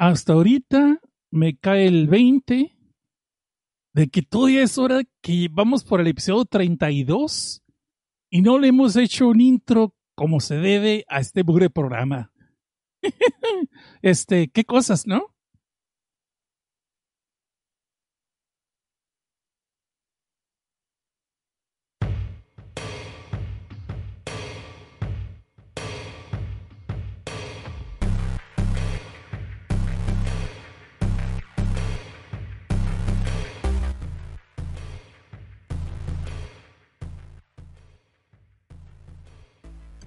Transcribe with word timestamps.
hasta 0.00 0.32
ahorita 0.32 0.98
me 1.30 1.58
cae 1.58 1.86
el 1.86 2.08
20 2.08 2.74
de 3.92 4.08
que 4.08 4.22
todavía 4.22 4.62
es 4.62 4.78
hora 4.78 5.02
que 5.20 5.48
vamos 5.52 5.84
por 5.84 6.00
el 6.00 6.06
episodio 6.06 6.46
32 6.46 7.62
y 8.30 8.40
no 8.40 8.58
le 8.58 8.68
hemos 8.68 8.96
hecho 8.96 9.28
un 9.28 9.42
intro 9.42 9.94
como 10.14 10.40
se 10.40 10.56
debe 10.56 11.04
a 11.06 11.20
este 11.20 11.42
bugre 11.42 11.68
programa. 11.68 12.32
este, 14.00 14.48
qué 14.48 14.64
cosas, 14.64 15.06
¿no? 15.06 15.36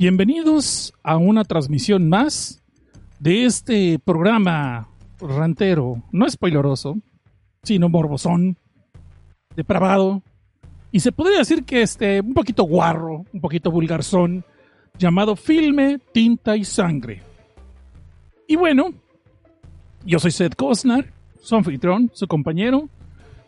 Bienvenidos 0.04 0.94
a 1.02 1.16
una 1.16 1.46
transmisión 1.46 2.10
más 2.10 2.62
de 3.20 3.46
este 3.46 4.00
programa 4.00 4.90
rantero, 5.18 6.04
no 6.12 6.30
spoileroso, 6.30 6.98
sino 7.64 7.88
morbosón, 7.88 8.58
depravado, 9.56 10.22
y 10.92 11.00
se 11.00 11.14
podría 11.14 11.38
decir 11.38 11.64
que 11.64 11.84
este, 11.84 12.20
un 12.20 12.34
poquito 12.34 12.64
guarro, 12.64 13.24
un 13.32 13.40
poquito 13.40 13.72
vulgarzón, 13.72 14.44
llamado 15.00 15.38
Filme, 15.38 16.02
Tinta 16.12 16.58
y 16.58 16.66
Sangre. 16.66 17.22
Y 18.46 18.58
bueno, 18.58 18.94
yo 20.06 20.20
soy 20.20 20.32
Seth 20.32 20.56
Cosnar, 20.56 21.14
su 21.40 21.56
anfitrión, 21.56 22.12
su 22.14 22.28
compañero, 22.28 22.90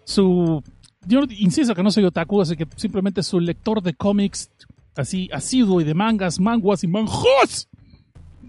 su... 0.06 0.64
Yo 1.06 1.19
insisto 1.38 1.75
que 1.75 1.84
no 1.84 1.92
soy 1.92 2.06
otaku, 2.06 2.40
así 2.40 2.56
que 2.56 2.66
simplemente 2.78 3.23
su 3.23 3.42
lector 3.42 3.84
de 3.84 3.94
cómics 3.94 4.50
así 4.96 5.30
asiduo 5.32 5.82
y 5.82 5.84
de 5.84 5.94
mangas, 5.94 6.40
manguas 6.40 6.84
y 6.84 6.88
manjos. 6.88 7.68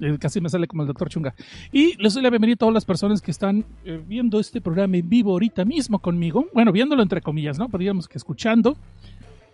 Eh, 0.00 0.19
casi 0.19 0.41
me 0.41 0.48
sale 0.48 0.66
como 0.66 0.83
el 0.83 0.88
doctor 0.88 1.08
Chunga. 1.08 1.34
Y 1.72 2.00
les 2.03 2.14
doy 2.14 2.22
la 2.22 2.30
bienvenida 2.30 2.55
a 2.55 2.58
todas 2.58 2.75
las 2.75 2.84
personas 2.84 3.22
que 3.22 3.30
están 3.30 3.64
eh, 3.84 4.03
viendo 4.06 4.38
este 4.38 4.61
programa 4.61 4.97
en 4.97 5.08
vivo 5.08 5.33
ahorita 5.33 5.64
mismo 5.64 5.98
conmigo. 5.98 6.47
Bueno, 6.53 6.72
viéndolo 6.72 7.03
entre 7.03 7.20
comillas, 7.20 7.58
¿no? 7.58 7.69
Podríamos 7.69 8.08
que 8.08 8.19
escuchando. 8.19 8.77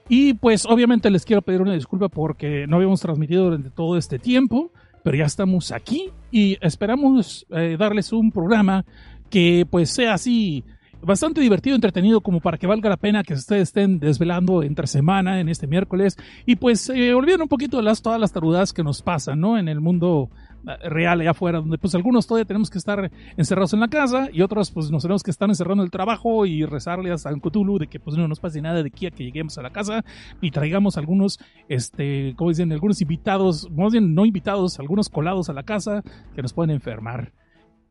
Y 0.08 0.34
pues 0.34 0.66
obviamente 0.66 1.10
les 1.10 1.24
quiero 1.24 1.42
pedir 1.42 1.62
una 1.62 1.74
disculpa 1.74 2.08
porque 2.08 2.66
no 2.66 2.76
habíamos 2.76 3.00
transmitido 3.00 3.44
durante 3.44 3.70
todo 3.70 3.96
este 3.96 4.18
tiempo, 4.18 4.72
pero 5.04 5.16
ya 5.16 5.24
estamos 5.24 5.70
aquí 5.70 6.10
y 6.30 6.58
esperamos 6.60 7.46
eh, 7.50 7.76
darles 7.78 8.12
un 8.12 8.32
programa 8.32 8.84
que 9.30 9.66
pues 9.70 9.90
sea 9.90 10.14
así 10.14 10.64
bastante 11.02 11.40
divertido, 11.40 11.74
entretenido, 11.74 12.20
como 12.20 12.40
para 12.40 12.58
que 12.58 12.66
valga 12.66 12.88
la 12.88 12.96
pena 12.96 13.22
que 13.22 13.34
ustedes 13.34 13.62
estén 13.62 13.98
desvelando 13.98 14.62
entre 14.62 14.86
semana, 14.86 15.40
en 15.40 15.48
este 15.48 15.66
miércoles, 15.66 16.16
y 16.46 16.56
pues 16.56 16.88
eh, 16.88 17.14
olviden 17.14 17.42
un 17.42 17.48
poquito 17.48 17.78
de 17.78 17.82
las, 17.82 18.02
todas 18.02 18.20
las 18.20 18.32
tarudas 18.32 18.72
que 18.72 18.82
nos 18.82 19.02
pasan, 19.02 19.40
¿no? 19.40 19.58
En 19.58 19.68
el 19.68 19.80
mundo 19.80 20.30
eh, 20.66 20.88
real 20.88 21.20
allá 21.20 21.30
afuera, 21.32 21.58
donde 21.58 21.78
pues 21.78 21.94
algunos 21.94 22.26
todavía 22.26 22.44
tenemos 22.44 22.70
que 22.70 22.78
estar 22.78 23.10
encerrados 23.36 23.74
en 23.74 23.80
la 23.80 23.88
casa 23.88 24.28
y 24.32 24.42
otros 24.42 24.70
pues 24.70 24.90
nos 24.90 25.02
tenemos 25.02 25.22
que 25.22 25.30
estar 25.30 25.48
encerrando 25.48 25.82
en 25.82 25.86
el 25.86 25.90
trabajo 25.90 26.46
y 26.46 26.64
rezarle 26.64 27.10
a 27.10 27.18
San 27.18 27.40
Cthulhu 27.40 27.78
de 27.78 27.88
que 27.88 27.98
pues 27.98 28.16
no 28.16 28.28
nos 28.28 28.40
pase 28.40 28.60
nada 28.60 28.82
de 28.82 28.88
aquí 28.88 29.06
a 29.06 29.10
que 29.10 29.24
lleguemos 29.24 29.58
a 29.58 29.62
la 29.62 29.70
casa 29.70 30.04
y 30.40 30.50
traigamos 30.50 30.96
algunos, 30.96 31.40
este, 31.68 32.34
como 32.36 32.50
dicen, 32.50 32.72
algunos 32.72 33.00
invitados, 33.00 33.68
más 33.70 33.92
bien 33.92 34.14
no 34.14 34.24
invitados, 34.24 34.78
algunos 34.78 35.08
colados 35.08 35.48
a 35.48 35.52
la 35.52 35.64
casa 35.64 36.02
que 36.34 36.42
nos 36.42 36.52
pueden 36.52 36.70
enfermar. 36.70 37.32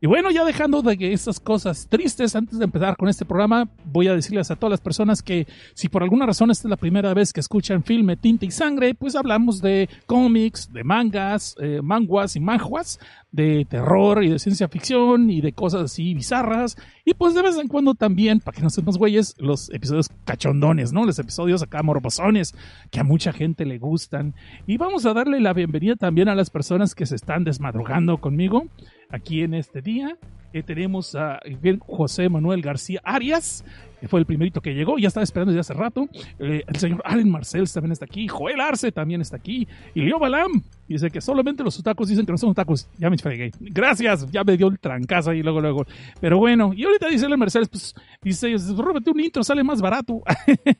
Y 0.02 0.08
bueno, 0.08 0.32
ya 0.32 0.44
dejando 0.44 0.82
de 0.82 0.98
que 0.98 1.12
estas 1.12 1.38
cosas 1.38 1.86
tristes, 1.88 2.34
antes 2.34 2.58
de 2.58 2.64
empezar 2.64 2.96
con 2.96 3.08
este 3.08 3.24
programa, 3.24 3.68
voy 3.84 4.08
a 4.08 4.16
decirles 4.16 4.50
a 4.50 4.56
todas 4.56 4.72
las 4.72 4.80
personas 4.80 5.22
que 5.22 5.46
si 5.74 5.88
por 5.88 6.02
alguna 6.02 6.26
razón 6.26 6.50
esta 6.50 6.66
es 6.66 6.70
la 6.70 6.76
primera 6.76 7.14
vez 7.14 7.32
que 7.32 7.38
escuchan 7.38 7.84
Filme, 7.84 8.16
Tinta 8.16 8.44
y 8.44 8.50
Sangre, 8.50 8.96
pues 8.96 9.14
hablamos 9.14 9.62
de 9.62 9.88
cómics, 10.06 10.72
de 10.72 10.82
mangas, 10.82 11.54
eh, 11.60 11.78
manguas 11.84 12.34
y 12.34 12.40
manjuas, 12.40 12.98
de 13.32 13.66
terror 13.68 14.22
y 14.22 14.28
de 14.28 14.38
ciencia 14.38 14.68
ficción 14.68 15.30
y 15.30 15.40
de 15.40 15.52
cosas 15.52 15.82
así 15.82 16.14
bizarras. 16.14 16.76
Y 17.04 17.14
pues 17.14 17.34
de 17.34 17.42
vez 17.42 17.56
en 17.56 17.66
cuando 17.66 17.94
también, 17.94 18.40
para 18.40 18.56
que 18.56 18.62
no 18.62 18.70
seamos 18.70 18.98
güeyes, 18.98 19.34
los 19.38 19.70
episodios 19.72 20.10
cachondones, 20.24 20.92
¿no? 20.92 21.04
Los 21.04 21.18
episodios 21.18 21.62
acá 21.62 21.82
morbosones, 21.82 22.54
que 22.90 23.00
a 23.00 23.04
mucha 23.04 23.32
gente 23.32 23.64
le 23.64 23.78
gustan. 23.78 24.34
Y 24.66 24.76
vamos 24.76 25.06
a 25.06 25.14
darle 25.14 25.40
la 25.40 25.54
bienvenida 25.54 25.96
también 25.96 26.28
a 26.28 26.34
las 26.34 26.50
personas 26.50 26.94
que 26.94 27.06
se 27.06 27.16
están 27.16 27.42
desmadrugando 27.42 28.18
conmigo 28.18 28.66
aquí 29.08 29.42
en 29.42 29.54
este 29.54 29.80
día. 29.80 30.18
Eh, 30.52 30.62
tenemos 30.62 31.14
a 31.14 31.40
José 31.86 32.28
Manuel 32.28 32.60
García 32.60 33.00
Arias, 33.02 33.64
fue 34.08 34.20
el 34.20 34.26
primerito 34.26 34.60
que 34.60 34.74
llegó, 34.74 34.98
ya 34.98 35.08
estaba 35.08 35.24
esperando 35.24 35.52
desde 35.52 35.60
hace 35.60 35.74
rato. 35.74 36.08
Eh, 36.38 36.62
el 36.66 36.76
señor 36.76 37.02
Allen 37.04 37.30
Marcel 37.30 37.70
también 37.70 37.92
está 37.92 38.04
aquí, 38.04 38.28
Joel 38.28 38.60
Arce 38.60 38.92
también 38.92 39.20
está 39.20 39.36
aquí, 39.36 39.66
y 39.94 40.02
Leo 40.02 40.18
Balam 40.18 40.62
dice 40.88 41.10
que 41.10 41.20
solamente 41.20 41.62
los 41.62 41.78
otakus 41.78 42.08
dicen 42.08 42.26
que 42.26 42.32
no 42.32 42.38
son 42.38 42.54
tacos. 42.54 42.88
Ya 42.98 43.08
me 43.10 43.18
fregué. 43.18 43.52
Gracias, 43.60 44.30
ya 44.30 44.44
me 44.44 44.56
dio 44.56 44.68
el 44.68 44.78
trancazo 44.78 45.32
y 45.32 45.42
luego, 45.42 45.60
luego. 45.60 45.86
Pero 46.20 46.38
bueno, 46.38 46.72
y 46.74 46.84
ahorita 46.84 47.08
dice 47.08 47.26
Allen 47.26 47.38
Marcel, 47.38 47.68
pues 47.68 47.94
dice, 48.22 48.54
róbate 48.76 49.10
un 49.10 49.20
intro, 49.20 49.42
sale 49.42 49.62
más 49.64 49.80
barato. 49.80 50.22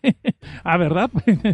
ah, 0.64 0.76
¿verdad? 0.76 1.10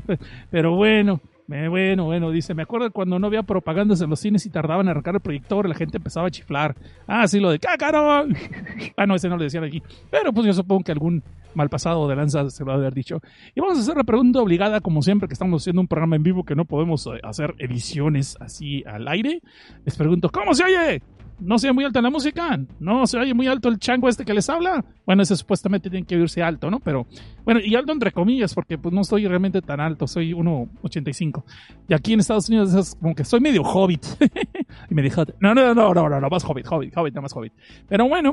Pero 0.50 0.74
bueno. 0.74 1.20
Eh, 1.50 1.66
bueno, 1.68 2.04
bueno, 2.04 2.30
dice, 2.30 2.52
me 2.54 2.62
acuerdo 2.62 2.90
cuando 2.90 3.18
no 3.18 3.26
había 3.26 3.42
propagandas 3.42 4.02
en 4.02 4.10
los 4.10 4.20
cines 4.20 4.44
y 4.44 4.50
tardaban 4.50 4.86
en 4.86 4.90
arrancar 4.90 5.14
el 5.14 5.20
proyector, 5.20 5.66
la 5.66 5.74
gente 5.74 5.96
empezaba 5.96 6.26
a 6.26 6.30
chiflar. 6.30 6.76
Ah, 7.06 7.26
sí, 7.26 7.40
lo 7.40 7.50
de 7.50 7.58
cácaro. 7.58 8.26
ah, 8.96 9.06
no, 9.06 9.14
ese 9.14 9.28
no 9.28 9.36
lo 9.36 9.44
decían 9.44 9.64
aquí. 9.64 9.82
Pero 10.10 10.32
pues 10.32 10.46
yo 10.46 10.52
supongo 10.52 10.84
que 10.84 10.92
algún 10.92 11.22
mal 11.54 11.70
pasado 11.70 12.06
de 12.06 12.16
lanza 12.16 12.50
se 12.50 12.64
lo 12.64 12.68
va 12.68 12.74
a 12.74 12.76
haber 12.76 12.92
dicho. 12.92 13.20
Y 13.54 13.60
vamos 13.60 13.78
a 13.78 13.80
hacer 13.80 13.96
la 13.96 14.04
pregunta 14.04 14.40
obligada, 14.40 14.80
como 14.80 15.00
siempre, 15.00 15.26
que 15.26 15.32
estamos 15.32 15.62
haciendo 15.62 15.80
un 15.80 15.88
programa 15.88 16.16
en 16.16 16.22
vivo 16.22 16.44
que 16.44 16.54
no 16.54 16.66
podemos 16.66 17.06
eh, 17.06 17.18
hacer 17.22 17.54
ediciones 17.58 18.36
así 18.40 18.84
al 18.86 19.08
aire. 19.08 19.40
Les 19.86 19.96
pregunto, 19.96 20.28
¿cómo 20.28 20.52
se 20.52 20.64
oye? 20.64 21.02
No 21.40 21.58
se 21.58 21.66
oye 21.68 21.74
muy 21.74 21.84
alta 21.84 22.00
la 22.00 22.10
música, 22.10 22.58
no 22.80 23.06
se 23.06 23.18
oye 23.18 23.34
muy 23.34 23.46
alto 23.46 23.68
el 23.68 23.78
chango 23.78 24.08
este 24.08 24.24
que 24.24 24.34
les 24.34 24.48
habla. 24.48 24.84
Bueno, 25.06 25.22
ese 25.22 25.36
supuestamente 25.36 25.90
tiene 25.90 26.06
que 26.06 26.16
oírse 26.16 26.42
alto, 26.42 26.70
¿no? 26.70 26.80
Pero, 26.80 27.06
bueno, 27.44 27.60
y 27.60 27.74
alto 27.74 27.92
entre 27.92 28.12
comillas, 28.12 28.54
porque 28.54 28.78
pues 28.78 28.94
no 28.94 29.02
estoy 29.02 29.26
realmente 29.26 29.62
tan 29.62 29.80
alto, 29.80 30.06
soy 30.06 30.32
1,85. 30.32 31.44
Y 31.88 31.94
aquí 31.94 32.12
en 32.12 32.20
Estados 32.20 32.48
Unidos 32.48 32.74
es 32.74 32.94
como 33.00 33.14
que 33.14 33.24
soy 33.24 33.40
medio 33.40 33.62
hobbit. 33.62 34.04
y 34.90 34.94
me 34.94 35.02
dijo, 35.02 35.24
no, 35.40 35.54
no, 35.54 35.74
no, 35.74 35.94
no, 35.94 36.08
no, 36.08 36.20
no, 36.20 36.28
más 36.28 36.44
hobbit, 36.44 36.66
hobbit, 36.70 36.96
hobbit, 36.96 37.14
no 37.14 37.22
más 37.22 37.34
hobbit. 37.34 37.52
Pero 37.88 38.08
bueno, 38.08 38.32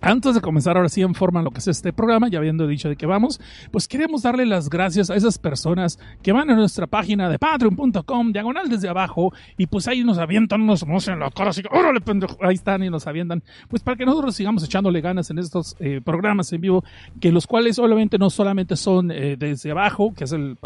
antes 0.00 0.34
de 0.34 0.40
comenzar 0.40 0.76
ahora 0.76 0.88
sí 0.88 1.02
en 1.02 1.14
forma 1.14 1.42
lo 1.42 1.50
que 1.50 1.58
es 1.58 1.68
este 1.68 1.92
programa, 1.92 2.28
ya 2.28 2.38
habiendo 2.38 2.66
dicho 2.66 2.88
de 2.88 2.96
que 2.96 3.06
vamos, 3.06 3.40
pues 3.70 3.88
queremos 3.88 4.22
darle 4.22 4.46
las 4.46 4.70
gracias 4.70 5.10
a 5.10 5.14
esas 5.14 5.38
personas 5.38 5.98
que 6.22 6.32
van 6.32 6.50
a 6.50 6.54
nuestra 6.54 6.86
página 6.86 7.28
de 7.28 7.38
patreon.com, 7.38 8.32
diagonal 8.32 8.68
desde 8.68 8.88
abajo, 8.88 9.32
y 9.56 9.66
pues 9.66 9.88
ahí 9.88 10.04
nos 10.04 10.18
avientan, 10.18 10.66
nos 10.66 10.82
en 10.82 11.20
la 11.20 11.30
cara, 11.30 11.50
así 11.50 11.62
que 11.62 11.68
órale 11.70 12.00
pendejo, 12.00 12.36
ahí 12.42 12.54
están 12.54 12.82
y 12.82 12.90
nos 12.90 13.06
avientan, 13.06 13.42
pues 13.68 13.82
para 13.82 13.96
que 13.96 14.04
nosotros 14.04 14.34
sigamos 14.34 14.64
echándole 14.64 15.00
ganas 15.00 15.30
en 15.30 15.38
estos 15.38 15.76
eh, 15.80 16.00
programas 16.04 16.52
en 16.52 16.60
vivo, 16.60 16.84
que 17.20 17.32
los 17.32 17.46
cuales 17.46 17.78
obviamente 17.78 18.18
no 18.18 18.30
solamente 18.30 18.76
son 18.76 19.10
eh, 19.10 19.36
desde 19.38 19.70
abajo, 19.70 20.12
que 20.14 20.24
es 20.24 20.32
el, 20.32 20.56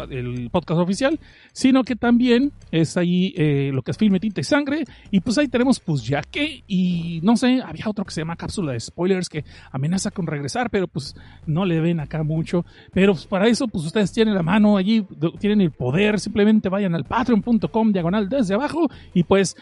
podcast 0.51 0.79
oficial, 0.79 1.19
sino 1.53 1.83
que 1.83 1.95
también 1.95 2.51
es 2.71 2.97
ahí 2.97 3.33
eh, 3.37 3.71
lo 3.73 3.81
que 3.81 3.91
es 3.91 3.97
Filme, 3.97 4.19
Tinta 4.19 4.41
y 4.41 4.43
Sangre, 4.43 4.85
y 5.11 5.19
pues 5.19 5.37
ahí 5.37 5.47
tenemos 5.47 5.79
pues 5.79 6.03
ya 6.03 6.21
que, 6.21 6.63
y 6.67 7.19
no 7.23 7.37
sé, 7.37 7.61
había 7.65 7.85
otro 7.87 8.05
que 8.05 8.11
se 8.11 8.21
llama 8.21 8.35
Cápsula 8.35 8.73
de 8.73 8.79
Spoilers, 8.79 9.24
que 9.29 9.45
amenaza 9.71 10.11
con 10.11 10.27
regresar, 10.27 10.69
pero 10.69 10.87
pues 10.87 11.15
no 11.45 11.65
le 11.65 11.79
ven 11.79 11.99
acá 11.99 12.23
mucho. 12.23 12.65
Pero 12.93 13.13
pues, 13.13 13.25
para 13.25 13.47
eso, 13.47 13.67
pues 13.67 13.85
ustedes 13.85 14.11
tienen 14.11 14.35
la 14.35 14.43
mano 14.43 14.77
allí, 14.77 15.05
tienen 15.39 15.61
el 15.61 15.71
poder, 15.71 16.19
simplemente 16.19 16.69
vayan 16.69 16.95
al 16.95 17.05
patreon.com 17.05 17.91
diagonal 17.91 18.29
desde 18.29 18.55
abajo 18.55 18.89
y 19.13 19.23
pues 19.23 19.55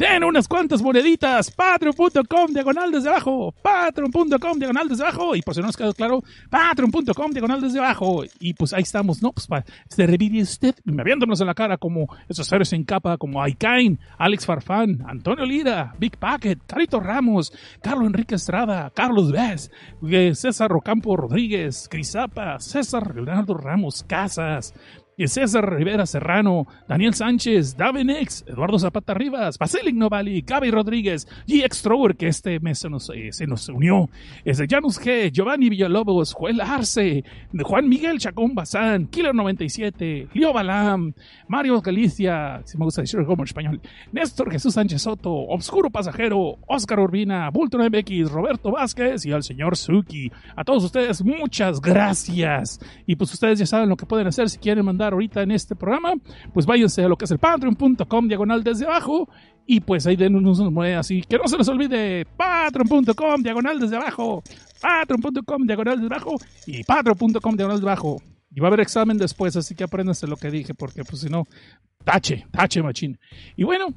Den 0.00 0.24
unas 0.24 0.48
cuantas 0.48 0.80
moneditas. 0.80 1.50
Patreon.com 1.50 2.54
diagonal 2.54 2.90
desde 2.90 3.10
abajo. 3.10 3.54
Patreon.com 3.60 4.58
diagonal 4.58 4.88
desde 4.88 5.02
abajo. 5.04 5.36
Y 5.36 5.42
por 5.42 5.54
si 5.54 5.60
no 5.60 5.66
nos 5.66 5.76
quedó 5.76 5.92
claro, 5.92 6.22
Patreon.com 6.48 7.30
diagonal 7.32 7.60
desde 7.60 7.80
abajo. 7.80 8.22
Y 8.38 8.54
pues 8.54 8.72
ahí 8.72 8.80
estamos, 8.80 9.22
¿no? 9.22 9.30
Pues 9.32 9.46
para 9.46 9.66
este 9.86 10.06
revivir 10.06 10.42
usted, 10.42 10.74
viéndonos 10.86 11.42
en 11.42 11.48
la 11.48 11.52
cara 11.52 11.76
como 11.76 12.06
esos 12.30 12.46
seres 12.46 12.72
en 12.72 12.84
capa 12.84 13.18
como 13.18 13.42
Aikain, 13.42 14.00
Alex 14.16 14.46
Farfán, 14.46 15.04
Antonio 15.06 15.44
Lira, 15.44 15.94
Big 15.98 16.16
Packet, 16.16 16.60
Carito 16.66 16.98
Ramos, 16.98 17.52
Carlos 17.82 18.06
Enrique 18.06 18.36
Estrada, 18.36 18.90
Carlos 18.94 19.30
Vez, 19.30 19.70
eh, 20.10 20.34
César 20.34 20.70
Rocampo 20.70 21.14
Rodríguez, 21.14 21.88
Crisapa, 21.90 22.58
César 22.58 23.14
Leonardo 23.14 23.52
Ramos 23.52 24.02
Casas, 24.04 24.72
César 25.28 25.74
Rivera 25.74 26.06
Serrano, 26.06 26.66
Daniel 26.88 27.14
Sánchez, 27.14 27.76
Davenex, 27.76 28.44
Eduardo 28.46 28.78
Zapata 28.78 29.14
Rivas, 29.14 29.58
Basilic 29.58 29.94
Novali, 29.94 30.42
Gaby 30.42 30.70
Rodríguez, 30.70 31.26
GX 31.46 31.82
Trower, 31.82 32.16
que 32.16 32.28
este 32.28 32.60
mes 32.60 32.78
se 32.78 32.88
nos, 32.88 33.10
eh, 33.10 33.30
unió, 33.72 34.08
es 34.44 34.62
Janus 34.68 35.00
G, 35.00 35.30
Giovanni 35.30 35.68
Villalobos, 35.68 36.34
Joel 36.34 36.60
Arce, 36.60 37.24
Juan 37.62 37.88
Miguel 37.88 38.18
Chacón 38.18 38.54
Bazán, 38.54 39.06
Killer 39.06 39.34
97, 39.34 40.28
Leo 40.32 40.52
Balam, 40.52 41.12
Mario 41.48 41.80
Galicia, 41.80 42.62
si 42.64 42.78
me 42.78 42.84
gusta 42.84 43.02
decirlo 43.02 43.26
como 43.26 43.44
español, 43.44 43.80
Néstor 44.12 44.50
Jesús 44.50 44.74
Sánchez 44.74 45.02
Soto, 45.02 45.32
Obscuro 45.32 45.90
Pasajero, 45.90 46.58
Oscar 46.66 47.00
Urbina, 47.00 47.50
Bulton 47.50 47.82
MX, 47.90 48.30
Roberto 48.30 48.70
Vázquez 48.70 49.24
y 49.26 49.32
al 49.32 49.42
señor 49.42 49.76
Suki. 49.76 50.30
A 50.56 50.64
todos 50.64 50.84
ustedes, 50.84 51.24
muchas 51.24 51.80
gracias. 51.80 52.80
Y 53.06 53.16
pues 53.16 53.32
ustedes 53.32 53.58
ya 53.58 53.66
saben 53.66 53.88
lo 53.88 53.96
que 53.96 54.06
pueden 54.06 54.26
hacer 54.26 54.48
si 54.48 54.58
quieren 54.58 54.84
mandar 54.84 55.09
ahorita 55.12 55.42
en 55.42 55.50
este 55.50 55.76
programa, 55.76 56.14
pues 56.52 56.66
váyanse 56.66 57.02
a 57.02 57.08
lo 57.08 57.16
que 57.16 57.24
es 57.24 57.30
el 57.30 57.38
patreon.com 57.38 58.28
diagonal 58.28 58.62
desde 58.62 58.86
abajo 58.86 59.28
y 59.66 59.80
pues 59.80 60.06
ahí 60.06 60.16
den 60.16 60.36
unos 60.36 60.60
monedas 60.72 61.06
así. 61.06 61.22
Que 61.22 61.38
no 61.38 61.46
se 61.46 61.56
les 61.56 61.68
olvide, 61.68 62.26
patreon.com 62.36 63.42
diagonal 63.42 63.78
desde 63.78 63.96
abajo, 63.96 64.42
patreon.com 64.80 65.66
diagonal 65.66 66.00
desde 66.00 66.14
abajo 66.14 66.36
y 66.66 66.82
patreon.com 66.84 67.56
diagonal 67.56 67.78
desde 67.78 67.88
abajo. 67.88 68.16
Y 68.52 68.60
va 68.60 68.66
a 68.66 68.70
haber 68.70 68.80
examen 68.80 69.16
después, 69.16 69.56
así 69.56 69.76
que 69.76 69.84
apréndanse 69.84 70.26
lo 70.26 70.36
que 70.36 70.50
dije, 70.50 70.74
porque 70.74 71.04
pues 71.04 71.22
si 71.22 71.28
no, 71.28 71.44
tache, 72.04 72.46
tache 72.50 72.82
machín. 72.82 73.18
Y 73.56 73.62
bueno, 73.62 73.94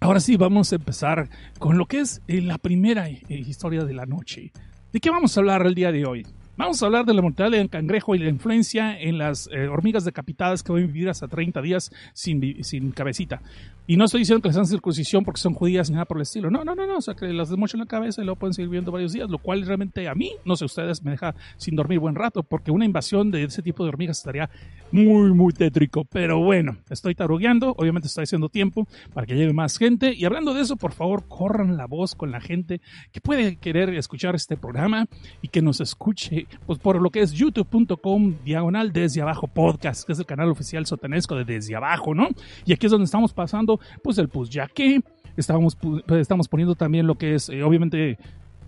ahora 0.00 0.20
sí 0.20 0.36
vamos 0.36 0.72
a 0.72 0.76
empezar 0.76 1.28
con 1.58 1.76
lo 1.76 1.86
que 1.86 2.00
es 2.00 2.22
eh, 2.28 2.40
la 2.40 2.58
primera 2.58 3.08
eh, 3.08 3.22
historia 3.28 3.84
de 3.84 3.94
la 3.94 4.06
noche. 4.06 4.52
¿De 4.92 5.00
qué 5.00 5.10
vamos 5.10 5.36
a 5.36 5.40
hablar 5.40 5.66
el 5.66 5.74
día 5.74 5.90
de 5.90 6.06
hoy? 6.06 6.24
Vamos 6.56 6.80
a 6.80 6.86
hablar 6.86 7.04
de 7.04 7.14
la 7.14 7.20
mortalidad 7.20 7.58
del 7.58 7.68
cangrejo 7.68 8.14
y 8.14 8.20
la 8.20 8.28
influencia 8.28 8.96
en 8.96 9.18
las 9.18 9.48
eh, 9.52 9.66
hormigas 9.66 10.04
decapitadas 10.04 10.62
que 10.62 10.72
a 10.72 10.76
vivir 10.76 11.08
hasta 11.08 11.26
30 11.26 11.60
días 11.60 11.90
sin, 12.12 12.62
sin 12.62 12.92
cabecita. 12.92 13.42
Y 13.86 13.98
no 13.98 14.06
estoy 14.06 14.20
diciendo 14.20 14.40
que 14.40 14.48
les 14.48 14.56
hagan 14.56 14.66
circuncisión 14.66 15.24
porque 15.24 15.40
son 15.40 15.52
judías 15.52 15.90
ni 15.90 15.94
nada 15.94 16.06
por 16.06 16.16
el 16.16 16.22
estilo. 16.22 16.50
No, 16.50 16.64
no, 16.64 16.74
no, 16.74 16.86
no. 16.86 16.96
O 16.96 17.00
sea, 17.02 17.14
que 17.14 17.26
las 17.26 17.50
desmochan 17.50 17.80
la 17.80 17.86
cabeza 17.86 18.22
y 18.22 18.24
luego 18.24 18.38
pueden 18.38 18.54
seguir 18.54 18.70
viviendo 18.70 18.90
varios 18.90 19.12
días, 19.12 19.28
lo 19.28 19.36
cual 19.36 19.66
realmente 19.66 20.08
a 20.08 20.14
mí, 20.14 20.32
no 20.46 20.56
sé 20.56 20.64
ustedes, 20.64 21.02
me 21.02 21.10
deja 21.10 21.34
sin 21.58 21.76
dormir 21.76 21.98
buen 21.98 22.14
rato 22.14 22.42
porque 22.42 22.70
una 22.70 22.86
invasión 22.86 23.30
de 23.30 23.44
ese 23.44 23.62
tipo 23.62 23.84
de 23.84 23.90
hormigas 23.90 24.18
estaría 24.18 24.48
muy, 24.90 25.32
muy 25.34 25.52
tétrico. 25.52 26.04
Pero 26.04 26.38
bueno, 26.38 26.78
estoy 26.88 27.14
tarugueando. 27.14 27.74
Obviamente 27.76 28.08
estoy 28.08 28.24
haciendo 28.24 28.48
tiempo 28.48 28.88
para 29.12 29.26
que 29.26 29.34
llegue 29.34 29.52
más 29.52 29.76
gente. 29.76 30.14
Y 30.14 30.24
hablando 30.24 30.54
de 30.54 30.62
eso, 30.62 30.76
por 30.76 30.92
favor, 30.92 31.28
corran 31.28 31.76
la 31.76 31.86
voz 31.86 32.14
con 32.14 32.30
la 32.30 32.40
gente 32.40 32.80
que 33.12 33.20
puede 33.20 33.56
querer 33.56 33.90
escuchar 33.90 34.34
este 34.34 34.56
programa 34.56 35.06
y 35.42 35.48
que 35.48 35.60
nos 35.60 35.82
escuche 35.82 36.46
pues, 36.64 36.78
por 36.78 37.02
lo 37.02 37.10
que 37.10 37.20
es 37.20 37.32
youtube.com 37.32 38.36
diagonal 38.44 38.94
desde 38.94 39.20
abajo 39.20 39.46
podcast, 39.46 40.06
que 40.06 40.12
es 40.12 40.18
el 40.18 40.26
canal 40.26 40.48
oficial 40.48 40.86
sotanesco 40.86 41.34
de 41.36 41.44
desde 41.44 41.76
abajo, 41.76 42.14
¿no? 42.14 42.28
Y 42.64 42.72
aquí 42.72 42.86
es 42.86 42.90
donde 42.92 43.04
estamos 43.04 43.34
pasando 43.34 43.73
pues 44.02 44.18
el 44.18 44.28
pues 44.28 44.50
ya 44.50 44.66
que 44.66 45.00
estábamos, 45.36 45.76
pues, 45.76 46.02
estamos 46.20 46.48
poniendo 46.48 46.74
también 46.74 47.06
lo 47.06 47.16
que 47.16 47.34
es, 47.34 47.48
eh, 47.48 47.62
obviamente, 47.62 48.18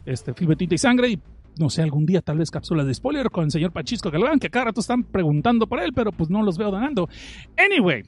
este, 0.05 0.35
filmetita 0.35 0.75
y 0.75 0.79
sangre 0.79 1.11
y 1.11 1.21
no 1.59 1.71
sé, 1.71 1.83
algún 1.83 2.05
día 2.05 2.21
tal 2.21 2.39
vez 2.39 2.51
cápsulas 2.51 2.87
de 2.87 2.95
spoiler 2.95 3.31
con 3.31 3.45
el 3.45 3.51
señor 3.51 3.73
Pachisco 3.73 4.11
Galván, 4.11 4.39
que 4.39 4.51
cada 4.51 4.67
rato 4.67 4.81
están 4.81 5.05
preguntando 5.05 5.67
por 5.67 5.81
él, 5.81 5.93
pero 5.95 6.13
pues 6.13 6.29
no 6.29 6.43
los 6.43 6.59
veo 6.59 6.71
ganando. 6.71 7.09
Anyway, 7.57 8.03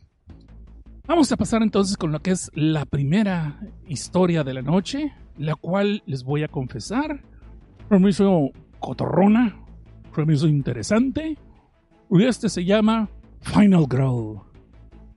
vamos 1.06 1.32
a 1.32 1.36
pasar 1.36 1.62
entonces 1.62 1.96
con 1.96 2.12
lo 2.12 2.20
que 2.20 2.32
es 2.32 2.50
la 2.54 2.84
primera 2.84 3.58
historia 3.86 4.44
de 4.44 4.54
la 4.54 4.62
noche, 4.62 5.14
la 5.38 5.54
cual 5.54 6.02
les 6.04 6.24
voy 6.24 6.42
a 6.42 6.48
confesar, 6.48 7.22
me 7.88 8.10
hizo 8.10 8.50
cotorrona, 8.80 9.56
me 10.26 10.34
hizo 10.34 10.46
interesante, 10.46 11.38
y 12.10 12.24
este 12.24 12.48
se 12.48 12.64
llama 12.64 13.08
Final 13.40 13.86
Girl. 13.90 14.47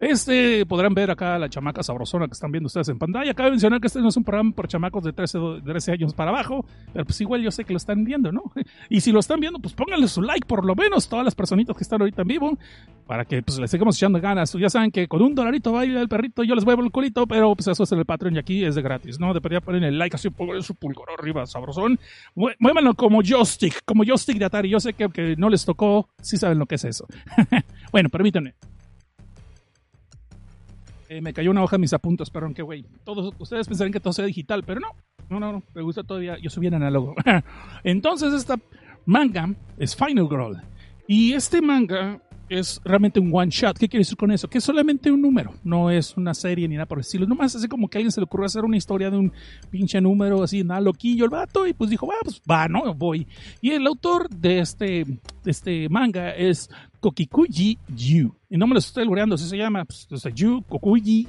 Este, 0.01 0.65
podrán 0.65 0.95
ver 0.95 1.11
acá 1.11 1.37
la 1.37 1.47
chamaca 1.47 1.83
sabrosona 1.83 2.25
que 2.25 2.33
están 2.33 2.51
viendo 2.51 2.65
ustedes 2.65 2.89
en 2.89 2.97
pantalla. 2.97 3.35
Cabe 3.35 3.51
mencionar 3.51 3.79
que 3.79 3.85
este 3.85 4.01
no 4.01 4.09
es 4.09 4.17
un 4.17 4.23
programa 4.23 4.51
por 4.51 4.67
chamacos 4.67 5.03
de 5.03 5.13
13, 5.13 5.37
13 5.63 5.91
años 5.91 6.15
para 6.15 6.31
abajo, 6.31 6.65
pero 6.91 7.05
pues 7.05 7.21
igual 7.21 7.43
yo 7.43 7.51
sé 7.51 7.65
que 7.65 7.71
lo 7.71 7.77
están 7.77 8.03
viendo, 8.03 8.31
¿no? 8.31 8.51
Y 8.89 9.01
si 9.01 9.11
lo 9.11 9.19
están 9.19 9.39
viendo, 9.39 9.59
pues 9.59 9.75
pónganle 9.75 10.07
su 10.07 10.23
like 10.23 10.47
por 10.47 10.65
lo 10.65 10.75
menos, 10.75 11.07
todas 11.07 11.23
las 11.23 11.35
personitas 11.35 11.77
que 11.77 11.83
están 11.83 12.01
ahorita 12.01 12.23
en 12.23 12.27
vivo, 12.27 12.57
para 13.05 13.25
que 13.25 13.43
pues 13.43 13.59
les 13.59 13.69
sigamos 13.69 13.95
echando 13.95 14.19
ganas. 14.19 14.51
Ya 14.53 14.71
saben 14.71 14.89
que 14.89 15.07
con 15.07 15.21
un 15.21 15.35
dolarito 15.35 15.71
baila 15.71 16.01
el 16.01 16.09
perrito, 16.09 16.43
yo 16.43 16.55
les 16.55 16.65
voy 16.65 16.75
a 16.75 16.81
el 16.81 16.91
culito, 16.91 17.27
pero 17.27 17.55
pues 17.55 17.67
eso 17.67 17.83
es 17.83 17.91
en 17.91 17.99
el 17.99 18.05
Patreon 18.05 18.35
y 18.37 18.39
aquí 18.39 18.65
es 18.65 18.73
de 18.73 18.81
gratis, 18.81 19.19
¿no? 19.19 19.35
Debería 19.35 19.61
poner 19.61 19.83
el 19.83 19.99
like 19.99 20.15
así, 20.15 20.31
poner 20.31 20.63
su 20.63 20.73
pulgar 20.73 21.05
arriba, 21.15 21.45
sabrosón. 21.45 21.99
Muévanlo 22.33 22.95
como 22.95 23.21
joystick, 23.21 23.85
como 23.85 24.03
joystick 24.03 24.39
de 24.39 24.45
Atari. 24.45 24.69
Yo 24.69 24.79
sé 24.79 24.93
que 24.93 25.03
aunque 25.03 25.35
no 25.37 25.47
les 25.47 25.63
tocó, 25.63 26.09
sí 26.21 26.37
saben 26.37 26.57
lo 26.57 26.65
que 26.65 26.75
es 26.75 26.85
eso. 26.85 27.05
bueno, 27.91 28.09
permítanme. 28.09 28.55
Eh, 31.11 31.19
me 31.19 31.33
cayó 31.33 31.51
una 31.51 31.61
hoja 31.61 31.75
en 31.75 31.81
mis 31.81 31.91
apuntes, 31.91 32.29
perdón, 32.29 32.53
que 32.53 32.61
güey. 32.61 32.85
Todos 33.03 33.33
ustedes 33.37 33.67
pensarían 33.67 33.91
que 33.91 33.99
todo 33.99 34.13
sea 34.13 34.23
digital, 34.23 34.63
pero 34.63 34.79
no. 34.79 34.87
No, 35.29 35.41
no, 35.41 35.51
no. 35.51 35.63
Me 35.75 35.81
gusta 35.81 36.03
todavía. 36.03 36.37
Yo 36.37 36.49
soy 36.49 36.61
bien 36.61 36.73
análogo. 36.73 37.15
Entonces, 37.83 38.33
esta 38.33 38.57
manga 39.05 39.53
es 39.77 39.93
Final 39.93 40.29
Girl. 40.29 40.61
Y 41.07 41.33
este 41.33 41.61
manga 41.61 42.21
es 42.47 42.79
realmente 42.85 43.19
un 43.19 43.29
one 43.33 43.51
shot. 43.51 43.77
¿Qué 43.77 43.89
quiere 43.89 44.01
decir 44.01 44.15
con 44.15 44.31
eso? 44.31 44.49
Que 44.49 44.59
es 44.59 44.63
solamente 44.63 45.11
un 45.11 45.21
número, 45.21 45.53
no 45.65 45.91
es 45.91 46.15
una 46.15 46.33
serie 46.33 46.65
ni 46.69 46.75
nada 46.75 46.85
por 46.85 46.99
el 46.99 47.01
estilo. 47.01 47.27
Nomás 47.27 47.57
así 47.57 47.67
como 47.67 47.89
que 47.89 47.97
a 47.97 47.99
alguien 47.99 48.13
se 48.13 48.21
le 48.21 48.23
ocurrió 48.23 48.45
hacer 48.45 48.63
una 48.63 48.77
historia 48.77 49.11
de 49.11 49.17
un 49.17 49.33
pinche 49.69 49.99
número 49.99 50.41
así, 50.41 50.63
nada 50.63 50.79
loquillo 50.79 51.25
el 51.25 51.31
vato, 51.31 51.67
y 51.67 51.73
pues 51.73 51.89
dijo, 51.89 52.07
va, 52.07 52.15
pues 52.23 52.41
va, 52.49 52.69
no, 52.69 52.93
voy. 52.93 53.27
Y 53.59 53.71
el 53.71 53.85
autor 53.85 54.29
de 54.29 54.59
este, 54.59 55.03
de 55.43 55.51
este 55.51 55.89
manga 55.89 56.31
es 56.31 56.69
Kokikuji 57.01 57.79
Yu. 57.89 58.33
Y 58.51 58.57
no 58.57 58.67
me 58.67 58.73
lo 58.73 58.79
estoy 58.79 59.05
logrando, 59.05 59.35
así 59.35 59.47
se 59.47 59.55
llama. 59.55 59.85
Pues, 59.85 60.07
o 60.11 60.17
sea, 60.17 60.29
Yu, 60.29 60.61
Kokuji, 60.67 61.25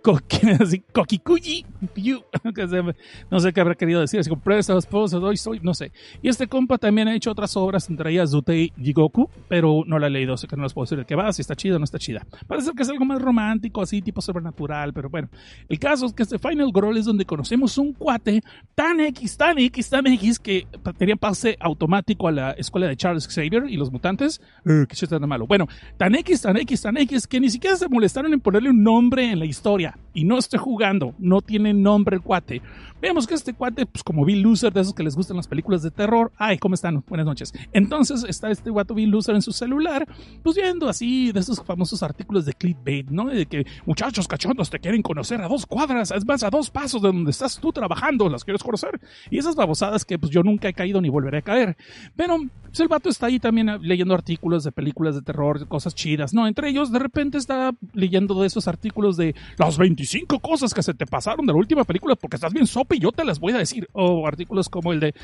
Kokikuji 0.92 1.66
Yu. 1.96 2.22
no 3.30 3.40
sé 3.40 3.52
qué 3.52 3.60
habrá 3.60 3.74
querido 3.74 4.00
decir. 4.00 4.20
Así 4.20 4.30
como 4.30 4.40
presta, 4.40 4.78
esposa, 4.78 5.18
doy, 5.18 5.36
soy, 5.36 5.58
no 5.60 5.74
sé. 5.74 5.90
Y 6.22 6.28
este 6.28 6.46
compa 6.46 6.78
también 6.78 7.08
ha 7.08 7.16
hecho 7.16 7.32
otras 7.32 7.56
obras, 7.56 7.90
entre 7.90 8.12
ellas 8.12 8.30
Zutei 8.30 8.72
Jigoku, 8.80 9.28
pero 9.48 9.82
no 9.88 9.98
la 9.98 10.06
he 10.06 10.10
leído, 10.10 10.34
así 10.34 10.46
que 10.46 10.54
no 10.54 10.62
les 10.62 10.72
puedo 10.72 10.84
decir 10.84 10.98
de 10.98 11.04
qué 11.04 11.16
va, 11.16 11.32
si 11.32 11.42
está 11.42 11.56
chida 11.56 11.76
o 11.76 11.78
no 11.80 11.84
está 11.84 11.98
chida. 11.98 12.24
Parece 12.46 12.70
que 12.76 12.84
es 12.84 12.88
algo 12.88 13.04
más 13.04 13.20
romántico, 13.20 13.82
así, 13.82 14.00
tipo 14.00 14.20
sobrenatural, 14.20 14.92
pero 14.92 15.10
bueno. 15.10 15.28
El 15.68 15.80
caso 15.80 16.06
es 16.06 16.12
que 16.12 16.22
este 16.22 16.38
Final 16.38 16.70
Girl 16.72 16.96
es 16.96 17.06
donde 17.06 17.24
conocemos 17.24 17.76
un 17.76 17.92
cuate 17.92 18.40
tan 18.76 19.00
X, 19.00 19.36
tan 19.36 19.58
X, 19.58 19.90
tan 19.90 20.06
X, 20.06 20.38
que 20.38 20.68
tenía 20.96 21.16
pase 21.16 21.56
automático 21.58 22.28
a 22.28 22.32
la 22.32 22.50
escuela 22.52 22.86
de 22.86 22.96
Charles 22.96 23.26
Xavier 23.26 23.64
y 23.68 23.76
los 23.76 23.90
mutantes. 23.90 24.40
Eh, 24.64 24.86
que 24.88 24.94
se 24.94 25.08
tan 25.08 25.28
malo. 25.28 25.48
Bueno, 25.48 25.66
tan 25.96 26.14
X, 26.14 26.35
tan 26.42 26.56
X, 26.56 26.82
tan 26.82 26.96
X, 26.96 27.26
que 27.26 27.40
ni 27.40 27.50
siquiera 27.50 27.76
se 27.76 27.88
molestaron 27.88 28.32
en 28.32 28.40
ponerle 28.40 28.70
un 28.70 28.82
nombre 28.82 29.30
en 29.30 29.38
la 29.38 29.44
historia. 29.44 29.98
Y 30.14 30.24
no 30.24 30.38
estoy 30.38 30.58
jugando, 30.58 31.14
no 31.18 31.40
tiene 31.40 31.74
nombre 31.74 32.16
el 32.16 32.22
cuate. 32.22 32.62
Vemos 33.00 33.26
que 33.26 33.34
este 33.34 33.52
cuate, 33.52 33.84
pues 33.84 34.02
como 34.02 34.24
Bill 34.24 34.40
Loser, 34.40 34.72
de 34.72 34.80
esos 34.80 34.94
que 34.94 35.02
les 35.02 35.14
gustan 35.14 35.36
las 35.36 35.46
películas 35.46 35.82
de 35.82 35.90
terror. 35.90 36.32
Ay, 36.38 36.56
¿cómo 36.56 36.74
están? 36.74 37.04
Buenas 37.06 37.26
noches. 37.26 37.52
Entonces 37.74 38.24
está 38.26 38.50
este 38.50 38.70
guato 38.70 38.94
Bill 38.94 39.10
Loser 39.10 39.34
en 39.34 39.42
su 39.42 39.52
celular, 39.52 40.08
pues 40.42 40.56
viendo 40.56 40.88
así 40.88 41.30
de 41.30 41.40
esos 41.40 41.62
famosos 41.62 42.02
artículos 42.02 42.46
de 42.46 42.54
clickbait, 42.54 43.10
¿no? 43.10 43.26
De 43.26 43.44
que 43.44 43.66
muchachos 43.84 44.26
cachondos 44.26 44.70
te 44.70 44.80
quieren 44.80 45.02
conocer 45.02 45.42
a 45.42 45.48
dos 45.48 45.66
cuadras, 45.66 46.10
es 46.10 46.24
más, 46.24 46.42
a 46.42 46.48
dos 46.48 46.70
pasos 46.70 47.02
de 47.02 47.08
donde 47.08 47.30
estás 47.32 47.58
tú 47.58 47.70
trabajando, 47.70 48.30
las 48.30 48.44
quieres 48.44 48.62
conocer. 48.62 48.98
Y 49.30 49.38
esas 49.38 49.56
babosadas 49.56 50.06
que 50.06 50.18
pues 50.18 50.32
yo 50.32 50.42
nunca 50.42 50.68
he 50.68 50.72
caído 50.72 51.02
ni 51.02 51.10
volveré 51.10 51.38
a 51.38 51.42
caer. 51.42 51.76
Pero 52.16 52.38
pues, 52.62 52.80
el 52.80 52.88
vato 52.88 53.08
está 53.08 53.26
ahí 53.26 53.38
también 53.38 53.70
leyendo 53.80 54.14
artículos 54.14 54.64
de 54.64 54.72
películas 54.72 55.14
de 55.14 55.22
terror, 55.22 55.66
cosas 55.68 55.94
chidas, 55.94 56.34
¿no? 56.34 56.46
Entre 56.46 56.68
ellos, 56.68 56.92
de 56.92 56.98
repente 56.98 57.38
está 57.38 57.72
leyendo 57.92 58.40
de 58.40 58.46
esos 58.46 58.68
artículos 58.68 59.16
de 59.16 59.34
las 59.58 59.78
25 59.78 60.40
cosas 60.40 60.74
que 60.74 60.82
se 60.82 60.94
te 60.94 61.06
pasaron 61.06 61.46
de 61.46 61.52
la 61.52 61.58
última 61.58 61.84
película 61.84 62.16
porque 62.16 62.36
estás 62.36 62.52
bien 62.52 62.66
y 62.94 63.00
yo 63.00 63.12
te 63.12 63.24
las 63.24 63.38
voy 63.40 63.52
a 63.52 63.58
decir. 63.58 63.88
O 63.92 64.26
artículos 64.26 64.68
como 64.68 64.92
el 64.92 65.00
de 65.00 65.14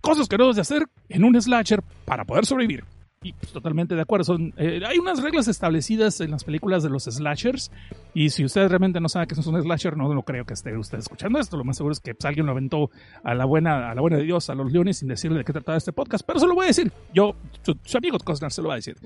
cosas 0.00 0.28
que 0.28 0.36
no 0.36 0.44
debes 0.44 0.56
de 0.56 0.62
hacer 0.62 0.86
en 1.08 1.24
un 1.24 1.40
slasher 1.40 1.82
para 2.04 2.24
poder 2.24 2.46
sobrevivir. 2.46 2.84
Y 3.24 3.32
pues, 3.32 3.52
totalmente 3.52 3.94
de 3.94 4.02
acuerdo. 4.02 4.24
Son, 4.24 4.52
eh, 4.58 4.82
hay 4.86 4.98
unas 4.98 5.22
reglas 5.22 5.48
establecidas 5.48 6.20
en 6.20 6.30
las 6.30 6.44
películas 6.44 6.82
de 6.82 6.90
los 6.90 7.04
slashers. 7.04 7.72
Y 8.12 8.28
si 8.28 8.44
usted 8.44 8.68
realmente 8.68 9.00
no 9.00 9.08
sabe 9.08 9.26
que 9.26 9.34
es 9.34 9.40
slasher, 9.44 9.96
no, 9.96 10.12
no 10.12 10.22
creo 10.22 10.44
que 10.44 10.52
esté 10.52 10.76
usted 10.76 10.98
escuchando 10.98 11.40
esto. 11.40 11.56
Lo 11.56 11.64
más 11.64 11.78
seguro 11.78 11.94
es 11.94 12.00
que 12.00 12.14
pues, 12.14 12.26
alguien 12.26 12.44
lo 12.44 12.52
aventó 12.52 12.90
a 13.24 13.34
la 13.34 13.46
buena, 13.46 13.90
a 13.90 13.94
la 13.94 14.00
buena 14.02 14.18
de 14.18 14.24
Dios, 14.24 14.50
a 14.50 14.54
los 14.54 14.70
leones, 14.70 14.98
sin 14.98 15.08
decirle 15.08 15.38
de 15.38 15.44
qué 15.44 15.54
trataba 15.54 15.78
este 15.78 15.92
podcast. 15.92 16.24
Pero 16.26 16.38
se 16.38 16.46
lo 16.46 16.54
voy 16.54 16.64
a 16.64 16.68
decir. 16.68 16.92
Yo, 17.14 17.34
su, 17.62 17.96
amigo 17.96 18.18
Cosnar, 18.18 18.52
se 18.52 18.60
lo 18.60 18.68
va 18.68 18.74
a 18.74 18.76
decir. 18.76 18.96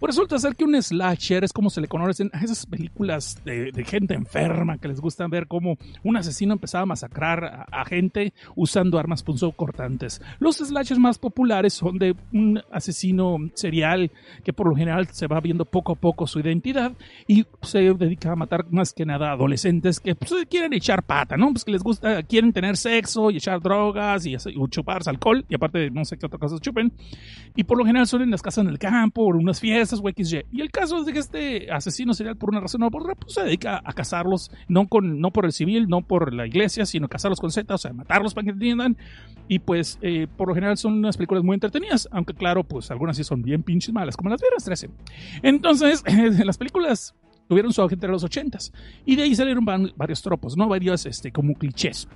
Pues 0.00 0.16
resulta 0.16 0.38
ser 0.38 0.56
que 0.56 0.64
un 0.64 0.82
slasher 0.82 1.44
es 1.44 1.52
como 1.52 1.70
se 1.70 1.80
le 1.80 1.86
conocen 1.86 2.30
a 2.32 2.42
esas 2.42 2.66
películas 2.66 3.38
de, 3.44 3.70
gente 3.86 4.14
enferma 4.14 4.78
que 4.78 4.88
les 4.88 4.98
gusta 4.98 5.28
ver 5.28 5.46
cómo 5.46 5.76
un 6.02 6.16
asesino 6.16 6.54
empezaba 6.54 6.82
a 6.82 6.86
masacrar 6.86 7.66
a, 7.70 7.84
gente 7.84 8.32
usando 8.56 8.98
armas 8.98 9.22
punzocortantes. 9.22 10.22
Los 10.38 10.56
slashers 10.56 10.98
más 10.98 11.18
populares 11.18 11.74
son 11.74 11.98
de 11.98 12.16
un 12.32 12.62
asesino 12.70 13.36
serial 13.60 14.10
que 14.44 14.52
por 14.52 14.68
lo 14.68 14.74
general 14.74 15.06
se 15.08 15.26
va 15.26 15.40
viendo 15.40 15.64
poco 15.64 15.92
a 15.92 15.94
poco 15.94 16.26
su 16.26 16.40
identidad 16.40 16.92
y 17.26 17.46
se 17.62 17.94
dedica 17.94 18.32
a 18.32 18.36
matar 18.36 18.66
más 18.70 18.92
que 18.92 19.04
nada 19.04 19.32
adolescentes 19.32 20.00
que 20.00 20.14
pues, 20.14 20.32
quieren 20.48 20.72
echar 20.72 21.02
pata, 21.02 21.36
¿no? 21.36 21.50
Pues 21.50 21.64
que 21.64 21.72
les 21.72 21.82
gusta, 21.82 22.22
quieren 22.22 22.52
tener 22.52 22.76
sexo 22.76 23.30
y 23.30 23.36
echar 23.36 23.60
drogas 23.60 24.26
y, 24.26 24.36
chuparse 24.70 25.10
alcohol 25.10 25.44
y 25.48 25.54
aparte 25.54 25.90
no 25.90 26.04
sé 26.04 26.16
qué 26.16 26.26
otra 26.26 26.38
cosa 26.38 26.58
chupen. 26.58 26.92
Y 27.56 27.64
por 27.64 27.78
lo 27.78 27.84
general 27.84 28.06
son 28.06 28.22
en 28.22 28.30
las 28.30 28.42
casas 28.42 28.64
en 28.64 28.70
el 28.70 28.78
campo 28.78 29.22
o 29.22 29.34
en 29.34 29.40
unas 29.40 29.60
fiestas 29.60 30.00
o 30.02 30.08
XY. 30.08 30.46
Y 30.52 30.60
el 30.60 30.70
caso 30.70 30.98
es 30.98 31.06
de 31.06 31.12
que 31.12 31.18
este 31.18 31.70
asesino 31.70 32.14
serial 32.14 32.36
por 32.36 32.50
una 32.50 32.60
razón 32.60 32.82
o 32.82 32.90
por 32.90 33.02
otra 33.02 33.14
pues 33.14 33.34
se 33.34 33.42
dedica 33.42 33.80
a 33.84 33.92
cazarlos, 33.92 34.50
no, 34.68 34.86
con, 34.88 35.20
no 35.20 35.30
por 35.30 35.44
el 35.44 35.52
civil, 35.52 35.88
no 35.88 36.02
por 36.02 36.32
la 36.32 36.46
iglesia, 36.46 36.86
sino 36.86 37.08
cazarlos 37.08 37.40
con 37.40 37.50
Z, 37.50 37.72
o 37.74 37.78
sea, 37.78 37.92
matarlos 37.92 38.34
para 38.34 38.44
que 38.44 38.50
entiendan. 38.50 38.96
Y 39.48 39.58
pues 39.58 39.98
eh, 40.02 40.28
por 40.36 40.48
lo 40.48 40.54
general 40.54 40.76
son 40.76 40.94
unas 40.94 41.16
películas 41.16 41.42
muy 41.42 41.54
entretenidas, 41.54 42.08
aunque 42.12 42.34
claro, 42.34 42.62
pues 42.62 42.90
algunas 42.90 43.16
sí 43.16 43.24
son 43.24 43.42
bien 43.42 43.49
pinches 43.58 43.92
malas, 43.92 44.16
como 44.16 44.30
las 44.30 44.40
Vieras 44.40 44.64
13. 44.64 44.90
Entonces, 45.42 46.02
las 46.44 46.58
películas 46.58 47.14
tuvieron 47.48 47.72
su 47.72 47.82
auge 47.82 47.94
entre 47.94 48.10
los 48.10 48.24
80s 48.24 48.72
y 49.04 49.16
de 49.16 49.24
ahí 49.24 49.34
salieron 49.34 49.64
varios 49.64 50.22
tropos, 50.22 50.56
¿no? 50.56 50.68
Varios 50.68 51.06
este, 51.06 51.32
como 51.32 51.54
clichés. 51.54 52.08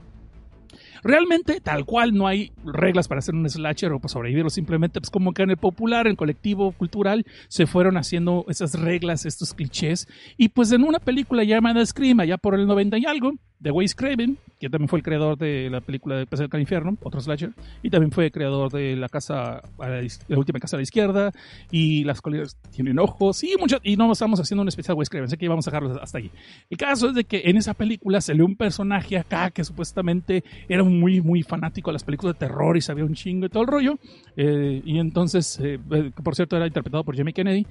Realmente, 1.04 1.60
tal 1.60 1.84
cual, 1.84 2.14
no 2.14 2.26
hay 2.26 2.50
reglas 2.64 3.08
para 3.08 3.18
hacer 3.18 3.34
un 3.34 3.48
slasher 3.48 3.92
o 3.92 3.98
para 3.98 4.08
sobrevivirlo. 4.08 4.48
Simplemente, 4.48 5.00
pues 5.02 5.10
como 5.10 5.34
que 5.34 5.42
en 5.42 5.50
el 5.50 5.58
popular, 5.58 6.06
en 6.06 6.12
el 6.12 6.16
colectivo 6.16 6.72
cultural, 6.72 7.26
se 7.48 7.66
fueron 7.66 7.98
haciendo 7.98 8.46
esas 8.48 8.80
reglas, 8.80 9.26
estos 9.26 9.52
clichés. 9.52 10.08
Y 10.38 10.48
pues 10.48 10.72
en 10.72 10.82
una 10.82 11.00
película 11.00 11.44
llamada 11.44 11.84
Scream, 11.84 12.22
ya 12.22 12.38
por 12.38 12.54
el 12.54 12.66
90 12.66 12.96
y 12.96 13.04
algo, 13.04 13.34
de 13.64 13.70
Wes 13.70 13.94
Craven, 13.94 14.36
que 14.60 14.68
también 14.68 14.88
fue 14.88 14.98
el 14.98 15.02
creador 15.02 15.38
de 15.38 15.70
la 15.70 15.80
película 15.80 16.16
de 16.16 16.26
Pesar 16.26 16.50
del 16.50 16.60
Infierno, 16.60 16.98
otro 17.02 17.18
slasher, 17.18 17.50
y 17.82 17.88
también 17.88 18.12
fue 18.12 18.26
el 18.26 18.30
creador 18.30 18.70
de 18.70 18.94
la 18.94 19.08
casa, 19.08 19.62
la, 19.78 20.38
última 20.38 20.60
casa 20.60 20.76
a 20.76 20.78
la 20.78 20.82
izquierda, 20.82 21.32
y 21.70 22.04
las 22.04 22.20
colinas 22.20 22.58
tienen 22.70 22.98
ojos, 22.98 23.42
y 23.42 23.56
mucho, 23.58 23.78
y 23.82 23.96
no 23.96 24.12
estamos 24.12 24.38
haciendo 24.38 24.60
un 24.60 24.68
especial 24.68 24.98
Wes 24.98 25.08
Craven, 25.08 25.30
sé 25.30 25.38
que 25.38 25.48
vamos 25.48 25.66
a 25.66 25.70
dejarlo 25.70 25.98
hasta 26.00 26.18
ahí. 26.18 26.30
El 26.68 26.76
caso 26.76 27.08
es 27.08 27.14
de 27.14 27.24
que 27.24 27.40
en 27.46 27.56
esa 27.56 27.72
película 27.72 28.18
lee 28.28 28.42
un 28.42 28.54
personaje 28.54 29.16
acá 29.16 29.50
que 29.50 29.64
supuestamente 29.64 30.44
era 30.68 30.84
muy, 30.84 31.22
muy 31.22 31.42
fanático 31.42 31.88
de 31.88 31.94
las 31.94 32.04
películas 32.04 32.34
de 32.34 32.46
terror 32.46 32.76
y 32.76 32.82
sabía 32.82 33.06
un 33.06 33.14
chingo 33.14 33.46
y 33.46 33.48
todo 33.48 33.62
el 33.62 33.68
rollo, 33.70 33.98
eh, 34.36 34.82
y 34.84 34.98
entonces, 34.98 35.58
eh, 35.62 35.78
eh, 35.90 36.10
por 36.22 36.34
cierto, 36.34 36.54
era 36.54 36.66
interpretado 36.66 37.02
por 37.02 37.16
Jamie 37.16 37.32
Kennedy, 37.32 37.66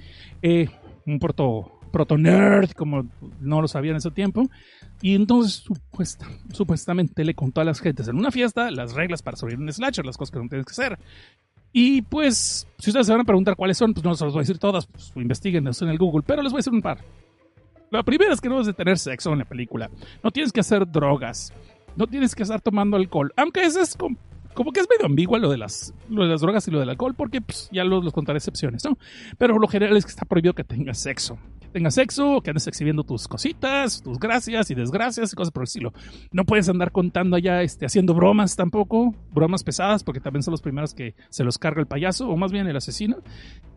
un 1.06 1.18
proto 1.20 1.73
proto 1.94 2.18
nerd, 2.18 2.72
como 2.72 3.06
no 3.40 3.62
lo 3.62 3.68
sabía 3.68 3.92
en 3.92 3.98
ese 3.98 4.10
tiempo. 4.10 4.50
Y 5.00 5.14
entonces 5.14 5.54
supuesta, 5.54 6.26
supuestamente 6.52 7.24
le 7.24 7.34
contó 7.34 7.60
a 7.60 7.64
las 7.64 7.80
gentes 7.80 8.08
en 8.08 8.16
una 8.16 8.32
fiesta 8.32 8.68
las 8.72 8.94
reglas 8.94 9.22
para 9.22 9.36
subir 9.36 9.58
un 9.58 9.72
slasher, 9.72 10.04
las 10.04 10.16
cosas 10.16 10.32
que 10.32 10.40
no 10.40 10.48
tienes 10.48 10.66
que 10.66 10.72
hacer. 10.72 10.98
Y 11.72 12.02
pues, 12.02 12.66
si 12.78 12.90
ustedes 12.90 13.06
se 13.06 13.12
van 13.12 13.20
a 13.20 13.24
preguntar 13.24 13.54
cuáles 13.54 13.78
son, 13.78 13.94
pues 13.94 14.04
no 14.04 14.14
se 14.16 14.24
los 14.24 14.34
voy 14.34 14.40
a 14.40 14.42
decir 14.42 14.58
todas, 14.58 14.86
pues 14.86 15.12
investiguen 15.14 15.68
en 15.68 15.88
el 15.88 15.98
Google, 15.98 16.24
pero 16.26 16.42
les 16.42 16.50
voy 16.50 16.58
a 16.58 16.60
decir 16.60 16.72
un 16.72 16.82
par. 16.82 16.98
La 17.92 18.02
primera 18.02 18.32
es 18.32 18.40
que 18.40 18.48
no 18.48 18.56
debes 18.56 18.66
de 18.66 18.74
tener 18.74 18.98
sexo 18.98 19.32
en 19.32 19.38
la 19.38 19.44
película. 19.44 19.88
No 20.24 20.32
tienes 20.32 20.52
que 20.52 20.60
hacer 20.60 20.90
drogas. 20.90 21.52
No 21.94 22.08
tienes 22.08 22.34
que 22.34 22.42
estar 22.42 22.60
tomando 22.60 22.96
alcohol. 22.96 23.32
Aunque 23.36 23.62
eso 23.62 23.80
es 23.80 23.96
como 23.96 24.72
que 24.72 24.80
es 24.80 24.88
medio 24.90 25.06
ambiguo 25.06 25.38
lo 25.38 25.48
de 25.48 25.58
las, 25.58 25.94
lo 26.08 26.24
de 26.24 26.30
las 26.30 26.40
drogas 26.40 26.66
y 26.66 26.72
lo 26.72 26.80
del 26.80 26.90
alcohol, 26.90 27.14
porque 27.16 27.40
pues, 27.40 27.68
ya 27.70 27.84
los, 27.84 28.02
los, 28.02 28.12
contaré 28.12 28.38
excepciones, 28.38 28.84
¿no? 28.84 28.98
Pero 29.38 29.58
lo 29.60 29.68
general 29.68 29.96
es 29.96 30.04
que 30.04 30.10
está 30.10 30.24
prohibido 30.24 30.54
que 30.54 30.64
tengas 30.64 30.98
sexo 30.98 31.38
tengas 31.74 31.96
sexo, 31.96 32.40
que 32.40 32.50
andes 32.50 32.68
exhibiendo 32.68 33.02
tus 33.02 33.26
cositas, 33.26 34.00
tus 34.00 34.20
gracias 34.20 34.70
y 34.70 34.76
desgracias 34.76 35.32
y 35.32 35.36
cosas 35.36 35.52
por 35.52 35.62
el 35.62 35.64
estilo. 35.64 35.92
No 36.30 36.44
puedes 36.44 36.68
andar 36.68 36.92
contando 36.92 37.34
allá, 37.34 37.62
este, 37.62 37.84
haciendo 37.84 38.14
bromas 38.14 38.54
tampoco, 38.54 39.12
bromas 39.32 39.64
pesadas, 39.64 40.04
porque 40.04 40.20
también 40.20 40.44
son 40.44 40.52
los 40.52 40.62
primeros 40.62 40.94
que 40.94 41.16
se 41.30 41.42
los 41.42 41.58
carga 41.58 41.80
el 41.80 41.88
payaso, 41.88 42.28
o 42.28 42.36
más 42.36 42.52
bien 42.52 42.68
el 42.68 42.76
asesino. 42.76 43.16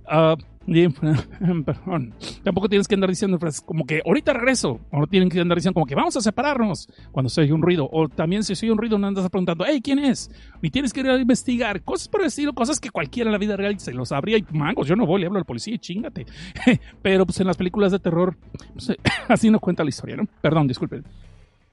Uh, 0.09 0.35
perdón. 1.65 2.13
Tampoco 2.43 2.67
tienes 2.67 2.87
que 2.89 2.95
andar 2.95 3.09
diciendo 3.09 3.39
frases 3.39 3.61
como 3.61 3.85
que 3.85 4.01
ahorita 4.05 4.33
regreso. 4.33 4.81
O 4.91 4.99
no 4.99 5.07
tienen 5.07 5.29
que 5.29 5.39
andar 5.39 5.57
diciendo 5.57 5.75
como 5.75 5.85
que 5.85 5.95
vamos 5.95 6.17
a 6.17 6.21
separarnos 6.21 6.89
cuando 7.11 7.29
se 7.29 7.41
oye 7.41 7.53
un 7.53 7.61
ruido. 7.61 7.87
O 7.91 8.09
también 8.09 8.43
si 8.43 8.53
se 8.53 8.65
oye 8.65 8.73
un 8.73 8.77
ruido 8.77 8.97
no 8.97 9.07
andas 9.07 9.29
preguntando, 9.29 9.63
hey, 9.65 9.79
¿quién 9.81 9.99
es? 9.99 10.29
Y 10.61 10.69
tienes 10.69 10.91
que 10.91 10.99
ir 10.99 11.09
a 11.09 11.17
investigar. 11.17 11.81
Cosas 11.83 12.09
por 12.09 12.21
el 12.21 12.27
estilo, 12.27 12.53
cosas 12.53 12.79
que 12.79 12.89
cualquiera 12.89 13.29
en 13.29 13.31
la 13.31 13.37
vida 13.37 13.55
real 13.55 13.79
se 13.79 13.93
lo 13.93 14.05
sabría. 14.05 14.37
Y 14.37 14.45
mangos, 14.51 14.87
yo 14.87 14.95
no 14.95 15.05
voy, 15.05 15.21
le 15.21 15.27
hablo 15.27 15.39
al 15.39 15.45
policía 15.45 15.75
y 15.75 15.79
chingate. 15.79 16.25
Pero 17.01 17.25
pues 17.25 17.39
en 17.39 17.47
las 17.47 17.55
películas 17.55 17.93
de 17.93 17.99
terror, 17.99 18.35
pues, 18.73 18.91
así 19.29 19.49
no 19.49 19.59
cuenta 19.59 19.83
la 19.83 19.89
historia, 19.89 20.17
¿no? 20.17 20.27
Perdón, 20.41 20.67
disculpen. 20.67 21.05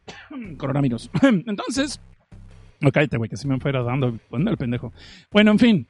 Coronavirus. 0.56 1.10
Entonces, 1.22 2.00
no 2.80 2.92
cállate, 2.92 3.16
güey, 3.16 3.28
que 3.28 3.36
se 3.36 3.48
me 3.48 3.58
fuera 3.58 3.82
dando. 3.82 4.16
el 4.30 4.56
pendejo? 4.56 4.92
Bueno, 5.32 5.50
en 5.50 5.58
fin 5.58 5.88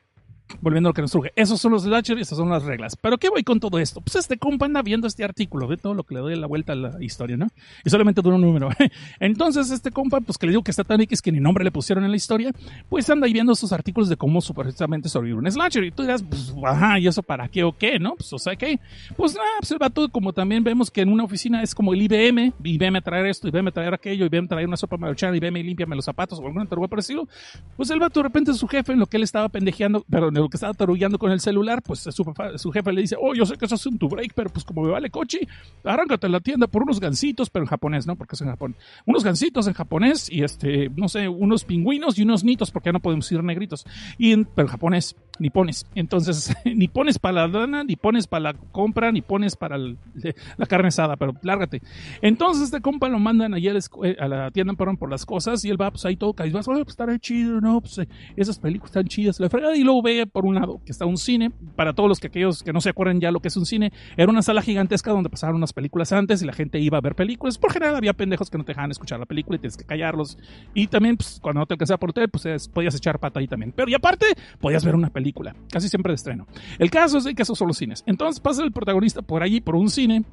volviendo 0.60 0.88
a 0.88 0.90
lo 0.90 0.94
que 0.94 1.02
nos 1.02 1.10
surge. 1.10 1.32
Esos 1.36 1.60
son 1.60 1.72
los 1.72 1.82
slasher 1.82 2.18
y 2.18 2.22
esas 2.22 2.38
son 2.38 2.48
las 2.48 2.62
reglas. 2.62 2.96
Pero 2.96 3.18
¿qué 3.18 3.28
voy 3.28 3.42
con 3.42 3.60
todo 3.60 3.78
esto? 3.78 4.00
Pues 4.00 4.16
este 4.16 4.38
compa 4.38 4.66
anda 4.66 4.82
viendo 4.82 5.06
este 5.06 5.24
artículo, 5.24 5.66
ve 5.66 5.76
todo 5.76 5.94
lo 5.94 6.04
que 6.04 6.14
le 6.14 6.20
doy 6.20 6.36
la 6.36 6.46
vuelta 6.46 6.72
a 6.72 6.76
la 6.76 7.02
historia, 7.02 7.36
¿no? 7.36 7.48
Y 7.84 7.90
solamente 7.90 8.22
dura 8.22 8.36
un 8.36 8.42
número. 8.42 8.70
Entonces 9.20 9.70
este 9.70 9.90
compa, 9.90 10.20
pues 10.20 10.38
que 10.38 10.46
le 10.46 10.52
digo 10.52 10.62
que 10.62 10.70
está 10.70 10.84
tan 10.84 11.00
X 11.00 11.22
que 11.22 11.32
ni 11.32 11.40
nombre 11.40 11.64
le 11.64 11.70
pusieron 11.70 12.04
en 12.04 12.10
la 12.10 12.16
historia, 12.16 12.52
pues 12.88 13.08
anda 13.10 13.26
ahí 13.26 13.32
viendo 13.32 13.52
esos 13.52 13.72
artículos 13.72 14.08
de 14.08 14.16
cómo 14.16 14.40
supuestamente 14.40 15.08
sobrevivir 15.08 15.38
un 15.38 15.50
slasher. 15.50 15.84
Y 15.84 15.90
tú 15.90 16.02
dirás, 16.02 16.22
pues, 16.22 16.54
ajá, 16.64 16.98
¿y 16.98 17.06
eso 17.06 17.22
para 17.22 17.48
qué 17.48 17.64
o 17.64 17.76
qué, 17.76 17.98
no? 17.98 18.14
Pues, 18.16 18.32
o 18.32 18.38
sea, 18.38 18.56
¿qué? 18.56 18.78
Pues 19.16 19.34
nada, 19.34 19.48
pues 19.60 19.70
el 19.70 19.78
vato, 19.78 20.08
como 20.08 20.32
también 20.32 20.62
vemos 20.62 20.90
que 20.90 21.00
en 21.00 21.10
una 21.10 21.24
oficina 21.24 21.62
es 21.62 21.74
como 21.74 21.94
el 21.94 22.02
IBM, 22.02 22.52
IBM 22.62 23.02
traer 23.02 23.26
esto, 23.26 23.48
IBM 23.48 23.72
traer 23.72 23.94
aquello, 23.94 24.26
IBM 24.26 24.48
traer 24.48 24.68
una 24.68 24.76
sopa 24.76 24.96
maruchana, 24.96 25.36
IBM 25.36 25.62
límpiame 25.62 25.96
los 25.96 26.04
zapatos 26.04 26.38
o 26.38 26.46
alguna 26.46 26.64
por 26.66 26.88
parecido. 26.88 27.28
Pues 27.76 27.90
el 27.90 27.98
vato 27.98 28.20
de 28.20 28.24
repente 28.24 28.52
su 28.54 28.68
jefe, 28.68 28.92
en 28.92 28.98
lo 28.98 29.06
que 29.06 29.16
él 29.16 29.22
estaba 29.22 29.48
pendejeando, 29.48 30.04
lo 30.40 30.48
que 30.48 30.56
estaba 30.56 30.74
tarullando 30.74 31.18
con 31.18 31.30
el 31.32 31.40
celular, 31.40 31.82
pues 31.82 32.00
su, 32.00 32.72
jefe 32.72 32.92
le 32.92 33.00
dice, 33.00 33.16
oh, 33.20 33.34
yo 33.34 33.46
sé 33.46 33.56
que 33.56 33.64
eso 33.64 33.74
es 33.74 33.86
un 33.86 33.98
tu 33.98 34.08
break, 34.08 34.32
pero 34.34 34.50
pues 34.50 34.64
como 34.64 34.82
me 34.82 34.90
vale 34.90 35.10
coche, 35.10 35.46
arráncate 35.84 36.26
a 36.26 36.30
la 36.30 36.40
tienda 36.40 36.66
por 36.66 36.82
unos 36.82 37.00
gansitos, 37.00 37.50
pero 37.50 37.64
en 37.64 37.68
japonés, 37.68 38.06
¿no? 38.06 38.16
Porque 38.16 38.34
es 38.34 38.40
en 38.40 38.48
Japón. 38.48 38.76
Unos 39.06 39.24
gansitos 39.24 39.66
en 39.66 39.74
japonés 39.74 40.30
y 40.30 40.42
este, 40.42 40.90
no 40.96 41.08
sé, 41.08 41.28
unos 41.28 41.64
pingüinos 41.64 42.18
y 42.18 42.22
unos 42.22 42.44
nitos, 42.44 42.70
porque 42.70 42.88
ya 42.88 42.92
no 42.92 43.00
podemos 43.00 43.30
ir 43.32 43.42
negritos. 43.42 43.86
Y 44.18 44.34
pero 44.44 44.66
en 44.66 44.72
japonés 44.72 45.16
ni 45.38 45.50
pones. 45.50 45.86
Entonces, 45.94 46.54
ni 46.64 46.88
pones 46.88 47.18
para 47.18 47.46
la 47.46 47.60
lana, 47.60 47.84
ni 47.84 47.96
pones 47.96 48.26
para 48.26 48.52
la 48.52 48.54
compra, 48.54 49.12
ni 49.12 49.22
pones 49.22 49.56
para 49.56 49.78
la 49.78 50.66
carne 50.66 50.88
asada, 50.88 51.16
pero 51.16 51.34
lárgate. 51.42 51.82
Entonces, 52.22 52.64
este 52.64 52.80
compa 52.80 53.08
lo 53.08 53.18
mandan 53.18 53.54
allá 53.54 53.72
a 54.18 54.28
la, 54.28 54.50
tienda 54.50 54.74
perdón, 54.74 54.96
por 54.96 55.10
las 55.10 55.26
cosas 55.26 55.64
y 55.64 55.70
él 55.70 55.80
va 55.80 55.90
pues 55.90 56.04
ahí 56.04 56.16
todo 56.16 56.32
caído, 56.32 56.60
pues 56.62 56.88
estará 56.88 57.18
chido, 57.18 57.60
no, 57.60 57.80
pues 57.80 57.98
eh, 57.98 58.08
esas 58.36 58.58
películas 58.58 58.90
están 58.90 59.06
chidas, 59.06 59.40
la 59.40 59.48
fregada, 59.48 59.76
y 59.76 59.82
luego 59.82 60.02
ve 60.02 60.23
por 60.26 60.46
un 60.46 60.54
lado 60.54 60.80
que 60.84 60.92
está 60.92 61.06
un 61.06 61.16
cine, 61.16 61.50
para 61.76 61.92
todos 61.92 62.08
los 62.08 62.20
que 62.20 62.28
aquellos 62.28 62.62
que 62.62 62.72
no 62.72 62.80
se 62.80 62.90
acuerdan 62.90 63.20
ya 63.20 63.30
lo 63.30 63.40
que 63.40 63.48
es 63.48 63.56
un 63.56 63.66
cine, 63.66 63.92
era 64.16 64.30
una 64.30 64.42
sala 64.42 64.62
gigantesca 64.62 65.10
donde 65.10 65.30
pasaron 65.30 65.56
unas 65.56 65.72
películas 65.72 66.12
antes 66.12 66.42
y 66.42 66.46
la 66.46 66.52
gente 66.52 66.78
iba 66.78 66.98
a 66.98 67.00
ver 67.00 67.14
películas. 67.14 67.58
Por 67.58 67.72
general 67.72 67.96
había 67.96 68.12
pendejos 68.12 68.50
que 68.50 68.58
no 68.58 68.64
te 68.64 68.72
dejaban 68.72 68.90
escuchar 68.90 69.18
la 69.18 69.26
película 69.26 69.56
y 69.56 69.58
tienes 69.60 69.76
que 69.76 69.84
callarlos. 69.84 70.38
Y 70.74 70.86
también, 70.86 71.16
pues, 71.16 71.38
cuando 71.40 71.60
no 71.60 71.66
te 71.66 71.74
alcanzaba 71.74 71.98
por 71.98 72.12
tele, 72.12 72.28
pues 72.28 72.68
podías 72.68 72.94
echar 72.94 73.18
pata 73.18 73.40
ahí 73.40 73.48
también. 73.48 73.72
Pero 73.72 73.90
y 73.90 73.94
aparte, 73.94 74.26
podías 74.60 74.84
ver 74.84 74.94
una 74.94 75.10
película, 75.10 75.54
casi 75.70 75.88
siempre 75.88 76.10
de 76.10 76.16
estreno. 76.16 76.46
El 76.78 76.90
caso 76.90 77.18
es 77.18 77.24
que 77.34 77.42
esos 77.42 77.58
son 77.58 77.68
los 77.68 77.76
cines. 77.76 78.02
Entonces 78.06 78.40
pasa 78.40 78.62
el 78.62 78.72
protagonista 78.72 79.22
por 79.22 79.42
allí, 79.42 79.60
por 79.60 79.76
un 79.76 79.90
cine, 79.90 80.24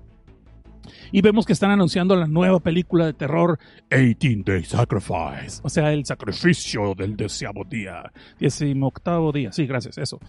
y 1.11 1.21
vemos 1.21 1.45
que 1.45 1.53
están 1.53 1.71
anunciando 1.71 2.15
la 2.15 2.27
nueva 2.27 2.59
película 2.59 3.05
de 3.05 3.13
terror 3.13 3.59
18 3.89 4.43
Day 4.45 4.63
Sacrifice, 4.63 5.61
o 5.63 5.69
sea, 5.69 5.91
el 5.93 6.05
sacrificio 6.05 6.93
del 6.95 7.15
deseado 7.15 7.63
día, 7.63 8.11
18 8.39 9.31
día, 9.33 9.51
sí, 9.51 9.65
gracias, 9.65 9.97
eso. 9.97 10.19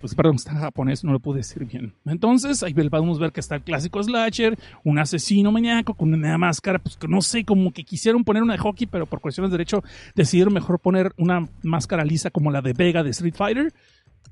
Pues 0.00 0.14
perdón, 0.14 0.34
está 0.36 0.52
japonés, 0.52 1.02
no 1.02 1.12
lo 1.12 1.18
pude 1.18 1.38
decir 1.38 1.64
bien. 1.64 1.94
Entonces, 2.04 2.62
ahí 2.62 2.74
a 2.76 3.18
ver 3.18 3.32
que 3.32 3.40
está 3.40 3.54
el 3.54 3.62
clásico 3.62 4.02
slasher, 4.02 4.58
un 4.84 4.98
asesino 4.98 5.50
maníaco 5.50 5.94
con 5.94 6.12
una 6.12 6.36
máscara, 6.36 6.78
pues 6.78 6.98
que 6.98 7.08
no 7.08 7.22
sé, 7.22 7.46
como 7.46 7.72
que 7.72 7.84
quisieron 7.84 8.22
poner 8.22 8.42
una 8.42 8.52
de 8.52 8.58
hockey, 8.58 8.86
pero 8.86 9.06
por 9.06 9.22
cuestiones 9.22 9.50
de 9.50 9.56
derecho 9.56 9.82
decidieron 10.14 10.52
mejor 10.52 10.78
poner 10.78 11.14
una 11.16 11.48
máscara 11.62 12.04
lisa 12.04 12.28
como 12.28 12.50
la 12.50 12.60
de 12.60 12.74
Vega 12.74 13.02
de 13.02 13.10
Street 13.10 13.34
Fighter 13.34 13.72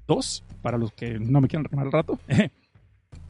dos, 0.07 0.45
para 0.63 0.79
los 0.79 0.93
que 0.93 1.19
no 1.19 1.41
me 1.41 1.49
quieran 1.49 1.65
reclamar 1.65 1.87
el 1.87 1.93
rato. 1.93 2.19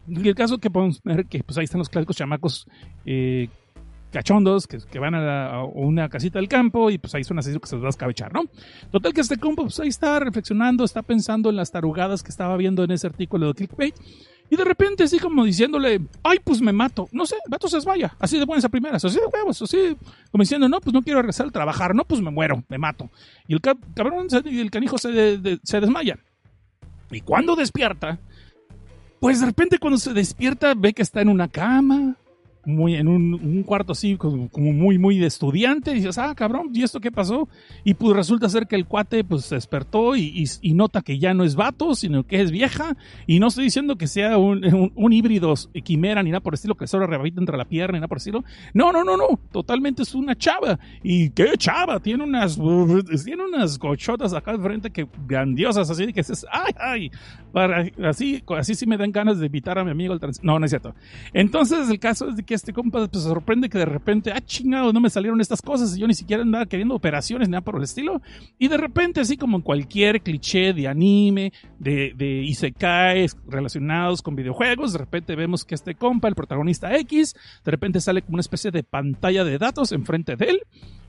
y 0.08 0.28
el 0.28 0.34
caso 0.34 0.58
que 0.58 0.70
podemos 0.70 1.00
ver 1.02 1.26
que 1.26 1.42
pues 1.42 1.58
ahí 1.58 1.64
están 1.64 1.78
los 1.78 1.88
clásicos 1.88 2.16
chamacos 2.16 2.66
eh, 3.06 3.48
cachondos 4.12 4.66
que, 4.66 4.98
van 4.98 5.14
a, 5.14 5.64
una 5.64 6.08
casita 6.08 6.38
del 6.38 6.48
campo 6.48 6.90
y 6.90 6.98
pues 6.98 7.14
ahí 7.14 7.24
son 7.24 7.38
así 7.38 7.52
que 7.58 7.66
se 7.66 7.76
los 7.76 7.82
va 7.82 7.88
a 7.88 7.90
escabechar, 7.90 8.32
¿no? 8.32 8.44
Total 8.90 9.12
que 9.12 9.22
este 9.22 9.38
compa 9.38 9.62
pues 9.62 9.80
ahí 9.80 9.88
está 9.88 10.20
reflexionando, 10.20 10.84
está 10.84 11.02
pensando 11.02 11.50
en 11.50 11.56
las 11.56 11.70
tarugadas 11.70 12.22
que 12.22 12.30
estaba 12.30 12.56
viendo 12.56 12.84
en 12.84 12.90
ese 12.90 13.06
artículo 13.06 13.48
de 13.48 13.54
Clickbait 13.54 13.94
y 14.50 14.56
de 14.56 14.64
repente 14.64 15.04
así 15.04 15.18
como 15.18 15.44
diciéndole, 15.44 15.98
ay, 16.22 16.38
pues 16.44 16.60
me 16.60 16.72
mato. 16.72 17.08
No 17.10 17.24
sé, 17.24 17.36
el 17.36 17.50
vato 17.50 17.68
se 17.68 17.76
desmaya, 17.76 18.14
así 18.18 18.38
de 18.38 18.44
buenas 18.44 18.66
a 18.66 18.68
primeras, 18.68 19.02
así 19.02 19.18
de 19.18 19.24
huevos, 19.24 19.62
así 19.62 19.96
como 20.30 20.42
diciendo, 20.42 20.68
no, 20.68 20.78
pues 20.78 20.92
no 20.92 21.00
quiero 21.00 21.22
regresar 21.22 21.46
al 21.46 21.52
trabajar, 21.52 21.94
no, 21.94 22.04
pues 22.04 22.20
me 22.20 22.30
muero, 22.30 22.62
me 22.68 22.76
mato. 22.76 23.08
Y 23.48 23.54
el 23.54 23.62
cabrón, 23.62 24.26
el 24.30 24.70
canijo 24.70 24.98
se, 24.98 25.58
se 25.62 25.80
desmaya. 25.80 26.18
Y 27.10 27.22
cuando 27.22 27.56
despierta, 27.56 28.18
pues 29.22 29.38
de 29.38 29.46
repente 29.46 29.78
cuando 29.78 29.98
se 29.98 30.12
despierta 30.12 30.74
ve 30.74 30.92
que 30.94 31.02
está 31.02 31.20
en 31.20 31.28
una 31.28 31.46
cama, 31.46 32.16
muy 32.64 32.94
en 32.94 33.08
un, 33.08 33.62
cuarto 33.64 33.92
así, 33.92 34.16
como, 34.16 34.48
muy, 34.54 34.98
muy 34.98 35.18
de 35.18 35.26
estudiante. 35.26 35.92
Y 35.92 35.94
dices, 35.96 36.18
ah, 36.18 36.34
cabrón, 36.34 36.70
¿y 36.72 36.82
esto 36.82 37.00
qué 37.00 37.10
pasó? 37.10 37.48
Y 37.84 37.94
pues 37.94 38.16
resulta 38.16 38.48
ser 38.48 38.66
que 38.66 38.76
el 38.76 38.86
cuate 38.86 39.24
pues 39.24 39.46
se 39.46 39.56
despertó 39.56 40.16
y, 40.16 40.48
nota 40.74 41.02
que 41.02 41.18
ya 41.18 41.34
no 41.34 41.44
es 41.44 41.54
vato, 41.54 41.94
sino 41.94 42.24
que 42.24 42.40
es 42.40 42.50
vieja. 42.50 42.96
Y 43.26 43.40
no 43.40 43.48
estoy 43.48 43.64
diciendo 43.64 43.96
que 43.96 44.06
sea 44.06 44.38
un, 44.38 44.92
un, 44.94 45.12
híbrido 45.12 45.54
quimera 45.84 46.22
ni 46.22 46.30
nada 46.30 46.40
por 46.40 46.54
el 46.54 46.56
estilo, 46.56 46.74
que 46.74 46.86
solo 46.86 47.06
rebabita 47.06 47.40
entre 47.40 47.56
la 47.56 47.64
pierna 47.64 47.94
ni 47.94 48.00
nada 48.00 48.08
por 48.08 48.16
el 48.16 48.20
estilo. 48.20 48.44
No, 48.74 48.92
no, 48.92 49.04
no, 49.04 49.16
no. 49.16 49.38
Totalmente 49.50 50.02
es 50.02 50.14
una 50.14 50.36
chava. 50.36 50.78
¿Y 51.02 51.30
qué 51.30 51.52
chava? 51.58 52.00
Tiene 52.00 52.24
unas, 52.24 52.58
tiene 53.24 53.44
unas 53.44 53.78
gochotas 53.78 54.32
acá 54.34 54.52
al 54.52 54.62
frente 54.62 54.90
que 54.90 55.06
grandiosas, 55.26 55.90
así 55.90 56.06
que 56.06 56.20
dices, 56.20 56.46
ay, 56.50 56.72
ay. 56.78 57.10
Para, 57.52 57.86
así, 58.08 58.42
así 58.56 58.74
sí 58.74 58.86
me 58.86 58.96
dan 58.96 59.12
ganas 59.12 59.38
de 59.38 59.46
invitar 59.46 59.78
a 59.78 59.84
mi 59.84 59.90
amigo 59.90 60.12
al 60.12 60.20
trans. 60.20 60.42
No, 60.42 60.58
no 60.58 60.64
es 60.64 60.70
cierto. 60.70 60.94
Entonces 61.34 61.90
el 61.90 61.98
caso 61.98 62.28
es 62.28 62.36
de 62.36 62.42
que 62.42 62.51
este 62.54 62.72
compa 62.72 63.08
se 63.12 63.20
sorprende 63.20 63.68
que 63.68 63.78
de 63.78 63.84
repente, 63.84 64.32
ah, 64.32 64.40
chingado, 64.40 64.92
no 64.92 65.00
me 65.00 65.10
salieron 65.10 65.40
estas 65.40 65.62
cosas 65.62 65.96
y 65.96 66.00
yo 66.00 66.06
ni 66.06 66.14
siquiera 66.14 66.42
andaba 66.42 66.66
queriendo 66.66 66.94
operaciones 66.94 67.48
ni 67.48 67.52
nada 67.52 67.62
por 67.62 67.76
el 67.76 67.82
estilo. 67.82 68.20
Y 68.58 68.68
de 68.68 68.76
repente, 68.76 69.20
así 69.20 69.36
como 69.36 69.56
en 69.56 69.62
cualquier 69.62 70.22
cliché 70.22 70.72
de 70.72 70.88
anime, 70.88 71.52
de, 71.78 72.12
de 72.16 72.42
relacionados 73.46 74.22
con 74.22 74.36
videojuegos, 74.36 74.92
de 74.92 74.98
repente 74.98 75.36
vemos 75.36 75.64
que 75.64 75.74
este 75.74 75.94
compa, 75.94 76.28
el 76.28 76.34
protagonista 76.34 76.96
X, 76.98 77.34
de 77.64 77.70
repente 77.70 78.00
sale 78.00 78.22
como 78.22 78.34
una 78.34 78.40
especie 78.40 78.70
de 78.70 78.82
pantalla 78.82 79.44
de 79.44 79.58
datos 79.58 79.92
enfrente 79.92 80.36
de 80.36 80.46
él 80.46 80.62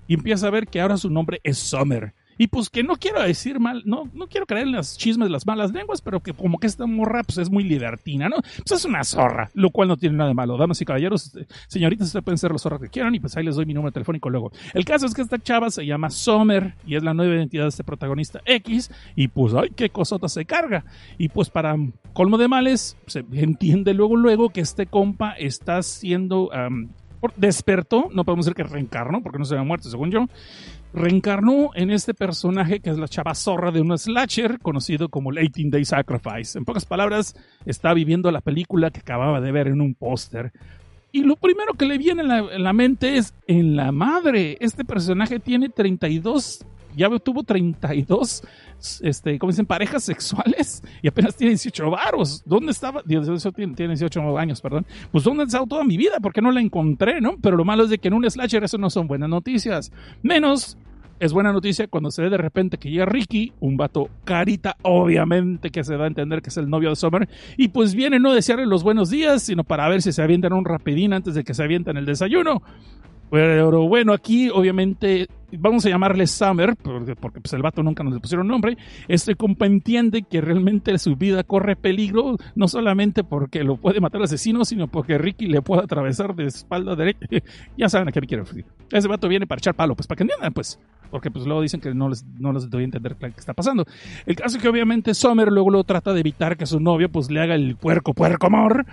y 0.08 0.16
empieza 0.16 0.48
a 0.48 0.52
ver 0.52 0.68
que 0.68 0.82
ahora 0.82 0.98
su 0.98 1.10
nombre 1.10 1.40
es 1.44 1.58
Summer. 1.58 2.14
Y 2.38 2.48
pues 2.48 2.70
que 2.70 2.84
no 2.84 2.96
quiero 2.96 3.22
decir 3.22 3.60
mal, 3.60 3.84
no, 3.86 4.10
no 4.14 4.28
quiero 4.28 4.46
creer 4.46 4.68
en 4.68 4.74
las 4.74 4.98
chismes 4.98 5.30
las 5.30 5.46
malas 5.46 5.72
lenguas, 5.72 6.02
pero 6.02 6.20
que 6.20 6.34
como 6.34 6.58
que 6.58 6.68
esta 6.68 6.86
morra 6.86 7.24
pues 7.24 7.38
es 7.38 7.50
muy 7.50 7.64
libertina, 7.64 8.30
¿no? 8.30 8.38
Pues 8.42 8.80
es 8.80 8.86
una 8.86 9.04
zorra, 9.04 9.50
lo 9.54 9.70
cual 9.70 9.88
no 9.88 9.98
tiene 9.98 10.18
nada 10.18 10.30
de 10.30 10.34
malo. 10.34 10.58
Damas 10.58 10.82
y 10.82 10.86
caballeros, 10.86 11.28
este, 11.28 11.48
señoritas, 11.68 12.08
ustedes 12.08 12.24
pueden 12.24 12.38
ser 12.38 12.52
los 12.52 12.62
zorras 12.62 12.82
que 12.82 12.90
quieran 12.90 13.14
y 13.16 13.20
pues 13.20 13.36
ahí 13.38 13.44
les 13.44 13.56
doy 13.56 13.66
mi 13.66 13.74
número 13.74 13.92
telefónico 13.92 14.30
luego. 14.30 14.52
El 14.74 14.86
caso 14.86 15.06
es 15.06 15.14
que 15.14 15.22
esta 15.22 15.40
chava 15.40 15.70
se 15.70 15.86
llama 15.86 16.10
Sommer 16.10 16.76
y 16.86 16.96
es 16.96 17.04
la 17.04 17.14
nueva 17.14 17.36
identidad 17.36 17.64
de 17.64 17.70
este 17.70 17.84
protagonista 17.84 18.42
X 18.46 18.92
y 19.16 19.28
pues 19.28 19.54
ay, 19.54 19.70
qué 19.76 19.90
cosota 19.90 20.28
se 20.28 20.46
carga. 20.46 20.86
Y 21.18 21.30
pues 21.30 21.50
para 21.50 21.76
colmo 22.14 22.38
de 22.38 22.48
males, 22.48 22.98
se 23.08 23.26
entiende 23.34 23.94
luego 23.94 24.16
luego 24.16 24.50
que 24.50 24.62
este 24.62 24.86
compa 24.86 25.32
está 25.32 25.82
siendo... 25.84 26.50
despertó, 27.38 28.10
no 28.14 28.26
podemos 28.26 28.46
decir 28.46 28.56
que 28.56 28.64
reencarnó 28.64 29.22
porque 29.22 29.40
no 29.40 29.46
se 29.46 29.56
había 29.56 29.66
muerto 29.66 29.90
según 29.90 30.12
yo, 30.12 30.28
reencarnó 30.94 31.72
en 31.76 31.92
este 31.92 32.14
personaje 32.14 32.80
que 32.80 32.90
es 32.90 32.98
la 32.98 33.08
chava 33.08 33.36
zorra 33.36 33.72
de 33.72 33.82
un 33.82 33.98
slasher 33.98 34.60
conocido 34.60 35.10
como 35.10 35.32
18 35.32 35.70
Day 35.70 35.86
Sacrifice. 35.86 36.58
En 36.58 36.66
pocas 36.66 36.86
palabras, 36.86 37.36
está 37.66 37.94
viviendo 37.94 38.32
la 38.32 38.42
película 38.42 38.92
que 38.92 39.00
acababa 39.00 39.42
de 39.42 39.52
ver 39.52 39.68
en 39.68 39.82
un 39.82 39.96
póster. 39.96 40.52
Y 41.12 41.22
lo 41.22 41.36
primero 41.36 41.74
que 41.74 41.86
le 41.86 42.00
viene 42.00 42.24
en 42.24 42.64
la, 42.64 42.74
mente 42.74 43.18
es, 43.18 43.36
en 43.48 43.76
la 43.76 43.92
madre, 43.92 44.58
este 44.60 44.84
personaje 44.84 45.40
tiene 45.40 45.70
32, 45.70 46.66
ya 46.96 47.10
tuvo 47.20 47.44
32, 47.44 48.44
este, 49.02 49.40
¿cómo 49.40 49.52
dicen? 49.52 49.66
Parejas 49.66 50.04
sexuales 50.04 50.84
y 51.02 51.08
apenas 51.08 51.36
tiene 51.36 51.52
18 51.52 51.90
varos. 51.90 52.44
¿Dónde 52.46 52.72
estaba? 52.72 53.04
tiene, 53.04 53.76
tiene 53.76 53.94
18 53.94 54.38
años, 54.38 54.62
perdón. 54.62 54.86
Pues 55.12 55.24
¿dónde 55.24 55.44
ha 55.44 55.46
estado 55.46 55.68
toda 55.68 55.84
mi 55.84 55.98
vida? 55.98 56.18
Porque 56.22 56.42
no 56.42 56.52
la 56.52 56.62
encontré, 56.62 57.22
¿no? 57.22 57.38
Pero 57.42 57.56
lo 57.56 57.66
malo 57.66 57.84
es 57.84 57.90
de 57.90 57.98
que 57.98 58.08
en 58.08 58.16
un 58.16 58.30
slasher 58.30 58.64
eso 58.64 58.78
no 58.78 58.90
son 58.90 59.08
buenas 59.08 59.30
noticias. 59.30 59.92
Menos 60.22 60.78
es 61.20 61.32
buena 61.32 61.54
noticia 61.54 61.88
cuando 61.88 62.12
se 62.12 62.22
ve 62.22 62.30
de 62.30 62.38
repente 62.38 62.78
que 62.78 62.90
llega 62.90 63.06
Ricky, 63.06 63.54
un 63.60 63.78
vato 63.78 64.10
carita, 64.26 64.76
obviamente 64.82 65.70
que 65.70 65.84
se 65.84 65.96
da 65.96 66.04
a 66.04 66.08
entender 66.08 66.42
que 66.42 66.50
es 66.50 66.58
el 66.58 66.70
novio 66.70 66.90
de 66.90 66.96
Summer, 66.96 67.30
y 67.56 67.70
pues 67.70 67.96
viene 67.96 68.20
no 68.20 68.34
desearle 68.34 68.66
los 68.66 68.84
buenos 68.84 69.10
días, 69.10 69.44
sino 69.44 69.64
para 69.64 69.88
ver 69.88 70.02
si 70.02 70.12
se 70.12 70.22
avientan 70.22 70.54
un 70.54 70.66
rapidín 70.66 71.14
antes 71.14 71.36
de 71.36 71.44
que 71.44 71.54
se 71.54 71.64
avienten 71.64 71.98
el 71.98 72.06
desayuno. 72.06 72.62
Pero 73.30 73.88
bueno, 73.88 74.14
aquí 74.14 74.50
obviamente 74.50 75.28
vamos 75.58 75.86
a 75.86 75.90
llamarle 75.90 76.28
Summer, 76.28 76.76
porque, 76.76 77.16
pues 77.16 77.54
el 77.54 77.62
vato 77.62 77.84
nunca 77.84 78.04
nos 78.04 78.14
le 78.14 78.20
pusieron 78.20 78.48
nombre. 78.48 78.78
Este 79.08 79.36
compa 79.36 79.66
entiende 79.66 80.24
que 80.24 80.42
realmente 80.42 80.98
su 80.98 81.16
vida 81.16 81.44
corre 81.44 81.76
peligro, 81.76 82.38
no 82.56 82.68
solamente 82.68 83.24
porque 83.24 83.64
lo 83.64 83.78
puede 83.78 84.00
matar 84.00 84.22
el 84.22 84.26
asesino, 84.26 84.66
sino 84.66 84.88
porque 84.88 85.18
Ricky 85.18 85.48
le 85.48 85.62
puede 85.62 85.84
atravesar 85.84 86.36
de 86.36 86.46
espalda 86.46 86.96
derecha. 86.96 87.26
ya 87.78 87.90
saben 87.90 88.08
a 88.08 88.12
qué 88.12 88.22
me 88.22 88.28
quiero 88.28 88.44
referir. 88.44 88.66
Ese 88.92 89.08
vato 89.08 89.28
viene 89.28 89.48
para 89.48 89.60
echar 89.60 89.76
palo, 89.76 89.96
pues 89.96 90.08
para 90.08 90.18
que 90.18 90.24
entiendan, 90.24 90.54
pues. 90.54 90.80
Porque 91.10 91.30
pues 91.30 91.46
luego 91.46 91.62
dicen 91.62 91.80
que 91.80 91.94
no 91.94 92.10
les, 92.10 92.26
no 92.40 92.52
les 92.52 92.68
doy 92.72 92.82
a 92.82 92.86
entender 92.86 93.16
qué 93.16 93.28
está 93.38 93.54
pasando. 93.54 93.86
El 94.26 94.36
caso 94.36 94.58
es 94.58 94.64
que 94.64 94.68
obviamente 94.68 95.14
Summer 95.14 95.52
luego 95.52 95.70
lo 95.70 95.84
trata 95.84 96.12
de 96.12 96.22
evitar 96.22 96.58
que 96.58 96.66
su 96.66 96.80
novio 96.80 97.10
pues 97.10 97.30
le 97.30 97.40
haga 97.40 97.54
el 97.54 97.76
puerco 97.76 98.16
puerco 98.16 98.48
amor 98.48 98.88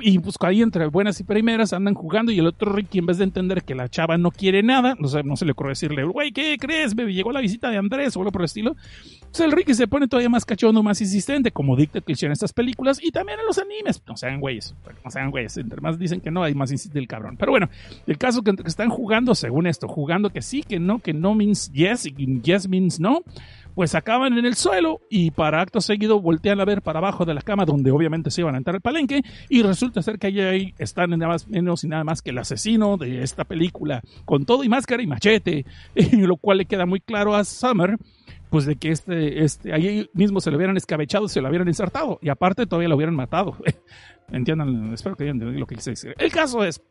y 0.00 0.18
pues 0.18 0.36
ahí 0.40 0.62
entre 0.62 0.86
buenas 0.86 1.20
y 1.20 1.24
primeras 1.24 1.72
andan 1.72 1.94
jugando 1.94 2.32
y 2.32 2.38
el 2.38 2.46
otro 2.46 2.72
Ricky 2.72 2.98
en 2.98 3.06
vez 3.06 3.18
de 3.18 3.24
entender 3.24 3.62
que 3.62 3.74
la 3.74 3.88
chava 3.88 4.18
no 4.18 4.30
quiere 4.30 4.62
nada, 4.62 4.94
no, 4.98 5.08
sé, 5.08 5.22
no 5.22 5.36
se 5.36 5.44
le 5.44 5.52
ocurre 5.52 5.70
decirle, 5.70 6.04
güey, 6.04 6.32
¿qué 6.32 6.56
crees? 6.58 6.94
Baby? 6.94 7.14
Llegó 7.14 7.32
la 7.32 7.40
visita 7.40 7.70
de 7.70 7.78
Andrés 7.78 8.16
o 8.16 8.20
algo 8.20 8.32
por 8.32 8.42
el 8.42 8.46
estilo. 8.46 8.76
Entonces 9.14 9.46
el 9.46 9.52
Ricky 9.52 9.74
se 9.74 9.88
pone 9.88 10.08
todavía 10.08 10.28
más 10.28 10.44
cachondo, 10.44 10.82
más 10.82 11.00
insistente, 11.00 11.50
como 11.52 11.76
dicta 11.76 12.00
que 12.00 12.14
en 12.20 12.32
estas 12.32 12.52
películas 12.52 12.98
y 13.02 13.10
también 13.10 13.38
en 13.40 13.46
los 13.46 13.58
animes. 13.58 14.02
No 14.06 14.16
sean 14.16 14.40
güeyes, 14.40 14.74
no 15.04 15.10
sean 15.10 15.30
güeyes. 15.30 15.56
Entre 15.56 15.80
más 15.80 15.98
dicen 15.98 16.20
que 16.20 16.30
no, 16.30 16.42
hay 16.42 16.54
más 16.54 16.72
insiste 16.72 16.98
el 16.98 17.06
cabrón. 17.06 17.36
Pero 17.38 17.52
bueno, 17.52 17.68
el 18.06 18.18
caso 18.18 18.42
que, 18.42 18.54
que 18.56 18.68
están 18.68 18.88
jugando, 18.88 19.34
según 19.34 19.66
esto, 19.66 19.88
jugando 19.88 20.30
que 20.30 20.42
sí, 20.42 20.62
que 20.62 20.80
no, 20.80 20.98
que 20.98 21.12
no 21.12 21.34
means 21.34 21.70
yes 21.72 22.06
y 22.06 22.40
yes 22.42 22.68
means 22.68 22.98
no 22.98 23.22
pues 23.78 23.94
acaban 23.94 24.36
en 24.36 24.44
el 24.44 24.56
suelo 24.56 25.02
y 25.08 25.30
para 25.30 25.60
acto 25.60 25.80
seguido 25.80 26.20
voltean 26.20 26.58
a 26.58 26.64
ver 26.64 26.82
para 26.82 26.98
abajo 26.98 27.24
de 27.24 27.32
la 27.32 27.42
cama 27.42 27.64
donde 27.64 27.92
obviamente 27.92 28.28
se 28.32 28.40
iban 28.40 28.56
a 28.56 28.58
entrar 28.58 28.74
al 28.74 28.80
palenque 28.80 29.22
y 29.48 29.62
resulta 29.62 30.02
ser 30.02 30.18
que 30.18 30.26
ahí 30.26 30.74
están 30.78 31.10
nada 31.10 31.28
más 31.28 31.46
menos 31.46 31.84
y 31.84 31.86
nada 31.86 32.02
más 32.02 32.20
que 32.20 32.30
el 32.30 32.38
asesino 32.38 32.96
de 32.96 33.22
esta 33.22 33.44
película 33.44 34.02
con 34.24 34.44
todo 34.46 34.64
y 34.64 34.68
máscara 34.68 35.00
y 35.00 35.06
machete, 35.06 35.64
lo 36.12 36.36
cual 36.38 36.58
le 36.58 36.66
queda 36.66 36.86
muy 36.86 36.98
claro 36.98 37.36
a 37.36 37.44
Summer 37.44 37.96
pues 38.50 38.66
de 38.66 38.74
que 38.74 38.90
este, 38.90 39.44
este, 39.44 39.72
ahí 39.72 40.10
mismo 40.12 40.40
se 40.40 40.50
lo 40.50 40.56
hubieran 40.56 40.76
escabechado, 40.76 41.28
se 41.28 41.40
lo 41.40 41.48
hubieran 41.48 41.68
insertado 41.68 42.18
y 42.20 42.30
aparte 42.30 42.66
todavía 42.66 42.88
lo 42.88 42.96
hubieran 42.96 43.14
matado. 43.14 43.58
Entiendan, 44.32 44.92
espero 44.92 45.14
que 45.14 45.28
entiendan 45.28 45.58
lo 45.58 45.66
que 45.66 45.76
quise 45.76 45.90
decir. 45.90 46.14
El 46.18 46.32
caso 46.32 46.64
es 46.64 46.82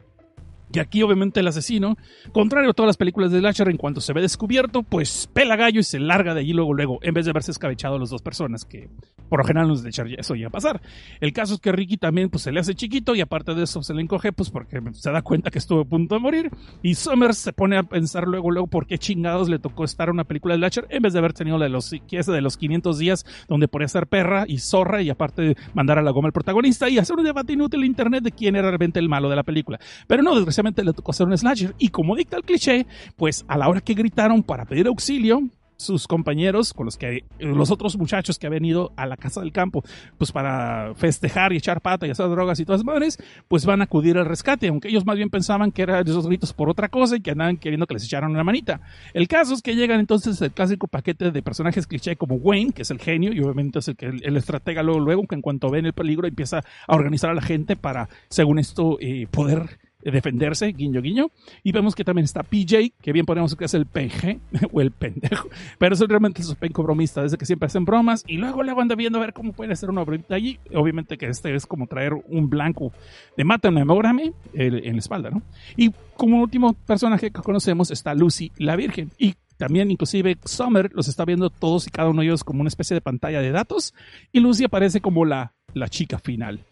y 0.73 0.79
aquí 0.79 1.01
obviamente 1.01 1.39
el 1.39 1.47
asesino, 1.47 1.97
contrario 2.31 2.71
a 2.71 2.73
todas 2.73 2.87
las 2.87 2.97
películas 2.97 3.31
de 3.31 3.41
Lasher, 3.41 3.69
en 3.69 3.77
cuanto 3.77 4.01
se 4.01 4.13
ve 4.13 4.21
descubierto, 4.21 4.83
pues 4.83 5.29
pela 5.33 5.55
gallo 5.55 5.79
y 5.79 5.83
se 5.83 5.99
larga 5.99 6.33
de 6.33 6.41
allí 6.41 6.53
luego, 6.53 6.73
luego, 6.73 6.99
en 7.01 7.13
vez 7.13 7.25
de 7.25 7.31
haberse 7.31 7.51
escabechado 7.51 7.95
a 7.95 7.99
las 7.99 8.09
dos 8.09 8.21
personas, 8.21 8.65
que 8.65 8.89
por 9.29 9.39
lo 9.39 9.45
general 9.45 9.67
nos 9.67 9.83
de 9.83 9.89
echar 9.89 10.07
eso 10.07 10.35
ya 10.35 10.47
a 10.47 10.49
pasar. 10.49 10.81
El 11.19 11.33
caso 11.33 11.55
es 11.55 11.59
que 11.59 11.71
Ricky 11.71 11.97
también 11.97 12.29
pues 12.29 12.43
se 12.43 12.51
le 12.51 12.59
hace 12.59 12.75
chiquito 12.75 13.15
y 13.15 13.21
aparte 13.21 13.53
de 13.53 13.63
eso 13.63 13.81
se 13.83 13.93
le 13.93 14.01
encoge 14.01 14.31
pues 14.31 14.49
porque 14.49 14.81
se 14.93 15.11
da 15.11 15.21
cuenta 15.21 15.51
que 15.51 15.59
estuvo 15.59 15.81
a 15.81 15.85
punto 15.85 16.15
de 16.15 16.21
morir 16.21 16.51
y 16.81 16.95
Summers 16.95 17.37
se 17.37 17.53
pone 17.53 17.77
a 17.77 17.83
pensar 17.83 18.27
luego, 18.27 18.51
luego 18.51 18.67
por 18.67 18.87
qué 18.87 18.97
chingados 18.97 19.49
le 19.49 19.59
tocó 19.59 19.83
estar 19.83 20.09
una 20.09 20.23
película 20.23 20.53
de 20.53 20.59
Lasher 20.59 20.87
en 20.89 21.01
vez 21.01 21.13
de 21.13 21.19
haber 21.19 21.33
tenido 21.33 21.57
la 21.57 21.65
de 21.65 21.69
los, 21.69 21.89
de 21.91 22.41
los 22.41 22.57
500 22.57 22.97
días 22.97 23.25
donde 23.47 23.67
podía 23.67 23.87
ser 23.87 24.07
perra 24.07 24.45
y 24.47 24.59
zorra 24.59 25.01
y 25.01 25.09
aparte 25.09 25.55
mandar 25.73 25.99
a 25.99 26.01
la 26.01 26.11
goma 26.11 26.27
al 26.27 26.33
protagonista 26.33 26.89
y 26.89 26.97
hacer 26.97 27.15
un 27.15 27.25
debate 27.25 27.53
inútil 27.53 27.81
en 27.81 27.87
internet 27.87 28.23
de 28.23 28.31
quién 28.31 28.55
era 28.55 28.69
realmente 28.69 28.99
el 28.99 29.09
malo 29.09 29.29
de 29.29 29.35
la 29.35 29.43
película. 29.43 29.79
Pero 30.07 30.23
no, 30.23 30.45
le 30.63 30.93
tocó 30.93 31.11
hacer 31.11 31.27
un 31.27 31.37
slasher. 31.37 31.75
Y 31.77 31.89
como 31.89 32.15
dicta 32.15 32.37
el 32.37 32.43
cliché, 32.43 32.85
pues 33.15 33.45
a 33.47 33.57
la 33.57 33.67
hora 33.69 33.81
que 33.81 33.93
gritaron 33.93 34.43
para 34.43 34.65
pedir 34.65 34.87
auxilio, 34.87 35.43
sus 35.77 36.07
compañeros, 36.07 36.73
con 36.73 36.85
los 36.85 36.97
que 36.97 37.23
los 37.39 37.71
otros 37.71 37.97
muchachos 37.97 38.37
que 38.37 38.47
habían 38.47 38.65
ido 38.65 38.91
a 38.97 39.05
la 39.05 39.15
casa 39.15 39.41
del 39.41 39.51
campo, 39.51 39.83
pues 40.17 40.31
para 40.31 40.93
festejar 40.95 41.53
y 41.53 41.57
echar 41.57 41.81
pata 41.81 42.07
y 42.07 42.09
hacer 42.09 42.27
drogas 42.29 42.59
y 42.59 42.65
todas 42.65 42.83
madres, 42.83 43.17
pues 43.47 43.65
van 43.65 43.81
a 43.81 43.85
acudir 43.85 44.17
al 44.17 44.25
rescate, 44.25 44.67
aunque 44.67 44.89
ellos 44.89 45.05
más 45.05 45.15
bien 45.15 45.29
pensaban 45.29 45.71
que 45.71 45.83
eran 45.83 46.05
esos 46.07 46.27
gritos 46.27 46.51
por 46.51 46.69
otra 46.69 46.89
cosa 46.89 47.15
y 47.15 47.21
que 47.21 47.31
andaban 47.31 47.57
queriendo 47.57 47.85
que 47.85 47.93
les 47.93 48.03
echaran 48.03 48.31
una 48.31 48.43
manita. 48.43 48.81
El 49.13 49.27
caso 49.27 49.53
es 49.53 49.61
que 49.61 49.75
llegan 49.75 49.99
entonces 49.99 50.41
el 50.41 50.51
clásico 50.51 50.87
paquete 50.87 51.31
de 51.31 51.41
personajes 51.41 51.85
cliché 51.85 52.15
como 52.15 52.35
Wayne, 52.35 52.73
que 52.73 52.81
es 52.81 52.91
el 52.91 52.99
genio 52.99 53.31
y 53.31 53.39
obviamente 53.39 53.79
es 53.79 53.87
el 53.87 53.95
que 53.95 54.07
el, 54.07 54.37
estratega 54.37 54.83
luego, 54.83 54.99
luego 54.99 55.27
que 55.27 55.35
en 55.35 55.41
cuanto 55.41 55.69
ven 55.69 55.85
el 55.85 55.93
peligro 55.93 56.27
empieza 56.27 56.63
a 56.87 56.95
organizar 56.95 57.29
a 57.29 57.35
la 57.35 57.41
gente 57.41 57.75
para, 57.75 58.09
según 58.29 58.59
esto, 58.59 58.97
eh, 58.99 59.27
poder 59.29 59.77
defenderse, 60.11 60.67
guiño, 60.67 61.01
guiño. 61.01 61.31
Y 61.63 61.71
vemos 61.71 61.95
que 61.95 62.03
también 62.03 62.25
está 62.25 62.43
PJ, 62.43 62.93
que 63.01 63.13
bien 63.13 63.25
ponemos 63.25 63.55
que 63.55 63.65
es 63.65 63.73
el 63.73 63.85
PG, 63.85 64.39
o 64.71 64.81
el 64.81 64.91
pendejo, 64.91 65.49
pero 65.77 65.95
es 65.95 65.99
realmente 66.01 66.41
el 66.41 66.55
penco 66.55 66.83
bromista, 66.83 67.21
desde 67.21 67.37
que 67.37 67.45
siempre 67.45 67.67
hacen 67.67 67.85
bromas, 67.85 68.23
y 68.27 68.37
luego 68.37 68.63
le 68.63 68.71
anda 68.71 68.95
viendo 68.95 69.17
a 69.19 69.21
ver 69.21 69.33
cómo 69.33 69.53
puede 69.53 69.73
hacer 69.73 69.89
una 69.89 70.03
bromita 70.03 70.35
allí. 70.35 70.59
Obviamente 70.73 71.17
que 71.17 71.27
este 71.27 71.53
es 71.55 71.65
como 71.65 71.87
traer 71.87 72.13
un 72.13 72.49
blanco 72.49 72.91
de 73.35 73.43
mata 73.43 73.71
memórame 73.71 74.33
en 74.53 74.93
la 74.93 74.99
espalda, 74.99 75.29
¿no? 75.29 75.41
Y 75.75 75.91
como 76.15 76.41
último 76.41 76.73
personaje 76.73 77.31
que 77.31 77.41
conocemos 77.41 77.91
está 77.91 78.13
Lucy, 78.13 78.51
la 78.57 78.75
Virgen, 78.75 79.11
y 79.17 79.35
también 79.57 79.91
inclusive 79.91 80.37
Summer 80.45 80.91
los 80.93 81.07
está 81.07 81.25
viendo 81.25 81.49
todos 81.49 81.87
y 81.87 81.91
cada 81.91 82.09
uno 82.09 82.21
de 82.21 82.27
ellos 82.27 82.43
como 82.43 82.61
una 82.61 82.67
especie 82.67 82.93
de 82.93 83.01
pantalla 83.01 83.41
de 83.41 83.51
datos, 83.51 83.93
y 84.31 84.39
Lucy 84.39 84.63
aparece 84.63 85.01
como 85.01 85.25
la, 85.25 85.53
la 85.73 85.89
chica 85.89 86.19
final. 86.19 86.63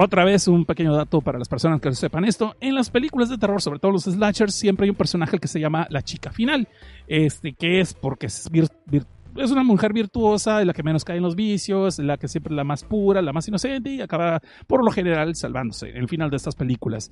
Otra 0.00 0.24
vez 0.24 0.46
un 0.46 0.64
pequeño 0.64 0.94
dato 0.94 1.20
para 1.20 1.40
las 1.40 1.48
personas 1.48 1.80
que 1.80 1.92
sepan 1.92 2.24
esto. 2.24 2.54
En 2.60 2.76
las 2.76 2.88
películas 2.88 3.30
de 3.30 3.36
terror, 3.36 3.60
sobre 3.60 3.80
todo 3.80 3.90
los 3.90 4.04
slashers, 4.04 4.54
siempre 4.54 4.84
hay 4.84 4.90
un 4.90 4.96
personaje 4.96 5.40
que 5.40 5.48
se 5.48 5.58
llama 5.58 5.88
la 5.90 6.02
chica 6.02 6.30
final. 6.30 6.68
Este, 7.08 7.52
que 7.52 7.80
es 7.80 7.94
porque 7.94 8.26
es 8.26 9.50
una 9.50 9.64
mujer 9.64 9.92
virtuosa, 9.92 10.64
la 10.64 10.72
que 10.72 10.84
menos 10.84 11.04
cae 11.04 11.16
en 11.16 11.24
los 11.24 11.34
vicios, 11.34 11.98
la 11.98 12.16
que 12.16 12.28
siempre 12.28 12.54
la 12.54 12.62
más 12.62 12.84
pura, 12.84 13.20
la 13.22 13.32
más 13.32 13.48
inocente 13.48 13.90
y 13.90 14.00
acaba 14.00 14.40
por 14.68 14.84
lo 14.84 14.92
general 14.92 15.34
salvándose 15.34 15.90
en 15.90 15.96
el 15.96 16.08
final 16.08 16.30
de 16.30 16.36
estas 16.36 16.54
películas. 16.54 17.10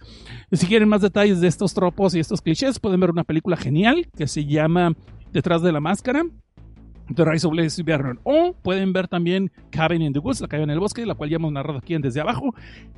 Si 0.52 0.68
quieren 0.68 0.88
más 0.88 1.02
detalles 1.02 1.40
de 1.40 1.48
estos 1.48 1.74
tropos 1.74 2.14
y 2.14 2.20
estos 2.20 2.40
clichés, 2.40 2.78
pueden 2.78 3.00
ver 3.00 3.10
una 3.10 3.24
película 3.24 3.56
genial 3.56 4.06
que 4.16 4.28
se 4.28 4.44
llama 4.44 4.92
Detrás 5.32 5.60
de 5.60 5.72
la 5.72 5.80
Máscara 5.80 6.22
The 7.14 7.24
Rise 7.24 7.46
of 7.46 7.54
Leslie 7.54 7.84
Vernon. 7.84 8.20
O 8.24 8.54
pueden 8.54 8.92
ver 8.92 9.08
también 9.08 9.50
Cabin 9.70 10.02
in 10.02 10.12
the 10.12 10.18
Woods, 10.18 10.40
la 10.40 10.48
caída 10.48 10.64
en 10.64 10.70
el 10.70 10.80
bosque, 10.80 11.06
la 11.06 11.14
cual 11.14 11.30
ya 11.30 11.36
hemos 11.36 11.52
narrado 11.52 11.78
aquí 11.78 11.94
en 11.94 12.02
Desde 12.02 12.20
Abajo, 12.20 12.54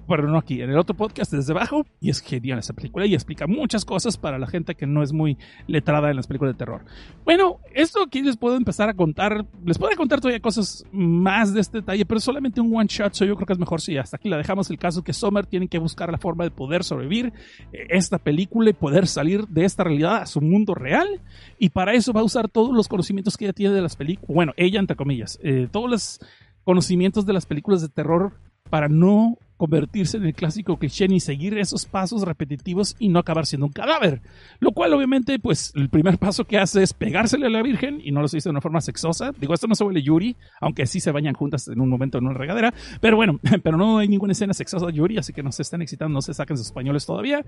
pero 0.06 0.28
no 0.28 0.38
aquí, 0.38 0.62
en 0.62 0.70
el 0.70 0.78
otro 0.78 0.96
podcast 0.96 1.32
Desde 1.32 1.52
Abajo. 1.52 1.86
Y 2.00 2.10
es 2.10 2.20
genial 2.20 2.58
esa 2.58 2.72
película 2.72 3.06
y 3.06 3.14
explica 3.14 3.46
muchas 3.46 3.84
cosas 3.84 4.16
para 4.16 4.38
la 4.38 4.46
gente 4.46 4.74
que 4.74 4.86
no 4.86 5.02
es 5.02 5.12
muy 5.12 5.36
letrada 5.66 6.10
en 6.10 6.16
las 6.16 6.26
películas 6.26 6.54
de 6.54 6.58
terror. 6.58 6.84
Bueno, 7.24 7.58
esto 7.74 8.02
aquí 8.02 8.22
les 8.22 8.36
puedo 8.36 8.56
empezar 8.56 8.88
a 8.88 8.94
contar, 8.94 9.44
les 9.64 9.78
puedo 9.78 9.94
contar 9.96 10.20
todavía 10.20 10.40
cosas 10.40 10.84
más 10.92 11.52
de 11.52 11.60
este 11.60 11.78
detalle, 11.78 12.06
pero 12.06 12.20
solamente 12.20 12.60
un 12.60 12.74
one 12.74 12.88
shot, 12.88 13.14
so 13.14 13.24
yo 13.24 13.34
creo 13.36 13.46
que 13.46 13.52
es 13.52 13.58
mejor 13.58 13.80
si 13.80 13.96
hasta 13.96 14.16
aquí 14.16 14.28
la 14.28 14.36
dejamos. 14.36 14.70
El 14.70 14.78
caso 14.78 15.02
que 15.02 15.12
Sommer 15.12 15.46
tiene 15.46 15.68
que 15.68 15.78
buscar 15.78 16.10
la 16.10 16.18
forma 16.18 16.44
de 16.44 16.50
poder 16.50 16.84
sobrevivir 16.84 17.32
eh, 17.72 17.86
esta 17.90 18.18
película 18.18 18.70
y 18.70 18.72
poder 18.72 19.06
salir 19.06 19.46
de 19.48 19.64
esta 19.64 19.84
realidad 19.84 20.16
a 20.22 20.26
su 20.26 20.40
mundo 20.40 20.74
real. 20.74 21.20
Y 21.58 21.70
para 21.70 21.92
eso 21.92 22.12
va 22.12 22.20
a 22.20 22.24
usar 22.24 22.48
todos 22.48 22.74
los 22.74 22.88
conocimientos 22.88 23.36
que 23.36 23.44
ella 23.44 23.52
tiene 23.52 23.74
de 23.74 23.82
las 23.82 23.96
películas, 23.98 24.34
bueno, 24.34 24.54
ella 24.56 24.80
entre 24.80 24.96
comillas, 24.96 25.38
eh, 25.42 25.68
todos 25.70 25.90
los 25.90 26.20
conocimientos 26.64 27.26
de 27.26 27.34
las 27.34 27.44
películas 27.44 27.82
de 27.82 27.88
terror 27.88 28.38
para 28.70 28.88
no 28.88 29.36
convertirse 29.58 30.16
en 30.16 30.24
el 30.24 30.34
clásico 30.34 30.78
cliché 30.78 31.08
ni 31.08 31.20
seguir 31.20 31.58
esos 31.58 31.84
pasos 31.84 32.22
repetitivos 32.22 32.96
y 32.98 33.08
no 33.10 33.18
acabar 33.18 33.44
siendo 33.44 33.66
un 33.66 33.72
cadáver. 33.72 34.22
Lo 34.60 34.70
cual 34.70 34.94
obviamente 34.94 35.38
pues 35.38 35.72
el 35.74 35.90
primer 35.90 36.16
paso 36.16 36.44
que 36.44 36.58
hace 36.58 36.82
es 36.82 36.94
pegársele 36.94 37.46
a 37.46 37.50
la 37.50 37.62
Virgen 37.62 38.00
y 38.02 38.12
no 38.12 38.20
lo 38.20 38.26
hizo 38.26 38.48
de 38.48 38.50
una 38.50 38.60
forma 38.60 38.80
sexosa. 38.80 39.32
Digo, 39.38 39.52
esto 39.52 39.66
no 39.66 39.74
se 39.74 39.84
huele 39.84 40.02
Yuri, 40.02 40.36
aunque 40.60 40.86
sí 40.86 41.00
se 41.00 41.10
bañan 41.10 41.34
juntas 41.34 41.68
en 41.68 41.80
un 41.80 41.88
momento 41.88 42.18
en 42.18 42.26
una 42.26 42.34
regadera, 42.34 42.72
pero 43.00 43.16
bueno, 43.16 43.38
pero 43.62 43.76
no 43.76 43.98
hay 43.98 44.08
ninguna 44.08 44.32
escena 44.32 44.54
sexosa 44.54 44.86
de 44.86 44.92
Yuri, 44.92 45.18
así 45.18 45.32
que 45.32 45.42
no 45.42 45.52
se 45.52 45.62
están 45.62 45.82
excitando, 45.82 46.14
no 46.14 46.22
se 46.22 46.32
saquen 46.32 46.56
sus 46.56 46.66
españoles 46.66 47.04
todavía 47.04 47.44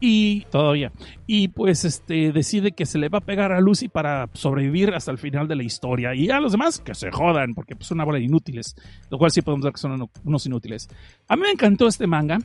y 0.00 0.42
todavía. 0.50 0.92
Y 1.26 1.48
pues 1.48 1.84
este 1.84 2.30
decide 2.32 2.72
que 2.72 2.84
se 2.84 2.98
le 2.98 3.08
va 3.08 3.18
a 3.18 3.22
pegar 3.22 3.52
a 3.52 3.60
Lucy 3.60 3.88
para 3.88 4.28
sobrevivir 4.34 4.94
hasta 4.94 5.10
el 5.10 5.18
final 5.18 5.48
de 5.48 5.56
la 5.56 5.62
historia 5.62 6.14
y 6.14 6.28
a 6.28 6.40
los 6.40 6.52
demás 6.52 6.78
que 6.80 6.94
se 6.94 7.10
jodan 7.10 7.54
porque 7.54 7.74
pues 7.74 7.90
una 7.90 8.04
bola 8.04 8.18
de 8.18 8.24
inútiles, 8.24 8.76
lo 9.10 9.18
cual 9.18 9.30
sí 9.30 9.40
podemos 9.40 9.64
ver 9.64 9.72
que 9.72 9.80
son 9.80 10.08
unos 10.24 10.46
inútiles. 10.46 10.88
A 11.28 11.36
mí 11.36 11.42
encantó 11.54 11.86
este 11.86 12.06
manga. 12.06 12.38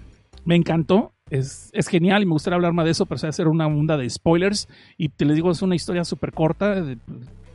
Me 0.45 0.55
encantó. 0.55 1.13
Es, 1.29 1.69
es, 1.73 1.87
genial 1.87 2.23
y 2.23 2.25
me 2.25 2.31
gustaría 2.31 2.55
hablar 2.55 2.73
más 2.73 2.85
de 2.85 2.91
eso, 2.91 3.05
pero 3.05 3.19
se 3.19 3.27
va 3.27 3.29
a 3.29 3.29
hacer 3.29 3.47
una 3.47 3.67
onda 3.67 3.97
de 3.97 4.09
spoilers. 4.09 4.67
Y 4.97 5.09
te 5.09 5.25
les 5.25 5.35
digo, 5.35 5.51
es 5.51 5.61
una 5.61 5.75
historia 5.75 6.03
súper 6.03 6.31
corta. 6.31 6.83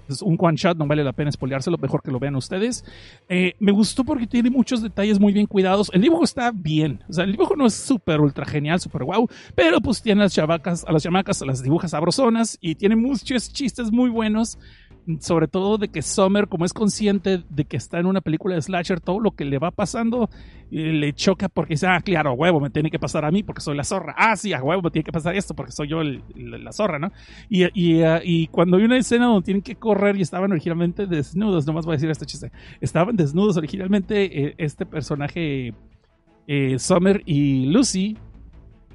Es 0.08 0.20
un 0.20 0.36
one 0.38 0.56
shot, 0.56 0.76
no 0.76 0.86
vale 0.86 1.02
la 1.02 1.12
pena 1.12 1.32
spoileárselo, 1.32 1.78
mejor 1.78 2.02
que 2.02 2.10
lo 2.10 2.18
vean 2.18 2.36
ustedes. 2.36 2.84
Eh, 3.28 3.54
me 3.58 3.72
gustó 3.72 4.04
porque 4.04 4.26
tiene 4.26 4.50
muchos 4.50 4.82
detalles 4.82 5.18
muy 5.18 5.32
bien 5.32 5.46
cuidados. 5.46 5.90
El 5.94 6.02
dibujo 6.02 6.24
está 6.24 6.50
bien, 6.52 7.02
o 7.08 7.12
sea, 7.12 7.24
el 7.24 7.32
dibujo 7.32 7.56
no 7.56 7.66
es 7.66 7.74
súper 7.74 8.20
ultra 8.20 8.44
genial, 8.44 8.80
súper 8.80 9.04
guau, 9.04 9.28
pero 9.54 9.80
pues 9.80 10.02
tiene 10.02 10.22
las 10.22 10.34
chavacas, 10.34 10.84
a 10.86 10.92
las 10.92 11.02
chamacas, 11.02 11.40
a 11.40 11.46
las 11.46 11.62
dibujas 11.62 11.92
sabrosonas 11.92 12.58
y 12.60 12.74
tiene 12.74 12.96
muchos 12.96 13.52
chistes 13.52 13.90
muy 13.90 14.10
buenos 14.10 14.58
sobre 15.20 15.48
todo 15.48 15.78
de 15.78 15.88
que 15.88 16.02
Summer, 16.02 16.48
como 16.48 16.64
es 16.64 16.72
consciente 16.72 17.42
de 17.48 17.64
que 17.64 17.76
está 17.76 17.98
en 17.98 18.06
una 18.06 18.20
película 18.20 18.54
de 18.54 18.62
slasher, 18.62 19.00
todo 19.00 19.20
lo 19.20 19.32
que 19.32 19.44
le 19.44 19.58
va 19.58 19.70
pasando 19.70 20.30
eh, 20.70 20.92
le 20.92 21.12
choca 21.12 21.48
porque 21.48 21.74
dice, 21.74 21.86
ah, 21.86 22.00
claro, 22.00 22.30
a 22.30 22.32
huevo, 22.32 22.60
me 22.60 22.70
tiene 22.70 22.90
que 22.90 22.98
pasar 22.98 23.24
a 23.24 23.30
mí 23.30 23.42
porque 23.42 23.60
soy 23.60 23.76
la 23.76 23.84
zorra. 23.84 24.14
Ah, 24.16 24.36
sí, 24.36 24.52
a 24.52 24.62
huevo, 24.62 24.82
me 24.82 24.90
tiene 24.90 25.04
que 25.04 25.12
pasar 25.12 25.36
esto 25.36 25.54
porque 25.54 25.72
soy 25.72 25.88
yo 25.88 26.02
la 26.02 26.72
zorra, 26.72 26.98
¿no? 26.98 27.12
Y, 27.48 27.64
y, 27.74 28.02
uh, 28.02 28.20
y, 28.22 28.46
cuando 28.48 28.78
hay 28.78 28.84
una 28.84 28.96
escena 28.96 29.26
donde 29.26 29.44
tienen 29.44 29.62
que 29.62 29.76
correr 29.76 30.16
y 30.16 30.22
estaban 30.22 30.50
originalmente 30.50 31.06
desnudos, 31.06 31.66
nomás 31.66 31.84
voy 31.84 31.94
a 31.94 31.96
decir 31.96 32.10
este 32.10 32.26
chiste, 32.26 32.50
estaban 32.80 33.16
desnudos 33.16 33.56
originalmente 33.56 34.46
eh, 34.46 34.54
este 34.58 34.86
personaje 34.86 35.74
eh, 36.46 36.78
Summer 36.78 37.22
y 37.26 37.66
Lucy 37.66 38.16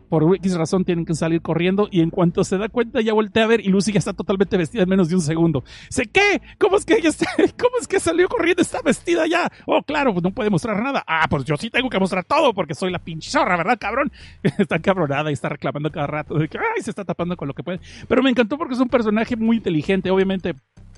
por 0.09 0.35
X 0.35 0.55
razón 0.55 0.83
tienen 0.83 1.05
que 1.05 1.13
salir 1.13 1.41
corriendo 1.41 1.87
y 1.91 2.01
en 2.01 2.09
cuanto 2.09 2.43
se 2.43 2.57
da 2.57 2.67
cuenta 2.67 3.01
ya 3.01 3.13
voltea 3.13 3.43
a 3.43 3.47
ver 3.47 3.61
y 3.61 3.69
Lucy 3.69 3.93
ya 3.93 3.99
está 3.99 4.13
totalmente 4.13 4.57
vestida 4.57 4.83
en 4.83 4.89
menos 4.89 5.09
de 5.09 5.15
un 5.15 5.21
segundo. 5.21 5.63
Sé 5.89 6.07
qué, 6.07 6.41
¿cómo 6.57 6.77
es 6.77 6.85
que 6.85 6.95
ella 6.95 7.09
está, 7.09 7.27
cómo 7.59 7.77
es 7.79 7.87
que 7.87 7.99
salió 7.99 8.27
corriendo? 8.27 8.61
Está 8.61 8.81
vestida 8.81 9.27
ya. 9.27 9.49
Oh, 9.65 9.81
claro, 9.83 10.11
pues 10.13 10.23
no 10.23 10.31
puede 10.31 10.49
mostrar 10.49 10.81
nada. 10.81 11.03
Ah, 11.07 11.27
pues 11.29 11.45
yo 11.45 11.55
sí 11.57 11.69
tengo 11.69 11.89
que 11.89 11.99
mostrar 11.99 12.25
todo 12.25 12.53
porque 12.53 12.75
soy 12.75 12.91
la 12.91 12.99
pinche 12.99 13.29
zorra, 13.29 13.55
¿verdad, 13.55 13.77
cabrón? 13.79 14.11
está 14.57 14.79
cabronada 14.79 15.29
y 15.29 15.33
está 15.33 15.49
reclamando 15.49 15.91
cada 15.91 16.07
rato 16.07 16.37
de 16.37 16.47
que 16.47 16.57
ay, 16.57 16.81
se 16.81 16.89
está 16.89 17.05
tapando 17.05 17.37
con 17.37 17.47
lo 17.47 17.53
que 17.53 17.63
puede. 17.63 17.79
Pero 18.07 18.23
me 18.23 18.29
encantó 18.29 18.57
porque 18.57 18.73
es 18.73 18.79
un 18.79 18.89
personaje 18.89 19.35
muy 19.35 19.57
inteligente, 19.57 20.11
obviamente 20.11 20.55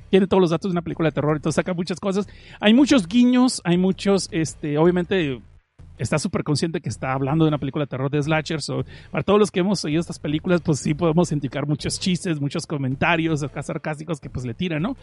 tiene 0.10 0.28
todos 0.28 0.42
los 0.42 0.50
datos 0.50 0.70
de 0.70 0.74
una 0.74 0.82
película 0.82 1.10
de 1.10 1.14
terror, 1.14 1.38
entonces 1.38 1.56
saca 1.56 1.74
muchas 1.74 2.00
cosas. 2.00 2.28
Hay 2.60 2.74
muchos 2.74 3.08
guiños, 3.08 3.62
hay 3.64 3.78
muchos, 3.78 4.28
este, 4.32 4.78
obviamente 4.78 5.42
está 6.02 6.18
súper 6.18 6.44
consciente 6.44 6.82
que 6.82 6.90
está 6.90 7.14
hablando 7.14 7.46
de 7.46 7.50
una 7.50 7.58
película 7.58 7.86
de 7.86 7.90
terror 7.90 8.10
de 8.10 8.22
slashers. 8.22 8.70
O 8.70 8.84
para 9.12 9.24
todos 9.24 9.40
los 9.40 9.52
que 9.52 9.60
hemos 9.60 9.84
oído 9.86 10.02
estas 10.02 10.20
películas, 10.20 10.62
pues 10.62 10.80
sí 10.80 10.94
podemos 10.94 11.32
indicar 11.32 11.68
muchos 11.68 12.00
chistes, 12.00 12.42
muchos 12.42 12.66
comentarios 12.66 13.42
sarcásticos 13.42 14.20
que 14.20 14.30
pues 14.30 14.46
le 14.46 14.54
tiran, 14.54 14.82
¿no? 14.82 14.98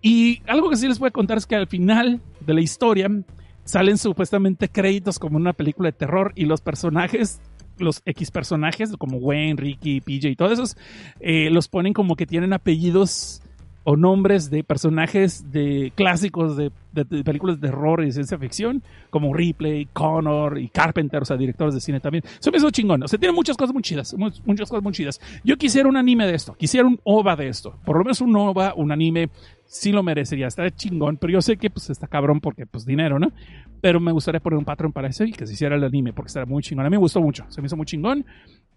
Y 0.00 0.42
algo 0.46 0.70
que 0.70 0.76
sí 0.76 0.86
les 0.86 0.98
voy 0.98 1.08
a 1.08 1.10
contar 1.10 1.38
es 1.38 1.46
que 1.46 1.56
al 1.56 1.66
final 1.66 2.20
de 2.40 2.54
la 2.54 2.60
historia 2.60 3.10
salen 3.64 3.98
supuestamente 3.98 4.68
créditos 4.68 5.18
como 5.18 5.36
una 5.36 5.52
película 5.52 5.88
de 5.88 5.92
terror 5.92 6.32
y 6.36 6.44
los 6.44 6.60
personajes 6.60 7.40
los 7.78 8.02
X 8.04 8.32
personajes 8.32 8.96
como 8.96 9.18
Wayne, 9.18 9.54
Ricky, 9.56 10.00
PJ 10.00 10.30
y 10.30 10.36
todos 10.36 10.52
esos 10.52 10.76
eh, 11.20 11.48
los 11.50 11.68
ponen 11.68 11.92
como 11.92 12.16
que 12.16 12.26
tienen 12.26 12.52
apellidos 12.52 13.40
o 13.84 13.96
nombres 13.96 14.50
de 14.50 14.64
personajes 14.64 15.50
de 15.50 15.92
clásicos 15.94 16.56
de, 16.56 16.70
películas 17.24 17.60
de 17.60 17.68
terror 17.68 18.04
y 18.04 18.12
ciencia 18.12 18.36
ficción, 18.36 18.82
como 19.10 19.32
Ripley, 19.32 19.86
Connor 19.92 20.58
y 20.58 20.68
Carpenter, 20.68 21.22
o 21.22 21.24
sea, 21.24 21.36
directores 21.36 21.74
de 21.74 21.80
cine 21.80 22.00
también. 22.00 22.24
Eso 22.38 22.50
me 22.50 22.58
hizo 22.58 22.70
chingón. 22.70 23.02
O 23.02 23.08
sea, 23.08 23.18
tiene 23.18 23.34
muchas 23.34 23.56
cosas 23.56 23.72
muy 23.72 23.82
chidas, 23.82 24.14
muchas 24.44 24.68
cosas 24.68 24.82
muy 24.82 24.92
chidas. 24.92 25.20
Yo 25.44 25.56
quisiera 25.56 25.88
un 25.88 25.96
anime 25.96 26.26
de 26.26 26.34
esto, 26.34 26.54
quisiera 26.54 26.86
un 26.86 27.00
OVA 27.04 27.36
de 27.36 27.48
esto. 27.48 27.76
Por 27.84 27.96
lo 27.96 28.04
menos 28.04 28.20
un 28.20 28.36
OVA, 28.36 28.74
un 28.76 28.92
anime, 28.92 29.30
sí 29.64 29.92
lo 29.92 30.02
merecería, 30.02 30.48
está 30.48 30.68
chingón, 30.70 31.16
pero 31.16 31.32
yo 31.32 31.42
sé 31.42 31.56
que 31.56 31.70
pues 31.70 31.90
está 31.90 32.06
cabrón 32.08 32.40
porque 32.40 32.66
pues 32.66 32.84
dinero, 32.84 33.18
¿no? 33.18 33.32
Pero 33.80 34.00
me 34.00 34.12
gustaría 34.12 34.40
poner 34.40 34.58
un 34.58 34.64
patrón 34.64 34.92
para 34.92 35.08
eso 35.08 35.24
y 35.24 35.32
que 35.32 35.46
se 35.46 35.52
hiciera 35.52 35.76
el 35.76 35.84
anime 35.84 36.12
porque 36.12 36.28
estaría 36.28 36.46
muy 36.46 36.62
chingón. 36.62 36.84
A 36.84 36.90
mí 36.90 36.94
me 36.94 37.00
gustó 37.00 37.20
mucho, 37.20 37.44
se 37.48 37.60
me 37.60 37.66
hizo 37.66 37.76
muy 37.76 37.86
chingón. 37.86 38.26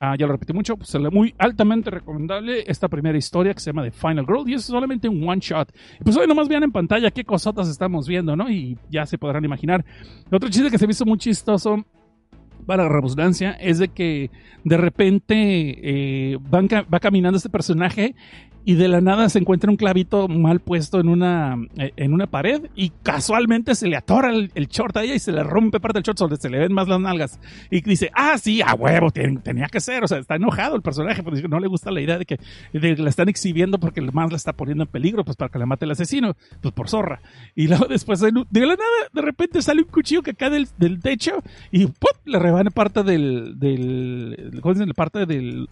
Ah, 0.03 0.15
ya 0.17 0.25
lo 0.25 0.31
repetí 0.31 0.51
mucho, 0.51 0.77
pues 0.77 0.95
es 0.95 1.11
muy 1.11 1.35
altamente 1.37 1.91
recomendable 1.91 2.63
esta 2.65 2.87
primera 2.87 3.15
historia 3.15 3.53
que 3.53 3.59
se 3.59 3.69
llama 3.69 3.83
The 3.83 3.91
Final 3.91 4.25
Girl 4.25 4.49
y 4.49 4.55
es 4.55 4.63
solamente 4.63 5.07
un 5.07 5.29
one 5.29 5.39
shot. 5.39 5.71
Pues 6.03 6.17
hoy 6.17 6.25
nomás 6.25 6.47
vean 6.47 6.63
en 6.63 6.71
pantalla 6.71 7.11
qué 7.11 7.23
cosotas 7.23 7.69
estamos 7.69 8.07
viendo, 8.07 8.35
¿no? 8.35 8.49
Y 8.49 8.79
ya 8.89 9.05
se 9.05 9.19
podrán 9.19 9.45
imaginar. 9.45 9.85
Otro 10.31 10.49
chiste 10.49 10.71
que 10.71 10.79
se 10.79 10.87
me 10.87 10.91
hizo 10.93 11.05
muy 11.05 11.19
chistoso 11.19 11.85
para 12.65 12.85
la 12.85 12.89
redundancia 12.89 13.51
es 13.51 13.77
de 13.77 13.89
que 13.89 14.31
de 14.63 14.77
repente 14.77 16.33
eh, 16.33 16.37
va 16.51 16.99
caminando 16.99 17.37
este 17.37 17.49
personaje 17.51 18.15
y 18.65 18.75
de 18.75 18.87
la 18.87 19.01
nada 19.01 19.29
se 19.29 19.39
encuentra 19.39 19.71
un 19.71 19.77
clavito 19.77 20.27
mal 20.27 20.59
puesto 20.59 20.99
en 20.99 21.09
una, 21.09 21.57
eh, 21.77 21.91
en 21.95 22.13
una 22.13 22.27
pared 22.27 22.69
y 22.75 22.91
casualmente 23.03 23.75
se 23.75 23.87
le 23.87 23.97
atora 23.97 24.29
el, 24.29 24.67
short 24.67 24.97
a 24.97 25.03
ella 25.03 25.15
y 25.15 25.19
se 25.19 25.31
le 25.31 25.43
rompe 25.43 25.79
parte 25.79 25.97
del 25.97 26.03
short 26.03 26.19
donde 26.19 26.37
se 26.37 26.49
le 26.49 26.59
ven 26.59 26.73
más 26.73 26.87
las 26.87 26.99
nalgas. 26.99 27.39
Y 27.69 27.81
dice, 27.81 28.11
ah, 28.13 28.37
sí, 28.37 28.61
a 28.61 28.73
huevo, 28.73 29.11
tenía 29.11 29.67
que 29.67 29.79
ser. 29.79 30.03
O 30.03 30.07
sea, 30.07 30.19
está 30.19 30.35
enojado 30.35 30.75
el 30.75 30.81
personaje, 30.81 31.23
porque 31.23 31.47
no 31.47 31.59
le 31.59 31.67
gusta 31.67 31.91
la 31.91 32.01
idea 32.01 32.17
de 32.17 32.25
que 32.25 32.39
la 32.73 33.09
están 33.09 33.29
exhibiendo 33.29 33.79
porque 33.79 34.01
más 34.01 34.29
la 34.29 34.37
está 34.37 34.53
poniendo 34.53 34.83
en 34.83 34.89
peligro, 34.89 35.23
pues 35.23 35.37
para 35.37 35.51
que 35.51 35.59
la 35.59 35.65
mate 35.65 35.85
el 35.85 35.91
asesino, 35.91 36.35
pues 36.61 36.73
por 36.73 36.89
zorra. 36.89 37.21
Y 37.55 37.67
luego 37.67 37.87
después 37.87 38.19
de, 38.19 38.31
la 38.31 38.65
nada, 38.67 38.77
de 39.13 39.21
repente 39.21 39.61
sale 39.61 39.81
un 39.81 39.89
cuchillo 39.89 40.21
que 40.21 40.33
cae 40.33 40.51
del, 40.51 40.67
del 40.77 40.99
techo 40.99 41.41
y 41.71 41.85
¡pum! 41.85 42.11
le 42.25 42.39
rebana 42.39 42.69
parte 42.69 43.03
del, 43.03 43.59
del, 43.59 44.59
¿cómo 44.61 44.73
dicen? 44.73 44.91
Parte 44.93 45.25
del, 45.25 45.67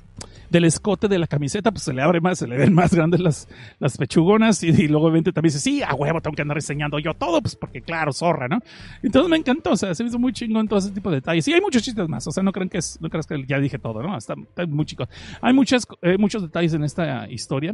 del 0.50 0.66
escote 0.66 1.08
de 1.08 1.20
la 1.20 1.28
camiseta, 1.28 1.72
pues 1.72 1.84
se 1.84 1.94
le 1.94 2.02
abre 2.02 2.22
más, 2.22 2.40
se 2.40 2.48
le 2.48 2.58
ven 2.58 2.74
más 2.74 2.94
grandes 2.94 3.20
las, 3.20 3.48
las 3.80 3.98
pechugonas 3.98 4.64
y, 4.64 4.88
luego 4.88 5.06
obviamente 5.08 5.32
también 5.32 5.54
dice, 5.54 5.60
sí, 5.60 5.82
a 5.84 5.94
huevo, 5.94 6.22
tengo 6.22 6.36
que 6.36 6.42
andar 6.42 6.58
enseñando 6.58 7.00
yo 7.00 7.14
todo, 7.14 7.42
pues 7.42 7.56
porque 7.56 7.82
claro, 7.82 8.12
zorra, 8.14 8.48
¿no? 8.48 8.60
Entonces 9.04 9.30
me 9.30 9.38
encantó, 9.38 9.72
o 9.72 9.78
sea, 9.78 9.94
se 9.94 10.04
me 10.04 10.10
hizo 10.10 10.20
muy 10.20 10.34
chingón 10.34 10.68
todo 10.68 10.80
ese 10.80 10.92
tipo 10.92 11.10
de 11.10 11.18
detalles. 11.18 11.48
Y 11.48 11.54
hay 11.54 11.62
muchos 11.62 11.84
chistes 11.84 12.08
más, 12.08 12.26
o 12.28 12.32
sea, 12.32 12.44
no 12.44 12.52
creen 12.52 12.70
que 12.70 12.80
es, 12.80 13.00
no 13.02 13.10
creas 13.10 13.28
que 13.28 13.44
ya 13.48 13.60
dije 13.60 13.80
todo, 13.80 14.02
¿no? 14.02 14.18
Está, 14.18 14.36
muy 14.68 14.86
chico. 14.86 15.08
Hay 15.42 15.54
muchas, 15.54 15.86
eh, 16.02 16.18
muchos 16.18 16.42
detalles 16.42 16.74
en 16.74 16.84
esta 16.84 17.30
historia 17.30 17.74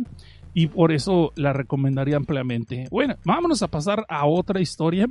y 0.53 0.67
por 0.67 0.91
eso 0.91 1.31
la 1.35 1.53
recomendaría 1.53 2.17
ampliamente. 2.17 2.87
Bueno, 2.91 3.15
vámonos 3.23 3.63
a 3.63 3.67
pasar 3.67 4.05
a 4.09 4.25
otra 4.25 4.61
historia. 4.61 5.07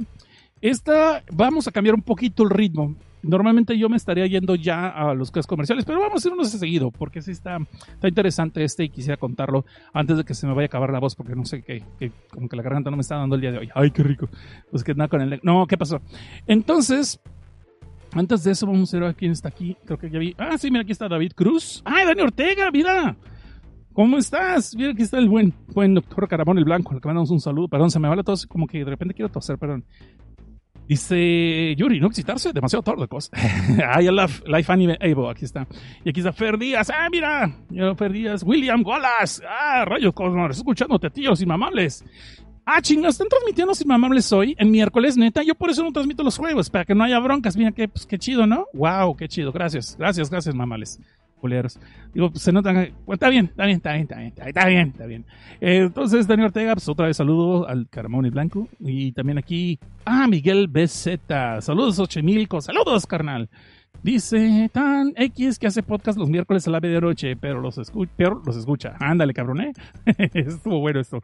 Esta, 0.60 1.22
vamos 1.32 1.68
a 1.68 1.72
cambiar 1.72 1.94
un 1.94 2.02
poquito 2.02 2.42
el 2.42 2.50
ritmo 2.50 2.94
Normalmente 3.24 3.76
yo 3.78 3.88
me 3.88 3.96
estaría 3.96 4.26
yendo 4.26 4.54
ya 4.54 4.88
a 4.88 5.14
los 5.14 5.30
casos 5.30 5.46
comerciales, 5.46 5.84
pero 5.84 6.00
vamos 6.00 6.24
a 6.24 6.28
irnos 6.28 6.52
de 6.52 6.58
seguido, 6.58 6.90
porque 6.90 7.22
sí 7.22 7.30
está, 7.30 7.58
está 7.94 8.08
interesante 8.08 8.62
este 8.62 8.84
y 8.84 8.88
quisiera 8.90 9.16
contarlo 9.16 9.64
antes 9.92 10.16
de 10.16 10.24
que 10.24 10.34
se 10.34 10.46
me 10.46 10.52
vaya 10.52 10.64
a 10.64 10.66
acabar 10.66 10.92
la 10.92 11.00
voz, 11.00 11.14
porque 11.14 11.34
no 11.34 11.44
sé 11.44 11.62
qué, 11.62 11.82
como 12.30 12.48
que 12.48 12.56
la 12.56 12.62
garganta 12.62 12.90
no 12.90 12.96
me 12.96 13.00
está 13.00 13.16
dando 13.16 13.34
el 13.34 13.40
día 13.40 13.52
de 13.52 13.58
hoy. 13.58 13.70
Ay, 13.74 13.90
qué 13.90 14.02
rico. 14.02 14.28
Pues 14.70 14.84
que 14.84 14.94
nada 14.94 15.08
con 15.08 15.20
el... 15.20 15.40
No, 15.42 15.66
¿qué 15.66 15.76
pasó? 15.76 16.00
Entonces, 16.46 17.20
antes 18.12 18.44
de 18.44 18.52
eso 18.52 18.66
vamos 18.66 18.92
a 18.94 18.98
ver 18.98 19.08
a 19.08 19.14
quién 19.14 19.32
está 19.32 19.48
aquí. 19.48 19.76
Creo 19.84 19.98
que 19.98 20.10
ya 20.10 20.18
vi... 20.18 20.34
Ah, 20.38 20.56
sí, 20.58 20.70
mira, 20.70 20.82
aquí 20.82 20.92
está 20.92 21.08
David 21.08 21.32
Cruz. 21.34 21.82
¡Ay, 21.84 22.06
Dani 22.06 22.20
Ortega, 22.20 22.70
mira! 22.70 23.16
¿Cómo 23.92 24.18
estás? 24.18 24.74
Mira, 24.76 24.90
aquí 24.90 25.02
está 25.02 25.18
el 25.18 25.28
buen, 25.28 25.54
buen 25.68 25.94
doctor 25.94 26.26
Caramón 26.26 26.58
el 26.58 26.64
Blanco, 26.64 26.92
al 26.92 27.00
que 27.00 27.08
mandamos 27.08 27.30
un 27.30 27.40
saludo. 27.40 27.68
Perdón, 27.68 27.90
se 27.90 28.00
me 28.00 28.08
va 28.08 28.16
la 28.16 28.24
tos, 28.24 28.46
como 28.46 28.66
que 28.66 28.78
de 28.78 28.90
repente 28.90 29.14
quiero 29.14 29.30
toser, 29.30 29.56
perdón. 29.56 29.84
Dice 30.88 31.74
Yuri, 31.76 31.98
no 31.98 32.08
excitarse, 32.08 32.52
demasiado 32.52 32.82
tarde, 32.82 33.08
cosas. 33.08 33.30
I 34.00 34.04
love 34.10 34.42
Life 34.46 34.70
Anime 34.70 34.98
Evo, 35.00 35.30
aquí 35.30 35.44
está. 35.44 35.66
Y 36.04 36.10
aquí 36.10 36.20
está 36.20 36.32
Fer 36.32 36.58
Díaz, 36.58 36.90
ah, 36.90 37.08
mira, 37.10 37.56
Fer 37.96 38.12
Díaz, 38.12 38.42
William 38.42 38.82
Golas, 38.82 39.42
ah, 39.48 39.84
rayos 39.86 40.12
cosmos, 40.12 40.56
escuchándote, 40.56 41.10
tíos 41.10 41.40
inmamables. 41.40 42.04
Ah, 42.66 42.80
chinga, 42.80 43.10
están 43.10 43.28
transmitiendo 43.28 43.74
sin 43.74 43.88
mamables 43.88 44.32
hoy, 44.32 44.54
en 44.58 44.70
miércoles, 44.70 45.18
neta. 45.18 45.42
Yo 45.42 45.54
por 45.54 45.68
eso 45.68 45.84
no 45.84 45.92
transmito 45.92 46.22
los 46.22 46.38
juegos, 46.38 46.70
para 46.70 46.86
que 46.86 46.94
no 46.94 47.04
haya 47.04 47.18
broncas. 47.18 47.56
Mira, 47.58 47.72
qué, 47.72 47.88
pues, 47.88 48.06
qué 48.06 48.18
chido, 48.18 48.46
¿no? 48.46 48.68
Wow, 48.72 49.16
qué 49.16 49.28
chido. 49.28 49.52
Gracias, 49.52 49.96
gracias, 49.98 50.30
gracias, 50.30 50.54
mamales. 50.54 50.98
Digo, 52.12 52.30
pues, 52.30 52.42
se 52.42 52.52
notan. 52.52 52.74
Bueno, 52.74 53.14
está 53.14 53.28
bien, 53.28 53.46
está 53.46 53.66
bien, 53.66 53.76
está 53.76 53.92
bien, 53.92 54.02
está 54.02 54.16
bien, 54.16 54.28
está 54.28 54.66
bien, 54.66 54.88
está 54.88 55.06
bien. 55.06 55.24
Eh, 55.60 55.76
entonces, 55.86 56.26
Daniel 56.26 56.46
Ortega, 56.46 56.74
pues 56.74 56.88
otra 56.88 57.06
vez 57.06 57.16
saludo 57.16 57.68
al 57.68 57.88
Caramón 57.88 58.26
y 58.26 58.30
Blanco. 58.30 58.68
Y 58.80 59.12
también 59.12 59.38
aquí, 59.38 59.78
ah, 60.04 60.26
Miguel 60.26 60.68
BZ. 60.68 61.18
Saludos, 61.60 61.98
Ochemilco. 61.98 62.60
Saludos, 62.60 63.06
carnal. 63.06 63.48
Dice 64.02 64.70
tan 64.72 65.12
X 65.16 65.58
que 65.58 65.66
hace 65.66 65.82
podcast 65.82 66.18
los 66.18 66.28
miércoles 66.28 66.66
a 66.68 66.70
la 66.70 66.80
medianoche, 66.80 67.36
pero 67.36 67.60
los, 67.60 67.78
escu 67.78 68.06
pero 68.16 68.42
los 68.44 68.56
escucha. 68.56 68.96
Ándale, 69.00 69.32
cabrón, 69.32 69.62
¿eh? 69.62 69.72
Estuvo 70.34 70.80
bueno 70.80 71.00
esto. 71.00 71.20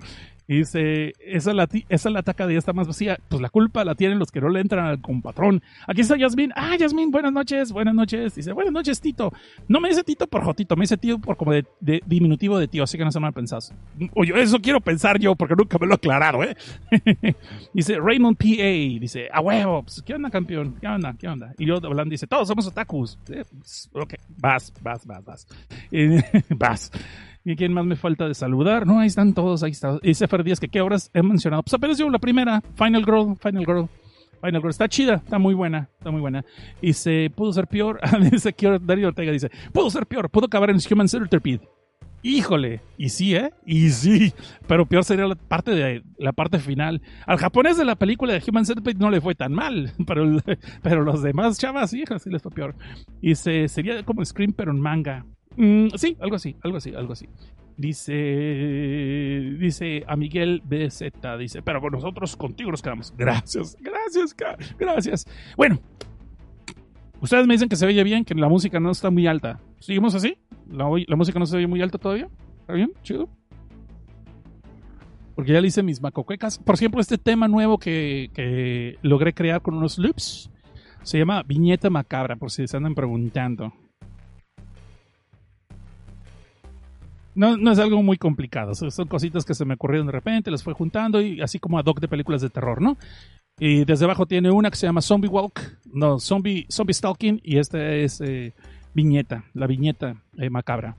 Dice, 0.50 1.12
esa, 1.20 1.54
la 1.54 1.68
esa 1.88 2.10
lata 2.10 2.34
cada 2.34 2.48
día 2.48 2.58
está 2.58 2.72
más 2.72 2.88
vacía. 2.88 3.18
Pues 3.28 3.40
la 3.40 3.50
culpa 3.50 3.84
la 3.84 3.94
tienen 3.94 4.18
los 4.18 4.32
que 4.32 4.40
no 4.40 4.48
le 4.48 4.60
entran 4.60 4.84
al 4.84 5.00
compatrón. 5.00 5.62
Aquí 5.86 6.00
está 6.00 6.16
Yasmin. 6.16 6.52
Ah, 6.56 6.74
Yasmin, 6.76 7.12
buenas 7.12 7.32
noches, 7.32 7.70
buenas 7.70 7.94
noches. 7.94 8.34
Dice, 8.34 8.52
buenas 8.52 8.72
noches, 8.72 9.00
Tito. 9.00 9.32
No 9.68 9.78
me 9.78 9.90
dice 9.90 10.02
Tito 10.02 10.26
por 10.26 10.42
Jotito, 10.42 10.74
me 10.74 10.82
dice 10.82 10.96
Tito 10.96 11.20
por 11.20 11.36
como 11.36 11.52
de, 11.52 11.64
diminutivo 11.80 12.58
de 12.58 12.66
tío, 12.66 12.82
así 12.82 12.98
que 12.98 13.04
no 13.04 13.12
se 13.12 13.20
mal 13.20 13.32
pensados. 13.32 13.72
Oye, 14.16 14.32
eso 14.42 14.58
quiero 14.60 14.80
pensar 14.80 15.20
yo, 15.20 15.36
porque 15.36 15.54
nunca 15.54 15.78
me 15.78 15.86
lo 15.86 15.92
he 15.92 15.94
aclarado, 15.94 16.42
¿eh? 16.42 16.56
dice, 17.72 18.00
Raymond 18.00 18.36
P.A. 18.36 18.98
Dice, 18.98 19.28
a 19.32 19.40
huevo, 19.40 19.84
pues, 19.84 20.02
¿qué 20.02 20.14
onda, 20.14 20.30
campeón? 20.30 20.74
¿Qué 20.80 20.88
onda? 20.88 21.14
¿Qué 21.16 21.28
onda? 21.28 21.54
Y 21.58 21.66
luego 21.66 21.86
hablando 21.86 22.10
dice, 22.10 22.26
todos 22.26 22.48
somos 22.48 22.59
otakus. 22.66 23.18
Eh, 23.28 23.44
pues, 23.58 23.90
ok, 23.92 24.14
vas, 24.38 24.72
vas, 24.82 25.06
vas, 25.06 25.24
vas. 25.24 25.46
vas. 26.50 26.90
¿Y 27.44 27.56
quién 27.56 27.72
más 27.72 27.86
me 27.86 27.96
falta 27.96 28.28
de 28.28 28.34
saludar? 28.34 28.86
No, 28.86 29.00
ahí 29.00 29.06
están 29.06 29.32
todos, 29.32 29.62
ahí 29.62 29.70
está. 29.70 29.98
Dice 30.02 30.28
Fer 30.28 30.44
Díaz 30.44 30.60
que 30.60 30.68
qué 30.68 30.80
horas 30.80 31.10
he 31.14 31.22
mencionado. 31.22 31.62
Pues 31.62 31.74
apenas 31.74 31.98
yo 31.98 32.08
la 32.10 32.18
primera, 32.18 32.62
Final 32.74 33.04
Girl, 33.04 33.36
Final 33.40 33.64
Girl. 33.64 33.88
Final 34.42 34.60
Girl 34.60 34.70
está 34.70 34.88
chida, 34.88 35.14
está 35.16 35.38
muy 35.38 35.54
buena, 35.54 35.88
está 35.98 36.10
muy 36.10 36.20
buena. 36.20 36.44
Y 36.80 36.92
se 36.92 37.30
pudo 37.34 37.52
ser 37.52 37.66
peor. 37.66 38.00
dice 38.30 38.54
Darío 38.82 39.08
Ortega 39.08 39.32
dice, 39.32 39.50
pudo 39.72 39.90
ser 39.90 40.06
peor, 40.06 40.30
pudo 40.30 40.46
acabar 40.46 40.70
en 40.70 40.78
Human 40.90 41.08
Centipede. 41.08 41.60
Híjole, 42.22 42.80
y 42.98 43.08
sí, 43.08 43.34
¿eh? 43.34 43.50
Y 43.64 43.88
sí, 43.90 44.34
pero 44.66 44.84
peor 44.84 45.04
sería 45.04 45.26
la 45.26 45.36
parte 45.36 45.70
de 45.70 46.02
la 46.18 46.32
parte 46.32 46.58
final. 46.58 47.00
Al 47.26 47.38
japonés 47.38 47.78
de 47.78 47.86
la 47.86 47.96
película 47.96 48.34
de 48.34 48.42
Human 48.46 48.66
Centipede 48.66 48.98
no 48.98 49.10
le 49.10 49.22
fue 49.22 49.34
tan 49.34 49.52
mal, 49.52 49.92
pero, 50.06 50.38
pero 50.82 51.02
los 51.02 51.22
demás 51.22 51.58
chavas, 51.58 51.94
hijas, 51.94 52.22
sí 52.22 52.30
les 52.30 52.42
fue 52.42 52.50
peor. 52.52 52.74
Y 53.22 53.34
se, 53.36 53.68
sería 53.68 54.02
como 54.04 54.24
Scream, 54.24 54.52
pero 54.52 54.70
en 54.70 54.80
manga. 54.80 55.24
Mm, 55.56 55.88
sí, 55.96 56.16
algo 56.20 56.36
así, 56.36 56.56
algo 56.62 56.76
así, 56.76 56.94
algo 56.94 57.14
así. 57.14 57.26
Dice, 57.78 58.12
dice 59.58 60.04
a 60.06 60.14
Miguel 60.14 60.60
BZ, 60.62 61.12
dice, 61.38 61.62
pero 61.62 61.80
nosotros 61.88 62.36
contigo 62.36 62.70
nos 62.70 62.82
quedamos. 62.82 63.14
Gracias, 63.16 63.78
gracias, 63.80 64.36
gracias. 64.78 65.26
Bueno, 65.56 65.80
ustedes 67.22 67.46
me 67.46 67.54
dicen 67.54 67.70
que 67.70 67.76
se 67.76 67.86
oye 67.86 68.04
bien, 68.04 68.26
que 68.26 68.34
la 68.34 68.50
música 68.50 68.78
no 68.78 68.90
está 68.90 69.10
muy 69.10 69.26
alta. 69.26 69.58
¿Seguimos 69.78 70.14
así? 70.14 70.36
¿La, 70.70 70.88
la 71.06 71.16
música 71.16 71.38
no 71.38 71.46
se 71.46 71.56
oye 71.56 71.66
muy 71.66 71.82
alta 71.82 71.98
todavía? 71.98 72.28
¿Está 72.60 72.72
bien? 72.72 72.92
¿Chido? 73.02 73.28
Porque 75.34 75.52
ya 75.52 75.60
le 75.60 75.68
hice 75.68 75.82
mis 75.82 76.00
macocuecas. 76.00 76.58
Por 76.58 76.74
ejemplo, 76.74 77.00
este 77.00 77.18
tema 77.18 77.48
nuevo 77.48 77.78
que, 77.78 78.30
que 78.34 78.98
logré 79.02 79.32
crear 79.32 79.62
con 79.62 79.74
unos 79.74 79.98
loops 79.98 80.50
se 81.02 81.18
llama 81.18 81.42
Viñeta 81.42 81.90
Macabra, 81.90 82.36
por 82.36 82.50
si 82.50 82.66
se 82.66 82.76
andan 82.76 82.94
preguntando. 82.94 83.72
No, 87.34 87.56
no 87.56 87.72
es 87.72 87.78
algo 87.78 88.02
muy 88.02 88.18
complicado, 88.18 88.74
son 88.74 89.06
cositas 89.06 89.44
que 89.44 89.54
se 89.54 89.64
me 89.64 89.74
ocurrieron 89.74 90.08
de 90.08 90.12
repente, 90.12 90.50
las 90.50 90.62
fue 90.62 90.74
juntando 90.74 91.22
y 91.22 91.40
así 91.40 91.58
como 91.58 91.78
a 91.78 91.82
doc 91.82 92.00
de 92.00 92.08
películas 92.08 92.42
de 92.42 92.50
terror, 92.50 92.82
¿no? 92.82 92.98
Y 93.58 93.84
desde 93.84 94.04
abajo 94.04 94.26
tiene 94.26 94.50
una 94.50 94.68
que 94.70 94.76
se 94.76 94.86
llama 94.86 95.00
Zombie 95.00 95.28
Walk, 95.28 95.60
no, 95.92 96.18
Zombie, 96.18 96.66
Zombie 96.70 96.92
Stalking 96.92 97.40
y 97.44 97.58
esta 97.58 97.94
es 97.94 98.20
eh, 98.20 98.52
viñeta, 98.94 99.44
la 99.54 99.66
viñeta 99.66 100.16
eh, 100.38 100.50
macabra. 100.50 100.96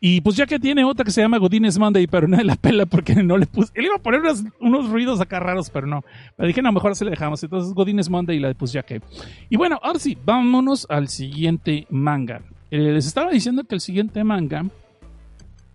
Y 0.00 0.20
pues 0.20 0.36
ya 0.36 0.46
que 0.46 0.60
tiene 0.60 0.84
otra 0.84 1.04
que 1.04 1.10
se 1.10 1.20
llama 1.20 1.38
Godines 1.38 1.76
Monday, 1.76 2.06
pero 2.06 2.28
no 2.28 2.40
la 2.40 2.54
pela 2.54 2.86
porque 2.86 3.16
no 3.16 3.36
le 3.36 3.46
puse. 3.46 3.72
Él 3.74 3.86
iba 3.86 3.96
a 3.96 3.98
poner 3.98 4.20
unos, 4.60 4.88
ruidos 4.90 5.20
acá 5.20 5.40
raros, 5.40 5.70
pero 5.70 5.88
no. 5.88 6.04
Pero 6.36 6.46
dije, 6.46 6.62
no, 6.62 6.70
mejor 6.70 6.94
se 6.94 7.04
le 7.04 7.10
dejamos. 7.10 7.42
Entonces 7.42 7.74
Godines 7.74 8.08
Monday 8.08 8.36
y 8.36 8.40
la 8.40 8.54
pues 8.54 8.72
ya 8.72 8.84
que. 8.84 9.00
Y 9.48 9.56
bueno, 9.56 9.80
ahora 9.82 9.98
sí, 9.98 10.16
vámonos 10.24 10.86
al 10.88 11.08
siguiente 11.08 11.86
manga. 11.90 12.42
Eh, 12.70 12.78
les 12.78 13.06
estaba 13.06 13.30
diciendo 13.30 13.64
que 13.64 13.74
el 13.74 13.80
siguiente 13.80 14.22
manga 14.22 14.64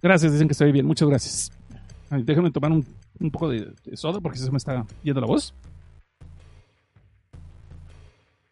Gracias, 0.04 0.34
dicen 0.34 0.50
que 0.50 0.52
estoy 0.52 0.74
bien. 0.74 0.86
Muchas 0.86 1.08
gracias. 1.08 1.52
déjenme 2.12 2.52
tomar 2.52 2.74
un, 2.74 2.86
poco 3.32 3.48
de, 3.48 3.74
soda 3.94 4.20
porque 4.20 4.38
se 4.38 4.52
me 4.52 4.58
está 4.58 4.86
yendo 5.02 5.22
la 5.22 5.28
voz. 5.28 5.56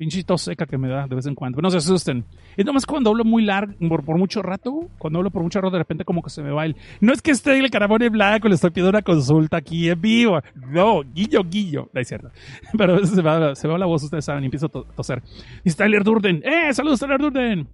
Pinchito 0.01 0.35
seca 0.35 0.65
que 0.65 0.79
me 0.79 0.87
da 0.89 1.05
de 1.05 1.13
vez 1.13 1.27
en 1.27 1.35
cuando. 1.35 1.61
No 1.61 1.69
se 1.69 1.77
asusten. 1.77 2.25
Es 2.57 2.65
nomás 2.65 2.87
cuando 2.87 3.11
hablo 3.11 3.23
muy 3.23 3.43
largo, 3.43 3.75
por, 4.03 4.17
mucho 4.17 4.41
rato, 4.41 4.89
cuando 4.97 5.19
hablo 5.19 5.29
por 5.29 5.43
mucho 5.43 5.61
rato, 5.61 5.73
de 5.73 5.77
repente 5.77 6.05
como 6.05 6.23
que 6.23 6.31
se 6.31 6.41
me 6.41 6.49
va 6.49 6.65
el... 6.65 6.75
No 7.01 7.13
es 7.13 7.21
que 7.21 7.29
esté 7.29 7.59
el 7.59 7.69
carabón 7.69 8.01
en 8.01 8.11
blanco, 8.11 8.47
le 8.47 8.55
estoy 8.55 8.71
pidiendo 8.71 8.89
una 8.89 9.03
consulta 9.03 9.57
aquí 9.57 9.89
en 9.89 10.01
vivo. 10.01 10.39
No, 10.55 11.03
guillo, 11.03 11.43
guillo. 11.43 11.87
No 11.93 12.01
es 12.01 12.07
cierto. 12.07 12.31
Pero 12.75 12.93
a 12.93 12.95
veces 12.95 13.13
se 13.13 13.21
va, 13.21 13.53
se 13.53 13.67
va 13.67 13.77
la 13.77 13.85
voz, 13.85 14.01
ustedes 14.01 14.25
saben, 14.25 14.41
y 14.41 14.45
empiezo 14.47 14.65
a 14.65 14.69
toser. 14.95 15.21
Y 15.63 15.71
Tyler 15.71 16.03
Durden. 16.03 16.41
¡Eh! 16.43 16.73
¡Saludos, 16.73 16.99
Tyler 16.99 17.19
Durden! 17.19 17.67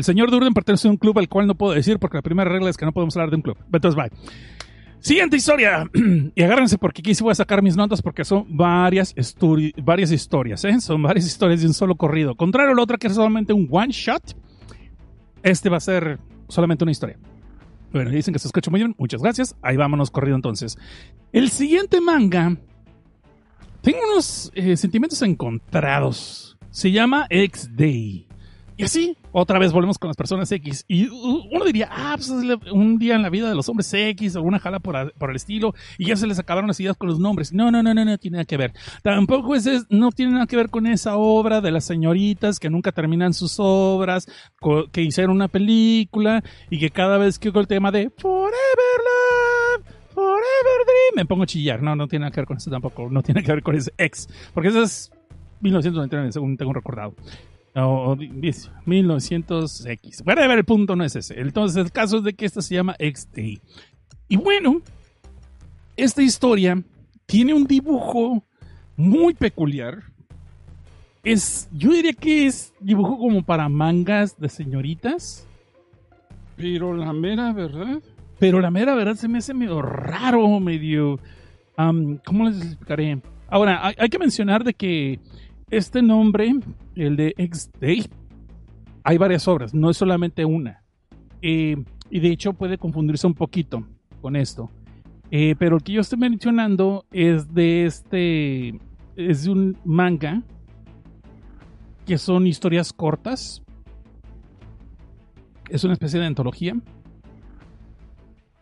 El 0.00 0.04
señor 0.04 0.30
Durden 0.30 0.54
pertenece 0.54 0.88
a 0.88 0.90
un 0.90 0.96
club 0.96 1.18
al 1.18 1.28
cual 1.28 1.46
no 1.46 1.54
puedo 1.54 1.74
decir 1.74 1.98
porque 1.98 2.16
la 2.16 2.22
primera 2.22 2.50
regla 2.50 2.70
es 2.70 2.78
que 2.78 2.86
no 2.86 2.92
podemos 2.92 3.14
hablar 3.16 3.28
de 3.28 3.36
un 3.36 3.42
club. 3.42 3.58
Entonces, 3.70 3.94
bye. 3.94 4.10
Siguiente 4.98 5.36
historia. 5.36 5.90
y 6.34 6.42
agárrense 6.42 6.78
porque 6.78 7.02
aquí 7.02 7.14
sí 7.14 7.22
voy 7.22 7.32
a 7.32 7.34
sacar 7.34 7.60
mis 7.60 7.76
notas 7.76 8.00
porque 8.00 8.24
son 8.24 8.46
varias, 8.48 9.12
historias. 9.14 10.64
¿eh? 10.64 10.80
Son 10.80 11.02
varias 11.02 11.26
historias 11.26 11.60
de 11.60 11.66
un 11.66 11.74
solo 11.74 11.96
corrido. 11.96 12.34
Contrario 12.34 12.72
a 12.72 12.74
la 12.74 12.82
otra 12.82 12.96
que 12.96 13.08
es 13.08 13.14
solamente 13.14 13.52
un 13.52 13.68
one 13.70 13.92
shot, 13.92 14.34
este 15.42 15.68
va 15.68 15.76
a 15.76 15.80
ser 15.80 16.18
solamente 16.48 16.82
una 16.82 16.92
historia. 16.92 17.18
Bueno, 17.92 18.10
dicen 18.10 18.32
que 18.32 18.38
se 18.38 18.48
escucha 18.48 18.70
muy 18.70 18.80
bien. 18.80 18.94
Muchas 18.96 19.20
gracias. 19.20 19.54
Ahí 19.60 19.76
vámonos 19.76 20.10
corrido 20.10 20.34
entonces. 20.34 20.78
El 21.30 21.50
siguiente 21.50 22.00
manga 22.00 22.56
tengo 23.82 23.98
unos 24.10 24.50
eh, 24.54 24.78
sentimientos 24.78 25.20
encontrados. 25.20 26.56
Se 26.70 26.90
llama 26.90 27.26
X-Day. 27.28 28.29
Y 28.80 28.84
así, 28.84 29.16
otra 29.32 29.58
vez 29.58 29.72
volvemos 29.72 29.98
con 29.98 30.08
las 30.08 30.16
personas 30.16 30.50
X. 30.50 30.86
Y 30.88 31.06
uno 31.06 31.66
diría, 31.66 31.90
ah, 31.90 32.14
pues 32.16 32.30
es 32.30 32.72
un 32.72 32.98
día 32.98 33.14
en 33.14 33.20
la 33.20 33.28
vida 33.28 33.50
de 33.50 33.54
los 33.54 33.68
hombres 33.68 33.92
X 33.92 34.36
o 34.36 34.42
una 34.42 34.58
jala 34.58 34.80
por, 34.80 34.96
el 34.96 35.36
estilo. 35.36 35.74
Y 35.98 36.06
ya 36.06 36.16
se 36.16 36.26
les 36.26 36.38
acabaron 36.38 36.68
las 36.68 36.80
ideas 36.80 36.96
con 36.96 37.10
los 37.10 37.18
nombres. 37.18 37.52
No, 37.52 37.70
no, 37.70 37.82
no, 37.82 37.92
no, 37.92 38.04
no 38.06 38.16
tiene 38.16 38.36
nada 38.36 38.46
que 38.46 38.56
ver. 38.56 38.72
Tampoco 39.02 39.54
es, 39.54 39.68
no 39.90 40.12
tiene 40.12 40.32
nada 40.32 40.46
que 40.46 40.56
ver 40.56 40.70
con 40.70 40.86
esa 40.86 41.18
obra 41.18 41.60
de 41.60 41.70
las 41.72 41.84
señoritas 41.84 42.58
que 42.58 42.70
nunca 42.70 42.90
terminan 42.90 43.34
sus 43.34 43.56
obras, 43.58 44.26
que 44.92 45.02
hicieron 45.02 45.36
una 45.36 45.48
película 45.48 46.42
y 46.70 46.78
que 46.78 46.88
cada 46.88 47.18
vez 47.18 47.38
que 47.38 47.48
oigo 47.48 47.60
el 47.60 47.66
tema 47.66 47.90
de 47.90 48.08
Forever 48.08 48.50
Love 49.04 49.84
Forever 50.14 50.86
Dream. 50.86 51.16
Me 51.16 51.26
pongo 51.26 51.42
a 51.42 51.46
chillar. 51.46 51.82
No, 51.82 51.94
no 51.96 52.08
tiene 52.08 52.22
nada 52.22 52.32
que 52.32 52.40
ver 52.40 52.46
con 52.46 52.56
eso 52.56 52.70
tampoco. 52.70 53.10
No 53.10 53.22
tiene 53.22 53.42
que 53.42 53.52
ver 53.52 53.62
con 53.62 53.74
ese 53.76 53.92
ex. 53.98 54.26
Porque 54.54 54.70
eso 54.70 54.82
es 54.82 55.12
1999, 55.60 56.32
según 56.32 56.56
tengo 56.56 56.72
recordado. 56.72 57.14
O 57.74 58.16
1900X. 58.16 60.24
Forever, 60.24 60.58
el 60.58 60.64
punto 60.64 60.96
no 60.96 61.04
es 61.04 61.16
ese. 61.16 61.40
Entonces, 61.40 61.84
el 61.84 61.92
caso 61.92 62.18
es 62.18 62.24
de 62.24 62.34
que 62.34 62.46
esta 62.46 62.62
se 62.62 62.74
llama 62.74 62.96
XT. 62.98 63.38
Y 64.28 64.36
bueno, 64.36 64.82
esta 65.96 66.22
historia 66.22 66.82
tiene 67.26 67.54
un 67.54 67.64
dibujo 67.64 68.44
muy 68.96 69.34
peculiar. 69.34 70.02
Es, 71.22 71.68
yo 71.72 71.92
diría 71.92 72.12
que 72.12 72.46
es 72.46 72.72
dibujo 72.80 73.18
como 73.18 73.42
para 73.42 73.68
mangas 73.68 74.38
de 74.38 74.48
señoritas. 74.48 75.46
Pero 76.56 76.94
la 76.94 77.12
mera 77.12 77.52
verdad 77.52 78.00
pero 78.40 78.60
la 78.60 78.70
mera 78.70 78.94
verdad 78.94 79.14
se 79.14 79.28
me 79.28 79.38
hace 79.38 79.54
medio 79.54 79.80
raro, 79.82 80.58
medio... 80.58 81.20
¿Cómo 81.76 82.48
les 82.48 82.62
explicaré? 82.62 83.20
Ahora, 83.48 83.92
hay, 83.96 84.08
que 84.08 84.18
mencionar 84.18 84.64
de 84.64 84.74
que 84.74 85.20
este 85.70 86.02
nombre, 86.02 86.52
el 86.94 87.16
de 87.16 87.34
X-Day, 87.36 88.06
hay 89.04 89.18
varias 89.18 89.48
obras, 89.48 89.72
no 89.72 89.90
es 89.90 89.96
solamente 89.96 90.44
una. 90.44 90.82
Eh, 91.42 91.76
y 92.10 92.20
de 92.20 92.28
hecho 92.28 92.52
puede 92.52 92.76
confundirse 92.76 93.26
un 93.26 93.34
poquito 93.34 93.86
con 94.20 94.36
esto. 94.36 94.70
Eh, 95.30 95.54
pero 95.58 95.76
el 95.76 95.82
que 95.82 95.92
yo 95.92 96.00
estoy 96.00 96.18
mencionando 96.18 97.06
es 97.12 97.54
de 97.54 97.86
este 97.86 98.80
es 99.16 99.44
de 99.44 99.50
un 99.50 99.78
manga 99.84 100.42
que 102.04 102.18
son 102.18 102.46
historias 102.46 102.92
cortas. 102.92 103.62
Es 105.68 105.84
una 105.84 105.92
especie 105.92 106.18
de 106.18 106.26
antología. 106.26 106.74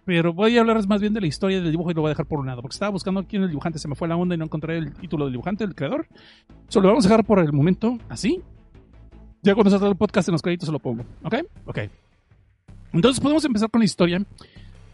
Pero 0.08 0.32
voy 0.32 0.56
a 0.56 0.60
hablarles 0.60 0.88
más 0.88 1.02
bien 1.02 1.12
de 1.12 1.20
la 1.20 1.26
historia 1.26 1.60
del 1.60 1.70
dibujo 1.70 1.90
y 1.90 1.94
lo 1.94 2.00
voy 2.00 2.08
a 2.08 2.12
dejar 2.12 2.24
por 2.24 2.38
un 2.38 2.46
lado. 2.46 2.62
Porque 2.62 2.76
estaba 2.76 2.90
buscando 2.90 3.22
quién 3.24 3.42
el 3.42 3.50
dibujante, 3.50 3.78
se 3.78 3.88
me 3.88 3.94
fue 3.94 4.08
la 4.08 4.16
onda 4.16 4.34
y 4.34 4.38
no 4.38 4.44
encontré 4.46 4.78
el 4.78 4.94
título 4.94 5.26
del 5.26 5.32
dibujante, 5.32 5.66
del 5.66 5.74
creador. 5.74 6.06
Solo 6.68 6.84
lo 6.84 6.92
vamos 6.94 7.04
a 7.04 7.10
dejar 7.10 7.26
por 7.26 7.40
el 7.40 7.52
momento 7.52 7.98
así. 8.08 8.40
Ya 9.42 9.52
cuando 9.54 9.70
salga 9.70 9.86
el 9.86 9.96
podcast 9.96 10.26
en 10.26 10.32
los 10.32 10.40
créditos 10.40 10.66
se 10.66 10.72
lo 10.72 10.78
pongo. 10.78 11.04
¿Ok? 11.24 11.34
Ok. 11.66 11.78
Entonces 12.94 13.20
podemos 13.20 13.44
empezar 13.44 13.68
con 13.68 13.80
la 13.80 13.84
historia 13.84 14.24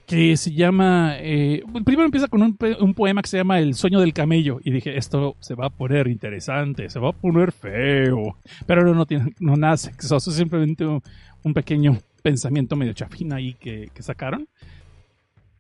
que 0.05 0.37
se 0.37 0.53
llama... 0.53 1.13
Eh, 1.21 1.63
primero 1.85 2.07
empieza 2.07 2.27
con 2.27 2.43
un, 2.43 2.59
un, 2.81 2.95
poema 2.95 3.23
que 3.23 3.29
se 3.29 3.37
llama 3.37 3.61
El 3.61 3.75
sueño 3.75 4.01
del 4.01 4.13
camello. 4.13 4.59
Y 4.65 4.73
dije, 4.73 4.99
esto 4.99 5.37
se 5.39 5.55
va 5.55 5.67
a 5.67 5.71
poner 5.71 6.09
interesante, 6.09 6.91
se 6.91 6.99
va 6.99 7.11
a 7.11 7.13
poner 7.13 7.53
feo. 7.53 8.37
Pero 8.67 8.93
no, 8.93 9.07
tiene 9.07 9.33
no 9.39 9.57
nada 9.57 9.77
sexoso, 9.77 10.33
simplemente 10.33 10.85
un, 10.85 11.01
un, 11.45 11.55
pequeño 11.55 11.99
pensamiento 12.21 12.75
medio 12.75 12.95
chafín 12.95 13.33
ahí 13.33 13.55
que, 13.55 13.91
que 13.95 14.03
sacaron. 14.03 14.49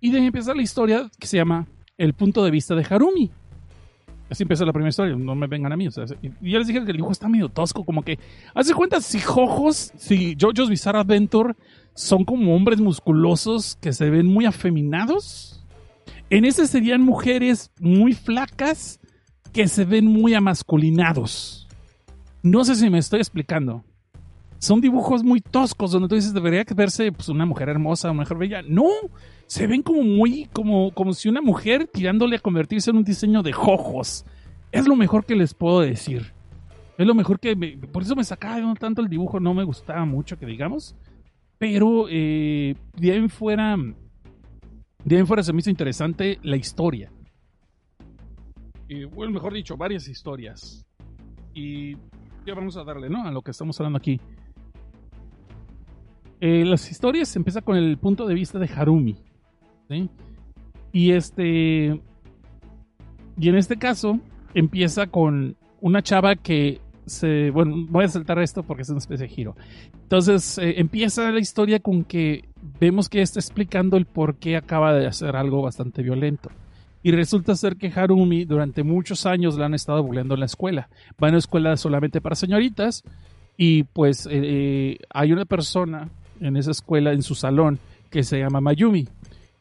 Y 0.04 0.10
de 0.10 0.18
ahí 0.18 0.26
empieza 0.26 0.54
la 0.54 0.60
historia 0.60 1.10
que 1.18 1.26
se 1.26 1.38
llama 1.38 1.66
El 1.96 2.12
punto 2.12 2.44
de 2.44 2.50
vista 2.50 2.74
de 2.74 2.86
Harumi. 2.90 3.30
Así 4.28 4.42
empieza 4.42 4.66
la 4.66 4.72
primera 4.74 4.90
historia, 4.90 5.16
no 5.16 5.34
me 5.34 5.46
vengan 5.46 5.72
a 5.72 5.78
mí. 5.78 5.88
O 5.88 5.90
y 6.20 6.50
yo 6.50 6.58
les 6.58 6.68
dije 6.68 6.84
que 6.84 6.90
el 6.90 6.96
dibujo 6.98 7.12
está 7.12 7.26
medio 7.26 7.48
tosco, 7.48 7.86
como 7.86 8.02
que, 8.02 8.18
haz 8.54 8.66
de 8.66 8.74
cuenta 8.74 9.00
si 9.00 9.18
Jojos, 9.18 9.92
si 9.96 10.36
JoJo's 10.38 10.68
Bizarre 10.68 10.98
Adventure 10.98 11.54
son 11.94 12.26
como 12.26 12.54
hombres 12.54 12.82
musculosos 12.82 13.76
que 13.76 13.94
se 13.94 14.10
ven 14.10 14.26
muy 14.26 14.44
afeminados. 14.44 15.64
En 16.28 16.44
ese 16.44 16.66
serían 16.66 17.00
mujeres 17.00 17.70
muy 17.80 18.12
flacas 18.12 19.00
que 19.54 19.68
se 19.68 19.86
ven 19.86 20.04
muy 20.04 20.34
amasculinados. 20.34 21.66
No 22.42 22.62
sé 22.66 22.74
si 22.74 22.90
me 22.90 22.98
estoy 22.98 23.20
explicando. 23.20 23.82
Son 24.64 24.80
dibujos 24.80 25.22
muy 25.22 25.42
toscos 25.42 25.92
donde 25.92 26.08
tú 26.08 26.14
dices 26.14 26.32
debería 26.32 26.64
verse 26.74 27.12
pues, 27.12 27.28
una 27.28 27.44
mujer 27.44 27.68
hermosa, 27.68 28.10
una 28.10 28.22
mujer 28.22 28.38
bella. 28.38 28.62
No, 28.66 28.88
se 29.46 29.66
ven 29.66 29.82
como 29.82 30.02
muy, 30.02 30.46
como, 30.54 30.90
como 30.92 31.12
si 31.12 31.28
una 31.28 31.42
mujer 31.42 31.86
tirándole 31.86 32.36
a 32.36 32.38
convertirse 32.38 32.90
en 32.90 32.96
un 32.96 33.04
diseño 33.04 33.42
de 33.42 33.52
jojos. 33.52 34.24
Es 34.72 34.88
lo 34.88 34.96
mejor 34.96 35.26
que 35.26 35.34
les 35.34 35.52
puedo 35.52 35.80
decir. 35.80 36.32
Es 36.96 37.06
lo 37.06 37.14
mejor 37.14 37.38
que... 37.40 37.54
por 37.92 38.04
eso 38.04 38.16
me 38.16 38.24
sacaba 38.24 38.74
tanto 38.76 39.02
el 39.02 39.08
dibujo, 39.08 39.38
no 39.38 39.52
me 39.52 39.64
gustaba 39.64 40.06
mucho 40.06 40.38
que 40.38 40.46
digamos. 40.46 40.96
Pero 41.58 42.06
eh, 42.08 42.74
de 42.96 43.12
ahí 43.12 43.28
fuera... 43.28 43.76
De 45.04 45.16
ahí 45.18 45.26
fuera 45.26 45.42
se 45.42 45.52
me 45.52 45.58
hizo 45.58 45.68
interesante 45.68 46.38
la 46.42 46.56
historia. 46.56 47.12
Y, 48.88 49.04
bueno, 49.04 49.30
mejor 49.30 49.52
dicho, 49.52 49.76
varias 49.76 50.08
historias. 50.08 50.86
Y 51.52 51.96
ya 52.46 52.54
vamos 52.54 52.78
a 52.78 52.84
darle, 52.84 53.10
¿no? 53.10 53.26
A 53.26 53.30
lo 53.30 53.42
que 53.42 53.50
estamos 53.50 53.78
hablando 53.78 53.98
aquí. 53.98 54.18
Eh, 56.40 56.64
las 56.64 56.90
historias 56.90 57.34
empiezan 57.36 57.62
con 57.62 57.76
el 57.76 57.96
punto 57.98 58.26
de 58.26 58.34
vista 58.34 58.58
de 58.58 58.68
Harumi. 58.74 59.16
Y 60.92 61.12
este. 61.12 62.00
Y 63.36 63.48
en 63.48 63.56
este 63.56 63.76
caso, 63.76 64.20
empieza 64.54 65.06
con 65.06 65.56
una 65.80 66.02
chava 66.02 66.36
que 66.36 66.80
se. 67.06 67.50
Bueno, 67.50 67.86
voy 67.88 68.04
a 68.04 68.08
saltar 68.08 68.38
esto 68.38 68.62
porque 68.62 68.82
es 68.82 68.88
una 68.90 68.98
especie 68.98 69.26
de 69.26 69.32
giro. 69.32 69.56
Entonces, 70.02 70.58
eh, 70.58 70.74
empieza 70.78 71.30
la 71.30 71.40
historia 71.40 71.80
con 71.80 72.04
que 72.04 72.48
vemos 72.80 73.08
que 73.08 73.22
está 73.22 73.40
explicando 73.40 73.96
el 73.96 74.06
por 74.06 74.36
qué 74.36 74.56
acaba 74.56 74.94
de 74.94 75.06
hacer 75.06 75.36
algo 75.36 75.62
bastante 75.62 76.02
violento. 76.02 76.50
Y 77.02 77.10
resulta 77.10 77.54
ser 77.54 77.76
que 77.76 77.92
Harumi 77.94 78.46
durante 78.46 78.82
muchos 78.82 79.26
años 79.26 79.58
la 79.58 79.66
han 79.66 79.74
estado 79.74 80.02
bulleando 80.02 80.34
en 80.34 80.40
la 80.40 80.46
escuela. 80.46 80.88
Va 81.22 81.28
a 81.28 81.30
una 81.30 81.38
escuela 81.38 81.76
solamente 81.76 82.20
para 82.22 82.34
señoritas. 82.34 83.02
Y 83.56 83.82
pues 83.84 84.26
eh, 84.30 84.98
hay 85.10 85.32
una 85.32 85.44
persona 85.44 86.08
en 86.44 86.56
esa 86.56 86.70
escuela, 86.70 87.12
en 87.12 87.22
su 87.22 87.34
salón, 87.34 87.78
que 88.10 88.22
se 88.22 88.38
llama 88.38 88.60
Mayumi. 88.60 89.08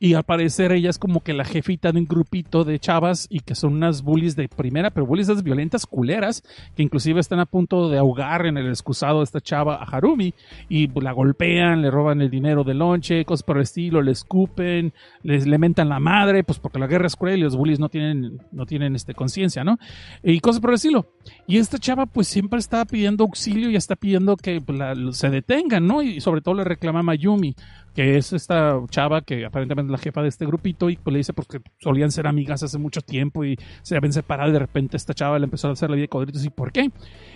Y 0.04 0.16
al 0.16 0.24
parecer 0.24 0.74
ella 0.74 0.90
es 0.90 1.00
como 1.00 1.24
que 1.24 1.32
la 1.32 1.46
jefita 1.46 1.94
de 1.94 2.00
un 2.00 2.06
grupito 2.06 2.66
de 2.66 2.78
chavas 2.78 3.26
y 3.30 3.40
que 3.40 3.56
son 3.56 3.72
unas 3.72 4.02
bullies 4.02 4.36
de 4.36 4.50
primera, 4.50 4.90
pero 4.90 5.06
bullies 5.06 5.42
violentas 5.42 5.86
culeras, 5.86 6.44
que 6.76 6.84
inclusive 6.84 7.22
están 7.22 7.40
a 7.40 7.46
punto 7.46 7.88
de 7.88 8.00
ahogar 8.00 8.46
en 8.46 8.58
el 8.58 8.68
excusado 8.68 9.20
de 9.20 9.24
esta 9.24 9.40
chava 9.40 9.76
a 9.78 9.86
Harumi 9.86 10.34
y 10.68 10.90
la 11.00 11.14
golpean, 11.14 11.82
le 11.82 11.90
roban 11.90 12.20
el 12.20 12.30
dinero 12.30 12.66
del 12.66 12.80
lonche, 12.80 13.24
cosas 13.24 13.44
por 13.44 13.56
el 13.56 13.64
estilo, 13.64 14.02
le 14.02 14.12
escupen, 14.12 14.92
les 15.22 15.48
le 15.48 15.58
mentan 15.58 15.88
la 15.88 16.02
madre, 16.02 16.44
pues 16.44 16.60
porque 16.60 16.80
la 16.80 16.88
guerra 16.88 17.08
es 17.08 17.16
cruel 17.16 17.40
y 17.40 17.44
los 17.44 17.56
bullies 17.56 17.80
no 17.80 17.88
tienen, 17.88 18.42
no 18.52 18.66
tienen 18.66 18.98
este, 18.98 19.14
conciencia, 19.14 19.64
¿no? 19.64 19.80
Y 20.22 20.42
cosas 20.42 20.60
por 20.60 20.72
el 20.72 20.76
estilo. 20.76 21.14
Y 21.48 21.60
esta 21.60 21.78
chava 21.78 22.08
pues 22.08 22.28
siempre 22.28 22.60
está 22.60 22.84
pidiendo 22.84 23.24
auxilio 23.24 23.70
y 23.70 23.78
está 23.78 23.96
pidiendo 23.96 24.36
que 24.36 24.60
pues, 24.60 24.78
se 25.16 25.30
detengan, 25.30 25.88
¿no? 25.88 26.02
Y 26.02 26.20
sobre 26.20 26.42
todo 26.42 26.56
le 26.56 26.66
reclama 26.66 27.04
Mayumi 27.04 27.56
que 27.94 28.18
es 28.18 28.34
esta 28.34 28.80
chava 28.90 29.22
que 29.22 29.46
aparentemente 29.46 29.92
es 29.94 30.00
la 30.00 30.04
jefa 30.04 30.22
de 30.22 30.30
este 30.30 30.46
grupito 30.46 30.90
y 30.90 30.98
pues 30.98 31.14
le 31.14 31.20
dice 31.20 31.34
porque 31.34 31.60
solían 31.80 32.12
ser 32.12 32.28
amigas 32.28 32.64
hace 32.64 32.78
mucho 32.78 33.02
tiempo 33.02 33.46
y 33.46 33.58
se 33.84 33.96
habían 33.96 34.14
separado 34.14 34.52
de 34.52 34.60
repente 34.60 34.98
esta 34.98 35.14
chava 35.14 35.38
le 35.38 35.46
empezó 35.46 35.68
a 35.68 35.72
hacer 35.72 35.90
la 35.90 35.96
vida 35.96 36.04
de 36.04 36.10
cuadritos 36.10 36.44
y 36.44 36.50
por 36.50 36.72
qué. 36.72 36.92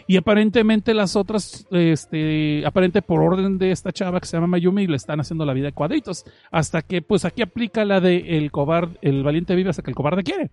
Y 0.07 0.17
aparentemente 0.17 0.93
las 0.93 1.15
otras, 1.15 1.67
este, 1.71 2.65
aparente 2.65 3.01
por 3.01 3.21
orden 3.21 3.57
de 3.57 3.71
esta 3.71 3.91
chava 3.91 4.19
que 4.19 4.27
se 4.27 4.37
llama 4.37 4.47
Mayumi 4.47 4.87
le 4.87 4.95
están 4.95 5.19
haciendo 5.19 5.45
la 5.45 5.53
vida 5.53 5.67
de 5.67 5.73
cuadritos 5.73 6.25
hasta 6.51 6.81
que 6.81 7.01
pues 7.01 7.25
aquí 7.25 7.41
aplica 7.41 7.85
la 7.85 7.99
de 7.99 8.37
el 8.37 8.51
cobarde, 8.51 8.97
el 9.01 9.23
valiente 9.23 9.55
vive 9.55 9.69
hasta 9.69 9.83
que 9.83 9.91
el 9.91 9.95
cobarde 9.95 10.23
quiere. 10.23 10.49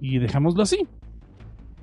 Y 0.00 0.18
dejámoslo 0.18 0.62
así. 0.62 0.86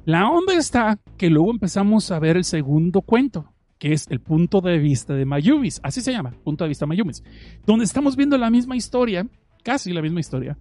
La 0.05 0.29
onda 0.29 0.55
está 0.55 0.97
que 1.17 1.29
luego 1.29 1.51
empezamos 1.51 2.09
a 2.09 2.17
ver 2.17 2.37
el 2.37 2.43
segundo 2.43 3.01
cuento 3.01 3.50
que 3.81 3.93
es 3.93 4.05
el 4.11 4.19
punto 4.19 4.61
de 4.61 4.77
vista 4.77 5.15
de 5.15 5.25
Mayumis, 5.25 5.79
así 5.81 6.01
se 6.01 6.11
llama, 6.11 6.35
punto 6.43 6.63
de 6.63 6.67
vista 6.67 6.85
Mayumis, 6.85 7.23
donde 7.65 7.83
estamos 7.83 8.15
viendo 8.15 8.37
la 8.37 8.51
misma 8.51 8.75
historia, 8.75 9.25
casi 9.63 9.91
la 9.91 10.03
misma 10.03 10.19
historia, 10.19 10.55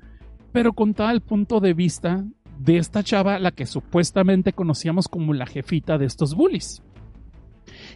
pero 0.53 0.73
contada 0.73 1.13
el 1.13 1.21
punto 1.21 1.61
de 1.61 1.75
vista 1.75 2.25
de 2.59 2.79
esta 2.79 3.05
chava, 3.05 3.39
la 3.39 3.51
que 3.51 3.67
supuestamente 3.67 4.55
conocíamos 4.55 5.07
como 5.07 5.35
la 5.35 5.45
jefita 5.45 5.99
de 5.99 6.07
estos 6.07 6.35
bullies. 6.35 6.83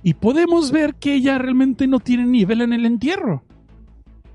Y 0.03 0.13
podemos 0.13 0.71
ver 0.71 0.95
que 0.97 1.15
ella 1.15 1.39
realmente 1.39 1.87
no 1.87 2.01
tiene 2.01 2.27
nivel 2.27 2.61
en 2.61 2.75
el 2.75 2.85
entierro. 2.85 3.45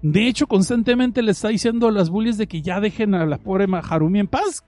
De 0.02 0.28
hecho, 0.28 0.48
constantemente 0.48 1.22
le 1.22 1.34
está 1.34 1.50
diciendo 1.50 1.88
a 1.88 1.92
las 1.92 2.10
bullies 2.10 2.40
de 2.40 2.48
que 2.48 2.64
ya 2.64 2.80
dejen 2.80 3.14
a 3.14 3.28
la 3.28 3.38
pobre 3.38 3.68
Harumi 3.72 4.22
en 4.22 4.28
paz, 4.28 4.66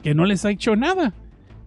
que 0.00 0.14
no 0.14 0.24
les 0.24 0.44
ha 0.44 0.52
hecho 0.52 0.76
nada. 0.76 1.14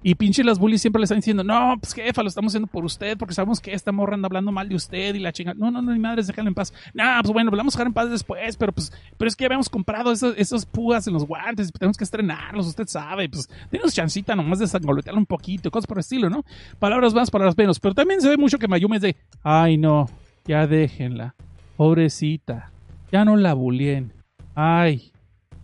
Y 0.08 0.16
pinche 0.16 0.42
las 0.42 0.58
bullies 0.58 0.80
siempre 0.80 1.02
le 1.02 1.04
están 1.04 1.18
diciendo, 1.18 1.44
no, 1.44 1.76
pues 1.82 1.94
jefa, 1.94 2.22
lo 2.22 2.30
estamos 2.30 2.52
haciendo 2.52 2.68
por 2.68 2.86
usted, 2.86 3.18
porque 3.18 3.34
sabemos 3.34 3.60
que 3.60 3.74
esta 3.74 3.92
morra 3.92 4.18
hablando 4.24 4.54
mal 4.54 4.70
de 4.70 4.76
usted 4.76 5.14
y 5.14 5.20
la 5.20 5.34
chinga. 5.34 5.54
No, 5.54 5.70
no, 5.70 5.82
no, 5.82 5.92
ni 5.92 6.00
madres, 6.00 6.28
déjala 6.28 6.48
en 6.48 6.56
paz. 6.56 6.74
No, 6.94 7.04
pues 7.22 7.34
bueno, 7.34 7.52
vamos 7.52 7.76
a 7.76 7.78
dejar 7.78 7.88
en 7.88 7.94
paz 7.94 8.10
después, 8.10 8.56
pero 8.56 8.72
pues, 8.72 8.94
pero 9.18 9.28
es 9.28 9.36
que 9.36 9.44
habíamos 9.44 9.68
comprado 9.68 10.14
esas, 10.14 10.34
esas 10.38 10.66
púas 10.66 11.08
en 11.08 11.14
los 11.14 11.26
guantes, 11.26 11.74
tenemos 11.74 11.98
que 11.98 12.06
estrenarlos, 12.06 12.68
usted 12.68 12.88
sabe, 12.88 13.28
pues, 13.28 13.50
tenemos 13.70 13.94
chancita 13.94 14.34
nomás 14.34 14.60
de 14.60 14.68
sangolotearlo 14.68 15.20
un 15.20 15.26
poquito, 15.26 15.70
cosas 15.70 15.88
por 15.88 15.98
el 15.98 16.00
estilo, 16.00 16.30
¿no? 16.30 16.46
Palabras 16.80 17.14
más, 17.14 17.30
palabras 17.30 17.58
menos. 17.58 17.78
Pero 17.78 17.94
también 17.94 18.22
se 18.22 18.30
ve 18.30 18.38
mucho 18.38 18.58
que 18.60 18.70
Mayumi 18.70 18.96
es 18.96 19.02
de, 19.02 19.18
ay 19.44 19.76
no, 19.76 20.10
ya 20.46 20.68
déjenla, 20.68 21.36
pobrecita, 21.76 22.72
ya 23.12 23.26
no 23.26 23.36
la 23.36 23.54
bulien, 23.54 24.14
ay, 24.56 25.12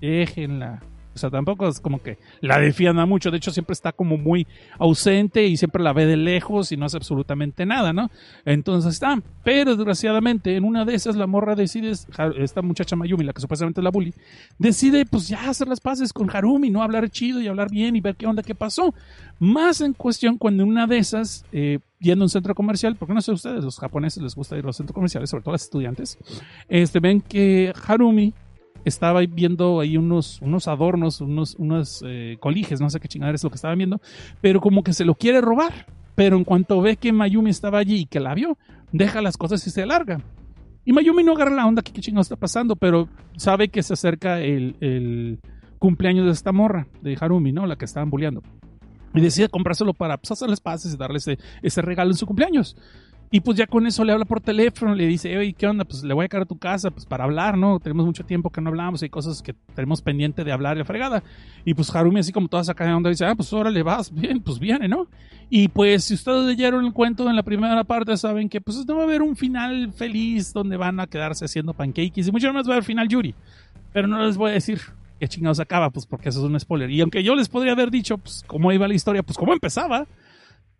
déjenla 0.02 0.82
o 1.14 1.18
sea, 1.18 1.30
tampoco 1.30 1.68
es 1.68 1.80
como 1.80 2.02
que 2.02 2.18
la 2.42 2.60
defienda 2.60 3.06
mucho. 3.06 3.30
De 3.30 3.38
hecho, 3.38 3.52
siempre 3.52 3.74
está 3.74 3.92
como 3.92 4.18
muy 4.18 4.48
ausente 4.80 5.46
y 5.46 5.58
siempre 5.58 5.84
la 5.84 5.94
ve 5.94 6.06
de 6.06 6.18
lejos 6.18 6.72
y 6.72 6.78
no 6.78 6.86
hace 6.86 6.98
absolutamente 6.98 7.66
nada, 7.66 7.94
¿no? 7.94 8.10
Entonces 8.46 8.94
está. 8.94 9.22
Pero 9.44 9.76
desgraciadamente, 9.76 10.56
en 10.56 10.64
una 10.64 10.86
de 10.86 10.96
esas, 10.96 11.16
la 11.16 11.28
morra 11.28 11.56
decide, 11.56 11.92
esta 12.38 12.62
muchacha 12.62 12.96
Mayumi, 12.96 13.24
la 13.24 13.34
que 13.34 13.42
supuestamente 13.42 13.82
es 13.82 13.84
la 13.84 13.92
bully, 13.92 14.14
decide 14.58 15.06
pues 15.06 15.28
ya 15.28 15.50
hacer 15.50 15.68
las 15.68 15.80
paces 15.80 16.14
con 16.14 16.30
Harumi, 16.36 16.70
¿no? 16.70 16.82
Hablar 16.82 17.10
chido 17.10 17.42
y 17.42 17.48
hablar 17.48 17.70
bien 17.70 17.96
y 17.96 18.02
ver 18.02 18.16
qué 18.16 18.26
onda, 18.26 18.42
qué 18.44 18.56
pasó. 18.56 18.94
Más 19.40 19.82
en 19.82 19.94
cuestión 19.94 20.38
cuando 20.38 20.64
en 20.64 20.70
una 20.70 20.88
de 20.88 20.98
esas, 20.98 21.46
eh, 21.52 21.80
yendo 22.00 22.24
a 22.24 22.26
un 22.26 22.30
centro 22.30 22.56
comercial, 22.56 22.96
porque 22.96 23.14
no 23.14 23.22
sé 23.22 23.32
ustedes, 23.32 23.64
los 23.64 23.78
japoneses 23.78 24.24
les 24.24 24.36
gusta 24.36 24.58
ir 24.58 24.64
a 24.64 24.68
los 24.68 24.78
centros 24.78 24.94
comerciales, 24.94 25.30
sobre 25.30 25.44
todo 25.44 25.52
a 25.52 25.56
los 25.56 25.64
estudiantes, 25.64 26.18
este, 26.68 27.00
ven 27.00 27.22
que 27.22 27.74
Harumi 27.88 28.34
estaba 28.86 29.22
viendo 29.22 29.80
ahí 29.80 29.98
unos, 29.98 30.42
unos 30.42 30.68
adornos, 30.68 31.22
unos, 31.22 31.56
unos 31.56 32.04
eh, 32.06 32.38
coliges, 32.40 32.82
no 32.82 32.90
sé 32.90 33.00
qué 33.00 33.08
chingadera 33.08 33.36
es 33.36 33.44
lo 33.44 33.50
que 33.50 33.56
estaba 33.56 33.76
viendo, 33.76 34.02
pero 34.42 34.62
como 34.62 34.84
que 34.84 34.94
se 34.94 35.06
lo 35.06 35.16
quiere 35.16 35.42
robar. 35.42 35.86
Pero 36.16 36.38
en 36.38 36.44
cuanto 36.44 36.80
ve 36.80 36.98
que 36.98 37.12
Mayumi 37.12 37.50
estaba 37.50 37.80
allí 37.80 38.02
y 38.02 38.06
que 38.06 38.20
la 38.20 38.36
vio, 38.36 38.58
deja 38.92 39.20
las 39.22 39.36
cosas 39.36 39.66
y 39.66 39.72
se 39.72 39.84
larga. 39.86 40.20
Y 40.86 40.94
Mayumi 40.94 41.24
no 41.24 41.34
agarra 41.34 41.56
la 41.56 41.66
onda, 41.66 41.82
que 41.82 41.92
qué 41.92 42.02
chingados 42.02 42.28
está 42.28 42.36
pasando, 42.36 42.76
pero 42.76 43.08
sabe 43.36 43.70
que 43.70 43.82
se 43.82 43.94
acerca 43.94 44.42
el, 44.42 44.76
el, 44.80 45.40
cumpleaños 45.80 46.26
de 46.26 46.32
esta 46.32 46.54
morra, 46.54 46.88
de 47.02 47.18
Harumi, 47.20 47.52
¿no? 47.52 47.66
La 47.66 47.76
que 47.76 47.84
estaban 47.84 48.10
bulleando. 48.10 48.42
Y 49.14 49.20
decide 49.20 49.50
comprárselo 49.50 49.94
para 49.94 50.18
pues, 50.18 50.32
hacerles 50.32 50.62
pases 50.62 50.94
y 50.94 50.98
darle 50.98 51.18
ese, 51.18 51.38
ese 51.62 51.82
regalo 51.82 52.12
en 52.12 52.18
su 52.18 52.26
cumpleaños. 52.26 52.78
Y 53.34 53.40
pues 53.40 53.58
ya 53.58 53.66
con 53.66 53.88
eso 53.88 54.04
le 54.04 54.12
habla 54.12 54.26
por 54.26 54.42
teléfono, 54.42 54.94
le 54.94 55.08
dice, 55.08 55.36
oye, 55.36 55.54
¿qué 55.54 55.66
onda? 55.66 55.86
Pues 55.86 56.04
le 56.04 56.14
voy 56.14 56.26
a 56.26 56.30
caer 56.30 56.44
a 56.44 56.46
tu 56.46 56.60
casa, 56.60 56.92
pues 56.92 57.08
para 57.08 57.24
hablar, 57.24 57.58
¿no? 57.58 57.80
Tenemos 57.80 58.06
mucho 58.06 58.24
tiempo 58.24 58.52
que 58.52 58.62
no 58.62 58.70
hablamos, 58.70 59.02
hay 59.02 59.10
cosas 59.10 59.42
que 59.42 59.56
tenemos 59.74 60.04
pendiente 60.04 60.44
de 60.44 60.52
hablar 60.52 60.78
y 60.78 60.84
fregada. 60.84 61.24
Y 61.66 61.74
pues 61.74 61.90
Harumi 61.96 62.20
así 62.20 62.32
como 62.32 62.48
toda 62.48 62.64
sacada 62.64 62.92
de 62.92 62.96
onda 62.96 63.10
dice, 63.10 63.26
ah, 63.26 63.34
pues 63.34 63.52
órale, 63.52 63.82
vas, 63.82 64.14
bien, 64.14 64.40
pues 64.40 64.60
viene, 64.60 64.88
¿no? 64.88 65.08
Y 65.50 65.68
pues 65.70 66.04
si 66.04 66.14
ustedes 66.14 66.46
leyeron 66.46 66.86
el 66.86 66.94
cuento 66.94 67.28
en 67.28 67.36
la 67.36 67.42
primera 67.42 67.84
parte, 67.84 68.16
saben 68.18 68.50
que 68.50 68.62
pues 68.62 68.86
no 68.86 68.98
va 68.98 69.02
a 69.02 69.06
haber 69.06 69.24
un 69.24 69.36
final 69.36 69.92
feliz 69.94 70.54
donde 70.54 70.78
van 70.78 71.00
a 71.00 71.08
quedarse 71.08 71.46
haciendo 71.46 71.74
pancakes 71.74 72.28
y 72.28 72.32
mucho 72.32 72.54
más 72.54 72.68
va 72.68 72.74
a 72.74 72.76
haber 72.76 72.84
final 72.84 73.08
Yuri. 73.08 73.34
Pero 73.94 74.08
no 74.08 74.24
les 74.24 74.38
voy 74.38 74.52
a 74.52 74.54
decir 74.54 74.80
qué 75.20 75.28
chingados 75.28 75.60
acaba, 75.60 75.90
pues 75.90 76.06
porque 76.06 76.30
eso 76.30 76.38
es 76.38 76.46
un 76.46 76.60
spoiler. 76.60 76.92
Y 76.92 77.02
aunque 77.02 77.24
yo 77.24 77.34
les 77.34 77.50
podría 77.50 77.72
haber 77.72 77.90
dicho, 77.90 78.20
pues 78.20 78.44
cómo 78.46 78.72
iba 78.72 78.88
la 78.88 78.94
historia, 78.94 79.24
pues 79.24 79.40
cómo 79.40 79.54
empezaba 79.54 80.06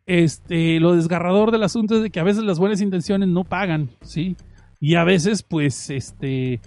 este, 0.06 0.80
lo 0.80 0.96
desgarrador 0.96 1.52
del 1.52 1.64
asunto 1.64 1.96
es 1.96 2.04
de 2.04 2.10
que 2.10 2.20
a 2.20 2.24
veces 2.24 2.44
las 2.44 2.60
buenas 2.60 2.82
intenciones 2.82 3.30
no 3.30 3.44
pagan, 3.44 3.90
¿sí? 4.02 4.36
Y 4.80 4.96
a 4.96 5.04
veces, 5.04 5.44
pues, 5.44 5.90
este, 5.90 6.60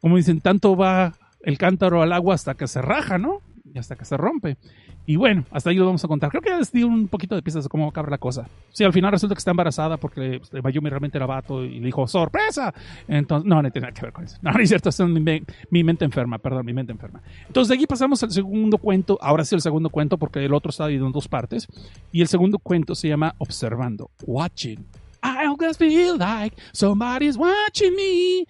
como 0.00 0.16
dicen, 0.16 0.40
tanto 0.40 0.76
va 0.76 1.14
el 1.40 1.58
cántaro 1.58 2.02
al 2.02 2.12
agua 2.12 2.34
hasta 2.34 2.54
que 2.54 2.66
se 2.66 2.82
raja, 2.82 3.18
¿no? 3.18 3.40
Y 3.74 3.78
hasta 3.78 3.96
que 3.96 4.04
se 4.04 4.16
rompe. 4.16 4.56
Y 5.04 5.16
bueno, 5.16 5.44
hasta 5.50 5.70
ahí 5.70 5.76
lo 5.76 5.84
vamos 5.84 6.04
a 6.04 6.08
contar. 6.08 6.30
Creo 6.30 6.40
que 6.40 6.48
ya 6.48 6.58
les 6.58 6.72
un 6.84 7.08
poquito 7.08 7.34
de 7.34 7.42
pistas 7.42 7.64
de 7.64 7.68
cómo 7.68 7.88
acaba 7.88 8.08
la 8.08 8.18
cosa. 8.18 8.48
Sí, 8.70 8.84
al 8.84 8.92
final 8.92 9.10
resulta 9.10 9.34
que 9.34 9.40
está 9.40 9.50
embarazada 9.50 9.96
porque 9.96 10.40
pues, 10.48 10.62
Mayumi 10.62 10.88
realmente 10.88 11.18
era 11.18 11.26
vato 11.26 11.64
y 11.64 11.80
le 11.80 11.86
dijo, 11.86 12.06
¡sorpresa! 12.06 12.72
Entonces, 13.08 13.48
no, 13.48 13.60
no 13.60 13.70
tiene 13.72 13.88
nada 13.88 13.94
que 13.94 14.02
ver 14.02 14.12
con 14.12 14.24
eso. 14.24 14.38
No, 14.44 14.52
no 14.52 14.60
es 14.60 14.68
cierto, 14.68 14.90
es 14.90 15.00
mi, 15.00 15.42
mi, 15.70 15.84
mente 15.84 16.04
enferma, 16.04 16.38
perdón, 16.38 16.66
mi 16.66 16.72
mente 16.72 16.92
enferma. 16.92 17.20
Entonces, 17.48 17.68
de 17.70 17.74
aquí 17.74 17.86
pasamos 17.86 18.22
al 18.22 18.30
segundo 18.30 18.78
cuento. 18.78 19.18
Ahora 19.20 19.44
sí, 19.44 19.56
el 19.56 19.60
segundo 19.60 19.90
cuento 19.90 20.18
porque 20.18 20.44
el 20.44 20.54
otro 20.54 20.70
está 20.70 20.86
dividido 20.86 21.06
en 21.08 21.12
dos 21.12 21.26
partes. 21.26 21.66
Y 22.12 22.20
el 22.20 22.28
segundo 22.28 22.58
cuento 22.60 22.94
se 22.94 23.08
llama 23.08 23.34
Observando, 23.38 24.10
Watching. 24.24 24.86
I 25.24 25.46
always 25.46 25.76
feel 25.76 26.16
like 26.16 26.54
somebody's 26.72 27.36
watching 27.36 27.96
me. 27.96 28.46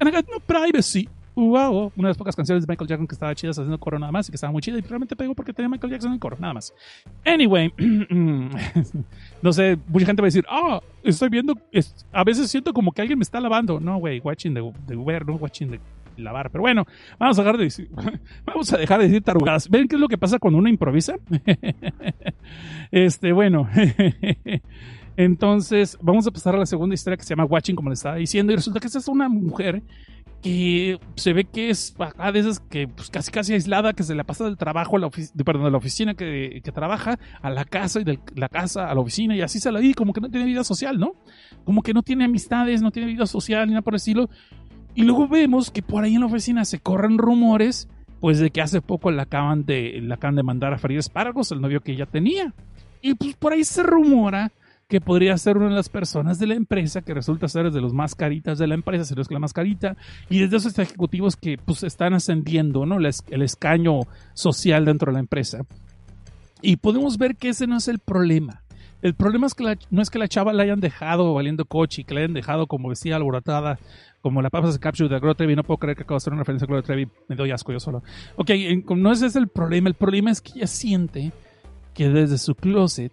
And 0.00 0.08
I 0.08 0.12
got 0.12 0.26
no 0.28 0.40
privacy 0.40 1.08
wow, 1.48 1.92
una 1.96 2.08
de 2.08 2.10
las 2.10 2.18
pocas 2.18 2.36
canciones 2.36 2.66
de 2.66 2.70
Michael 2.70 2.88
Jackson 2.88 3.06
que 3.06 3.14
estaba 3.14 3.34
chida 3.34 3.50
haciendo 3.50 3.78
coro 3.78 3.98
nada 3.98 4.12
más 4.12 4.28
y 4.28 4.32
que 4.32 4.36
estaba 4.36 4.52
muy 4.52 4.62
chida 4.62 4.78
y 4.78 4.82
realmente 4.82 5.16
pegó 5.16 5.34
porque 5.34 5.52
tenía 5.52 5.68
Michael 5.68 5.92
Jackson 5.92 6.12
en 6.12 6.18
coro, 6.18 6.36
nada 6.38 6.54
más. 6.54 6.74
Anyway, 7.24 7.72
no 9.42 9.52
sé, 9.52 9.78
mucha 9.88 10.06
gente 10.06 10.22
va 10.22 10.26
a 10.26 10.28
decir, 10.28 10.44
ah, 10.48 10.80
estoy 11.02 11.28
viendo, 11.28 11.54
a 12.12 12.24
veces 12.24 12.50
siento 12.50 12.72
como 12.72 12.92
que 12.92 13.02
alguien 13.02 13.18
me 13.18 13.22
está 13.22 13.40
lavando. 13.40 13.80
No, 13.80 13.98
güey, 13.98 14.20
watching 14.20 14.54
de, 14.54 14.72
de 14.86 14.96
Uber, 14.96 15.26
no 15.26 15.34
watching 15.34 15.70
de 15.70 15.80
lavar. 16.16 16.50
Pero 16.50 16.62
bueno, 16.62 16.86
vamos 17.18 17.38
a 17.38 17.42
dejar 17.42 17.58
de 17.58 17.64
decir, 17.64 17.90
vamos 18.44 18.72
a 18.72 18.78
dejar 18.78 19.00
de 19.00 19.06
decir 19.06 19.22
tarugadas. 19.22 19.68
¿Ven 19.68 19.88
qué 19.88 19.96
es 19.96 20.00
lo 20.00 20.08
que 20.08 20.18
pasa 20.18 20.38
cuando 20.38 20.58
uno 20.58 20.68
improvisa? 20.68 21.14
este, 22.90 23.32
bueno. 23.32 23.68
Entonces, 25.16 25.98
vamos 26.00 26.26
a 26.26 26.30
pasar 26.30 26.54
a 26.54 26.58
la 26.58 26.66
segunda 26.66 26.94
historia 26.94 27.16
que 27.16 27.24
se 27.24 27.30
llama 27.30 27.44
Watching, 27.44 27.76
como 27.76 27.90
les 27.90 27.98
estaba 27.98 28.16
diciendo. 28.16 28.52
Y 28.52 28.56
resulta 28.56 28.80
que 28.80 28.86
esta 28.86 29.00
es 29.00 29.08
una 29.08 29.28
mujer 29.28 29.82
que 30.42 30.98
se 31.16 31.32
ve 31.32 31.44
que 31.44 31.70
es 31.70 31.94
a 31.98 32.30
veces 32.30 32.60
que 32.60 32.88
pues, 32.88 33.10
casi 33.10 33.30
casi 33.30 33.52
aislada, 33.52 33.92
que 33.92 34.02
se 34.02 34.14
la 34.14 34.24
pasa 34.24 34.44
del 34.44 34.56
trabajo 34.56 34.96
a 34.96 35.10
perdón, 35.44 35.64
de 35.64 35.70
la 35.70 35.76
oficina 35.76 36.14
que, 36.14 36.60
que, 36.64 36.72
trabaja 36.72 37.18
a 37.42 37.50
la 37.50 37.64
casa 37.64 38.00
y 38.00 38.04
de 38.04 38.18
la 38.34 38.48
casa 38.48 38.90
a 38.90 38.94
la 38.94 39.00
oficina 39.00 39.36
y 39.36 39.42
así 39.42 39.60
se 39.60 39.70
la 39.70 39.80
vive, 39.80 39.94
como 39.94 40.12
que 40.12 40.20
no 40.20 40.30
tiene 40.30 40.46
vida 40.46 40.64
social, 40.64 40.98
¿no? 40.98 41.12
Como 41.64 41.82
que 41.82 41.92
no 41.92 42.02
tiene 42.02 42.24
amistades, 42.24 42.80
no 42.80 42.90
tiene 42.90 43.08
vida 43.08 43.26
social 43.26 43.66
ni 43.66 43.72
nada 43.72 43.82
por 43.82 43.94
el 43.94 43.96
estilo. 43.98 44.30
Y 44.94 45.02
luego 45.02 45.28
vemos 45.28 45.70
que 45.70 45.82
por 45.82 46.04
ahí 46.04 46.14
en 46.14 46.20
la 46.20 46.26
oficina 46.26 46.64
se 46.64 46.80
corren 46.80 47.18
rumores, 47.18 47.88
pues 48.20 48.38
de 48.38 48.50
que 48.50 48.60
hace 48.62 48.80
poco 48.80 49.10
la 49.10 49.22
acaban 49.24 49.64
de, 49.64 50.00
la 50.02 50.14
acaban 50.14 50.36
de 50.36 50.42
mandar 50.42 50.72
a 50.72 50.78
freír 50.78 50.98
espárragos, 50.98 51.52
el 51.52 51.60
novio 51.60 51.80
que 51.80 51.92
ella 51.92 52.06
tenía. 52.06 52.54
Y 53.02 53.14
pues 53.14 53.34
por 53.34 53.52
ahí 53.52 53.64
se 53.64 53.82
rumora 53.82 54.52
que 54.90 55.00
podría 55.00 55.38
ser 55.38 55.56
una 55.56 55.68
de 55.68 55.74
las 55.76 55.88
personas 55.88 56.40
de 56.40 56.48
la 56.48 56.54
empresa 56.54 57.00
que 57.00 57.14
resulta 57.14 57.46
ser 57.46 57.70
de 57.70 57.80
los 57.80 57.94
más 57.94 58.16
caritas 58.16 58.58
de 58.58 58.66
la 58.66 58.74
empresa, 58.74 59.14
no 59.14 59.22
es 59.22 59.30
la 59.30 59.38
más 59.38 59.52
carita, 59.52 59.96
y 60.28 60.40
desde 60.40 60.56
esos 60.56 60.76
ejecutivos 60.80 61.36
que 61.36 61.58
pues 61.64 61.84
están 61.84 62.12
ascendiendo, 62.12 62.84
¿no? 62.84 62.98
El, 62.98 63.42
escaño 63.42 64.00
social 64.34 64.84
dentro 64.84 65.12
de 65.12 65.14
la 65.14 65.20
empresa. 65.20 65.60
Y 66.60 66.76
podemos 66.76 67.18
ver 67.18 67.36
que 67.36 67.50
ese 67.50 67.68
no 67.68 67.76
es 67.76 67.86
el 67.86 68.00
problema. 68.00 68.62
El 69.00 69.14
problema 69.14 69.46
es 69.46 69.54
que 69.54 69.78
no 69.90 70.02
es 70.02 70.10
que 70.10 70.18
la 70.18 70.26
chava 70.26 70.52
la 70.52 70.64
hayan 70.64 70.80
dejado 70.80 71.34
valiendo 71.34 71.64
coche 71.64 72.02
y 72.02 72.04
que 72.04 72.12
la 72.12 72.20
hayan 72.20 72.34
dejado 72.34 72.66
como 72.66 72.88
vestida 72.88 73.14
alborotada, 73.14 73.78
como 74.20 74.42
la 74.42 74.50
papa 74.50 74.72
de 74.72 74.78
capture 74.80 75.08
de 75.08 75.20
Gloria 75.20 75.36
Trevi. 75.36 75.54
No 75.54 75.62
puedo 75.62 75.78
creer 75.78 75.96
que 75.96 76.02
acabo 76.02 76.16
de 76.16 76.22
hacer 76.22 76.32
una 76.32 76.42
referencia 76.42 76.64
a 76.64 76.66
Gloria 76.66 76.84
Trevi. 76.84 77.08
Me 77.28 77.36
doy 77.36 77.52
asco 77.52 77.72
yo 77.72 77.78
solo. 77.78 78.02
Ok, 78.34 78.50
no 78.96 79.12
ese 79.12 79.26
es 79.26 79.36
el 79.36 79.46
problema. 79.46 79.88
El 79.88 79.94
problema 79.94 80.32
es 80.32 80.40
que 80.40 80.54
ella 80.56 80.66
siente 80.66 81.30
que 81.94 82.08
desde 82.08 82.38
su 82.38 82.56
closet 82.56 83.12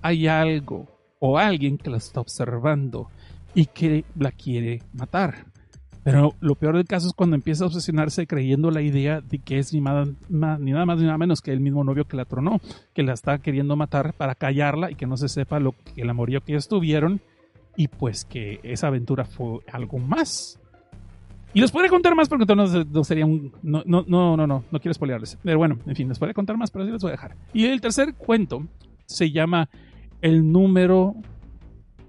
hay 0.00 0.26
algo 0.26 0.91
o 1.24 1.38
alguien 1.38 1.78
que 1.78 1.88
la 1.88 1.98
está 1.98 2.20
observando 2.20 3.08
y 3.54 3.66
que 3.66 4.04
la 4.18 4.32
quiere 4.32 4.82
matar. 4.92 5.46
Pero 6.02 6.34
lo 6.40 6.56
peor 6.56 6.76
del 6.76 6.84
caso 6.84 7.06
es 7.06 7.12
cuando 7.12 7.36
empieza 7.36 7.62
a 7.62 7.68
obsesionarse 7.68 8.26
creyendo 8.26 8.72
la 8.72 8.82
idea 8.82 9.20
de 9.20 9.38
que 9.38 9.60
es 9.60 9.72
ni, 9.72 9.80
nada 9.80 10.06
más 10.28 10.58
ni 10.58 10.72
nada 10.72 11.18
menos 11.18 11.40
que 11.40 11.52
el 11.52 11.60
mismo 11.60 11.84
novio 11.84 12.06
que 12.06 12.16
la 12.16 12.24
tronó, 12.24 12.60
que 12.92 13.04
la 13.04 13.12
está 13.12 13.38
queriendo 13.38 13.76
matar 13.76 14.14
para 14.14 14.34
callarla 14.34 14.90
y 14.90 14.96
que 14.96 15.06
no 15.06 15.16
se 15.16 15.28
sepa 15.28 15.60
lo 15.60 15.76
que 15.94 16.02
el 16.02 16.10
amorío 16.10 16.40
que 16.40 16.54
ellos 16.54 16.66
tuvieron 16.66 17.20
y 17.76 17.86
pues 17.86 18.24
que 18.24 18.58
esa 18.64 18.88
aventura 18.88 19.24
fue 19.24 19.60
algo 19.72 19.98
más. 19.98 20.58
Y 21.54 21.60
les 21.60 21.70
podría 21.70 21.90
contar 21.90 22.16
más 22.16 22.28
porque 22.28 22.42
entonces 22.50 22.84
no 22.84 23.04
sería 23.04 23.26
un... 23.26 23.52
No, 23.62 23.84
no, 23.86 24.04
no, 24.08 24.36
no, 24.36 24.44
no, 24.48 24.64
no 24.68 24.80
quiero 24.80 24.94
spoilearles. 24.94 25.38
Pero 25.40 25.58
bueno, 25.58 25.78
en 25.86 25.94
fin, 25.94 26.08
les 26.08 26.18
podría 26.18 26.34
contar 26.34 26.56
más, 26.56 26.72
pero 26.72 26.84
sí 26.84 26.90
les 26.90 27.00
voy 27.00 27.10
a 27.10 27.12
dejar. 27.12 27.36
Y 27.52 27.66
el 27.66 27.80
tercer 27.80 28.14
cuento 28.14 28.66
se 29.06 29.30
llama 29.30 29.68
el 30.22 30.50
número. 30.50 31.14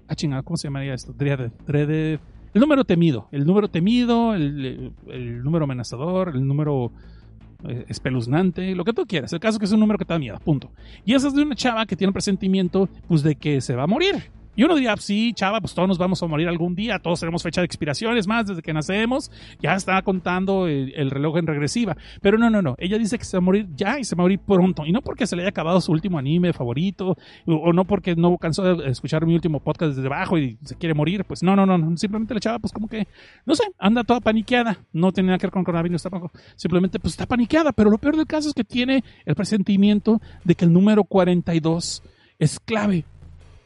Ah, 0.08 0.14
chingada, 0.14 0.42
¿cómo 0.42 0.56
se 0.56 0.68
llamaría 0.68 0.94
esto? 0.94 1.14
el 1.18 2.18
número 2.60 2.84
temido. 2.84 3.28
El 3.32 3.44
número 3.44 3.68
temido, 3.68 4.34
el, 4.34 4.92
número 5.42 5.64
amenazador, 5.64 6.30
el 6.34 6.46
número 6.46 6.92
eh, 7.68 7.84
espeluznante, 7.88 8.74
lo 8.74 8.84
que 8.84 8.92
tú 8.92 9.04
quieras. 9.06 9.32
El 9.32 9.40
caso 9.40 9.56
es 9.56 9.58
que 9.58 9.64
es 9.66 9.72
un 9.72 9.80
número 9.80 9.98
que 9.98 10.04
te 10.04 10.14
da 10.14 10.18
miedo, 10.18 10.38
punto. 10.38 10.70
Y 11.04 11.14
esa 11.14 11.28
es 11.28 11.34
de 11.34 11.42
una 11.42 11.56
chava 11.56 11.84
que 11.84 11.96
tiene 11.96 12.10
un 12.10 12.14
presentimiento, 12.14 12.88
pues, 13.08 13.22
de 13.22 13.34
que 13.34 13.60
se 13.60 13.74
va 13.74 13.82
a 13.82 13.86
morir. 13.88 14.30
Y 14.56 14.62
uno 14.62 14.74
diría, 14.74 14.96
sí, 14.96 15.32
chava, 15.34 15.60
pues 15.60 15.74
todos 15.74 15.88
nos 15.88 15.98
vamos 15.98 16.22
a 16.22 16.26
morir 16.26 16.48
algún 16.48 16.74
día, 16.74 16.98
todos 16.98 17.20
tenemos 17.20 17.42
fecha 17.42 17.60
de 17.60 17.66
expiración, 17.66 18.16
es 18.16 18.26
más, 18.26 18.46
desde 18.46 18.62
que 18.62 18.72
nacemos, 18.72 19.30
ya 19.60 19.74
está 19.74 20.00
contando 20.02 20.66
el, 20.68 21.10
reloj 21.10 21.38
en 21.38 21.46
regresiva. 21.46 21.96
Pero 22.20 22.38
no, 22.38 22.50
no, 22.50 22.62
no, 22.62 22.76
ella 22.78 22.98
dice 22.98 23.18
que 23.18 23.24
se 23.24 23.36
va 23.36 23.38
a 23.38 23.44
morir 23.44 23.66
ya 23.74 23.98
y 23.98 24.04
se 24.04 24.14
va 24.14 24.22
a 24.22 24.24
morir 24.24 24.40
pronto. 24.40 24.86
Y 24.86 24.92
no 24.92 25.00
porque 25.00 25.26
se 25.26 25.36
le 25.36 25.42
haya 25.42 25.50
acabado 25.50 25.80
su 25.80 25.92
último 25.92 26.18
anime 26.18 26.52
favorito, 26.52 27.16
o, 27.46 27.72
no 27.72 27.84
porque 27.84 28.14
no 28.14 28.36
cansó 28.38 28.62
de 28.62 28.90
escuchar 28.90 29.26
mi 29.26 29.34
último 29.34 29.60
podcast 29.60 29.96
desde 29.96 30.06
abajo 30.06 30.38
y 30.38 30.56
se 30.64 30.76
quiere 30.76 30.94
morir, 30.94 31.24
pues 31.24 31.42
no, 31.42 31.56
no, 31.56 31.66
no, 31.66 31.96
simplemente 31.96 32.34
la 32.34 32.40
chava, 32.40 32.58
pues 32.58 32.72
como 32.72 32.88
que, 32.88 33.06
no 33.46 33.54
sé, 33.54 33.64
anda 33.78 34.04
toda 34.04 34.20
paniqueada, 34.20 34.78
no 34.92 35.12
tiene 35.12 35.28
nada 35.28 35.38
que 35.38 35.46
ver 35.46 35.52
con 35.52 35.64
coronavirus 35.64 36.02
tampoco, 36.02 36.30
simplemente 36.56 36.98
pues 36.98 37.14
está 37.14 37.26
paniqueada, 37.26 37.72
pero 37.72 37.90
lo 37.90 37.98
peor 37.98 38.16
del 38.16 38.26
caso 38.26 38.48
es 38.48 38.54
que 38.54 38.64
tiene 38.64 39.02
el 39.24 39.34
presentimiento 39.34 40.20
de 40.44 40.54
que 40.54 40.64
el 40.64 40.72
número 40.72 41.04
42 41.04 42.02
es 42.38 42.60
clave 42.60 43.04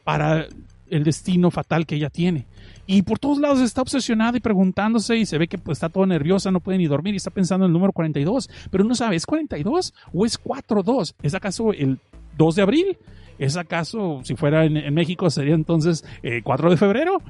para 0.03 0.47
el 0.89 1.03
destino 1.03 1.51
fatal 1.51 1.85
que 1.85 1.95
ella 1.95 2.09
tiene. 2.09 2.47
Y 2.87 3.03
por 3.03 3.19
todos 3.19 3.39
lados 3.39 3.59
está 3.59 3.81
obsesionada 3.81 4.37
y 4.37 4.41
preguntándose 4.41 5.17
y 5.17 5.25
se 5.25 5.37
ve 5.37 5.47
que 5.47 5.57
pues, 5.57 5.77
está 5.77 5.89
todo 5.89 6.05
nerviosa, 6.05 6.51
no 6.51 6.59
puede 6.59 6.77
ni 6.77 6.87
dormir 6.87 7.13
y 7.13 7.17
está 7.17 7.31
pensando 7.31 7.65
en 7.65 7.69
el 7.69 7.73
número 7.73 7.93
42. 7.93 8.49
Pero 8.71 8.83
no 8.83 8.95
sabe, 8.95 9.15
¿es 9.15 9.25
42 9.25 9.93
o 10.13 10.25
es 10.25 10.37
42? 10.37 11.15
¿Es 11.21 11.35
acaso 11.35 11.71
el 11.71 11.99
2 12.37 12.55
de 12.55 12.61
abril? 12.61 12.97
¿Es 13.37 13.55
acaso, 13.55 14.21
si 14.23 14.35
fuera 14.35 14.65
en, 14.65 14.93
México, 14.93 15.29
sería 15.29 15.55
entonces 15.55 16.03
eh, 16.23 16.41
4 16.43 16.71
de 16.71 16.77
febrero? 16.77 17.21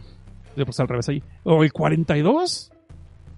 Pues 0.56 0.80
al 0.80 0.88
revés 0.88 1.10
ahí. 1.10 1.24
¿O 1.44 1.64
el 1.64 1.72
42? 1.72 2.72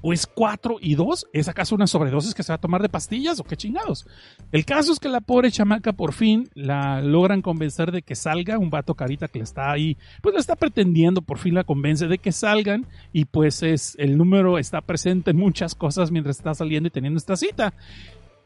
¿O 0.01 0.13
es 0.13 0.25
4 0.27 0.77
y 0.81 0.95
2? 0.95 1.27
¿Es 1.33 1.47
acaso 1.47 1.75
una 1.75 1.87
sobredosis 1.87 2.33
que 2.33 2.43
se 2.43 2.51
va 2.51 2.55
a 2.55 2.61
tomar 2.61 2.81
de 2.81 2.89
pastillas 2.89 3.39
o 3.39 3.43
qué 3.43 3.55
chingados? 3.55 4.07
El 4.51 4.65
caso 4.65 4.91
es 4.91 4.99
que 4.99 5.09
la 5.09 5.21
pobre 5.21 5.51
chamaca 5.51 5.93
por 5.93 6.13
fin 6.13 6.49
la 6.53 7.01
logran 7.01 7.41
convencer 7.41 7.91
de 7.91 8.01
que 8.01 8.15
salga, 8.15 8.57
un 8.57 8.69
vato 8.69 8.95
carita 8.95 9.27
que 9.27 9.39
le 9.39 9.43
está 9.43 9.71
ahí, 9.71 9.97
pues 10.21 10.33
le 10.33 10.39
está 10.39 10.55
pretendiendo, 10.55 11.21
por 11.21 11.37
fin 11.37 11.53
la 11.53 11.63
convence 11.63 12.07
de 12.07 12.17
que 12.17 12.31
salgan 12.31 12.87
y 13.13 13.25
pues 13.25 13.63
es 13.63 13.95
el 13.99 14.17
número 14.17 14.57
está 14.57 14.81
presente 14.81 15.31
en 15.31 15.37
muchas 15.37 15.75
cosas 15.75 16.11
mientras 16.11 16.37
está 16.37 16.53
saliendo 16.53 16.87
y 16.87 16.91
teniendo 16.91 17.17
esta 17.17 17.35
cita. 17.35 17.73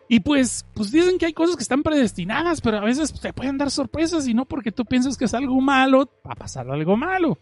Y 0.07 0.19
pues, 0.19 0.65
pues 0.75 0.91
dicen 0.91 1.17
que 1.17 1.25
hay 1.25 1.33
cosas 1.33 1.55
que 1.55 1.63
están 1.63 1.81
predestinadas, 1.81 2.61
pero 2.61 2.77
a 2.77 2.85
veces 2.85 3.11
te 3.19 3.33
pueden 3.33 3.57
dar 3.57 3.71
sorpresas 3.71 4.27
y 4.27 4.35
no 4.35 4.45
porque 4.45 4.71
tú 4.71 4.85
piensas 4.85 5.17
que 5.17 5.25
es 5.25 5.33
algo 5.33 5.59
malo, 5.61 6.09
va 6.25 6.33
a 6.33 6.35
pasar 6.35 6.69
algo 6.69 6.95
malo 6.95 7.39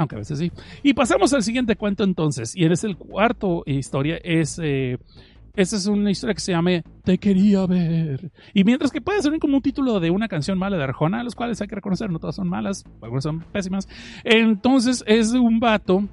aunque 0.00 0.16
a 0.16 0.18
veces 0.18 0.38
sí. 0.38 0.50
Y 0.82 0.94
pasamos 0.94 1.32
al 1.32 1.42
siguiente 1.42 1.76
cuento 1.76 2.04
entonces, 2.04 2.56
y 2.56 2.64
es 2.64 2.84
el 2.84 2.96
cuarto 2.96 3.62
historia, 3.66 4.18
es... 4.22 4.58
Eh, 4.62 4.98
esa 5.56 5.76
es 5.76 5.86
una 5.86 6.12
historia 6.12 6.34
que 6.34 6.40
se 6.40 6.52
llama 6.52 6.82
Te 7.02 7.18
quería 7.18 7.66
ver. 7.66 8.30
Y 8.54 8.62
mientras 8.62 8.92
que 8.92 9.00
puede 9.00 9.20
ser 9.20 9.36
como 9.40 9.56
un 9.56 9.62
título 9.62 9.98
de 9.98 10.10
una 10.10 10.28
canción 10.28 10.56
mala 10.56 10.76
de 10.76 10.84
Arjona, 10.84 11.24
los 11.24 11.34
cuales 11.34 11.60
hay 11.60 11.66
que 11.66 11.74
reconocer, 11.74 12.08
no 12.08 12.20
todas 12.20 12.36
son 12.36 12.48
malas, 12.48 12.84
algunas 13.02 13.24
son 13.24 13.40
pésimas. 13.40 13.88
Entonces 14.22 15.02
es 15.08 15.32
un 15.32 15.58
vato 15.58 16.08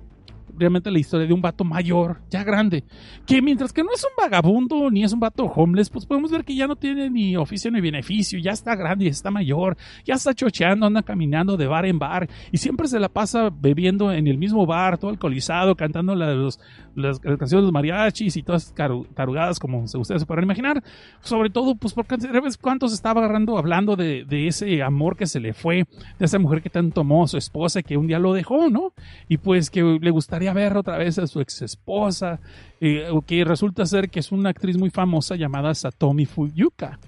realmente 0.58 0.92
la 0.92 1.00
historia 1.00 1.28
de 1.28 1.34
un 1.34 1.42
vato 1.42 1.64
mayor, 1.64 2.22
ya 2.30 2.44
grande, 2.44 2.84
que 3.26 3.42
mientras 3.42 3.74
que 3.74 3.84
no 3.84 3.90
es 3.94 4.04
un 4.04 4.12
vagabundo 4.22 4.90
ni 4.90 5.04
es 5.04 5.14
un 5.14 5.20
vato 5.20 5.46
homeless, 5.46 5.90
pues 5.90 6.06
podemos 6.06 6.32
ver 6.32 6.44
que 6.44 6.56
ya 6.56 6.68
no 6.68 6.76
tiene 6.76 7.10
ni 7.10 7.36
oficio 7.36 7.72
ni 7.72 7.82
beneficio, 7.82 8.40
ya 8.40 8.52
está 8.52 8.76
grande, 8.76 9.06
ya 9.06 9.12
está 9.12 9.32
mayor, 9.32 9.78
ya 10.06 10.16
está 10.16 10.34
chocheando, 10.34 10.86
anda 10.86 11.04
caminando 11.04 11.58
de 11.58 11.68
bar 11.68 11.86
en 11.86 12.00
bar 12.00 12.30
y 12.52 12.58
siempre 12.58 12.88
se 12.88 13.00
la 13.00 13.10
pasa 13.10 13.50
bebiendo 13.50 14.12
en 14.12 14.28
el 14.28 14.38
mismo 14.38 14.66
bar, 14.66 14.98
todo 14.98 15.12
alcoholizado, 15.12 15.76
cantando 15.76 16.16
las, 16.16 16.60
las, 16.96 17.20
canciones 17.20 17.52
de 17.52 17.62
los 17.62 17.72
mariachis 17.72 18.36
y 18.38 18.44
todas 18.44 18.74
tarugadas 19.14 19.60
como 19.60 19.84
ustedes 19.84 20.22
se 20.22 20.26
podrán 20.26 20.46
imaginar. 20.46 20.84
Sobre 21.22 21.50
todo, 21.50 21.76
pues 21.76 21.94
porque 21.94 22.20
¿sabes 22.20 22.58
cuánto 22.58 22.88
se 22.88 22.96
estaba 22.96 23.22
agarrando 23.22 23.58
hablando 23.58 23.96
de, 23.96 24.26
ese 24.48 24.82
amor 24.82 25.18
que 25.18 25.26
se 25.26 25.40
le 25.40 25.54
fue, 25.54 25.86
de 26.20 26.26
esa 26.26 26.40
mujer 26.40 26.62
que 26.62 26.70
tanto 26.70 27.02
amó 27.02 27.28
su 27.28 27.38
esposa 27.38 27.84
que 27.84 27.98
un 27.98 28.08
día 28.08 28.20
lo 28.20 28.34
dejó, 28.34 28.70
¿no? 28.70 28.94
Y 29.28 29.38
pues 29.38 29.70
que 29.70 29.82
le 29.82 30.12
gustaría 30.12 30.47
ver 30.54 30.78
otra 30.78 30.98
vez 30.98 31.18
a 31.20 31.28
su 31.28 31.40
ex 31.42 31.62
esposa, 31.62 32.40
eh, 32.82 33.10
que 33.26 33.44
resulta 33.44 33.86
ser 33.86 34.10
que 34.10 34.20
es 34.20 34.32
una 34.32 34.50
actriz 34.50 34.78
muy 34.78 34.90
famosa 34.90 35.36
llamada 35.36 35.74
Satomi 35.74 36.26
Fuyuka. 36.26 37.00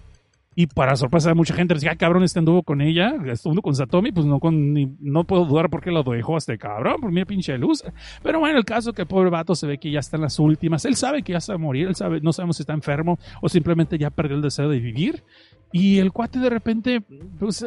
Y 0.55 0.67
para 0.67 0.97
sorpresa 0.97 1.29
de 1.29 1.35
mucha 1.35 1.53
gente, 1.53 1.73
decía, 1.73 1.91
ah, 1.93 1.95
cabrón, 1.95 2.23
este 2.23 2.39
anduvo 2.39 2.63
con 2.63 2.81
ella, 2.81 3.13
estuvo 3.27 3.61
con 3.61 3.75
Satomi, 3.75 4.11
pues 4.11 4.25
no, 4.25 4.41
con, 4.41 4.97
no 4.99 5.23
puedo 5.23 5.45
dudar 5.45 5.69
por 5.69 5.81
qué 5.81 5.89
lo 5.89 6.03
dejó 6.03 6.37
este 6.37 6.57
cabrón, 6.57 6.99
por 6.99 7.13
mi 7.13 7.23
pinche 7.23 7.57
luz. 7.57 7.81
Pero 8.21 8.39
bueno, 8.39 8.57
el 8.57 8.65
caso 8.65 8.91
que 8.91 9.03
el 9.03 9.07
pobre 9.07 9.29
vato 9.29 9.55
se 9.55 9.67
ve 9.67 9.77
que 9.77 9.89
ya 9.89 9.99
está 9.99 10.17
en 10.17 10.23
las 10.23 10.37
últimas, 10.37 10.83
él 10.83 10.97
sabe 10.97 11.23
que 11.23 11.31
ya 11.31 11.39
se 11.39 11.53
va 11.53 11.55
a 11.55 11.59
morir, 11.59 11.87
él 11.87 11.95
sabe, 11.95 12.19
no 12.19 12.33
sabemos 12.33 12.57
si 12.57 12.63
está 12.63 12.73
enfermo 12.73 13.19
o 13.41 13.47
simplemente 13.47 13.97
ya 13.97 14.09
perdió 14.09 14.35
el 14.35 14.41
deseo 14.41 14.67
de 14.67 14.79
vivir. 14.79 15.23
Y 15.71 15.99
el 15.99 16.11
cuate 16.11 16.39
de 16.39 16.49
repente, 16.49 17.01
pues, 17.39 17.65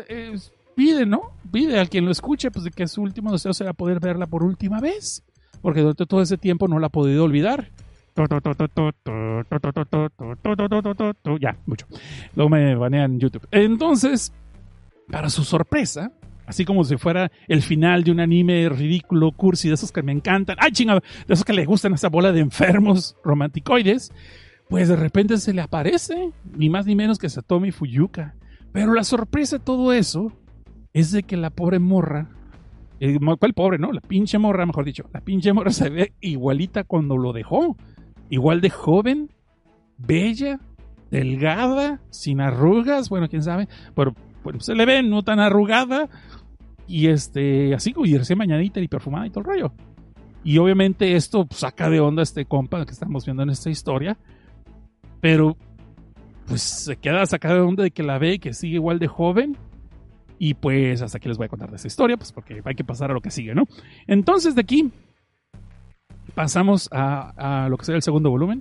pide, 0.75 1.07
¿no? 1.07 1.33
Pide 1.51 1.81
a 1.81 1.87
quien 1.87 2.05
lo 2.05 2.11
escuche, 2.11 2.51
pues 2.51 2.65
de 2.65 2.71
que 2.73 2.87
su 2.89 3.01
último 3.01 3.33
deseo 3.33 3.55
sea 3.55 3.73
poder 3.73 4.01
verla 4.01 4.27
por 4.27 4.43
última 4.43 4.81
vez. 4.81 5.23
Porque 5.63 5.81
durante 5.81 6.07
todo 6.07 6.21
ese 6.21 6.37
tiempo 6.37 6.69
no 6.69 6.79
la 6.79 6.89
ha 6.89 6.91
podido 6.91 7.25
olvidar. 7.25 7.71
Ya, 11.41 11.57
mucho. 11.65 11.87
Luego 12.37 12.51
me 12.51 12.75
banean 12.75 13.19
YouTube. 13.19 13.47
Entonces, 13.51 14.33
para 15.11 15.31
su 15.31 15.45
sorpresa, 15.45 16.13
así 16.47 16.65
como 16.65 16.85
si 16.85 16.97
fuera 16.99 17.31
el 17.49 17.63
final 17.63 18.05
de 18.05 18.11
un 18.11 18.21
anime 18.21 18.69
ridículo, 18.69 19.33
cursi, 19.33 19.69
de 19.69 19.75
esos 19.75 19.93
que 19.93 20.03
me 20.03 20.13
encantan, 20.13 20.57
¡ay, 20.61 20.73
chingada! 20.73 21.01
De 21.27 21.35
esos 21.35 21.45
que 21.45 21.55
le 21.55 21.65
gustan 21.65 21.95
esa 21.95 22.09
bola 22.09 22.33
de 22.33 22.41
enfermos 22.41 23.17
romanticoides, 23.25 24.13
pues 24.69 24.89
de 24.89 24.97
repente 24.97 25.39
se 25.39 25.53
le 25.55 25.63
aparece, 25.63 26.33
ni 26.57 26.69
más 26.69 26.87
ni 26.87 26.95
menos 26.95 27.19
que 27.19 27.29
Satomi 27.29 27.73
Fuyuka. 27.73 28.35
Pero 28.73 28.95
la 28.95 29.05
sorpresa 29.05 29.59
de 29.59 29.65
todo 29.65 29.93
eso 29.93 30.33
es 30.93 31.13
de 31.13 31.23
que 31.23 31.37
la 31.37 31.51
pobre 31.51 31.79
morra, 31.79 32.29
eh, 32.31 32.33
¿cuál 33.39 33.55
pobre, 33.55 33.79
no? 33.79 33.93
La 33.93 34.01
pinche 34.01 34.39
morra, 34.39 34.67
mejor 34.67 34.85
dicho, 34.85 35.05
la 35.13 35.21
pinche 35.21 35.53
morra 35.53 35.71
se 35.71 35.91
ve 35.91 36.13
igualita 36.21 36.85
cuando 36.85 37.17
lo 37.17 37.33
dejó. 37.33 37.77
Igual 38.31 38.61
de 38.61 38.71
joven, 38.71 39.31
bella, 39.99 40.61
delgada, 41.11 42.01
sin 42.11 42.41
arrugas, 42.41 43.09
bueno, 43.09 43.29
quién 43.29 43.43
sabe, 43.43 43.69
pero 43.95 44.15
bueno, 44.43 44.61
se 44.61 44.75
le 44.75 44.87
ve 44.87 45.03
no 45.03 45.23
tan 45.23 45.41
arrugada 45.41 46.09
y 46.87 47.09
este, 47.09 47.75
así, 47.75 47.95
y 48.05 48.17
recién 48.17 48.39
mañanita 48.39 48.81
y 48.81 48.89
perfumada 48.89 49.27
y 49.27 49.31
todo 49.31 49.41
el 49.41 49.47
rollo. 49.47 49.73
Y 50.45 50.59
obviamente 50.59 51.15
esto 51.15 51.47
pues, 51.47 51.61
saca 51.61 51.91
de 51.91 52.01
onda 52.01 52.23
a 52.23 52.25
este 52.25 52.47
compa 52.47 52.85
que 52.85 52.93
estamos 52.93 53.25
viendo 53.25 53.43
en 53.43 53.51
esta 53.51 53.71
historia, 53.71 54.17
pero 55.21 55.57
pues 56.47 56.63
se 56.63 56.97
queda 56.97 57.25
sacada 57.27 57.55
de 57.55 57.61
onda 57.61 57.83
de 57.83 57.91
que 57.91 58.03
la 58.03 58.19
ve 58.19 58.39
que 58.39 58.53
sigue 58.53 58.75
igual 58.75 58.99
de 58.99 59.07
joven 59.07 59.57
y 60.45 60.55
pues 60.55 61.01
hasta 61.03 61.19
aquí 61.19 61.29
les 61.29 61.39
voy 61.39 61.45
a 61.45 61.49
contar 61.49 61.71
de 61.71 61.77
esa 61.77 61.87
historia, 61.87 62.17
pues 62.17 62.33
porque 62.33 62.61
hay 62.65 62.75
que 62.75 62.83
pasar 62.83 63.13
a 63.13 63.15
lo 63.15 63.21
que 63.21 63.31
sigue, 63.31 63.55
¿no? 63.55 63.69
Entonces 64.09 64.57
de 64.57 64.63
aquí 64.63 64.91
pasamos 66.35 66.89
a, 66.91 67.69
lo 67.71 67.79
que 67.79 67.85
sería 67.85 67.99
el 67.99 68.03
segundo 68.03 68.29
volumen. 68.29 68.61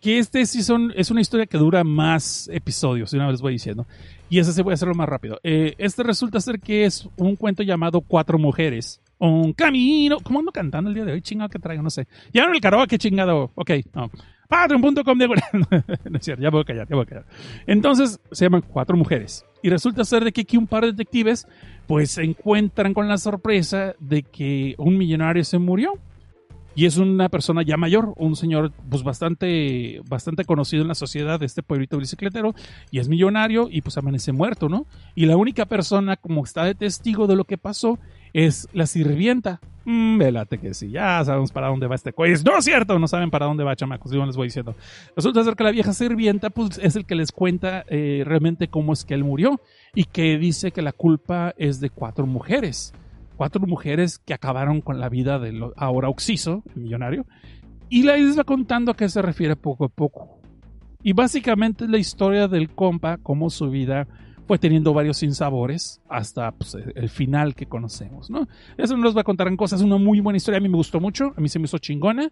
Que 0.00 0.18
este 0.18 0.44
sí 0.44 0.60
son, 0.64 0.92
es 0.96 1.12
una 1.12 1.20
historia 1.20 1.46
que 1.46 1.56
dura 1.56 1.84
más 1.84 2.50
episodios, 2.52 3.12
una 3.12 3.28
vez 3.28 3.40
voy 3.40 3.52
diciendo. 3.52 3.86
Y 4.28 4.40
ese 4.40 4.52
se 4.52 4.62
voy 4.62 4.72
a 4.72 4.74
hacerlo 4.74 4.96
más 4.96 5.08
rápido. 5.08 5.38
Eh, 5.44 5.76
este 5.78 6.02
resulta 6.02 6.40
ser 6.40 6.58
que 6.58 6.84
es 6.84 7.08
un 7.16 7.36
cuento 7.36 7.62
llamado 7.62 8.00
Cuatro 8.00 8.36
Mujeres. 8.36 9.00
Un 9.18 9.52
camino. 9.52 10.16
¿Cómo 10.20 10.40
ando 10.40 10.50
cantando 10.50 10.90
el 10.90 10.96
día 10.96 11.04
de 11.04 11.12
hoy? 11.12 11.22
Chingado 11.22 11.48
que 11.48 11.60
traigo, 11.60 11.84
no 11.84 11.90
sé. 11.90 12.08
Ya 12.32 12.42
en 12.42 12.56
el 12.56 12.60
karaoke, 12.60 12.98
chingado. 12.98 13.52
Ok, 13.54 13.70
no. 13.94 14.10
Patreon.com 14.48 15.16
de... 15.16 15.28
no 16.10 16.18
es 16.18 16.24
cierto, 16.24 16.42
ya 16.42 16.50
voy 16.50 16.62
a 16.62 16.64
callar, 16.64 16.88
ya 16.88 16.96
voy 16.96 17.04
a 17.04 17.06
callar. 17.06 17.26
Entonces, 17.68 18.18
se 18.32 18.46
llaman 18.46 18.62
Cuatro 18.62 18.96
Mujeres. 18.96 19.46
Y 19.62 19.70
resulta 19.70 20.04
ser 20.04 20.24
de 20.24 20.32
que 20.32 20.42
aquí 20.42 20.56
un 20.56 20.66
par 20.66 20.84
de 20.84 20.92
detectives 20.92 21.46
pues 21.86 22.12
se 22.12 22.22
encuentran 22.22 22.94
con 22.94 23.08
la 23.08 23.18
sorpresa 23.18 23.94
de 24.00 24.22
que 24.22 24.74
un 24.78 24.98
millonario 24.98 25.44
se 25.44 25.58
murió. 25.58 25.92
Y 26.74 26.86
es 26.86 26.96
una 26.96 27.28
persona 27.28 27.62
ya 27.62 27.76
mayor, 27.76 28.14
un 28.16 28.34
señor 28.34 28.72
pues 28.88 29.02
bastante, 29.02 30.00
bastante 30.08 30.46
conocido 30.46 30.80
en 30.80 30.88
la 30.88 30.94
sociedad 30.94 31.38
de 31.38 31.44
este 31.44 31.62
pueblito 31.62 31.98
bicicletero, 31.98 32.54
y 32.90 32.98
es 32.98 33.10
millonario 33.10 33.68
y 33.70 33.82
pues 33.82 33.98
amanece 33.98 34.32
muerto, 34.32 34.70
¿no? 34.70 34.86
Y 35.14 35.26
la 35.26 35.36
única 35.36 35.66
persona 35.66 36.16
como 36.16 36.42
está 36.44 36.64
de 36.64 36.74
testigo 36.74 37.26
de 37.26 37.36
lo 37.36 37.44
que 37.44 37.58
pasó 37.58 37.98
es 38.32 38.68
la 38.72 38.86
sirvienta. 38.86 39.60
Mm, 39.84 40.18
velate 40.18 40.58
que 40.58 40.74
sí, 40.74 40.90
ya 40.90 41.24
sabemos 41.24 41.50
para 41.50 41.68
dónde 41.68 41.86
va 41.86 41.94
este 41.94 42.12
quiz. 42.12 42.44
No 42.44 42.56
es 42.56 42.64
cierto, 42.64 42.98
no 42.98 43.08
saben 43.08 43.30
para 43.30 43.46
dónde 43.46 43.64
va, 43.64 43.74
chamacos, 43.74 44.12
yo 44.12 44.24
les 44.24 44.36
voy 44.36 44.46
diciendo. 44.46 44.74
Resulta 45.16 45.42
ser 45.42 45.56
que 45.56 45.64
la 45.64 45.72
vieja 45.72 45.92
sirvienta, 45.92 46.50
pues, 46.50 46.78
es 46.78 46.94
el 46.94 47.04
que 47.04 47.14
les 47.14 47.32
cuenta 47.32 47.84
eh, 47.88 48.22
realmente 48.24 48.68
cómo 48.68 48.92
es 48.92 49.04
que 49.04 49.14
él 49.14 49.24
murió 49.24 49.60
y 49.94 50.04
que 50.04 50.38
dice 50.38 50.70
que 50.70 50.82
la 50.82 50.92
culpa 50.92 51.54
es 51.56 51.80
de 51.80 51.90
cuatro 51.90 52.26
mujeres. 52.26 52.94
Cuatro 53.36 53.66
mujeres 53.66 54.18
que 54.18 54.34
acabaron 54.34 54.82
con 54.82 55.00
la 55.00 55.08
vida 55.08 55.38
del 55.38 55.64
ahora 55.76 56.08
Oxiso, 56.08 56.62
el 56.76 56.82
millonario. 56.82 57.26
Y 57.88 58.04
la 58.04 58.16
les 58.16 58.38
va 58.38 58.44
contando 58.44 58.92
a 58.92 58.96
qué 58.96 59.08
se 59.08 59.20
refiere 59.20 59.56
poco 59.56 59.86
a 59.86 59.88
poco. 59.88 60.38
Y 61.02 61.12
básicamente 61.12 61.84
es 61.84 61.90
la 61.90 61.98
historia 61.98 62.46
del 62.46 62.70
compa, 62.70 63.18
cómo 63.18 63.50
su 63.50 63.68
vida 63.68 64.06
fue 64.52 64.58
teniendo 64.58 64.92
varios 64.92 65.16
sinsabores 65.16 66.02
hasta 66.10 66.52
pues, 66.52 66.74
el 66.74 67.08
final 67.08 67.54
que 67.54 67.64
conocemos, 67.64 68.28
¿no? 68.28 68.46
Eso 68.76 68.98
no 68.98 69.04
les 69.04 69.14
voy 69.14 69.22
a 69.22 69.24
contar 69.24 69.48
en 69.48 69.56
cosas, 69.56 69.80
una 69.80 69.96
muy 69.96 70.20
buena 70.20 70.36
historia, 70.36 70.58
a 70.58 70.60
mí 70.60 70.68
me 70.68 70.76
gustó 70.76 71.00
mucho, 71.00 71.32
a 71.34 71.40
mí 71.40 71.48
se 71.48 71.58
me 71.58 71.64
hizo 71.64 71.78
chingona, 71.78 72.30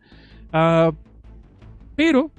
uh, 0.53 0.93
pero 1.97 2.31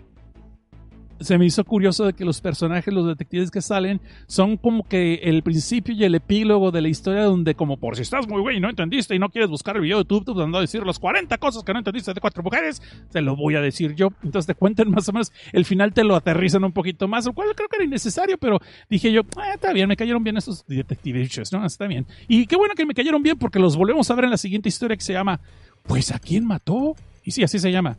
se 1.21 1.37
me 1.37 1.45
hizo 1.45 1.63
curioso 1.63 2.05
de 2.05 2.13
que 2.13 2.25
los 2.25 2.41
personajes, 2.41 2.93
los 2.93 3.07
detectives 3.07 3.51
que 3.51 3.61
salen, 3.61 4.01
son 4.27 4.57
como 4.57 4.87
que 4.87 5.15
el 5.23 5.43
principio 5.43 5.93
y 5.93 6.03
el 6.03 6.15
epílogo 6.15 6.71
de 6.71 6.81
la 6.81 6.89
historia 6.89 7.23
donde 7.23 7.55
como 7.55 7.77
por 7.77 7.95
si 7.95 8.01
estás 8.01 8.27
muy 8.27 8.41
güey 8.41 8.57
y 8.57 8.59
no 8.59 8.69
entendiste 8.69 9.15
y 9.15 9.19
no 9.19 9.29
quieres 9.29 9.49
buscar 9.49 9.75
el 9.75 9.83
video 9.83 10.03
de 10.03 10.09
YouTube 10.09 10.35
donde 10.35 10.57
a 10.57 10.61
decir 10.61 10.85
las 10.85 10.99
40 10.99 11.37
cosas 11.37 11.63
que 11.63 11.73
no 11.73 11.79
entendiste 11.79 12.13
de 12.13 12.21
cuatro 12.21 12.43
mujeres, 12.43 12.81
te 13.11 13.21
lo 13.21 13.35
voy 13.35 13.55
a 13.55 13.61
decir 13.61 13.95
yo. 13.95 14.09
Entonces 14.23 14.47
te 14.47 14.55
cuentan 14.55 14.89
más 14.91 15.07
o 15.09 15.13
menos, 15.13 15.31
el 15.53 15.65
final 15.65 15.93
te 15.93 16.03
lo 16.03 16.15
aterrizan 16.15 16.63
un 16.63 16.71
poquito 16.71 17.07
más, 17.07 17.25
lo 17.25 17.33
cual 17.33 17.49
creo 17.55 17.69
que 17.69 17.77
era 17.77 17.85
innecesario, 17.85 18.37
pero 18.37 18.59
dije 18.89 19.11
yo, 19.11 19.21
ah, 19.37 19.53
está 19.53 19.73
bien, 19.73 19.87
me 19.87 19.95
cayeron 19.95 20.23
bien 20.23 20.37
esos 20.37 20.65
detectives, 20.67 21.51
¿no? 21.51 21.65
Está 21.65 21.87
bien. 21.87 22.05
Y 22.27 22.45
qué 22.47 22.55
bueno 22.55 22.73
que 22.75 22.85
me 22.85 22.93
cayeron 22.93 23.21
bien 23.23 23.37
porque 23.37 23.59
los 23.59 23.75
volvemos 23.75 24.09
a 24.09 24.15
ver 24.15 24.25
en 24.25 24.31
la 24.31 24.37
siguiente 24.37 24.69
historia 24.69 24.97
que 24.97 25.03
se 25.03 25.13
llama, 25.13 25.39
pues 25.83 26.11
a 26.11 26.19
quién 26.19 26.45
mató. 26.45 26.95
Y 27.23 27.31
sí, 27.31 27.43
así 27.43 27.59
se 27.59 27.71
llama. 27.71 27.97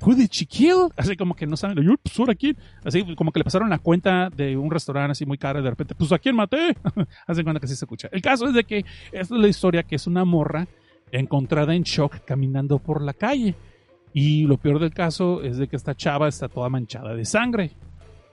Who 0.00 0.14
did 0.14 0.28
she 0.30 0.46
kill? 0.46 0.90
Así 0.96 1.16
como 1.16 1.34
que 1.34 1.46
no 1.46 1.56
saben, 1.56 1.82
yo, 1.82 1.94
ahora 2.18 2.34
quién. 2.34 2.56
Así 2.84 3.14
como 3.14 3.32
que 3.32 3.40
le 3.40 3.44
pasaron 3.44 3.70
la 3.70 3.78
cuenta 3.78 4.28
de 4.30 4.56
un 4.56 4.70
restaurante 4.70 5.12
así 5.12 5.24
muy 5.24 5.38
caro 5.38 5.60
y 5.60 5.62
de 5.62 5.70
repente, 5.70 5.94
pues 5.94 6.12
a 6.12 6.18
quién 6.18 6.36
maté. 6.36 6.76
Hacen 7.26 7.44
cuenta 7.44 7.60
que 7.60 7.66
así 7.66 7.76
se 7.76 7.84
escucha. 7.84 8.08
El 8.12 8.20
caso 8.22 8.46
es 8.46 8.54
de 8.54 8.64
que 8.64 8.84
esta 9.12 9.34
es 9.34 9.40
la 9.40 9.48
historia 9.48 9.82
que 9.82 9.96
es 9.96 10.06
una 10.06 10.24
morra 10.24 10.66
encontrada 11.10 11.74
en 11.74 11.82
shock 11.82 12.24
caminando 12.24 12.78
por 12.78 13.02
la 13.02 13.14
calle. 13.14 13.54
Y 14.12 14.44
lo 14.44 14.58
peor 14.58 14.78
del 14.78 14.92
caso 14.94 15.42
es 15.42 15.56
de 15.56 15.66
que 15.68 15.76
esta 15.76 15.94
chava 15.94 16.28
está 16.28 16.48
toda 16.48 16.68
manchada 16.68 17.14
de 17.14 17.24
sangre. 17.24 17.72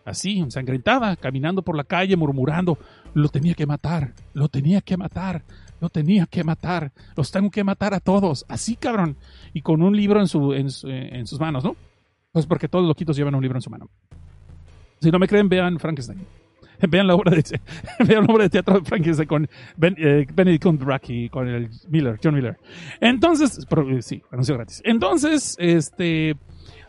Así, 0.05 0.39
ensangrentada, 0.39 1.15
caminando 1.15 1.61
por 1.61 1.75
la 1.75 1.83
calle, 1.83 2.15
murmurando, 2.15 2.77
lo 3.13 3.29
tenía 3.29 3.53
que 3.53 3.65
matar, 3.65 4.13
lo 4.33 4.49
tenía 4.49 4.81
que 4.81 4.97
matar, 4.97 5.43
lo 5.81 5.89
tenía 5.89 6.27
que 6.27 6.43
matar, 6.43 6.91
los 7.17 7.31
tengo 7.31 7.49
que 7.49 7.63
matar 7.63 7.93
a 7.93 7.99
todos, 7.99 8.45
así 8.47 8.75
cabrón, 8.75 9.17
y 9.51 9.61
con 9.61 9.81
un 9.81 9.97
libro 9.97 10.21
en, 10.21 10.27
su, 10.27 10.53
en, 10.53 10.69
sus 10.69 11.39
manos, 11.39 11.63
¿no? 11.63 11.75
Pues 12.31 12.45
porque 12.45 12.69
todos 12.69 12.83
los 12.83 12.89
loquitos 12.89 13.17
llevan 13.17 13.35
un 13.35 13.41
libro 13.41 13.57
en 13.57 13.61
su 13.61 13.69
mano. 13.69 13.89
Si 15.01 15.11
no 15.11 15.19
me 15.19 15.27
creen, 15.27 15.49
vean 15.49 15.79
Frankenstein. 15.79 16.25
Vean 16.89 17.05
la 17.05 17.13
obra 17.13 17.35
de, 17.35 17.43
vean 18.07 18.25
la 18.25 18.33
obra 18.33 18.45
de 18.45 18.49
teatro 18.49 18.79
de 18.79 18.85
Frankenstein 18.85 19.27
con 19.27 19.43
eh, 19.43 20.25
Benedict 20.33 20.63
Cumberbatch 20.63 21.29
con 21.29 21.47
el 21.47 21.69
Miller, 21.89 22.19
John 22.23 22.33
Miller. 22.33 22.57
Entonces, 22.99 23.67
pero, 23.69 24.01
sí, 24.01 24.23
anuncio 24.31 24.55
gratis. 24.55 24.81
Entonces, 24.83 25.55
este, 25.59 26.35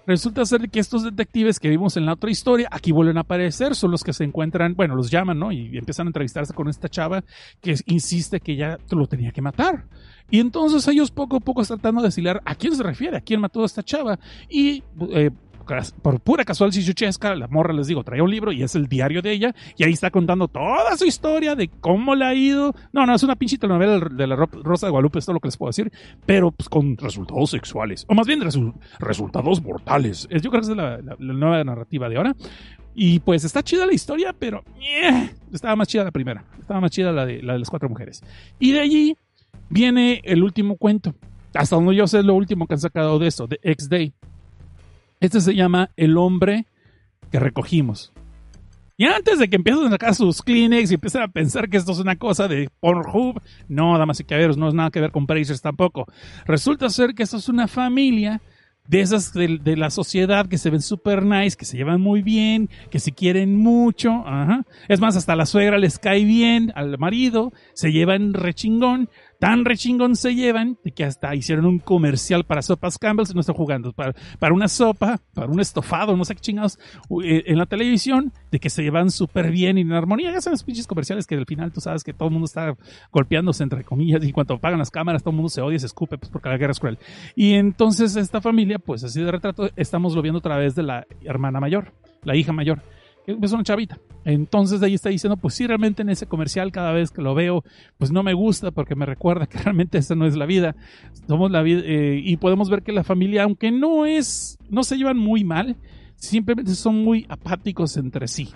Resulta 0.07 0.45
ser 0.45 0.69
que 0.69 0.81
estos 0.81 1.05
detectives 1.05 1.61
que 1.61 1.69
vimos 1.69 1.97
en 1.97 2.07
la 2.07 2.15
otra 2.15 2.31
historia, 2.31 2.69
aquí 2.71 2.91
vuelven 2.91 3.19
a 3.19 3.21
aparecer, 3.21 3.77
son 3.77 3.93
los 3.93 4.03
que 4.03 4.13
se 4.13 4.25
encuentran, 4.25 4.75
bueno, 4.75 4.97
los 4.97 5.11
llaman, 5.11 5.39
¿no? 5.39 5.53
Y 5.53 5.77
empiezan 5.79 6.07
a 6.07 6.11
entrevistarse 6.11 6.53
con 6.53 6.69
esta 6.69 6.89
chava 6.89 7.23
que 7.61 7.77
insiste 7.87 8.41
que 8.41 8.57
ya 8.57 8.79
lo 8.91 9.07
tenía 9.07 9.31
que 9.31 9.43
matar. 9.43 9.85
Y 10.31 10.41
entonces 10.41 10.87
ellos 10.89 11.11
poco 11.11 11.37
a 11.37 11.41
poco 11.41 11.63
están 11.63 11.79
tratando 11.79 12.03
de 12.03 12.09
decir 12.09 12.29
a 12.29 12.55
quién 12.55 12.75
se 12.75 12.83
refiere, 12.83 13.17
a 13.17 13.21
quién 13.21 13.41
mató 13.41 13.63
a 13.63 13.67
esta 13.67 13.83
chava. 13.83 14.19
Y 14.49 14.83
eh, 15.11 15.31
por 16.03 16.21
pura 16.21 16.45
casual 16.45 16.71
chichuchesca, 16.71 17.35
la 17.35 17.49
morra, 17.49 17.73
les 17.73 17.87
digo, 17.87 18.05
traía 18.05 18.23
un 18.23 18.31
libro 18.31 18.53
y 18.53 18.63
es 18.63 18.75
el 18.75 18.87
diario 18.87 19.23
de 19.23 19.33
ella, 19.33 19.55
y 19.77 19.85
ahí 19.85 19.93
está 19.93 20.11
contando 20.11 20.49
toda 20.49 20.97
su 20.97 21.05
historia 21.05 21.55
de 21.55 21.69
cómo 21.69 22.15
le 22.15 22.25
ha 22.25 22.35
ido. 22.35 22.75
No, 22.93 23.07
no, 23.07 23.15
es 23.15 23.23
una 23.23 23.37
pinche 23.37 23.59
novela 23.67 23.99
de 24.11 24.27
la 24.27 24.37
Rosa 24.37 24.87
de 24.87 24.91
Guadalupe, 24.91 25.19
esto 25.19 25.33
es 25.33 25.35
lo 25.35 25.41
que 25.41 25.49
les 25.49 25.57
puedo 25.57 25.71
decir, 25.71 25.93
pero 26.27 26.51
pues 26.51 26.69
con 26.69 26.97
resultados 26.97 27.51
sexuales, 27.51 28.05
o 28.09 28.15
más 28.15 28.27
bien 28.27 28.41
resultados 28.99 29.63
mortales. 29.63 30.29
Yo 30.31 30.51
creo 30.51 30.63
que 30.63 30.71
es 30.71 30.77
la, 30.77 30.99
nueva 31.19 31.63
narrativa 31.65 32.09
de 32.09 32.17
ahora. 32.17 32.35
Y 32.95 33.21
pues 33.21 33.45
está 33.45 33.63
chida 33.63 33.87
la 33.87 33.95
historia, 33.95 34.35
pero 34.39 34.63
estaba 35.51 35.77
más 35.77 35.89
chida 35.89 36.05
la 36.05 36.11
primera, 36.11 36.45
estaba 36.61 36.79
más 36.79 36.91
chida 36.91 37.11
la 37.11 37.25
de, 37.25 37.43
la 37.43 37.57
las 37.57 37.71
cuatro 37.71 37.89
mujeres. 37.89 38.23
Y 38.59 38.73
de 38.73 38.81
allí 38.81 39.17
viene 39.71 40.21
el 40.25 40.43
último 40.43 40.77
cuento, 40.77 41.15
hasta 41.55 41.77
donde 41.77 41.95
yo 41.95 42.07
sé 42.07 42.23
lo 42.23 42.35
último 42.35 42.67
que 42.67 42.75
han 42.75 42.81
sacado 42.81 43.19
de 43.19 43.29
esto, 43.29 43.47
de 43.47 43.59
X-Day. 43.63 44.13
Este 45.23 45.41
se 45.41 45.55
llama 45.55 45.91
El 45.97 46.19
hombre 46.19 46.67
que 47.31 47.39
recogimos. 47.39 48.13
Y 48.97 49.05
antes 49.05 49.39
de 49.39 49.49
que 49.49 49.55
empiecen 49.55 49.87
a 49.87 49.91
sacar 49.91 50.17
sus 50.17 50.43
Kleenex 50.43 50.91
y 50.91 50.95
empiecen 50.95 51.23
a 51.23 51.29
pensar 51.29 51.71
que 51.71 51.77
esto 51.77 51.93
es 51.93 52.01
una 52.01 52.17
cosa 52.17 52.49
de 52.49 52.69
Pornhub, 52.81 53.41
no, 53.69 53.97
damas 53.97 54.19
y 54.19 54.25
caballeros, 54.25 54.57
no 54.57 54.67
es 54.67 54.75
nada 54.75 54.91
que 54.91 55.01
ver 55.01 55.13
con 55.13 55.27
Brazers 55.27 55.63
tampoco. 55.63 56.07
Resulta 56.45 56.91
ser 56.91 57.15
que 57.15 57.23
esto 57.23 57.37
es 57.37 57.49
una 57.49 57.69
familia 57.69 58.43
de 58.89 59.01
esas 59.01 59.33
de, 59.33 59.77
la 59.77 59.91
sociedad 59.91 60.49
que 60.49 60.59
se 60.59 60.71
ven 60.71 60.83
super 60.83 61.25
nice, 61.25 61.57
que 61.57 61.65
se 61.65 61.77
llevan 61.77 62.01
muy 62.01 62.23
bien, 62.23 62.69
que 62.91 62.99
se 62.99 63.13
quieren 63.13 63.57
mucho. 63.57 64.25
Es 64.89 65.01
más, 65.01 65.17
hasta 65.17 65.37
la 65.37 65.47
suegra 65.47 65.79
les 65.79 66.01
cae 66.01 66.25
bien 66.25 66.73
al 66.75 66.99
marido, 66.99 67.53
se 67.75 67.93
llevan 67.93 68.35
rechingón 68.35 69.09
tan 69.43 69.65
rechingón 69.65 70.15
se 70.15 70.37
llevan 70.37 70.79
que 70.95 71.03
hasta 71.03 71.35
hicieron 71.35 71.67
un 71.67 71.81
comercial 71.81 72.45
para 72.45 72.63
sopas 72.63 72.97
Campbell's, 72.97 73.35
no 73.35 73.41
estoy 73.41 73.57
jugando, 73.57 73.93
para, 73.93 74.15
para 74.39 74.55
una 74.55 74.69
sopa, 74.69 75.21
para 75.35 75.51
un 75.51 75.59
estofado, 75.59 76.17
no 76.17 76.25
sé 76.25 76.37
qué 76.37 76.41
chingados, 76.41 76.79
eh, 77.25 77.43
en 77.47 77.59
la 77.59 77.67
televisión, 77.67 78.33
de 78.53 78.61
que 78.61 78.71
se 78.71 78.85
llevan 78.85 79.11
súper 79.11 79.51
bien 79.51 79.79
y 79.79 79.81
en 79.81 79.91
armonía. 79.95 80.31
Ya 80.31 80.41
son 80.41 80.53
los 80.53 80.63
pinches 80.63 80.87
comerciales 80.87 81.27
que 81.27 81.35
al 81.35 81.45
final 81.45 81.73
tú 81.73 81.81
sabes 81.81 82.05
que 82.05 82.13
todo 82.13 82.29
el 82.29 82.35
mundo 82.35 82.45
está 82.45 82.77
golpeándose 83.11 83.65
entre 83.65 83.83
comillas 83.83 84.23
y 84.23 84.31
cuando 84.31 84.55
apagan 84.55 84.79
las 84.79 84.93
cámaras 84.93 85.25
todo 85.25 85.31
el 85.31 85.37
mundo 85.39 85.49
se 85.49 85.61
odia 85.61 85.75
y 85.75 85.81
se 85.81 85.87
escupe 85.87 86.19
pues 86.19 86.31
porque 86.31 86.49
la 86.49 86.57
guerra 86.57 86.71
es 86.71 86.79
cruel. 86.79 87.01
Y 87.35 87.55
entonces 87.55 88.15
esta 88.15 88.41
familia, 88.41 88.79
pues 88.79 89.03
así 89.03 89.21
de 89.21 89.33
retrato, 89.33 89.71
estamos 89.75 90.15
lo 90.15 90.23
viendo 90.23 90.39
a 90.39 90.43
través 90.43 90.77
de 90.77 90.85
la 90.85 91.05
hermana 91.25 91.59
mayor, 91.59 91.93
la 92.23 92.37
hija 92.37 92.53
mayor 92.53 92.81
es 93.27 93.53
una 93.53 93.63
chavita. 93.63 93.99
Entonces 94.25 94.83
ahí 94.83 94.95
está 94.95 95.09
diciendo, 95.09 95.37
pues 95.37 95.55
sí, 95.55 95.67
realmente 95.67 96.03
en 96.03 96.11
ese 96.11 96.27
comercial 96.27 96.71
cada 96.71 96.93
vez 96.93 97.11
que 97.11 97.23
lo 97.23 97.35
veo, 97.35 97.65
pues 97.99 98.13
no 98.13 98.23
me 98.23 98.35
gusta 98.35 98.71
porque 98.71 98.95
me 98.95 99.07
recuerda 99.07 99.47
que 99.49 99.59
realmente 99.59 99.99
esa 99.99 100.15
no 100.15 100.27
es 100.27 100.37
la 100.37 100.47
vida. 100.47 100.77
Somos 101.27 101.51
la 101.51 101.63
vida 101.63 101.83
eh, 101.85 102.21
y 102.23 102.37
podemos 102.37 102.71
ver 102.71 102.83
que 102.83 102.93
la 102.93 103.05
familia, 103.05 103.45
aunque 103.45 103.71
no 103.71 104.07
es, 104.07 104.59
no 104.71 104.85
se 104.85 104.97
llevan 104.97 105.19
muy 105.19 105.45
mal, 105.45 105.77
simplemente 106.17 106.75
son 106.75 107.03
muy 107.03 107.27
apáticos 107.29 107.97
entre 107.97 108.29
sí 108.29 108.49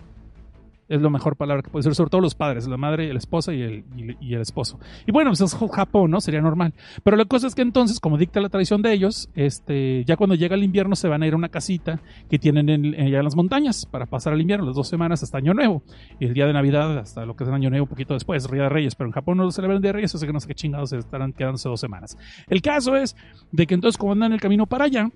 es 0.88 1.02
la 1.02 1.10
mejor 1.10 1.36
palabra 1.36 1.62
que 1.62 1.70
puede 1.70 1.82
ser, 1.82 1.94
sobre 1.94 2.10
todo 2.10 2.20
los 2.20 2.34
padres, 2.34 2.66
la 2.66 2.76
madre, 2.76 3.12
la 3.12 3.18
esposa 3.18 3.52
y 3.52 3.62
el, 3.62 3.84
y, 4.20 4.34
el 4.34 4.40
esposo. 4.40 4.78
Y 5.06 5.12
bueno, 5.12 5.30
pues 5.30 5.40
es 5.40 5.54
Japón, 5.54 6.10
¿no? 6.10 6.20
Sería 6.20 6.40
normal. 6.40 6.74
Pero 7.02 7.16
la 7.16 7.24
cosa 7.24 7.46
es 7.46 7.54
que 7.54 7.62
entonces, 7.62 8.00
como 8.00 8.18
dicta 8.18 8.40
la 8.40 8.48
tradición 8.48 8.82
de 8.82 8.92
ellos, 8.92 9.28
este, 9.34 10.04
ya 10.04 10.16
cuando 10.16 10.34
llega 10.34 10.54
el 10.54 10.62
invierno 10.62 10.96
se 10.96 11.08
van 11.08 11.22
a 11.22 11.26
ir 11.26 11.34
a 11.34 11.36
una 11.36 11.48
casita 11.48 12.00
que 12.30 12.38
tienen 12.38 12.68
en, 12.68 12.94
allá 12.94 13.18
en 13.18 13.24
las 13.24 13.36
montañas 13.36 13.86
para 13.86 14.06
pasar 14.06 14.32
el 14.32 14.40
invierno, 14.40 14.66
las 14.66 14.76
dos 14.76 14.88
semanas 14.88 15.22
hasta 15.22 15.38
Año 15.38 15.54
Nuevo. 15.54 15.82
Y 16.20 16.26
el 16.26 16.34
día 16.34 16.46
de 16.46 16.52
Navidad 16.52 16.98
hasta 16.98 17.26
lo 17.26 17.34
que 17.36 17.44
es 17.44 17.48
el 17.48 17.54
Año 17.54 17.70
Nuevo, 17.70 17.84
un 17.84 17.90
poquito 17.90 18.14
después, 18.14 18.48
Día 18.50 18.64
de 18.64 18.68
Reyes. 18.68 18.94
Pero 18.94 19.08
en 19.08 19.12
Japón 19.12 19.38
no 19.38 19.44
lo 19.44 19.50
celebran 19.50 19.80
de 19.80 19.92
Reyes, 19.92 20.14
así 20.14 20.26
que 20.26 20.32
no 20.32 20.40
sé 20.40 20.48
qué 20.48 20.54
chingados 20.54 20.92
estarán 20.92 21.32
quedándose 21.32 21.68
dos 21.68 21.80
semanas. 21.80 22.16
El 22.48 22.62
caso 22.62 22.96
es 22.96 23.16
de 23.52 23.66
que 23.66 23.74
entonces, 23.74 23.98
como 23.98 24.12
andan 24.12 24.32
el 24.32 24.40
camino 24.40 24.66
para 24.66 24.84
allá, 24.84 25.10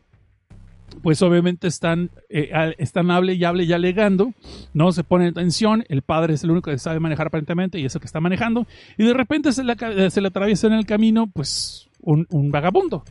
pues 1.03 1.23
obviamente 1.23 1.69
están, 1.69 2.11
eh, 2.29 2.75
están 2.79 3.11
hable 3.11 3.35
y 3.35 3.45
hable 3.45 3.65
y 3.65 3.73
alegando, 3.73 4.33
no 4.75 4.93
se 4.93 5.05
pone 5.05 5.29
en 5.29 5.35
tensión, 5.35 5.85
el 5.89 6.03
padre 6.03 6.35
es 6.35 6.45
el 6.45 6.51
único 6.51 6.71
que 6.71 6.79
sabe 6.79 7.01
manejar 7.01 7.29
aparentemente 7.29 7.79
y 7.79 7.85
es 7.85 7.95
el 7.95 8.01
que 8.01 8.07
está 8.07 8.21
manejando, 8.21 8.67
y 8.99 9.05
de 9.05 9.15
repente 9.15 9.53
se 9.53 9.65
le, 9.65 9.73
atraviesa 9.73 10.67
en 10.67 10.75
el 10.75 10.87
camino, 10.87 11.27
pues, 11.27 11.89
un, 12.01 12.27
un 12.31 12.51
vagabundo. 12.51 13.05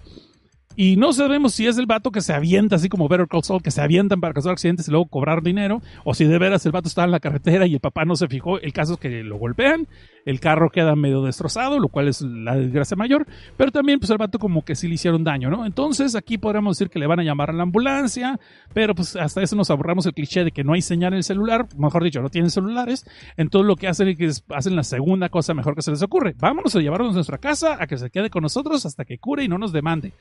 Y 0.76 0.96
no 0.96 1.12
sabemos 1.12 1.56
si 1.56 1.68
es 1.68 1.78
el 1.78 1.88
vato 1.88 2.10
que 2.10 2.22
se 2.22 2.32
avienta, 2.32 2.78
así 2.78 2.88
como 2.88 3.10
Better 3.10 3.28
Call 3.28 3.44
Saul, 3.44 3.62
que 3.62 3.70
se 3.70 3.82
avientan 3.82 4.22
para 4.22 4.34
causar 4.34 4.54
accidentes 4.54 4.88
y 4.88 4.92
luego 4.92 5.08
cobrar 5.08 5.44
dinero, 5.44 5.82
o 6.06 6.14
si 6.14 6.24
de 6.24 6.38
veras 6.38 6.66
el 6.66 6.72
vato 6.72 6.88
está 6.88 7.04
en 7.04 7.12
la 7.12 7.20
carretera 7.20 7.68
y 7.68 7.74
el 7.74 7.80
papá 7.82 8.06
no 8.06 8.16
se 8.16 8.30
fijó. 8.30 8.60
El 8.62 8.72
caso 8.72 8.94
es 8.94 9.00
que 9.00 9.24
lo 9.24 9.38
golpean, 9.38 9.90
el 10.26 10.39
carro 10.39 10.70
queda 10.70 10.95
medio 10.95 11.24
destrozado, 11.24 11.80
lo 11.80 11.89
cual 11.89 12.07
es 12.07 12.22
la 12.22 12.55
desgracia 12.55 12.95
mayor, 12.97 13.26
pero 13.57 13.72
también 13.72 13.99
pues 13.99 14.09
el 14.11 14.17
vato 14.17 14.39
como 14.39 14.63
que 14.63 14.76
sí 14.76 14.88
le 14.88 14.95
hicieron 14.95 15.24
daño, 15.24 15.49
¿no? 15.49 15.65
Entonces 15.65 16.15
aquí 16.15 16.38
podríamos 16.38 16.78
decir 16.78 16.89
que 16.89 16.99
le 16.99 17.07
van 17.07 17.20
a 17.20 17.24
llamar 17.24 17.49
a 17.49 17.53
la 17.53 17.63
ambulancia, 17.63 18.39
pero 18.74 18.95
pues 18.95 19.15
hasta 19.15 19.41
eso 19.41 19.55
nos 19.55 19.70
ahorramos 19.70 20.05
el 20.05 20.13
cliché 20.13 20.43
de 20.43 20.51
que 20.51 20.63
no 20.63 20.74
hay 20.74 20.82
señal 20.82 21.13
en 21.13 21.17
el 21.17 21.24
celular, 21.24 21.67
mejor 21.78 22.03
dicho, 22.03 22.22
no 22.22 22.30
tienen 22.30 22.51
celulares, 22.51 23.05
entonces 23.38 23.67
lo 23.67 23.76
que 23.76 23.88
hacen 23.88 24.07
es 24.09 24.17
que 24.17 24.32
hacen 24.55 24.76
la 24.76 24.84
segunda 24.84 25.30
cosa 25.30 25.53
mejor 25.53 25.76
que 25.76 25.82
se 25.82 25.91
les 25.91 26.01
ocurre. 26.01 26.36
Vámonos 26.39 26.76
a 26.76 26.80
llevarnos 26.80 27.11
a 27.11 27.13
nuestra 27.13 27.38
casa, 27.38 27.78
a 27.80 27.88
que 27.88 27.97
se 27.97 28.09
quede 28.09 28.30
con 28.30 28.43
nosotros 28.43 28.86
hasta 28.86 29.05
que 29.05 29.17
cure 29.17 29.43
y 29.43 29.47
no 29.47 29.57
nos 29.57 29.72
demande. 29.72 30.13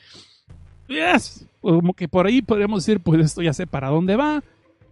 Yes. 0.88 1.46
Como 1.61 1.92
que 1.92 2.09
por 2.09 2.26
ahí 2.26 2.40
podríamos 2.40 2.84
decir, 2.84 3.01
pues 3.01 3.20
esto 3.20 3.42
ya 3.42 3.53
sé 3.53 3.66
para 3.66 3.88
dónde 3.88 4.16
va. 4.16 4.42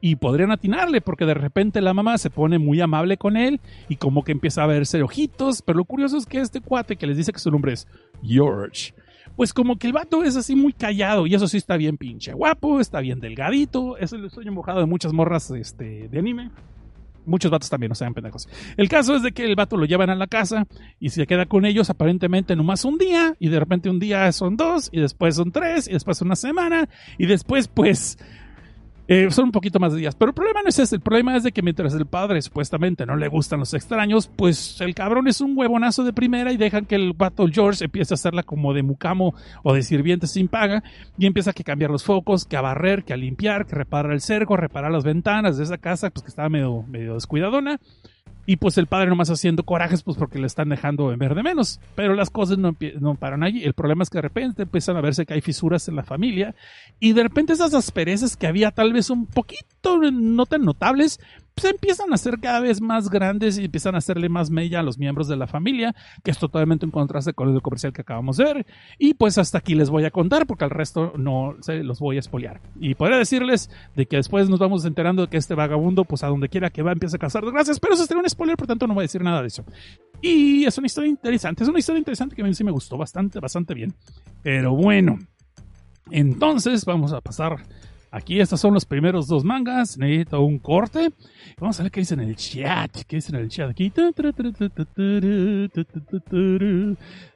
Y 0.01 0.17
podrían 0.17 0.53
atinarle, 0.53 1.01
porque 1.01 1.25
de 1.25 1.35
repente 1.35 1.81
la 1.81 1.95
mamá 1.95 2.19
se 2.19 2.31
pone 2.31 2.59
muy 2.59 2.81
amable 2.81 3.17
con 3.17 3.37
él 3.37 3.61
y 3.89 3.97
como 3.97 4.25
que 4.25 4.33
empieza 4.33 4.63
a 4.63 4.67
verse 4.67 5.03
ojitos. 5.03 5.63
Pero 5.63 5.79
lo 5.79 5.85
curioso 5.85 6.17
es 6.17 6.27
que 6.27 6.41
este 6.41 6.61
cuate 6.61 6.97
que 6.97 7.07
les 7.07 7.17
dice 7.17 7.33
que 7.33 7.39
su 7.39 7.51
nombre 7.51 7.73
es 7.73 7.89
George, 8.23 8.93
pues 9.37 9.53
como 9.53 9.77
que 9.77 9.87
el 9.87 9.93
vato 9.93 10.25
es 10.25 10.37
así 10.37 10.57
muy 10.57 10.73
callado 10.73 11.27
y 11.27 11.35
eso 11.35 11.47
sí 11.49 11.59
está 11.59 11.77
bien 11.77 11.99
pinche 11.99 12.33
guapo, 12.33 12.81
está 12.81 13.01
bien 13.01 13.21
delgadito, 13.21 13.97
es 13.99 14.13
el 14.13 14.31
sueño 14.31 14.53
mojado 14.53 14.81
de 14.81 14.87
muchas 14.87 15.13
morras 15.13 15.51
este, 15.51 16.09
de 16.09 16.19
anime. 16.19 16.51
Muchos 17.27 17.51
vatos 17.51 17.69
también, 17.69 17.89
no 17.89 17.97
sean 17.97 18.15
pendejos. 18.15 18.49
El 18.77 18.89
caso 18.89 19.17
es 19.17 19.23
de 19.23 19.33
que 19.33 19.45
el 19.45 19.57
vato 19.57 19.77
lo 19.77 19.85
llevan 19.85 20.11
a 20.11 20.15
la 20.15 20.29
casa 20.29 20.69
y 21.01 21.11
se 21.11 21.27
queda 21.27 21.47
con 21.47 21.65
ellos 21.65 21.91
aparentemente 21.91 22.55
nomás 22.55 22.85
un 22.85 22.99
día 22.99 23.35
y 23.41 23.49
de 23.49 23.59
repente 23.59 23.91
un 23.91 23.99
día 23.99 24.31
son 24.31 24.57
dos 24.57 24.89
y 24.93 25.01
después 25.01 25.35
son 25.35 25.51
tres 25.51 25.89
y 25.89 25.93
después 25.93 26.23
una 26.23 26.37
semana 26.37 26.89
y 27.19 27.27
después 27.27 27.67
pues 27.67 28.17
eh, 29.09 29.31
son 29.31 29.47
un 29.47 29.53
poquito 29.53 29.79
más 29.79 29.93
de 29.93 30.01
días. 30.01 30.15
Pero 30.15 30.31
el 30.31 30.35
problema 30.35 30.63
no 30.63 30.69
es 30.69 30.79
ese. 30.79 30.97
El 30.97 31.01
problema 31.01 31.37
es 31.37 31.45
de 31.45 31.53
que 31.53 31.63
mientras 31.63 31.95
el 31.95 32.07
padre 32.07 32.43
supuestamente 32.43 33.07
no 33.07 33.17
le 33.17 33.29
gustan 33.29 33.61
los 33.61 33.75
extraños, 33.75 34.29
pues 34.29 34.81
el 34.81 34.95
cabrón 34.95 35.29
es 35.29 35.41
un 35.41 35.57
huevonazo 35.57 36.05
de 36.05 36.13
primera 36.13 36.53
y 36.53 36.57
dejan 36.57 36.87
que 36.87 36.97
el 36.97 37.13
vato 37.13 37.47
George 37.51 37.85
empiece 37.85 38.15
a 38.15 38.17
hacerla 38.17 38.43
como 38.43 38.75
de 38.75 38.83
mucamo 38.83 39.35
o 39.63 39.75
de 39.75 39.83
sirviente 39.83 40.27
sin 40.27 40.49
paga 40.49 40.83
y 41.19 41.27
empieza 41.27 41.51
a 41.51 41.55
cambiar 41.55 41.91
los 41.91 42.05
focos, 42.05 42.45
que 42.45 42.57
a 42.57 42.61
barrer, 42.61 43.05
que 43.05 43.13
a 43.13 43.17
limpiar, 43.17 43.67
que 43.67 43.75
reparar 43.75 44.13
el 44.13 44.21
cerco, 44.21 44.57
reparar 44.57 44.91
las 44.91 45.05
ventanas 45.05 45.57
de 45.57 45.65
esa 45.65 45.79
casa, 45.79 46.11
pues 46.11 46.23
que 46.23 46.29
estaba 46.29 46.49
medio, 46.49 46.83
medio 46.89 47.15
descuidadona. 47.15 47.81
Y 48.47 48.57
pues 48.57 48.79
el 48.79 48.87
padre 48.87 49.09
nomás 49.09 49.29
haciendo 49.29 49.65
corajes, 49.65 50.03
pues 50.03 50.17
porque 50.17 50.39
le 50.39 50.47
están 50.47 50.69
dejando 50.69 51.13
en 51.13 51.19
ver 51.19 51.35
de 51.35 51.43
menos. 51.43 51.81
Pero 51.97 52.15
las 52.15 52.31
cosas 52.31 52.59
no, 52.59 52.77
no 53.01 53.15
paran 53.17 53.43
allí. 53.43 53.65
El 53.65 53.75
problema 53.75 54.05
es 54.05 54.11
que 54.11 54.19
de 54.19 54.23
repente 54.23 54.63
empiezan 54.63 54.97
a 54.97 55.01
verse 55.01 55.27
que 55.27 55.35
hay 55.35 55.41
fisuras 55.41 55.89
en 55.89 55.97
la 55.97 56.05
familia. 56.05 56.55
Y 57.01 57.13
de 57.13 57.25
repente 57.25 57.53
esas 57.53 57.75
asperezas 57.75 58.37
que 58.37 58.47
había 58.47 58.71
tal 58.71 58.93
vez 58.93 59.11
un 59.11 59.27
poquito 59.27 59.99
no 60.13 60.47
tan 60.47 60.65
notables, 60.65 61.21
pues 61.57 61.73
empiezan 61.73 62.13
a 62.13 62.19
ser 62.19 62.39
cada 62.39 62.61
vez 62.61 62.83
más 62.83 63.09
grandes 63.09 63.59
y 63.59 63.65
empiezan 63.65 63.95
a 63.95 63.99
hacerle 63.99 64.29
más 64.29 64.51
mella 64.51 64.81
a 64.81 64.83
los 64.83 64.99
miembros 64.99 65.27
de 65.27 65.37
la 65.37 65.47
familia, 65.47 65.95
que 66.23 66.31
es 66.31 66.39
totalmente 66.39 66.85
en 66.85 66.91
contraste 66.91 67.33
con 67.33 67.49
el 67.49 67.63
comercial 67.63 67.95
que 67.95 68.03
acabamos 68.03 68.37
de 68.37 68.45
ver. 68.45 68.67
Y 68.99 69.15
pues 69.15 69.39
hasta 69.39 69.57
aquí 69.57 69.75
les 69.75 69.89
voy 69.89 70.05
a 70.05 70.11
contar, 70.11 70.47
porque 70.47 70.65
al 70.65 70.71
resto 70.71 71.15
no 71.17 71.57
se 71.61 71.83
los 71.83 71.99
voy 71.99 72.17
a 72.17 72.21
espolear. 72.21 72.61
Y 72.79 72.95
podría 72.95 73.17
decirles 73.17 73.71
de 73.95 74.05
que 74.05 74.17
después 74.17 74.51
nos 74.51 74.59
vamos 74.59 74.85
enterando 74.85 75.23
de 75.23 75.29
que 75.29 75.39
este 75.39 75.55
vagabundo, 75.55 76.05
pues 76.05 76.23
a 76.25 76.27
donde 76.27 76.51
quiera 76.51 76.69
que 76.69 76.83
va, 76.83 76.93
empieza 76.93 77.17
a 77.17 77.21
causar 77.21 77.43
desgracias, 77.43 77.81
pero 77.81 77.95
eso 77.95 78.05
sería 78.05 78.23
un 78.23 78.29
spoiler, 78.29 78.59
por 78.59 78.67
tanto 78.67 78.87
no 78.87 78.93
voy 78.93 79.03
a 79.03 79.09
decir 79.09 79.23
nada 79.23 79.41
de 79.41 79.49
eso. 79.49 79.65
Y 80.21 80.67
es 80.67 80.77
una 80.77 80.89
historia 80.89 81.09
interesante, 81.09 81.63
es 81.63 81.71
una 81.71 81.79
historia 81.79 82.01
interesante 82.01 82.37
que 82.37 82.43
a 82.43 82.45
mí 82.45 82.53
sí 82.53 82.65
me 82.65 82.71
gustó 82.71 82.99
bastante, 82.99 83.41
bastante 83.41 83.73
bien. 83.73 83.95
Pero 84.43 84.75
bueno, 84.75 85.19
entonces 86.11 86.85
vamos 86.85 87.15
a 87.15 87.23
pasar 87.23 87.57
Aquí 88.11 88.41
estos 88.41 88.61
son 88.61 88.75
los 88.75 88.85
primeros 88.85 89.27
dos 89.27 89.45
mangas. 89.45 89.99
Necesito 89.99 90.41
un 90.41 90.59
corte. 90.59 91.11
Vamos 91.59 91.79
a 91.79 91.83
ver 91.83 91.93
qué 91.93 92.01
dicen 92.01 92.21
en 92.21 92.31
el 92.31 92.37
chat. 92.37 93.03
¿Qué 93.07 93.17
dicen 93.17 93.37
en 93.37 93.43
el 93.43 93.49
chat 93.49 93.71
aquí? 93.71 93.93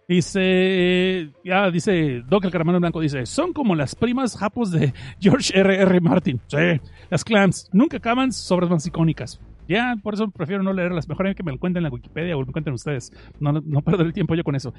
Dice, 0.09 1.31
ya 1.45 1.71
dice, 1.71 2.23
Doc 2.29 2.45
el 2.45 2.51
Caramelo 2.51 2.81
Blanco 2.81 3.01
dice, 3.01 3.27
son 3.27 3.53
como 3.53 3.77
las 3.77 3.95
primas 3.95 4.37
japos 4.37 4.73
de 4.73 4.93
George 5.21 5.57
R.R. 5.57 5.83
R. 5.83 6.01
Martin. 6.01 6.41
Sí, 6.49 6.81
las 7.11 7.23
clams 7.23 7.69
nunca 7.73 7.99
acaban 7.99 8.33
sobres 8.33 8.69
más 8.71 8.85
icónicas. 8.87 9.39
Ya, 9.71 9.95
por 10.03 10.15
eso 10.15 10.29
prefiero 10.33 10.65
no 10.65 10.73
leerlas. 10.73 11.09
Mejor 11.09 11.33
que 11.33 11.45
me 11.45 11.53
lo 11.53 11.59
cuenten 11.59 11.79
en 11.79 11.85
la 11.85 11.91
Wikipedia 11.91 12.37
o 12.37 12.45
me 12.45 12.51
cuenten 12.51 12.75
ustedes. 12.75 13.13
No, 13.39 13.53
no 13.53 13.83
perder 13.83 14.07
el 14.07 14.13
tiempo 14.13 14.35
yo 14.35 14.43
con 14.43 14.57
eso. 14.57 14.75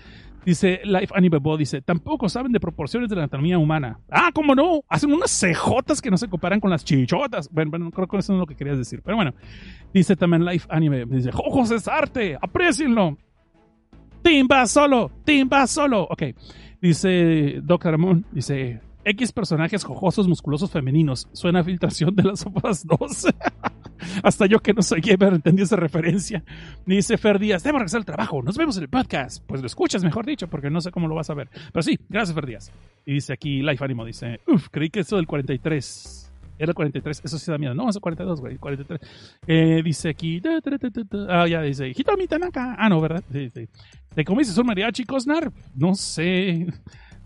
Dice 0.46 0.82
Life 0.84 1.14
Anime 1.16 1.38
Bo, 1.38 1.56
dice, 1.56 1.82
tampoco 1.82 2.28
saben 2.28 2.52
de 2.52 2.60
proporciones 2.60 3.10
de 3.10 3.16
la 3.16 3.22
anatomía 3.22 3.58
humana. 3.58 4.02
Ah, 4.10 4.32
¿cómo 4.34 4.54
no? 4.54 4.82
Hacen 4.90 5.14
unas 5.14 5.32
cejotas 5.32 6.02
que 6.02 6.12
no 6.12 6.18
se 6.18 6.28
comparan 6.28 6.60
con 6.60 6.70
las 6.70 6.84
chichotas. 6.84 7.50
Bueno, 7.50 7.72
bueno 7.72 7.90
creo 7.90 8.06
que 8.06 8.18
eso 8.18 8.34
no 8.34 8.40
es 8.40 8.42
lo 8.42 8.48
que 8.48 8.58
querías 8.58 8.78
decir. 8.78 9.02
Pero 9.02 9.16
bueno, 9.16 9.34
dice 9.94 10.18
también 10.18 10.44
Life 10.44 10.68
Anime, 10.70 11.06
dice, 11.06 11.30
ojos 11.34 11.72
es 11.72 11.88
arte, 11.88 12.38
aprecienlo. 12.42 13.18
Timba 14.22 14.66
solo, 14.66 15.10
Timba 15.24 15.68
solo. 15.68 16.04
Ok. 16.04 16.24
Dice 16.82 17.62
Doc 17.64 17.86
Ramón, 17.86 18.26
dice, 18.34 18.82
X 19.04 19.32
personajes 19.32 19.84
jojosos, 19.84 20.28
musculosos, 20.28 20.72
femeninos. 20.72 21.28
Suena 21.34 21.64
filtración 21.64 22.16
de 22.16 22.24
las 22.24 22.42
sopas 22.42 22.86
2. 22.86 23.28
Hasta 24.24 24.46
yo 24.46 24.60
que 24.60 24.74
no 24.74 24.82
soy 24.82 25.02
gamer 25.02 25.34
entendí 25.34 25.64
esa 25.64 25.76
referencia. 25.76 26.44
Dice 26.86 27.18
Fer 27.18 27.40
Díaz, 27.40 27.64
debo 27.64 27.78
regresar 27.78 28.00
al 28.00 28.06
trabajo. 28.06 28.42
Nos 28.42 28.58
vemos 28.58 28.78
en 28.78 28.84
el 28.84 28.90
podcast. 28.90 29.44
Pues 29.46 29.62
lo 29.62 29.68
escuchas, 29.68 30.04
mejor 30.04 30.26
dicho, 30.26 30.48
porque 30.48 30.70
no 30.70 30.82
sé 30.82 30.92
cómo 30.92 31.08
lo 31.08 31.16
vas 31.16 31.30
a 31.30 31.34
ver. 31.34 31.50
Pero 31.72 31.84
sí, 31.84 32.00
gracias 32.10 32.36
Fer 32.36 32.46
Díaz. 32.46 32.72
Y 33.06 33.14
dice 33.14 33.34
aquí 33.34 33.62
Life 33.62 33.84
Animo, 33.84 34.06
dice, 34.06 34.40
uff, 34.48 34.68
creí 34.70 34.90
que 34.90 35.02
eso 35.02 35.16
del 35.16 35.28
43. 35.28 36.32
Era 36.60 36.70
el 36.70 36.76
43, 36.76 37.22
eso 37.24 37.40
sí 37.40 37.50
da 37.50 37.58
miedo. 37.58 37.74
No, 37.74 37.90
es 37.90 37.96
el 37.96 38.02
42, 38.02 38.40
güey, 38.40 38.58
43. 38.58 39.02
Eh, 39.48 39.82
dice 39.84 40.10
aquí, 40.10 40.40
ah, 41.28 41.48
ya 41.48 41.62
dice, 41.62 41.90
Hitomi 41.90 42.28
Tanaka. 42.28 42.76
Ah, 42.78 42.88
no, 42.88 43.02
¿verdad? 43.02 43.24
Sí, 43.32 43.50
sí. 43.50 43.68
¿Te 44.14 44.24
comiste 44.24 44.60
un 44.60 44.68
mariachi, 44.68 45.06
Cosnar? 45.06 45.52
No 45.74 45.96
sé. 45.96 46.68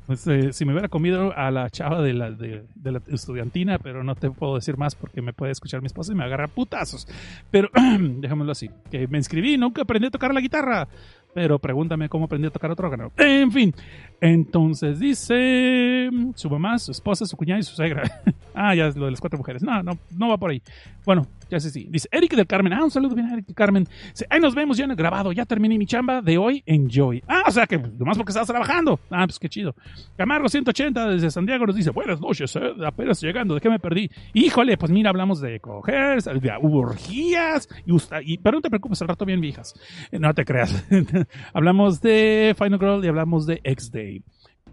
Pues, 0.08 0.28
eh, 0.28 0.54
si 0.54 0.66
me 0.66 0.74
hubiera 0.74 0.88
comido 0.88 1.36
a 1.36 1.50
la 1.50 1.70
chava 1.70 2.02
de 2.02 2.14
la, 2.14 2.32
de, 2.32 2.64
la 2.84 3.02
estudiantina, 3.08 3.80
pero 3.80 4.04
no 4.04 4.16
te 4.16 4.30
puedo 4.30 4.56
decir 4.56 4.78
más 4.78 4.96
porque 4.96 5.22
me 5.22 5.34
puede 5.34 5.52
escuchar 5.52 5.82
mi 5.82 5.88
esposa 5.88 6.12
y 6.12 6.16
me 6.16 6.24
agarra 6.24 6.48
putazos. 6.48 7.08
Pero 7.50 7.70
déjamelo 8.00 8.52
así, 8.52 8.70
que 8.92 9.08
me 9.08 9.18
inscribí, 9.18 9.58
nunca 9.58 9.82
aprendí 9.82 10.08
a 10.08 10.12
tocar 10.12 10.34
la 10.34 10.42
guitarra. 10.42 10.88
Pero 11.34 11.60
pregúntame 11.60 12.08
cómo 12.08 12.26
aprendí 12.26 12.48
a 12.48 12.52
tocar 12.52 12.72
otro 12.72 12.88
órgano. 12.88 13.12
En 13.18 13.52
fin, 13.52 13.74
entonces 14.22 15.00
dice 15.00 16.10
su 16.34 16.50
mamá, 16.50 16.80
su 16.80 16.92
esposa, 16.92 17.26
su 17.26 17.36
cuñada 17.36 17.60
y 17.60 17.64
su 17.64 17.76
suegra. 17.76 18.04
ah, 18.56 18.76
ya 18.76 18.88
es 18.88 18.96
lo 18.96 19.06
de 19.06 19.12
las 19.12 19.20
cuatro 19.20 19.38
mujeres. 19.38 19.64
No, 19.64 19.84
no, 19.84 19.98
no 20.12 20.30
va 20.30 20.38
por 20.38 20.52
ahí. 20.52 20.62
Bueno, 21.06 21.28
ya 21.50 21.60
sé 21.60 21.70
sí. 21.70 21.88
Dice 21.90 22.08
Eric 22.12 22.36
del 22.36 22.48
Carmen. 22.48 22.74
Ah, 22.74 22.84
un 22.84 22.92
saludo 22.92 23.16
bien 23.16 23.28
a 23.28 23.34
Eric 23.34 23.46
del 23.48 23.56
Carmen. 23.56 23.88
Dice, 24.12 24.26
ahí 24.30 24.40
nos 24.40 24.56
vemos 24.56 24.78
ya 24.78 24.86
en 24.86 24.92
el 24.92 24.98
grabado. 24.98 25.32
Ya 25.32 25.46
terminé 25.46 25.78
mi 25.78 25.86
chamba 25.86 26.22
de 26.22 26.38
hoy. 26.38 26.64
Enjoy. 26.66 27.24
Ah, 27.28 27.44
o 27.48 27.52
sea 27.52 27.68
que 27.68 27.78
nomás 27.78 28.18
porque 28.18 28.32
estabas 28.32 28.48
trabajando. 28.48 29.00
Ah, 29.10 29.26
pues 29.26 29.40
qué 29.40 29.50
chido. 29.50 29.76
Camargo 30.18 30.50
180 30.50 31.10
desde 31.10 31.32
San 31.32 31.46
Diego 31.46 31.66
nos 31.66 31.76
dice, 31.76 31.92
buenas 31.92 32.20
noches, 32.20 32.56
eh, 32.56 32.74
apenas 32.86 33.22
llegando. 33.22 33.54
¿De 33.54 33.62
qué 33.62 33.70
me 33.70 33.80
perdí? 33.80 34.10
Híjole, 34.34 34.78
pues 34.78 34.92
mira, 34.92 35.10
hablamos 35.10 35.42
de 35.42 35.60
coger, 35.60 36.22
de 36.22 36.52
orgías. 36.62 37.70
Y, 37.86 37.96
y, 38.34 38.38
pero 38.38 38.58
no 38.58 38.62
te 38.62 38.70
preocupes, 38.70 39.02
al 39.02 39.08
rato 39.08 39.26
bien 39.26 39.42
viejas. 39.42 39.74
Eh, 40.12 40.20
no 40.20 40.34
te 40.34 40.46
creas. 40.46 40.86
hablamos 41.54 42.02
de 42.02 42.56
Final 42.58 42.80
Girl 42.80 43.06
y 43.06 43.08
hablamos 43.08 43.46
de 43.46 43.62
X-Day. 43.64 44.24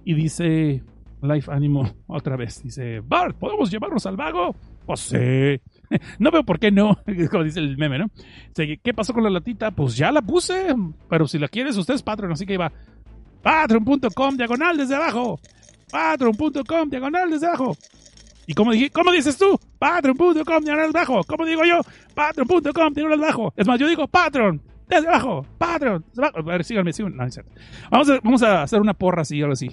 Y 0.05 0.14
dice 0.14 0.83
Life 1.23 1.51
Animal 1.51 1.95
otra 2.07 2.37
vez. 2.37 2.62
Dice, 2.62 3.01
Bart, 3.01 3.37
¿podemos 3.37 3.70
llevarnos 3.70 4.05
al 4.07 4.16
vago? 4.16 4.55
Pues 4.85 5.01
sí. 5.01 5.61
no 6.18 6.31
veo 6.31 6.45
por 6.45 6.59
qué 6.59 6.70
no, 6.70 6.99
como 7.31 7.45
dice 7.45 7.61
el 7.61 7.79
meme, 7.79 7.99
¿no? 7.99 8.11
¿Qué 8.55 8.95
pasó 8.95 9.14
con 9.14 9.23
la 9.23 9.31
latita? 9.31 9.70
Pues 9.70 9.97
ya 9.97 10.12
la 10.12 10.23
puse, 10.23 10.75
pero 11.09 11.27
si 11.27 11.39
la 11.39 11.49
quieres, 11.49 11.77
usted 11.77 11.95
es 11.95 12.03
Patreon, 12.03 12.33
así 12.33 12.45
que 12.45 12.59
va. 12.59 12.73
Patreon.com, 13.43 14.37
diagonal 14.37 14.77
desde 14.77 14.95
abajo. 14.95 15.41
Patreon.com, 15.91 16.89
diagonal 16.91 17.31
desde 17.31 17.47
abajo. 17.47 17.77
¿Y 18.47 18.55
cómo, 18.55 18.73
dije, 18.73 18.91
cómo 18.91 19.12
dices 19.12 19.39
tú? 19.39 19.59
Patreon.com, 19.79 20.64
diagonal 20.64 20.91
abajo. 20.91 21.20
¿Cómo 21.27 21.45
digo 21.45 21.62
yo? 21.64 21.81
Patreon.com, 22.14 22.93
diagonal 22.93 23.23
abajo. 23.23 23.53
Es 23.57 23.66
más, 23.66 23.79
yo 23.79 23.87
digo 23.87 24.07
Patreon, 24.09 24.61
desde 24.89 25.09
abajo. 25.09 25.47
Patreon, 25.59 26.05
desde 26.09 26.23
abajo. 26.23 26.39
A 26.39 26.43
ver, 26.43 26.64
síganme, 26.64 26.93
síganme. 26.93 27.31
Vamos, 27.91 28.11
a, 28.11 28.20
vamos 28.23 28.43
a 28.43 28.62
hacer 28.62 28.81
una 28.81 28.95
porra 28.95 29.23
así, 29.23 29.41
ahora 29.41 29.57
sí. 29.57 29.70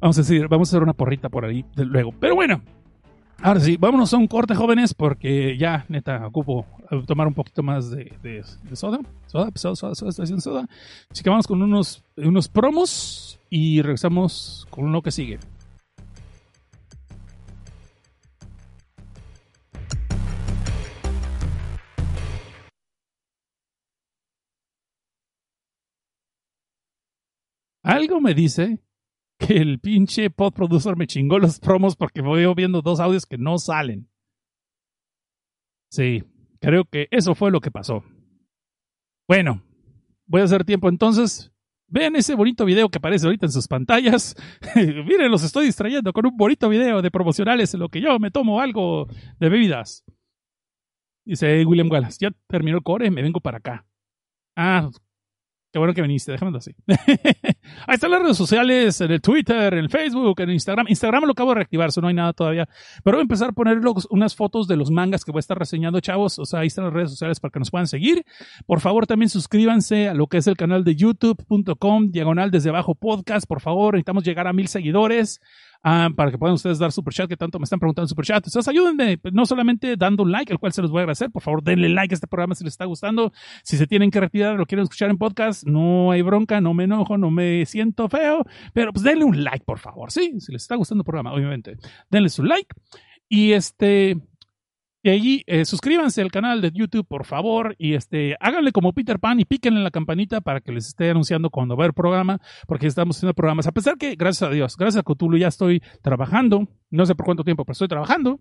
Vamos 0.00 0.16
a 0.16 0.22
decir, 0.22 0.48
vamos 0.48 0.68
a 0.68 0.70
hacer 0.70 0.82
una 0.82 0.94
porrita 0.94 1.28
por 1.28 1.44
ahí 1.44 1.64
luego. 1.76 2.12
Pero 2.18 2.34
bueno, 2.34 2.62
Ahora 3.42 3.60
sí, 3.60 3.78
vámonos 3.78 4.12
a 4.12 4.18
un 4.18 4.26
corte, 4.26 4.54
jóvenes, 4.54 4.92
porque 4.92 5.56
ya, 5.56 5.86
neta, 5.88 6.26
ocupo 6.26 6.66
tomar 7.06 7.26
un 7.26 7.32
poquito 7.32 7.62
más 7.62 7.90
de, 7.90 8.44
soda. 8.74 9.00
Soda, 9.26 9.50
soda, 9.54 9.74
soda, 9.74 9.94
soda, 9.94 10.10
estoy 10.10 10.24
haciendo 10.24 10.42
soda. 10.42 10.68
Así 11.10 11.22
que 11.22 11.30
vamos 11.30 11.46
con 11.46 11.62
unos, 11.62 12.04
unos 12.18 12.48
promos 12.48 13.40
y 13.48 13.80
regresamos 13.80 14.66
con 14.68 14.92
lo 14.92 15.00
que 15.00 15.10
sigue. 15.10 15.38
Algo 27.82 28.20
me 28.20 28.34
dice 28.34 28.80
que 29.40 29.56
el 29.56 29.80
pinche 29.80 30.30
pod 30.30 30.52
producer 30.52 30.96
me 30.96 31.06
chingó 31.06 31.38
los 31.38 31.58
promos 31.58 31.96
porque 31.96 32.20
voy 32.20 32.46
viendo 32.54 32.82
dos 32.82 33.00
audios 33.00 33.26
que 33.26 33.38
no 33.38 33.58
salen. 33.58 34.08
Sí, 35.90 36.22
creo 36.60 36.84
que 36.84 37.08
eso 37.10 37.34
fue 37.34 37.50
lo 37.50 37.60
que 37.60 37.70
pasó. 37.70 38.04
Bueno, 39.26 39.62
voy 40.26 40.42
a 40.42 40.44
hacer 40.44 40.64
tiempo 40.64 40.88
entonces. 40.88 41.52
Vean 41.88 42.14
ese 42.14 42.36
bonito 42.36 42.64
video 42.64 42.88
que 42.88 42.98
aparece 42.98 43.26
ahorita 43.26 43.46
en 43.46 43.52
sus 43.52 43.66
pantallas. 43.66 44.36
Miren, 44.76 45.30
los 45.30 45.42
estoy 45.42 45.66
distrayendo 45.66 46.12
con 46.12 46.26
un 46.26 46.36
bonito 46.36 46.68
video 46.68 47.02
de 47.02 47.10
promocionales 47.10 47.74
en 47.74 47.80
lo 47.80 47.88
que 47.88 48.00
yo 48.00 48.18
me 48.20 48.30
tomo 48.30 48.60
algo 48.60 49.08
de 49.40 49.48
bebidas. 49.48 50.04
Dice 51.24 51.64
William 51.64 51.90
Wallace, 51.90 52.18
ya 52.20 52.30
terminó 52.46 52.76
el 52.76 52.84
core, 52.84 53.10
me 53.10 53.22
vengo 53.22 53.40
para 53.40 53.58
acá. 53.58 53.86
Ah, 54.56 54.90
Qué 55.72 55.78
bueno 55.78 55.94
que 55.94 56.02
viniste, 56.02 56.32
déjame 56.32 56.56
así. 56.56 56.74
Ahí 57.86 57.94
están 57.94 58.10
las 58.10 58.22
redes 58.22 58.36
sociales, 58.36 59.00
en 59.00 59.10
el 59.10 59.20
Twitter, 59.20 59.72
en 59.74 59.80
el 59.80 59.90
Facebook, 59.90 60.40
en 60.40 60.50
Instagram. 60.50 60.86
Instagram 60.88 61.24
lo 61.24 61.32
acabo 61.32 61.50
de 61.50 61.56
reactivar, 61.56 61.88
eso 61.88 62.00
no 62.00 62.08
hay 62.08 62.14
nada 62.14 62.32
todavía. 62.32 62.68
Pero 63.04 63.16
voy 63.16 63.22
a 63.22 63.22
empezar 63.22 63.50
a 63.50 63.52
poner 63.52 63.80
unas 64.10 64.34
fotos 64.34 64.66
de 64.68 64.76
los 64.76 64.90
mangas 64.90 65.24
que 65.24 65.32
voy 65.32 65.38
a 65.38 65.40
estar 65.40 65.58
reseñando, 65.58 66.00
chavos. 66.00 66.38
O 66.38 66.44
sea, 66.44 66.60
ahí 66.60 66.66
están 66.68 66.84
las 66.84 66.94
redes 66.94 67.10
sociales 67.10 67.40
para 67.40 67.52
que 67.52 67.58
nos 67.58 67.70
puedan 67.70 67.86
seguir. 67.86 68.24
Por 68.66 68.80
favor, 68.80 69.06
también 69.06 69.28
suscríbanse 69.28 70.08
a 70.08 70.14
lo 70.14 70.26
que 70.26 70.38
es 70.38 70.46
el 70.46 70.56
canal 70.56 70.84
de 70.84 70.96
youtube.com, 70.96 72.10
diagonal 72.10 72.50
desde 72.50 72.70
abajo 72.70 72.94
podcast. 72.94 73.46
Por 73.46 73.60
favor, 73.60 73.94
necesitamos 73.94 74.24
llegar 74.24 74.46
a 74.46 74.52
mil 74.52 74.68
seguidores. 74.68 75.40
Ah, 75.82 76.10
para 76.14 76.30
que 76.30 76.36
puedan 76.36 76.54
ustedes 76.54 76.78
dar 76.78 76.92
super 76.92 77.14
chat, 77.14 77.26
que 77.26 77.38
tanto 77.38 77.58
me 77.58 77.64
están 77.64 77.78
preguntando 77.78 78.06
super 78.06 78.24
chat. 78.24 78.46
Entonces, 78.46 78.68
ayúdenme, 78.68 79.16
pues, 79.16 79.32
no 79.32 79.46
solamente 79.46 79.96
dando 79.96 80.24
un 80.24 80.30
like, 80.30 80.52
el 80.52 80.58
cual 80.58 80.74
se 80.74 80.82
los 80.82 80.90
voy 80.90 80.98
a 80.98 81.02
agradecer. 81.02 81.30
Por 81.30 81.42
favor, 81.42 81.62
denle 81.62 81.88
like 81.88 82.12
a 82.12 82.16
este 82.16 82.26
programa 82.26 82.54
si 82.54 82.64
les 82.64 82.74
está 82.74 82.84
gustando. 82.84 83.32
Si 83.62 83.78
se 83.78 83.86
tienen 83.86 84.10
que 84.10 84.20
retirar, 84.20 84.56
lo 84.58 84.66
quieren 84.66 84.82
escuchar 84.82 85.08
en 85.08 85.16
podcast, 85.16 85.64
no 85.64 86.10
hay 86.10 86.20
bronca, 86.20 86.60
no 86.60 86.74
me 86.74 86.84
enojo, 86.84 87.16
no 87.16 87.30
me 87.30 87.49
siento 87.66 88.08
feo, 88.08 88.44
pero 88.72 88.92
pues 88.92 89.04
denle 89.04 89.24
un 89.24 89.42
like, 89.44 89.64
por 89.64 89.78
favor. 89.78 90.10
Sí, 90.10 90.40
si 90.40 90.52
les 90.52 90.62
está 90.62 90.76
gustando 90.76 91.02
el 91.02 91.06
programa, 91.06 91.32
obviamente, 91.32 91.76
denle 92.10 92.28
su 92.28 92.42
like. 92.42 92.74
Y 93.28 93.52
este, 93.52 94.16
y 95.02 95.08
allí 95.08 95.44
eh, 95.46 95.64
suscríbanse 95.64 96.20
al 96.20 96.30
canal 96.30 96.60
de 96.60 96.72
YouTube, 96.72 97.06
por 97.06 97.24
favor, 97.24 97.74
y 97.78 97.94
este, 97.94 98.36
háganle 98.38 98.70
como 98.70 98.92
Peter 98.92 99.18
Pan 99.18 99.40
y 99.40 99.46
píquenle 99.46 99.78
en 99.78 99.84
la 99.84 99.90
campanita 99.90 100.42
para 100.42 100.60
que 100.60 100.72
les 100.72 100.88
esté 100.88 101.08
anunciando 101.08 101.48
cuando 101.48 101.74
va 101.74 101.86
el 101.86 101.94
programa, 101.94 102.38
porque 102.66 102.86
estamos 102.86 103.16
haciendo 103.16 103.32
programas. 103.32 103.66
A 103.66 103.72
pesar 103.72 103.96
que, 103.96 104.14
gracias 104.14 104.50
a 104.50 104.52
Dios, 104.52 104.76
gracias 104.76 105.00
a 105.00 105.02
Cthulhu 105.02 105.38
ya 105.38 105.48
estoy 105.48 105.82
trabajando, 106.02 106.68
no 106.90 107.06
sé 107.06 107.14
por 107.14 107.24
cuánto 107.24 107.44
tiempo, 107.44 107.64
pero 107.64 107.72
estoy 107.72 107.88
trabajando. 107.88 108.40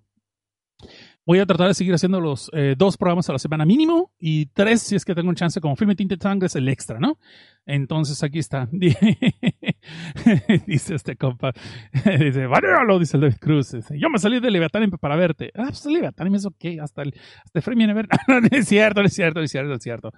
Voy 1.26 1.39
a 1.39 1.45
tratar 1.45 1.67
de 1.67 1.74
seguir 1.74 1.93
haciendo 1.93 2.20
los 2.20 2.49
eh, 2.53 2.76
dos 2.78 2.97
programas 2.97 3.30
a 3.30 3.34
la 3.34 3.39
semana 3.39 3.65
mínimo 3.65 4.11
y 4.20 4.47
tres 4.47 4.82
si 4.82 4.95
es 4.95 5.05
que 5.05 5.13
tengo 5.13 5.30
un 5.30 5.36
chance 5.36 5.61
como 5.61 5.76
Filme 5.76 5.95
Tinte 5.95 6.17
Sangre 6.20 6.47
es 6.47 6.55
el 6.55 6.67
extra, 6.67 6.99
¿no? 6.99 7.20
Entonces 7.65 8.24
aquí 8.24 8.39
está. 8.39 8.67
dice 10.65 10.95
este 10.95 11.15
compa. 11.15 11.53
dice, 12.20 12.47
lo 12.88 12.97
dice 12.97 13.20
David 13.20 13.38
Cruz. 13.39 13.76
Yo 13.91 14.09
me 14.09 14.17
salí 14.17 14.39
de 14.39 14.49
Leviatán 14.49 14.89
para 14.99 15.15
verte. 15.15 15.51
Ah, 15.55 15.67
pues 15.67 15.86
Leviatán, 15.86 16.34
¿eso 16.34 16.51
qué? 16.57 16.80
Hasta 16.82 17.03
el, 17.03 17.13
hasta 17.45 17.72
el 17.72 17.89
a 17.89 17.93
ver. 17.93 18.07
no, 18.28 18.39
es 18.49 18.67
cierto, 18.67 19.01
no 19.01 19.07
es 19.07 19.13
cierto, 19.13 19.39
no 19.39 19.45
es 19.45 19.51
cierto, 19.51 19.70
no 19.70 19.76
es 19.76 19.84
cierto. 19.84 20.11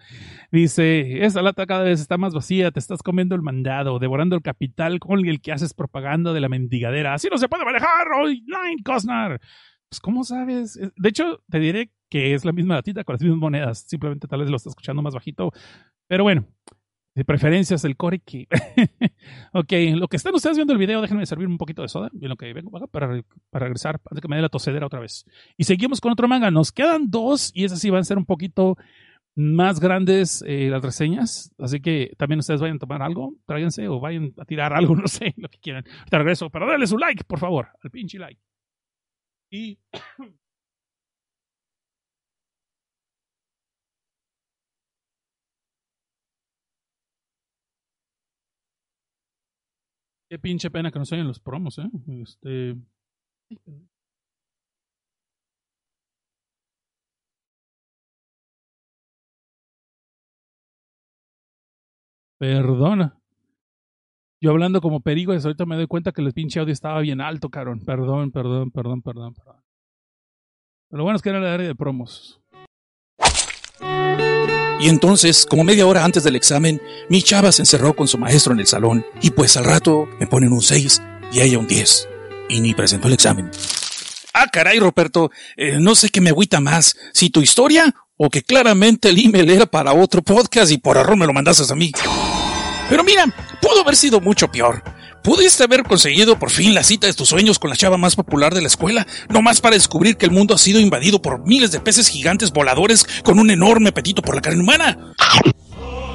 Dice, 0.49 1.25
esa 1.25 1.41
lata 1.41 1.65
cada 1.65 1.83
vez 1.83 1.99
está 1.99 2.17
más 2.17 2.33
vacía, 2.33 2.71
te 2.71 2.79
estás 2.79 3.03
comiendo 3.03 3.35
el 3.35 3.41
mandado, 3.41 3.99
devorando 3.99 4.37
el 4.37 4.41
capital 4.41 4.99
con 4.99 5.27
el 5.27 5.41
que 5.41 5.51
haces 5.51 5.73
propaganda 5.73 6.31
de 6.31 6.39
la 6.39 6.47
mendigadera. 6.47 7.13
Así 7.13 7.27
no 7.29 7.37
se 7.37 7.49
puede 7.49 7.65
manejar, 7.65 8.07
hoy, 8.17 8.43
Nine 8.43 8.81
Cosnar. 8.83 9.41
Pues, 9.91 9.99
¿cómo 9.99 10.23
sabes? 10.23 10.79
De 10.95 11.09
hecho, 11.09 11.43
te 11.49 11.59
diré 11.59 11.91
que 12.09 12.33
es 12.33 12.45
la 12.45 12.53
misma 12.53 12.75
latita 12.75 13.03
con 13.03 13.15
las 13.15 13.21
mismas 13.21 13.39
monedas. 13.39 13.79
Simplemente 13.79 14.25
tal 14.25 14.39
vez 14.39 14.49
lo 14.49 14.55
estás 14.55 14.71
escuchando 14.71 15.01
más 15.01 15.13
bajito. 15.13 15.51
Pero 16.07 16.23
bueno, 16.23 16.45
de 17.13 17.25
preferencias 17.25 17.83
el 17.83 17.97
core 17.97 18.19
que... 18.19 18.47
ok, 19.53 19.73
lo 19.97 20.07
que 20.07 20.15
están 20.15 20.33
ustedes 20.33 20.55
viendo 20.55 20.71
el 20.71 20.79
video, 20.79 21.01
déjenme 21.01 21.25
servir 21.25 21.49
un 21.49 21.57
poquito 21.57 21.81
de 21.81 21.89
soda. 21.89 22.09
En 22.21 22.29
lo 22.29 22.37
que 22.37 22.53
vengo 22.53 22.71
para, 22.71 22.87
para 22.87 23.65
regresar, 23.65 23.99
antes 24.09 24.21
que 24.21 24.29
me 24.29 24.37
dé 24.37 24.41
la 24.41 24.47
tosedera 24.47 24.85
otra 24.85 25.01
vez. 25.01 25.25
Y 25.57 25.65
seguimos 25.65 25.99
con 25.99 26.13
otro 26.13 26.29
manga. 26.29 26.49
Nos 26.51 26.71
quedan 26.71 27.11
dos 27.11 27.51
y 27.53 27.65
esas 27.65 27.79
sí 27.79 27.89
van 27.89 27.99
a 27.99 28.05
ser 28.05 28.17
un 28.17 28.25
poquito 28.25 28.77
más 29.35 29.81
grandes 29.81 30.41
eh, 30.47 30.69
las 30.69 30.81
reseñas. 30.81 31.53
Así 31.59 31.81
que 31.81 32.13
también 32.17 32.39
ustedes 32.39 32.61
vayan 32.61 32.77
a 32.77 32.79
tomar 32.79 33.01
algo, 33.01 33.35
tráiganse 33.45 33.89
o 33.89 33.99
vayan 33.99 34.33
a 34.37 34.45
tirar 34.45 34.71
algo, 34.71 34.95
no 34.95 35.09
sé, 35.09 35.33
lo 35.35 35.49
que 35.49 35.59
quieran. 35.59 35.83
Te 36.09 36.17
regreso, 36.17 36.49
pero 36.49 36.65
dale 36.65 36.87
su 36.87 36.97
like, 36.97 37.25
por 37.25 37.39
favor, 37.39 37.67
al 37.83 37.91
pinche 37.91 38.17
like. 38.17 38.39
Y 39.51 39.77
Qué 50.31 50.39
pinche 50.39 50.71
pena 50.71 50.91
que 50.91 50.97
no 50.99 51.03
se 51.05 51.17
los 51.17 51.41
promos, 51.41 51.77
¿eh? 51.77 51.89
Este... 52.23 52.77
Perdona. 62.39 63.20
Yo 64.43 64.49
hablando 64.49 64.81
como 64.81 65.01
perigo, 65.01 65.35
y 65.35 65.37
ahorita 65.37 65.67
me 65.67 65.75
doy 65.75 65.85
cuenta 65.85 66.11
que 66.11 66.21
el 66.23 66.33
pinche 66.33 66.59
audio 66.59 66.73
estaba 66.73 66.99
bien 67.01 67.21
alto, 67.21 67.49
carón. 67.49 67.79
Perdón, 67.85 68.31
perdón, 68.31 68.71
perdón, 68.71 69.03
perdón, 69.03 69.33
perdón. 69.35 69.63
Lo 70.89 71.03
bueno 71.03 71.15
es 71.15 71.21
que 71.21 71.29
era 71.29 71.39
la 71.39 71.53
área 71.53 71.67
de 71.67 71.75
promos. 71.75 72.41
Y 74.79 74.89
entonces, 74.89 75.45
como 75.45 75.63
media 75.63 75.85
hora 75.85 76.03
antes 76.03 76.23
del 76.23 76.35
examen, 76.35 76.81
mi 77.07 77.21
chava 77.21 77.51
se 77.51 77.61
encerró 77.61 77.95
con 77.95 78.07
su 78.07 78.17
maestro 78.17 78.53
en 78.53 78.61
el 78.61 78.65
salón 78.65 79.05
y 79.21 79.29
pues 79.29 79.55
al 79.57 79.65
rato 79.65 80.07
me 80.19 80.25
ponen 80.25 80.51
un 80.51 80.61
6 80.61 81.03
y 81.31 81.39
ella 81.39 81.59
un 81.59 81.67
10. 81.67 82.09
Y 82.49 82.61
ni 82.61 82.73
presentó 82.73 83.07
el 83.09 83.13
examen. 83.13 83.51
Ah, 84.33 84.47
caray, 84.51 84.79
Roberto, 84.79 85.29
eh, 85.55 85.77
no 85.79 85.93
sé 85.93 86.09
qué 86.09 86.19
me 86.19 86.31
agüita 86.31 86.59
más, 86.59 86.97
si 87.13 87.29
tu 87.29 87.41
historia 87.41 87.93
o 88.17 88.31
que 88.31 88.41
claramente 88.41 89.09
el 89.09 89.23
email 89.23 89.51
era 89.51 89.67
para 89.67 89.93
otro 89.93 90.23
podcast 90.23 90.71
y 90.71 90.79
por 90.79 90.97
error 90.97 91.15
me 91.15 91.27
lo 91.27 91.33
mandaste 91.33 91.71
a 91.71 91.75
mí. 91.75 91.91
Pero 92.91 93.05
mira, 93.05 93.25
pudo 93.61 93.83
haber 93.83 93.95
sido 93.95 94.19
mucho 94.19 94.49
peor. 94.49 94.83
Pudiste 95.23 95.63
haber 95.63 95.83
conseguido 95.83 96.37
por 96.37 96.49
fin 96.49 96.75
la 96.75 96.83
cita 96.83 97.07
de 97.07 97.13
tus 97.13 97.29
sueños 97.29 97.57
con 97.57 97.69
la 97.69 97.77
chava 97.77 97.95
más 97.95 98.17
popular 98.17 98.53
de 98.53 98.59
la 98.59 98.67
escuela, 98.67 99.07
no 99.29 99.41
más 99.41 99.61
para 99.61 99.77
descubrir 99.77 100.17
que 100.17 100.25
el 100.25 100.33
mundo 100.33 100.55
ha 100.55 100.57
sido 100.57 100.77
invadido 100.77 101.21
por 101.21 101.39
miles 101.47 101.71
de 101.71 101.79
peces 101.79 102.09
gigantes 102.09 102.51
voladores 102.51 103.07
con 103.23 103.39
un 103.39 103.49
enorme 103.49 103.89
apetito 103.89 104.21
por 104.21 104.35
la 104.35 104.41
carne 104.41 104.59
humana. 104.59 105.13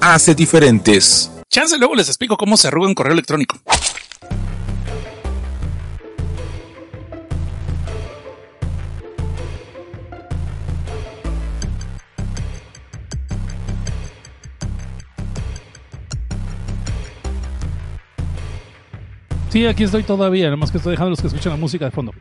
hace 0.00 0.34
diferentes. 0.34 1.30
Chance 1.50 1.78
luego 1.78 1.94
les 1.94 2.08
explico 2.08 2.36
cómo 2.36 2.56
se 2.56 2.68
arruga 2.68 2.88
un 2.88 2.94
correo 2.94 3.12
electrónico. 3.12 3.56
Sí, 19.50 19.64
aquí 19.64 19.84
estoy 19.84 20.02
todavía, 20.02 20.44
nada 20.46 20.56
más 20.56 20.70
que 20.70 20.76
estoy 20.76 20.92
dejando 20.92 21.10
los 21.10 21.20
que 21.20 21.28
escuchan 21.28 21.52
la 21.52 21.56
música 21.56 21.86
de 21.86 21.90
fondo. 21.90 22.12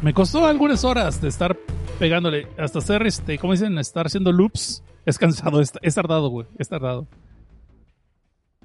Me 0.00 0.14
costó 0.14 0.46
algunas 0.46 0.84
horas 0.84 1.20
de 1.20 1.28
estar 1.28 1.56
pegándole, 1.98 2.46
hasta 2.56 2.78
hacer 2.78 3.04
este, 3.04 3.36
¿cómo 3.38 3.52
dicen? 3.52 3.78
Estar 3.78 4.06
haciendo 4.06 4.30
loops. 4.30 4.84
Es 5.04 5.18
cansado, 5.18 5.60
es, 5.60 5.72
es 5.82 5.94
tardado, 5.94 6.28
güey, 6.28 6.46
es 6.58 6.68
tardado. 6.68 7.08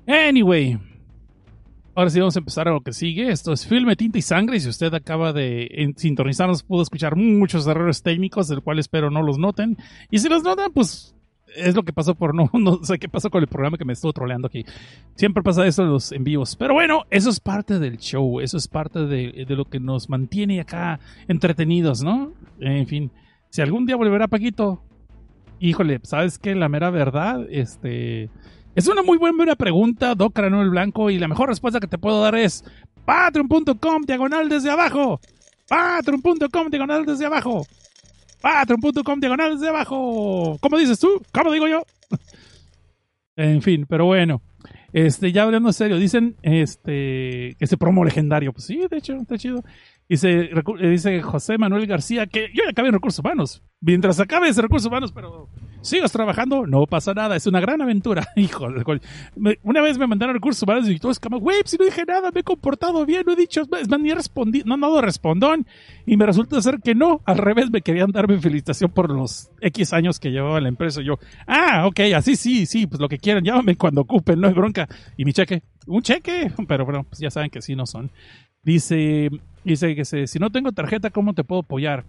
Anyway, 0.05 0.77
ahora 1.95 2.09
sí 2.09 2.19
vamos 2.19 2.35
a 2.35 2.39
empezar 2.39 2.67
a 2.67 2.71
lo 2.71 2.81
que 2.81 2.93
sigue. 2.93 3.31
Esto 3.31 3.53
es 3.53 3.65
Filme, 3.65 3.95
Tinta 3.95 4.19
y 4.19 4.21
Sangre. 4.21 4.57
Y 4.57 4.59
si 4.59 4.69
usted 4.69 4.93
acaba 4.93 5.33
de 5.33 5.93
sintonizarnos, 5.95 6.61
pudo 6.63 6.83
escuchar 6.83 7.15
muchos 7.15 7.65
errores 7.65 8.03
técnicos, 8.03 8.47
del 8.47 8.61
cual 8.61 8.77
espero 8.77 9.09
no 9.09 9.23
los 9.23 9.39
noten. 9.39 9.77
Y 10.11 10.19
si 10.19 10.29
los 10.29 10.43
notan, 10.43 10.71
pues 10.71 11.15
es 11.55 11.75
lo 11.75 11.83
que 11.83 11.93
pasó 11.93 12.15
por 12.15 12.35
no, 12.35 12.49
no 12.53 12.83
sé 12.83 12.99
qué 12.99 13.09
pasó 13.09 13.29
con 13.29 13.41
el 13.41 13.47
programa 13.47 13.77
que 13.77 13.85
me 13.85 13.93
estuvo 13.93 14.13
troleando 14.13 14.47
aquí. 14.47 14.65
Siempre 15.15 15.43
pasa 15.43 15.65
eso 15.65 15.83
en 15.83 15.89
los 15.89 16.11
en 16.11 16.23
vivos. 16.23 16.55
Pero 16.55 16.73
bueno, 16.73 17.03
eso 17.09 17.29
es 17.29 17.39
parte 17.39 17.79
del 17.79 17.97
show, 17.97 18.39
eso 18.39 18.57
es 18.57 18.67
parte 18.67 19.05
de, 19.05 19.45
de 19.47 19.55
lo 19.55 19.65
que 19.65 19.79
nos 19.79 20.09
mantiene 20.09 20.61
acá 20.61 20.99
entretenidos, 21.27 22.03
¿no? 22.03 22.33
En 22.59 22.87
fin, 22.87 23.11
si 23.49 23.61
algún 23.61 23.85
día 23.85 23.95
volverá 23.95 24.27
Paquito, 24.27 24.81
híjole, 25.59 25.99
¿sabes 26.03 26.39
qué? 26.39 26.55
La 26.55 26.69
mera 26.69 26.89
verdad, 26.89 27.45
este... 27.49 28.29
Es 28.75 28.87
una 28.87 29.03
muy 29.03 29.19
buena 29.19 29.55
pregunta, 29.55 30.15
Doc 30.15 30.33
Cranuel 30.33 30.71
Blanco, 30.71 31.11
y 31.11 31.19
la 31.19 31.27
mejor 31.27 31.49
respuesta 31.49 31.79
que 31.79 31.85
te 31.85 31.99
puedo 31.99 32.19
dar 32.23 32.33
es 32.33 32.65
patreon.com 33.05 34.01
diagonal 34.07 34.49
desde 34.49 34.71
abajo. 34.71 35.19
Patreon.com 35.69 36.69
diagonal 36.71 37.05
desde 37.05 37.27
abajo. 37.27 37.67
Patreon.com 38.43 39.21
diagonal 39.21 39.53
desde 39.53 39.69
abajo. 39.69 40.57
¿Cómo 40.59 40.77
dices 40.77 40.99
tú? 40.99 41.21
¿Cómo 41.31 41.49
digo 41.49 41.65
yo? 41.69 41.85
en 43.37 43.61
fin, 43.61 43.85
pero 43.87 44.05
bueno. 44.05 44.41
Este, 44.91 45.31
ya 45.31 45.43
hablando 45.43 45.69
en 45.69 45.73
serio, 45.73 45.97
dicen 45.97 46.35
este 46.41 47.55
ese 47.63 47.77
promo 47.77 48.03
legendario. 48.03 48.51
Pues 48.51 48.65
sí, 48.65 48.81
de 48.91 48.97
hecho, 48.97 49.15
está 49.15 49.37
chido. 49.37 49.63
Dice, 50.09 50.49
dice 50.81 51.21
José 51.21 51.57
Manuel 51.57 51.87
García 51.87 52.27
que 52.27 52.49
yo 52.53 52.63
ya 52.65 52.71
acabé 52.71 52.89
en 52.89 52.93
recursos 52.95 53.19
humanos. 53.19 53.63
Mientras 53.79 54.19
acabes 54.19 54.57
en 54.57 54.63
recursos 54.63 54.87
humanos, 54.87 55.11
pero 55.11 55.49
sigas 55.81 56.11
trabajando, 56.11 56.65
no 56.65 56.85
pasa 56.85 57.13
nada. 57.13 57.35
Es 57.35 57.47
una 57.47 57.59
gran 57.59 57.81
aventura. 57.81 58.27
Hijo 58.35 58.67
Una 59.63 59.81
vez 59.81 59.97
me 59.97 60.07
mandaron 60.07 60.35
recursos 60.35 60.63
humanos 60.63 60.89
y 60.89 60.99
todo 60.99 61.11
es 61.11 61.19
como, 61.19 61.39
güey, 61.39 61.61
si 61.65 61.77
no 61.77 61.85
dije 61.85 62.03
nada, 62.05 62.31
me 62.31 62.41
he 62.41 62.43
comportado 62.43 63.05
bien, 63.05 63.23
no 63.25 63.33
he 63.33 63.35
dicho, 63.35 63.61
es 63.79 63.89
más, 63.89 63.99
ni 63.99 64.13
respondido, 64.13 64.65
no 64.65 64.75
han 64.75 64.81
dado 64.81 65.01
respondón. 65.01 65.65
Y 66.05 66.17
me 66.17 66.25
resulta 66.25 66.61
ser 66.61 66.79
que 66.79 66.95
no, 66.95 67.21
al 67.25 67.37
revés, 67.37 67.69
me 67.71 67.81
querían 67.81 68.11
darme 68.11 68.39
felicitación 68.39 68.91
por 68.91 69.09
los 69.09 69.49
X 69.61 69.93
años 69.93 70.19
que 70.19 70.31
llevaba 70.31 70.59
la 70.59 70.69
empresa. 70.69 71.01
Y 71.01 71.05
yo, 71.05 71.19
ah, 71.47 71.85
ok, 71.87 71.99
así 72.15 72.35
sí, 72.35 72.65
sí, 72.65 72.87
pues 72.87 72.99
lo 72.99 73.09
que 73.09 73.17
quieran, 73.17 73.43
llámame 73.43 73.75
cuando 73.75 74.01
ocupen, 74.01 74.39
no 74.39 74.47
hay 74.47 74.53
bronca. 74.53 74.87
Y 75.17 75.25
mi 75.25 75.33
cheque, 75.33 75.63
un 75.87 76.01
cheque, 76.01 76.51
pero 76.67 76.85
bueno, 76.85 77.03
pues 77.03 77.19
ya 77.19 77.29
saben 77.29 77.49
que 77.49 77.61
sí 77.61 77.75
no 77.75 77.85
son. 77.85 78.11
Dice, 78.63 79.29
dice 79.63 79.95
que 79.95 80.05
si 80.05 80.39
no 80.39 80.49
tengo 80.49 80.71
tarjeta, 80.71 81.09
¿cómo 81.09 81.33
te 81.33 81.43
puedo 81.43 81.61
apoyar? 81.61 82.05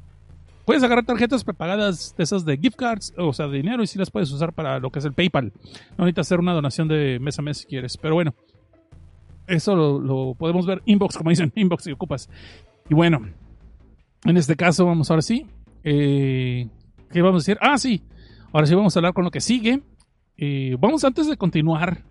Puedes 0.65 0.83
agarrar 0.83 1.05
tarjetas 1.05 1.45
prepagadas 1.45 2.15
de 2.17 2.25
esas 2.25 2.45
de 2.45 2.57
gift 2.57 2.77
cards, 2.77 3.13
o 3.19 3.33
sea, 3.33 3.49
de 3.49 3.59
dinero, 3.59 3.83
y 3.83 3.87
sí 3.87 3.99
las 3.99 4.11
puedes 4.11 4.31
usar 4.33 4.53
para 4.53 4.79
lo 4.79 4.91
que 4.91 4.99
es 4.99 5.05
el 5.05 5.13
PayPal. 5.13 5.53
No 5.99 6.05
necesitas 6.05 6.27
hacer 6.27 6.41
una 6.41 6.55
donación 6.55 6.89
de 6.89 7.19
mes 7.21 7.39
a 7.39 7.43
mes 7.43 7.59
si 7.59 7.67
quieres, 7.67 7.99
pero 7.99 8.15
bueno, 8.15 8.35
eso 9.47 9.77
lo, 9.77 10.01
lo 10.01 10.35
podemos 10.35 10.67
ver 10.67 10.83
inbox, 10.87 11.19
como 11.19 11.31
dicen, 11.31 11.53
inbox 11.57 11.85
si 11.85 11.93
ocupas. 11.93 12.31
Y 12.89 12.95
bueno, 12.95 13.27
en 14.25 14.37
este 14.39 14.57
caso, 14.57 14.87
vamos 14.87 15.11
ahora 15.11 15.23
sí. 15.23 15.47
Eh, 15.83 16.67
¿Qué 17.13 17.23
vamos 17.23 17.43
a 17.43 17.45
decir? 17.45 17.59
Ah, 17.61 17.77
sí. 17.77 18.03
Ahora 18.53 18.67
sí 18.67 18.75
vamos 18.75 18.97
a 18.97 18.99
hablar 18.99 19.13
con 19.13 19.25
lo 19.25 19.31
que 19.31 19.41
sigue. 19.41 19.83
Eh, 20.37 20.77
vamos 20.81 21.05
antes 21.05 21.29
de 21.29 21.37
continuar. 21.37 22.03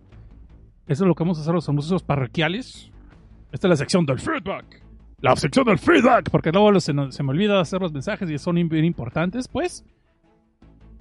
Eso 0.87 1.03
es 1.05 1.07
lo 1.07 1.15
que 1.15 1.23
vamos 1.23 1.39
a 1.39 1.41
hacer 1.41 1.53
los 1.55 1.67
anuncios 1.67 2.03
parroquiales. 2.03 2.91
Esta 3.51 3.67
es 3.67 3.69
la 3.69 3.75
sección 3.77 4.05
del 4.05 4.19
feedback. 4.19 4.82
La 5.23 5.37
sección 5.37 5.65
del 5.65 5.79
feedback. 5.79 6.29
Porque 6.29 6.51
luego 6.51 6.77
se, 6.81 6.93
se 7.09 7.23
me 7.23 7.29
olvida 7.29 7.59
hacer 7.61 7.81
los 7.81 7.93
mensajes 7.93 8.29
y 8.29 8.37
son 8.37 8.55
bien 8.67 8.83
importantes, 8.83 9.47
pues. 9.47 9.85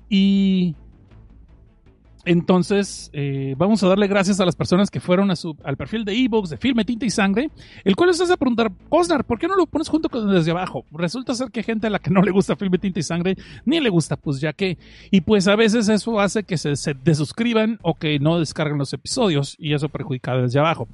Y 0.08 0.76
entonces, 2.24 3.10
eh, 3.12 3.54
vamos 3.58 3.82
a 3.82 3.88
darle 3.88 4.06
gracias 4.06 4.38
a 4.38 4.44
las 4.44 4.54
personas 4.54 4.90
que 4.90 5.00
fueron 5.00 5.30
a 5.30 5.36
su, 5.36 5.56
al 5.64 5.76
perfil 5.76 6.04
de 6.04 6.12
ebooks 6.12 6.50
de 6.50 6.56
Filme, 6.56 6.84
Tinta 6.84 7.04
y 7.04 7.10
Sangre, 7.10 7.50
el 7.84 7.96
cual 7.96 8.10
les 8.10 8.20
hace 8.20 8.36
preguntar, 8.36 8.70
Osnar, 8.90 9.24
¿por 9.24 9.38
qué 9.38 9.48
no 9.48 9.56
lo 9.56 9.66
pones 9.66 9.88
junto 9.88 10.08
con 10.08 10.32
desde 10.32 10.52
abajo? 10.52 10.84
Resulta 10.92 11.34
ser 11.34 11.50
que 11.50 11.60
hay 11.60 11.64
gente 11.64 11.88
a 11.88 11.90
la 11.90 11.98
que 11.98 12.10
no 12.10 12.22
le 12.22 12.30
gusta 12.30 12.54
Filme, 12.54 12.78
Tinta 12.78 13.00
y 13.00 13.02
Sangre, 13.02 13.36
ni 13.64 13.80
le 13.80 13.88
gusta, 13.88 14.16
pues 14.16 14.40
ya 14.40 14.52
que, 14.52 14.78
y 15.10 15.22
pues 15.22 15.48
a 15.48 15.56
veces 15.56 15.88
eso 15.88 16.20
hace 16.20 16.44
que 16.44 16.56
se, 16.58 16.94
desuscriban 17.02 17.78
o 17.82 17.94
que 17.94 18.20
no 18.20 18.38
descarguen 18.38 18.78
los 18.78 18.92
episodios, 18.92 19.56
y 19.58 19.74
eso 19.74 19.88
perjudica 19.88 20.36
desde 20.36 20.60
abajo, 20.60 20.88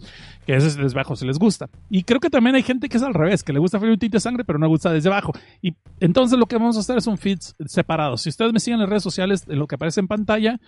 que 0.47 0.53
a 0.53 0.57
veces 0.57 0.77
desde 0.77 0.97
abajo 0.97 1.15
se 1.15 1.27
les 1.27 1.39
gusta. 1.39 1.69
Y 1.91 2.05
creo 2.05 2.21
que 2.21 2.31
también 2.31 2.57
hay 2.57 2.63
gente 2.63 2.89
que 2.89 2.97
es 2.97 3.03
al 3.03 3.13
revés, 3.13 3.43
que 3.43 3.53
le 3.53 3.59
gusta 3.59 3.79
Filme, 3.79 3.99
Tinta 3.99 4.17
y 4.17 4.21
Sangre, 4.21 4.45
pero 4.45 4.59
no 4.59 4.67
gusta 4.69 4.91
desde 4.93 5.11
abajo. 5.11 5.33
Y 5.61 5.75
entonces 6.01 6.39
lo 6.39 6.47
que 6.47 6.57
vamos 6.57 6.79
a 6.79 6.81
hacer 6.81 6.97
es 6.97 7.07
un 7.07 7.19
feed 7.19 7.39
separado. 7.67 8.17
Si 8.17 8.31
ustedes 8.31 8.53
me 8.53 8.61
siguen 8.61 8.77
en 8.77 8.81
las 8.81 8.89
redes 8.89 9.03
sociales, 9.03 9.45
lo 9.47 9.67
que 9.67 9.75
aparece 9.75 10.01
en 10.01 10.09
pantalla, 10.09 10.59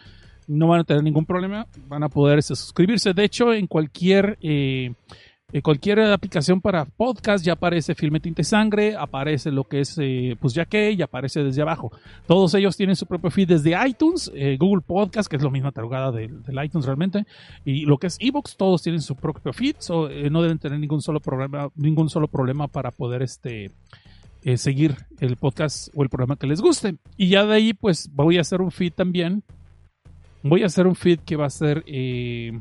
no 0.46 0.68
van 0.68 0.80
a 0.80 0.84
tener 0.84 1.02
ningún 1.02 1.26
problema, 1.26 1.66
van 1.88 2.02
a 2.02 2.08
poder 2.08 2.38
este, 2.38 2.56
suscribirse. 2.56 3.12
De 3.14 3.24
hecho, 3.24 3.52
en 3.52 3.66
cualquier 3.66 4.38
eh, 4.40 4.92
cualquier 5.62 6.00
aplicación 6.00 6.60
para 6.60 6.84
podcast 6.84 7.44
ya 7.44 7.54
aparece 7.54 7.94
Filme 7.96 8.20
Tinta 8.20 8.42
y 8.42 8.44
Sangre, 8.44 8.94
aparece 8.96 9.50
lo 9.50 9.64
que 9.64 9.80
es 9.80 9.98
eh, 9.98 10.36
pues 10.40 10.54
ya 10.54 10.64
que, 10.64 10.94
ya 10.96 11.06
aparece 11.06 11.42
desde 11.42 11.62
abajo. 11.62 11.90
Todos 12.26 12.54
ellos 12.54 12.76
tienen 12.76 12.94
su 12.94 13.06
propio 13.06 13.30
feed 13.30 13.48
desde 13.48 13.74
iTunes, 13.86 14.30
eh, 14.34 14.56
Google 14.58 14.82
Podcast, 14.86 15.28
que 15.28 15.36
es 15.36 15.42
la 15.42 15.50
misma 15.50 15.72
tarugada 15.72 16.12
del, 16.12 16.42
del 16.44 16.64
iTunes 16.64 16.86
realmente, 16.86 17.26
y 17.64 17.84
lo 17.84 17.98
que 17.98 18.06
es 18.06 18.16
Evox, 18.20 18.56
todos 18.56 18.82
tienen 18.82 19.02
su 19.02 19.16
propio 19.16 19.52
feed, 19.52 19.76
so, 19.78 20.08
eh, 20.08 20.30
no 20.30 20.40
deben 20.42 20.58
tener 20.58 20.78
ningún 20.78 21.02
solo 21.02 21.18
problema, 21.18 21.68
ningún 21.74 22.08
solo 22.08 22.28
problema 22.28 22.68
para 22.68 22.92
poder 22.92 23.22
este 23.22 23.72
seguir 24.56 24.96
el 25.18 25.36
podcast 25.36 25.88
o 25.94 26.02
el 26.02 26.08
programa 26.08 26.36
que 26.36 26.46
les 26.46 26.62
guste. 26.62 26.96
Y 27.18 27.28
ya 27.28 27.44
de 27.44 27.54
ahí, 27.54 27.74
pues 27.74 28.08
voy 28.10 28.38
a 28.38 28.40
hacer 28.40 28.62
un 28.62 28.70
feed 28.70 28.94
también. 28.94 29.42
Voy 30.42 30.62
a 30.62 30.66
hacer 30.66 30.86
un 30.86 30.94
feed 30.94 31.20
que 31.20 31.36
va 31.36 31.46
a 31.46 31.50
ser 31.50 31.84
eh, 31.86 32.58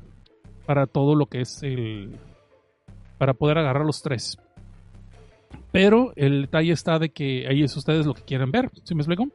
para 0.65 0.85
todo 0.85 1.15
lo 1.15 1.27
que 1.27 1.41
es 1.41 1.63
el. 1.63 2.17
para 3.17 3.33
poder 3.33 3.57
agarrar 3.57 3.85
los 3.85 4.01
tres. 4.01 4.37
Pero 5.71 6.13
el 6.15 6.43
detalle 6.43 6.73
está 6.73 6.99
de 6.99 7.09
que 7.09 7.47
ahí 7.47 7.63
es 7.63 7.75
ustedes 7.77 8.05
lo 8.05 8.13
que 8.13 8.23
quieren 8.23 8.51
ver. 8.51 8.69
¿Sí 8.83 8.95
me 8.95 9.01
explico? 9.01 9.27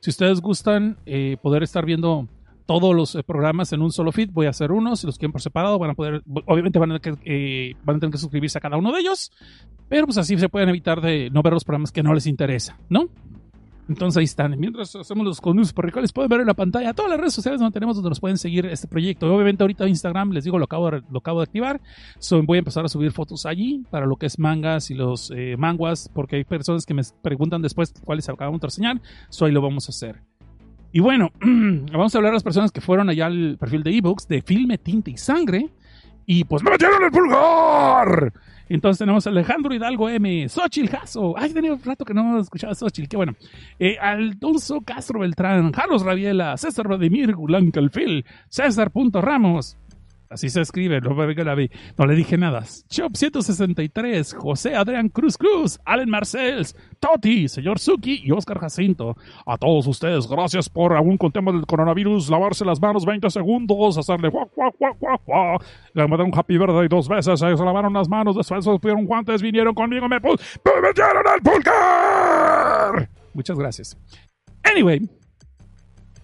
Si 0.00 0.10
ustedes 0.10 0.40
gustan 0.40 0.98
eh, 1.06 1.36
poder 1.42 1.62
estar 1.62 1.84
viendo 1.84 2.28
todos 2.66 2.94
los 2.94 3.14
eh, 3.14 3.22
programas 3.22 3.72
en 3.72 3.82
un 3.82 3.90
solo 3.90 4.12
feed, 4.12 4.30
voy 4.32 4.46
a 4.46 4.50
hacer 4.50 4.70
uno. 4.70 4.94
Si 4.96 5.06
los 5.06 5.18
quieren 5.18 5.32
por 5.32 5.40
separado, 5.40 5.78
van 5.78 5.90
a 5.90 5.94
poder. 5.94 6.22
Obviamente 6.46 6.78
van 6.78 6.92
a, 6.92 6.98
tener 7.00 7.18
que, 7.18 7.76
van 7.84 7.96
a 7.96 8.00
tener 8.00 8.12
que 8.12 8.18
suscribirse 8.18 8.58
a 8.58 8.60
cada 8.60 8.76
uno 8.76 8.92
de 8.92 9.00
ellos. 9.00 9.32
Pero 9.88 10.06
pues 10.06 10.18
así 10.18 10.38
se 10.38 10.48
pueden 10.48 10.68
evitar 10.68 11.00
de 11.00 11.30
no 11.30 11.42
ver 11.42 11.52
los 11.52 11.64
programas 11.64 11.90
que 11.90 12.02
no 12.02 12.14
les 12.14 12.26
interesa, 12.26 12.78
¿no? 12.88 13.08
Entonces 13.88 14.18
ahí 14.18 14.24
están. 14.24 14.58
Mientras 14.58 14.94
hacemos 14.94 15.26
los 15.26 15.40
conductos 15.40 15.72
parroquiales, 15.72 16.12
pueden 16.12 16.28
ver 16.28 16.40
en 16.40 16.46
la 16.46 16.54
pantalla 16.54 16.94
todas 16.94 17.10
las 17.10 17.18
redes 17.18 17.34
sociales 17.34 17.60
donde 17.60 17.74
tenemos 17.74 17.96
donde 17.96 18.10
nos 18.10 18.20
pueden 18.20 18.38
seguir 18.38 18.66
este 18.66 18.86
proyecto. 18.86 19.32
Obviamente 19.34 19.62
ahorita 19.62 19.88
Instagram, 19.88 20.30
les 20.30 20.44
digo, 20.44 20.58
lo 20.58 20.64
acabo 20.64 20.90
de, 20.90 21.02
lo 21.10 21.18
acabo 21.18 21.40
de 21.40 21.44
activar. 21.44 21.80
So, 22.18 22.42
voy 22.42 22.58
a 22.58 22.60
empezar 22.60 22.84
a 22.84 22.88
subir 22.88 23.12
fotos 23.12 23.44
allí 23.44 23.84
para 23.90 24.06
lo 24.06 24.16
que 24.16 24.26
es 24.26 24.38
mangas 24.38 24.90
y 24.90 24.94
los 24.94 25.32
eh, 25.34 25.56
manguas, 25.58 26.10
porque 26.14 26.36
hay 26.36 26.44
personas 26.44 26.86
que 26.86 26.94
me 26.94 27.02
preguntan 27.22 27.60
después 27.60 27.92
cuáles 28.04 28.28
acabamos 28.28 28.60
de 28.60 28.68
reseñar. 28.68 29.00
So 29.30 29.46
ahí 29.46 29.52
lo 29.52 29.60
vamos 29.60 29.88
a 29.88 29.90
hacer. 29.90 30.22
Y 30.92 31.00
bueno, 31.00 31.30
vamos 31.40 32.14
a 32.14 32.18
hablar 32.18 32.32
a 32.32 32.34
las 32.34 32.42
personas 32.42 32.70
que 32.70 32.80
fueron 32.80 33.08
allá 33.08 33.26
al 33.26 33.56
perfil 33.58 33.82
de 33.82 33.96
ebooks 33.96 34.28
de 34.28 34.42
Filme, 34.42 34.78
Tinta 34.78 35.10
y 35.10 35.16
Sangre. 35.16 35.70
Y 36.24 36.44
pues 36.44 36.62
me 36.62 36.70
metieron 36.70 37.02
el 37.02 37.10
pulgar. 37.10 38.32
Entonces 38.68 38.98
tenemos 38.98 39.26
a 39.26 39.30
Alejandro 39.30 39.74
Hidalgo 39.74 40.08
M, 40.08 40.48
Xochil 40.48 40.88
Jasso. 40.88 41.34
Ay, 41.36 41.52
tenía 41.52 41.72
un 41.72 41.82
rato 41.82 42.04
que 42.04 42.14
no 42.14 42.38
escuchaba 42.38 42.74
Xochil, 42.74 43.08
qué 43.08 43.16
bueno. 43.16 43.34
Eh, 43.78 43.98
Aldonso 44.00 44.80
Castro 44.82 45.20
Beltrán, 45.20 45.72
Carlos 45.72 46.02
Rabiela, 46.02 46.56
César 46.56 46.88
Vladimir 46.88 47.34
Gulancalfil, 47.34 48.24
César 48.48 48.90
Punto 48.90 49.20
Ramos. 49.20 49.76
Así 50.32 50.48
se 50.48 50.62
escribe, 50.62 50.98
no, 51.02 51.14
me 51.14 51.26
venga 51.26 51.44
la 51.44 51.54
vi. 51.54 51.70
no 51.98 52.06
le 52.06 52.14
dije 52.14 52.38
nada. 52.38 52.64
Chop 52.88 53.14
163, 53.14 54.32
José 54.32 54.74
Adrián 54.74 55.10
Cruz 55.10 55.36
Cruz, 55.36 55.78
Allen 55.84 56.08
Marcels, 56.08 56.74
Toti, 56.98 57.48
señor 57.48 57.78
Suki 57.78 58.22
y 58.24 58.30
Oscar 58.30 58.58
Jacinto. 58.58 59.14
A 59.44 59.58
todos 59.58 59.86
ustedes, 59.86 60.26
gracias 60.26 60.70
por, 60.70 60.96
aún 60.96 61.18
con 61.18 61.32
temas 61.32 61.54
del 61.54 61.66
coronavirus, 61.66 62.30
lavarse 62.30 62.64
las 62.64 62.80
manos 62.80 63.04
20 63.04 63.28
segundos, 63.28 63.98
hacerle 63.98 64.30
guau, 64.30 64.50
guau, 64.56 64.72
guau, 64.78 64.96
guau, 64.98 65.20
guau. 65.26 65.58
Le 65.92 66.08
mandé 66.08 66.24
un 66.24 66.32
happy 66.34 66.56
birthday 66.56 66.88
dos 66.88 67.08
veces, 67.08 67.38
se 67.38 67.46
lavaron 67.46 67.92
las 67.92 68.08
manos, 68.08 68.34
después 68.34 68.64
pusieron 68.64 69.04
guantes, 69.04 69.42
vinieron 69.42 69.74
conmigo, 69.74 70.08
me, 70.08 70.18
pu 70.18 70.30
me 70.30 70.80
metieron 70.80 71.26
al 71.26 71.42
pulgar. 71.42 73.10
Muchas 73.34 73.58
gracias. 73.58 73.98
Anyway, 74.64 75.00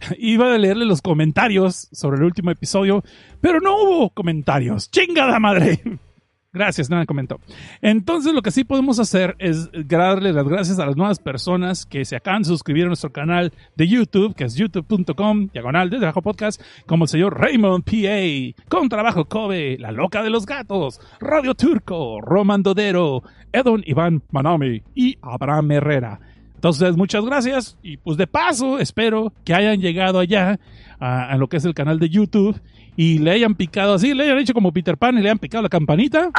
iba 0.19 0.55
a 0.55 0.59
leerle 0.59 0.85
los 0.85 1.03
comentarios 1.03 1.89
sobre 1.93 2.19
el 2.19 2.25
último 2.25 2.51
episodio, 2.51 3.03
pero 3.41 3.61
no 3.61 3.77
hubo 3.83 4.11
comentarios. 4.11 4.91
¡Chingada 4.91 5.39
madre! 5.39 5.81
Gracias, 6.51 6.89
nada 6.89 7.05
comentó. 7.05 7.39
Entonces 7.83 8.33
lo 8.33 8.41
que 8.41 8.51
sí 8.51 8.65
podemos 8.65 8.99
hacer 8.99 9.37
es 9.39 9.69
darle 9.87 10.33
las 10.33 10.49
gracias 10.49 10.79
a 10.79 10.87
las 10.87 10.97
nuevas 10.97 11.19
personas 11.19 11.85
que 11.85 12.07
se 12.07 12.17
acaban 12.17 12.43
de 12.43 12.49
suscribir 12.49 12.85
a 12.85 12.87
nuestro 12.87 13.13
canal 13.13 13.53
de 13.77 13.87
YouTube, 13.87 14.35
que 14.35 14.45
es 14.45 14.55
youtube.com, 14.55 15.51
diagonal 15.53 15.91
de 15.91 15.99
Trabajo 15.99 16.23
Podcast, 16.23 16.61
como 16.87 17.05
el 17.05 17.11
señor 17.11 17.39
Raymond 17.39 17.85
P.A., 17.85 18.65
Con 18.69 18.89
Trabajo 18.89 19.27
Kobe, 19.27 19.77
La 19.79 19.93
Loca 19.93 20.23
de 20.23 20.31
los 20.31 20.47
Gatos, 20.47 21.01
Radio 21.21 21.55
Turco, 21.55 22.21
Roman 22.23 22.63
Dodero, 22.63 23.23
Edon 23.53 23.83
Iván 23.87 24.23
Manami 24.31 24.83
y 24.95 25.19
Abraham 25.21 25.71
Herrera. 25.73 26.21
Entonces, 26.59 26.97
muchas 26.97 27.25
gracias 27.25 27.79
y 27.85 27.99
pues 27.99 28.17
de 28.17 28.27
paso 28.27 28.81
espero 28.81 29.33
que 29.45 29.55
hayan 29.55 29.81
llegado 29.81 30.19
allá 30.19 30.59
a, 30.99 31.37
lo 31.37 31.47
que 31.49 31.59
es 31.59 31.65
el 31.65 31.73
canal 31.73 32.01
de 32.01 32.09
YouTube 32.09 32.61
y 32.97 33.21
le 33.21 33.31
hayan 33.31 33.55
picado 33.55 33.95
así, 33.95 34.13
le 34.13 34.25
hayan 34.25 34.39
hecho 34.39 34.55
como 34.55 34.73
Peter 34.73 34.99
Pan 34.99 35.17
y 35.17 35.21
le 35.21 35.29
hayan 35.29 35.39
picado 35.39 35.63
la 35.63 35.69
campanita 35.69 36.33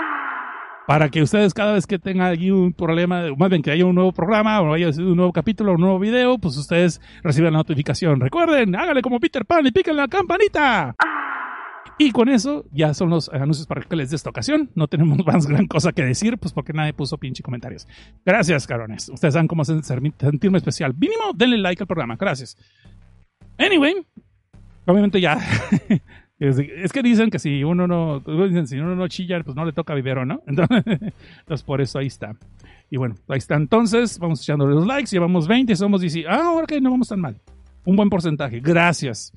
para 0.88 1.08
que 1.08 1.22
ustedes 1.22 1.54
cada 1.54 1.72
vez 1.72 1.88
que 1.88 2.00
tengan 2.00 2.34
aquí 2.34 2.52
un 2.52 2.74
problema, 2.74 3.28
más 3.38 3.50
bien 3.50 3.62
que 3.62 3.72
haya 3.72 3.86
un 3.86 3.96
nuevo 3.96 4.12
programa 4.12 4.60
o 4.60 4.74
haya 4.74 4.90
un 4.90 5.16
nuevo 5.16 5.32
capítulo 5.32 5.72
o 5.72 5.76
un 5.76 5.82
nuevo 5.82 6.00
video, 6.00 6.38
pues 6.38 6.58
ustedes 6.58 7.00
reciban 7.24 7.54
la 7.54 7.60
notificación. 7.60 8.20
Recuerden, 8.20 8.76
háganle 8.76 9.02
como 9.02 9.22
Peter 9.22 9.46
Pan 9.46 9.66
y 9.68 9.72
piquen 9.72 9.96
la 9.96 10.10
campanita. 10.10 10.98
Y 12.02 12.12
con 12.12 12.30
eso 12.30 12.64
ya 12.72 12.94
son 12.94 13.10
los 13.10 13.28
anuncios 13.28 13.68
parroquiales 13.68 14.10
de 14.10 14.16
esta 14.16 14.30
ocasión. 14.30 14.72
No 14.74 14.88
tenemos 14.88 15.18
más 15.26 15.46
gran 15.46 15.68
cosa 15.68 15.92
que 15.92 16.02
decir, 16.02 16.38
pues 16.38 16.54
porque 16.54 16.72
nadie 16.72 16.94
puso 16.94 17.18
pinche 17.18 17.44
comentarios. 17.44 17.86
Gracias, 18.26 18.66
carones. 18.66 19.10
Ustedes 19.10 19.34
saben 19.34 19.50
cómo 19.50 19.66
sentirme 19.66 20.58
especial. 20.58 20.96
Mínimo, 20.98 21.34
denle 21.36 21.58
like 21.58 21.84
al 21.84 21.88
programa. 21.88 22.16
Gracias. 22.16 22.58
Anyway, 23.58 23.96
obviamente 24.86 25.20
ya. 25.20 25.38
es 26.40 26.94
que 26.94 27.04
dicen 27.04 27.30
que 27.30 27.38
si 27.38 27.66
uno 27.66 27.86
no, 27.86 28.22
dicen, 28.22 28.66
si 28.66 28.80
uno 28.80 28.96
no 28.96 29.10
chilla, 29.10 29.44
pues 29.44 29.58
no 29.58 29.66
le 29.66 29.74
toca 29.74 29.94
vivero, 29.94 30.26
¿no? 30.26 30.42
Entonces, 30.48 30.84
entonces, 31.40 31.64
por 31.66 31.82
eso 31.82 32.00
ahí 32.00 32.08
está. 32.08 32.34
Y 32.90 32.96
bueno, 32.96 33.16
ahí 33.28 33.40
está. 33.40 33.56
Entonces, 33.56 34.18
vamos 34.20 34.42
echando 34.42 34.66
los 34.66 34.88
likes. 34.88 35.10
Llevamos 35.12 35.50
20, 35.50 35.76
somos 35.76 36.00
10. 36.00 36.28
Ah, 36.30 36.64
que 36.66 36.80
no 36.80 36.92
vamos 36.92 37.10
tan 37.10 37.20
mal. 37.20 37.36
Un 37.84 37.98
buen 37.98 38.10
porcentaje. 38.10 38.62
Gracias. 38.62 39.34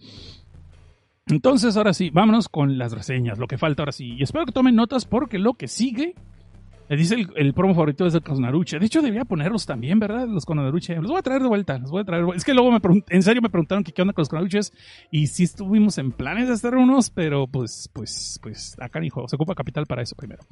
Entonces, 1.26 1.76
ahora 1.76 1.94
sí, 1.94 2.10
vámonos 2.10 2.48
con 2.48 2.78
las 2.78 2.92
reseñas, 2.92 3.38
lo 3.38 3.46
que 3.46 3.58
falta 3.58 3.82
ahora 3.82 3.92
sí. 3.92 4.14
Y 4.18 4.22
espero 4.22 4.44
que 4.44 4.52
tomen 4.52 4.74
notas 4.74 5.04
porque 5.04 5.38
lo 5.38 5.54
que 5.54 5.68
sigue, 5.68 6.14
le 6.88 6.96
dice 6.96 7.26
el, 7.36 7.54
promo 7.54 7.74
favorito 7.74 8.06
es 8.06 8.14
el 8.14 8.22
Conaruche. 8.22 8.78
De 8.78 8.86
hecho, 8.86 9.02
debía 9.02 9.24
ponerlos 9.24 9.64
también, 9.64 9.98
¿verdad? 9.98 10.26
Los 10.26 10.44
Conaruche. 10.44 10.96
Los 10.96 11.10
voy 11.10 11.18
a 11.18 11.22
traer 11.22 11.42
de 11.42 11.48
vuelta, 11.48 11.78
los 11.78 11.90
voy 11.90 12.02
a 12.02 12.04
traer. 12.04 12.24
Es 12.34 12.44
que 12.44 12.54
luego 12.54 12.72
me 12.72 12.80
en 13.08 13.22
serio 13.22 13.40
me 13.40 13.50
preguntaron 13.50 13.84
qué 13.84 14.02
onda 14.02 14.12
con 14.12 14.22
los 14.22 14.28
Conaruches 14.28 14.72
y 15.10 15.28
sí 15.28 15.44
estuvimos 15.44 15.96
en 15.98 16.12
planes 16.12 16.48
de 16.48 16.54
hacer 16.54 16.74
unos, 16.74 17.08
pero 17.10 17.46
pues, 17.46 17.88
pues, 17.92 18.38
pues, 18.42 18.76
acá 18.80 19.02
hijo, 19.02 19.26
se 19.28 19.36
ocupa 19.36 19.54
capital 19.54 19.86
para 19.86 20.02
eso 20.02 20.16
primero. 20.16 20.42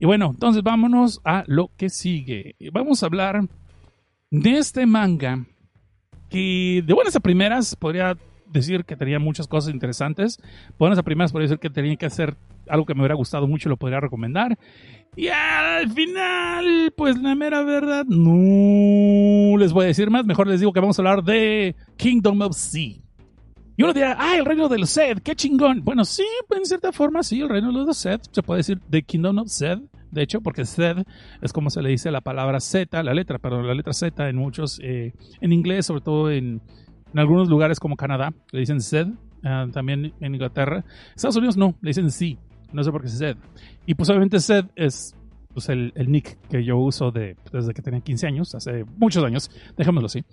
Y 0.00 0.06
bueno, 0.06 0.30
entonces 0.32 0.62
vámonos 0.62 1.20
a 1.24 1.44
lo 1.46 1.70
que 1.76 1.88
sigue. 1.88 2.56
Vamos 2.72 3.02
a 3.02 3.06
hablar 3.06 3.48
de 4.30 4.58
este 4.58 4.84
manga 4.84 5.46
que 6.28 6.82
de 6.84 6.92
buenas 6.92 7.16
a 7.16 7.20
primeras 7.20 7.74
podría 7.76 8.16
decir 8.52 8.84
que 8.84 8.96
tenía 8.96 9.18
muchas 9.18 9.46
cosas 9.46 9.72
interesantes. 9.72 10.40
Buenas 10.78 10.98
a 10.98 11.02
podría 11.02 11.26
decir 11.42 11.58
que 11.58 11.70
tenía 11.70 11.96
que 11.96 12.06
hacer 12.06 12.36
algo 12.68 12.86
que 12.86 12.94
me 12.94 13.00
hubiera 13.00 13.14
gustado 13.14 13.46
mucho 13.46 13.68
y 13.68 13.70
lo 13.70 13.76
podría 13.76 14.00
recomendar. 14.00 14.58
Y 15.16 15.28
al 15.28 15.90
final, 15.90 16.92
pues 16.96 17.18
la 17.18 17.34
mera 17.34 17.62
verdad, 17.62 18.04
no 18.06 19.56
les 19.56 19.72
voy 19.72 19.84
a 19.84 19.88
decir 19.88 20.10
más. 20.10 20.24
Mejor 20.24 20.46
les 20.46 20.60
digo 20.60 20.72
que 20.72 20.80
vamos 20.80 20.98
a 20.98 21.02
hablar 21.02 21.24
de 21.24 21.74
Kingdom 21.96 22.40
of 22.42 22.56
Sea. 22.56 22.96
Y 23.76 23.82
uno 23.84 23.92
dirá, 23.92 24.16
ah, 24.18 24.36
el 24.36 24.44
reino 24.44 24.68
del 24.68 24.86
Seth, 24.86 25.20
qué 25.22 25.36
chingón. 25.36 25.84
Bueno, 25.84 26.04
sí, 26.04 26.26
en 26.50 26.64
cierta 26.64 26.90
forma, 26.90 27.22
sí, 27.22 27.40
el 27.40 27.48
reino 27.48 27.72
del 27.72 27.94
Seth. 27.94 28.22
Se 28.32 28.42
puede 28.42 28.58
decir 28.58 28.80
The 28.90 29.02
Kingdom 29.02 29.38
of 29.38 29.48
Seth. 29.48 29.80
De 30.10 30.22
hecho, 30.22 30.40
porque 30.40 30.64
Seth 30.64 31.06
es 31.42 31.52
como 31.52 31.70
se 31.70 31.80
le 31.82 31.90
dice 31.90 32.10
la 32.10 32.20
palabra 32.20 32.58
Z, 32.60 33.02
la 33.02 33.14
letra, 33.14 33.38
perdón, 33.38 33.66
la 33.66 33.74
letra 33.74 33.92
Z 33.92 34.28
en 34.28 34.36
muchos, 34.36 34.80
eh, 34.82 35.12
en 35.40 35.52
inglés, 35.52 35.86
sobre 35.86 36.00
todo 36.00 36.30
en, 36.30 36.60
en 37.12 37.18
algunos 37.18 37.48
lugares 37.48 37.80
como 37.80 37.96
Canadá, 37.96 38.32
le 38.52 38.60
dicen 38.60 38.80
Zed, 38.80 39.08
uh, 39.08 39.70
también 39.70 40.12
en 40.20 40.34
Inglaterra. 40.34 40.84
Estados 41.14 41.36
Unidos 41.36 41.56
no, 41.56 41.74
le 41.80 41.90
dicen 41.90 42.10
sí, 42.10 42.38
no 42.72 42.82
sé 42.82 42.90
por 42.90 43.02
qué 43.02 43.08
es 43.08 43.18
Zed. 43.18 43.36
Y 43.86 43.94
pues 43.94 44.08
obviamente 44.10 44.40
Zed 44.40 44.66
es 44.76 45.14
pues, 45.52 45.68
el, 45.70 45.92
el, 45.96 46.10
nick 46.10 46.38
que 46.48 46.62
yo 46.62 46.76
uso 46.76 47.10
de, 47.10 47.36
desde 47.52 47.74
que 47.74 47.82
tenía 47.82 48.00
15 48.00 48.26
años, 48.26 48.54
hace 48.54 48.84
muchos 48.96 49.24
años, 49.24 49.50
dejémoslo 49.76 50.06
así. 50.06 50.24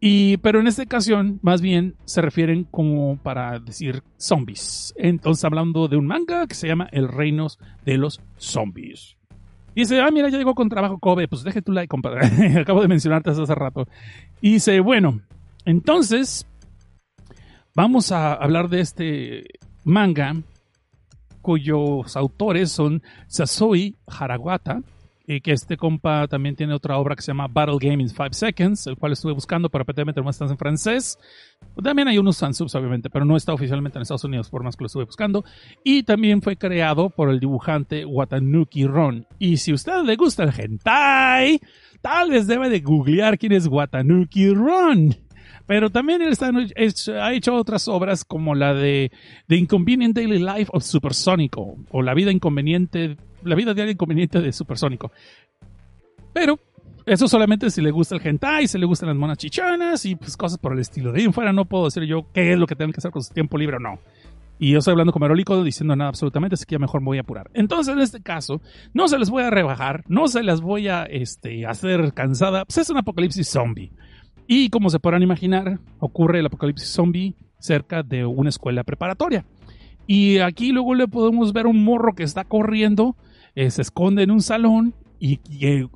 Y, 0.00 0.36
pero 0.38 0.60
en 0.60 0.66
esta 0.66 0.82
ocasión, 0.82 1.38
más 1.42 1.62
bien 1.62 1.94
se 2.04 2.20
refieren 2.20 2.64
como 2.64 3.16
para 3.16 3.58
decir 3.58 4.02
zombies. 4.18 4.92
Entonces 4.96 5.44
hablando 5.44 5.88
de 5.88 5.96
un 5.96 6.06
manga 6.06 6.46
que 6.46 6.54
se 6.54 6.68
llama 6.68 6.88
El 6.92 7.08
Reino 7.08 7.46
de 7.84 7.96
los 7.96 8.20
Zombies. 8.36 9.16
Y 9.74 9.80
dice, 9.80 10.00
ah, 10.00 10.10
mira, 10.10 10.30
ya 10.30 10.38
llegó 10.38 10.54
con 10.54 10.70
trabajo 10.70 10.98
Kobe. 10.98 11.28
Pues 11.28 11.42
deje 11.42 11.60
tu 11.60 11.70
like, 11.70 11.88
compadre. 11.88 12.26
Acabo 12.60 12.80
de 12.80 12.88
mencionarte 12.88 13.30
hace 13.30 13.54
rato. 13.54 13.86
Y 14.40 14.54
dice, 14.54 14.80
bueno, 14.80 15.20
entonces, 15.66 16.46
vamos 17.74 18.12
a 18.12 18.32
hablar 18.32 18.70
de 18.70 18.80
este 18.80 19.44
manga 19.84 20.34
cuyos 21.42 22.16
autores 22.16 22.72
son 22.72 23.02
Sasoi 23.26 23.96
Haragata 24.06 24.82
y 25.26 25.40
que 25.40 25.52
este 25.52 25.76
compa 25.76 26.28
también 26.28 26.54
tiene 26.54 26.72
otra 26.72 26.98
obra 26.98 27.16
que 27.16 27.22
se 27.22 27.32
llama 27.32 27.48
Battle 27.48 27.78
Game 27.80 28.00
in 28.02 28.08
5 28.08 28.28
Seconds, 28.30 28.86
el 28.86 28.96
cual 28.96 29.12
estuve 29.12 29.32
buscando, 29.32 29.68
pero 29.68 29.82
aparentemente 29.82 30.22
no 30.22 30.30
está 30.30 30.44
en 30.44 30.56
francés. 30.56 31.18
También 31.82 32.06
hay 32.06 32.18
unos 32.18 32.38
fansubs, 32.38 32.74
obviamente, 32.76 33.10
pero 33.10 33.24
no 33.24 33.36
está 33.36 33.52
oficialmente 33.52 33.98
en 33.98 34.02
Estados 34.02 34.24
Unidos, 34.24 34.48
por 34.48 34.62
más 34.62 34.76
que 34.76 34.84
lo 34.84 34.86
estuve 34.86 35.04
buscando. 35.04 35.44
Y 35.82 36.04
también 36.04 36.42
fue 36.42 36.56
creado 36.56 37.10
por 37.10 37.28
el 37.28 37.40
dibujante 37.40 38.04
Watanuki 38.04 38.86
Ron. 38.86 39.26
Y 39.40 39.56
si 39.56 39.72
a 39.72 39.74
usted 39.74 40.02
le 40.04 40.14
gusta 40.14 40.44
el 40.44 40.52
hentai, 40.56 41.60
tal 42.00 42.30
vez 42.30 42.46
debe 42.46 42.68
de 42.68 42.80
googlear 42.80 43.36
quién 43.36 43.52
es 43.52 43.66
Watanuki 43.66 44.50
Ron. 44.50 45.25
Pero 45.66 45.90
también 45.90 46.22
él 46.22 46.28
está, 46.28 46.50
ha 47.20 47.32
hecho 47.32 47.54
otras 47.54 47.88
obras 47.88 48.24
como 48.24 48.54
la 48.54 48.72
de 48.72 49.10
The 49.48 49.56
Inconvenient 49.56 50.14
Daily 50.14 50.38
Life 50.38 50.70
of 50.72 50.84
Supersónico 50.84 51.76
o 51.90 52.02
La 52.02 52.14
vida 52.14 52.30
inconveniente, 52.30 53.16
la 53.42 53.54
vida 53.56 53.74
diaria 53.74 53.92
inconveniente 53.92 54.40
de 54.40 54.52
Supersónico. 54.52 55.10
Pero 56.32 56.58
eso 57.04 57.28
solamente 57.28 57.70
si 57.70 57.80
le 57.82 57.90
gusta 57.90 58.16
el 58.16 58.26
hentai, 58.26 58.68
si 58.68 58.78
le 58.78 58.86
gustan 58.86 59.08
las 59.08 59.16
monas 59.16 59.38
chichanas 59.38 60.04
y 60.04 60.16
pues 60.16 60.36
cosas 60.36 60.58
por 60.58 60.72
el 60.72 60.78
estilo. 60.78 61.12
De 61.12 61.20
ahí 61.20 61.24
en 61.24 61.32
fuera 61.32 61.52
no 61.52 61.64
puedo 61.64 61.84
decir 61.84 62.04
yo 62.04 62.26
qué 62.32 62.52
es 62.52 62.58
lo 62.58 62.66
que 62.66 62.76
tengo 62.76 62.92
que 62.92 62.98
hacer 62.98 63.10
con 63.10 63.22
su 63.22 63.32
tiempo 63.32 63.58
libre 63.58 63.76
o 63.76 63.80
no. 63.80 63.98
Y 64.58 64.72
yo 64.72 64.78
estoy 64.78 64.92
hablando 64.92 65.12
como 65.12 65.26
aerólico 65.26 65.62
diciendo 65.62 65.94
nada 65.96 66.08
absolutamente, 66.08 66.54
así 66.54 66.64
que 66.64 66.76
ya 66.76 66.78
mejor 66.78 67.00
me 67.02 67.06
voy 67.06 67.18
a 67.18 67.20
apurar. 67.20 67.50
Entonces, 67.52 67.94
en 67.94 68.00
este 68.00 68.22
caso, 68.22 68.62
no 68.94 69.06
se 69.06 69.18
les 69.18 69.28
voy 69.28 69.42
a 69.42 69.50
rebajar, 69.50 70.02
no 70.08 70.28
se 70.28 70.42
las 70.42 70.62
voy 70.62 70.88
a 70.88 71.04
este, 71.04 71.66
hacer 71.66 72.14
cansada, 72.14 72.64
pues 72.64 72.78
es 72.78 72.88
un 72.88 72.96
apocalipsis 72.96 73.48
zombie. 73.48 73.92
Y 74.46 74.70
como 74.70 74.90
se 74.90 75.00
podrán 75.00 75.22
imaginar, 75.22 75.80
ocurre 75.98 76.40
el 76.40 76.46
apocalipsis 76.46 76.88
zombie 76.88 77.34
cerca 77.58 78.02
de 78.02 78.24
una 78.24 78.48
escuela 78.48 78.84
preparatoria. 78.84 79.44
Y 80.06 80.38
aquí 80.38 80.70
luego 80.70 80.94
le 80.94 81.08
podemos 81.08 81.52
ver 81.52 81.66
un 81.66 81.82
morro 81.82 82.14
que 82.14 82.22
está 82.22 82.44
corriendo, 82.44 83.16
eh, 83.54 83.70
se 83.70 83.82
esconde 83.82 84.22
en 84.22 84.30
un 84.30 84.40
salón 84.40 84.94
y, 85.18 85.40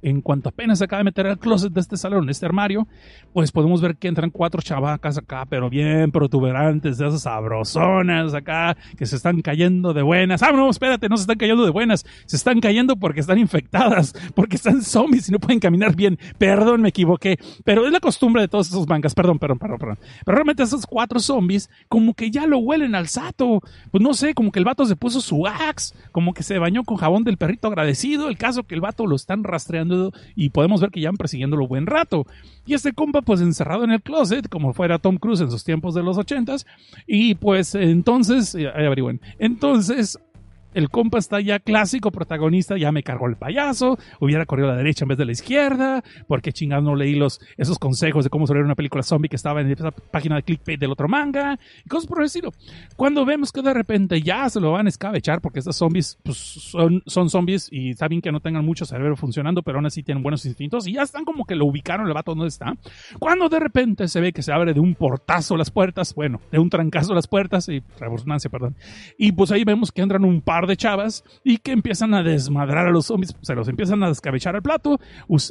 en 0.03 0.23
cuanto 0.23 0.49
apenas 0.49 0.79
se 0.79 0.85
acaba 0.85 0.99
de 0.99 1.05
meter 1.05 1.27
al 1.27 1.39
closet 1.39 1.73
de 1.73 1.81
este 1.81 1.97
salón, 1.97 2.29
este 2.31 2.47
armario, 2.47 2.89
pues 3.33 3.53
podemos 3.53 3.81
ver 3.81 3.97
que 3.97 4.09
entran 4.09 4.31
cuatro 4.31 4.63
chavacas 4.63 5.19
acá, 5.19 5.47
pero 5.49 5.69
bien 5.69 6.11
protuberantes, 6.11 6.99
de 6.99 7.07
esas 7.07 7.23
sabrosonas 7.23 8.35
acá, 8.35 8.77
que 8.97 9.07
se 9.07 9.17
están 9.17 9.43
cayendo 9.43 9.93
de 9.93 10.03
buenas. 10.03 10.43
Ah, 10.43 10.53
no, 10.53 10.71
espérate, 10.71 11.09
no 11.09 11.17
se 11.17 11.23
están 11.23 11.37
cayendo 11.37 11.65
de 11.65 11.71
buenas, 11.71 12.07
se 12.27 12.37
están 12.37 12.61
cayendo 12.61 12.97
porque 12.97 13.21
están 13.21 13.39
infectadas, 13.39 14.15
porque 14.35 14.57
están 14.57 14.83
zombies 14.83 15.29
y 15.29 15.33
no 15.33 15.39
pueden 15.39 15.61
caminar 15.61 15.95
bien. 15.95 16.19
Perdón, 16.39 16.81
me 16.81 16.89
equivoqué, 16.89 17.39
pero 17.65 17.87
es 17.87 17.93
la 17.93 18.01
costumbre 18.01 18.43
de 18.43 18.49
todos 18.49 18.69
esos 18.69 18.89
mangas, 18.89 19.15
perdón, 19.15 19.39
perdón, 19.39 19.59
perdón, 19.59 19.79
perdón. 19.79 19.99
Pero 20.25 20.37
realmente 20.37 20.63
esos 20.63 20.87
cuatro 20.87 21.21
zombies, 21.21 21.69
como 21.89 22.15
que 22.15 22.31
ya 22.31 22.47
lo 22.47 22.59
huelen 22.59 22.95
al 22.95 23.09
sato, 23.09 23.61
pues 23.91 24.03
no 24.03 24.15
sé, 24.15 24.35
como 24.35 24.51
que 24.51 24.59
el 24.59 24.65
vato 24.65 24.87
se 24.87 24.97
puso 24.97 25.21
su 25.21 25.47
axe, 25.47 25.95
como 26.13 26.33
que 26.33 26.43
se 26.43 26.59
bañó 26.59 26.85
con 26.85 26.97
jabón 26.97 27.25
del 27.25 27.37
perrito 27.37 27.69
agradecido, 27.69 28.29
el 28.29 28.39
caso 28.39 28.65
que 28.65 28.75
el 28.75 28.81
vato 28.81 29.07
lo 29.11 29.17
están 29.17 29.45
rastreando 29.45 30.13
y 30.35 30.51
podemos 30.51 30.81
ver 30.81 30.91
que 30.91 31.01
ya 31.01 31.11
van 31.11 31.17
persiguiéndolo 31.17 31.69
buen 31.69 31.87
rato. 31.87 32.27
Y 32.65 32.75
este 32.75 32.93
compa 32.93 33.21
pues 33.21 33.41
encerrado 33.41 33.85
en 33.85 33.91
el 33.91 34.01
closet, 34.01 34.49
como 34.49 34.73
fuera 34.73 34.99
Tom 34.99 35.19
Cruise 35.19 35.41
en 35.41 35.51
sus 35.51 35.65
tiempos 35.65 35.95
de 35.95 36.03
los 36.03 36.17
ochentas, 36.17 36.67
y 37.07 37.35
pues 37.35 37.75
entonces, 37.75 38.55
eh, 38.55 38.69
averigüen, 38.69 39.21
entonces 39.39 40.19
el 40.75 40.89
compa 40.91 41.19
está 41.19 41.41
ya 41.41 41.59
clásico 41.59 42.11
protagonista, 42.11 42.77
ya 42.77 42.93
me 42.93 43.03
cargó 43.03 43.27
el 43.27 43.37
payaso, 43.37 43.99
hubiera 44.21 44.47
corrido 44.47 44.69
a 44.69 44.73
la 44.73 44.79
derecha 44.79 45.05
en 45.05 45.09
vez 45.09 45.19
de 45.19 45.25
la 45.25 45.33
izquierda, 45.33 46.03
porque 46.27 46.53
chingado 46.53 46.83
no 46.83 46.95
leí 46.95 47.15
los, 47.15 47.41
esos 47.57 47.79
consejos 47.79 48.25
de 48.25 48.31
cómo 48.31 48.47
sobre 48.47 48.63
una 48.63 48.75
película 48.75 49.03
zombie 49.03 49.29
que 49.29 49.37
estaba 49.37 49.61
en 49.61 49.71
esa 49.71 49.91
página 49.91 50.37
de 50.37 50.43
clickbait 50.43 50.79
del 50.79 50.93
otro 50.93 51.09
manga, 51.09 51.59
y 51.85 51.89
cosas 51.89 52.07
por 52.07 52.23
el. 52.23 52.31
Cuando 52.97 53.25
vemos 53.25 53.53
que 53.53 53.63
de 53.63 53.75
repente 53.75 54.23
ya 54.23 54.49
se 54.49 54.61
lo 54.61 54.73
van 54.73 54.87
a 54.87 54.89
escabechar, 54.89 55.41
porque 55.41 55.59
estos 55.59 55.77
zombies 55.77 56.19
pues, 56.23 56.37
son, 56.37 57.03
zombies 57.07 57.69
y 57.71 57.95
saben 57.95 58.21
que 58.21 58.33
no 58.33 58.41
tengan 58.41 58.65
mucho 58.65 58.85
cerebro 58.85 59.17
funcionando, 59.17 59.63
pero 59.63 59.79
aún 59.79 59.87
así 59.87 60.03
tienen 60.03 60.23
buenos 60.23 60.45
instintos, 60.47 60.87
y 60.87 60.95
ya 60.95 61.03
están 61.03 61.25
como 61.25 61.45
que 61.45 61.55
lo 61.55 61.67
ubicaron, 61.67 62.07
el 62.07 62.15
vato 62.15 62.33
donde 62.35 62.49
está. 62.49 62.75
Cuando 63.19 63.49
de 63.49 63.61
repente 63.61 64.09
se 64.09 64.21
ve 64.21 64.33
que 64.33 64.43
se 64.43 64.53
abre 64.53 64.75
de 64.75 64.81
un 64.81 64.95
portazo 64.95 65.57
las 65.57 65.71
puertas, 65.71 66.15
bueno, 66.15 66.41
de 66.51 66.59
un 66.59 66.71
trancazo 66.71 67.15
las 67.15 67.27
puertas, 67.27 67.69
y 67.69 67.83
redundancia, 67.99 68.51
perdón, 68.51 68.77
y 69.19 69.33
pues 69.33 69.51
ahí 69.51 69.65
vemos 69.65 69.93
que 69.93 70.03
entran 70.03 70.25
un 70.25 70.41
par 70.41 70.60
de 70.67 70.77
chavas 70.77 71.25
y 71.45 71.59
que 71.59 71.73
empiezan 71.73 72.15
a 72.15 72.23
desmadrar 72.23 72.87
a 72.87 72.91
los 72.91 73.07
zombies, 73.07 73.35
se 73.41 73.55
los 73.55 73.69
empiezan 73.69 74.03
a 74.03 74.09
descabechar 74.09 74.57
al 74.57 74.63
plato. 74.63 74.99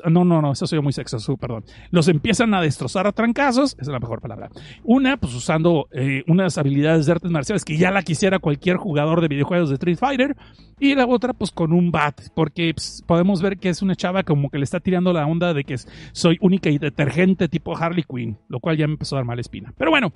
no, 0.05 0.25
no, 0.25 0.41
no, 0.41 0.51
eso 0.51 0.67
soy 0.67 0.81
muy 0.81 0.93
sexoso, 0.93 1.37
perdón. 1.37 1.63
Los 1.91 2.07
empiezan 2.07 2.53
a 2.53 2.61
destrozar 2.61 3.07
a 3.07 3.11
trancazos, 3.11 3.75
es 3.79 3.87
la 3.87 3.99
mejor 3.99 4.21
palabra. 4.21 4.49
Una, 4.83 5.17
pues 5.17 5.33
usando 5.33 5.87
eh, 5.91 6.23
unas 6.27 6.57
habilidades 6.57 7.05
de 7.05 7.11
artes 7.11 7.31
marciales 7.31 7.65
que 7.65 7.77
ya 7.77 7.91
la 7.91 8.03
quisiera 8.03 8.39
cualquier 8.39 8.77
jugador 8.77 9.21
de 9.21 9.27
videojuegos 9.27 9.69
de 9.69 9.75
Street 9.75 9.97
Fighter. 9.97 10.35
Y 10.81 10.95
la 10.95 11.05
otra, 11.05 11.33
pues 11.33 11.51
con 11.51 11.73
un 11.73 11.91
bat, 11.91 12.21
porque 12.33 12.71
pues, 12.73 13.03
podemos 13.05 13.41
ver 13.41 13.57
que 13.57 13.67
es 13.67 13.81
una 13.81 13.95
chava 13.95 14.23
como 14.23 14.49
que 14.49 14.59
le 14.59 14.63
está 14.63 14.79
tirando 14.79 15.11
la 15.11 15.25
onda 15.25 15.53
de 15.53 15.65
que 15.65 15.75
soy 16.13 16.37
única 16.39 16.69
y 16.69 16.77
detergente 16.77 17.49
tipo 17.49 17.75
Harley 17.75 18.03
Quinn, 18.03 18.37
lo 18.47 18.61
cual 18.61 18.77
ya 18.77 18.87
me 18.87 18.93
empezó 18.93 19.15
a 19.15 19.19
dar 19.19 19.25
mala 19.25 19.41
espina. 19.41 19.73
Pero 19.77 19.91
bueno, 19.91 20.13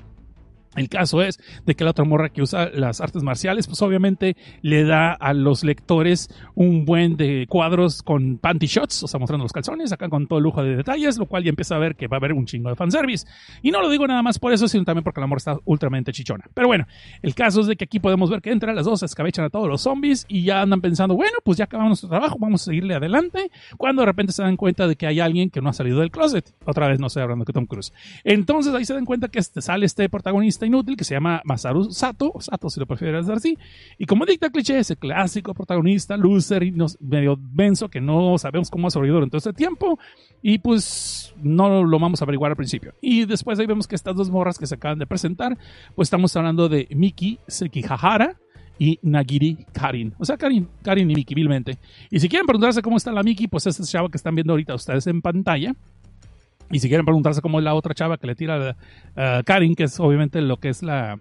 el 0.76 0.90
caso 0.90 1.22
es 1.22 1.40
de 1.66 1.76
que 1.76 1.84
la 1.84 1.92
otra 1.92 2.06
morra 2.06 2.30
que 2.30 2.42
usa 2.42 2.70
las 2.70 3.02
artes 3.02 3.24
marciales, 3.24 3.68
pues 3.68 3.82
obviamente 3.82 4.36
le 4.62 4.84
da 4.84 5.14
a 5.14 5.34
los 5.34 5.64
lectores 5.64 6.30
un 6.56 6.86
buen 6.86 7.16
de 7.18 7.46
cuadros 7.48 8.02
con 8.02 8.38
panty 8.38 8.68
shots, 8.68 9.04
o 9.04 9.08
sea, 9.08 9.20
mostrando 9.20 9.44
los 9.44 9.54
calzones, 9.54 9.92
acá 9.92 10.10
con 10.10 10.28
todo 10.28 10.40
lujo 10.40 10.64
de 10.64 10.76
detalles, 10.76 11.18
lo 11.18 11.26
cual 11.26 11.44
ya 11.44 11.50
empieza 11.50 11.76
a 11.76 11.80
ver 11.80 11.96
que 11.96 12.08
va 12.08 12.18
a 12.18 12.20
haber 12.20 12.34
un 12.34 12.46
chingo 12.46 12.70
de 12.70 12.76
fanservice. 12.76 13.28
Y 13.62 13.72
no 13.72 13.82
lo 13.82 13.90
digo 13.90 14.08
nada 14.08 14.22
más 14.22 14.40
por 14.40 14.54
eso, 14.54 14.68
sino 14.68 14.84
también 14.84 15.04
porque 15.04 15.22
la 15.22 15.28
morra 15.28 15.38
está 15.38 15.58
ultramente 15.66 16.12
chichona. 16.12 16.46
Pero 16.54 16.68
bueno, 16.68 16.88
el 17.22 17.36
caso 17.36 17.62
es 17.62 17.68
de 17.68 17.76
que 17.76 17.86
aquí 17.86 18.00
podemos 18.00 18.30
ver 18.30 18.42
que 18.42 18.52
entre 18.52 18.74
las 18.74 18.86
dos, 18.86 19.04
escabechan 19.04 19.46
a 19.46 19.50
todos 19.50 19.68
los 19.68 19.82
zombies 19.82 20.26
y 20.28 20.44
ya 20.44 20.62
andan 20.62 20.82
pensando, 20.82 21.16
bueno, 21.16 21.38
pues 21.44 21.58
ya 21.58 21.66
acabamos 21.66 21.92
nuestro 21.92 22.10
trabajo, 22.10 22.38
vamos 22.40 22.62
a 22.64 22.66
seguirle 22.66 22.96
adelante, 22.96 23.52
cuando 23.78 24.02
de 24.02 24.08
repente 24.08 24.34
se 24.34 24.42
dan 24.42 24.58
cuenta 24.58 24.88
de 24.88 24.96
que 24.96 25.08
hay 25.08 25.20
alguien 25.20 25.50
que 25.50 25.62
no 25.62 25.70
ha 25.70 25.74
salido 25.74 26.00
del 26.00 26.12
closet. 26.12 26.54
Otra 26.66 26.88
vez 26.88 27.00
no 27.00 27.08
estoy 27.08 27.24
hablando 27.24 27.46
de 27.46 27.54
Tom 27.54 27.66
Cruise. 27.66 27.94
Entonces 28.24 28.74
ahí 28.74 28.86
se 28.86 28.94
dan 28.94 29.06
cuenta 29.06 29.28
que 29.28 29.40
este, 29.40 29.62
sale 29.62 29.86
este 29.86 30.10
protagonista 30.10 30.63
inútil 30.66 30.96
que 30.98 31.04
se 31.04 31.14
llama 31.14 31.42
Masaru 31.46 31.92
Sato, 31.92 32.32
o 32.34 32.42
Sato 32.42 32.70
si 32.70 32.80
lo 32.80 32.86
prefieres 32.86 33.26
decir 33.26 33.38
así, 33.38 33.58
y 33.98 34.06
como 34.06 34.26
dicta 34.26 34.50
cliché, 34.50 34.80
ese 34.80 34.96
clásico 34.96 35.54
protagonista, 35.54 36.18
loser 36.18 36.64
y 36.64 36.74
medio 37.00 37.38
denso 37.40 37.90
que 37.90 38.02
no 38.02 38.38
sabemos 38.38 38.70
cómo 38.70 38.88
ha 38.88 38.92
sobrevivido 38.92 39.16
durante 39.16 39.32
todo 39.32 39.38
este 39.38 39.54
tiempo, 39.54 40.00
y 40.42 40.58
pues 40.60 41.34
no 41.42 41.84
lo 41.84 42.00
vamos 42.00 42.22
a 42.22 42.26
averiguar 42.26 42.52
al 42.52 42.58
principio. 42.58 42.94
Y 43.02 43.26
después 43.26 43.60
ahí 43.60 43.66
vemos 43.66 43.88
que 43.88 43.96
estas 43.96 44.16
dos 44.16 44.30
morras 44.30 44.58
que 44.58 44.68
se 44.68 44.76
acaban 44.76 45.00
de 45.00 45.08
presentar, 45.08 45.58
pues 45.96 46.08
estamos 46.08 46.36
hablando 46.36 46.70
de 46.70 46.88
Miki 46.92 47.40
Sekihahara, 47.48 48.38
y 48.80 49.00
Nagiri 49.02 49.66
Karin. 49.72 50.14
O 50.18 50.26
sea, 50.26 50.38
Karin, 50.38 50.68
Karin 50.82 51.10
y 51.10 51.16
Miki, 51.16 51.36
vilmente. 51.36 51.78
Y 52.10 52.20
si 52.20 52.28
quieren 52.28 52.46
preguntarse 52.46 52.82
cómo 52.82 52.98
está 52.98 53.12
la 53.12 53.24
Miki, 53.24 53.48
pues 53.48 53.68
esta 53.68 53.84
chava 53.84 54.10
que 54.10 54.18
están 54.18 54.36
viendo 54.36 54.54
ahorita 54.54 54.76
ustedes 54.76 55.08
en 55.08 55.22
pantalla. 55.22 55.76
Y 56.74 56.80
si 56.80 56.90
quieren 56.90 57.06
preguntarse 57.06 57.42
cómo 57.42 57.60
es 57.60 57.64
la 57.64 57.76
otra 57.76 57.94
chava 57.94 58.18
que 58.18 58.28
le 58.28 58.36
tira 58.36 58.76
a 59.16 59.44
Karin, 59.44 59.76
que 59.76 59.84
es 59.84 60.00
obviamente 60.00 60.42
lo 60.42 60.58
que 60.58 60.70
es 60.70 60.82
la, 60.82 61.20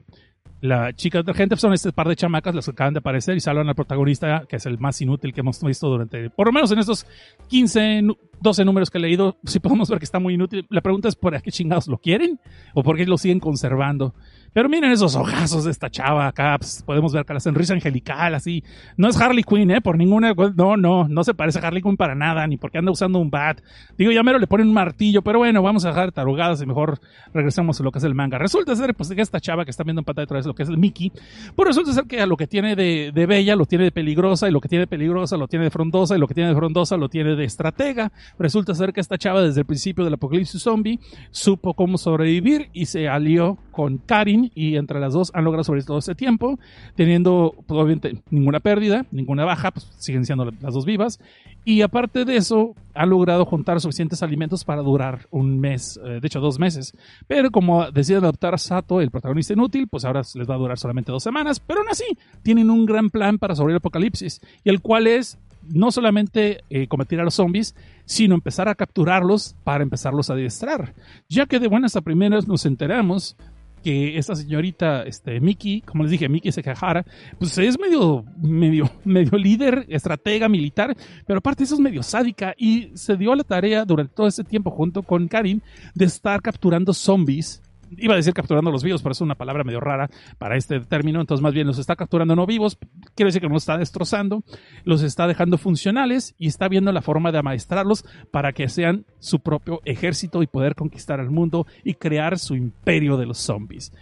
la 0.62 0.94
chica 0.94 1.22
de 1.22 1.34
gente, 1.34 1.56
son 1.56 1.74
este 1.74 1.92
par 1.92 2.08
de 2.08 2.16
chamacas 2.16 2.54
las 2.54 2.64
que 2.64 2.70
acaban 2.70 2.94
de 2.94 3.00
aparecer 3.00 3.36
y 3.36 3.40
salvan 3.40 3.68
al 3.68 3.74
protagonista, 3.74 4.44
que 4.48 4.56
es 4.56 4.64
el 4.64 4.78
más 4.78 5.00
inútil 5.02 5.34
que 5.34 5.40
hemos 5.40 5.62
visto 5.62 5.88
durante, 5.88 6.30
por 6.30 6.46
lo 6.46 6.52
menos 6.52 6.72
en 6.72 6.78
estos 6.78 7.04
15, 7.48 8.02
12 8.40 8.64
números 8.64 8.88
que 8.88 8.96
he 8.96 9.00
leído, 9.02 9.36
si 9.44 9.60
podemos 9.60 9.90
ver 9.90 9.98
que 9.98 10.06
está 10.06 10.18
muy 10.18 10.34
inútil. 10.34 10.64
La 10.70 10.80
pregunta 10.80 11.08
es 11.08 11.16
por 11.16 11.38
qué 11.42 11.52
chingados 11.52 11.86
lo 11.86 11.98
quieren 11.98 12.40
o 12.72 12.82
por 12.82 12.96
qué 12.96 13.04
lo 13.04 13.18
siguen 13.18 13.38
conservando. 13.38 14.14
Pero 14.52 14.68
miren 14.68 14.92
esos 14.92 15.16
ojazos 15.16 15.64
de 15.64 15.70
esta 15.70 15.90
chava 15.90 16.26
acá, 16.26 16.56
pues, 16.58 16.82
podemos 16.84 17.12
ver 17.12 17.24
que 17.24 17.32
la 17.32 17.40
sonrisa 17.40 17.72
angelical, 17.72 18.34
así. 18.34 18.62
No 18.96 19.08
es 19.08 19.20
Harley 19.20 19.44
Quinn, 19.44 19.70
¿eh? 19.70 19.80
Por 19.80 19.96
ninguna. 19.96 20.34
No, 20.54 20.76
no, 20.76 21.08
no 21.08 21.24
se 21.24 21.32
parece 21.32 21.58
a 21.58 21.66
Harley 21.66 21.82
Quinn 21.82 21.96
para 21.96 22.14
nada, 22.14 22.46
ni 22.46 22.56
porque 22.58 22.78
anda 22.78 22.92
usando 22.92 23.18
un 23.18 23.30
bat. 23.30 23.60
Digo, 23.96 24.12
ya 24.12 24.22
mero 24.22 24.38
le 24.38 24.46
ponen 24.46 24.68
un 24.68 24.74
martillo, 24.74 25.22
pero 25.22 25.38
bueno, 25.38 25.62
vamos 25.62 25.84
a 25.84 25.88
dejar 25.88 26.12
tarugadas 26.12 26.60
y 26.62 26.66
mejor 26.66 27.00
regresamos 27.32 27.80
a 27.80 27.82
lo 27.84 27.90
que 27.92 27.98
es 27.98 28.04
el 28.04 28.14
manga. 28.14 28.38
Resulta 28.38 28.76
ser, 28.76 28.94
pues, 28.94 29.10
que 29.10 29.22
esta 29.22 29.40
chava 29.40 29.64
que 29.64 29.70
está 29.70 29.84
viendo 29.84 30.00
en 30.00 30.04
pantalla 30.04 30.24
otra 30.24 30.36
vez 30.36 30.46
lo 30.46 30.54
que 30.54 30.64
es 30.64 30.68
el 30.68 30.78
Mickey, 30.78 31.12
pues 31.54 31.66
resulta 31.66 31.92
ser 31.92 32.04
que 32.04 32.20
a 32.20 32.26
lo 32.26 32.36
que 32.36 32.46
tiene 32.46 32.76
de, 32.76 33.10
de 33.14 33.26
bella 33.26 33.56
lo 33.56 33.66
tiene 33.66 33.84
de 33.84 33.92
peligrosa, 33.92 34.48
y 34.48 34.52
lo 34.52 34.60
que 34.60 34.68
tiene 34.68 34.82
de 34.82 34.86
peligrosa 34.86 35.36
lo 35.36 35.48
tiene 35.48 35.64
de 35.64 35.70
frondosa, 35.70 36.16
y 36.16 36.18
lo 36.18 36.26
que 36.26 36.34
tiene 36.34 36.50
de 36.50 36.56
frondosa 36.56 36.96
lo 36.96 37.08
tiene 37.08 37.36
de 37.36 37.44
estratega. 37.44 38.12
Resulta 38.38 38.74
ser 38.74 38.92
que 38.92 39.00
esta 39.00 39.16
chava, 39.16 39.42
desde 39.42 39.60
el 39.60 39.66
principio 39.66 40.04
del 40.04 40.14
apocalipsis 40.14 40.62
zombie, 40.62 40.98
supo 41.30 41.74
cómo 41.74 41.96
sobrevivir 41.96 42.68
y 42.72 42.86
se 42.86 43.08
alió 43.08 43.58
con 43.70 43.98
Karin 43.98 44.41
y 44.54 44.76
entre 44.76 44.98
las 45.00 45.12
dos 45.12 45.30
han 45.34 45.44
logrado 45.44 45.64
sobrevivir 45.64 45.86
todo 45.86 45.98
ese 45.98 46.14
tiempo, 46.14 46.58
teniendo 46.96 47.54
pues, 47.66 47.78
obviamente 47.78 48.22
ninguna 48.30 48.60
pérdida, 48.60 49.06
ninguna 49.10 49.44
baja, 49.44 49.70
pues 49.70 49.88
siguen 49.98 50.24
siendo 50.24 50.46
las 50.46 50.74
dos 50.74 50.84
vivas. 50.84 51.20
Y 51.64 51.82
aparte 51.82 52.24
de 52.24 52.36
eso, 52.36 52.74
han 52.94 53.10
logrado 53.10 53.44
juntar 53.44 53.80
suficientes 53.80 54.22
alimentos 54.22 54.64
para 54.64 54.82
durar 54.82 55.26
un 55.30 55.60
mes, 55.60 56.00
eh, 56.04 56.18
de 56.20 56.26
hecho 56.26 56.40
dos 56.40 56.58
meses. 56.58 56.92
Pero 57.28 57.50
como 57.50 57.90
deciden 57.90 58.24
adoptar 58.24 58.54
a 58.54 58.58
Sato, 58.58 59.00
el 59.00 59.10
protagonista 59.10 59.52
inútil, 59.52 59.86
pues 59.88 60.04
ahora 60.04 60.22
les 60.34 60.50
va 60.50 60.54
a 60.54 60.58
durar 60.58 60.78
solamente 60.78 61.12
dos 61.12 61.22
semanas. 61.22 61.60
Pero 61.60 61.80
aún 61.80 61.88
así, 61.90 62.04
tienen 62.42 62.70
un 62.70 62.84
gran 62.84 63.10
plan 63.10 63.38
para 63.38 63.54
sobrevivir 63.54 63.74
el 63.74 63.78
apocalipsis, 63.78 64.40
y 64.64 64.70
el 64.70 64.80
cual 64.80 65.06
es 65.06 65.38
no 65.68 65.92
solamente 65.92 66.64
eh, 66.70 66.88
combatir 66.88 67.20
a 67.20 67.24
los 67.24 67.34
zombies, 67.34 67.74
sino 68.04 68.34
empezar 68.34 68.68
a 68.68 68.74
capturarlos 68.74 69.54
para 69.64 69.82
empezarlos 69.82 70.30
a 70.30 70.34
adiestrar. 70.34 70.94
Ya 71.28 71.46
que 71.46 71.60
de 71.60 71.68
buenas 71.68 71.96
a 71.96 72.00
primeras 72.00 72.48
nos 72.48 72.66
enteramos 72.66 73.36
que 73.82 74.16
esta 74.16 74.34
señorita, 74.34 75.02
este, 75.02 75.40
Miki, 75.40 75.82
como 75.82 76.04
les 76.04 76.12
dije, 76.12 76.28
Miki 76.28 76.52
Sekahara, 76.52 77.04
pues 77.38 77.56
es 77.58 77.78
medio, 77.78 78.24
medio, 78.40 78.90
medio 79.04 79.36
líder, 79.36 79.86
estratega 79.88 80.48
militar, 80.48 80.96
pero 81.26 81.38
aparte 81.38 81.64
eso 81.64 81.74
es 81.74 81.80
medio 81.80 82.02
sádica 82.02 82.54
y 82.56 82.90
se 82.94 83.16
dio 83.16 83.34
la 83.34 83.44
tarea 83.44 83.84
durante 83.84 84.14
todo 84.14 84.26
ese 84.26 84.44
tiempo 84.44 84.70
junto 84.70 85.02
con 85.02 85.28
Karim 85.28 85.60
de 85.94 86.04
estar 86.04 86.40
capturando 86.40 86.94
zombies 86.94 87.62
iba 87.98 88.14
a 88.14 88.16
decir 88.16 88.34
capturando 88.34 88.70
los 88.70 88.82
vivos, 88.82 89.02
pero 89.02 89.12
es 89.12 89.20
una 89.20 89.34
palabra 89.34 89.64
medio 89.64 89.80
rara 89.80 90.08
para 90.38 90.56
este 90.56 90.80
término, 90.80 91.20
entonces 91.20 91.42
más 91.42 91.54
bien 91.54 91.66
los 91.66 91.78
está 91.78 91.96
capturando 91.96 92.36
no 92.36 92.46
vivos, 92.46 92.78
quiere 93.14 93.28
decir 93.28 93.40
que 93.42 93.48
los 93.48 93.62
está 93.62 93.78
destrozando, 93.78 94.42
los 94.84 95.02
está 95.02 95.26
dejando 95.26 95.58
funcionales 95.58 96.34
y 96.38 96.48
está 96.48 96.68
viendo 96.68 96.92
la 96.92 97.02
forma 97.02 97.32
de 97.32 97.38
amaestrarlos 97.38 98.04
para 98.30 98.52
que 98.52 98.68
sean 98.68 99.04
su 99.18 99.40
propio 99.40 99.80
ejército 99.84 100.42
y 100.42 100.46
poder 100.46 100.74
conquistar 100.74 101.20
el 101.20 101.30
mundo 101.30 101.66
y 101.84 101.94
crear 101.94 102.38
su 102.38 102.56
imperio 102.56 103.16
de 103.16 103.26
los 103.26 103.38
zombies. 103.38 103.92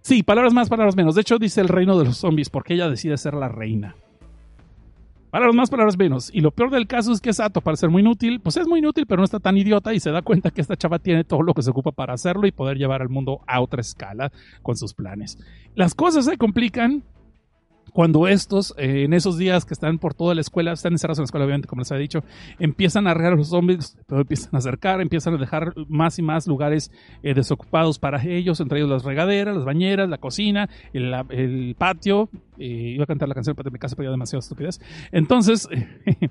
Sí, 0.00 0.22
palabras 0.22 0.52
más, 0.52 0.68
palabras 0.68 0.96
menos. 0.96 1.14
De 1.14 1.22
hecho, 1.22 1.38
dice 1.38 1.62
el 1.62 1.68
reino 1.68 1.98
de 1.98 2.04
los 2.04 2.18
zombies 2.18 2.50
porque 2.50 2.74
ella 2.74 2.90
decide 2.90 3.16
ser 3.16 3.32
la 3.32 3.48
reina. 3.48 3.96
Palabras 5.34 5.56
más, 5.56 5.68
palabras 5.68 5.98
menos. 5.98 6.30
Y 6.32 6.42
lo 6.42 6.52
peor 6.52 6.70
del 6.70 6.86
caso 6.86 7.10
es 7.10 7.20
que 7.20 7.32
Sato, 7.32 7.60
para 7.60 7.76
ser 7.76 7.90
muy 7.90 8.02
inútil, 8.02 8.40
pues 8.40 8.56
es 8.56 8.68
muy 8.68 8.78
inútil, 8.78 9.04
pero 9.04 9.18
no 9.18 9.24
está 9.24 9.40
tan 9.40 9.56
idiota 9.56 9.92
y 9.92 9.98
se 9.98 10.12
da 10.12 10.22
cuenta 10.22 10.52
que 10.52 10.60
esta 10.60 10.76
chava 10.76 11.00
tiene 11.00 11.24
todo 11.24 11.42
lo 11.42 11.54
que 11.54 11.62
se 11.62 11.70
ocupa 11.70 11.90
para 11.90 12.14
hacerlo 12.14 12.46
y 12.46 12.52
poder 12.52 12.78
llevar 12.78 13.02
al 13.02 13.08
mundo 13.08 13.40
a 13.48 13.60
otra 13.60 13.80
escala 13.80 14.30
con 14.62 14.76
sus 14.76 14.94
planes. 14.94 15.36
Las 15.74 15.96
cosas 15.96 16.26
se 16.26 16.38
complican 16.38 17.02
cuando 17.92 18.26
estos, 18.26 18.74
eh, 18.76 19.04
en 19.04 19.12
esos 19.12 19.38
días 19.38 19.64
que 19.64 19.74
están 19.74 19.98
por 19.98 20.14
toda 20.14 20.34
la 20.34 20.40
escuela, 20.40 20.72
están 20.72 20.92
encerrados 20.92 21.18
en 21.18 21.22
la 21.22 21.26
escuela, 21.26 21.46
obviamente, 21.46 21.68
como 21.68 21.80
les 21.80 21.90
he 21.90 21.98
dicho, 21.98 22.24
empiezan 22.58 23.06
a 23.06 23.12
arreglar 23.12 23.36
los 23.36 23.48
zombies, 23.48 23.96
pero 24.06 24.22
empiezan 24.22 24.50
a 24.54 24.58
acercar, 24.58 25.00
empiezan 25.00 25.34
a 25.34 25.36
dejar 25.38 25.74
más 25.88 26.18
y 26.18 26.22
más 26.22 26.46
lugares 26.46 26.90
eh, 27.22 27.34
desocupados 27.34 27.98
para 27.98 28.22
ellos, 28.24 28.60
entre 28.60 28.78
ellos 28.78 28.90
las 28.90 29.04
regaderas, 29.04 29.54
las 29.54 29.64
bañeras, 29.64 30.08
la 30.08 30.18
cocina, 30.18 30.68
el, 30.92 31.74
patio. 31.78 32.28
Iba 32.56 33.04
a 33.04 33.06
cantar 33.06 33.28
la 33.28 33.34
canción 33.34 33.56
de 33.56 33.70
mi 33.70 33.78
casa, 33.78 33.96
pero 33.96 34.14
ya 34.16 34.38
estupidez. 34.38 34.80
Entonces, 35.12 35.68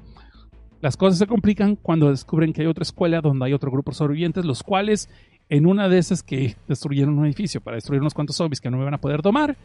las 0.81 0.97
cosas 0.97 1.19
se 1.19 1.27
complican 1.27 1.75
cuando 1.75 2.09
descubren 2.09 2.53
que 2.53 2.61
hay 2.61 2.67
otra 2.67 2.83
escuela 2.83 3.21
donde 3.21 3.45
hay 3.45 3.53
otro 3.53 3.71
grupo 3.71 3.91
de 3.91 3.95
sobrevivientes, 3.95 4.45
los 4.45 4.63
cuales, 4.63 5.09
en 5.49 5.65
una 5.65 5.87
de 5.87 5.97
esas 5.97 6.23
que 6.23 6.55
destruyeron 6.67 7.17
un 7.17 7.25
edificio 7.25 7.61
para 7.61 7.75
destruir 7.75 8.01
unos 8.01 8.13
cuantos 8.13 8.35
zombies 8.35 8.59
que 8.59 8.69
no 8.69 8.77
me 8.77 8.83
van 8.85 8.93
a 8.93 8.99
poder 8.99 9.21
tomar, 9.21 9.57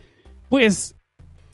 pues 0.49 0.98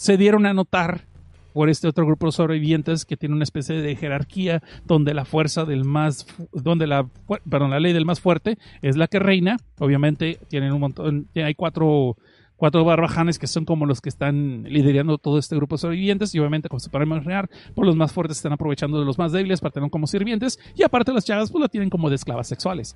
se 0.05 0.19
dieron 0.19 0.45
a 0.45 0.53
notar 0.53 1.07
por 1.55 1.71
este 1.71 1.89
otro 1.89 2.05
grupo 2.05 2.27
de 2.27 2.33
sobrevivientes 2.33 3.07
que 3.07 3.17
tiene 3.17 3.35
una 3.35 3.45
especie 3.45 3.77
de 3.77 3.97
jerarquía 3.97 4.63
donde 4.85 5.15
la 5.15 5.25
fuerza 5.25 5.65
del 5.65 5.87
más 5.87 6.27
donde 6.53 6.87
la 6.87 7.09
perdón 7.49 7.71
la 7.71 7.81
ley 7.81 7.95
del 7.95 8.05
más 8.05 8.21
fuerte 8.21 8.59
es 8.83 8.99
la 8.99 9.07
que 9.07 9.19
reina. 9.19 9.57
Obviamente 9.79 10.39
tienen 10.49 10.75
un 10.75 10.81
montón 10.81 11.29
hay 11.35 11.55
cuatro 11.55 12.19
cuatro 12.57 12.85
barbajanes 12.85 13.39
que 13.39 13.47
son 13.47 13.65
como 13.65 13.87
los 13.87 14.03
que 14.03 14.11
están 14.11 14.65
liderando 14.65 15.17
todo 15.17 15.39
este 15.39 15.57
grupo 15.57 15.77
de 15.77 15.81
sobrevivientes 15.81 16.35
y 16.35 16.39
obviamente 16.39 16.69
como 16.69 16.81
se 16.81 16.91
puede 16.91 17.07
imaginar 17.07 17.49
por 17.75 17.87
los 17.87 17.97
más 17.97 18.13
fuertes 18.13 18.37
están 18.37 18.53
aprovechando 18.53 18.99
de 18.99 19.07
los 19.07 19.17
más 19.17 19.33
débiles 19.33 19.63
para 19.63 19.73
tener 19.73 19.89
como 19.89 20.07
sirvientes 20.07 20.59
y 20.77 20.83
aparte 20.83 21.15
las 21.15 21.25
chagas 21.25 21.51
pues 21.51 21.63
la 21.63 21.69
tienen 21.69 21.89
como 21.89 22.11
de 22.11 22.17
esclavas 22.17 22.47
sexuales 22.47 22.95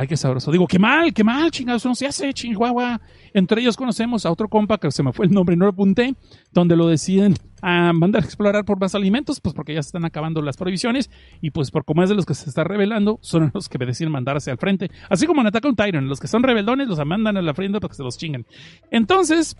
Ay, 0.00 0.06
qué 0.06 0.16
sabroso. 0.16 0.52
Digo, 0.52 0.68
qué 0.68 0.78
mal, 0.78 1.12
qué 1.12 1.24
mal, 1.24 1.50
chingados, 1.50 1.84
no 1.84 1.92
se 1.92 2.06
hace, 2.06 2.32
chihuahua. 2.32 3.00
Entre 3.34 3.60
ellos 3.60 3.76
conocemos 3.76 4.24
a 4.24 4.30
otro 4.30 4.48
compa 4.48 4.78
que 4.78 4.92
se 4.92 5.02
me 5.02 5.12
fue 5.12 5.26
el 5.26 5.32
nombre 5.32 5.56
y 5.56 5.58
no 5.58 5.64
lo 5.64 5.72
apunté, 5.72 6.14
donde 6.52 6.76
lo 6.76 6.86
deciden 6.86 7.34
a 7.62 7.92
mandar 7.92 8.22
a 8.22 8.24
explorar 8.24 8.64
por 8.64 8.78
más 8.78 8.94
alimentos, 8.94 9.40
pues 9.40 9.56
porque 9.56 9.74
ya 9.74 9.82
se 9.82 9.88
están 9.88 10.04
acabando 10.04 10.40
las 10.40 10.56
provisiones, 10.56 11.10
y 11.40 11.50
pues 11.50 11.72
por 11.72 11.84
como 11.84 12.04
es 12.04 12.08
de 12.08 12.14
los 12.14 12.26
que 12.26 12.34
se 12.34 12.48
está 12.48 12.62
revelando, 12.62 13.18
son 13.22 13.50
los 13.54 13.68
que 13.68 13.76
deciden 13.76 14.12
mandarse 14.12 14.52
al 14.52 14.58
frente. 14.58 14.88
Así 15.10 15.26
como 15.26 15.40
en 15.40 15.48
Attack 15.48 15.64
on 15.64 15.74
Titan, 15.74 16.08
los 16.08 16.20
que 16.20 16.28
son 16.28 16.44
rebeldones 16.44 16.86
los 16.86 17.04
mandan 17.04 17.36
a 17.36 17.42
la 17.42 17.52
frente 17.52 17.80
para 17.80 17.90
que 17.90 17.96
se 17.96 18.04
los 18.04 18.16
chinguen. 18.16 18.46
Entonces, 18.92 19.56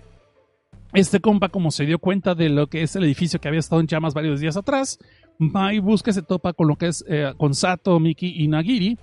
este 0.92 1.18
compa, 1.18 1.48
como 1.48 1.72
se 1.72 1.84
dio 1.84 1.98
cuenta 1.98 2.36
de 2.36 2.48
lo 2.48 2.68
que 2.68 2.82
es 2.82 2.94
el 2.94 3.02
edificio 3.02 3.40
que 3.40 3.48
había 3.48 3.58
estado 3.58 3.80
en 3.80 3.88
llamas 3.88 4.14
varios 4.14 4.38
días 4.38 4.56
atrás, 4.56 5.00
va 5.40 5.74
y 5.74 5.80
busca, 5.80 6.12
se 6.12 6.22
topa 6.22 6.52
con 6.52 6.68
lo 6.68 6.76
que 6.76 6.86
es 6.86 7.04
eh, 7.08 7.32
con 7.36 7.54
Sato, 7.54 7.98
Miki 7.98 8.40
y 8.40 8.46
Nagiri, 8.46 8.96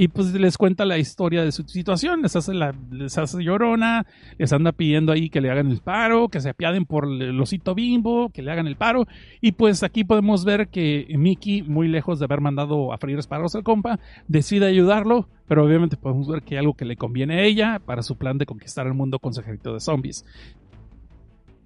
y 0.00 0.06
pues 0.06 0.32
les 0.32 0.56
cuenta 0.56 0.84
la 0.84 0.96
historia 0.96 1.42
de 1.42 1.50
su 1.50 1.64
situación, 1.64 2.22
les 2.22 2.36
hace, 2.36 2.52
les 2.92 3.18
hace 3.18 3.42
llorona, 3.42 4.06
les 4.38 4.52
anda 4.52 4.70
pidiendo 4.70 5.10
ahí 5.10 5.28
que 5.28 5.40
le 5.40 5.50
hagan 5.50 5.72
el 5.72 5.80
paro, 5.80 6.28
que 6.28 6.40
se 6.40 6.50
apiaden 6.50 6.86
por 6.86 7.06
el 7.06 7.40
osito 7.40 7.74
bimbo, 7.74 8.30
que 8.30 8.40
le 8.40 8.52
hagan 8.52 8.68
el 8.68 8.76
paro. 8.76 9.08
Y 9.40 9.52
pues 9.52 9.82
aquí 9.82 10.04
podemos 10.04 10.44
ver 10.44 10.68
que 10.68 11.08
Mickey, 11.18 11.62
muy 11.62 11.88
lejos 11.88 12.20
de 12.20 12.26
haber 12.26 12.40
mandado 12.40 12.92
a 12.92 12.98
freír 12.98 13.18
espárragos 13.18 13.56
al 13.56 13.64
compa, 13.64 13.98
decide 14.28 14.66
ayudarlo, 14.66 15.28
pero 15.48 15.64
obviamente 15.64 15.96
podemos 15.96 16.28
ver 16.28 16.42
que 16.42 16.54
hay 16.54 16.60
algo 16.60 16.74
que 16.74 16.84
le 16.84 16.94
conviene 16.94 17.40
a 17.40 17.42
ella 17.42 17.80
para 17.84 18.04
su 18.04 18.14
plan 18.14 18.38
de 18.38 18.46
conquistar 18.46 18.86
el 18.86 18.94
mundo 18.94 19.18
con 19.18 19.34
su 19.34 19.40
ejército 19.40 19.74
de 19.74 19.80
zombies. 19.80 20.24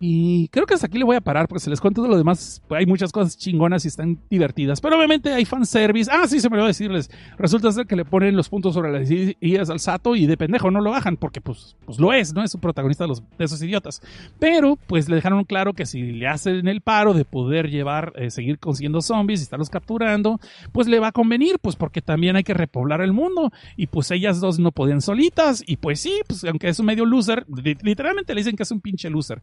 Y 0.05 0.49
creo 0.49 0.67
que 0.67 0.75
hasta 0.75 0.89
aquí 0.89 0.99
le 0.99 1.05
voy 1.05 1.15
a 1.15 1.21
parar 1.21 1.47
porque 1.47 1.61
se 1.63 1.71
les 1.71 1.81
cuento 1.81 2.03
de 2.03 2.09
lo 2.09 2.17
demás. 2.17 2.61
Hay 2.71 2.87
muchas 2.87 3.13
cosas 3.13 3.39
chingonas 3.39 3.85
y 3.85 3.89
están 3.89 4.19
divertidas. 4.29 4.81
Pero 4.81 4.97
obviamente 4.97 5.33
hay 5.33 5.45
fanservice. 5.45 6.11
Ah, 6.13 6.27
sí, 6.27 6.41
se 6.41 6.51
me 6.51 6.57
olvidó 6.57 6.67
decirles. 6.67 7.09
Resulta 7.39 7.71
ser 7.71 7.87
que 7.87 7.95
le 7.95 8.05
ponen 8.05 8.35
los 8.35 8.49
puntos 8.49 8.75
sobre 8.75 8.91
las 8.91 9.09
ideas 9.09 9.71
al 9.71 9.79
Sato 9.79 10.17
y 10.17 10.27
de 10.27 10.37
pendejo 10.37 10.73
no 10.73 10.81
lo 10.81 10.91
bajan 10.91 11.17
porque 11.17 11.41
pues, 11.41 11.77
pues 11.87 12.01
lo 12.01 12.13
es, 12.13 12.35
¿no? 12.35 12.43
Es 12.43 12.53
un 12.53 12.61
protagonista 12.61 13.07
de 13.07 13.45
esos 13.45 13.63
idiotas. 13.63 14.03
Pero 14.41 14.77
pues 14.89 15.09
le 15.09 15.15
dejaron 15.15 15.45
claro 15.45 15.73
que 15.73 15.87
si 15.87 16.03
le 16.03 16.27
hacen 16.27 16.67
el 16.67 16.81
paro 16.81 17.15
de 17.15 17.25
poder 17.25 17.71
llevar, 17.71 18.13
eh, 18.17 18.33
seguir 18.33 18.59
consiguiendo 18.59 19.03
zombies 19.03 19.39
y 19.39 19.45
estarlos 19.45 19.71
capturando, 19.71 20.41
pues 20.73 20.89
le 20.89 20.99
va 20.99 21.07
a 21.07 21.13
convenir, 21.13 21.61
pues 21.61 21.77
porque 21.77 22.03
también 22.03 22.35
hay 22.35 22.43
que 22.43 22.55
repoblar 22.55 23.03
el 23.03 23.13
mundo. 23.13 23.53
Y 23.77 23.87
pues 23.87 24.11
ellas 24.11 24.41
dos 24.41 24.59
no 24.59 24.73
podían 24.73 25.01
solitas. 25.01 25.63
Y 25.65 25.77
pues 25.77 26.01
sí, 26.01 26.23
pues 26.27 26.43
aunque 26.43 26.69
es 26.69 26.81
un 26.81 26.87
medio 26.87 27.07
loser, 27.07 27.47
literalmente 27.85 28.35
le 28.35 28.41
dicen 28.41 28.57
que 28.57 28.65
es 28.65 28.71
un 28.73 28.81
pinche 28.81 29.09
loser 29.09 29.41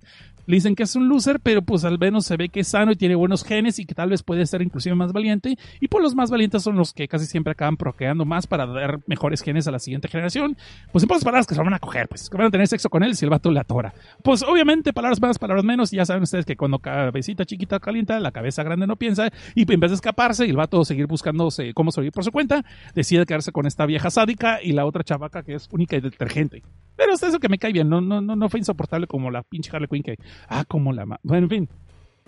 le 0.50 0.56
dicen 0.56 0.76
que 0.76 0.82
es 0.82 0.96
un 0.96 1.08
loser, 1.08 1.40
pero 1.40 1.62
pues 1.62 1.86
al 1.86 2.00
menos 2.00 2.26
se 2.26 2.36
ve 2.36 2.50
que 2.50 2.62
es 2.62 2.70
sano 2.70 2.92
y 2.92 2.96
tiene 2.96 3.14
buenos 3.14 3.44
genes 3.44 3.78
y 3.78 3.86
que 3.86 3.94
tal 3.94 4.10
vez 4.10 4.24
puede 4.24 4.48
ser 4.48 4.64
inclusive 4.64 4.96
más 4.96 5.14
valiente. 5.14 5.60
Y 5.80 5.90
pues 5.90 6.02
los 6.02 6.16
más 6.16 6.32
valientes 6.32 6.64
son 6.64 6.76
los 6.76 6.92
que 6.92 7.08
casi 7.08 7.28
siempre 7.28 7.52
acaban 7.52 7.78
procreando 7.78 8.26
más 8.26 8.48
para 8.48 8.66
dar 8.66 9.00
mejores 9.06 9.44
genes 9.44 9.68
a 9.68 9.72
la 9.72 9.78
siguiente 9.78 10.08
generación. 10.08 10.58
Pues 10.92 11.04
en 11.04 11.08
pocas 11.08 11.24
palabras 11.24 11.46
que 11.46 11.54
se 11.54 11.62
van 11.62 11.76
a 11.76 11.78
coger, 11.78 12.08
pues 12.08 12.32
que 12.32 12.36
van 12.36 12.48
a 12.48 12.50
tener 12.50 12.68
sexo 12.68 12.90
con 12.90 13.04
él 13.04 13.16
si 13.16 13.26
el 13.26 13.30
vato 13.30 13.52
le 13.52 13.60
atora. 13.60 13.94
Pues 14.24 14.42
obviamente 14.42 14.92
palabras 14.92 15.22
más, 15.22 15.38
palabras 15.38 15.64
menos, 15.64 15.92
ya 15.92 16.04
saben 16.04 16.24
ustedes 16.24 16.48
que 16.48 16.58
cuando 16.58 16.80
cabecita 16.80 17.46
chiquita 17.46 17.80
calienta, 17.80 18.20
la 18.20 18.32
cabeza 18.32 18.64
grande 18.64 18.88
no 18.88 18.96
piensa 18.96 19.30
y 19.54 19.72
en 19.72 19.80
vez 19.80 19.92
de 19.92 19.96
escaparse 19.96 20.48
y 20.48 20.50
el 20.50 20.58
vato 20.58 20.84
seguir 20.84 21.06
buscándose 21.06 21.76
cómo 21.76 21.92
sobrevivir 21.92 22.14
por 22.14 22.24
su 22.24 22.32
cuenta, 22.32 22.66
decide 22.96 23.28
quedarse 23.28 23.52
con 23.52 23.68
esta 23.68 23.86
vieja 23.86 24.10
sádica 24.10 24.64
y 24.64 24.72
la 24.72 24.88
otra 24.88 25.04
chavaca 25.04 25.44
que 25.44 25.54
es 25.54 25.68
única 25.72 25.96
y 25.96 26.02
detergente. 26.02 26.64
Pero 27.00 27.14
es 27.14 27.24
eso 27.24 27.40
que 27.40 27.48
me 27.48 27.58
cae 27.58 27.72
bien, 27.72 27.88
no, 27.88 28.02
no, 28.02 28.20
no, 28.20 28.36
no 28.36 28.50
fue 28.50 28.60
insoportable 28.60 29.08
como 29.08 29.32
la 29.32 29.42
pinche 29.42 29.72
Harley 29.74 29.88
Quinn 29.88 30.04
que 30.04 30.18
Ah, 30.50 30.66
como 30.68 30.92
la... 30.92 31.06
Bueno, 31.24 31.46
en 31.46 31.50
fin. 31.50 31.70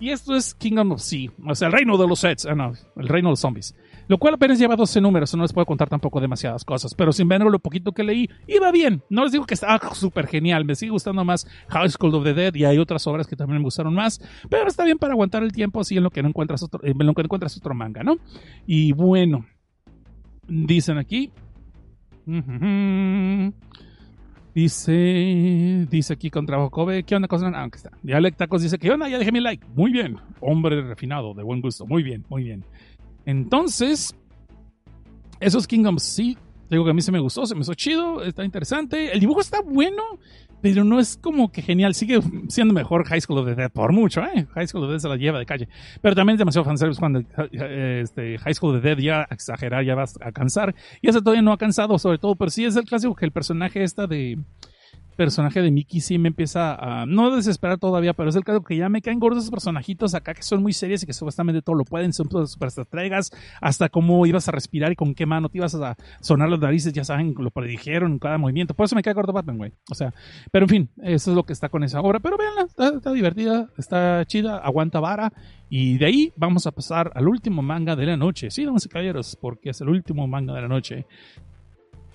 Y 0.00 0.08
esto 0.08 0.34
es 0.34 0.54
Kingdom 0.54 0.92
of 0.92 1.02
Sea, 1.02 1.30
o 1.46 1.54
sea, 1.54 1.66
el 1.66 1.74
reino 1.74 1.98
de 1.98 2.08
los 2.08 2.20
sets, 2.20 2.46
ah, 2.46 2.54
no, 2.54 2.72
el 2.96 3.06
reino 3.06 3.28
de 3.28 3.32
los 3.32 3.40
zombies. 3.40 3.76
Lo 4.08 4.16
cual 4.16 4.32
apenas 4.32 4.58
lleva 4.58 4.74
12 4.74 5.02
números, 5.02 5.36
no 5.36 5.42
les 5.42 5.52
puedo 5.52 5.66
contar 5.66 5.90
tampoco 5.90 6.22
demasiadas 6.22 6.64
cosas, 6.64 6.94
pero 6.94 7.12
sin 7.12 7.24
embargo 7.24 7.50
lo 7.50 7.58
poquito 7.58 7.92
que 7.92 8.02
leí 8.02 8.30
iba 8.46 8.72
bien. 8.72 9.02
No 9.10 9.24
les 9.24 9.32
digo 9.32 9.44
que 9.44 9.52
estaba 9.52 9.78
súper 9.94 10.26
genial, 10.26 10.64
me 10.64 10.74
sigue 10.74 10.90
gustando 10.90 11.22
más 11.22 11.46
High 11.68 11.90
School 11.90 12.14
of 12.14 12.24
the 12.24 12.32
Dead 12.32 12.54
y 12.54 12.64
hay 12.64 12.78
otras 12.78 13.06
obras 13.06 13.26
que 13.26 13.36
también 13.36 13.58
me 13.58 13.64
gustaron 13.64 13.94
más, 13.94 14.22
pero 14.48 14.68
está 14.68 14.86
bien 14.86 14.96
para 14.96 15.12
aguantar 15.12 15.42
el 15.42 15.52
tiempo 15.52 15.80
así 15.80 15.98
en 15.98 16.02
lo 16.02 16.10
que 16.10 16.22
no 16.22 16.30
encuentras 16.30 16.62
otro, 16.62 16.80
en 16.82 16.96
lo 16.96 17.12
que 17.12 17.20
encuentras 17.20 17.54
otro 17.58 17.74
manga, 17.74 18.02
¿no? 18.02 18.16
Y 18.66 18.92
bueno, 18.92 19.44
dicen 20.48 20.96
aquí... 20.96 21.30
Dice, 24.54 25.86
dice 25.88 26.12
aquí 26.12 26.28
contra 26.28 26.68
Kobe, 26.68 27.04
¿qué 27.04 27.16
onda? 27.16 27.26
Cosa? 27.26 27.50
Ah, 27.54 27.68
está. 27.72 27.90
Dialectacos 28.02 28.62
dice, 28.62 28.78
¿qué 28.78 28.90
onda? 28.90 29.08
Ya 29.08 29.18
dejé 29.18 29.32
mi 29.32 29.40
like. 29.40 29.66
Muy 29.74 29.92
bien. 29.92 30.18
Hombre 30.40 30.82
refinado, 30.82 31.32
de 31.32 31.42
buen 31.42 31.62
gusto. 31.62 31.86
Muy 31.86 32.02
bien, 32.02 32.26
muy 32.28 32.44
bien. 32.44 32.64
Entonces, 33.24 34.14
esos 35.40 35.66
Kingdoms 35.66 36.02
sí, 36.02 36.36
digo 36.68 36.84
que 36.84 36.90
a 36.90 36.94
mí 36.94 37.00
se 37.00 37.12
me 37.12 37.18
gustó, 37.18 37.46
se 37.46 37.54
me 37.54 37.62
hizo 37.62 37.74
chido, 37.74 38.22
está 38.22 38.44
interesante. 38.44 39.12
El 39.12 39.20
dibujo 39.20 39.40
está 39.40 39.62
bueno, 39.62 40.02
pero 40.62 40.84
no 40.84 41.00
es 41.00 41.16
como 41.16 41.50
que 41.50 41.60
genial. 41.60 41.94
Sigue 41.94 42.20
siendo 42.48 42.72
mejor 42.72 43.04
High 43.04 43.20
School 43.20 43.38
of 43.38 43.46
the 43.46 43.54
Dead 43.54 43.70
por 43.70 43.92
mucho, 43.92 44.22
¿eh? 44.22 44.46
High 44.54 44.68
School 44.68 44.84
of 44.84 44.88
the 44.88 44.92
Dead 44.92 45.00
se 45.00 45.08
la 45.08 45.16
lleva 45.16 45.38
de 45.38 45.44
calle. 45.44 45.68
Pero 46.00 46.14
también 46.14 46.36
es 46.36 46.38
demasiado 46.38 46.64
fanservice 46.64 47.00
cuando 47.00 47.20
eh, 47.50 48.00
este, 48.04 48.38
High 48.38 48.54
School 48.54 48.76
of 48.76 48.82
the 48.82 48.88
Dead 48.88 48.98
ya 48.98 49.26
a 49.28 49.34
exagerar, 49.34 49.84
ya 49.84 49.96
va 49.96 50.04
a 50.20 50.32
cansar. 50.32 50.74
Y 51.02 51.08
ese 51.08 51.18
todavía 51.18 51.42
no 51.42 51.52
ha 51.52 51.58
cansado, 51.58 51.98
sobre 51.98 52.18
todo, 52.18 52.36
pero 52.36 52.50
sí 52.50 52.64
es 52.64 52.76
el 52.76 52.84
clásico 52.84 53.16
que 53.16 53.24
el 53.24 53.32
personaje 53.32 53.82
está 53.82 54.06
de 54.06 54.38
personaje 55.16 55.60
de 55.62 55.70
Mickey 55.70 56.00
sí 56.00 56.18
me 56.18 56.28
empieza 56.28 56.74
a 56.74 57.06
no 57.06 57.34
desesperar 57.34 57.78
todavía, 57.78 58.12
pero 58.12 58.30
es 58.30 58.36
el 58.36 58.44
caso 58.44 58.62
que 58.62 58.76
ya 58.76 58.88
me 58.88 59.02
caen 59.02 59.18
gordos 59.18 59.44
esos 59.44 59.50
personajitos 59.50 60.14
acá 60.14 60.34
que 60.34 60.42
son 60.42 60.62
muy 60.62 60.72
serios 60.72 61.02
y 61.02 61.06
que 61.06 61.12
supuestamente 61.12 61.62
todo 61.62 61.76
lo 61.76 61.84
pueden, 61.84 62.12
son 62.12 62.28
super 62.46 62.68
estrategas, 62.68 63.30
hasta 63.60 63.88
cómo 63.88 64.24
ibas 64.26 64.48
a 64.48 64.52
respirar 64.52 64.92
y 64.92 64.96
con 64.96 65.14
qué 65.14 65.26
mano 65.26 65.48
te 65.48 65.58
ibas 65.58 65.74
a 65.74 65.96
sonar 66.20 66.48
las 66.48 66.60
narices, 66.60 66.92
ya 66.92 67.04
saben, 67.04 67.34
lo 67.38 67.50
predijeron 67.50 68.12
en 68.12 68.18
cada 68.18 68.38
movimiento. 68.38 68.74
Por 68.74 68.84
eso 68.84 68.96
me 68.96 69.02
cae 69.02 69.14
gordo 69.14 69.32
Batman, 69.32 69.58
güey. 69.58 69.72
O 69.90 69.94
sea, 69.94 70.12
pero 70.50 70.64
en 70.64 70.68
fin, 70.68 70.90
eso 71.02 71.30
es 71.30 71.36
lo 71.36 71.44
que 71.44 71.52
está 71.52 71.68
con 71.68 71.82
esa 71.84 72.00
obra. 72.00 72.20
Pero 72.20 72.36
véanla, 72.36 72.62
está, 72.62 73.12
divertida, 73.12 73.68
está 73.76 74.24
chida, 74.26 74.58
aguanta 74.58 75.00
vara. 75.00 75.32
Y 75.68 75.98
de 75.98 76.06
ahí 76.06 76.32
vamos 76.36 76.66
a 76.66 76.72
pasar 76.72 77.10
al 77.14 77.28
último 77.28 77.62
manga 77.62 77.96
de 77.96 78.06
la 78.06 78.16
noche. 78.16 78.50
Sí, 78.50 78.64
damas 78.64 78.84
y 78.86 78.88
caballeros, 78.88 79.36
porque 79.40 79.70
es 79.70 79.80
el 79.80 79.88
último 79.88 80.26
manga 80.26 80.54
de 80.54 80.62
la 80.62 80.68
noche. 80.68 81.06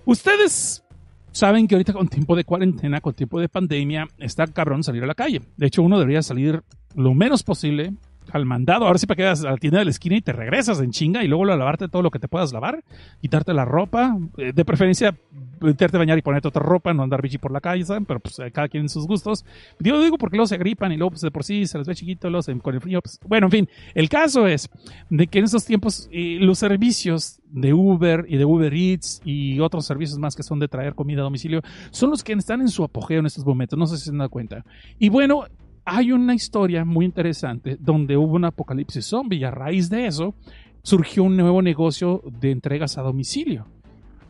Ustedes 0.06 0.84
saben 1.32 1.68
que 1.68 1.76
ahorita 1.76 1.94
con 1.94 2.08
tiempo 2.08 2.36
de 2.36 2.44
cuarentena, 2.44 3.02
con 3.02 3.14
tiempo 3.14 3.40
de 3.40 3.50
pandemia, 3.50 4.08
está 4.18 4.48
cabrón 4.48 4.84
salir 4.84 5.04
a 5.04 5.08
la 5.08 5.16
calle. 5.16 5.42
De 5.56 5.68
hecho, 5.68 5.84
uno 5.84 6.00
debería 6.00 6.22
salir 6.22 6.64
lo 6.96 7.14
menos 7.14 7.44
posible 7.44 7.94
al 8.32 8.46
mandado. 8.46 8.86
Ahora 8.86 9.00
sí 9.00 9.06
para 9.06 9.16
que 9.16 9.24
vas 9.24 9.44
a 9.44 9.52
la 9.52 9.58
tienda 9.58 9.80
de 9.80 9.86
la 9.86 9.92
esquina 9.92 10.18
y 10.18 10.22
te 10.22 10.34
regresas 10.34 10.80
en 10.80 10.92
chinga 10.92 11.24
y 11.24 11.28
luego 11.28 11.44
a 11.44 11.56
lavarte 11.56 11.88
todo 11.88 12.02
lo 12.02 12.12
que 12.12 12.20
te 12.20 12.28
puedas 12.28 12.54
lavar, 12.54 12.84
quitarte 13.22 13.54
la 13.54 13.66
ropa, 13.66 14.18
eh, 14.38 14.52
de 14.54 14.66
preferencia 14.66 15.16
meterte 15.60 15.98
a 15.98 16.00
bañar 16.00 16.18
y 16.18 16.22
ponerte 16.22 16.48
otra 16.48 16.62
ropa, 16.62 16.94
no 16.94 17.04
andar 17.04 17.22
bichi 17.22 17.38
por 17.38 17.52
la 17.52 17.62
calle, 17.62 17.84
¿saben? 17.84 18.06
Pero 18.06 18.20
pues 18.20 18.38
eh, 18.40 18.52
cada 18.52 18.68
quien 18.68 18.84
en 18.84 18.90
sus 18.90 19.08
gustos. 19.08 19.46
Yo 19.80 19.94
lo 19.94 20.04
digo 20.04 20.18
porque 20.18 20.38
luego 20.38 20.48
se 20.48 20.56
agripan 20.56 20.92
y 20.92 20.98
luego 20.98 21.12
pues 21.12 21.22
de 21.22 21.32
por 21.32 21.44
sí 21.44 21.66
se 21.66 21.78
les 21.78 21.88
ve 21.88 21.96
chiquito, 21.96 22.30
los 22.30 22.48
con 22.62 22.76
el 22.76 22.82
frío. 22.82 23.02
Pues, 23.02 23.20
bueno, 23.28 23.48
en 23.48 23.52
fin, 23.52 23.70
el 23.94 24.10
caso 24.10 24.48
es 24.48 24.70
de 25.10 25.28
que 25.28 25.40
en 25.40 25.46
esos 25.46 25.66
tiempos 25.66 26.08
eh, 26.12 26.38
los 26.40 26.60
servicios 26.60 27.40
de 27.50 27.74
Uber 27.74 28.26
y 28.28 28.38
de 28.38 28.46
Uber 28.46 28.74
Eats 28.74 29.22
y 29.26 29.60
otros 29.60 29.86
servicios 29.86 30.20
más 30.20 30.36
que 30.36 30.44
son 30.44 30.60
de 30.60 30.68
traer 30.68 30.96
comida 30.96 31.22
a 31.22 31.24
domicilio 31.24 31.62
son 31.92 32.10
los 32.10 32.24
que 32.24 32.34
están 32.34 32.62
en 32.62 32.70
su 32.70 32.84
apogeo 32.84 33.20
en 33.20 33.26
estos 33.26 33.46
momentos, 33.46 33.78
no 33.80 33.88
sé 33.88 33.98
si 33.98 34.06
se 34.06 34.16
dado 34.16 34.30
cuenta. 34.30 34.64
Y 35.00 35.10
bueno, 35.10 35.46
hay 35.90 36.12
una 36.12 36.36
historia 36.36 36.84
muy 36.84 37.06
interesante 37.06 37.78
donde 37.80 38.18
hubo 38.18 38.36
un 38.36 38.44
apocalipsis 38.44 39.06
zombie 39.06 39.40
y 39.40 39.46
a 39.46 39.52
raíz 39.52 39.90
de 39.90 40.06
eso 40.06 40.36
surgió 40.84 41.24
un 41.24 41.38
nuevo 41.38 41.62
negocio 41.62 42.22
de 42.42 42.52
entregas 42.52 42.98
a 42.98 43.04
domicilio. 43.04 43.66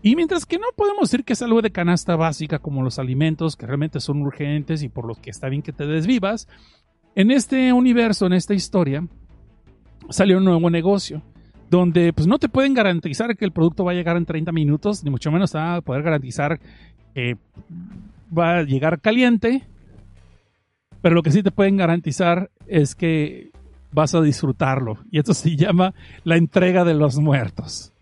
Y 0.03 0.15
mientras 0.15 0.45
que 0.45 0.59
no 0.59 0.67
podemos 0.75 1.09
decir 1.09 1.25
que 1.25 1.33
es 1.33 1.41
algo 1.41 1.63
de 1.63 1.71
canasta 1.71 2.15
básica 2.15 2.59
como 2.59 2.83
los 2.83 2.99
alimentos 2.99 3.55
que 3.55 3.65
realmente 3.65 3.99
son 3.99 4.21
urgentes 4.21 4.83
y 4.83 4.89
por 4.89 5.07
los 5.07 5.17
que 5.17 5.31
está 5.31 5.49
bien 5.49 5.63
que 5.63 5.73
te 5.73 5.87
desvivas, 5.87 6.47
en 7.15 7.31
este 7.31 7.73
universo, 7.73 8.27
en 8.27 8.33
esta 8.33 8.53
historia, 8.53 9.07
salió 10.09 10.37
un 10.37 10.45
nuevo 10.45 10.69
negocio 10.69 11.23
donde 11.71 12.13
pues 12.13 12.27
no 12.27 12.37
te 12.37 12.49
pueden 12.49 12.75
garantizar 12.75 13.35
que 13.35 13.45
el 13.45 13.51
producto 13.51 13.83
va 13.83 13.93
a 13.93 13.95
llegar 13.95 14.15
en 14.15 14.27
30 14.27 14.51
minutos, 14.51 15.03
ni 15.03 15.09
mucho 15.09 15.31
menos 15.31 15.55
a 15.55 15.81
poder 15.81 16.03
garantizar 16.03 16.59
que 17.15 17.35
va 18.37 18.59
a 18.59 18.63
llegar 18.63 19.01
caliente, 19.01 19.63
pero 21.01 21.15
lo 21.15 21.23
que 21.23 21.31
sí 21.31 21.43
te 21.43 21.51
pueden 21.51 21.77
garantizar 21.77 22.49
es 22.67 22.95
que 22.95 23.51
vas 23.91 24.13
a 24.15 24.21
disfrutarlo. 24.21 24.99
Y 25.11 25.19
esto 25.19 25.33
se 25.33 25.55
llama 25.55 25.93
la 26.23 26.37
entrega 26.37 26.83
de 26.83 26.93
los 26.93 27.17
muertos. 27.19 27.93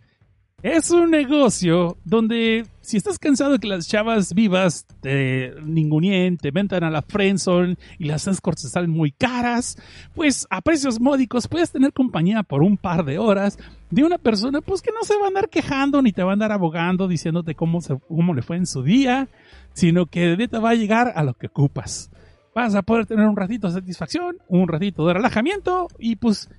Es 0.63 0.89
un 0.89 1.11
negocio 1.11 1.97
donde 2.05 2.65
si 2.81 2.97
estás 2.97 3.19
cansado 3.19 3.51
de 3.51 3.59
que 3.59 3.67
las 3.67 3.87
chavas 3.87 4.33
vivas 4.33 4.87
te 4.99 5.53
ningunien, 5.63 6.37
te 6.37 6.49
ventan 6.49 6.83
a 6.83 6.89
la 6.89 7.03
friendzone 7.03 7.75
y 7.99 8.05
las 8.05 8.25
escorts 8.25 8.67
salen 8.71 8.89
muy 8.89 9.11
caras, 9.11 9.77
pues 10.15 10.47
a 10.49 10.61
precios 10.61 10.99
módicos 10.99 11.47
puedes 11.47 11.71
tener 11.71 11.93
compañía 11.93 12.41
por 12.41 12.63
un 12.63 12.77
par 12.77 13.05
de 13.05 13.19
horas 13.19 13.59
de 13.91 14.03
una 14.03 14.17
persona 14.17 14.59
pues 14.61 14.81
que 14.81 14.91
no 14.91 15.03
se 15.03 15.15
va 15.19 15.25
a 15.25 15.27
andar 15.27 15.49
quejando 15.49 16.01
ni 16.01 16.11
te 16.11 16.23
va 16.23 16.31
a 16.31 16.33
andar 16.33 16.51
abogando 16.51 17.07
diciéndote 17.07 17.53
cómo, 17.53 17.79
se, 17.81 17.99
cómo 18.07 18.33
le 18.33 18.41
fue 18.41 18.57
en 18.57 18.65
su 18.65 18.81
día, 18.81 19.27
sino 19.73 20.07
que 20.07 20.35
de 20.35 20.47
va 20.47 20.71
a 20.71 20.75
llegar 20.75 21.13
a 21.15 21.23
lo 21.23 21.35
que 21.35 21.45
ocupas 21.45 22.09
vas 22.55 22.73
a 22.73 22.81
poder 22.81 23.05
tener 23.05 23.27
un 23.27 23.35
ratito 23.35 23.67
de 23.67 23.73
satisfacción, 23.73 24.37
un 24.47 24.67
ratito 24.67 25.05
de 25.05 25.13
relajamiento 25.13 25.89
y 25.99 26.15
pues 26.15 26.49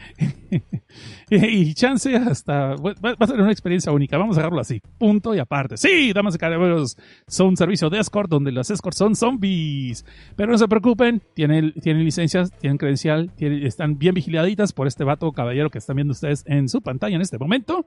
y 1.29 1.73
chance 1.73 2.15
hasta 2.15 2.75
va, 2.75 2.93
a 3.19 3.27
ser 3.27 3.41
una 3.41 3.51
experiencia 3.51 3.91
única. 3.91 4.17
Vamos 4.17 4.37
a 4.37 4.39
dejarlo 4.39 4.61
así. 4.61 4.81
Punto 4.97 5.35
y 5.35 5.39
aparte. 5.39 5.75
Sí, 5.75 6.13
damas 6.13 6.35
y 6.35 6.37
caballeros, 6.37 6.95
son 7.27 7.47
un 7.47 7.57
servicio 7.57 7.89
de 7.89 7.99
escort 7.99 8.29
donde 8.29 8.53
los 8.53 8.69
escorts 8.69 8.99
son 8.99 9.17
zombies. 9.17 10.05
Pero 10.37 10.53
no 10.53 10.57
se 10.57 10.69
preocupen, 10.69 11.21
tienen, 11.33 11.73
tienen 11.73 12.05
licencias, 12.05 12.51
tienen 12.57 12.77
credencial, 12.77 13.31
están 13.37 13.97
bien 13.97 14.13
vigiladitas 14.13 14.71
por 14.71 14.87
este 14.87 15.03
vato 15.03 15.29
caballero 15.33 15.69
que 15.69 15.79
están 15.79 15.97
viendo 15.97 16.13
ustedes 16.13 16.45
en 16.47 16.69
su 16.69 16.81
pantalla 16.81 17.17
en 17.17 17.21
este 17.21 17.37
momento 17.37 17.85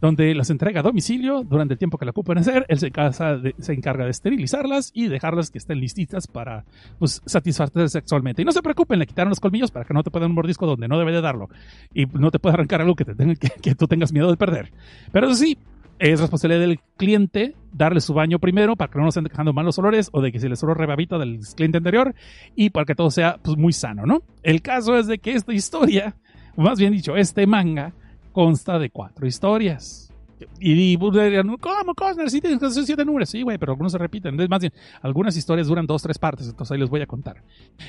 donde 0.00 0.34
las 0.34 0.50
entrega 0.50 0.80
a 0.80 0.82
domicilio 0.82 1.44
durante 1.44 1.74
el 1.74 1.78
tiempo 1.78 1.98
que 1.98 2.04
la 2.04 2.12
ocupen 2.12 2.38
hacer. 2.38 2.64
Él 2.68 2.78
se, 2.78 2.90
de, 2.90 3.54
se 3.58 3.72
encarga 3.72 4.04
de 4.04 4.10
esterilizarlas 4.10 4.90
y 4.94 5.08
dejarlas 5.08 5.50
que 5.50 5.58
estén 5.58 5.78
listitas 5.78 6.26
para 6.26 6.64
pues, 6.98 7.22
satisfacer 7.26 7.88
sexualmente. 7.90 8.42
Y 8.42 8.44
no 8.44 8.52
se 8.52 8.62
preocupen, 8.62 8.98
le 8.98 9.06
quitaron 9.06 9.30
los 9.30 9.40
colmillos 9.40 9.70
para 9.70 9.84
que 9.84 9.94
no 9.94 10.02
te 10.02 10.10
puedan 10.10 10.30
un 10.30 10.36
mordisco 10.36 10.66
donde 10.66 10.88
no 10.88 10.98
debe 10.98 11.12
de 11.12 11.20
darlo 11.20 11.48
y 11.92 12.06
no 12.06 12.30
te 12.30 12.38
pueda 12.38 12.54
arrancar 12.54 12.80
algo 12.80 12.94
que, 12.94 13.04
te 13.04 13.14
tenga, 13.14 13.34
que, 13.62 13.74
tú 13.74 13.86
tengas 13.86 14.12
miedo 14.12 14.30
de 14.30 14.36
perder. 14.36 14.72
Pero 15.12 15.26
eso 15.26 15.36
sí, 15.36 15.58
es 15.98 16.18
responsabilidad 16.18 16.60
del 16.60 16.80
cliente 16.96 17.54
darle 17.72 18.00
su 18.00 18.14
baño 18.14 18.38
primero 18.38 18.76
para 18.76 18.90
que 18.90 18.98
no 18.98 19.04
nos 19.04 19.16
estén 19.16 19.24
dejando 19.24 19.52
malos 19.52 19.78
olores 19.78 20.08
o 20.12 20.22
de 20.22 20.32
que 20.32 20.40
se 20.40 20.48
les 20.48 20.58
sobró 20.58 20.74
rebabito 20.74 21.18
del 21.18 21.40
cliente 21.54 21.76
anterior 21.78 22.14
y 22.56 22.70
para 22.70 22.86
que 22.86 22.94
todo 22.94 23.10
sea 23.10 23.38
pues, 23.42 23.58
muy 23.58 23.74
sano, 23.74 24.06
¿no? 24.06 24.22
El 24.42 24.62
caso 24.62 24.96
es 24.96 25.06
de 25.06 25.18
que 25.18 25.32
esta 25.32 25.52
historia, 25.52 26.16
más 26.56 26.78
bien 26.78 26.92
dicho, 26.92 27.16
este 27.16 27.46
manga, 27.46 27.92
consta 28.32 28.78
de 28.78 28.90
cuatro 28.90 29.26
historias. 29.26 30.10
Y, 30.58 30.96
¿cómo, 30.96 31.94
Cosner? 31.94 32.30
Sí, 32.30 32.40
tienes 32.40 32.60
siete 32.86 33.04
números. 33.04 33.28
Sí, 33.28 33.42
güey, 33.42 33.58
pero 33.58 33.72
algunos 33.72 33.92
se 33.92 33.98
repiten. 33.98 34.36
Más 34.48 34.60
bien, 34.60 34.72
algunas 35.02 35.36
historias 35.36 35.66
duran 35.66 35.86
dos, 35.86 36.02
tres 36.02 36.18
partes, 36.18 36.48
entonces 36.48 36.72
ahí 36.72 36.78
les 36.78 36.88
voy 36.88 37.02
a 37.02 37.06
contar. 37.06 37.42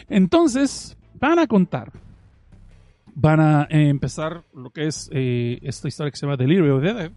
Entonces, 0.10 0.98
van 1.20 1.40
a 1.40 1.48
contar. 1.48 1.92
Van 3.14 3.40
a 3.40 3.68
empezar 3.70 4.44
lo 4.54 4.70
que 4.70 4.88
es 4.88 5.10
eh, 5.14 5.60
esta 5.64 5.88
historia 5.88 6.12
que 6.12 6.18
se 6.18 6.26
llama 6.26 6.38
Delirio 6.38 6.80
de 6.80 6.94
Dead. 6.94 7.12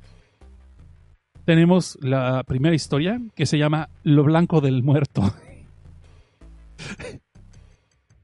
Tenemos 1.44 1.98
la 2.00 2.42
primera 2.44 2.74
historia 2.74 3.20
que 3.34 3.46
se 3.46 3.58
llama 3.58 3.90
Lo 4.02 4.24
Blanco 4.24 4.60
del 4.60 4.82
Muerto. 4.82 5.22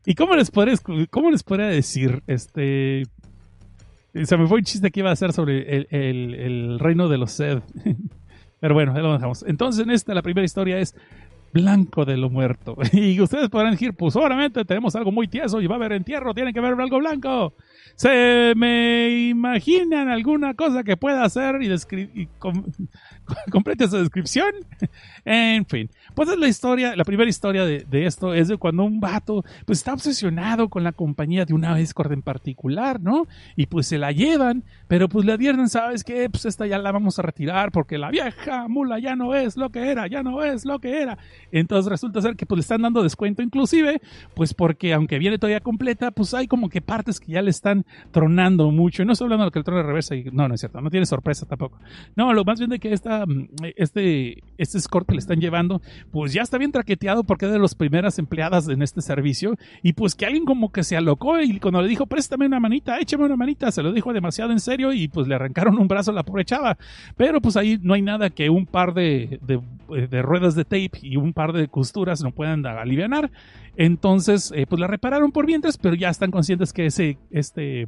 ¿Y 0.07 0.15
cómo 0.15 0.35
les 0.35 0.51
podría, 0.51 0.75
cómo 1.11 1.31
les 1.31 1.43
podría 1.43 1.67
decir? 1.67 2.23
Este 2.27 3.05
se 4.25 4.37
me 4.37 4.47
fue 4.47 4.59
un 4.59 4.65
chiste 4.65 4.91
que 4.91 5.01
iba 5.01 5.11
a 5.11 5.13
hacer 5.13 5.33
sobre 5.33 5.77
el, 5.77 5.87
el, 5.91 6.79
reino 6.79 7.09
de 7.09 7.19
los 7.19 7.33
sed. 7.33 7.63
Pero 8.61 8.75
bueno, 8.75 8.95
ahí 8.95 9.03
lo 9.03 9.13
dejamos. 9.13 9.45
Entonces, 9.47 9.85
en 9.85 9.91
esta, 9.91 10.15
la 10.15 10.23
primera 10.23 10.45
historia 10.45 10.79
es 10.79 10.95
Blanco 11.53 12.05
de 12.05 12.17
lo 12.17 12.31
Muerto. 12.31 12.77
Y 12.93 13.21
ustedes 13.21 13.49
podrán 13.49 13.73
decir, 13.73 13.95
pues 13.95 14.17
obviamente 14.17 14.65
tenemos 14.65 14.95
algo 14.97 15.13
muy 15.13 15.29
tieso 15.29 15.61
y 15.61 15.67
va 15.67 15.77
a 15.77 15.79
haber 15.79 15.93
entierro, 15.93 16.35
tiene 16.35 16.53
que 16.53 16.59
haber 16.59 16.79
algo 16.81 16.99
blanco. 16.99 17.55
¿Se 18.01 18.55
me 18.57 19.29
imaginan 19.29 20.09
alguna 20.09 20.55
cosa 20.55 20.83
que 20.85 20.97
pueda 20.97 21.23
hacer 21.23 21.61
y, 21.61 21.71
y 22.15 22.29
complete 23.53 23.89
su 23.89 23.99
descripción? 23.99 24.55
en 25.27 25.67
fin, 25.67 25.91
pues 26.15 26.31
es 26.31 26.39
la 26.39 26.49
historia, 26.49 26.97
la 26.97 27.05
primera 27.05 27.29
historia 27.29 27.67
de, 27.67 28.07
esto 28.07 28.33
es 28.33 28.49
de 28.49 28.57
cuando 28.57 28.85
un 28.85 29.01
vato 29.01 29.45
pues 29.67 29.81
está 29.81 29.93
obsesionado 29.93 30.71
con 30.71 30.83
la 30.83 30.93
compañía 30.93 31.45
de 31.45 31.53
una 31.53 31.79
escort 31.79 32.11
en 32.11 32.23
particular, 32.23 33.03
¿no? 33.03 33.27
Y 33.55 33.67
pues 33.67 33.89
se 33.89 33.99
la 33.99 34.13
llevan, 34.13 34.65
pero 34.89 35.07
pues 35.11 35.27
le 35.27 35.33
advierten, 35.33 35.69
¿sabes 35.69 36.03
qué? 36.03 36.31
Pues 36.31 36.47
esta 36.47 36.67
ya 36.67 36.79
la 36.79 36.93
vamos 36.93 37.19
a 37.19 37.23
retirar 37.23 37.71
porque 37.71 37.99
la 37.99 38.11
vieja 38.11 38.67
mula 38.67 38.99
ya 38.99 39.15
no 39.15 39.35
es 39.35 39.59
lo 39.59 39.69
que 39.69 39.91
era, 39.91 40.07
ya 40.07 40.23
no 40.23 40.43
es 40.43 40.65
lo 40.65 40.79
que 40.79 41.03
era. 41.03 41.19
Entonces 41.53 41.91
resulta 41.91 42.23
ser 42.23 42.35
que 42.35 42.47
pues 42.47 42.57
le 42.57 42.63
están 42.63 42.81
dando 42.81 43.03
descuento 43.03 43.43
inclusive, 43.43 44.01
pues 44.35 44.55
porque 44.55 44.95
aunque 44.95 45.19
viene 45.19 45.37
todavía 45.37 45.61
completa, 45.61 46.13
pues 46.13 46.33
hay 46.33 46.49
como 46.49 46.71
que 46.71 46.81
partes 46.81 47.21
que 47.21 47.33
ya 47.33 47.43
le 47.43 47.51
están 47.51 47.85
tronando 48.11 48.71
mucho. 48.71 49.03
Y 49.03 49.07
no 49.07 49.13
estoy 49.13 49.27
hablando 49.27 49.47
de 49.47 49.51
que 49.51 49.59
el 49.59 49.65
trono 49.65 49.81
de 49.81 49.87
reversa 49.87 50.15
y 50.15 50.25
no, 50.33 50.49
no 50.49 50.55
es 50.55 50.61
cierto, 50.61 50.81
no 50.81 50.91
tiene 50.91 51.07
sorpresa 51.07 51.47
tampoco. 51.47 51.79
No, 52.17 52.33
lo 52.33 52.45
más 52.45 52.59
bien 52.59 52.71
de 52.71 52.79
que 52.79 52.93
esta, 52.93 53.27
mm, 53.27 53.49
este, 53.77 54.43
este 54.57 54.79
que 55.07 55.15
le 55.15 55.19
están 55.19 55.41
llevando, 55.41 55.81
pues 56.11 56.33
ya 56.33 56.43
está 56.43 56.59
bien 56.59 56.73
traqueteado 56.73 57.25
porque 57.25 57.47
es 57.47 57.53
de 57.53 57.59
las 57.59 57.75
primeras 57.75 58.19
empleadas 58.19 58.69
en 58.69 58.83
este 58.83 59.01
servicio 59.03 59.57
y 59.83 59.93
pues 59.93 60.15
que 60.15 60.27
alguien 60.27 60.45
como 60.45 60.73
que 60.73 60.85
se 60.85 60.97
alocó 60.97 61.41
y 61.41 61.59
cuando 61.59 61.83
le 61.83 61.89
dijo 61.89 62.07
préstame 62.07 62.47
una 62.47 62.61
manita, 62.61 62.99
échame 62.99 63.25
una 63.25 63.37
manita, 63.37 63.71
se 63.71 63.83
lo 63.83 63.93
dijo 63.93 64.13
demasiado 64.13 64.53
en 64.53 64.61
serio 64.61 64.93
y 64.93 65.09
pues 65.09 65.27
le 65.27 65.35
arrancaron 65.35 65.79
un 65.79 65.89
brazo 65.89 66.11
a 66.11 66.15
la 66.15 66.23
pobre 66.23 66.45
chava. 66.45 66.77
Pero 67.17 67.41
pues 67.41 67.57
ahí 67.57 67.79
no 67.83 67.95
hay 67.95 68.03
nada 68.03 68.31
que 68.31 68.51
un 68.51 68.67
par 68.67 68.95
de, 68.95 69.41
de, 69.43 70.23
ruedas 70.23 70.55
de 70.55 70.65
tape 70.65 70.99
y 71.03 71.17
un 71.17 71.33
par 71.33 71.53
de 71.53 71.69
costuras 71.69 72.23
no 72.23 72.31
puedan 72.31 72.65
aliviar. 72.67 73.31
Entonces, 73.77 74.53
eh, 74.55 74.67
pues 74.69 74.81
la 74.81 74.87
repararon 74.87 75.33
por 75.33 75.47
vientres, 75.47 75.79
pero 75.79 75.95
ya 75.95 76.11
están 76.11 76.31
conscientes 76.31 76.73
que 76.73 76.87
ese, 76.87 77.19
este, 77.31 77.80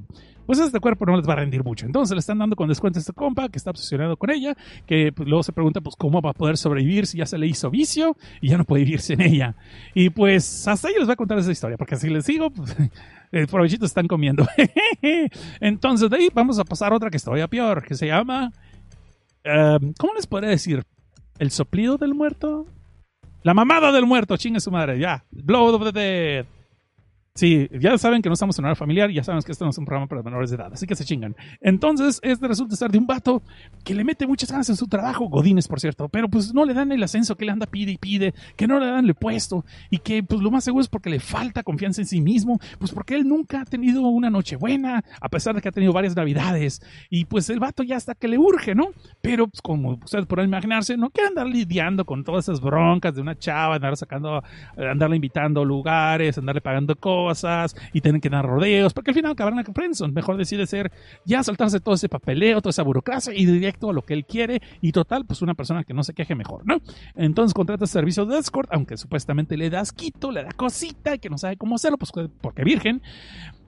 pues 0.47 0.59
este 0.59 0.81
cuerpo 0.81 1.06
no 1.06 1.16
les 1.16 1.28
va 1.28 1.35
a 1.35 1.36
rendir 1.36 1.64
mucho. 1.64 1.86
Entonces 1.86 2.14
le 2.14 2.20
están 2.20 2.39
dando 2.39 2.56
con 2.56 2.69
descuento 2.69 2.98
a 2.98 3.01
este 3.01 3.12
compa 3.12 3.48
que 3.48 3.59
está 3.59 3.70
obsesionado 3.70 4.16
con 4.16 4.31
ella, 4.31 4.56
que 4.86 5.12
pues, 5.12 5.28
luego 5.28 5.43
se 5.43 5.52
pregunta 5.52 5.81
pues 5.81 5.97
cómo 5.97 6.20
va 6.20 6.31
a 6.31 6.35
poder 6.35 6.56
sobrevivir 6.56 7.06
si 7.06 7.19
ya 7.19 7.27
se 7.27 7.39
le 7.39 7.47
hizo 7.47 7.70
vicio 7.70 8.16
y 8.40 8.48
ya 8.51 8.59
no 8.59 8.64
puede 8.64 8.85
vivir 8.85 9.01
sin 9.01 9.20
ella. 9.20 9.55
Y 9.94 10.10
pues 10.10 10.66
hasta 10.66 10.89
ahí 10.89 10.94
les 10.94 11.06
voy 11.06 11.12
a 11.12 11.16
contar 11.16 11.39
esa 11.39 11.52
historia, 11.52 11.77
porque 11.77 11.94
así 11.94 12.10
les 12.10 12.27
digo, 12.27 12.51
pues, 12.51 12.77
el 13.32 13.48
están 13.82 14.09
comiendo. 14.09 14.47
Entonces 15.60 16.10
de 16.10 16.16
ahí 16.16 16.28
vamos 16.35 16.59
a 16.59 16.64
pasar 16.64 16.93
a 16.93 16.97
otra 16.97 17.10
que 17.10 17.16
está 17.16 17.27
todavía 17.27 17.48
peor, 17.48 17.85
que 17.85 17.94
se 17.94 18.06
llama, 18.06 18.52
em, 19.44 19.93
¿cómo 19.98 20.14
les 20.14 20.27
podría 20.27 20.51
decir? 20.51 20.82
¿El 21.39 21.51
soplido 21.51 21.97
del 21.98 22.14
muerto? 22.14 22.66
La 23.43 23.55
mamada 23.55 23.90
del 23.90 24.06
muerto, 24.06 24.36
chingue 24.36 24.60
su 24.60 24.70
madre, 24.70 24.98
ya. 24.98 25.24
Blood 25.31 25.74
of 25.74 25.85
the 25.85 25.93
Dead. 25.93 26.47
Sí, 27.35 27.67
ya 27.81 27.97
saben 27.97 28.21
que 28.21 28.29
no 28.29 28.35
estamos 28.35 28.59
en 28.59 28.67
hora 28.67 28.75
familiar, 28.75 29.11
ya 29.11 29.25
saben 29.25 29.41
que 29.41 29.53
esto 29.53 29.65
no 29.65 29.71
es 29.71 29.79
un 29.79 29.87
programa 29.87 30.07
para 30.07 30.23
menores 30.23 30.51
de 30.51 30.57
edad, 30.57 30.71
así 30.71 30.87
que 30.87 30.95
se 30.95 31.07
chingan. 31.07 31.35
Entonces, 31.63 32.21
este 32.23 32.47
resulta 32.47 32.77
ser 32.77 32.91
de 32.91 32.99
un 32.99 33.07
vato 33.07 33.43
que 33.85 33.95
le 33.95 34.05
mete 34.05 34.27
muchas 34.27 34.51
ganas 34.51 34.69
en 34.69 34.77
su 34.77 34.87
trabajo, 34.87 35.31
Godines, 35.31 35.67
por 35.67 35.81
cierto, 35.81 36.11
pero 36.11 36.29
pues 36.29 36.53
no 36.53 36.67
le 36.67 36.75
dan 36.75 36.93
el 36.93 37.03
ascenso 37.03 37.35
que 37.35 37.47
le 37.47 37.53
anda 37.53 37.65
pide 37.65 37.93
y 37.93 37.97
pide, 37.97 38.35
que 38.55 38.67
no 38.67 38.79
le 38.79 38.85
dan 38.85 39.07
el 39.07 39.15
puesto, 39.15 39.65
y 39.89 39.97
que 39.97 40.23
pues 40.23 40.43
lo 40.43 40.51
más 40.51 40.63
seguro 40.65 40.83
es 40.83 40.89
porque 40.89 41.09
le 41.09 41.21
falta 41.21 41.63
confianza 41.63 42.03
en 42.03 42.07
sí 42.07 42.21
mismo, 42.21 42.61
pues 42.79 42.93
porque 42.93 43.15
él 43.15 43.27
nunca 43.27 43.63
ha 43.63 43.65
tenido 43.65 44.03
una 44.03 44.29
noche 44.29 44.57
buena, 44.57 45.03
a 45.19 45.29
pesar 45.31 45.55
de 45.55 45.63
que 45.63 45.71
ha 45.71 45.73
tenido 45.73 45.95
varias 45.95 46.15
navidades, 46.15 46.83
y 47.09 47.25
pues 47.25 47.49
el 47.49 47.61
vato 47.61 47.83
ya 47.83 47.97
hasta 47.97 48.15
que 48.15 48.29
le 48.29 48.37
urge, 48.37 48.75
¿no? 48.75 48.89
Pero 49.23 49.49
pues 49.49 49.63
como 49.63 49.95
ustedes 49.95 50.27
podrán 50.27 50.49
imaginarse, 50.49 50.99
no 50.99 51.09
quiere 51.09 51.29
andar 51.29 51.47
lidiando 51.47 52.05
con 52.05 52.25
todas 52.25 52.45
esas 52.47 52.61
broncas 52.61 53.15
de 53.15 53.23
una 53.23 53.39
chava, 53.39 53.77
andar 53.77 53.97
sacando, 53.97 54.43
andarle 54.77 55.17
invitando 55.17 55.65
lugares, 55.65 56.37
andarle 56.37 56.61
pagando 56.61 56.95
cosas, 56.95 57.22
cosas 57.23 57.77
y 57.93 58.01
tienen 58.01 58.20
que 58.20 58.28
dar 58.28 58.44
rodeos, 58.44 58.93
porque 58.93 59.11
al 59.11 59.15
final 59.15 59.32
acabarán 59.32 59.61
a 59.61 59.65
Friendzone. 59.65 60.12
Mejor 60.12 60.36
decide 60.36 60.66
ser 60.66 60.93
ya 61.24 61.43
saltarse 61.43 61.81
todo 61.81 61.94
ese 61.94 62.09
papeleo, 62.09 62.61
toda 62.61 62.70
esa 62.70 62.82
burocracia 62.82 63.32
y 63.35 63.47
directo 63.47 63.90
a 63.90 63.93
lo 63.93 64.03
que 64.03 64.15
él 64.15 64.24
quiere 64.24 64.61
y 64.81 64.93
total, 64.93 65.24
pues 65.24 65.43
una 65.43 65.55
persona 65.55 65.85
que 65.85 65.94
no 65.94 66.03
se 66.03 66.15
queje 66.15 66.35
mejor, 66.35 66.66
¿no? 66.66 66.78
Entonces 67.15 67.55
contrata 67.55 67.86
servicio 67.86 68.27
de 68.27 68.39
escort, 68.39 68.69
aunque 68.73 68.97
supuestamente 68.97 69.57
le 69.57 69.70
da 69.70 69.81
asquito, 69.81 70.31
le 70.32 70.43
da 70.43 70.51
cosita 70.53 71.15
y 71.15 71.19
que 71.19 71.31
no 71.31 71.39
sabe 71.39 71.57
cómo 71.57 71.77
hacerlo, 71.77 71.99
pues 71.99 72.12
porque 72.40 72.65
virgen. 72.65 73.03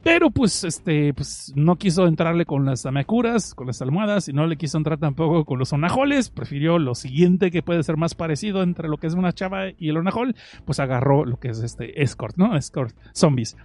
Pero 0.04 0.30
pues 0.30 0.64
este 0.64 1.14
pues 1.14 1.52
no 1.56 1.76
quiso 1.76 2.06
entrarle 2.06 2.44
con 2.44 2.66
las 2.66 2.84
amacuras, 2.84 3.54
con 3.54 3.66
las 3.66 3.80
almohadas, 3.80 4.28
y 4.28 4.34
no 4.34 4.46
le 4.46 4.56
quiso 4.56 4.76
entrar 4.76 4.98
tampoco 4.98 5.46
con 5.46 5.58
los 5.58 5.72
onajoles, 5.72 6.28
prefirió 6.28 6.78
lo 6.78 6.94
siguiente 6.94 7.50
que 7.50 7.62
puede 7.62 7.82
ser 7.82 7.96
más 7.96 8.14
parecido 8.14 8.62
entre 8.62 8.88
lo 8.88 8.98
que 8.98 9.06
es 9.06 9.14
una 9.14 9.32
chava 9.32 9.70
y 9.78 9.88
el 9.88 9.96
onajol, 9.96 10.36
pues 10.66 10.78
agarró 10.78 11.24
lo 11.24 11.38
que 11.38 11.48
es 11.48 11.60
este 11.60 12.02
escort, 12.02 12.36
¿no? 12.36 12.54
Escort 12.54 12.94
zombies. 13.14 13.56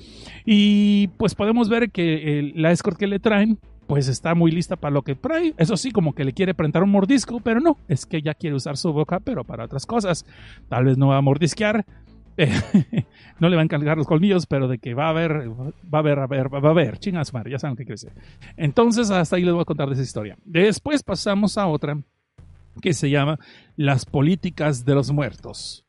Y 0.46 1.10
pues 1.18 1.36
podemos 1.36 1.68
ver 1.68 1.92
que 1.92 2.54
la 2.56 2.72
escort 2.72 2.98
que 2.98 3.08
le 3.08 3.20
traen 3.20 3.60
pues 3.86 4.08
está 4.08 4.36
muy 4.36 4.52
lista 4.52 4.76
para 4.76 4.94
lo 4.94 5.02
que 5.02 5.16
trae. 5.16 5.56
Eso 5.58 5.76
sí, 5.76 5.92
como 5.92 6.14
que 6.14 6.24
le 6.24 6.34
quiere 6.34 6.54
prentar 6.54 6.84
un 6.84 6.92
mordisco, 6.92 7.40
pero 7.40 7.60
no, 7.60 7.76
es 7.88 8.06
que 8.06 8.22
ya 8.22 8.36
quiere 8.36 8.56
usar 8.56 8.78
su 8.78 8.94
boca, 8.94 9.20
pero 9.20 9.44
para 9.44 9.66
otras 9.66 9.88
cosas. 9.88 10.26
Tal 10.70 10.86
vez 10.86 10.98
no 11.00 11.08
va 11.08 11.18
a 11.18 11.22
mordisquear, 11.22 11.86
no 13.40 13.50
le 13.50 13.56
va 13.56 13.62
a 13.62 13.66
encargar 13.66 13.98
los 13.98 14.08
colmillos, 14.08 14.46
pero 14.46 14.68
de 14.68 14.80
que 14.80 14.94
va 14.94 15.08
a 15.08 15.10
haber, 15.10 15.50
va 15.50 15.98
a 15.98 16.00
haber, 16.00 16.54
va 16.54 16.68
a 16.68 16.72
haber, 16.72 16.98
chingas 17.00 17.34
madre, 17.34 17.52
ya 17.52 17.60
saben 17.60 17.76
qué 17.76 17.86
crece. 17.86 18.12
Entonces, 18.58 19.12
hasta 19.12 19.36
ahí 19.36 19.44
les 19.44 19.54
voy 19.54 19.62
a 19.62 19.66
contar 19.66 19.88
de 19.88 19.96
esa 19.96 20.04
historia. 20.04 20.38
Después 20.46 21.04
pasamos 21.04 21.58
a 21.58 21.68
otra 21.68 22.00
que 22.82 22.94
se 22.94 23.10
llama 23.10 23.40
Las 23.76 24.06
políticas 24.06 24.86
de 24.86 24.96
los 24.96 25.12
muertos. 25.12 25.86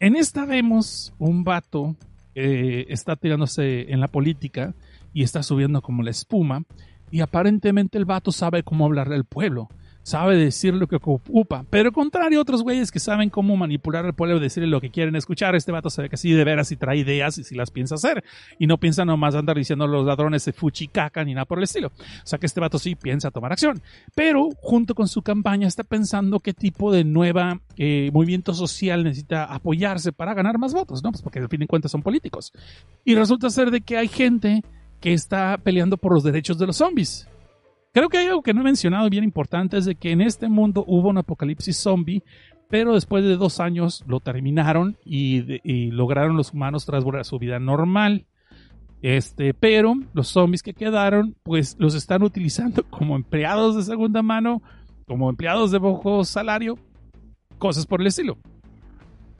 En 0.00 0.16
esta 0.16 0.44
vemos 0.44 1.14
un 1.18 1.44
vato 1.44 1.96
que 2.34 2.86
está 2.88 3.16
tirándose 3.16 3.92
en 3.92 4.00
la 4.00 4.08
política 4.08 4.74
y 5.12 5.22
está 5.22 5.42
subiendo 5.42 5.82
como 5.82 6.02
la 6.02 6.10
espuma 6.10 6.64
y 7.10 7.20
aparentemente 7.20 7.98
el 7.98 8.06
vato 8.06 8.32
sabe 8.32 8.62
cómo 8.62 8.86
hablarle 8.86 9.14
al 9.14 9.24
pueblo 9.24 9.68
sabe 10.02 10.36
decir 10.36 10.74
lo 10.74 10.86
que 10.86 10.96
ocupa. 10.96 11.64
Pero 11.70 11.92
contrario 11.92 12.38
a 12.38 12.42
otros 12.42 12.62
güeyes 12.62 12.90
que 12.90 12.98
saben 12.98 13.30
cómo 13.30 13.56
manipular 13.56 14.04
al 14.04 14.14
pueblo 14.14 14.36
y 14.36 14.40
decirle 14.40 14.68
lo 14.68 14.80
que 14.80 14.90
quieren 14.90 15.16
escuchar, 15.16 15.54
este 15.54 15.72
vato 15.72 15.90
sabe 15.90 16.08
que 16.08 16.16
sí 16.16 16.32
de 16.32 16.44
veras 16.44 16.72
y 16.72 16.76
trae 16.76 16.98
ideas 16.98 17.38
y 17.38 17.44
si 17.44 17.54
las 17.54 17.70
piensa 17.70 17.94
hacer. 17.94 18.24
Y 18.58 18.66
no 18.66 18.78
piensa 18.78 19.04
nomás 19.04 19.34
andar 19.34 19.56
diciendo 19.56 19.86
los 19.86 20.06
ladrones 20.06 20.44
de 20.44 20.52
fuchicaca 20.52 21.24
ni 21.24 21.34
nada 21.34 21.44
por 21.44 21.58
el 21.58 21.64
estilo. 21.64 21.88
O 21.88 22.26
sea 22.26 22.38
que 22.38 22.46
este 22.46 22.60
vato 22.60 22.78
sí 22.78 22.94
piensa 22.94 23.30
tomar 23.30 23.52
acción. 23.52 23.82
Pero 24.14 24.50
junto 24.60 24.94
con 24.94 25.08
su 25.08 25.22
campaña 25.22 25.68
está 25.68 25.84
pensando 25.84 26.40
qué 26.40 26.52
tipo 26.52 26.92
de 26.92 27.04
nueva 27.04 27.60
eh, 27.76 28.10
movimiento 28.12 28.54
social 28.54 29.04
necesita 29.04 29.44
apoyarse 29.44 30.12
para 30.12 30.34
ganar 30.34 30.58
más 30.58 30.74
votos, 30.74 31.02
¿no? 31.02 31.10
Pues 31.10 31.22
porque 31.22 31.38
al 31.38 31.48
fin 31.48 31.62
y 31.62 31.66
cuentas 31.66 31.92
son 31.92 32.02
políticos. 32.02 32.52
Y 33.04 33.14
resulta 33.14 33.50
ser 33.50 33.70
de 33.70 33.80
que 33.80 33.96
hay 33.96 34.08
gente 34.08 34.62
que 35.00 35.12
está 35.12 35.58
peleando 35.58 35.96
por 35.96 36.14
los 36.14 36.22
derechos 36.22 36.58
de 36.58 36.66
los 36.66 36.76
zombies. 36.76 37.28
Creo 37.92 38.08
que 38.08 38.18
hay 38.18 38.26
algo 38.26 38.42
que 38.42 38.54
no 38.54 38.62
he 38.62 38.64
mencionado 38.64 39.08
bien 39.10 39.22
importante, 39.22 39.76
es 39.76 39.84
de 39.84 39.94
que 39.94 40.12
en 40.12 40.22
este 40.22 40.48
mundo 40.48 40.82
hubo 40.86 41.10
un 41.10 41.18
apocalipsis 41.18 41.76
zombie, 41.76 42.22
pero 42.68 42.94
después 42.94 43.22
de 43.22 43.36
dos 43.36 43.60
años 43.60 44.02
lo 44.06 44.20
terminaron 44.20 44.96
y, 45.04 45.90
lograron 45.90 46.36
los 46.36 46.54
humanos 46.54 46.86
transbordar 46.86 47.26
su 47.26 47.38
vida 47.38 47.58
normal. 47.58 48.24
Este, 49.02 49.52
pero 49.52 49.94
los 50.14 50.28
zombies 50.28 50.62
que 50.62 50.72
quedaron, 50.72 51.36
pues 51.42 51.76
los 51.78 51.94
están 51.94 52.22
utilizando 52.22 52.82
como 52.90 53.14
empleados 53.14 53.76
de 53.76 53.82
segunda 53.82 54.22
mano, 54.22 54.62
como 55.06 55.28
empleados 55.28 55.70
de 55.70 55.78
bajo 55.78 56.24
salario, 56.24 56.78
cosas 57.58 57.84
por 57.84 58.00
el 58.00 58.06
estilo 58.06 58.38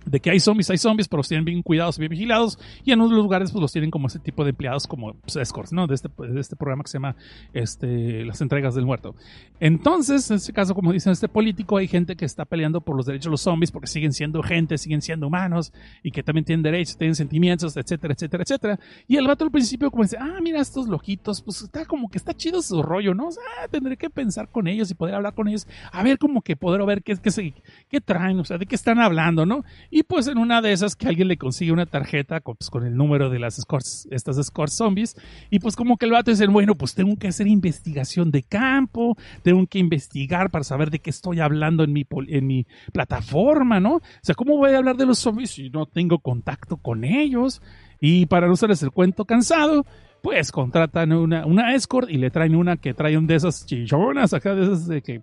de 0.04 0.20
que 0.20 0.30
hay 0.30 0.40
zombies, 0.40 0.70
hay 0.70 0.78
zombies, 0.78 1.08
pero 1.08 1.18
los 1.18 1.28
tienen 1.28 1.44
bien 1.44 1.62
cuidados, 1.62 1.98
bien 1.98 2.10
vigilados, 2.10 2.58
y 2.84 2.92
en 2.92 3.00
unos 3.00 3.12
lugares 3.12 3.50
pues 3.50 3.60
los 3.60 3.72
tienen 3.72 3.90
como 3.90 4.06
ese 4.06 4.18
tipo 4.18 4.44
de 4.44 4.50
empleados 4.50 4.86
como 4.86 5.14
pues, 5.14 5.36
escorts, 5.36 5.72
¿no? 5.72 5.86
De 5.86 5.94
este, 5.94 6.08
de 6.18 6.40
este 6.40 6.56
programa 6.56 6.82
que 6.84 6.90
se 6.90 6.98
llama 6.98 7.16
este, 7.52 8.24
Las 8.24 8.40
Entregas 8.40 8.74
del 8.74 8.86
Muerto. 8.86 9.14
Entonces, 9.60 10.30
en 10.30 10.36
este 10.36 10.52
caso, 10.52 10.74
como 10.74 10.92
dicen 10.92 11.12
este 11.12 11.28
político, 11.28 11.76
hay 11.76 11.88
gente 11.88 12.16
que 12.16 12.24
está 12.24 12.44
peleando 12.44 12.80
por 12.80 12.96
los 12.96 13.06
derechos 13.06 13.26
de 13.26 13.30
los 13.30 13.40
zombies 13.40 13.70
porque 13.70 13.86
siguen 13.86 14.12
siendo 14.12 14.42
gente, 14.42 14.78
siguen 14.78 15.02
siendo 15.02 15.26
humanos, 15.26 15.72
y 16.02 16.10
que 16.10 16.22
también 16.22 16.44
tienen 16.44 16.62
derechos, 16.62 16.96
tienen 16.96 17.14
sentimientos, 17.14 17.76
etcétera, 17.76 18.14
etcétera, 18.14 18.42
etcétera. 18.42 18.80
Y 19.06 19.16
el 19.16 19.26
vato 19.26 19.44
al 19.44 19.50
principio 19.50 19.90
como 19.90 20.02
dice, 20.02 20.16
ah, 20.18 20.38
mira 20.42 20.60
estos 20.60 20.88
loquitos, 20.88 21.42
pues 21.42 21.62
está 21.62 21.84
como 21.84 22.08
que 22.08 22.18
está 22.18 22.34
chido 22.34 22.62
su 22.62 22.82
rollo, 22.82 23.14
¿no? 23.14 23.28
O 23.28 23.32
sea, 23.32 23.42
tendré 23.70 23.96
que 23.96 24.10
pensar 24.10 24.48
con 24.48 24.66
ellos 24.66 24.90
y 24.90 24.94
poder 24.94 25.14
hablar 25.14 25.34
con 25.34 25.48
ellos, 25.48 25.66
a 25.92 26.02
ver 26.02 26.18
como 26.18 26.42
que 26.42 26.56
poder 26.56 26.84
ver 26.84 27.02
qué, 27.02 27.16
qué, 27.16 27.54
qué 27.88 28.00
traen, 28.00 28.40
o 28.40 28.44
sea, 28.44 28.58
de 28.58 28.66
qué 28.66 28.74
están 28.74 28.98
hablando, 28.98 29.46
¿no? 29.46 29.64
Y 29.90 30.01
pues 30.02 30.26
en 30.26 30.38
una 30.38 30.62
de 30.62 30.72
esas 30.72 30.96
que 30.96 31.08
alguien 31.08 31.28
le 31.28 31.36
consigue 31.36 31.72
una 31.72 31.86
tarjeta 31.86 32.40
con, 32.40 32.56
pues, 32.56 32.70
con 32.70 32.86
el 32.86 32.96
número 32.96 33.30
de 33.30 33.38
las 33.38 33.56
scores, 33.56 34.08
estas 34.10 34.36
scores 34.44 34.74
zombies, 34.74 35.16
y 35.50 35.58
pues 35.58 35.76
como 35.76 35.96
que 35.96 36.06
el 36.06 36.12
vato 36.12 36.30
dice, 36.30 36.46
bueno, 36.46 36.74
pues 36.74 36.94
tengo 36.94 37.16
que 37.16 37.28
hacer 37.28 37.46
investigación 37.46 38.30
de 38.30 38.42
campo, 38.42 39.16
tengo 39.42 39.66
que 39.66 39.78
investigar 39.78 40.50
para 40.50 40.64
saber 40.64 40.90
de 40.90 40.98
qué 40.98 41.10
estoy 41.10 41.40
hablando 41.40 41.84
en 41.84 41.92
mi, 41.92 42.06
en 42.28 42.46
mi 42.46 42.66
plataforma, 42.92 43.80
¿no? 43.80 43.96
O 43.96 44.02
sea, 44.22 44.34
¿cómo 44.34 44.56
voy 44.56 44.72
a 44.72 44.78
hablar 44.78 44.96
de 44.96 45.06
los 45.06 45.18
zombies 45.18 45.50
si 45.50 45.70
no 45.70 45.86
tengo 45.86 46.18
contacto 46.18 46.76
con 46.76 47.04
ellos? 47.04 47.62
Y 48.00 48.26
para 48.26 48.46
no 48.46 48.54
hacerles 48.54 48.82
el 48.82 48.90
cuento 48.90 49.24
cansado, 49.24 49.86
pues 50.22 50.52
contratan 50.52 51.12
una, 51.12 51.44
una 51.44 51.74
escort 51.74 52.08
y 52.08 52.16
le 52.16 52.30
traen 52.30 52.54
una 52.54 52.76
que 52.76 52.94
trae 52.94 53.18
un 53.18 53.26
de 53.26 53.34
esas 53.34 53.66
chillonas 53.66 54.32
acá, 54.32 54.54
de 54.54 54.62
esas 54.62 54.86
de 54.86 55.02
que, 55.02 55.22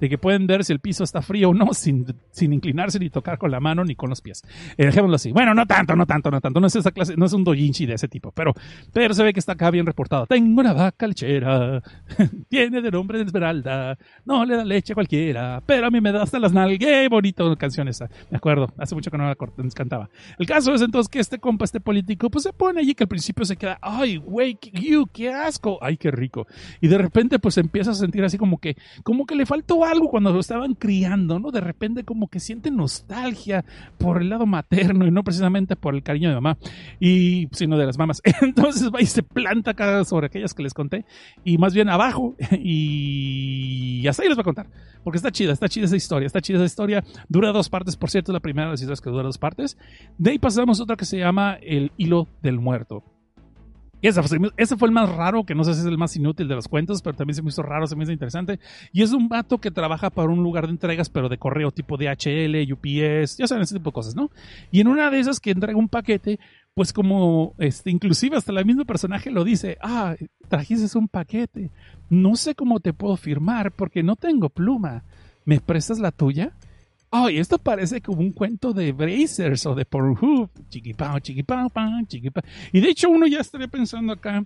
de 0.00 0.08
que 0.08 0.16
pueden 0.16 0.46
ver 0.46 0.64
si 0.64 0.72
el 0.72 0.80
piso 0.80 1.04
está 1.04 1.20
frío 1.20 1.50
o 1.50 1.54
no, 1.54 1.74
sin, 1.74 2.06
sin 2.30 2.54
inclinarse 2.54 2.98
ni 2.98 3.10
tocar 3.10 3.36
con 3.36 3.50
la 3.50 3.60
mano 3.60 3.84
ni 3.84 3.94
con 3.94 4.08
los 4.08 4.22
pies. 4.22 4.42
Eh, 4.78 4.86
dejémoslo 4.86 5.16
así. 5.16 5.32
Bueno, 5.32 5.52
no 5.52 5.66
tanto, 5.66 5.94
no 5.94 6.06
tanto, 6.06 6.30
no 6.30 6.40
tanto. 6.40 6.60
No 6.60 6.66
es 6.66 6.76
esa 6.76 6.90
clase, 6.92 7.14
no 7.16 7.26
es 7.26 7.32
un 7.34 7.44
dojinshi 7.44 7.84
de 7.84 7.94
ese 7.94 8.08
tipo, 8.08 8.32
pero, 8.32 8.54
pero 8.92 9.12
se 9.12 9.22
ve 9.22 9.34
que 9.34 9.40
está 9.40 9.52
acá 9.52 9.70
bien 9.70 9.84
reportado. 9.84 10.26
Tengo 10.26 10.60
una 10.60 10.72
vaca 10.72 11.06
lechera, 11.06 11.82
tiene 12.48 12.80
de 12.80 12.90
nombre 12.90 13.18
de 13.18 13.24
Esmeralda, 13.24 13.98
no 14.24 14.46
le 14.46 14.56
da 14.56 14.64
leche 14.64 14.94
a 14.94 14.94
cualquiera, 14.94 15.62
pero 15.66 15.88
a 15.88 15.90
mí 15.90 16.00
me 16.00 16.10
da 16.10 16.22
hasta 16.22 16.38
las 16.38 16.54
nalgas. 16.54 16.78
¡Qué 16.78 17.06
bonito 17.08 17.54
canción 17.56 17.86
esa! 17.88 18.08
Me 18.30 18.38
acuerdo, 18.38 18.72
hace 18.78 18.94
mucho 18.94 19.10
que 19.10 19.18
no 19.18 19.26
la 19.26 19.36
cantaba. 19.74 20.08
El 20.38 20.46
caso 20.46 20.72
es 20.72 20.80
entonces 20.80 21.10
que 21.10 21.18
este 21.18 21.38
compa, 21.38 21.66
este 21.66 21.80
político, 21.80 22.30
pues 22.30 22.44
se 22.44 22.52
pone 22.54 22.80
allí 22.80 22.94
que 22.94 23.04
al 23.04 23.08
principio 23.08 23.44
se 23.44 23.56
queda, 23.56 23.78
¡ay, 23.82 24.16
güey, 24.16 24.37
qué 25.12 25.30
asco, 25.30 25.78
ay, 25.80 25.96
qué 25.96 26.10
rico. 26.10 26.46
Y 26.80 26.88
de 26.88 26.98
repente 26.98 27.38
pues 27.38 27.58
empieza 27.58 27.90
a 27.90 27.94
sentir 27.94 28.24
así 28.24 28.38
como 28.38 28.58
que, 28.58 28.76
como 29.02 29.26
que 29.26 29.34
le 29.34 29.46
faltó 29.46 29.84
algo 29.84 30.08
cuando 30.08 30.32
lo 30.32 30.40
estaban 30.40 30.74
criando, 30.74 31.38
¿no? 31.38 31.50
De 31.50 31.60
repente 31.60 32.04
como 32.04 32.28
que 32.28 32.40
siente 32.40 32.70
nostalgia 32.70 33.64
por 33.98 34.22
el 34.22 34.30
lado 34.30 34.46
materno 34.46 35.06
y 35.06 35.10
no 35.10 35.24
precisamente 35.24 35.76
por 35.76 35.94
el 35.94 36.02
cariño 36.02 36.28
de 36.28 36.34
mamá, 36.36 36.58
y 37.00 37.48
sino 37.52 37.76
de 37.76 37.86
las 37.86 37.98
mamás. 37.98 38.22
Entonces 38.42 38.90
va 38.94 39.00
y 39.00 39.06
se 39.06 39.22
planta 39.22 39.72
acá 39.72 40.04
sobre 40.04 40.26
aquellas 40.26 40.54
que 40.54 40.62
les 40.62 40.74
conté, 40.74 41.04
y 41.44 41.58
más 41.58 41.74
bien 41.74 41.88
abajo, 41.88 42.34
y 42.52 44.06
hasta 44.06 44.22
ahí 44.22 44.28
les 44.28 44.36
voy 44.36 44.42
a 44.42 44.44
contar, 44.44 44.66
porque 45.04 45.16
está 45.16 45.30
chida, 45.30 45.52
está 45.52 45.68
chida 45.68 45.86
esa 45.86 45.96
historia, 45.96 46.26
está 46.26 46.40
chida 46.40 46.58
esa 46.58 46.66
historia, 46.66 47.04
dura 47.28 47.52
dos 47.52 47.68
partes, 47.68 47.96
por 47.96 48.10
cierto, 48.10 48.32
la 48.32 48.40
primera 48.40 48.66
de 48.66 48.72
las 48.72 48.80
historias 48.80 49.00
que 49.00 49.10
dura 49.10 49.22
dos 49.22 49.38
partes. 49.38 49.76
De 50.16 50.30
ahí 50.30 50.38
pasamos 50.38 50.80
a 50.80 50.82
otra 50.84 50.96
que 50.96 51.04
se 51.04 51.18
llama 51.18 51.58
El 51.60 51.92
hilo 51.96 52.28
del 52.42 52.58
muerto. 52.58 53.17
Ese 54.00 54.76
fue 54.76 54.88
el 54.88 54.94
más 54.94 55.08
raro, 55.10 55.44
que 55.44 55.54
no 55.54 55.64
sé 55.64 55.74
si 55.74 55.80
es 55.80 55.86
el 55.86 55.98
más 55.98 56.14
inútil 56.16 56.46
de 56.46 56.54
los 56.54 56.68
cuentos, 56.68 57.02
pero 57.02 57.16
también 57.16 57.34
se 57.34 57.42
me 57.42 57.48
hizo 57.48 57.62
raro, 57.62 57.86
se 57.86 57.96
me 57.96 58.04
hizo 58.04 58.12
interesante. 58.12 58.60
Y 58.92 59.02
es 59.02 59.12
un 59.12 59.28
vato 59.28 59.58
que 59.58 59.70
trabaja 59.70 60.10
para 60.10 60.28
un 60.28 60.42
lugar 60.42 60.66
de 60.66 60.72
entregas, 60.72 61.08
pero 61.08 61.28
de 61.28 61.38
correo 61.38 61.70
tipo 61.70 61.96
DHL, 61.96 62.72
UPS, 62.72 63.38
ya 63.38 63.46
saben, 63.46 63.62
ese 63.62 63.74
tipo 63.74 63.90
de 63.90 63.94
cosas, 63.94 64.14
¿no? 64.14 64.30
Y 64.70 64.80
en 64.80 64.88
una 64.88 65.10
de 65.10 65.18
esas 65.18 65.40
que 65.40 65.50
entrega 65.50 65.78
un 65.78 65.88
paquete, 65.88 66.38
pues 66.74 66.92
como, 66.92 67.54
este, 67.58 67.90
inclusive 67.90 68.36
hasta 68.36 68.52
el 68.52 68.64
mismo 68.64 68.84
personaje 68.84 69.30
lo 69.32 69.42
dice, 69.42 69.78
ah, 69.82 70.14
trajiste 70.48 70.96
un 70.96 71.08
paquete, 71.08 71.70
no 72.08 72.36
sé 72.36 72.54
cómo 72.54 72.78
te 72.78 72.92
puedo 72.92 73.16
firmar 73.16 73.72
porque 73.72 74.04
no 74.04 74.14
tengo 74.14 74.48
pluma, 74.48 75.02
¿me 75.44 75.60
prestas 75.60 75.98
la 75.98 76.12
tuya? 76.12 76.52
Ay, 77.10 77.38
esto 77.38 77.56
parece 77.58 78.02
como 78.02 78.20
un 78.20 78.32
cuento 78.32 78.74
de 78.74 78.92
Brazers 78.92 79.64
o 79.64 79.74
de 79.74 79.86
Pornhub. 79.86 80.50
Chiquipao, 80.68 81.18
chiquipao, 81.20 81.70
pan, 81.70 82.06
chiquipao. 82.06 82.42
Y 82.70 82.80
de 82.80 82.90
hecho 82.90 83.08
uno 83.08 83.26
ya 83.26 83.40
estaría 83.40 83.68
pensando 83.68 84.12
acá 84.12 84.44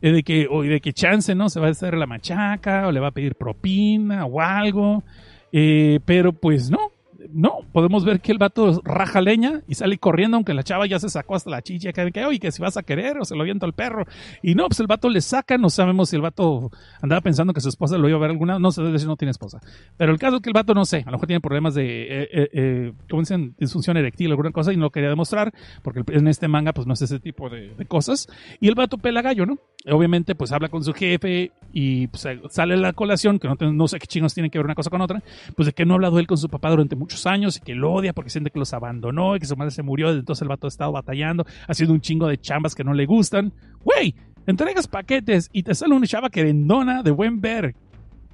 eh, 0.00 0.12
de 0.12 0.22
que, 0.22 0.46
o 0.48 0.62
de 0.62 0.80
que 0.80 0.92
Chance, 0.92 1.34
¿no? 1.34 1.48
Se 1.48 1.58
va 1.58 1.66
a 1.66 1.70
hacer 1.70 1.94
la 1.94 2.06
machaca 2.06 2.86
o 2.86 2.92
le 2.92 3.00
va 3.00 3.08
a 3.08 3.12
pedir 3.12 3.34
propina 3.34 4.26
o 4.26 4.40
algo. 4.40 5.02
Eh, 5.50 5.98
pero 6.04 6.32
pues 6.32 6.70
no. 6.70 6.93
No, 7.32 7.60
podemos 7.72 8.04
ver 8.04 8.20
que 8.20 8.32
el 8.32 8.38
vato 8.38 8.80
raja 8.84 9.20
leña 9.20 9.62
y 9.68 9.74
sale 9.74 9.98
corriendo, 9.98 10.36
aunque 10.36 10.54
la 10.54 10.62
chava 10.62 10.86
ya 10.86 10.98
se 10.98 11.08
sacó 11.08 11.34
hasta 11.34 11.50
la 11.50 11.62
chicha, 11.62 11.92
que, 11.92 12.12
que 12.12 12.24
oye, 12.24 12.38
que 12.38 12.52
si 12.52 12.60
vas 12.60 12.76
a 12.76 12.82
querer 12.82 13.18
o 13.18 13.24
se 13.24 13.36
lo 13.36 13.44
viento 13.44 13.66
al 13.66 13.72
perro. 13.72 14.06
Y 14.42 14.54
no, 14.54 14.66
pues 14.66 14.80
el 14.80 14.86
vato 14.86 15.08
le 15.08 15.20
saca, 15.20 15.58
no 15.58 15.70
sabemos 15.70 16.10
si 16.10 16.16
el 16.16 16.22
vato 16.22 16.70
andaba 17.00 17.20
pensando 17.20 17.52
que 17.52 17.60
su 17.60 17.68
esposa 17.68 17.98
lo 17.98 18.08
iba 18.08 18.18
a 18.18 18.20
ver 18.20 18.30
alguna, 18.30 18.58
no 18.58 18.70
sé 18.72 18.98
si 18.98 19.06
no 19.06 19.16
tiene 19.16 19.30
esposa. 19.30 19.60
Pero 19.96 20.12
el 20.12 20.18
caso 20.18 20.36
es 20.36 20.42
que 20.42 20.50
el 20.50 20.54
vato, 20.54 20.74
no 20.74 20.84
sé, 20.84 20.98
a 20.98 21.06
lo 21.06 21.12
mejor 21.12 21.26
tiene 21.26 21.40
problemas 21.40 21.74
de, 21.74 22.02
eh, 22.02 22.28
eh, 22.32 22.48
eh 22.52 22.92
¿cómo 23.08 23.22
dicen? 23.22 23.54
Disfunción 23.58 23.96
eréctil, 23.96 24.30
alguna 24.30 24.50
cosa, 24.50 24.72
y 24.72 24.76
no 24.76 24.84
lo 24.84 24.90
quería 24.90 25.08
demostrar, 25.08 25.52
porque 25.82 26.02
en 26.08 26.28
este 26.28 26.48
manga, 26.48 26.72
pues 26.72 26.86
no 26.86 26.94
es 26.94 27.02
ese 27.02 27.20
tipo 27.20 27.48
de, 27.48 27.72
cosas. 27.88 28.28
Y 28.60 28.68
el 28.68 28.74
vato 28.74 28.98
pela 28.98 29.22
gallo, 29.22 29.46
¿no? 29.46 29.58
Obviamente, 29.86 30.34
pues 30.34 30.52
habla 30.52 30.68
con 30.68 30.82
su 30.82 30.94
jefe 30.94 31.52
y 31.72 32.06
pues, 32.06 32.26
sale 32.48 32.76
la 32.76 32.92
colación, 32.94 33.38
que 33.38 33.48
no, 33.48 33.56
no 33.72 33.88
sé 33.88 33.98
qué 33.98 34.06
chingos 34.06 34.32
tiene 34.32 34.48
que 34.48 34.58
ver 34.58 34.64
una 34.64 34.74
cosa 34.74 34.90
con 34.90 35.00
otra, 35.00 35.22
pues 35.54 35.66
de 35.66 35.72
que 35.72 35.84
no 35.84 35.94
ha 35.94 35.96
hablado 35.96 36.18
él 36.18 36.26
con 36.26 36.38
su 36.38 36.48
papá 36.48 36.70
durante 36.70 36.96
años 37.26 37.56
y 37.56 37.60
que 37.60 37.74
lo 37.74 37.92
odia 37.92 38.12
porque 38.12 38.30
siente 38.30 38.50
que 38.50 38.58
los 38.58 38.72
abandonó 38.72 39.36
y 39.36 39.40
que 39.40 39.46
su 39.46 39.56
madre 39.56 39.70
se 39.70 39.82
murió, 39.82 40.10
entonces 40.10 40.42
el 40.42 40.48
vato 40.48 40.66
ha 40.66 40.68
estado 40.68 40.92
batallando, 40.92 41.46
haciendo 41.68 41.94
un 41.94 42.00
chingo 42.00 42.26
de 42.26 42.38
chambas 42.38 42.74
que 42.74 42.84
no 42.84 42.94
le 42.94 43.06
gustan. 43.06 43.52
Güey, 43.84 44.14
entregas 44.46 44.86
paquetes 44.88 45.48
y 45.52 45.62
te 45.62 45.74
sale 45.74 45.94
una 45.94 46.06
chava 46.06 46.30
querendona 46.30 47.02
de 47.02 47.10
buen 47.10 47.40
ver. 47.40 47.74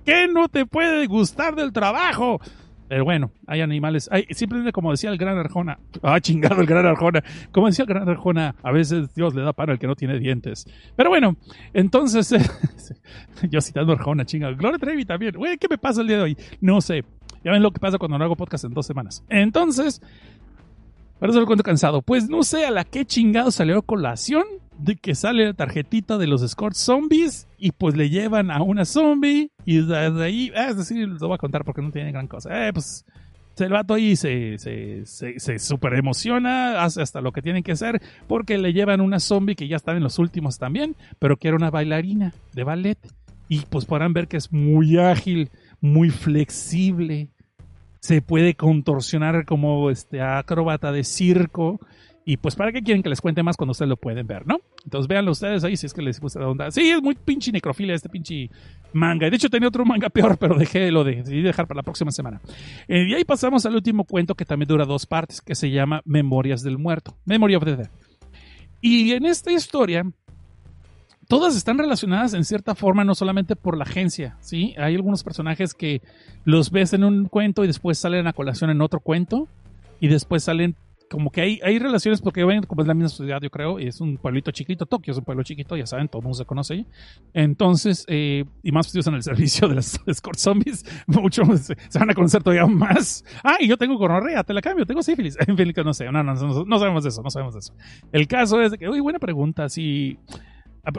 ¿Qué 0.05 0.27
no 0.28 0.48
te 0.48 0.66
puede 0.66 1.07
gustar 1.07 1.55
del 1.55 1.73
trabajo? 1.73 2.40
Pero 2.90 3.05
bueno, 3.05 3.31
hay 3.47 3.61
animales. 3.61 4.09
Hay, 4.11 4.27
simplemente 4.31 4.73
como 4.73 4.90
decía 4.90 5.11
el 5.11 5.16
gran 5.16 5.39
Arjona. 5.39 5.78
Ah, 6.02 6.19
chingado 6.19 6.61
el 6.61 6.66
gran 6.66 6.85
Arjona. 6.86 7.23
Como 7.52 7.69
decía 7.69 7.85
el 7.85 7.89
gran 7.89 8.09
Arjona, 8.09 8.57
a 8.65 8.73
veces 8.73 9.15
Dios 9.15 9.32
le 9.32 9.43
da 9.43 9.52
para 9.52 9.73
al 9.73 9.78
que 9.78 9.86
no 9.86 9.94
tiene 9.94 10.19
dientes. 10.19 10.66
Pero 10.97 11.09
bueno, 11.09 11.36
entonces. 11.73 12.35
yo 13.48 13.61
citando 13.61 13.93
Arjona, 13.93 14.24
chingado. 14.24 14.57
Gloria 14.57 14.78
Trevi 14.78 15.05
también. 15.05 15.36
Güey, 15.36 15.57
¿qué 15.57 15.69
me 15.70 15.78
pasa 15.78 16.01
el 16.01 16.09
día 16.09 16.16
de 16.16 16.23
hoy? 16.24 16.36
No 16.61 16.81
sé. 16.81 17.05
Ya 17.45 17.53
ven 17.53 17.62
lo 17.62 17.71
que 17.71 17.81
pasa 17.81 17.99
cuando 17.99 18.19
no 18.19 18.25
hago 18.25 18.37
podcast 18.37 18.65
en 18.65 18.75
dos 18.75 18.87
semanas. 18.87 19.25
Entonces. 19.29 20.03
Ahora 21.21 21.35
se 21.35 21.41
lo 21.41 21.47
cuento 21.47 21.62
cansado. 21.62 22.01
Pues 22.01 22.31
no 22.31 22.43
sé 22.43 22.65
a 22.65 22.71
la 22.71 22.85
qué 22.85 23.05
chingado 23.05 23.51
salió 23.51 23.83
colación 23.83 24.45
de 24.79 24.97
que 24.97 25.15
sale 25.15 25.45
la 25.45 25.53
tarjetita 25.53 26.17
de 26.17 26.27
los 26.27 26.43
escort 26.43 26.75
Zombies 26.75 27.47
y 27.59 27.73
pues 27.73 27.95
le 27.95 28.09
llevan 28.09 28.51
a 28.51 28.62
una 28.62 28.87
zombie 28.87 29.51
y 29.67 29.83
desde 29.83 30.25
ahí, 30.25 30.51
ah, 30.57 30.69
es 30.71 30.79
decir, 30.79 31.07
lo 31.07 31.19
voy 31.19 31.35
a 31.35 31.39
contar 31.39 31.65
porque 31.65 31.83
no 31.83 31.91
tiene 31.91 32.12
gran 32.12 32.27
cosa. 32.27 32.67
Eh, 32.67 32.73
pues 32.73 33.05
el 33.59 33.73
vato 33.73 33.95
ahí 33.95 34.17
se, 34.17 34.57
se, 34.59 35.05
se, 35.05 35.59
super 35.59 35.95
emociona, 35.95 36.83
hace 36.83 37.03
hasta 37.03 37.21
lo 37.21 37.33
que 37.33 37.43
tienen 37.43 37.62
que 37.62 37.73
hacer 37.73 38.01
porque 38.27 38.57
le 38.57 38.73
llevan 38.73 39.03
una 39.03 39.21
zombie 39.21 39.55
que 39.55 39.69
ya 39.69 39.77
está 39.77 39.93
en 39.93 40.03
los 40.03 40.19
últimos 40.19 40.59
también, 40.59 40.97
pero 41.19 41.37
que 41.37 41.49
era 41.49 41.57
una 41.57 41.71
bailarina 41.71 42.33
de 42.55 42.65
ballet. 42.65 42.99
Y 43.49 43.61
pues 43.69 43.85
podrán 43.85 44.12
ver 44.12 44.29
que 44.29 44.37
es 44.37 44.53
muy 44.53 44.97
ágil, 44.99 45.51
muy 45.81 46.11
flexible, 46.11 47.28
se 48.01 48.23
puede 48.23 48.55
contorsionar 48.55 49.44
como 49.44 49.90
este 49.90 50.20
acróbata 50.20 50.93
de 50.93 51.05
circo 51.05 51.81
y 52.24 52.36
pues, 52.36 52.55
¿para 52.55 52.70
qué 52.70 52.82
quieren 52.82 53.02
que 53.02 53.09
les 53.09 53.20
cuente 53.20 53.43
más 53.43 53.57
cuando 53.57 53.73
ustedes 53.73 53.89
lo 53.89 53.97
pueden 53.97 54.27
ver, 54.27 54.47
no? 54.47 54.61
Entonces, 54.85 55.09
véanlo 55.09 55.32
ustedes 55.32 55.65
ahí 55.65 55.77
si 55.77 55.86
es 55.86 55.94
que 55.94 56.02
les 56.02 56.20
gusta 56.20 56.39
la 56.39 56.48
onda. 56.48 56.70
Sí, 56.70 56.89
es 56.90 57.02
muy 57.02 57.15
pinche 57.15 57.51
necrofilia 57.51 57.94
este 57.94 58.09
pinche 58.09 58.51
manga. 58.93 59.28
De 59.28 59.36
hecho, 59.36 59.48
tenía 59.48 59.69
otro 59.69 59.85
manga 59.85 60.11
peor, 60.11 60.36
pero 60.39 60.55
dejé 60.55 60.90
lo 60.90 61.02
de 61.02 61.23
dejar 61.23 61.66
para 61.66 61.78
la 61.78 61.82
próxima 61.82 62.11
semana. 62.11 62.40
Eh, 62.86 63.07
y 63.09 63.15
ahí 63.15 63.24
pasamos 63.24 63.65
al 63.66 63.74
último 63.74 64.05
cuento 64.05 64.35
que 64.35 64.44
también 64.44 64.69
dura 64.69 64.85
dos 64.85 65.07
partes, 65.07 65.40
que 65.40 65.55
se 65.55 65.70
llama 65.70 66.02
Memorias 66.05 66.62
del 66.62 66.78
Muerto. 66.78 67.16
Memory 67.24 67.55
of 67.57 67.65
the 67.65 67.77
Dead. 67.77 67.90
Y 68.82 69.12
en 69.12 69.27
esta 69.27 69.51
historia, 69.52 70.05
todas 71.31 71.57
están 71.57 71.78
relacionadas 71.78 72.35
en 72.35 72.44
cierta 72.44 72.74
forma, 72.74 73.05
no 73.05 73.15
solamente 73.15 73.55
por 73.55 73.77
la 73.77 73.85
agencia, 73.85 74.36
¿sí? 74.40 74.74
Hay 74.77 74.97
algunos 74.97 75.23
personajes 75.23 75.74
que 75.74 76.02
los 76.44 76.73
ves 76.73 76.93
en 76.93 77.05
un 77.05 77.27
cuento 77.27 77.62
y 77.62 77.69
después 77.69 77.98
salen 77.98 78.27
a 78.27 78.32
colación 78.32 78.69
en 78.69 78.81
otro 78.81 78.98
cuento 78.98 79.47
y 80.01 80.09
después 80.09 80.43
salen 80.43 80.74
como 81.09 81.31
que 81.31 81.40
hay, 81.40 81.61
hay 81.62 81.78
relaciones 81.78 82.20
porque 82.20 82.44
ven 82.44 82.65
como 82.65 82.82
es 82.82 82.89
la 82.89 82.94
misma 82.94 83.11
ciudad, 83.11 83.40
yo 83.40 83.48
creo, 83.48 83.78
y 83.78 83.86
es 83.86 84.01
un 84.01 84.16
pueblito 84.16 84.51
chiquito, 84.51 84.86
Tokio 84.86 85.12
es 85.12 85.19
un 85.19 85.24
pueblo 85.24 85.44
chiquito, 85.44 85.77
ya 85.77 85.86
saben, 85.86 86.09
todo 86.09 86.19
el 86.19 86.24
mundo 86.24 86.39
se 86.39 86.44
conoce. 86.44 86.85
Entonces, 87.32 88.05
eh, 88.09 88.44
y 88.65 88.73
más 88.73 88.93
en 88.93 89.15
el 89.15 89.23
servicio 89.23 89.69
de 89.69 89.77
las 89.77 90.01
escort 90.07 90.39
zombies, 90.39 90.85
mucho 91.07 91.44
se, 91.59 91.77
van 91.97 92.11
a 92.11 92.15
conocer 92.15 92.43
todavía 92.43 92.66
más. 92.66 93.24
Ah, 93.44 93.57
y 93.61 93.69
yo 93.69 93.77
tengo 93.77 93.97
gonorrea, 93.98 94.43
te 94.43 94.52
la 94.52 94.62
cambio, 94.62 94.85
tengo 94.85 95.02
sífilis. 95.05 95.36
En 95.47 95.57
fin, 95.57 95.73
no 95.85 95.94
sé, 95.94 96.11
no, 96.11 96.24
no, 96.24 96.35
no, 96.35 96.65
no 96.65 96.78
sabemos 96.81 97.05
de 97.05 97.11
eso, 97.11 97.23
no 97.23 97.31
sabemos 97.31 97.55
de 97.55 97.61
eso. 97.61 97.73
El 98.11 98.27
caso 98.27 98.61
es 98.61 98.73
que, 98.73 98.89
uy, 98.89 98.98
buena 98.98 99.20
pregunta, 99.20 99.69
si... 99.69 100.19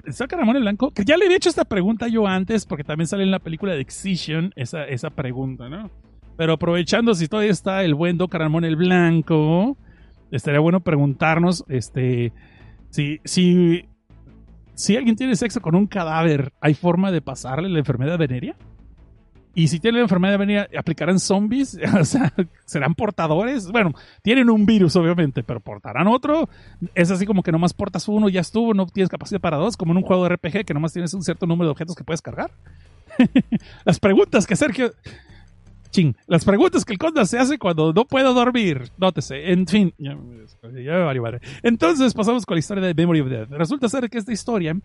Saca 0.10 0.38
Ramón 0.38 0.56
el 0.56 0.62
Blanco, 0.62 0.92
que 0.92 1.04
ya 1.04 1.18
le 1.18 1.26
había 1.26 1.38
hecho 1.38 1.50
esta 1.50 1.66
pregunta 1.66 2.08
yo 2.08 2.28
antes, 2.28 2.66
porque 2.66 2.84
también 2.84 3.08
sale 3.08 3.24
en 3.24 3.32
la 3.32 3.40
película 3.40 3.74
de 3.74 3.82
Excision 3.82 4.54
esa, 4.56 4.86
esa 4.86 5.10
pregunta, 5.10 5.70
¿no? 5.70 5.90
Pero 6.38 6.54
aprovechando 6.54 7.14
si 7.14 7.28
todavía 7.28 7.52
está 7.52 7.84
el 7.84 7.96
buen 7.96 8.18
Doc 8.18 8.34
Ramón 8.34 8.64
el 8.64 8.76
Blanco, 8.76 9.78
estaría 10.32 10.60
bueno 10.60 10.82
preguntarnos, 10.82 11.66
este, 11.68 12.32
si, 12.90 13.20
si, 13.24 13.86
si 14.74 14.98
alguien 14.98 15.16
tiene 15.16 15.36
sexo 15.36 15.62
con 15.62 15.76
un 15.76 15.88
cadáver, 15.88 16.54
¿hay 16.62 16.74
forma 16.74 17.12
de 17.12 17.22
pasarle 17.22 17.70
la 17.70 17.80
enfermedad 17.80 18.18
venérea? 18.18 18.56
Y 19.54 19.68
si 19.68 19.80
tiene 19.80 19.98
la 19.98 20.04
enfermedad 20.04 20.40
venérea, 20.40 20.70
¿aplicarán 20.78 21.20
zombies? 21.20 21.78
o 22.00 22.06
sea, 22.06 22.34
¿serán 22.66 22.96
portadores? 22.96 23.70
Bueno, 23.72 23.94
tienen 24.22 24.50
un 24.50 24.66
virus, 24.66 24.96
obviamente, 24.96 25.44
pero 25.44 25.60
¿portarán 25.60 26.08
otro? 26.08 26.50
Es 26.96 27.12
así 27.12 27.26
como 27.26 27.44
que 27.44 27.52
nomás 27.52 27.74
portas 27.74 28.08
uno, 28.08 28.30
ya 28.30 28.42
estuvo, 28.42 28.74
no 28.74 28.88
tienes 28.88 29.10
capacidad 29.10 29.42
para 29.42 29.58
dos, 29.58 29.76
como 29.76 29.92
en 29.92 29.98
un 29.98 30.04
juego 30.04 30.24
de 30.24 30.36
RPG 30.36 30.66
que 30.66 30.74
nomás 30.74 30.94
tienes 30.94 31.14
un 31.14 31.24
cierto 31.24 31.46
número 31.46 31.68
de 31.68 31.72
objetos 31.72 31.96
que 31.96 32.04
puedes 32.04 32.22
cargar. 32.22 32.52
Las 33.86 34.00
preguntas 34.00 34.48
que 34.48 34.56
Sergio 34.56 34.94
ching, 35.92 36.16
las 36.26 36.46
preguntas 36.46 36.86
que 36.86 36.94
el 36.94 37.00
conda 37.00 37.26
se 37.26 37.38
hace 37.38 37.58
cuando 37.58 37.92
no 37.92 38.06
puedo 38.06 38.34
dormir. 38.34 38.90
Nótese. 38.98 39.52
En 39.52 39.68
fin, 39.68 39.94
ya, 39.98 40.16
me 40.16 41.40
Entonces 41.64 42.14
pasamos 42.14 42.46
con 42.46 42.56
la 42.56 42.60
historia 42.60 42.82
de 42.82 42.94
Memory 42.94 43.20
of 43.20 43.30
Death. 43.30 43.50
Resulta 43.52 43.90
ser 43.90 44.10
que 44.10 44.18
esta 44.18 44.32
historia 44.32 44.78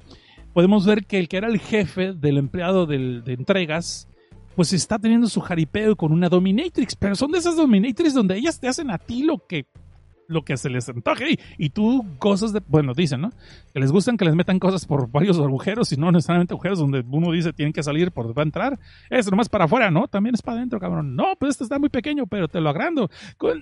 podemos 0.53 0.85
ver 0.85 1.05
que 1.05 1.21
el 1.21 1.29
que 1.29 1.37
era 1.37 1.47
el 1.47 1.61
jefe 1.61 2.13
del 2.13 2.39
empleado 2.39 2.87
de 2.87 3.23
entregas 3.27 4.09
pues 4.57 4.73
está 4.73 4.99
teniendo 4.99 5.29
su 5.29 5.41
jaripeo 5.41 5.95
con 5.97 6.13
una 6.13 6.31
dominatrix, 6.31 6.97
pero 6.97 7.15
son 7.15 7.31
de 7.31 7.39
esas 7.39 7.57
dominatrix 7.57 8.15
donde 8.15 8.37
ellas 8.37 8.59
te 8.59 8.67
hacen 8.67 8.91
a 8.91 8.99
ti 8.99 9.23
lo 9.23 9.47
que 9.47 9.67
lo 10.29 10.45
que 10.45 10.57
se 10.57 10.71
les 10.71 10.89
antoje 10.89 11.39
y, 11.59 11.71
tú 11.71 12.05
cosas 12.19 12.53
de, 12.53 12.63
bueno, 12.69 12.95
dicen, 12.95 13.21
¿no? 13.21 13.33
Que 13.73 13.81
les 13.81 13.93
gustan 13.93 14.17
que 14.17 14.25
les 14.25 14.35
metan 14.35 14.59
cosas 14.59 14.87
por 14.87 15.11
varios 15.11 15.39
agujeros 15.39 15.93
y 15.93 15.97
no 15.97 16.11
necesariamente 16.11 16.55
agujeros 16.55 16.79
donde 16.79 17.05
uno 17.09 17.33
dice 17.33 17.53
tienen 17.53 17.73
que 17.73 17.83
salir 17.83 18.11
por 18.13 18.37
va 18.37 18.43
a 18.43 18.45
entrar. 18.45 18.79
Es 19.11 19.31
nomás 19.31 19.49
para 19.49 19.65
afuera, 19.65 19.91
¿no? 19.91 20.09
También 20.09 20.35
es 20.35 20.43
para 20.43 20.59
adentro, 20.59 20.81
cabrón. 20.81 21.15
No, 21.15 21.35
pues 21.39 21.51
esto 21.51 21.65
está 21.65 21.79
muy 21.79 21.89
pequeño, 21.89 22.27
pero 22.27 22.49
te 22.49 22.61
lo 22.61 22.71
agrando. 22.71 23.11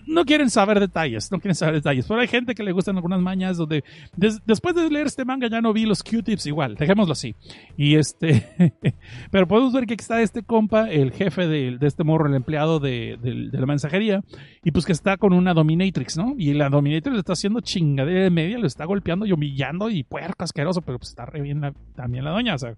No 0.07 0.25
quieren 0.25 0.51
saber 0.51 0.81
detalles, 0.81 1.31
no 1.31 1.41
quieren 1.41 1.55
saber 1.55 1.75
detalles. 1.75 2.07
Pero 2.07 2.21
hay 2.21 2.29
gente 2.29 2.55
que 2.55 2.63
le 2.63 2.73
gustan 2.73 2.97
algunas 2.97 3.21
mañas 3.21 3.57
donde 3.57 3.85
después 4.17 4.75
de 4.75 4.89
leer 4.91 5.07
este 5.07 5.25
manga 5.25 5.49
ya 5.49 5.61
no 5.61 5.73
vi 5.73 5.87
los 5.87 6.03
Q-tips 6.03 6.47
igual, 6.47 6.77
dejémoslo 6.77 7.13
así. 7.13 7.35
Y 7.77 7.97
este, 7.97 8.75
pero 9.31 9.47
podemos 9.47 9.73
ver 9.73 9.87
que 9.87 9.95
está 9.95 10.23
este 10.23 10.43
compa, 10.43 10.91
el 10.91 11.13
jefe 11.13 11.47
de, 11.47 11.79
este 11.81 12.05
morro, 12.05 12.29
el 12.29 12.35
empleado 12.35 12.81
de, 12.81 13.19
de 13.21 13.59
la 13.59 13.67
mensajería, 13.67 14.23
y 14.63 14.71
pues 14.71 14.85
que 14.85 14.93
está 14.93 15.17
con 15.17 15.33
una 15.33 15.55
dominatrix, 15.55 16.17
¿no? 16.17 16.35
Y 16.39 16.54
la 16.55 16.69
Dominator 16.69 17.13
le 17.13 17.19
está 17.19 17.35
haciendo 17.35 17.61
chingadera 17.61 18.25
de 18.25 18.31
media, 18.31 18.59
le 18.59 18.67
está 18.67 18.85
golpeando 18.85 19.27
y 19.27 19.33
humillando 19.33 19.91
y 19.91 20.03
puerco 20.03 20.45
asqueroso, 20.45 20.83
pero 20.83 20.99
pues 20.99 21.11
está 21.11 21.27
re 21.27 21.41
bien 21.41 21.61
también 21.95 22.25
la 22.25 22.31
doña, 22.31 22.55
o 22.55 22.59
sea, 22.59 22.75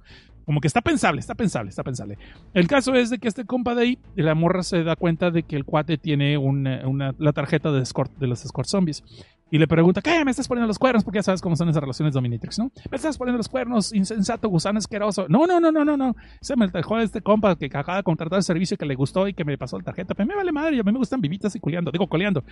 como 0.46 0.60
que 0.60 0.68
está 0.68 0.80
pensable, 0.80 1.18
está 1.18 1.34
pensable, 1.34 1.70
está 1.70 1.82
pensable. 1.82 2.18
El 2.54 2.68
caso 2.68 2.94
es 2.94 3.10
de 3.10 3.18
que 3.18 3.26
este 3.26 3.44
compa 3.44 3.74
de 3.74 3.82
ahí, 3.82 3.98
la 4.14 4.36
morra 4.36 4.62
se 4.62 4.84
da 4.84 4.94
cuenta 4.94 5.32
de 5.32 5.42
que 5.42 5.56
el 5.56 5.64
cuate 5.64 5.98
tiene 5.98 6.38
una, 6.38 7.14
la 7.18 7.32
tarjeta 7.32 7.72
de, 7.72 7.82
de 8.18 8.26
los 8.26 8.44
escort 8.44 8.68
zombies. 8.68 9.02
Y 9.50 9.58
le 9.58 9.68
pregunta, 9.68 10.02
¿qué? 10.02 10.24
Me 10.24 10.32
estás 10.32 10.48
poniendo 10.48 10.66
los 10.66 10.78
cuernos, 10.78 11.04
porque 11.04 11.18
ya 11.18 11.22
sabes 11.22 11.40
cómo 11.40 11.54
son 11.54 11.68
esas 11.68 11.80
relaciones 11.80 12.14
dominatrix, 12.14 12.58
¿no? 12.58 12.72
Me 12.90 12.96
estás 12.96 13.16
poniendo 13.16 13.36
los 13.36 13.48
cuernos, 13.48 13.92
insensato, 13.92 14.48
gusano 14.48 14.78
asqueroso. 14.78 15.26
No, 15.28 15.46
no, 15.46 15.60
no, 15.60 15.70
no, 15.70 15.84
no, 15.84 15.96
no. 15.96 16.16
Se 16.40 16.56
me 16.56 16.66
dejó 16.66 16.98
este 16.98 17.20
compa 17.20 17.56
que 17.56 17.66
acaba 17.66 17.98
de 17.98 18.02
contratar 18.02 18.38
el 18.38 18.42
servicio 18.42 18.76
que 18.76 18.86
le 18.86 18.96
gustó 18.96 19.28
y 19.28 19.34
que 19.34 19.44
me 19.44 19.56
pasó 19.56 19.78
la 19.78 19.84
tarjeta. 19.84 20.14
Pero 20.14 20.26
me 20.26 20.34
vale 20.34 20.50
madre, 20.50 20.80
a 20.80 20.82
mí 20.82 20.92
me 20.92 20.98
gustan 20.98 21.20
vivitas 21.20 21.54
y 21.54 21.60
culeando, 21.60 21.92
digo 21.92 22.08
coleando. 22.08 22.42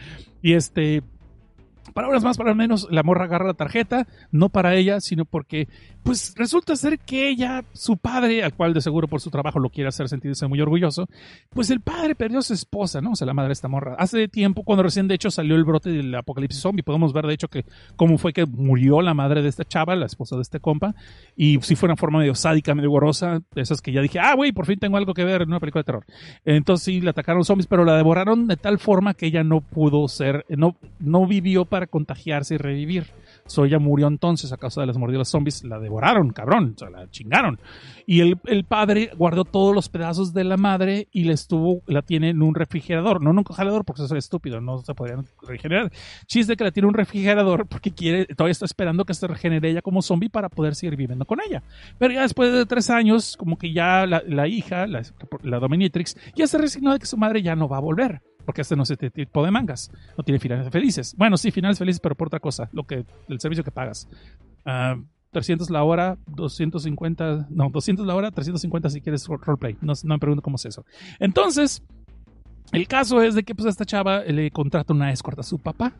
Y 0.41 0.53
este, 0.53 1.03
Palabras 1.93 2.25
más, 2.25 2.37
palabras 2.37 2.57
menos, 2.57 2.89
la 2.91 3.03
morra 3.03 3.25
agarra 3.25 3.47
la 3.47 3.55
tarjeta, 3.55 4.07
no 4.33 4.49
para 4.49 4.75
ella, 4.75 5.01
sino 5.01 5.25
porque, 5.25 5.69
pues 6.03 6.35
resulta 6.37 6.77
ser 6.77 6.99
que 6.99 7.29
ella, 7.29 7.65
su 7.73 7.97
padre, 7.99 8.43
al 8.43 8.55
cual 8.55 8.73
de 8.75 8.81
seguro 8.81 9.07
por 9.07 9.21
su 9.21 9.31
trabajo 9.31 9.59
lo 9.59 9.71
quiere 9.71 9.89
hacer 9.89 10.09
sentirse 10.09 10.47
muy 10.47 10.61
orgulloso, 10.61 11.07
pues 11.51 11.71
el 11.71 11.81
padre 11.81 12.15
perdió 12.15 12.39
a 12.39 12.43
su 12.43 12.55
esposa, 12.55 13.01
¿no? 13.01 13.13
O 13.13 13.17
sea, 13.17 13.27
la 13.27 13.35
madre 13.35 13.49
de 13.49 13.55
esta 13.55 13.69
morra. 13.69 13.97
Hace 13.99 14.29
tiempo, 14.29 14.65
cuando 14.65 14.83
recién 14.83 15.09
de 15.09 15.15
hecho 15.15 15.31
salió 15.31 15.57
el 15.57 15.65
brote 15.65 15.91
del 15.91 16.15
apocalipsis 16.15 16.61
zombie, 16.61 16.83
podemos 16.83 17.13
ver 17.13 17.27
de 17.27 17.35
hecho 17.35 17.49
que 17.49 17.65
cómo 17.97 18.19
fue 18.19 18.33
que 18.33 18.47
murió 18.47 19.03
la 19.03 19.15
madre 19.15 19.43
de 19.43 19.49
esta 19.49 19.65
chava, 19.65 19.95
la 19.95 20.07
esposa 20.07 20.37
de 20.37 20.43
este 20.43 20.61
compa, 20.61 20.95
y 21.37 21.61
si 21.61 21.77
fue 21.77 21.87
una 21.87 21.97
forma 21.97 22.19
medio 22.19 22.35
sádica, 22.35 22.75
medio 22.75 22.91
gorosa, 22.91 23.43
de 23.55 23.63
esas 23.63 23.81
que 23.81 23.93
ya 23.93 24.01
dije, 24.01 24.19
ah, 24.19 24.35
güey, 24.35 24.53
por 24.53 24.67
fin 24.67 24.79
tengo 24.79 24.97
algo 24.97 25.15
que 25.15 25.25
ver 25.25 25.43
en 25.43 25.49
una 25.49 25.61
película 25.61 25.81
de 25.81 25.85
terror. 25.85 26.07
Entonces 26.45 26.85
sí, 26.85 27.01
le 27.01 27.11
atacaron 27.11 27.45
zombies, 27.45 27.67
pero 27.67 27.85
la 27.85 27.97
devoraron 27.97 28.47
de 28.47 28.57
tal 28.57 28.79
forma 28.79 29.15
que 29.15 29.27
ella 29.27 29.45
no 29.45 29.61
pudo 29.61 30.09
ser, 30.09 30.45
no, 30.49 30.77
no 30.99 31.27
vivió 31.27 31.67
para 31.75 31.89
contagiarse 31.89 32.55
y 32.55 32.59
revivir. 32.59 33.07
So 33.47 33.65
ella 33.65 33.81
murió 33.81 34.07
entonces 34.07 34.53
a 34.53 34.57
causa 34.57 34.81
de 34.81 34.87
las 34.87 34.97
mordidas 34.97 35.27
zombies, 35.27 35.65
la 35.65 35.81
devoraron, 35.81 36.31
cabrón, 36.31 36.75
o 36.77 36.79
sea, 36.79 36.89
la 36.89 37.11
chingaron. 37.11 37.59
Y 38.07 38.21
el, 38.21 38.39
el, 38.45 38.63
padre 38.63 39.11
guardó 39.17 39.45
todos 39.45 39.75
los 39.75 39.89
pedazos 39.89 40.33
de 40.33 40.45
la 40.45 40.57
madre 40.57 41.09
y 41.11 41.25
la 41.25 41.33
estuvo, 41.33 41.83
la 41.89 42.03
tiene 42.03 42.29
en 42.29 42.43
un 42.43 42.55
refrigerador, 42.55 43.21
no 43.21 43.33
en 43.33 43.39
un 43.39 43.43
congelador 43.43 43.85
porque 43.85 44.05
eso 44.05 44.15
es 44.15 44.25
estúpido, 44.25 44.61
no 44.61 44.83
se 44.83 44.95
podrían 44.95 45.27
regenerar. 45.43 45.91
Chiste 46.27 46.57
que 46.57 46.63
la 46.63 46.71
tiene 46.71 46.85
en 46.85 46.91
un 46.91 46.95
refrigerador 46.95 47.67
porque 47.67 47.91
quiere, 47.91 48.27
todavía 48.27 48.53
está 48.53 48.67
esperando 48.67 49.05
que 49.05 49.15
se 49.15 49.27
regenere 49.27 49.69
ella 49.69 49.83
como 49.83 50.01
zombie 50.01 50.31
para 50.31 50.49
poder 50.49 50.77
seguir 50.77 50.95
viviendo 50.95 51.25
con 51.25 51.41
ella. 51.45 51.65
Pero 51.99 52.15
ya 52.15 52.23
después 52.23 52.53
de 52.53 52.67
tres 52.67 52.89
años, 52.89 53.37
como 53.37 53.59
que 53.59 53.73
ya 53.73 54.07
la, 54.07 54.23
la 54.29 54.47
hija, 54.47 54.87
la 54.87 55.59
Dominatrix, 55.59 56.17
ya 56.37 56.47
se 56.47 56.57
resignó 56.57 56.93
de 56.93 57.01
que 57.01 57.07
su 57.07 57.17
madre 57.17 57.43
ya 57.43 57.57
no 57.57 57.69
va 57.69 57.79
a 57.79 57.81
volver. 57.81 58.23
Porque 58.45 58.63
este 58.63 58.77
no 58.77 58.83
es 58.83 58.91
este 58.91 59.11
tipo 59.11 59.45
de 59.45 59.51
mangas. 59.51 59.91
No 60.17 60.25
tiene 60.25 60.39
finales 60.39 60.69
felices. 60.71 61.15
Bueno, 61.17 61.37
sí, 61.37 61.51
finales 61.51 61.79
felices, 61.79 62.01
pero 62.01 62.15
por 62.15 62.29
otra 62.29 62.41
cosa. 62.41 62.69
Lo 62.73 62.85
que, 62.85 63.05
el 63.29 63.41
servicio 63.41 63.65
que 63.65 63.71
pagas. 63.71 64.09
300 65.33 65.69
ah, 65.69 65.73
la 65.73 65.85
hora, 65.85 66.19
250, 66.27 67.49
no, 67.51 67.71
200 67.71 68.07
la 68.07 68.15
hora, 68.15 68.31
350 68.31 68.91
si 68.91 69.01
quieres 69.01 69.27
roleplay. 69.27 69.77
No, 69.81 69.93
no 70.05 70.15
me 70.15 70.19
pregunto 70.19 70.43
cómo 70.43 70.57
es 70.57 70.65
eso. 70.67 70.85
Entonces, 71.19 71.83
el 72.73 72.89
caso 72.89 73.23
es 73.23 73.35
de 73.35 73.45
que 73.45 73.55
pues 73.55 73.67
a 73.67 73.71
esta 73.71 73.85
chava 73.85 74.23
le 74.25 74.51
contrata 74.51 74.93
una 74.93 75.13
escorta 75.13 75.43
a 75.43 75.45
su 75.45 75.59
papá. 75.59 75.93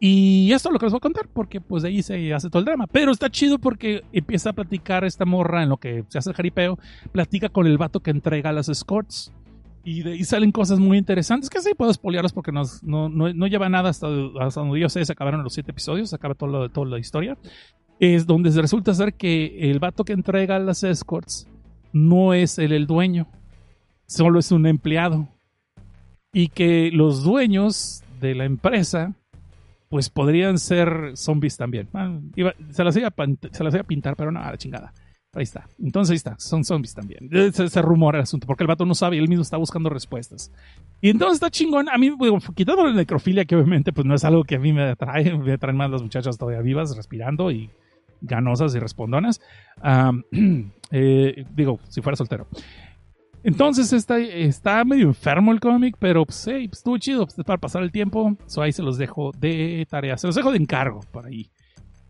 Y 0.00 0.52
esto 0.52 0.68
es 0.68 0.72
lo 0.72 0.78
que 0.78 0.86
les 0.86 0.92
voy 0.92 0.98
a 0.98 1.00
contar, 1.00 1.28
porque 1.28 1.60
pues 1.60 1.82
de 1.82 1.88
ahí 1.88 2.02
se 2.02 2.32
hace 2.32 2.48
todo 2.48 2.60
el 2.60 2.66
drama. 2.66 2.86
Pero 2.86 3.10
está 3.10 3.30
chido 3.30 3.58
porque 3.58 4.04
empieza 4.12 4.50
a 4.50 4.52
platicar 4.52 5.04
esta 5.04 5.24
morra 5.24 5.62
en 5.62 5.68
lo 5.68 5.76
que 5.78 6.04
se 6.08 6.18
hace 6.18 6.30
el 6.30 6.36
jaripeo. 6.36 6.78
Platica 7.10 7.48
con 7.48 7.66
el 7.66 7.78
vato 7.78 8.00
que 8.00 8.10
entrega 8.10 8.52
las 8.52 8.68
escorts. 8.68 9.32
Y 9.84 10.02
de 10.02 10.12
ahí 10.12 10.24
salen 10.24 10.52
cosas 10.52 10.78
muy 10.78 10.98
interesantes 10.98 11.48
que 11.48 11.60
sí 11.60 11.70
puedo 11.76 11.92
spoilearlos 11.92 12.32
porque 12.32 12.52
no, 12.52 12.62
no, 12.82 13.08
no, 13.08 13.46
lleva 13.46 13.68
nada 13.68 13.90
hasta, 13.90 14.08
hasta, 14.40 14.60
donde 14.60 14.80
yo 14.80 14.88
sé, 14.88 15.04
se 15.04 15.12
acabaron 15.12 15.42
los 15.42 15.54
siete 15.54 15.70
episodios, 15.70 16.10
se 16.10 16.16
acaba 16.16 16.34
todo 16.34 16.50
lo, 16.50 16.68
toda 16.68 16.86
la 16.86 16.98
historia. 16.98 17.38
Es 17.98 18.26
donde 18.26 18.50
resulta 18.50 18.94
ser 18.94 19.14
que 19.14 19.70
el 19.70 19.78
vato 19.78 20.04
que 20.04 20.12
entrega 20.12 20.58
las 20.58 20.84
escorts 20.84 21.48
no 21.92 22.34
es 22.34 22.58
el, 22.58 22.72
el 22.72 22.86
dueño, 22.86 23.28
solo 24.06 24.38
es 24.38 24.52
un 24.52 24.66
empleado. 24.66 25.28
Y 26.32 26.48
que 26.48 26.90
los 26.92 27.24
dueños 27.24 28.02
de 28.20 28.34
la 28.34 28.44
empresa 28.44 29.14
pues 29.88 30.10
podrían 30.10 30.58
ser 30.58 31.12
zombies 31.14 31.56
también. 31.56 31.88
Ah, 31.94 32.18
se, 32.70 32.84
las 32.84 32.96
iba 32.96 33.08
a, 33.08 33.26
se 33.52 33.64
las 33.64 33.74
iba 33.74 33.80
a 33.80 33.86
pintar, 33.86 34.16
pero 34.16 34.30
no, 34.30 34.40
a 34.40 34.50
la 34.50 34.58
chingada. 34.58 34.92
Ahí 35.34 35.42
está. 35.42 35.68
Entonces 35.78 36.10
ahí 36.12 36.16
está. 36.16 36.38
Son 36.38 36.64
zombies 36.64 36.94
también. 36.94 37.28
Ese, 37.30 37.82
rumor 37.82 38.16
el 38.16 38.22
asunto. 38.22 38.46
Porque 38.46 38.64
el 38.64 38.68
vato 38.68 38.86
no 38.86 38.94
sabe 38.94 39.16
y 39.16 39.18
él 39.18 39.28
mismo 39.28 39.42
está 39.42 39.56
buscando 39.56 39.90
respuestas. 39.90 40.50
Y 41.00 41.10
entonces 41.10 41.34
está 41.34 41.50
chingón. 41.50 41.88
A 41.90 41.98
mí, 41.98 42.10
bueno, 42.10 42.38
quitando 42.54 42.86
la 42.86 42.92
necrofilia, 42.92 43.44
que 43.44 43.54
obviamente 43.54 43.92
pues 43.92 44.06
no 44.06 44.14
es 44.14 44.24
algo 44.24 44.44
que 44.44 44.56
a 44.56 44.58
mí 44.58 44.72
me 44.72 44.84
atrae. 44.84 45.36
Me 45.38 45.52
atraen 45.52 45.76
más 45.76 45.90
las 45.90 46.02
muchachas 46.02 46.38
todavía 46.38 46.62
vivas, 46.62 46.96
respirando 46.96 47.50
y 47.50 47.70
ganosas 48.20 48.74
y 48.74 48.78
respondonas. 48.78 49.40
Eh, 50.90 51.44
digo, 51.54 51.80
si 51.90 52.00
fuera 52.00 52.16
soltero. 52.16 52.46
Entonces 53.42 53.92
está, 53.92 54.18
está 54.18 54.82
medio 54.84 55.08
enfermo 55.08 55.52
el 55.52 55.60
cómic, 55.60 55.96
pero 55.98 56.24
pues, 56.24 56.42
pues 56.44 56.78
estuvo 56.78 56.96
chido 56.96 57.26
pues, 57.26 57.46
para 57.46 57.58
pasar 57.58 57.82
el 57.82 57.92
tiempo. 57.92 58.38
So, 58.46 58.62
ahí 58.62 58.72
se 58.72 58.82
los 58.82 58.96
dejo 58.96 59.32
de 59.38 59.86
tarea. 59.90 60.16
Se 60.16 60.26
los 60.26 60.34
dejo 60.34 60.50
de 60.50 60.56
encargo 60.56 61.00
por 61.12 61.26
ahí. 61.26 61.50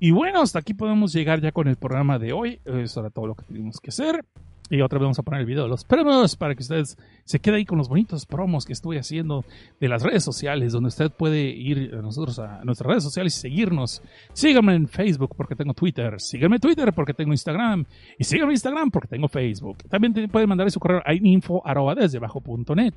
Y 0.01 0.12
bueno, 0.12 0.43
hasta 0.43 0.61
aquí 0.61 0.75
podemos 0.75 1.12
llegar 1.12 1.41
ya 1.41 1.53
con 1.53 1.66
el 1.69 1.77
programa 1.77 2.19
de 2.19 2.33
hoy. 2.33 2.61
Eso 2.65 3.01
era 3.01 3.11
todo 3.11 3.27
lo 3.27 3.35
que 3.35 3.45
tuvimos 3.45 3.81
que 3.81 3.91
hacer. 3.91 4.25
Y 4.70 4.83
otra 4.83 4.99
vez 4.99 5.05
vamos 5.05 5.19
a 5.19 5.23
poner 5.23 5.41
el 5.41 5.47
video 5.47 5.62
de 5.62 5.70
los 5.70 5.85
premios 5.85 6.37
para 6.37 6.55
que 6.55 6.62
ustedes 6.62 6.99
se 7.25 7.41
queden 7.41 7.57
ahí 7.57 7.65
con 7.65 7.79
los 7.79 7.89
bonitos 7.89 8.27
promos 8.27 8.66
que 8.66 8.75
estoy 8.75 8.99
haciendo 8.99 9.45
de 9.81 9.89
las 9.89 10.03
redes 10.03 10.23
sociales, 10.23 10.73
donde 10.73 10.89
usted 10.89 11.11
puede 11.11 11.49
ir 11.49 11.95
a 11.95 12.03
nosotros 12.03 12.39
a 12.39 12.62
nuestras 12.65 12.89
redes 12.89 13.03
sociales 13.03 13.35
y 13.37 13.41
seguirnos. 13.41 14.03
Síganme 14.35 14.75
en 14.75 14.87
Facebook 14.87 15.35
porque 15.35 15.55
tengo 15.55 15.73
Twitter, 15.73 16.20
síganme 16.20 16.57
en 16.57 16.61
Twitter 16.61 16.93
porque 16.93 17.15
tengo 17.15 17.33
Instagram 17.33 17.87
y 18.19 18.25
síganme 18.25 18.53
en 18.53 18.57
Instagram 18.57 18.91
porque 18.91 19.09
tengo 19.09 19.29
Facebook. 19.29 19.79
También 19.89 20.29
pueden 20.29 20.49
mandar 20.51 20.70
su 20.70 20.81
correo 20.81 21.01
a 21.05 21.15
info 21.15 21.62
desde 21.97 22.19
bajo 22.19 22.43
punto 22.43 22.75
net 22.75 22.95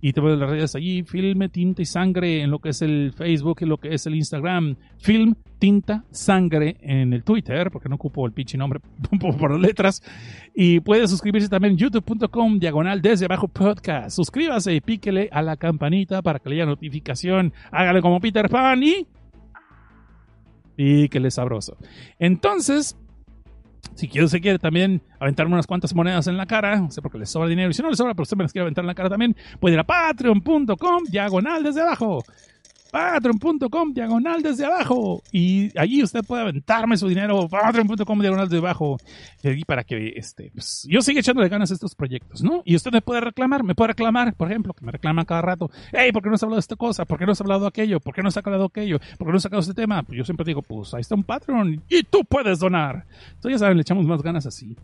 y 0.00 0.12
te 0.12 0.20
voy 0.20 0.32
a 0.32 0.36
las 0.36 0.50
redes 0.50 0.74
allí, 0.74 1.04
filme, 1.04 1.48
tinta 1.48 1.82
y 1.82 1.86
sangre 1.86 2.42
en 2.42 2.50
lo 2.50 2.58
que 2.58 2.70
es 2.70 2.82
el 2.82 3.12
Facebook 3.12 3.58
y 3.60 3.66
lo 3.66 3.78
que 3.78 3.94
es 3.94 4.06
el 4.06 4.16
Instagram, 4.16 4.74
film, 4.98 5.36
tinta, 5.62 6.02
sangre 6.10 6.76
en 6.80 7.12
el 7.12 7.22
Twitter, 7.22 7.70
porque 7.70 7.88
no 7.88 7.94
ocupo 7.94 8.26
el 8.26 8.32
pinche 8.32 8.58
nombre 8.58 8.80
por 9.20 9.60
letras. 9.60 10.02
Y 10.56 10.80
puedes 10.80 11.08
suscribirse 11.08 11.48
también 11.48 11.74
en 11.74 11.78
youtube.com, 11.78 12.58
diagonal 12.58 13.00
desde 13.00 13.26
abajo 13.26 13.46
podcast. 13.46 14.10
Suscríbase 14.10 14.74
y 14.74 14.80
píquele 14.80 15.28
a 15.30 15.40
la 15.40 15.56
campanita 15.56 16.20
para 16.20 16.40
que 16.40 16.48
le 16.48 16.56
haya 16.56 16.66
notificación. 16.66 17.52
Hágale 17.70 18.02
como 18.02 18.18
Peter 18.18 18.48
Pan 18.48 18.82
y... 18.82 19.06
Píquele 20.74 21.30
sabroso. 21.30 21.76
Entonces, 22.18 22.98
si 23.94 24.08
quiere, 24.08 24.26
se 24.26 24.40
quiere 24.40 24.58
también 24.58 25.00
aventarme 25.20 25.52
unas 25.52 25.68
cuantas 25.68 25.94
monedas 25.94 26.26
en 26.26 26.38
la 26.38 26.46
cara, 26.46 26.80
no 26.80 26.90
sé 26.90 27.00
por 27.00 27.12
qué 27.12 27.18
le 27.18 27.26
sobra 27.26 27.46
dinero, 27.46 27.70
y 27.70 27.74
si 27.74 27.82
no 27.82 27.90
le 27.90 27.94
sobra, 27.94 28.14
pero 28.14 28.24
usted 28.24 28.36
me 28.36 28.42
las 28.42 28.52
quiere 28.52 28.64
aventar 28.64 28.82
en 28.82 28.88
la 28.88 28.96
cara 28.96 29.10
también, 29.10 29.36
puede 29.60 29.74
ir 29.74 29.78
a 29.78 29.84
patreon.com, 29.84 31.04
diagonal 31.08 31.62
desde 31.62 31.82
abajo 31.82 32.24
patreon.com 32.92 33.94
diagonal 33.94 34.42
desde 34.42 34.66
abajo 34.66 35.22
y 35.32 35.76
allí 35.78 36.02
usted 36.02 36.22
puede 36.22 36.42
aventarme 36.42 36.98
su 36.98 37.08
dinero 37.08 37.48
patreon.com 37.48 38.20
diagonal 38.20 38.46
desde 38.50 38.58
abajo 38.58 38.98
y 39.42 39.64
para 39.64 39.82
que 39.82 40.12
este 40.14 40.50
pues, 40.52 40.86
yo 40.90 41.00
siga 41.00 41.20
echándole 41.20 41.48
ganas 41.48 41.70
a 41.70 41.74
estos 41.74 41.94
proyectos 41.94 42.42
¿no? 42.42 42.60
y 42.66 42.76
usted 42.76 42.92
me 42.92 43.00
puede 43.00 43.22
reclamar 43.22 43.64
me 43.64 43.74
puede 43.74 43.88
reclamar 43.88 44.34
por 44.34 44.50
ejemplo 44.50 44.74
que 44.74 44.84
me 44.84 44.92
reclaman 44.92 45.24
cada 45.24 45.40
rato 45.40 45.70
hey 45.90 46.12
¿por 46.12 46.22
qué 46.22 46.28
no 46.28 46.34
has 46.34 46.42
hablado 46.42 46.56
de 46.56 46.60
esta 46.60 46.76
cosa? 46.76 47.06
¿por 47.06 47.18
qué 47.18 47.24
no 47.24 47.32
has 47.32 47.40
hablado 47.40 47.62
de 47.62 47.68
aquello? 47.68 47.98
¿por 47.98 48.14
qué 48.14 48.20
no 48.20 48.28
has 48.28 48.36
hablado 48.36 48.64
de 48.64 48.66
aquello? 48.66 48.98
¿por 49.16 49.26
qué 49.26 49.30
no 49.30 49.36
has 49.38 49.42
sacado 49.42 49.60
este 49.60 49.74
tema? 49.74 50.02
pues 50.02 50.18
yo 50.18 50.24
siempre 50.24 50.44
digo 50.44 50.60
pues 50.60 50.92
ahí 50.92 51.00
está 51.00 51.14
un 51.14 51.24
Patreon 51.24 51.82
y 51.88 52.02
tú 52.02 52.26
puedes 52.26 52.58
donar 52.58 53.06
entonces 53.28 53.52
ya 53.52 53.58
saben 53.58 53.78
le 53.78 53.82
echamos 53.82 54.04
más 54.04 54.22
ganas 54.22 54.44
así 54.44 54.76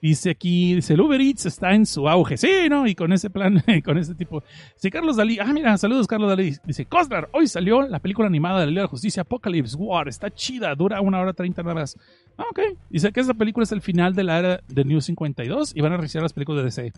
Dice 0.00 0.30
aquí, 0.30 0.74
dice, 0.74 0.94
el 0.94 1.00
Uber 1.00 1.20
Eats 1.20 1.46
está 1.46 1.74
en 1.74 1.86
su 1.86 2.08
auge. 2.08 2.36
Sí, 2.36 2.68
¿no? 2.68 2.86
Y 2.86 2.94
con 2.94 3.12
ese 3.12 3.30
plan, 3.30 3.62
con 3.84 3.96
ese 3.98 4.14
tipo. 4.14 4.42
Dice 4.74 4.90
Carlos 4.90 5.16
Dalí. 5.16 5.38
Ah, 5.40 5.52
mira, 5.52 5.76
saludos 5.78 6.06
Carlos 6.06 6.28
Dalí. 6.28 6.54
Dice, 6.64 6.84
Cosnar, 6.84 7.28
hoy 7.32 7.48
salió 7.48 7.82
la 7.82 7.98
película 7.98 8.28
animada 8.28 8.60
de 8.60 8.66
la 8.66 8.70
Liga 8.70 8.82
de 8.82 8.86
la 8.86 8.90
Justicia, 8.90 9.22
Apocalypse 9.22 9.76
War. 9.76 10.08
Está 10.08 10.30
chida, 10.30 10.74
dura 10.74 11.00
una 11.00 11.20
hora 11.20 11.32
treinta 11.32 11.62
horas. 11.62 11.98
Ah, 12.36 12.44
ok. 12.50 12.60
Dice 12.90 13.10
que 13.10 13.20
esa 13.20 13.34
película 13.34 13.64
es 13.64 13.72
el 13.72 13.80
final 13.80 14.14
de 14.14 14.24
la 14.24 14.38
era 14.38 14.60
de 14.68 14.84
New 14.84 15.00
52 15.00 15.74
y 15.74 15.80
van 15.80 15.92
a 15.92 15.96
reiniciar 15.96 16.22
las 16.22 16.32
películas 16.32 16.62
de 16.62 16.82
DC. 16.82 16.92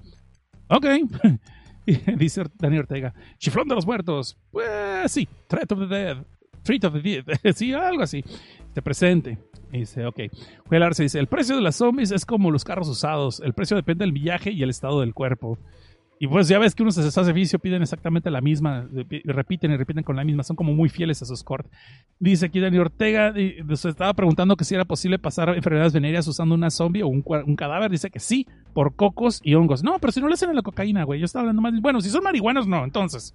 Ok. 0.68 0.86
dice 2.18 2.44
Daniel 2.58 2.82
Ortega, 2.82 3.14
Chiflón 3.38 3.68
de 3.68 3.74
los 3.74 3.86
Muertos. 3.86 4.36
Pues 4.50 5.10
sí, 5.10 5.28
Threat 5.46 5.70
of 5.72 5.80
the 5.80 5.86
Dead. 5.86 6.16
Threat 6.62 6.84
of 6.84 6.94
the 6.94 7.00
Dead. 7.00 7.24
sí, 7.54 7.72
algo 7.72 8.02
así. 8.02 8.24
Te 8.74 8.82
presente. 8.82 9.38
Dice, 9.72 10.06
ok. 10.06 10.20
Arce 10.70 11.02
dice, 11.02 11.18
el 11.18 11.26
precio 11.26 11.56
de 11.56 11.62
las 11.62 11.76
zombies 11.76 12.10
es 12.10 12.24
como 12.24 12.50
los 12.50 12.64
carros 12.64 12.88
usados. 12.88 13.40
El 13.40 13.52
precio 13.52 13.76
depende 13.76 14.04
del 14.04 14.12
viaje 14.12 14.50
y 14.50 14.62
el 14.62 14.70
estado 14.70 15.00
del 15.00 15.14
cuerpo. 15.14 15.58
Y 16.20 16.26
pues 16.26 16.48
ya 16.48 16.58
ves 16.58 16.74
que 16.74 16.82
unos 16.82 16.96
de 16.96 17.02
hace 17.02 17.10
servicio 17.10 17.60
piden 17.60 17.82
exactamente 17.82 18.30
la 18.30 18.40
misma, 18.40 18.88
repiten 19.24 19.70
y 19.70 19.76
repiten 19.76 20.02
con 20.02 20.16
la 20.16 20.24
misma, 20.24 20.42
son 20.42 20.56
como 20.56 20.74
muy 20.74 20.88
fieles 20.88 21.22
a 21.22 21.26
sus 21.26 21.44
cortes. 21.44 21.70
Dice 22.18 22.46
aquí 22.46 22.58
Dani 22.58 22.78
Ortega, 22.78 23.32
se 23.32 23.88
estaba 23.88 24.12
preguntando 24.14 24.56
que 24.56 24.64
si 24.64 24.74
era 24.74 24.84
posible 24.84 25.20
pasar 25.20 25.50
enfermedades 25.50 25.92
venéreas 25.92 26.26
usando 26.26 26.56
una 26.56 26.70
zombie 26.70 27.04
o 27.04 27.08
un, 27.08 27.22
cadáver. 27.56 27.90
Dice 27.90 28.10
que 28.10 28.18
sí, 28.18 28.48
por 28.74 28.96
cocos 28.96 29.40
y 29.44 29.54
hongos. 29.54 29.84
No, 29.84 29.98
pero 30.00 30.12
si 30.12 30.20
no 30.20 30.26
le 30.26 30.34
hacen 30.34 30.54
la 30.54 30.62
cocaína, 30.62 31.04
güey. 31.04 31.20
Yo 31.20 31.26
estaba 31.26 31.42
hablando 31.42 31.62
más. 31.62 31.80
Bueno, 31.80 32.00
si 32.00 32.10
son 32.10 32.24
marihuanos, 32.24 32.66
no, 32.66 32.82
entonces. 32.82 33.32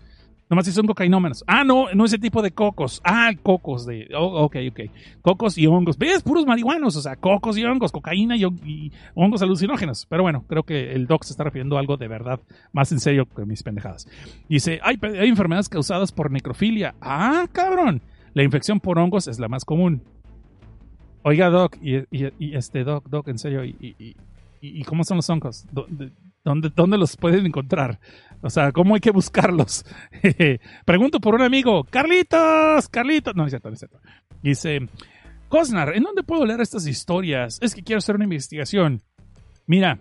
Nomás 0.49 0.65
si 0.65 0.72
son 0.72 0.86
cocainómanos. 0.86 1.44
Ah, 1.48 1.64
no, 1.64 1.91
no 1.94 2.06
ese 2.06 2.20
tipo 2.20 2.41
de 2.41 2.52
cocos. 2.52 3.02
Ah, 3.03 3.32
cocos 3.41 3.86
de. 3.86 4.07
Oh, 4.15 4.44
ok, 4.44 4.57
ok. 4.70 4.80
Cocos 5.22 5.57
y 5.57 5.68
hongos. 5.68 5.98
¿Ves? 5.98 6.22
Puros 6.22 6.45
marihuanos. 6.45 6.95
O 6.95 7.02
sea, 7.02 7.15
cocos 7.15 7.57
y 7.57 7.64
hongos, 7.64 7.91
cocaína 7.91 8.36
y, 8.36 8.91
hongos 9.15 9.41
alucinógenos. 9.41 10.06
Pero 10.07 10.24
bueno, 10.24 10.45
creo 10.48 10.64
que 10.64 10.94
el 10.94 11.07
doc 11.07 11.24
se 11.24 11.34
está 11.34 11.44
refiriendo 11.44 11.78
a 11.78 11.80
algo 11.80 11.98
de 11.98 12.07
verdad 12.07 12.40
más 12.72 12.91
en 12.91 12.99
serio 12.99 13.26
que 13.26 13.45
mis 13.45 13.64
pendejadas. 13.64 14.07
Dice: 14.48 14.80
hay, 14.84 14.99
hay 15.02 15.30
enfermedades 15.30 15.70
causadas 15.70 16.11
por 16.11 16.30
necrofilia. 16.30 16.94
Ah, 17.02 17.48
cabrón. 17.52 18.02
La 18.34 18.44
infección 18.44 18.80
por 18.80 18.98
hongos 18.98 19.28
es 19.28 19.40
la 19.40 19.48
más 19.48 19.64
común. 19.64 20.02
Oiga, 21.24 21.49
doc, 21.49 21.78
y, 21.82 22.03
este, 22.53 22.84
doc, 22.84 23.07
doc, 23.07 23.30
en 23.30 23.38
serio, 23.38 23.64
y, 23.64 23.95
y, 24.60 24.84
cómo 24.84 25.06
son 25.06 25.18
los 25.18 25.30
hongos? 25.30 25.65
¿Dónde, 25.72 26.11
¿Dónde 26.76 26.98
los 26.98 27.15
pueden 27.15 27.45
encontrar? 27.45 27.99
O 28.44 28.49
sea, 28.49 28.74
¿cómo 28.74 28.95
hay 28.95 29.02
que 29.02 29.11
buscarlos? 29.11 29.86
Pregunto 30.86 31.20
por 31.22 31.34
un 31.34 31.41
amigo, 31.41 31.86
Carlitos, 31.86 32.90
Carlitos. 32.90 33.36
No, 33.36 33.45
es 33.45 33.52
cierto, 33.52 33.70
es 33.70 33.80
cierto. 33.80 33.99
Dice, 34.41 34.80
Cosnar, 35.48 35.95
¿en 35.95 36.03
dónde 36.03 36.24
puedo 36.24 36.45
leer 36.45 36.60
estas 36.60 36.86
historias? 36.86 37.57
Es 37.61 37.74
que 37.74 37.84
quiero 37.84 37.99
hacer 37.99 38.15
una 38.15 38.26
investigación. 38.26 39.02
Mira, 39.65 39.98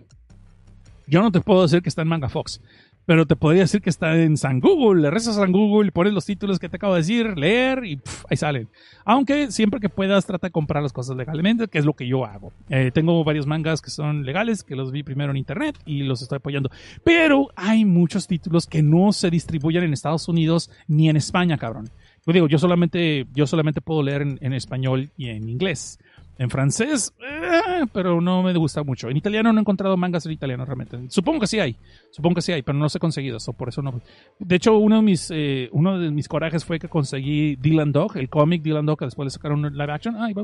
yo 1.06 1.22
no 1.22 1.30
te 1.30 1.40
puedo 1.40 1.62
decir 1.62 1.82
que 1.82 1.88
está 1.88 2.02
en 2.02 2.08
Manga 2.08 2.28
Fox, 2.28 2.60
pero 3.06 3.26
te 3.26 3.36
podría 3.36 3.62
decir 3.62 3.82
que 3.82 3.90
está 3.90 4.16
en 4.16 4.36
San 4.36 4.60
Google. 4.60 5.02
Le 5.02 5.10
rezas 5.10 5.36
a 5.36 5.40
San 5.40 5.52
Google, 5.52 5.92
pones 5.92 6.12
los 6.12 6.24
títulos 6.24 6.58
que 6.58 6.68
te 6.68 6.76
acabo 6.76 6.94
de 6.94 7.00
decir, 7.00 7.36
leer 7.36 7.84
y 7.84 8.00
ahí 8.28 8.36
salen. 8.36 8.68
Aunque 9.04 9.50
siempre 9.50 9.80
que 9.80 9.88
puedas, 9.88 10.26
trata 10.26 10.48
de 10.48 10.52
comprar 10.52 10.82
las 10.82 10.92
cosas 10.92 11.16
legalmente, 11.16 11.68
que 11.68 11.78
es 11.78 11.84
lo 11.84 11.94
que 11.94 12.06
yo 12.06 12.24
hago. 12.24 12.52
Eh, 12.68 12.90
tengo 12.92 13.22
varios 13.24 13.46
mangas 13.46 13.80
que 13.80 13.90
son 13.90 14.24
legales, 14.24 14.62
que 14.62 14.76
los 14.76 14.92
vi 14.92 15.02
primero 15.02 15.30
en 15.30 15.36
internet 15.36 15.78
y 15.84 16.02
los 16.02 16.22
estoy 16.22 16.36
apoyando. 16.36 16.70
Pero 17.04 17.48
hay 17.56 17.84
muchos 17.84 18.26
títulos 18.26 18.66
que 18.66 18.82
no 18.82 19.12
se 19.12 19.30
distribuyen 19.30 19.84
en 19.84 19.92
Estados 19.92 20.28
Unidos 20.28 20.70
ni 20.86 21.08
en 21.08 21.16
España, 21.16 21.58
cabrón 21.58 21.90
Yo 22.26 22.32
digo, 22.32 22.48
yo 22.48 22.58
solamente, 22.58 23.26
yo 23.34 23.46
solamente 23.46 23.80
puedo 23.80 24.02
leer 24.02 24.22
en 24.40 24.52
español 24.52 25.10
y 25.16 25.28
en 25.28 25.48
inglés. 25.48 25.98
En 26.42 26.50
francés, 26.50 27.14
eh, 27.20 27.84
pero 27.92 28.20
no 28.20 28.42
me 28.42 28.52
gusta 28.54 28.82
mucho. 28.82 29.08
En 29.08 29.16
italiano 29.16 29.52
no 29.52 29.60
he 29.60 29.62
encontrado 29.62 29.96
mangas 29.96 30.26
en 30.26 30.32
italiano 30.32 30.64
realmente. 30.64 30.98
Supongo 31.08 31.38
que 31.38 31.46
sí 31.46 31.60
hay, 31.60 31.76
supongo 32.10 32.34
que 32.34 32.42
sí 32.42 32.50
hay, 32.50 32.62
pero 32.62 32.76
no 32.76 32.82
los 32.82 32.96
he 32.96 32.98
conseguido, 32.98 33.38
por 33.56 33.68
eso 33.68 33.80
no. 33.80 34.00
De 34.40 34.56
hecho, 34.56 34.76
uno 34.76 34.96
de 34.96 35.02
mis, 35.02 35.30
eh, 35.30 35.68
uno 35.70 36.00
de 36.00 36.10
mis 36.10 36.26
corajes 36.26 36.64
fue 36.64 36.80
que 36.80 36.88
conseguí 36.88 37.54
Dylan 37.54 37.92
Dog, 37.92 38.16
el 38.16 38.28
cómic 38.28 38.60
Dylan 38.62 38.86
Dog, 38.86 38.98
que 38.98 39.04
después 39.04 39.26
le 39.26 39.30
sacaron 39.30 39.64
un 39.64 39.72
live 39.72 39.92
action. 39.92 40.16
Ay, 40.16 40.34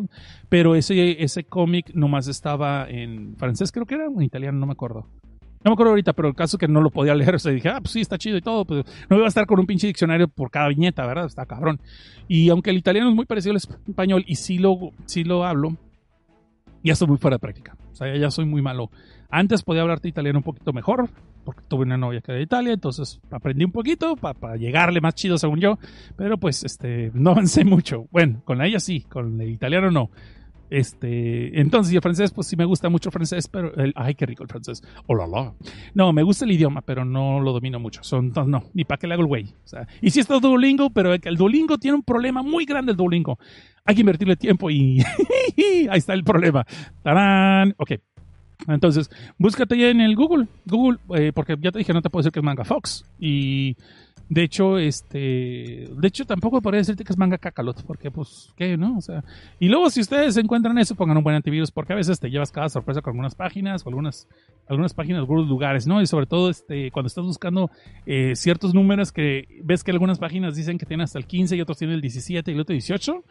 pero 0.49 0.77
ese, 0.77 1.21
ese 1.21 1.43
cómic 1.43 1.91
nomás 1.95 2.29
estaba 2.29 2.89
en 2.89 3.35
francés, 3.37 3.73
creo 3.73 3.85
que 3.85 3.97
era, 3.97 4.05
en 4.05 4.23
italiano, 4.23 4.57
no 4.57 4.67
me 4.67 4.75
acuerdo. 4.75 5.05
No 5.65 5.71
me 5.71 5.73
acuerdo 5.73 5.91
ahorita, 5.91 6.13
pero 6.13 6.29
el 6.29 6.37
caso 6.37 6.57
es 6.57 6.61
que 6.61 6.69
no 6.69 6.81
lo 6.81 6.91
podía 6.91 7.17
leer. 7.17 7.35
O 7.39 7.39
sea, 7.41 7.51
dije, 7.51 7.71
ah, 7.71 7.81
pues 7.81 7.91
sí, 7.91 8.01
está 8.01 8.19
chido 8.19 8.37
y 8.37 8.41
todo. 8.41 8.65
Pues 8.65 8.85
no 9.11 9.17
iba 9.17 9.25
a 9.25 9.29
estar 9.29 9.47
con 9.47 9.59
un 9.59 9.67
pinche 9.67 9.89
diccionario 9.89 10.29
por 10.29 10.53
cada 10.53 10.69
viñeta, 10.69 11.05
¿verdad? 11.07 11.27
Está 11.27 11.45
cabrón. 11.45 11.81
Y 12.29 12.51
aunque 12.51 12.71
el 12.71 12.77
italiano 12.77 13.09
es 13.09 13.17
muy 13.17 13.27
parecido 13.27 13.51
al 13.51 13.57
español 13.57 14.25
y 14.29 14.37
sí 14.37 14.59
lo, 14.59 14.93
sí 15.07 15.25
lo 15.25 15.45
hablo, 15.45 15.77
ya 16.83 16.93
estoy 16.93 17.09
muy 17.09 17.19
fuera 17.19 17.37
de 17.37 17.41
práctica. 17.41 17.77
O 17.93 17.95
sea, 17.95 18.15
ya 18.17 18.31
soy 18.31 18.45
muy 18.45 18.63
malo. 18.63 18.91
Antes 19.31 19.63
podía 19.63 19.83
hablarte 19.83 20.09
italiano 20.09 20.39
un 20.39 20.45
poquito 20.45 20.73
mejor, 20.73 21.11
porque 21.45 21.63
tuve 21.69 21.83
una 21.83 21.97
novia 21.97 22.21
que 22.21 22.33
era 22.33 22.39
de 22.39 22.45
Italia, 22.45 22.73
entonces 22.73 23.21
aprendí 23.31 23.65
un 23.65 23.73
poquito 23.73 24.17
para 24.17 24.57
llegarle 24.57 25.01
más 25.01 25.15
chido 25.15 25.39
según 25.39 25.61
yo, 25.61 25.79
pero 26.17 26.39
pues 26.39 26.65
este 26.65 27.11
no 27.15 27.31
avancé 27.33 27.65
mucho. 27.65 28.07
Bueno, 28.11 28.43
con 28.45 28.59
la 28.59 28.67
ella 28.67 28.81
sí, 28.81 29.03
con 29.03 29.41
el 29.41 29.51
italiano 29.51 29.91
no. 29.91 30.11
Este, 30.71 31.61
entonces, 31.61 31.93
y 31.93 31.97
el 31.97 32.03
francés, 32.03 32.31
pues 32.33 32.47
sí 32.47 32.57
me 32.57 32.65
gusta 32.65 32.89
mucho 32.89 33.09
el 33.09 33.13
francés, 33.13 33.49
pero 33.49 33.75
el, 33.75 33.93
ay, 33.97 34.15
qué 34.15 34.27
rico 34.27 34.43
el 34.43 34.49
francés. 34.49 34.83
Oh, 35.07 35.15
la. 35.15 35.53
No, 35.95 36.13
me 36.13 36.23
gusta 36.23 36.45
el 36.45 36.53
idioma, 36.53 36.83
pero 36.83 37.05
no 37.05 37.41
lo 37.41 37.53
domino 37.53 37.79
mucho. 37.79 38.03
Son, 38.03 38.33
no, 38.35 38.45
no, 38.45 38.65
ni 38.75 38.85
para 38.85 38.99
qué 38.99 39.07
le 39.07 39.15
hago 39.15 39.23
el 39.23 39.29
güey. 39.29 39.55
Y 40.01 40.11
sí 40.11 40.21
está 40.21 40.39
Duolingo, 40.39 40.91
pero 40.91 41.15
el 41.15 41.37
Duolingo 41.37 41.79
tiene 41.79 41.97
un 41.97 42.03
problema 42.03 42.43
muy 42.43 42.65
grande 42.65 42.93
el 42.93 42.97
Duolingo. 42.97 43.39
Hay 43.85 43.95
que 43.95 44.03
invertirle 44.03 44.37
tiempo 44.37 44.71
y 44.71 45.01
ahí 45.91 45.99
está 45.99 46.13
el 46.13 46.25
problema. 46.25 46.67
¡Tarán! 47.03 47.75
Ok. 47.79 47.93
Entonces, 48.67 49.09
búscate 49.39 49.79
ya 49.79 49.89
en 49.89 50.01
el 50.01 50.17
Google. 50.17 50.47
Google, 50.67 50.99
eh, 51.15 51.33
porque 51.35 51.57
ya 51.61 51.71
te 51.71 51.79
dije, 51.79 51.93
no 51.93 52.03
te 52.03 52.11
puedo 52.11 52.23
decir 52.23 52.33
que 52.33 52.41
es 52.41 52.45
Manga 52.45 52.65
Fox. 52.65 53.05
Y 53.19 53.77
de 54.29 54.43
hecho, 54.43 54.79
este, 54.79 55.89
de 55.91 56.09
hecho 56.09 56.27
tampoco 56.27 56.61
podría 56.61 56.79
decirte 56.79 57.03
que 57.03 57.13
es 57.13 57.19
manga 57.19 57.39
cacalot, 57.39 57.83
porque 57.85 58.11
pues, 58.11 58.53
¿qué, 58.57 58.77
no? 58.77 58.99
O 58.99 59.01
sea, 59.01 59.25
y 59.59 59.69
luego 59.69 59.89
si 59.89 60.01
ustedes 60.01 60.37
encuentran 60.37 60.77
eso, 60.77 60.95
pongan 60.95 61.17
un 61.17 61.25
buen 61.25 61.37
antivirus, 61.37 61.71
porque 61.71 61.95
a 61.95 61.97
veces 61.97 62.21
te 62.21 62.31
llevas 62.31 62.53
cada 62.53 62.69
sorpresa 62.69 63.01
con 63.01 63.13
algunas 63.13 63.35
páginas 63.35 63.85
o 63.85 63.89
algunas, 63.89 64.29
algunas 64.69 64.93
páginas, 64.93 65.21
algunos 65.21 65.49
lugares, 65.49 65.87
¿no? 65.87 66.03
Y 66.03 66.07
sobre 66.07 66.27
todo, 66.27 66.51
este, 66.51 66.91
cuando 66.91 67.07
estás 67.07 67.25
buscando 67.25 67.71
eh, 68.05 68.37
ciertos 68.37 68.75
números 68.75 69.13
que 69.13 69.47
ves 69.65 69.83
que 69.83 69.93
algunas 69.93 70.19
páginas 70.19 70.55
dicen 70.57 70.77
que 70.77 70.85
tienen 70.85 71.05
hasta 71.05 71.19
el 71.19 71.27
15 71.27 71.57
y 71.57 71.61
otros 71.63 71.79
tienen 71.79 71.95
el 71.95 72.03
17 72.03 72.51
y 72.51 72.55
el 72.55 72.61
otro 72.61 72.75
18, 72.75 73.25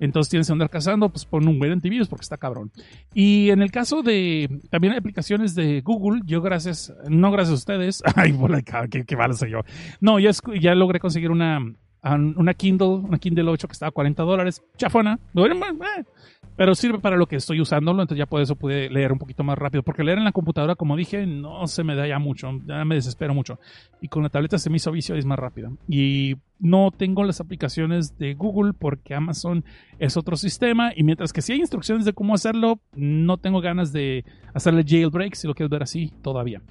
entonces 0.00 0.30
tienes 0.30 0.46
que 0.46 0.52
andar 0.52 0.70
cazando, 0.70 1.08
pues 1.08 1.24
pon 1.24 1.46
un 1.48 1.58
buen 1.58 1.72
antivirus 1.72 2.08
porque 2.08 2.22
está 2.22 2.36
cabrón. 2.36 2.70
Y 3.12 3.50
en 3.50 3.62
el 3.62 3.70
caso 3.70 4.02
de 4.02 4.60
también 4.70 4.92
hay 4.92 4.98
aplicaciones 4.98 5.54
de 5.54 5.80
Google, 5.80 6.22
yo 6.24 6.40
gracias, 6.40 6.92
no 7.08 7.30
gracias 7.30 7.52
a 7.52 7.54
ustedes, 7.54 8.02
ay, 8.14 8.32
bola, 8.32 8.62
qué, 8.62 9.04
qué 9.04 9.16
malo 9.16 9.34
soy 9.34 9.50
yo. 9.50 9.60
No, 10.00 10.18
ya, 10.18 10.30
ya 10.60 10.74
logré 10.74 11.00
conseguir 11.00 11.30
una, 11.30 11.60
una 12.02 12.54
Kindle, 12.54 12.86
una 12.86 13.18
Kindle 13.18 13.48
8 13.48 13.68
que 13.68 13.72
estaba 13.72 13.88
a 13.88 13.92
40 13.92 14.22
dólares, 14.22 14.62
chafona, 14.76 15.18
eh, 15.34 16.04
pero 16.56 16.74
sirve 16.74 16.98
para 16.98 17.16
lo 17.16 17.26
que 17.26 17.36
estoy 17.36 17.60
usándolo, 17.60 18.02
entonces 18.02 18.18
ya 18.18 18.26
por 18.26 18.40
eso 18.40 18.54
pude 18.54 18.88
leer 18.90 19.12
un 19.12 19.18
poquito 19.18 19.42
más 19.42 19.58
rápido, 19.58 19.82
porque 19.82 20.04
leer 20.04 20.18
en 20.18 20.24
la 20.24 20.32
computadora, 20.32 20.76
como 20.76 20.96
dije, 20.96 21.26
no 21.26 21.66
se 21.66 21.82
me 21.82 21.96
da 21.96 22.06
ya 22.06 22.18
mucho, 22.18 22.50
ya 22.66 22.84
me 22.84 22.94
desespero 22.94 23.34
mucho, 23.34 23.58
y 24.00 24.08
con 24.08 24.22
la 24.22 24.28
tableta 24.28 24.58
se 24.58 24.70
me 24.70 24.76
hizo 24.76 24.92
vicio 24.92 25.16
y 25.16 25.18
es 25.18 25.26
más 25.26 25.38
rápido. 25.38 25.76
Y 25.88 26.36
no 26.60 26.90
tengo 26.96 27.24
las 27.24 27.40
aplicaciones 27.40 28.16
de 28.18 28.34
Google 28.34 28.72
porque 28.72 29.14
Amazon 29.14 29.64
es 29.98 30.16
otro 30.16 30.36
sistema, 30.36 30.92
y 30.94 31.02
mientras 31.02 31.32
que 31.32 31.42
sí 31.42 31.54
hay 31.54 31.60
instrucciones 31.60 32.04
de 32.04 32.12
cómo 32.12 32.34
hacerlo, 32.34 32.78
no 32.94 33.38
tengo 33.38 33.60
ganas 33.60 33.92
de 33.92 34.24
hacerle 34.52 34.84
jailbreak, 34.86 35.34
si 35.34 35.48
lo 35.48 35.54
quieres 35.54 35.70
ver 35.70 35.82
así, 35.82 36.12
todavía. 36.22 36.62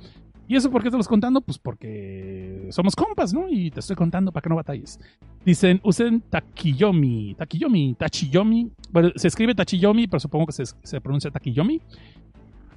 ¿Y 0.47 0.55
eso 0.55 0.69
por 0.69 0.83
qué 0.83 0.91
te 0.91 0.97
los 0.97 1.07
contando? 1.07 1.41
Pues 1.41 1.57
porque 1.57 2.67
somos 2.69 2.95
compas, 2.95 3.33
¿no? 3.33 3.47
Y 3.49 3.71
te 3.71 3.79
estoy 3.79 3.95
contando 3.95 4.31
para 4.31 4.43
que 4.43 4.49
no 4.49 4.55
batalles. 4.55 4.99
Dicen, 5.45 5.79
usen 5.83 6.21
Takiyomi. 6.21 7.35
Takiyomi, 7.35 7.95
Tachiyomi. 7.95 8.71
Bueno, 8.91 9.11
se 9.15 9.29
escribe 9.29 9.55
Tachiyomi, 9.55 10.07
pero 10.07 10.19
supongo 10.19 10.47
que 10.47 10.53
se, 10.53 10.63
se 10.83 11.01
pronuncia 11.01 11.31
Takiyomi. 11.31 11.81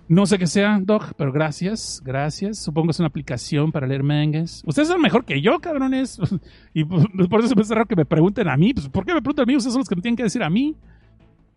No 0.09 0.25
sé 0.25 0.39
qué 0.39 0.47
sea, 0.47 0.79
Doc, 0.81 1.15
pero 1.17 1.33
gracias, 1.33 2.01
gracias. 2.05 2.63
Supongo 2.63 2.89
que 2.89 2.91
es 2.93 3.01
una 3.01 3.09
aplicación 3.09 3.73
para 3.73 3.89
leer 3.89 4.05
mangas. 4.05 4.63
Ustedes 4.65 4.87
son 4.87 5.01
mejor 5.01 5.25
que 5.25 5.41
yo, 5.41 5.59
cabrones. 5.59 6.21
Y 6.75 6.85
por 6.85 7.41
eso 7.41 7.55
me 7.57 7.63
hace 7.63 7.75
raro 7.75 7.87
que 7.87 7.97
me 7.97 8.05
pregunten 8.05 8.49
a 8.49 8.57
mí. 8.57 8.73
Pues, 8.73 8.89
¿Por 8.89 9.05
qué 9.05 9.15
me 9.15 9.21
preguntan 9.21 9.45
a 9.45 9.47
mí? 9.47 9.57
Ustedes 9.57 9.73
son 9.73 9.81
los 9.81 9.89
que 9.89 9.97
me 9.97 10.03
tienen 10.03 10.17
que 10.17 10.23
decir 10.23 10.45
a 10.45 10.51
mí. 10.51 10.77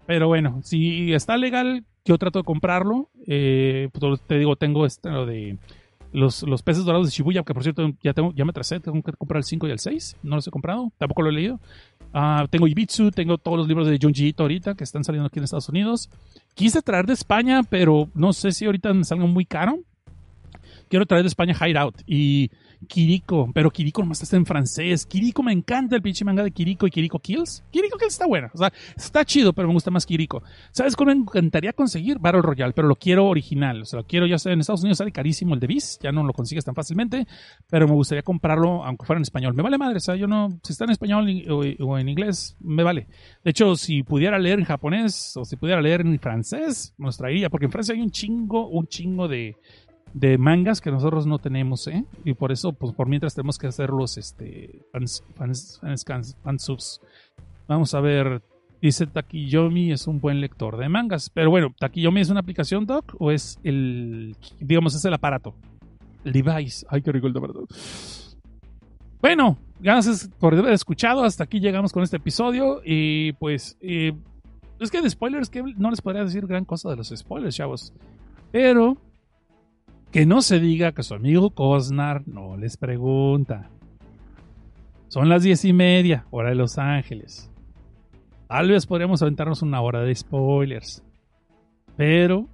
Pero 0.07 0.27
bueno, 0.27 0.61
si 0.63 1.13
está 1.13 1.37
legal, 1.37 1.85
yo 2.03 2.17
trato 2.17 2.39
de 2.39 2.45
comprarlo. 2.45 3.11
Eh, 3.27 3.89
pues, 3.93 4.21
te 4.25 4.39
digo, 4.39 4.55
tengo 4.55 4.87
lo 5.03 5.25
de 5.27 5.59
los, 6.11 6.43
los 6.43 6.63
peces 6.63 6.85
dorados 6.85 7.07
de 7.07 7.11
Shibuya, 7.11 7.43
que 7.43 7.53
por 7.53 7.63
cierto 7.63 7.91
ya, 8.01 8.13
tengo, 8.13 8.33
ya 8.33 8.45
me 8.45 8.53
tracé, 8.53 8.79
tengo 8.79 9.01
que 9.01 9.11
comprar 9.13 9.39
el 9.39 9.43
5 9.43 9.67
y 9.67 9.71
el 9.71 9.79
6, 9.79 10.17
no 10.23 10.35
los 10.35 10.47
he 10.47 10.51
comprado, 10.51 10.91
tampoco 10.97 11.21
lo 11.21 11.29
he 11.29 11.33
leído. 11.33 11.59
Uh, 12.13 12.47
tengo 12.49 12.67
Ibitsu, 12.67 13.11
tengo 13.11 13.37
todos 13.37 13.57
los 13.57 13.67
libros 13.67 13.87
de 13.87 13.99
Junji 14.01 14.29
Ito 14.29 14.43
ahorita 14.43 14.73
que 14.73 14.83
están 14.83 15.03
saliendo 15.03 15.27
aquí 15.27 15.39
en 15.39 15.43
Estados 15.43 15.69
Unidos. 15.69 16.09
Quise 16.55 16.81
traer 16.81 17.05
de 17.05 17.13
España, 17.13 17.61
pero 17.63 18.09
no 18.15 18.33
sé 18.33 18.51
si 18.51 18.65
ahorita 18.65 18.93
me 18.93 19.03
salga 19.03 19.25
muy 19.25 19.45
caro. 19.45 19.79
Quiero 20.89 21.05
traer 21.05 21.23
de 21.23 21.27
España 21.27 21.55
Hideout 21.55 22.01
y 22.07 22.49
Kiriko, 22.87 23.51
pero 23.53 23.69
Kiriko 23.71 24.01
nomás 24.01 24.21
está 24.21 24.37
en 24.37 24.45
francés. 24.45 25.05
Kiriko 25.05 25.43
me 25.43 25.51
encanta 25.51 25.95
el 25.95 26.01
pinche 26.01 26.23
manga 26.23 26.43
de 26.43 26.51
Kiriko 26.51 26.87
y 26.87 26.91
Kiriko 26.91 27.19
Kills. 27.19 27.63
Kiriko 27.71 27.97
Kills 27.97 28.13
está 28.13 28.25
buena, 28.25 28.49
o 28.53 28.57
sea, 28.57 28.71
está 28.95 29.25
chido, 29.25 29.53
pero 29.53 29.67
me 29.67 29.73
gusta 29.73 29.91
más 29.91 30.05
Kiriko. 30.05 30.43
¿Sabes 30.71 30.95
cómo 30.95 31.11
me 31.11 31.17
encantaría 31.17 31.73
conseguir? 31.73 32.19
Battle 32.19 32.41
Royale, 32.41 32.73
pero 32.73 32.87
lo 32.87 32.95
quiero 32.95 33.27
original. 33.27 33.81
O 33.81 33.85
sea, 33.85 33.99
lo 33.99 34.07
quiero 34.07 34.25
ya 34.27 34.37
sea 34.37 34.53
en 34.53 34.61
Estados 34.61 34.81
Unidos, 34.81 34.99
sale 34.99 35.11
carísimo 35.11 35.53
el 35.53 35.59
de 35.59 35.67
Viz, 35.67 35.99
ya 36.01 36.11
no 36.11 36.23
lo 36.23 36.33
consigues 36.33 36.65
tan 36.65 36.75
fácilmente, 36.75 37.27
pero 37.69 37.87
me 37.87 37.93
gustaría 37.93 38.23
comprarlo 38.23 38.83
aunque 38.83 39.05
fuera 39.05 39.19
en 39.19 39.23
español. 39.23 39.53
Me 39.53 39.63
vale 39.63 39.77
madre, 39.77 39.97
o 39.97 40.01
sea, 40.01 40.15
yo 40.15 40.27
no, 40.27 40.49
si 40.63 40.73
está 40.73 40.85
en 40.85 40.91
español 40.91 41.27
o, 41.49 41.97
en 41.97 42.09
inglés, 42.09 42.55
me 42.59 42.83
vale. 42.83 43.07
De 43.43 43.51
hecho, 43.51 43.75
si 43.75 44.03
pudiera 44.03 44.39
leer 44.39 44.59
en 44.59 44.65
japonés 44.65 45.35
o 45.37 45.45
si 45.45 45.55
pudiera 45.55 45.81
leer 45.81 46.01
en 46.01 46.19
francés, 46.19 46.93
me 46.97 47.07
los 47.07 47.17
traería, 47.17 47.49
porque 47.49 47.65
en 47.65 47.71
Francia 47.71 47.93
hay 47.93 48.01
un 48.01 48.11
chingo, 48.11 48.67
un 48.67 48.87
chingo 48.87 49.27
de 49.27 49.55
de 50.13 50.37
mangas 50.37 50.81
que 50.81 50.91
nosotros 50.91 51.27
no 51.27 51.39
tenemos, 51.39 51.87
¿eh? 51.87 52.05
Y 52.25 52.33
por 52.33 52.51
eso, 52.51 52.73
pues 52.73 52.93
por 52.93 53.07
mientras 53.07 53.35
tenemos 53.35 53.57
que 53.57 53.67
hacer 53.67 53.89
los 53.89 54.17
este, 54.17 54.85
fans, 54.91 55.23
fans, 55.35 55.79
fans, 56.05 56.37
fans, 56.43 57.01
Vamos 57.67 57.93
a 57.93 58.01
ver, 58.01 58.41
dice 58.81 59.05
Takiyomi 59.05 59.91
es 59.91 60.07
un 60.07 60.19
buen 60.19 60.41
lector 60.41 60.77
de 60.77 60.89
mangas. 60.89 61.29
Pero 61.29 61.49
bueno, 61.51 61.73
¿Takiyomi 61.77 62.21
es 62.21 62.29
una 62.29 62.39
aplicación, 62.39 62.85
Doc? 62.85 63.15
¿O 63.19 63.31
es 63.31 63.59
el, 63.63 64.35
digamos, 64.59 64.95
es 64.95 65.05
el 65.05 65.13
aparato? 65.13 65.53
El 66.23 66.33
device. 66.33 66.85
Ay, 66.89 67.01
qué 67.01 67.11
rico 67.11 67.27
el 67.27 67.33
verdad. 67.33 67.61
Bueno, 69.21 69.57
gracias 69.79 70.29
por 70.39 70.55
haber 70.55 70.73
escuchado. 70.73 71.23
Hasta 71.23 71.43
aquí 71.43 71.59
llegamos 71.59 71.93
con 71.93 72.03
este 72.03 72.17
episodio. 72.17 72.81
Y 72.83 73.33
pues, 73.33 73.77
eh, 73.81 74.13
es 74.79 74.89
que 74.89 75.01
de 75.01 75.09
spoilers, 75.09 75.49
que 75.49 75.61
no 75.77 75.91
les 75.91 76.01
podría 76.01 76.23
decir 76.23 76.47
gran 76.47 76.65
cosa 76.65 76.89
de 76.89 76.95
los 76.95 77.09
spoilers, 77.09 77.55
chavos. 77.55 77.93
Pero 78.51 78.97
que 80.11 80.25
no 80.25 80.41
se 80.41 80.59
diga 80.59 80.91
que 80.91 81.03
su 81.03 81.13
amigo 81.13 81.51
Cosnar 81.51 82.27
no 82.27 82.57
les 82.57 82.77
pregunta. 82.77 83.69
Son 85.07 85.29
las 85.29 85.43
diez 85.43 85.65
y 85.65 85.73
media, 85.73 86.25
hora 86.31 86.49
de 86.49 86.55
Los 86.55 86.77
Ángeles. 86.77 87.51
Tal 88.47 88.69
vez 88.69 88.85
podríamos 88.85 89.21
aventarnos 89.21 89.61
una 89.61 89.81
hora 89.81 90.01
de 90.01 90.13
spoilers. 90.15 91.03
Pero 91.95 92.47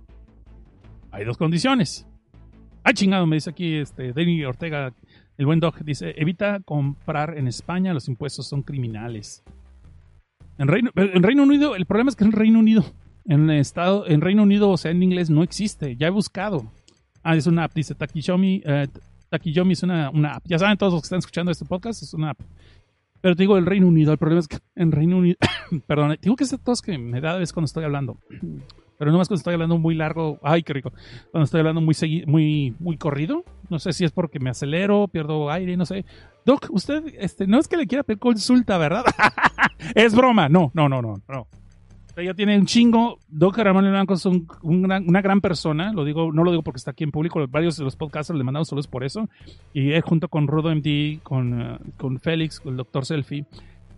hay 1.11 1.23
dos 1.23 1.38
condiciones. 1.38 2.07
Ay, 2.84 2.94
chingado, 2.94 3.26
me 3.26 3.38
dice 3.38 3.49
aquí 3.49 3.76
este 3.76 4.14
Denny 4.14 4.44
Ortega, 4.44 4.94
el 5.38 5.45
buen 5.45 5.60
dog, 5.60 5.84
dice, 5.84 6.14
evita 6.18 6.60
comprar 6.60 7.38
en 7.38 7.48
España, 7.48 7.94
los 7.94 8.07
impuestos 8.07 8.48
son 8.48 8.64
criminales. 8.64 9.44
En 10.57 10.68
Reino, 10.68 10.91
en 10.95 11.23
Reino 11.23 11.44
Unido, 11.44 11.76
el 11.76 11.86
problema 11.86 12.10
es 12.10 12.15
que 12.15 12.23
en 12.26 12.32
Reino 12.32 12.60
Unido, 12.60 12.86
en 13.26 13.49
estado, 13.49 14.07
en 14.07 14.22
Reino 14.22 14.44
Unido, 14.44 14.69
o 14.69 14.77
sea, 14.77 14.91
en 14.91 15.03
inglés 15.03 15.30
no 15.30 15.44
existe. 15.44 15.95
Ya 15.95 16.07
he 16.07 16.11
buscado. 16.11 16.72
Ah, 17.28 17.36
es 17.36 17.48
una 17.48 17.64
app, 17.64 17.74
dice 17.74 17.96
Takiyomi. 17.96 18.62
Eh, 18.64 18.88
Takiyomi 19.32 19.74
es 19.74 19.82
una, 19.82 20.12
una, 20.12 20.36
app. 20.36 20.44
Ya 20.46 20.60
saben 20.60 20.78
todos 20.78 20.94
los 20.94 21.02
que 21.02 21.06
están 21.08 21.18
escuchando 21.18 21.52
este 21.52 21.66
podcast, 21.66 22.04
es 22.04 22.14
una 22.14 22.30
app. 22.30 22.40
Pero 23.20 23.36
te 23.36 23.42
digo, 23.42 23.58
el 23.58 23.66
Reino 23.66 23.88
Unido, 23.88 24.12
el 24.12 24.20
problema 24.20 24.42
es 24.42 24.48
que 24.48 24.60
en 24.76 24.92
Reino 24.92 25.18
Unido, 25.18 25.36
perdón, 25.88 26.16
digo 26.22 26.36
que 26.36 26.44
es 26.44 26.56
todos 26.64 26.84
que 26.84 27.00
me 27.00 27.22
da 27.22 27.36
vez 27.36 27.52
cuando 27.52 27.66
estoy 27.66 27.84
hablando. 27.84 28.20
Pero 29.00 29.12
no 29.12 29.18
más 29.18 29.28
cuando 29.28 29.40
estoy 29.40 29.56
hablando 29.56 29.80
muy 29.80 29.96
largo, 29.96 30.38
ay, 30.44 30.62
qué 30.62 30.74
rico. 30.74 30.94
Cuando 31.32 31.46
estoy 31.46 31.62
hablando 31.62 31.82
muy 31.82 31.96
muy 32.28 32.76
muy 32.78 32.98
corrido, 32.98 33.44
no 33.72 33.80
sé 33.80 33.92
si 33.92 34.06
es 34.06 34.12
porque 34.12 34.40
me 34.40 34.52
acelero, 34.52 35.08
pierdo 35.08 35.50
aire, 35.50 35.76
no 35.78 35.88
sé. 35.88 36.06
Doc, 36.46 36.68
usted 36.70 37.06
este 37.18 37.48
no 37.48 37.58
es 37.58 37.68
que 37.68 37.78
le 37.78 37.88
quiera 37.88 38.04
pedir 38.04 38.20
consulta, 38.20 38.78
¿verdad? 38.78 39.04
es 39.96 40.14
broma. 40.14 40.48
No, 40.48 40.70
no, 40.76 40.88
no, 40.88 41.02
no, 41.02 41.16
no 41.28 41.48
ya 42.24 42.34
tiene 42.34 42.58
un 42.58 42.66
chingo. 42.66 43.20
Doc 43.28 43.58
Ramón 43.58 43.90
Blanco 43.90 44.14
es 44.14 44.26
una 44.62 45.22
gran 45.22 45.42
persona. 45.42 45.92
Lo 45.94 46.06
digo, 46.06 46.32
no 46.32 46.44
lo 46.44 46.52
digo 46.52 46.64
porque 46.64 46.78
está 46.78 46.92
aquí 46.92 47.04
en 47.04 47.12
público. 47.12 47.46
Varios 47.48 47.78
de 47.78 47.84
los 47.84 47.96
podcasters 47.96 48.38
le 48.38 48.44
mandamos 48.44 48.70
saludos 48.70 48.88
por 48.88 49.04
eso. 49.04 49.30
Y 49.74 49.92
él 49.92 50.02
junto 50.02 50.30
con 50.30 50.48
Rodo 50.48 50.74
MD, 50.74 51.20
con, 51.24 51.62
uh, 51.62 51.78
con 51.98 52.20
Félix, 52.20 52.60
con 52.60 52.74
el 52.74 52.78
doctor 52.78 53.06
Selfie, 53.06 53.46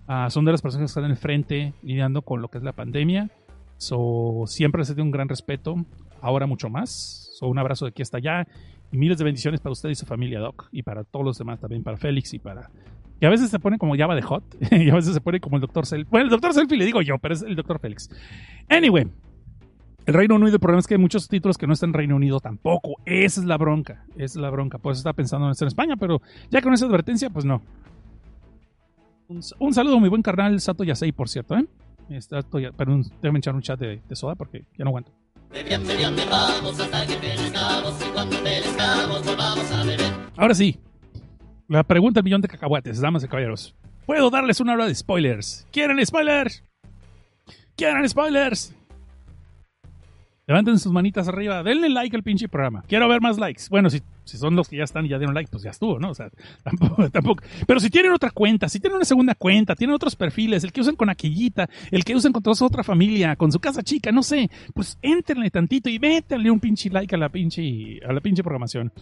Ah, 0.07 0.29
son 0.29 0.45
de 0.45 0.53
las 0.53 0.61
personas 0.61 0.83
que 0.83 0.91
están 0.91 1.03
en 1.03 1.11
el 1.11 1.17
frente 1.17 1.73
lidiando 1.83 2.21
con 2.21 2.41
lo 2.41 2.47
que 2.47 2.57
es 2.57 2.63
la 2.63 2.71
pandemia. 2.71 3.29
So, 3.77 4.45
siempre 4.47 4.79
les 4.79 4.95
doy 4.95 5.03
un 5.03 5.11
gran 5.11 5.27
respeto, 5.27 5.75
ahora 6.21 6.47
mucho 6.47 6.69
más. 6.69 7.29
So, 7.37 7.47
un 7.47 7.59
abrazo 7.59 7.85
de 7.85 7.89
aquí 7.89 8.01
hasta 8.01 8.17
allá 8.17 8.47
y 8.91 8.97
miles 8.97 9.17
de 9.17 9.25
bendiciones 9.25 9.59
para 9.59 9.73
usted 9.73 9.89
y 9.89 9.95
su 9.95 10.05
familia, 10.05 10.39
Doc, 10.39 10.69
y 10.71 10.83
para 10.83 11.03
todos 11.03 11.25
los 11.25 11.37
demás 11.37 11.59
también, 11.59 11.83
para 11.83 11.97
Félix 11.97 12.33
y 12.33 12.39
para... 12.39 12.71
Y 13.19 13.25
a 13.25 13.29
veces 13.29 13.49
se 13.49 13.59
pone 13.59 13.77
como 13.77 13.95
Java 13.97 14.15
de 14.15 14.21
Hot, 14.21 14.43
y 14.71 14.89
a 14.89 14.95
veces 14.95 15.13
se 15.13 15.21
pone 15.21 15.39
como 15.39 15.57
el 15.57 15.61
Dr. 15.61 15.85
Selfie. 15.85 16.09
Bueno, 16.09 16.25
el 16.25 16.29
Dr. 16.31 16.53
Selfie 16.53 16.77
le 16.77 16.85
digo 16.85 17.01
yo, 17.01 17.17
pero 17.17 17.33
es 17.33 17.41
el 17.41 17.55
Dr. 17.55 17.79
Félix. 17.79 18.09
Anyway, 18.69 19.07
el 20.05 20.13
Reino 20.13 20.35
Unido, 20.35 20.53
el 20.55 20.59
problema 20.59 20.79
es 20.79 20.87
que 20.87 20.93
hay 20.93 20.99
muchos 20.99 21.27
títulos 21.27 21.57
que 21.57 21.67
no 21.67 21.73
están 21.73 21.89
en 21.89 21.93
Reino 21.95 22.15
Unido 22.15 22.39
tampoco. 22.39 22.95
Esa 23.05 23.41
es 23.41 23.47
la 23.47 23.57
bronca, 23.57 24.05
esa 24.15 24.23
es 24.23 24.35
la 24.37 24.49
bronca. 24.49 24.77
Por 24.77 24.91
eso 24.91 24.99
estaba 24.99 25.13
pensando 25.13 25.47
en 25.47 25.51
estar 25.51 25.65
en 25.65 25.69
España, 25.69 25.95
pero 25.97 26.21
ya 26.51 26.61
con 26.61 26.73
esa 26.73 26.85
advertencia, 26.85 27.29
pues 27.29 27.43
no. 27.43 27.61
Un, 29.59 29.73
saludo, 29.73 29.99
mi 29.99 30.07
buen 30.07 30.21
carnal 30.21 30.59
Sato 30.61 30.83
Yasei, 30.85 31.11
por 31.11 31.27
cierto, 31.27 31.57
¿eh? 31.57 31.65
Está, 32.09 32.39
estoy- 32.39 32.71
perdón, 32.71 33.03
déjame 33.21 33.39
echar 33.39 33.53
un 33.55 33.61
chat 33.61 33.77
de 33.79 33.99
soda 34.15 34.35
porque 34.35 34.63
ya 34.77 34.85
no 34.85 34.89
aguanto. 34.91 35.11
Ahora 40.37 40.53
sí, 40.53 40.79
la 41.67 41.83
pregunta 41.83 42.19
del 42.19 42.25
millón 42.25 42.41
de 42.41 42.47
cacahuates, 42.47 43.01
damas 43.01 43.23
y 43.23 43.27
caballeros. 43.27 43.75
¿Puedo 44.05 44.29
darles 44.29 44.59
una 44.61 44.73
hora 44.73 44.87
de 44.87 44.95
spoilers? 44.95 45.67
¿Quieren 45.71 46.03
spoilers? 46.05 46.63
¿Quieren 47.75 48.07
spoilers? 48.07 48.73
Levanten 50.47 50.79
sus 50.79 50.93
manitas 50.93 51.27
arriba, 51.27 51.61
denle 51.61 51.89
like 51.89 52.15
al 52.15 52.23
pinche 52.23 52.47
programa. 52.47 52.81
Quiero 52.87 53.09
ver 53.09 53.19
más 53.19 53.37
likes. 53.37 53.63
Bueno, 53.69 53.89
si, 53.89 54.01
si 54.23 54.37
son 54.37 54.55
los 54.55 54.69
que 54.69 54.77
ya 54.77 54.85
están 54.85 55.05
y 55.05 55.09
ya 55.09 55.17
dieron 55.17 55.35
like, 55.35 55.51
pues 55.51 55.61
ya 55.61 55.71
estuvo, 55.71 55.99
¿no? 55.99 56.11
O 56.11 56.13
sea, 56.13 56.29
tampoco, 56.63 57.09
tampoco. 57.09 57.43
Pero 57.67 57.81
si 57.81 57.89
tienen 57.89 58.13
otra 58.13 58.31
cuenta, 58.31 58.69
si 58.69 58.79
tienen 58.79 58.95
una 58.95 59.03
segunda 59.03 59.35
cuenta, 59.35 59.75
tienen 59.75 59.93
otros 59.93 60.15
perfiles, 60.15 60.63
el 60.63 60.71
que 60.71 60.79
usan 60.79 60.95
con 60.95 61.09
aquellita, 61.09 61.69
el 61.91 62.05
que 62.05 62.15
usan 62.15 62.31
con 62.31 62.41
toda 62.41 62.55
su 62.55 62.63
otra 62.63 62.81
familia, 62.85 63.35
con 63.35 63.51
su 63.51 63.59
casa 63.59 63.83
chica, 63.83 64.13
no 64.13 64.23
sé, 64.23 64.49
pues 64.73 64.97
éntrenle 65.01 65.51
tantito 65.51 65.89
y 65.89 65.99
métanle 65.99 66.49
un 66.49 66.61
pinche 66.61 66.89
like 66.89 67.13
a 67.13 67.17
la 67.17 67.27
pinche, 67.27 67.99
a 68.07 68.13
la 68.13 68.21
pinche 68.21 68.41
programación. 68.41 68.93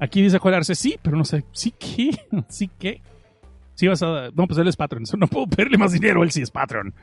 Aquí 0.00 0.22
dice 0.22 0.38
Joel 0.38 0.54
Arce, 0.54 0.74
sí, 0.74 0.98
pero 1.02 1.16
no 1.16 1.24
sé, 1.24 1.44
¿sí 1.52 1.72
qué? 1.78 2.10
¿Sí 2.48 2.70
qué? 2.78 3.02
Sí 3.74 3.86
vas 3.86 4.02
a... 4.02 4.30
No, 4.34 4.46
pues 4.46 4.58
él 4.58 4.68
es 4.68 4.76
Patreon, 4.76 5.04
no 5.18 5.26
puedo 5.26 5.46
pedirle 5.46 5.78
más 5.78 5.92
dinero, 5.92 6.22
él 6.22 6.30
sí 6.30 6.42
es 6.42 6.50
Patreon. 6.50 6.94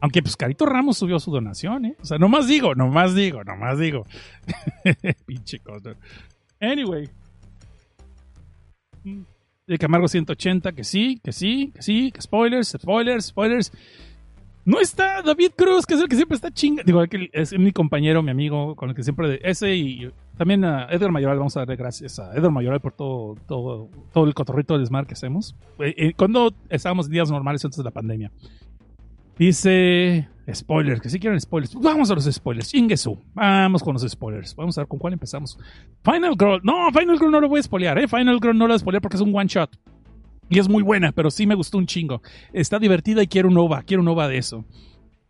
Aunque 0.00 0.22
pues 0.22 0.36
Carito 0.36 0.66
Ramos 0.66 0.98
subió 0.98 1.18
su 1.18 1.30
donación, 1.30 1.84
¿eh? 1.86 1.96
O 2.00 2.04
sea, 2.04 2.18
nomás 2.18 2.48
digo, 2.48 2.74
nomás 2.74 3.14
digo, 3.14 3.44
nomás 3.44 3.78
digo. 3.78 4.04
Pinche 5.26 5.60
cosa. 5.60 5.94
Anyway. 6.60 7.08
De 9.66 9.78
Camargo 9.78 10.08
180, 10.08 10.72
que 10.72 10.84
sí, 10.84 11.20
que 11.22 11.32
sí, 11.32 11.72
que 11.74 11.82
sí, 11.82 12.10
que 12.12 12.20
spoilers, 12.22 12.68
spoilers, 12.68 13.26
spoilers. 13.26 13.72
No 14.66 14.80
está 14.80 15.22
David 15.22 15.52
Cruz, 15.56 15.86
que 15.86 15.94
es 15.94 16.00
el 16.00 16.08
que 16.08 16.16
siempre 16.16 16.34
está 16.34 16.50
chinga. 16.50 16.82
Digo, 16.84 17.00
es 17.32 17.56
mi 17.56 17.70
compañero, 17.70 18.20
mi 18.20 18.32
amigo, 18.32 18.74
con 18.74 18.90
el 18.90 18.96
que 18.96 19.04
siempre. 19.04 19.38
Ese 19.48 19.76
y 19.76 20.10
también 20.36 20.64
a 20.64 20.86
Edgar 20.90 21.12
Mayoral, 21.12 21.38
vamos 21.38 21.56
a 21.56 21.60
darle 21.60 21.76
gracias 21.76 22.18
a 22.18 22.34
Edgar 22.34 22.50
Mayoral 22.50 22.80
por 22.80 22.92
todo, 22.92 23.36
todo, 23.46 23.88
todo 24.12 24.24
el 24.24 24.34
cotorrito 24.34 24.74
de 24.74 24.80
desmar 24.80 25.06
que 25.06 25.14
hacemos. 25.14 25.54
Eh, 25.78 25.94
eh, 25.96 26.12
Cuando 26.16 26.52
estábamos 26.68 27.06
en 27.06 27.12
días 27.12 27.30
normales 27.30 27.64
antes 27.64 27.78
de 27.78 27.84
la 27.84 27.92
pandemia. 27.92 28.32
Dice. 29.38 30.28
Spoilers, 30.52 31.00
que 31.00 31.10
si 31.10 31.20
quieren 31.20 31.40
spoilers. 31.40 31.74
Vamos 31.76 32.10
a 32.10 32.14
los 32.16 32.24
spoilers. 32.24 32.68
Chinguesu. 32.68 33.16
Vamos 33.34 33.84
con 33.84 33.92
los 33.92 34.02
spoilers. 34.02 34.56
Vamos 34.56 34.76
a 34.78 34.80
ver 34.80 34.88
con 34.88 34.98
cuál 34.98 35.12
empezamos. 35.12 35.56
Final 36.02 36.34
Girl. 36.36 36.60
No, 36.64 36.90
Final 36.92 37.18
Girl 37.18 37.30
no 37.30 37.40
lo 37.40 37.48
voy 37.48 37.60
a 37.60 37.62
spoilear, 37.62 37.98
¿eh? 37.98 38.08
Final 38.08 38.40
Girl 38.42 38.58
no 38.58 38.66
lo 38.66 38.72
voy 38.72 38.76
a 38.76 38.78
spoilear 38.80 39.00
porque 39.02 39.16
es 39.16 39.22
un 39.22 39.32
one 39.32 39.46
shot. 39.46 39.76
Y 40.48 40.58
es 40.58 40.68
muy 40.68 40.82
buena, 40.82 41.12
pero 41.12 41.30
sí 41.30 41.46
me 41.46 41.54
gustó 41.54 41.78
un 41.78 41.86
chingo. 41.86 42.22
Está 42.52 42.78
divertida 42.78 43.22
y 43.22 43.26
quiero 43.26 43.48
un 43.48 43.58
OVA. 43.58 43.82
Quiero 43.82 44.02
un 44.02 44.08
OVA 44.08 44.28
de 44.28 44.38
eso. 44.38 44.64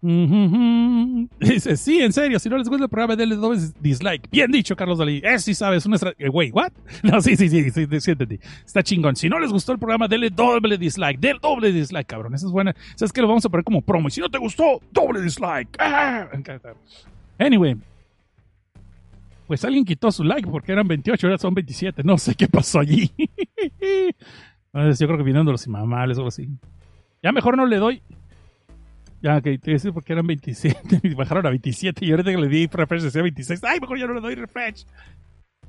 Ujujú. 0.02 1.28
Dice, 1.40 1.76
sí, 1.76 2.00
en 2.00 2.12
serio, 2.12 2.38
si 2.38 2.48
no 2.50 2.58
les 2.58 2.68
gusta 2.68 2.84
el 2.84 2.90
programa, 2.90 3.16
denle 3.16 3.34
doble 3.36 3.60
dislike. 3.80 4.28
Bien 4.30 4.50
dicho, 4.52 4.76
Carlos 4.76 4.98
Dalí. 4.98 5.20
Eh, 5.24 5.38
sí 5.38 5.54
sabes, 5.54 5.86
una 5.86 5.96
estra- 5.96 6.14
eh, 6.18 6.28
Wait, 6.28 6.54
what? 6.54 6.70
No, 7.02 7.20
sí, 7.22 7.34
sí, 7.34 7.48
sí, 7.48 7.70
sí, 7.70 7.86
sí, 8.00 8.10
entendí. 8.10 8.38
Está 8.64 8.82
chingón. 8.82 9.16
Si 9.16 9.28
no 9.28 9.38
les 9.40 9.50
gustó 9.50 9.72
el 9.72 9.78
programa, 9.78 10.06
denle 10.06 10.28
doble 10.30 10.76
dislike. 10.76 11.18
Del 11.18 11.38
doble 11.40 11.72
dislike, 11.72 12.06
cabrón. 12.06 12.34
Esa 12.34 12.46
es 12.46 12.52
buena. 12.52 12.76
¿Sabes 12.94 13.12
qué? 13.12 13.22
Lo 13.22 13.28
vamos 13.28 13.44
a 13.46 13.48
poner 13.48 13.64
como 13.64 13.80
promo. 13.80 14.08
Y 14.08 14.10
si 14.10 14.20
no 14.20 14.28
te 14.28 14.38
gustó, 14.38 14.80
doble 14.92 15.20
dislike. 15.22 15.68
Ah. 15.80 16.28
Anyway. 17.38 17.76
Pues 19.46 19.64
alguien 19.64 19.84
quitó 19.84 20.10
su 20.12 20.24
like 20.24 20.48
porque 20.50 20.72
eran 20.72 20.86
28, 20.88 21.26
ahora 21.26 21.38
son 21.38 21.54
27. 21.54 22.02
No 22.04 22.18
sé 22.18 22.34
qué 22.34 22.48
pasó 22.48 22.80
allí. 22.80 23.10
Entonces, 24.76 24.98
Yo 24.98 25.06
creo 25.06 25.18
que 25.18 25.24
vinieron 25.24 25.46
de 25.46 25.52
los 25.52 25.66
imamables 25.66 26.18
o 26.18 26.20
algo 26.20 26.28
así. 26.28 26.48
Ya 27.22 27.32
mejor 27.32 27.56
no 27.56 27.66
le 27.66 27.76
doy. 27.78 28.02
Ya, 29.22 29.40
que 29.40 29.58
te 29.58 29.72
decir 29.72 29.92
porque 29.92 30.12
eran 30.12 30.26
27 30.26 31.00
y 31.02 31.14
bajaron 31.14 31.46
a 31.46 31.50
27 31.50 32.04
y 32.04 32.10
ahorita 32.10 32.30
que 32.30 32.36
le 32.36 32.48
di 32.48 32.66
refresh 32.66 33.02
decía 33.02 33.22
26. 33.22 33.64
Ay, 33.64 33.80
mejor 33.80 33.98
ya 33.98 34.06
no 34.06 34.14
le 34.14 34.20
doy 34.20 34.34
refresh. 34.34 34.84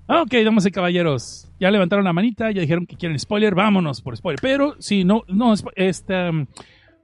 Ok, 0.09 0.33
damas 0.43 0.65
y 0.65 0.71
caballeros. 0.71 1.49
Ya 1.59 1.71
levantaron 1.71 2.05
la 2.05 2.13
manita, 2.13 2.51
ya 2.51 2.61
dijeron 2.61 2.85
que 2.85 2.95
quieren 2.95 3.17
spoiler. 3.19 3.55
Vámonos 3.55 4.01
por 4.01 4.15
spoiler. 4.15 4.39
Pero 4.41 4.75
si 4.79 5.03
no, 5.03 5.23
no, 5.27 5.51
spo- 5.53 5.71
esta, 5.75 6.31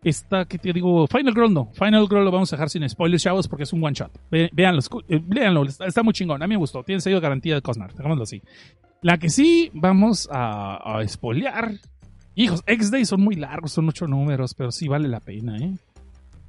esta, 0.04 0.46
que 0.46 0.58
te 0.58 0.72
digo? 0.72 1.08
Final 1.08 1.34
Girl 1.34 1.54
no. 1.54 1.72
Final 1.74 2.08
Girl 2.08 2.24
lo 2.24 2.32
vamos 2.32 2.52
a 2.54 2.56
dejar 2.56 2.70
sin 2.70 2.88
spoilers, 2.88 3.24
chavos, 3.24 3.48
porque 3.48 3.64
es 3.64 3.74
un 3.74 3.84
one 3.84 3.94
shot. 3.94 4.12
Ve, 4.30 4.50
véanlo, 4.54 4.82
eh, 5.10 5.22
está, 5.86 6.04
muy 6.04 6.14
chingón. 6.14 6.42
A 6.44 6.48
mí 6.48 6.54
me 6.54 6.58
gustó. 6.58 6.84
Tiene 6.84 7.02
sello 7.02 7.20
garantía 7.20 7.56
de 7.56 7.62
Cosnar, 7.62 7.92
digámoslo 7.94 8.24
así. 8.24 8.42
La 9.02 9.18
que 9.18 9.30
sí 9.30 9.70
vamos 9.74 10.30
a, 10.32 11.00
a 11.00 11.08
spoilear. 11.08 11.72
Hijos, 12.36 12.64
X-Day 12.66 13.06
son 13.06 13.22
muy 13.22 13.36
largos, 13.36 13.74
son 13.74 13.88
ocho 13.90 14.08
números, 14.08 14.54
pero 14.54 14.72
sí 14.72 14.88
vale 14.88 15.08
la 15.08 15.20
pena, 15.20 15.58
¿eh? 15.58 15.78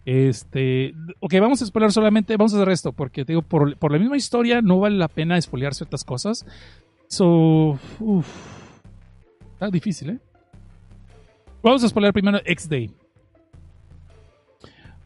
Este, 0.07 0.95
ok, 1.21 1.35
vamos 1.41 1.63
a 1.63 1.67
spoiler 1.67 1.91
solamente, 1.91 2.37
vamos 2.37 2.53
a 2.53 2.57
hacer 2.57 2.69
esto, 2.71 2.93
porque 2.93 3.25
digo, 3.25 3.43
por, 3.43 3.77
por 3.79 3.93
la 3.93 3.99
misma 3.99 4.17
historia 4.17 4.61
no 4.61 4.79
vale 4.79 4.97
la 4.97 5.09
pena 5.09 5.41
spoilear 5.41 5.75
ciertas 5.75 6.05
cosas. 6.05 6.45
So, 7.09 7.79
uff, 8.01 8.29
está 9.53 9.71
difícil, 9.71 10.11
¿eh? 10.11 10.19
Vamos 11.63 11.83
a 11.85 11.89
spoilear 11.89 12.13
primero 12.13 12.39
X-Day. 12.45 12.91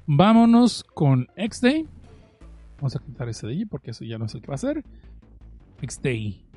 Vámonos 0.07 0.85
con 0.95 1.29
X-Day. 1.37 1.87
Vamos 2.79 2.97
a 2.97 2.99
quitar 2.99 3.29
ese 3.29 3.47
de 3.47 3.53
allí 3.53 3.67
porque 3.67 3.91
eso 3.91 4.05
ya 4.05 4.19
no 4.19 4.25
es 4.25 4.35
el 4.35 4.41
que 4.41 4.49
va 4.49 4.55
a 4.55 4.59
ser. 4.59 4.83
X-Day. 5.83 6.48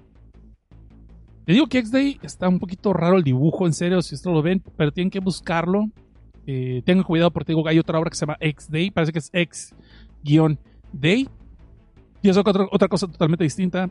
Digo 1.53 1.67
que 1.67 1.79
X-Day 1.79 2.19
está 2.23 2.47
un 2.49 2.59
poquito 2.59 2.93
raro 2.93 3.17
el 3.17 3.23
dibujo, 3.23 3.65
en 3.67 3.73
serio, 3.73 4.01
si 4.01 4.15
esto 4.15 4.31
lo 4.31 4.41
ven, 4.41 4.61
pero 4.77 4.91
tienen 4.91 5.09
que 5.11 5.19
buscarlo. 5.19 5.85
Eh, 6.47 6.81
tengan 6.85 7.03
cuidado 7.03 7.31
porque 7.31 7.53
digo 7.53 7.67
hay 7.67 7.77
otra 7.79 7.99
obra 7.99 8.09
que 8.09 8.15
se 8.15 8.25
llama 8.25 8.37
X-Day, 8.39 8.91
parece 8.91 9.11
que 9.11 9.19
es 9.19 9.29
X-Day. 9.33 11.29
Y 12.23 12.29
es 12.29 12.37
otra, 12.37 12.67
otra 12.71 12.87
cosa 12.87 13.07
totalmente 13.07 13.43
distinta. 13.43 13.89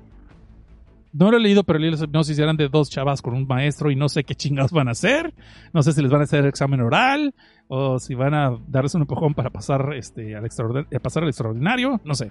No 1.12 1.32
lo 1.32 1.38
he 1.38 1.40
leído, 1.40 1.64
pero 1.64 1.80
leí 1.80 1.90
las 1.90 2.02
hipnosis 2.02 2.38
eran 2.38 2.56
de 2.56 2.68
dos 2.68 2.88
chavas 2.88 3.20
con 3.20 3.34
un 3.34 3.44
maestro 3.44 3.90
y 3.90 3.96
no 3.96 4.08
sé 4.08 4.22
qué 4.22 4.36
chingados 4.36 4.70
van 4.70 4.86
a 4.86 4.92
hacer. 4.92 5.34
No 5.72 5.82
sé 5.82 5.92
si 5.92 6.00
les 6.02 6.10
van 6.10 6.20
a 6.20 6.24
hacer 6.24 6.46
examen 6.46 6.80
oral 6.80 7.34
o 7.66 7.98
si 7.98 8.14
van 8.14 8.32
a 8.32 8.56
darles 8.68 8.94
un 8.94 9.00
empujón 9.02 9.34
para 9.34 9.50
pasar, 9.50 9.92
este, 9.94 10.36
al, 10.36 10.44
extraordin- 10.44 10.86
eh, 10.88 11.00
pasar 11.00 11.24
al 11.24 11.28
extraordinario. 11.30 12.00
No 12.04 12.14
sé. 12.14 12.30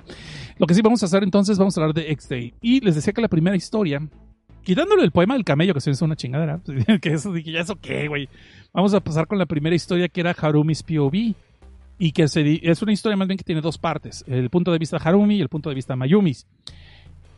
Lo 0.57 0.65
que 0.65 0.73
sí 0.73 0.81
vamos 0.81 1.03
a 1.03 1.07
hacer 1.07 1.23
entonces, 1.23 1.57
vamos 1.57 1.77
a 1.77 1.81
hablar 1.81 1.93
de 1.93 2.09
X-Day. 2.13 2.53
Y 2.61 2.79
les 2.79 2.95
decía 2.95 3.11
que 3.11 3.21
la 3.21 3.27
primera 3.27 3.57
historia, 3.57 3.99
quitándole 4.69 5.03
el 5.03 5.09
poema 5.09 5.33
del 5.33 5.43
camello, 5.43 5.73
que 5.73 5.81
se 5.81 5.89
hizo 5.89 6.05
una 6.05 6.15
chingadera, 6.15 6.61
que 7.01 7.09
eso 7.09 7.33
dije, 7.33 7.53
¿ya 7.53 7.61
eso 7.61 7.75
qué, 7.75 8.07
güey? 8.07 8.29
Vamos 8.71 8.93
a 8.93 8.99
pasar 8.99 9.25
con 9.25 9.39
la 9.39 9.47
primera 9.47 9.75
historia 9.75 10.07
que 10.09 10.21
era 10.21 10.29
Harumi's 10.29 10.83
POV. 10.83 11.33
Y 12.01 12.11
que 12.11 12.23
es 12.23 12.81
una 12.83 12.93
historia 12.93 13.17
más 13.17 13.27
bien 13.27 13.39
que 13.39 13.43
tiene 13.43 13.61
dos 13.61 13.79
partes: 13.79 14.23
el 14.27 14.51
punto 14.51 14.71
de 14.71 14.77
vista 14.77 14.97
de 14.97 15.09
Harumi 15.09 15.37
y 15.37 15.41
el 15.41 15.49
punto 15.49 15.69
de 15.69 15.75
vista 15.75 15.93
de 15.93 15.97
Mayumi. 15.97 16.33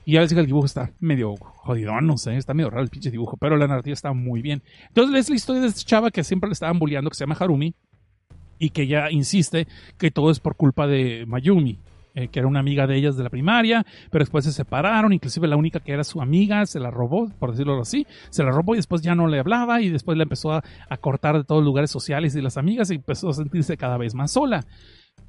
Y 0.06 0.12
ya 0.12 0.22
dije 0.22 0.36
que 0.36 0.41
el 0.41 0.45
dibujo 0.45 0.66
está 0.66 0.91
medio 0.99 1.36
jodidón, 1.38 2.06
no 2.06 2.18
sé, 2.18 2.36
está 2.36 2.53
medio 2.53 2.70
raro 2.70 2.84
el 2.84 2.90
pinche 2.90 3.10
dibujo, 3.10 3.38
pero 3.38 3.56
la 3.56 3.66
narrativa 3.66 3.94
está 3.94 4.12
muy 4.12 4.41
bien. 4.41 4.62
Entonces 4.90 5.18
es 5.18 5.30
la 5.30 5.36
historia 5.36 5.62
de 5.62 5.70
esta 5.70 5.82
chava 5.84 6.12
que 6.12 6.26
siempre 6.26 6.49
le 6.49 6.53
estaban 6.53 6.78
bulleando, 6.78 7.10
que 7.10 7.16
se 7.16 7.24
llama 7.24 7.38
Harumi, 7.40 7.74
y 8.60 8.72
que 8.72 8.84
ella 8.84 9.10
insiste 9.10 9.68
que 9.98 10.12
todo 10.12 10.32
es 10.32 10.40
por 10.41 10.58
culpa 10.58 10.86
de 10.86 11.26
Mayumi, 11.26 11.80
eh, 12.16 12.28
que 12.28 12.40
era 12.40 12.48
una 12.48 12.60
amiga 12.60 12.88
de 12.88 12.98
ellas 12.98 13.16
de 13.16 13.24
la 13.24 13.30
primaria, 13.30 13.86
pero 14.10 14.24
después 14.24 14.46
se 14.46 14.52
separaron, 14.52 15.14
inclusive 15.14 15.48
la 15.48 15.56
única 15.56 15.80
que 15.80 15.94
era 15.94 16.04
su 16.04 16.22
amiga 16.22 16.66
se 16.66 16.80
la 16.80 16.92
robó, 16.92 17.30
por 17.40 17.52
decirlo 17.52 17.80
así, 17.80 18.06
se 18.30 18.44
la 18.44 18.52
robó 18.52 18.74
y 18.74 18.78
después 18.78 19.02
ya 19.02 19.16
no 19.16 19.28
le 19.28 19.40
hablaba 19.40 19.82
y 19.82 19.90
después 19.90 20.18
la 20.18 20.24
empezó 20.24 20.52
a, 20.52 20.64
a 20.90 20.98
cortar 20.98 21.38
de 21.38 21.44
todos 21.44 21.62
los 21.62 21.68
lugares 21.68 21.92
sociales 21.92 22.36
y 22.36 22.42
las 22.42 22.58
amigas 22.58 22.92
y 22.92 22.96
empezó 22.96 23.30
a 23.30 23.34
sentirse 23.34 23.78
cada 23.78 23.98
vez 23.98 24.14
más 24.14 24.32
sola. 24.32 24.66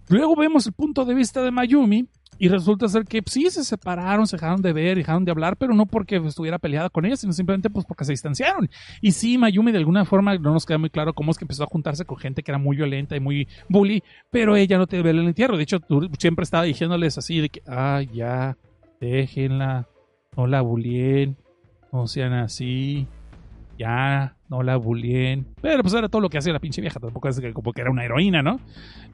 Luego 0.09 0.35
vemos 0.37 0.67
el 0.67 0.73
punto 0.73 1.05
de 1.05 1.15
vista 1.15 1.43
de 1.43 1.51
Mayumi 1.51 2.09
y 2.39 2.49
resulta 2.49 2.89
ser 2.89 3.05
que 3.05 3.23
pues, 3.23 3.35
sí 3.35 3.51
se 3.51 3.65
separaron, 3.65 4.27
se 4.27 4.37
dejaron 4.37 4.63
de 4.63 4.73
ver, 4.73 4.97
dejaron 4.97 5.25
de 5.25 5.31
hablar, 5.31 5.57
pero 5.57 5.75
no 5.75 5.87
porque 5.87 6.17
estuviera 6.17 6.59
peleada 6.59 6.91
con 6.91 7.05
ella, 7.05 7.17
sino 7.17 7.33
simplemente 7.33 7.71
pues 7.71 7.85
porque 7.87 8.05
se 8.05 8.13
distanciaron. 8.13 8.69
Y 9.01 9.13
sí, 9.13 9.39
Mayumi 9.39 9.73
de 9.73 9.79
alguna 9.79 10.05
forma 10.05 10.37
no 10.37 10.53
nos 10.53 10.67
queda 10.67 10.79
muy 10.79 10.91
claro 10.91 11.15
cómo 11.15 11.31
es 11.31 11.39
que 11.39 11.45
empezó 11.45 11.65
a 11.65 11.67
juntarse 11.67 12.05
con 12.05 12.19
gente 12.19 12.43
que 12.43 12.51
era 12.51 12.59
muy 12.59 12.77
violenta 12.77 13.17
y 13.17 13.21
muy 13.21 13.49
bully, 13.69 14.03
pero 14.31 14.57
ella 14.57 14.79
no 14.79 14.87
te 14.87 15.03
ve 15.03 15.11
el 15.11 15.21
entierro. 15.21 15.57
De 15.57 15.63
hecho, 15.63 15.81
tú 15.81 16.09
siempre 16.19 16.45
estaba 16.45 16.65
diciéndoles 16.65 17.19
así 17.19 17.41
de 17.41 17.49
que, 17.49 17.63
ah, 17.67 18.03
ya, 18.13 18.57
déjenla, 19.01 19.89
no 20.37 20.47
la 20.47 20.63
bullyeen, 20.63 21.37
no 21.93 22.07
sean 22.07 22.33
así. 22.33 23.07
ya 23.79 24.37
no 24.53 24.63
la 24.63 24.77
bulleen. 24.77 25.47
Pero 25.63 25.83
pues 25.83 25.95
era 25.95 26.11
todo 26.11 26.21
lo 26.21 26.29
que 26.29 26.37
hacía 26.37 26.53
la 26.53 26.59
pinche 26.59 26.83
vieja, 26.83 27.01
tampoco 27.01 27.27
es 27.29 27.41
que 27.41 27.55
como 27.55 27.73
que 27.73 27.81
era 27.81 27.91
una 27.91 28.05
heroína, 28.05 28.43
¿no? 28.43 28.61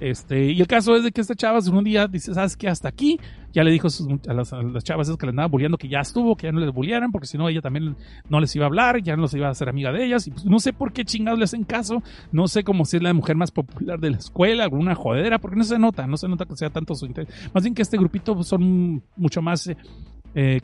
Este, 0.00 0.50
y 0.50 0.60
el 0.60 0.66
caso 0.66 0.96
es 0.96 1.04
de 1.04 1.12
que 1.12 1.20
esta 1.20 1.36
chava 1.36 1.60
un 1.72 1.84
día 1.84 2.08
dice, 2.08 2.34
¿sabes 2.34 2.56
qué? 2.56 2.68
Hasta 2.68 2.88
aquí, 2.88 3.20
ya 3.52 3.62
le 3.62 3.70
dijo 3.70 3.86
a, 4.28 4.32
las, 4.32 4.50
chavas 4.82 5.06
esas 5.06 5.16
que 5.16 5.26
le 5.26 5.30
andaban 5.30 5.50
bulleando 5.50 5.78
que 5.78 5.88
ya 5.88 6.00
estuvo, 6.00 6.36
que 6.36 6.48
ya 6.48 6.52
no 6.52 6.58
les 6.58 6.72
bullearan, 6.72 7.12
porque 7.12 7.28
si 7.28 7.38
no 7.38 7.48
ella 7.48 7.60
también 7.60 7.94
no 8.28 8.40
les 8.40 8.54
iba 8.56 8.64
a 8.64 8.66
hablar, 8.66 9.00
ya 9.00 9.14
no 9.14 9.22
los 9.22 9.34
iba 9.34 9.46
a 9.46 9.50
hacer 9.50 9.68
amiga 9.68 9.92
de 9.92 10.04
ellas, 10.04 10.26
y 10.26 10.32
pues 10.32 10.44
no 10.44 10.58
sé 10.58 10.72
por 10.72 10.92
qué 10.92 11.04
chingados 11.04 11.38
le 11.38 11.44
hacen 11.44 11.62
caso, 11.62 12.02
no 12.32 12.48
sé 12.48 12.64
cómo 12.64 12.84
si 12.84 12.96
es 12.96 13.02
la 13.02 13.14
mujer 13.14 13.36
más 13.36 13.52
popular 13.52 14.00
de 14.00 14.10
la 14.10 14.16
escuela, 14.16 14.64
alguna 14.64 14.96
jodera, 14.96 15.38
porque 15.38 15.56
no 15.56 15.64
se 15.64 15.78
nota, 15.78 16.08
no 16.08 16.16
se 16.16 16.26
nota 16.26 16.46
que 16.46 16.56
sea 16.56 16.70
tanto 16.70 16.96
su 16.96 17.06
interés. 17.06 17.32
Más 17.54 17.62
bien 17.62 17.74
que 17.74 17.82
este 17.82 17.96
grupito 17.96 18.42
son 18.42 19.04
mucho 19.16 19.40
más... 19.40 19.70
Eh. 20.40 20.60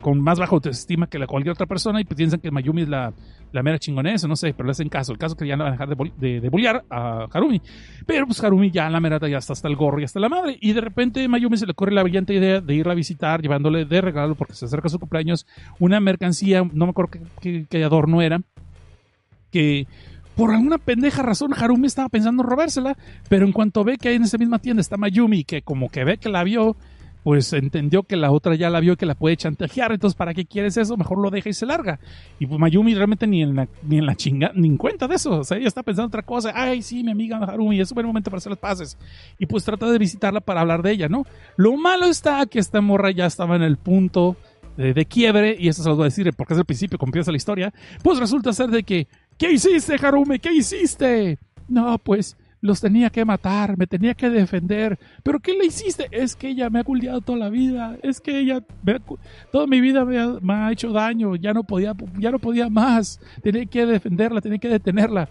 Con 0.00 0.22
más 0.22 0.38
baja 0.38 0.54
autoestima 0.54 1.06
que 1.06 1.18
la 1.18 1.26
cualquier 1.26 1.52
otra 1.52 1.66
persona 1.66 2.00
y 2.00 2.04
piensan 2.04 2.40
que 2.40 2.50
Mayumi 2.50 2.82
es 2.82 2.88
la, 2.88 3.12
la 3.52 3.62
mera 3.62 3.78
chingonesa, 3.78 4.26
no 4.26 4.34
sé, 4.34 4.54
pero 4.54 4.64
le 4.64 4.70
hacen 4.70 4.88
caso. 4.88 5.12
El 5.12 5.18
caso 5.18 5.34
es 5.34 5.38
que 5.38 5.46
ya 5.46 5.58
no 5.58 5.64
van 5.64 5.74
a 5.74 5.76
dejar 5.76 5.94
de, 6.16 6.40
de, 6.40 6.48
bullear 6.48 6.84
a 6.88 7.26
Harumi. 7.30 7.60
Pero 8.06 8.24
pues 8.24 8.42
Harumi 8.42 8.70
ya 8.70 8.88
la 8.88 8.98
merata 8.98 9.28
ya 9.28 9.36
está 9.36 9.52
hasta 9.52 9.68
el 9.68 9.76
gorro 9.76 10.00
y 10.00 10.04
hasta 10.04 10.20
la 10.20 10.30
madre. 10.30 10.56
Y 10.58 10.72
de 10.72 10.80
repente 10.80 11.28
Mayumi 11.28 11.58
se 11.58 11.66
le 11.66 11.72
ocurre 11.72 11.92
la 11.92 12.02
brillante 12.02 12.32
idea 12.32 12.62
de 12.62 12.74
irla 12.74 12.92
a 12.92 12.96
visitar, 12.96 13.42
llevándole 13.42 13.84
de 13.84 14.00
regalo, 14.00 14.36
porque 14.36 14.54
se 14.54 14.64
acerca 14.64 14.88
su 14.88 14.98
cumpleaños, 14.98 15.46
una 15.78 16.00
mercancía, 16.00 16.62
no 16.72 16.86
me 16.86 16.90
acuerdo 16.90 17.10
qué, 17.42 17.66
qué, 17.68 17.84
adorno 17.84 18.22
era, 18.22 18.40
que 19.50 19.86
por 20.34 20.50
alguna 20.50 20.78
pendeja 20.78 21.22
razón 21.22 21.52
Harumi 21.52 21.88
estaba 21.88 22.08
pensando 22.08 22.42
en 22.42 22.48
robársela, 22.48 22.96
pero 23.28 23.44
en 23.44 23.52
cuanto 23.52 23.84
ve 23.84 23.98
que 23.98 24.08
ahí 24.08 24.14
en 24.14 24.22
esa 24.22 24.38
misma 24.38 24.60
tienda 24.60 24.80
está 24.80 24.96
Mayumi, 24.96 25.44
que 25.44 25.60
como 25.60 25.90
que 25.90 26.04
ve 26.04 26.16
que 26.16 26.30
la 26.30 26.42
vio, 26.42 26.74
pues 27.22 27.52
entendió 27.52 28.02
que 28.02 28.16
la 28.16 28.30
otra 28.30 28.54
ya 28.54 28.70
la 28.70 28.80
vio 28.80 28.94
y 28.94 28.96
que 28.96 29.06
la 29.06 29.14
puede 29.14 29.36
chantajear, 29.36 29.92
entonces 29.92 30.16
¿para 30.16 30.34
qué 30.34 30.46
quieres 30.46 30.76
eso? 30.76 30.96
Mejor 30.96 31.18
lo 31.18 31.30
deja 31.30 31.48
y 31.48 31.52
se 31.52 31.66
larga. 31.66 32.00
Y 32.38 32.46
pues 32.46 32.58
Mayumi 32.58 32.94
realmente 32.94 33.26
ni 33.26 33.42
en 33.42 33.54
la, 33.54 33.68
ni 33.82 33.98
en 33.98 34.06
la 34.06 34.14
chinga, 34.14 34.52
ni 34.54 34.68
en 34.68 34.76
cuenta 34.76 35.06
de 35.06 35.16
eso, 35.16 35.40
o 35.40 35.44
sea, 35.44 35.58
ella 35.58 35.68
está 35.68 35.82
pensando 35.82 36.08
otra 36.08 36.22
cosa, 36.22 36.52
ay 36.54 36.82
sí, 36.82 37.02
mi 37.04 37.10
amiga 37.10 37.38
Harumi, 37.38 37.80
es 37.80 37.90
un 37.90 37.96
buen 37.96 38.06
momento 38.06 38.30
para 38.30 38.38
hacer 38.38 38.50
las 38.50 38.58
paces. 38.58 38.98
Y 39.38 39.46
pues 39.46 39.64
trata 39.64 39.86
de 39.90 39.98
visitarla 39.98 40.40
para 40.40 40.60
hablar 40.60 40.82
de 40.82 40.92
ella, 40.92 41.08
¿no? 41.08 41.24
Lo 41.56 41.76
malo 41.76 42.06
está 42.06 42.46
que 42.46 42.58
esta 42.58 42.80
morra 42.80 43.10
ya 43.10 43.26
estaba 43.26 43.56
en 43.56 43.62
el 43.62 43.76
punto 43.76 44.36
de, 44.76 45.04
quiebre, 45.04 45.56
y 45.58 45.68
eso 45.68 45.82
se 45.82 45.88
lo 45.88 45.96
voy 45.96 46.04
a 46.04 46.06
decir 46.06 46.32
porque 46.34 46.54
es 46.54 46.58
el 46.58 46.64
principio, 46.64 46.98
como 46.98 47.10
empieza 47.10 47.30
la 47.30 47.36
historia, 47.36 47.72
pues 48.02 48.18
resulta 48.18 48.52
ser 48.52 48.70
de 48.70 48.82
que, 48.82 49.08
¿qué 49.36 49.52
hiciste 49.52 49.96
Harumi? 50.00 50.38
¿Qué 50.38 50.52
hiciste? 50.52 51.38
No, 51.68 51.98
pues 51.98 52.36
los 52.60 52.80
tenía 52.80 53.10
que 53.10 53.24
matar, 53.24 53.76
me 53.76 53.86
tenía 53.86 54.14
que 54.14 54.30
defender. 54.30 54.98
¿Pero 55.22 55.40
qué 55.40 55.54
le 55.54 55.66
hiciste? 55.66 56.08
Es 56.10 56.36
que 56.36 56.48
ella 56.48 56.70
me 56.70 56.80
ha 56.80 56.84
culdeado 56.84 57.20
toda 57.20 57.38
la 57.38 57.48
vida, 57.48 57.96
es 58.02 58.20
que 58.20 58.38
ella 58.38 58.62
toda 59.50 59.66
mi 59.66 59.80
vida 59.80 60.04
me 60.04 60.18
ha, 60.18 60.26
me 60.40 60.52
ha, 60.52 60.72
hecho 60.72 60.92
daño, 60.92 61.36
ya 61.36 61.52
no 61.52 61.64
podía, 61.64 61.94
ya 62.18 62.30
no 62.30 62.38
podía 62.38 62.68
más, 62.68 63.20
tenía 63.42 63.66
que 63.66 63.86
defenderla, 63.86 64.40
tenía 64.40 64.58
que 64.58 64.68
detenerla. 64.68 65.28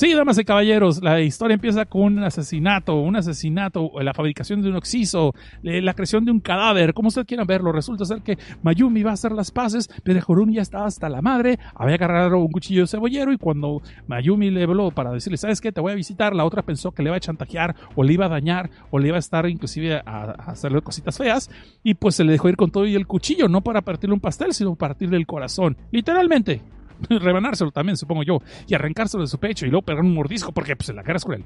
Sí, 0.00 0.14
damas 0.14 0.38
y 0.38 0.46
caballeros, 0.46 1.02
la 1.02 1.20
historia 1.20 1.56
empieza 1.56 1.84
con 1.84 2.00
un 2.00 2.24
asesinato, 2.24 2.94
un 2.94 3.16
asesinato, 3.16 3.92
la 4.00 4.14
fabricación 4.14 4.62
de 4.62 4.70
un 4.70 4.76
oxiso, 4.76 5.34
la 5.62 5.92
creación 5.92 6.24
de 6.24 6.30
un 6.30 6.40
cadáver, 6.40 6.94
como 6.94 7.08
ustedes 7.08 7.26
quieran 7.26 7.46
verlo. 7.46 7.70
Resulta 7.70 8.06
ser 8.06 8.22
que 8.22 8.38
Mayumi 8.62 9.02
va 9.02 9.10
a 9.10 9.12
hacer 9.12 9.32
las 9.32 9.50
paces, 9.50 9.90
pero 10.02 10.18
Horumi 10.26 10.54
ya 10.54 10.62
estaba 10.62 10.86
hasta 10.86 11.10
la 11.10 11.20
madre, 11.20 11.58
había 11.74 11.96
agarrado 11.96 12.38
un 12.38 12.50
cuchillo 12.50 12.80
de 12.80 12.86
cebollero 12.86 13.30
y 13.30 13.36
cuando 13.36 13.82
Mayumi 14.06 14.50
le 14.50 14.62
habló 14.62 14.90
para 14.90 15.12
decirle, 15.12 15.36
¿sabes 15.36 15.60
qué? 15.60 15.70
Te 15.70 15.82
voy 15.82 15.92
a 15.92 15.96
visitar, 15.96 16.34
la 16.34 16.46
otra 16.46 16.62
pensó 16.62 16.92
que 16.92 17.02
le 17.02 17.10
iba 17.10 17.18
a 17.18 17.20
chantajear 17.20 17.76
o 17.94 18.02
le 18.02 18.14
iba 18.14 18.24
a 18.24 18.30
dañar 18.30 18.70
o 18.90 18.98
le 18.98 19.08
iba 19.08 19.18
a 19.18 19.20
estar 19.20 19.46
inclusive 19.50 19.96
a, 19.96 20.30
hacerle 20.46 20.80
cositas 20.80 21.18
feas 21.18 21.50
y 21.84 21.92
pues 21.92 22.14
se 22.14 22.24
le 22.24 22.32
dejó 22.32 22.48
ir 22.48 22.56
con 22.56 22.70
todo 22.70 22.86
y 22.86 22.94
el 22.94 23.06
cuchillo, 23.06 23.48
no 23.48 23.60
para 23.60 23.82
partirle 23.82 24.14
un 24.14 24.20
pastel, 24.20 24.54
sino 24.54 24.76
para 24.76 24.94
partirle 24.94 25.18
el 25.18 25.26
corazón. 25.26 25.76
Literalmente, 25.90 26.62
rebanárselo 27.08 27.70
también, 27.70 27.96
supongo 27.96 28.22
yo, 28.22 28.40
y 28.66 28.74
arrancárselo 28.74 29.22
de 29.22 29.28
su 29.28 29.38
pecho 29.38 29.66
y 29.66 29.70
luego 29.70 29.84
pegar 29.84 30.02
un 30.02 30.14
mordisco 30.14 30.52
porque 30.52 30.76
pues, 30.76 30.88
la 30.94 31.02
cara 31.02 31.16
es 31.16 31.24
cruel. 31.24 31.44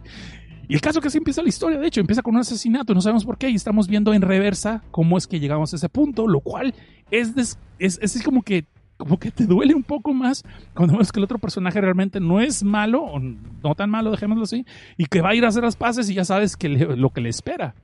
Y 0.69 0.75
el 0.75 0.81
caso 0.81 1.01
que 1.01 1.09
así 1.09 1.19
empieza 1.19 1.43
la 1.43 1.49
historia, 1.49 1.79
de 1.79 1.87
hecho, 1.87 2.01
empieza 2.01 2.23
con 2.23 2.35
un 2.35 2.41
asesinato, 2.41 2.95
no 2.95 3.01
sabemos 3.01 3.25
por 3.25 3.37
qué, 3.37 3.51
y 3.51 3.55
estamos 3.55 3.87
viendo 3.87 4.15
en 4.15 4.23
reversa 4.23 4.83
cómo 4.91 5.19
es 5.19 5.27
que 5.27 5.41
llegamos 5.41 5.73
a 5.73 5.77
ese 5.77 5.89
punto, 5.89 6.27
lo 6.27 6.41
cual 6.41 6.75
es, 7.11 7.59
es, 7.79 7.99
es, 8.01 8.23
como 8.23 8.43
que 8.43 8.65
como 8.97 9.19
que 9.19 9.31
te 9.31 9.45
duele 9.45 9.75
un 9.75 9.83
poco 9.83 10.15
más 10.15 10.45
cuando 10.73 10.97
ves 10.97 11.11
que 11.11 11.19
el 11.19 11.25
otro 11.25 11.39
personaje 11.39 11.81
realmente 11.81 12.21
no 12.21 12.41
es 12.41 12.63
malo, 12.63 13.03
o 13.03 13.19
no 13.19 13.75
tan 13.75 13.91
malo, 13.91 14.11
dejémoslo 14.11 14.45
así, 14.45 14.65
y 14.97 15.07
que 15.07 15.21
va 15.21 15.31
a 15.31 15.35
ir 15.35 15.45
a 15.45 15.49
hacer 15.49 15.65
las 15.65 15.77
paces 15.77 16.09
y 16.09 16.15
ya 16.15 16.25
sabes 16.25 16.57
que 16.57 16.69
lo 16.69 17.11
que 17.11 17.21
le 17.21 17.29
espera. 17.29 17.75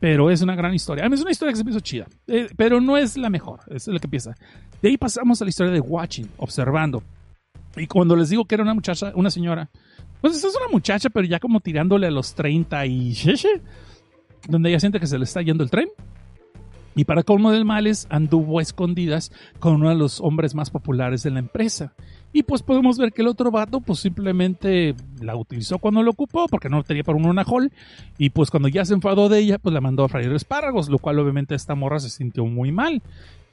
Pero 0.00 0.30
es 0.30 0.42
una 0.42 0.54
gran 0.54 0.74
historia. 0.74 1.04
A 1.04 1.08
mí 1.08 1.14
es 1.14 1.22
una 1.22 1.30
historia 1.30 1.52
que 1.52 1.58
se 1.58 1.64
me 1.64 1.70
hizo 1.70 1.80
chida. 1.80 2.06
Eh, 2.26 2.48
pero 2.56 2.80
no 2.80 2.96
es 2.96 3.16
la 3.16 3.30
mejor. 3.30 3.60
Es 3.68 3.88
lo 3.88 3.98
que 3.98 4.06
empieza. 4.06 4.34
De 4.80 4.88
ahí 4.90 4.96
pasamos 4.96 5.40
a 5.42 5.44
la 5.44 5.48
historia 5.50 5.72
de 5.72 5.80
Watching, 5.80 6.28
observando. 6.36 7.02
Y 7.76 7.86
cuando 7.86 8.16
les 8.16 8.28
digo 8.28 8.44
que 8.44 8.54
era 8.54 8.62
una 8.62 8.74
muchacha, 8.74 9.12
una 9.14 9.30
señora, 9.30 9.70
pues 10.20 10.34
esta 10.34 10.48
es 10.48 10.56
una 10.56 10.68
muchacha, 10.70 11.10
pero 11.10 11.26
ya 11.26 11.38
como 11.38 11.60
tirándole 11.60 12.06
a 12.06 12.10
los 12.10 12.34
30 12.34 12.86
y 12.86 13.14
donde 14.48 14.70
ella 14.70 14.80
siente 14.80 15.00
que 15.00 15.06
se 15.06 15.18
le 15.18 15.24
está 15.24 15.42
yendo 15.42 15.64
el 15.64 15.70
tren. 15.70 15.88
Y 16.94 17.04
para 17.04 17.22
colmo 17.22 17.52
del 17.52 17.64
males, 17.64 18.08
anduvo 18.10 18.58
a 18.58 18.62
escondidas 18.62 19.30
con 19.60 19.76
uno 19.76 19.88
de 19.88 19.94
los 19.94 20.20
hombres 20.20 20.54
más 20.54 20.70
populares 20.70 21.22
de 21.22 21.30
la 21.30 21.38
empresa. 21.38 21.94
Y 22.32 22.42
pues 22.42 22.62
podemos 22.62 22.98
ver 22.98 23.12
que 23.12 23.22
el 23.22 23.28
otro 23.28 23.50
vato 23.50 23.80
pues 23.80 24.00
simplemente 24.00 24.94
la 25.20 25.34
utilizó 25.34 25.78
cuando 25.78 26.02
lo 26.02 26.10
ocupó 26.10 26.46
porque 26.48 26.68
no 26.68 26.82
tenía 26.82 27.02
para 27.02 27.16
un 27.16 27.38
hall 27.38 27.72
y 28.18 28.30
pues 28.30 28.50
cuando 28.50 28.68
ya 28.68 28.84
se 28.84 28.94
enfadó 28.94 29.28
de 29.28 29.38
ella 29.38 29.58
pues 29.58 29.72
la 29.72 29.80
mandó 29.80 30.04
a 30.04 30.08
freír 30.08 30.32
espárragos, 30.32 30.88
lo 30.88 30.98
cual 30.98 31.18
obviamente 31.18 31.54
esta 31.54 31.74
morra 31.74 31.98
se 31.98 32.10
sintió 32.10 32.44
muy 32.44 32.70
mal. 32.70 33.02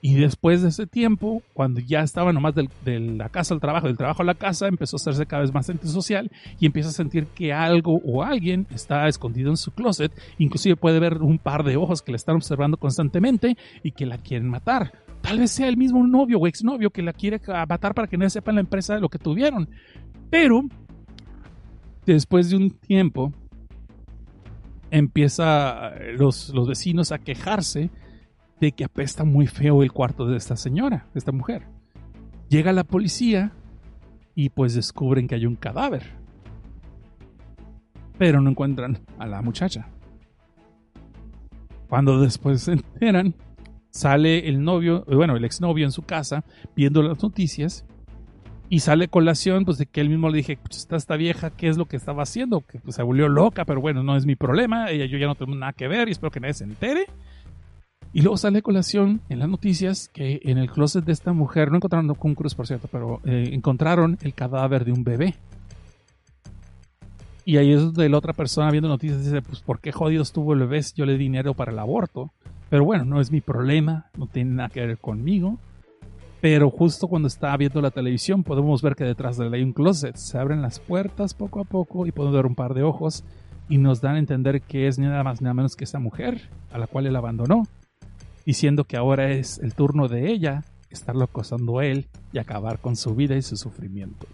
Y 0.02 0.14
después 0.14 0.62
de 0.62 0.70
ese 0.70 0.86
tiempo, 0.86 1.42
cuando 1.54 1.80
ya 1.80 2.02
estaba 2.02 2.32
nomás 2.32 2.54
de 2.54 3.00
la 3.00 3.30
casa 3.30 3.56
al 3.56 3.60
trabajo, 3.60 3.88
del 3.88 3.98
trabajo 3.98 4.22
a 4.22 4.26
la 4.26 4.36
casa, 4.36 4.68
empezó 4.68 4.98
a 4.98 5.00
hacerse 5.00 5.26
cada 5.26 5.42
vez 5.42 5.52
más 5.52 5.68
antisocial 5.68 6.30
y 6.60 6.68
empieza 6.68 6.90
a 6.90 6.92
sentir 6.92 7.26
que 7.26 7.54
algo 7.54 8.00
o 8.06 8.22
alguien 8.22 8.68
está 8.70 9.08
escondido 9.08 9.50
en 9.50 9.58
su 9.58 9.72
closet. 9.72 10.12
Inclusive 10.38 10.76
puede 10.76 11.00
ver 11.00 11.24
un 11.24 11.40
par 11.40 11.64
de 11.64 11.78
ojos 11.78 12.04
que 12.04 12.12
la 12.12 12.18
están 12.18 12.36
observando 12.36 12.78
constantemente 12.78 13.58
y 13.82 13.94
que 13.94 14.06
la 14.06 14.20
quieren 14.20 14.48
matar. 14.48 15.05
Tal 15.26 15.40
vez 15.40 15.50
sea 15.50 15.68
el 15.68 15.76
mismo 15.76 16.06
novio 16.06 16.38
o 16.38 16.46
exnovio 16.46 16.92
que 16.92 17.02
la 17.02 17.12
quiere 17.12 17.42
matar 17.68 17.96
para 17.96 18.08
que 18.08 18.16
no 18.16 18.30
sepa 18.30 18.52
la 18.52 18.60
empresa 18.60 18.94
de 18.94 19.02
lo 19.02 19.10
que 19.10 19.18
tuvieron. 19.18 19.68
Pero, 20.30 20.62
después 22.06 22.52
de 22.52 22.58
un 22.58 22.70
tiempo, 22.70 23.34
empieza 24.92 25.96
los, 26.16 26.50
los 26.50 26.68
vecinos 26.68 27.12
a 27.12 27.18
quejarse 27.18 27.90
de 28.62 28.72
que 28.74 28.84
apesta 28.84 29.24
muy 29.24 29.48
feo 29.48 29.82
el 29.82 29.92
cuarto 29.92 30.28
de 30.28 30.38
esta 30.38 30.56
señora, 30.56 31.08
de 31.12 31.18
esta 31.18 31.32
mujer. 31.32 31.64
Llega 32.48 32.72
la 32.72 32.84
policía 32.84 33.52
y 34.36 34.50
pues 34.50 34.76
descubren 34.76 35.28
que 35.28 35.34
hay 35.34 35.48
un 35.48 35.56
cadáver. 35.56 36.04
Pero 38.20 38.42
no 38.42 38.52
encuentran 38.52 39.00
a 39.18 39.26
la 39.26 39.42
muchacha. 39.42 39.88
Cuando 41.90 42.22
después 42.22 42.62
se 42.62 42.74
enteran, 42.74 43.34
sale 43.96 44.50
el 44.50 44.62
novio, 44.62 45.06
eh, 45.08 45.16
bueno, 45.16 45.38
el 45.38 45.46
exnovio 45.46 45.86
en 45.86 45.92
su 45.94 46.02
casa 46.02 46.44
viendo 46.76 47.02
las 47.02 47.24
noticias 47.24 47.86
y 48.68 48.80
sale 48.80 49.08
colación 49.08 49.64
pues 49.64 49.78
de 49.78 49.86
que 49.86 50.02
él 50.02 50.10
mismo 50.10 50.28
le 50.30 50.38
dije, 50.38 50.58
pues 50.62 50.76
está 50.80 50.98
esta 50.98 51.16
vieja, 51.16 51.50
¿qué 51.50 51.70
es 51.70 51.78
lo 51.78 51.86
que 51.86 51.96
estaba 51.96 52.24
haciendo? 52.24 52.60
Que 52.60 52.80
pues, 52.80 52.98
se 52.98 53.04
volvió 53.04 53.30
loca, 53.30 53.64
pero 53.64 53.80
bueno, 53.80 54.04
no 54.04 54.18
es 54.18 54.26
mi 54.26 54.36
problema, 54.36 54.90
ella 54.90 55.06
yo 55.06 55.18
ya 55.18 55.28
no 55.28 55.36
tengo 55.36 55.56
nada 55.56 55.72
que 55.72 55.88
ver 55.88 56.10
y 56.10 56.12
espero 56.12 56.30
que 56.30 56.42
nadie 56.42 56.56
se 56.56 56.66
entere. 56.66 57.06
Y 58.12 58.22
luego 58.22 58.36
sale 58.36 58.62
colación 58.62 59.22
en 59.30 59.40
las 59.40 59.48
noticias 59.48 60.10
que 60.10 60.42
en 60.44 60.58
el 60.58 60.70
closet 60.70 61.06
de 61.06 61.14
esta 61.14 61.32
mujer, 61.32 61.72
no 61.72 61.78
encontraron 61.78 62.14
con 62.16 62.36
cruz 62.36 62.54
por 62.54 62.68
cierto, 62.68 62.90
pero 62.92 63.22
eh, 63.24 63.52
encontraron 63.54 64.18
el 64.24 64.34
cadáver 64.34 64.84
de 64.84 64.92
un 64.92 65.06
bebé. 65.06 65.36
Y 67.46 67.58
ahí 67.58 67.72
es 67.72 67.82
donde 67.82 68.10
la 68.10 68.18
otra 68.18 68.34
persona 68.34 68.72
viendo 68.72 68.90
noticias 68.90 69.24
dice, 69.24 69.42
pues 69.42 69.62
¿por 69.62 69.80
qué 69.80 69.94
jodidos 69.94 70.34
tuvo 70.34 70.52
el 70.52 70.60
bebé 70.60 70.82
yo 70.96 71.06
le 71.06 71.14
di 71.14 71.20
dinero 71.20 71.54
para 71.54 71.72
el 71.72 71.80
aborto? 71.80 72.34
Pero 72.76 72.84
bueno, 72.84 73.06
no 73.06 73.22
es 73.22 73.32
mi 73.32 73.40
problema, 73.40 74.08
no 74.18 74.28
tiene 74.28 74.52
nada 74.52 74.68
que 74.68 74.86
ver 74.86 74.98
conmigo. 74.98 75.60
Pero 76.42 76.70
justo 76.70 77.08
cuando 77.08 77.30
estaba 77.30 77.56
viendo 77.56 77.80
la 77.80 77.90
televisión 77.90 78.44
podemos 78.44 78.82
ver 78.82 78.98
que 78.98 79.06
detrás 79.06 79.38
de 79.38 79.48
él 79.48 79.54
hay 79.54 79.64
un 79.64 79.72
closet. 79.72 80.18
Se 80.18 80.38
abren 80.38 80.62
las 80.62 80.82
puertas 80.82 81.34
poco 81.34 81.62
a 81.62 81.64
poco 81.64 82.06
y 82.06 82.12
podemos 82.12 82.36
ver 82.36 82.46
un 82.46 82.56
par 82.56 82.74
de 82.74 82.84
ojos 82.84 83.24
y 83.70 83.78
nos 83.78 84.02
dan 84.02 84.16
a 84.16 84.20
entender 84.20 84.62
que 84.62 84.88
es 84.88 85.00
nada 85.00 85.24
más 85.24 85.42
nada 85.42 85.54
menos 85.54 85.78
que 85.78 85.86
esa 85.86 86.00
mujer 86.00 86.50
a 86.70 86.78
la 86.78 86.88
cual 86.88 87.08
él 87.08 87.16
abandonó, 87.16 87.64
diciendo 88.46 88.84
que 88.84 88.98
ahora 88.98 89.32
es 89.32 89.58
el 89.60 89.74
turno 89.74 90.10
de 90.10 90.34
ella 90.34 90.66
estarlo 90.90 91.24
acosando 91.24 91.80
a 91.80 91.86
él 91.86 92.08
y 92.34 92.40
acabar 92.40 92.80
con 92.80 92.98
su 92.98 93.16
vida 93.16 93.38
y 93.38 93.42
su 93.42 93.56
sufrimiento. 93.56 94.28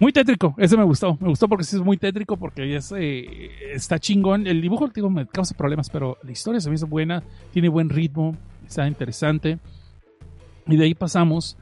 Muy 0.00 0.12
tétrico, 0.12 0.54
ese 0.58 0.76
me 0.76 0.84
gustó. 0.84 1.16
Me 1.20 1.28
gustó 1.28 1.48
porque 1.48 1.64
sí 1.64 1.76
es 1.76 1.82
muy 1.82 1.96
tétrico, 1.96 2.36
porque 2.36 2.76
eh, 2.76 3.50
está 3.72 3.98
chingón. 3.98 4.46
El 4.46 4.60
dibujo, 4.60 4.88
digo, 4.88 5.08
me 5.08 5.26
causa 5.26 5.56
problemas, 5.56 5.88
pero 5.88 6.18
la 6.22 6.32
historia 6.32 6.60
se 6.60 6.68
me 6.68 6.74
hizo 6.74 6.86
buena, 6.86 7.22
tiene 7.52 7.68
buen 7.68 7.88
ritmo, 7.88 8.36
está 8.66 8.88
interesante. 8.88 9.58
Y 10.66 10.76
de 10.76 10.84
ahí 10.84 10.94
pasamos 10.94 11.56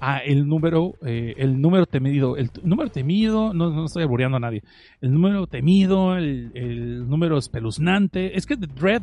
a 0.00 0.18
el 0.18 0.46
número, 0.46 0.94
eh, 1.04 1.34
el 1.38 1.60
número 1.60 1.86
temido. 1.86 2.36
El 2.36 2.50
número 2.62 2.90
temido, 2.90 3.54
no, 3.54 3.70
no 3.70 3.86
estoy 3.86 4.02
albureando 4.02 4.36
a 4.36 4.40
nadie. 4.40 4.62
El 5.00 5.12
número 5.14 5.46
temido, 5.46 6.16
el, 6.16 6.50
el 6.54 7.08
número 7.08 7.38
espeluznante. 7.38 8.36
Es 8.36 8.44
que 8.44 8.56
The 8.56 8.66
Dread, 8.66 9.02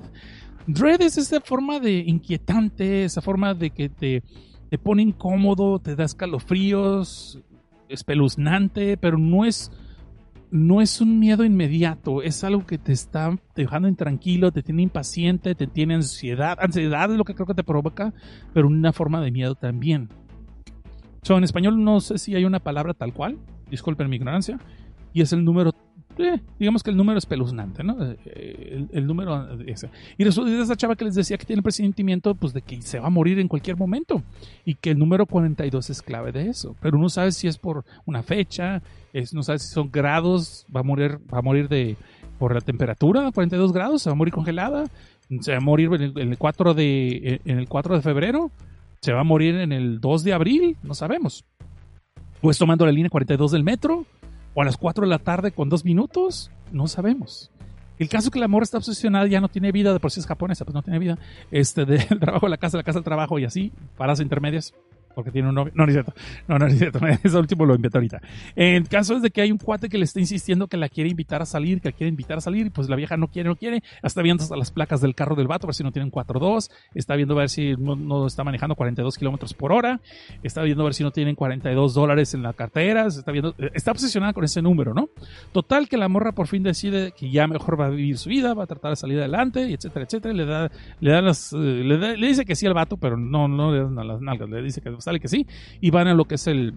Dread 0.68 1.02
es 1.02 1.18
esa 1.18 1.42
forma 1.42 1.80
de 1.80 1.98
inquietante, 2.00 3.06
esa 3.06 3.22
forma 3.22 3.54
de 3.56 3.72
que 3.72 3.90
te 3.90 4.24
te 4.70 4.78
pone 4.78 5.04
incómodo, 5.04 5.80
te 5.80 5.96
da 5.96 6.04
escalofríos, 6.04 7.40
espeluznante, 7.90 8.98
pero 8.98 9.18
no 9.18 9.46
es, 9.46 9.72
no 10.52 10.82
es 10.82 11.02
un 11.02 11.20
miedo 11.20 11.44
inmediato, 11.44 12.22
es 12.22 12.44
algo 12.44 12.66
que 12.66 12.78
te 12.78 12.92
está 12.92 13.38
dejando 13.56 13.88
intranquilo, 13.88 14.52
te 14.52 14.64
tiene 14.64 14.82
impaciente, 14.82 15.56
te 15.56 15.68
tiene 15.68 15.96
ansiedad. 15.96 16.58
Ansiedad 16.60 17.12
es 17.12 17.18
lo 17.18 17.26
que 17.26 17.36
creo 17.36 17.48
que 17.48 17.54
te 17.54 17.64
provoca, 17.64 18.14
pero 18.54 18.68
una 18.68 18.94
forma 18.94 19.22
de 19.22 19.32
miedo 19.32 19.56
también. 19.56 20.10
So, 21.22 21.38
en 21.38 21.44
español 21.44 21.84
no 21.84 22.02
sé 22.02 22.18
si 22.18 22.36
hay 22.36 22.46
una 22.46 22.60
palabra 22.60 22.94
tal 22.94 23.14
cual, 23.14 23.40
disculpen 23.70 24.10
mi 24.10 24.18
ignorancia, 24.18 24.60
y 25.12 25.22
es 25.22 25.34
el 25.34 25.44
número 25.44 25.72
eh, 26.18 26.42
digamos 26.60 26.84
que 26.84 26.92
el 26.92 26.98
número 26.98 27.18
es 27.18 27.26
peluznante, 27.26 27.84
¿no? 27.84 27.98
Eh, 28.26 28.88
el, 28.92 29.08
número 29.08 29.60
ese. 29.66 29.90
Y 30.18 30.24
resulta 30.24 30.52
esa 30.62 30.76
chava 30.76 30.96
que 30.96 31.06
les 31.06 31.16
decía 31.16 31.38
que 31.38 31.46
tiene 31.46 31.60
el 31.60 31.64
presentimiento 31.64 32.36
pues, 32.36 32.54
de 32.54 32.62
que 32.62 32.82
se 32.82 33.00
va 33.00 33.08
a 33.08 33.10
morir 33.10 33.40
en 33.40 33.48
cualquier 33.48 33.78
momento 33.78 34.22
y 34.64 34.76
que 34.76 34.92
el 34.92 35.00
número 35.00 35.26
42 35.26 35.90
es 35.90 36.02
clave 36.02 36.32
de 36.32 36.50
eso. 36.50 36.76
Pero 36.82 36.98
uno 36.98 37.10
sabe 37.10 37.32
si 37.32 37.48
es 37.48 37.58
por 37.58 37.84
una 38.06 38.24
fecha, 38.24 38.82
es, 39.14 39.34
no 39.34 39.44
sabe 39.44 39.60
si 39.60 39.68
son 39.68 39.92
grados, 39.92 40.66
va 40.74 40.82
a 40.82 40.84
morir, 40.84 41.20
va 41.34 41.40
a 41.40 41.42
morir 41.42 41.68
de, 41.68 41.98
por 42.38 42.54
la 42.54 42.62
temperatura, 42.62 43.32
42 43.32 43.74
grados, 43.74 44.02
se 44.02 44.10
va 44.10 44.14
a 44.14 44.18
morir 44.18 44.34
congelada, 44.34 44.86
se 45.40 45.52
va 45.52 45.58
a 45.58 45.62
morir 45.62 45.90
en 45.94 46.18
el, 46.18 46.38
4 46.38 46.74
de, 46.74 47.42
en 47.46 47.60
el 47.60 47.68
4 47.68 47.96
de 47.96 48.02
febrero, 48.02 48.52
se 49.02 49.14
va 49.14 49.22
a 49.22 49.24
morir 49.24 49.56
en 49.56 49.72
el 49.72 50.00
2 50.00 50.24
de 50.24 50.34
abril, 50.34 50.78
no 50.84 50.94
sabemos. 50.94 51.46
Pues 52.42 52.58
tomando 52.58 52.86
la 52.86 52.92
línea 52.92 53.10
42 53.10 53.52
del 53.52 53.64
metro, 53.64 54.06
o 54.56 54.62
a 54.62 54.66
las 54.66 54.78
4 54.78 55.06
de 55.06 55.10
la 55.10 55.20
tarde 55.20 55.52
con 55.52 55.70
dos 55.70 55.86
minutos, 55.86 56.50
no 56.72 56.88
sabemos. 56.88 57.52
El 58.00 58.10
caso 58.10 58.28
es 58.28 58.32
que 58.32 58.40
el 58.40 58.44
amor 58.44 58.64
está 58.64 58.78
obsesionada, 58.78 59.28
ya 59.28 59.40
no 59.40 59.50
tiene 59.50 59.72
vida, 59.72 59.94
de 59.94 60.00
por 60.00 60.12
sí 60.12 60.20
es 60.20 60.26
japonesa, 60.26 60.66
pues 60.66 60.74
no 60.74 60.82
tiene 60.82 61.00
vida, 61.00 61.18
este, 61.52 61.86
del 61.86 62.20
trabajo 62.20 62.48
a 62.48 62.50
la 62.50 62.58
casa, 62.58 62.78
la 62.78 62.84
casa 62.84 63.00
al 63.00 63.06
trabajo 63.06 63.38
y 63.38 63.46
así, 63.46 63.72
paradas 63.98 64.20
intermedias 64.20 64.74
porque 65.16 65.32
tiene 65.32 65.50
un 65.50 65.56
novio. 65.56 65.72
No, 65.76 65.86
no 65.86 65.90
es 65.90 65.94
cierto. 65.94 66.14
No, 66.48 66.60
no 66.60 66.68
es 66.68 66.78
cierto. 66.78 67.00
Eso 67.24 67.40
último 67.40 67.66
lo 67.66 67.76
invité 67.76 67.98
ahorita. 67.98 68.22
El 68.56 68.88
caso 68.88 69.16
es 69.16 69.22
de 69.22 69.32
que 69.32 69.42
hay 69.42 69.52
un 69.52 69.58
cuate 69.58 69.90
que 69.90 69.98
le 69.98 70.04
está 70.04 70.20
insistiendo 70.20 70.68
que 70.68 70.78
la 70.78 70.90
quiere 70.90 71.10
invitar 71.10 71.42
a 71.42 71.46
salir, 71.46 71.82
que 71.82 71.90
la 71.90 71.94
quiere 71.94 72.10
invitar 72.10 72.38
a 72.38 72.42
salir, 72.42 72.68
y 72.68 72.70
pues 72.70 72.90
la 72.90 72.96
vieja 72.96 73.18
no 73.18 73.28
quiere, 73.28 73.50
no 73.50 73.56
quiere. 73.56 73.82
Está 74.04 74.22
viendo 74.22 74.44
hasta 74.44 74.56
las 74.56 74.72
placas 74.72 75.02
del 75.02 75.16
carro 75.16 75.36
del 75.36 75.48
vato, 75.48 75.66
a 75.66 75.70
ver 75.70 75.76
si 75.76 75.84
no 75.84 75.92
tienen 75.92 76.12
4.2. 76.12 76.70
Está 76.94 77.16
viendo 77.16 77.34
a 77.36 77.38
ver 77.38 77.50
si 77.50 77.76
no, 77.78 78.28
está 78.28 78.44
manejando 78.44 78.76
42 78.76 79.18
kilómetros 79.18 79.54
por 79.54 79.72
hora. 79.72 80.02
Está 80.44 80.62
viendo 80.64 80.84
a 80.84 80.86
ver 80.86 80.94
si 80.94 81.04
no 81.04 81.12
tienen 81.12 81.36
42 81.36 81.94
dólares 81.94 82.34
en 82.34 82.44
la 82.44 82.54
cartera. 82.54 83.08
Está 83.08 83.32
viendo, 83.32 83.56
está 83.74 83.92
obsesionada 83.92 84.34
con 84.34 84.44
ese 84.44 84.62
número, 84.62 84.94
¿no? 84.94 85.10
Total 85.52 85.88
que 85.88 85.98
la 85.98 86.10
morra 86.10 86.34
por 86.34 86.48
fin 86.48 86.64
decide 86.64 87.14
que 87.18 87.30
ya 87.30 87.48
mejor 87.48 87.80
va 87.80 87.88
a 87.88 87.90
vivir 87.90 88.18
su 88.18 88.30
vida, 88.30 88.54
va 88.54 88.64
a 88.64 88.68
tratar 88.68 88.92
de 88.92 88.96
salir 88.98 89.20
adelante, 89.20 89.70
y 89.70 89.74
etcétera, 89.74 90.06
etcétera. 90.06 90.34
Le 90.34 90.46
da, 90.46 90.72
le 91.00 91.12
da 91.12 91.22
las, 91.22 91.54
eh, 91.54 91.58
le, 91.58 92.18
le 92.18 92.28
dice 92.28 92.46
que 92.46 92.56
sí 92.56 92.66
al 92.66 92.74
vato, 92.74 92.98
pero 92.98 93.18
no, 93.18 93.48
no 93.48 93.72
le 93.72 93.80
dan 93.80 94.08
las 94.08 94.22
nalgas. 94.22 94.50
Le 94.50 94.62
dice 94.62 94.82
que 94.82 94.90
sale 95.06 95.20
que 95.20 95.28
sí 95.28 95.48
y 95.80 95.92
van 95.92 96.08
a 96.08 96.14
lo 96.14 96.26
que 96.26 96.36
es 96.36 96.48
el... 96.48 96.74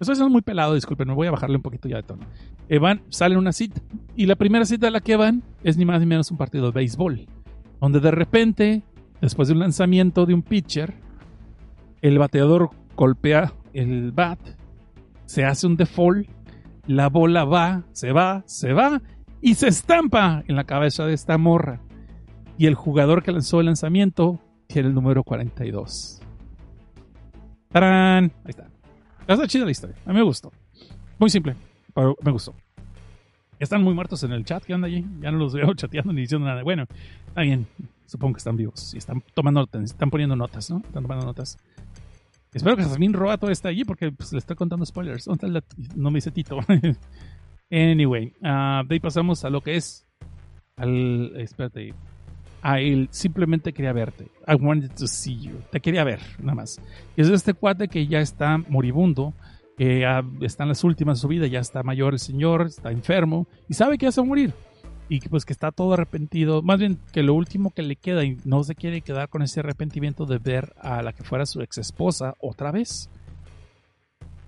Estoy 0.00 0.14
es 0.14 0.20
muy 0.20 0.42
pelado, 0.42 0.74
disculpen, 0.74 1.08
me 1.08 1.14
voy 1.14 1.26
a 1.26 1.30
bajarle 1.30 1.56
un 1.56 1.62
poquito 1.62 1.88
ya 1.88 1.96
de 1.96 2.02
tono. 2.02 2.26
Eh, 2.68 2.80
salen 3.08 3.38
una 3.38 3.52
cita 3.52 3.80
y 4.14 4.26
la 4.26 4.36
primera 4.36 4.64
cita 4.64 4.88
a 4.88 4.90
la 4.90 5.00
que 5.00 5.16
van 5.16 5.42
es 5.62 5.76
ni 5.76 5.84
más 5.84 6.00
ni 6.00 6.06
menos 6.06 6.30
un 6.30 6.36
partido 6.36 6.66
de 6.66 6.72
béisbol, 6.72 7.26
donde 7.80 8.00
de 8.00 8.10
repente, 8.10 8.82
después 9.20 9.48
de 9.48 9.54
un 9.54 9.60
lanzamiento 9.60 10.26
de 10.26 10.34
un 10.34 10.42
pitcher, 10.42 10.94
el 12.02 12.18
bateador 12.18 12.70
golpea 12.94 13.52
el 13.72 14.12
bat, 14.12 14.38
se 15.26 15.44
hace 15.44 15.66
un 15.66 15.76
default, 15.76 16.28
la 16.86 17.08
bola 17.08 17.44
va, 17.44 17.84
se 17.92 18.12
va, 18.12 18.42
se 18.46 18.72
va 18.72 19.02
y 19.40 19.54
se 19.54 19.68
estampa 19.68 20.42
en 20.46 20.56
la 20.56 20.64
cabeza 20.64 21.04
de 21.06 21.14
esta 21.14 21.38
morra. 21.38 21.80
Y 22.58 22.66
el 22.66 22.74
jugador 22.74 23.22
que 23.22 23.32
lanzó 23.32 23.60
el 23.60 23.66
lanzamiento 23.66 24.40
tiene 24.66 24.88
el 24.88 24.94
número 24.94 25.22
42. 25.24 26.22
¡Tarán! 27.70 28.32
Ahí 28.44 28.50
está. 28.50 28.68
Está 29.26 29.46
chida 29.46 29.64
la 29.64 29.70
historia. 29.70 29.96
A 30.04 30.10
mí 30.10 30.16
me 30.16 30.22
gustó. 30.22 30.52
Muy 31.18 31.30
simple, 31.30 31.56
pero 31.94 32.16
me 32.22 32.30
gustó. 32.30 32.54
Están 33.58 33.82
muy 33.82 33.94
muertos 33.94 34.22
en 34.22 34.32
el 34.32 34.44
chat. 34.44 34.64
¿Qué 34.64 34.74
onda 34.74 34.86
allí? 34.86 35.04
Ya 35.20 35.30
no 35.30 35.38
los 35.38 35.54
veo 35.54 35.74
chateando 35.74 36.12
ni 36.12 36.22
diciendo 36.22 36.46
nada. 36.46 36.62
Bueno, 36.62 36.86
está 37.26 37.42
bien. 37.42 37.66
Supongo 38.06 38.34
que 38.34 38.38
están 38.38 38.56
vivos. 38.56 38.94
Y 38.94 38.98
están 38.98 39.22
tomando 39.34 39.68
están 39.82 40.10
poniendo 40.10 40.36
notas, 40.36 40.70
¿no? 40.70 40.78
Están 40.78 41.02
tomando 41.02 41.24
notas. 41.24 41.58
Espero 42.52 42.76
que 42.76 42.84
Jasmine 42.84 43.16
Roa 43.16 43.36
todo 43.36 43.50
está 43.50 43.68
allí 43.68 43.84
porque 43.84 44.12
pues, 44.12 44.32
le 44.32 44.38
estoy 44.38 44.56
contando 44.56 44.86
spoilers. 44.86 45.28
No 45.94 46.10
me 46.10 46.18
dice 46.18 46.30
Tito. 46.30 46.60
anyway, 47.70 48.32
uh, 48.40 48.86
de 48.86 48.94
ahí 48.94 49.00
pasamos 49.00 49.44
a 49.44 49.50
lo 49.50 49.60
que 49.60 49.76
es. 49.76 50.06
Al. 50.76 51.32
Espérate 51.36 51.94
a 52.66 52.80
él 52.80 53.06
simplemente 53.12 53.72
quería 53.72 53.92
verte. 53.92 54.24
I 54.44 54.56
wanted 54.56 54.90
to 54.98 55.06
see 55.06 55.38
you. 55.38 55.52
Te 55.70 55.80
quería 55.80 56.02
ver, 56.02 56.18
nada 56.40 56.56
más. 56.56 56.80
Y 57.16 57.20
es 57.20 57.28
este 57.28 57.54
cuate 57.54 57.86
que 57.86 58.08
ya 58.08 58.18
está 58.18 58.58
moribundo, 58.58 59.34
que 59.78 60.04
está 60.40 60.64
en 60.64 60.70
las 60.70 60.82
últimas 60.82 61.18
de 61.18 61.20
su 61.20 61.28
vida, 61.28 61.46
ya 61.46 61.60
está 61.60 61.84
mayor 61.84 62.14
el 62.14 62.18
señor, 62.18 62.62
está 62.66 62.90
enfermo 62.90 63.46
y 63.68 63.74
sabe 63.74 63.98
que 63.98 64.06
ya 64.06 64.10
se 64.10 64.20
va 64.20 64.24
a 64.24 64.28
morir. 64.28 64.52
Y 65.08 65.20
pues 65.28 65.44
que 65.44 65.52
está 65.52 65.70
todo 65.70 65.92
arrepentido. 65.92 66.60
Más 66.60 66.80
bien 66.80 66.98
que 67.12 67.22
lo 67.22 67.34
último 67.34 67.70
que 67.70 67.82
le 67.82 67.94
queda 67.94 68.24
y 68.24 68.36
no 68.44 68.64
se 68.64 68.74
quiere 68.74 69.00
quedar 69.00 69.28
con 69.28 69.42
ese 69.42 69.60
arrepentimiento 69.60 70.26
de 70.26 70.38
ver 70.38 70.74
a 70.80 71.02
la 71.02 71.12
que 71.12 71.22
fuera 71.22 71.46
su 71.46 71.62
ex 71.62 71.78
esposa 71.78 72.34
otra 72.40 72.72
vez 72.72 73.08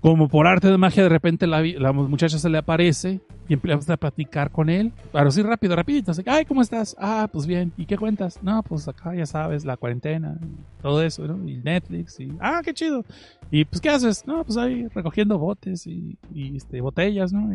como 0.00 0.28
por 0.28 0.46
arte 0.46 0.68
de 0.68 0.78
magia, 0.78 1.02
de 1.02 1.08
repente 1.08 1.46
la, 1.46 1.92
muchacha 1.92 2.38
se 2.38 2.48
le 2.48 2.58
aparece 2.58 3.20
y 3.48 3.54
empieza 3.54 3.94
a 3.94 3.96
platicar 3.96 4.50
con 4.50 4.70
él. 4.70 4.92
Pero 5.12 5.30
sí, 5.30 5.42
rápido, 5.42 5.74
rapidito. 5.74 6.12
Así, 6.12 6.22
Ay, 6.26 6.44
¿cómo 6.44 6.62
estás? 6.62 6.94
Ah, 6.98 7.28
pues 7.32 7.46
bien. 7.46 7.72
¿Y 7.76 7.86
qué 7.86 7.96
cuentas? 7.96 8.38
No, 8.42 8.62
pues 8.62 8.86
acá 8.86 9.14
ya 9.14 9.26
sabes, 9.26 9.64
la 9.64 9.76
cuarentena, 9.76 10.38
todo 10.82 11.02
eso, 11.02 11.26
¿no? 11.26 11.48
Y 11.48 11.56
Netflix, 11.56 12.20
y 12.20 12.30
ah, 12.40 12.60
qué 12.64 12.72
chido. 12.72 13.04
Y 13.50 13.64
pues, 13.64 13.80
¿qué 13.80 13.88
haces? 13.88 14.24
No, 14.26 14.44
pues 14.44 14.56
ahí 14.56 14.86
recogiendo 14.88 15.38
botes 15.38 15.86
y, 15.86 16.16
este, 16.54 16.80
botellas, 16.80 17.32
¿no? 17.32 17.52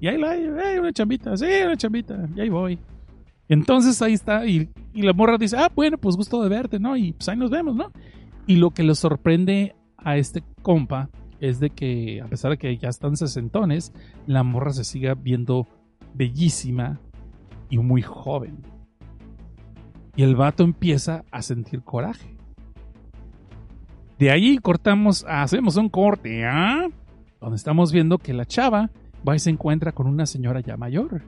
Y, 0.00 0.06
ahí 0.06 0.18
la 0.18 0.30
hay, 0.30 0.78
una 0.78 0.92
chambita, 0.92 1.36
sí, 1.36 1.46
una 1.64 1.76
chambita, 1.76 2.26
y 2.34 2.40
ahí 2.40 2.48
voy. 2.48 2.78
Y 3.48 3.52
entonces 3.52 4.00
ahí 4.02 4.14
está, 4.14 4.46
y, 4.46 4.68
y 4.94 5.02
la 5.02 5.12
morra 5.12 5.36
dice, 5.36 5.56
ah, 5.58 5.70
bueno, 5.74 5.98
pues 5.98 6.16
gusto 6.16 6.42
de 6.42 6.48
verte, 6.48 6.78
¿no? 6.78 6.96
Y 6.96 7.12
pues 7.12 7.28
ahí 7.28 7.36
nos 7.36 7.50
vemos, 7.50 7.74
¿no? 7.74 7.92
Y 8.46 8.56
lo 8.56 8.70
que 8.70 8.82
le 8.82 8.94
sorprende 8.94 9.74
a 9.96 10.16
este 10.16 10.42
compa 10.62 11.10
es 11.40 11.60
de 11.60 11.70
que, 11.70 12.20
a 12.22 12.26
pesar 12.26 12.52
de 12.52 12.58
que 12.58 12.76
ya 12.76 12.88
están 12.88 13.16
sesentones, 13.16 13.92
la 14.26 14.42
morra 14.42 14.72
se 14.72 14.84
siga 14.84 15.14
viendo 15.14 15.66
bellísima 16.14 17.00
y 17.68 17.78
muy 17.78 18.02
joven. 18.02 18.58
Y 20.16 20.22
el 20.22 20.34
vato 20.34 20.64
empieza 20.64 21.24
a 21.30 21.42
sentir 21.42 21.82
coraje. 21.82 22.36
De 24.18 24.30
ahí 24.30 24.56
cortamos, 24.58 25.26
hacemos 25.28 25.76
un 25.76 25.90
corte, 25.90 26.46
¿ah? 26.46 26.88
Donde 27.38 27.56
estamos 27.56 27.92
viendo 27.92 28.16
que 28.16 28.32
la 28.32 28.46
chava 28.46 28.90
va 29.26 29.36
y 29.36 29.38
se 29.38 29.50
encuentra 29.50 29.92
con 29.92 30.06
una 30.06 30.24
señora 30.24 30.60
ya 30.60 30.78
mayor. 30.78 31.22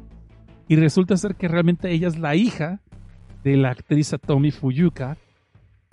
Y 0.68 0.76
resulta 0.76 1.16
ser 1.16 1.34
que 1.34 1.48
realmente 1.48 1.90
ella 1.90 2.08
es 2.08 2.18
la 2.18 2.34
hija 2.34 2.80
de 3.44 3.56
la 3.56 3.70
actriz 3.70 4.14
Tommy 4.26 4.50
Fuyuka, 4.50 5.18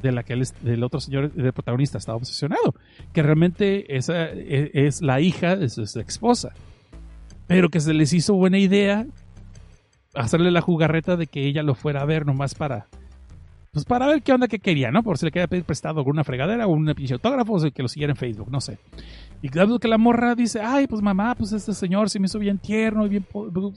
de 0.01 0.11
la 0.11 0.23
que 0.23 0.33
el, 0.33 0.45
del 0.61 0.83
otro 0.83 0.99
señor, 0.99 1.31
del 1.31 1.53
protagonista, 1.53 1.97
estaba 1.97 2.17
obsesionado. 2.17 2.75
Que 3.13 3.23
realmente 3.23 3.95
esa 3.95 4.29
e, 4.29 4.71
es, 4.73 5.01
la 5.01 5.21
hija 5.21 5.55
de 5.55 5.69
su 5.69 5.83
esposa. 5.99 6.53
Pero 7.47 7.69
que 7.69 7.79
se 7.79 7.93
les 7.93 8.13
hizo 8.13 8.33
buena 8.33 8.57
idea 8.57 9.05
hacerle 10.13 10.51
la 10.51 10.61
jugarreta 10.61 11.17
de 11.17 11.27
que 11.27 11.45
ella 11.45 11.63
lo 11.63 11.75
fuera 11.75 12.01
a 12.01 12.05
ver 12.05 12.25
nomás 12.25 12.55
para 12.55 12.87
pues 13.75 13.83
para 13.83 14.07
ver 14.07 14.23
qué 14.23 14.31
onda 14.31 14.47
que 14.47 14.59
quería, 14.59 14.89
¿no? 14.89 15.03
Por 15.03 15.17
si 15.17 15.25
le 15.25 15.31
quería 15.33 15.47
pedir 15.47 15.65
prestado 15.65 15.99
alguna 15.99 16.23
fregadera 16.23 16.65
o 16.65 16.71
un 16.71 16.85
pinche 16.95 17.13
autógrafo 17.13 17.55
o 17.55 17.71
que 17.71 17.81
lo 17.81 17.89
siguiera 17.89 18.13
en 18.13 18.15
Facebook, 18.15 18.49
no 18.49 18.61
sé. 18.61 18.77
Y 19.41 19.49
claro 19.49 19.77
que 19.77 19.87
la 19.87 19.97
morra 19.97 20.33
dice, 20.33 20.59
ay, 20.61 20.87
pues 20.87 21.01
mamá, 21.01 21.35
pues 21.35 21.51
este 21.51 21.73
señor 21.73 22.09
se 22.09 22.19
me 22.19 22.25
hizo 22.25 22.39
bien 22.39 22.57
tierno, 22.57 23.05
y 23.05 23.09
bien 23.09 23.27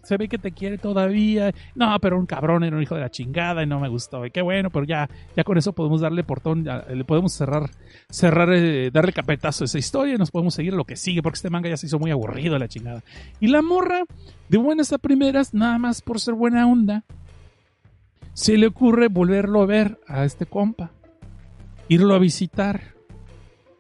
se 0.03 0.17
ve 0.17 0.29
que 0.29 0.39
te 0.39 0.53
quiere 0.53 0.79
todavía. 0.79 1.53
No, 1.75 1.99
pero 2.01 2.19
un 2.19 2.27
cabrón 2.27 2.65
era 2.65 2.77
un 2.77 2.83
hijo 2.83 2.95
de 2.95 3.03
la 3.03 3.11
chingada 3.11 3.63
y 3.63 3.67
no 3.67 3.79
me 3.79 3.89
gustó. 3.89 4.25
Y 4.25 4.31
qué 4.31 4.41
bueno, 4.41 4.71
pero 4.71 4.87
ya, 4.87 5.09
ya 5.37 5.45
con 5.45 5.59
eso 5.59 5.73
podemos 5.73 6.01
darle 6.01 6.25
portón, 6.25 6.65
le 6.65 7.05
podemos 7.05 7.33
cerrar, 7.33 7.71
cerrar, 8.09 8.53
eh, 8.53 8.91
darle 8.91 9.13
capetazo 9.13 9.65
a 9.65 9.67
esa 9.67 9.79
historia 9.79 10.15
y 10.15 10.19
nos 10.19 10.31
podemos 10.31 10.55
seguir 10.55 10.73
lo 10.73 10.85
que 10.85 10.97
sigue, 10.97 11.23
porque 11.23 11.37
este 11.37 11.51
manga 11.51 11.69
ya 11.69 11.77
se 11.77 11.87
hizo 11.87 11.99
muy 11.99 12.11
aburrido 12.11 12.59
la 12.59 12.69
chingada. 12.69 13.03
Y 13.41 13.49
la 13.49 13.61
morra, 13.61 14.05
de 14.49 14.59
buenas 14.59 14.93
a 14.93 14.99
primeras, 14.99 15.53
nada 15.53 15.79
más 15.79 16.01
por 16.01 16.21
ser 16.21 16.35
buena 16.35 16.67
onda, 16.67 17.05
se 18.33 18.57
le 18.57 18.69
ocurre 18.69 19.09
volverlo 19.09 19.63
a 19.63 19.67
ver 19.67 19.99
a 20.07 20.25
este 20.25 20.47
compa, 20.47 20.93
irlo 21.89 22.15
a 22.15 22.19
visitar, 22.19 22.98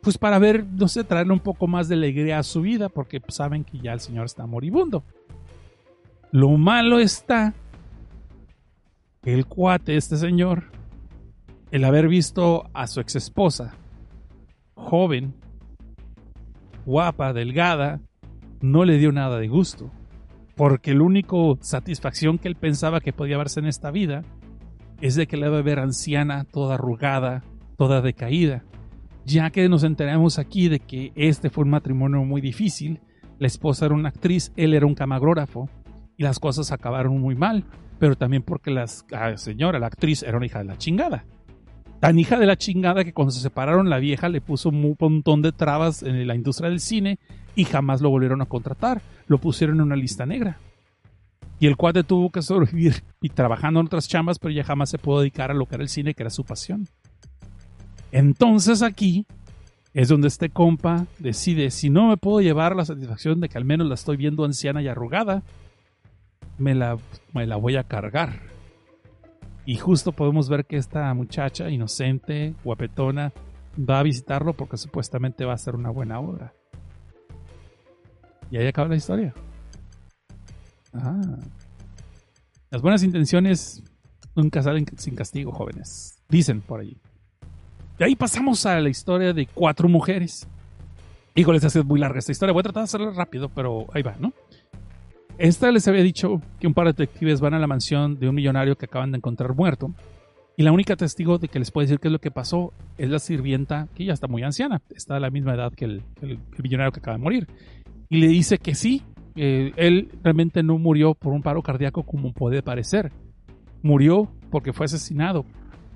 pues 0.08 0.16
para 0.16 0.38
ver, 0.38 0.64
no 0.64 0.88
sé, 0.88 1.04
traerle 1.04 1.34
un 1.34 1.40
poco 1.40 1.66
más 1.66 1.86
de 1.86 1.94
alegría 1.94 2.38
a 2.38 2.42
su 2.42 2.62
vida, 2.62 2.88
porque 2.88 3.20
saben 3.28 3.62
que 3.62 3.78
ya 3.78 3.92
el 3.92 4.00
señor 4.00 4.24
está 4.24 4.46
moribundo. 4.46 5.04
Lo 6.32 6.48
malo 6.56 6.98
está 6.98 7.52
que 9.22 9.34
el 9.34 9.44
cuate, 9.44 9.98
este 9.98 10.16
señor, 10.16 10.70
el 11.72 11.84
haber 11.84 12.08
visto 12.08 12.70
a 12.72 12.86
su 12.86 13.00
ex 13.00 13.16
esposa, 13.16 13.74
joven, 14.72 15.34
guapa, 16.86 17.34
delgada, 17.34 18.00
no 18.62 18.86
le 18.86 18.96
dio 18.96 19.12
nada 19.12 19.38
de 19.38 19.48
gusto. 19.48 19.90
Porque 20.56 20.94
la 20.94 21.02
única 21.02 21.36
satisfacción 21.60 22.38
que 22.38 22.48
él 22.48 22.56
pensaba 22.56 23.02
que 23.02 23.12
podía 23.12 23.36
verse 23.36 23.60
en 23.60 23.66
esta 23.66 23.90
vida 23.90 24.24
es 25.02 25.16
de 25.16 25.26
que 25.26 25.36
la 25.36 25.50
va 25.50 25.58
a 25.58 25.62
ver 25.62 25.78
anciana, 25.78 26.44
toda 26.44 26.76
arrugada, 26.76 27.44
toda 27.76 28.00
decaída. 28.00 28.64
Ya 29.28 29.50
que 29.50 29.68
nos 29.68 29.84
enteramos 29.84 30.38
aquí 30.38 30.68
de 30.68 30.80
que 30.80 31.12
este 31.14 31.50
fue 31.50 31.64
un 31.64 31.70
matrimonio 31.70 32.24
muy 32.24 32.40
difícil, 32.40 33.00
la 33.38 33.46
esposa 33.46 33.86
era 33.86 33.94
una 33.94 34.08
actriz, 34.08 34.52
él 34.56 34.74
era 34.74 34.86
un 34.86 34.94
camagrógrafo, 34.94 35.68
y 36.16 36.22
las 36.22 36.38
cosas 36.38 36.72
acabaron 36.72 37.20
muy 37.20 37.34
mal, 37.34 37.64
pero 37.98 38.16
también 38.16 38.42
porque 38.42 38.70
la 38.70 38.86
señora, 39.36 39.78
la 39.78 39.86
actriz, 39.86 40.22
era 40.22 40.36
una 40.36 40.46
hija 40.46 40.58
de 40.60 40.64
la 40.64 40.78
chingada. 40.78 41.24
Tan 42.00 42.18
hija 42.18 42.38
de 42.38 42.46
la 42.46 42.56
chingada 42.56 43.04
que 43.04 43.12
cuando 43.12 43.32
se 43.32 43.40
separaron 43.40 43.90
la 43.90 43.98
vieja 43.98 44.28
le 44.28 44.40
puso 44.40 44.70
un 44.70 44.96
montón 44.98 45.42
de 45.42 45.52
trabas 45.52 46.02
en 46.02 46.26
la 46.26 46.34
industria 46.34 46.70
del 46.70 46.80
cine 46.80 47.18
y 47.54 47.64
jamás 47.64 48.00
lo 48.00 48.08
volvieron 48.08 48.40
a 48.40 48.46
contratar. 48.46 49.02
Lo 49.26 49.38
pusieron 49.38 49.76
en 49.76 49.82
una 49.82 49.96
lista 49.96 50.24
negra. 50.24 50.58
Y 51.58 51.66
el 51.66 51.76
cuate 51.76 52.04
tuvo 52.04 52.30
que 52.30 52.40
sobrevivir 52.40 53.02
y 53.20 53.30
trabajando 53.30 53.80
en 53.80 53.86
otras 53.86 54.08
chambas, 54.08 54.38
pero 54.38 54.54
ya 54.54 54.62
jamás 54.62 54.90
se 54.90 54.98
pudo 54.98 55.20
dedicar 55.20 55.50
a 55.50 55.54
lo 55.54 55.66
que 55.66 55.74
era 55.74 55.82
el 55.82 55.88
cine, 55.88 56.14
que 56.14 56.22
era 56.22 56.30
su 56.30 56.44
pasión. 56.44 56.86
Entonces 58.12 58.82
aquí 58.82 59.26
es 59.94 60.08
donde 60.08 60.28
este 60.28 60.50
compa 60.50 61.06
decide, 61.18 61.70
si 61.70 61.90
no 61.90 62.08
me 62.08 62.16
puedo 62.16 62.40
llevar 62.40 62.76
la 62.76 62.84
satisfacción 62.84 63.40
de 63.40 63.48
que 63.48 63.58
al 63.58 63.64
menos 63.64 63.88
la 63.88 63.94
estoy 63.94 64.16
viendo 64.16 64.44
anciana 64.44 64.82
y 64.82 64.88
arrugada, 64.88 65.42
me 66.58 66.74
la, 66.74 66.98
me 67.34 67.46
la 67.46 67.56
voy 67.56 67.76
a 67.76 67.84
cargar. 67.84 68.40
Y 69.64 69.76
justo 69.76 70.12
podemos 70.12 70.48
ver 70.48 70.64
que 70.64 70.76
esta 70.76 71.12
muchacha 71.14 71.68
inocente, 71.68 72.54
guapetona, 72.64 73.32
va 73.78 74.00
a 74.00 74.02
visitarlo 74.02 74.54
porque 74.54 74.76
supuestamente 74.76 75.44
va 75.44 75.52
a 75.52 75.58
ser 75.58 75.74
una 75.74 75.90
buena 75.90 76.20
obra. 76.20 76.54
Y 78.50 78.56
ahí 78.56 78.66
acaba 78.66 78.88
la 78.88 78.96
historia. 78.96 79.34
Ah. 80.94 81.20
Las 82.70 82.82
buenas 82.82 83.02
intenciones 83.02 83.82
nunca 84.34 84.62
salen 84.62 84.86
sin 84.96 85.14
castigo, 85.14 85.52
jóvenes. 85.52 86.22
Dicen 86.28 86.60
por 86.60 86.80
allí. 86.80 86.98
De 87.98 88.04
ahí 88.04 88.14
pasamos 88.14 88.64
a 88.64 88.78
la 88.80 88.88
historia 88.88 89.32
de 89.32 89.46
cuatro 89.46 89.88
mujeres. 89.88 90.46
Híjole, 91.34 91.58
se 91.58 91.66
hace 91.66 91.82
muy 91.82 91.98
larga 91.98 92.20
esta 92.20 92.30
historia. 92.30 92.52
Voy 92.52 92.60
a 92.60 92.62
tratar 92.62 92.82
de 92.82 92.84
hacerla 92.84 93.10
rápido, 93.10 93.48
pero 93.48 93.86
ahí 93.92 94.02
va, 94.02 94.14
¿no? 94.20 94.32
Esta 95.36 95.70
les 95.72 95.86
había 95.88 96.02
dicho 96.02 96.40
que 96.60 96.68
un 96.68 96.74
par 96.74 96.86
de 96.86 96.92
detectives 96.92 97.40
van 97.40 97.54
a 97.54 97.58
la 97.58 97.66
mansión 97.66 98.18
de 98.18 98.28
un 98.28 98.36
millonario 98.36 98.76
que 98.76 98.86
acaban 98.86 99.10
de 99.10 99.18
encontrar 99.18 99.54
muerto. 99.54 99.92
Y 100.56 100.62
la 100.62 100.70
única 100.72 100.96
testigo 100.96 101.38
de 101.38 101.48
que 101.48 101.58
les 101.58 101.72
puede 101.72 101.86
decir 101.86 101.98
qué 101.98 102.08
es 102.08 102.12
lo 102.12 102.20
que 102.20 102.30
pasó 102.30 102.72
es 102.98 103.08
la 103.10 103.18
sirvienta, 103.18 103.88
que 103.94 104.04
ya 104.04 104.12
está 104.12 104.28
muy 104.28 104.42
anciana, 104.44 104.80
está 104.94 105.16
a 105.16 105.20
la 105.20 105.30
misma 105.30 105.54
edad 105.54 105.72
que 105.72 105.84
el, 105.84 106.02
millonario 106.60 106.92
que 106.92 107.00
acaba 107.00 107.16
de 107.16 107.22
morir. 107.22 107.48
Y 108.08 108.18
le 108.18 108.28
dice 108.28 108.58
que 108.58 108.74
sí, 108.74 109.02
él 109.36 110.08
realmente 110.22 110.62
no 110.62 110.78
murió 110.78 111.14
por 111.14 111.32
un 111.32 111.42
paro 111.42 111.62
cardíaco 111.62 112.04
como 112.04 112.32
puede 112.32 112.62
parecer. 112.62 113.12
Murió 113.82 114.28
porque 114.50 114.72
fue 114.72 114.86
asesinado, 114.86 115.44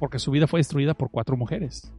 porque 0.03 0.19
su 0.19 0.33
vida 0.33 0.49
fue 0.49 0.59
destruida 0.59 0.95
por 0.95 1.13
cuatro 1.13 1.37
mujeres. 1.37 1.93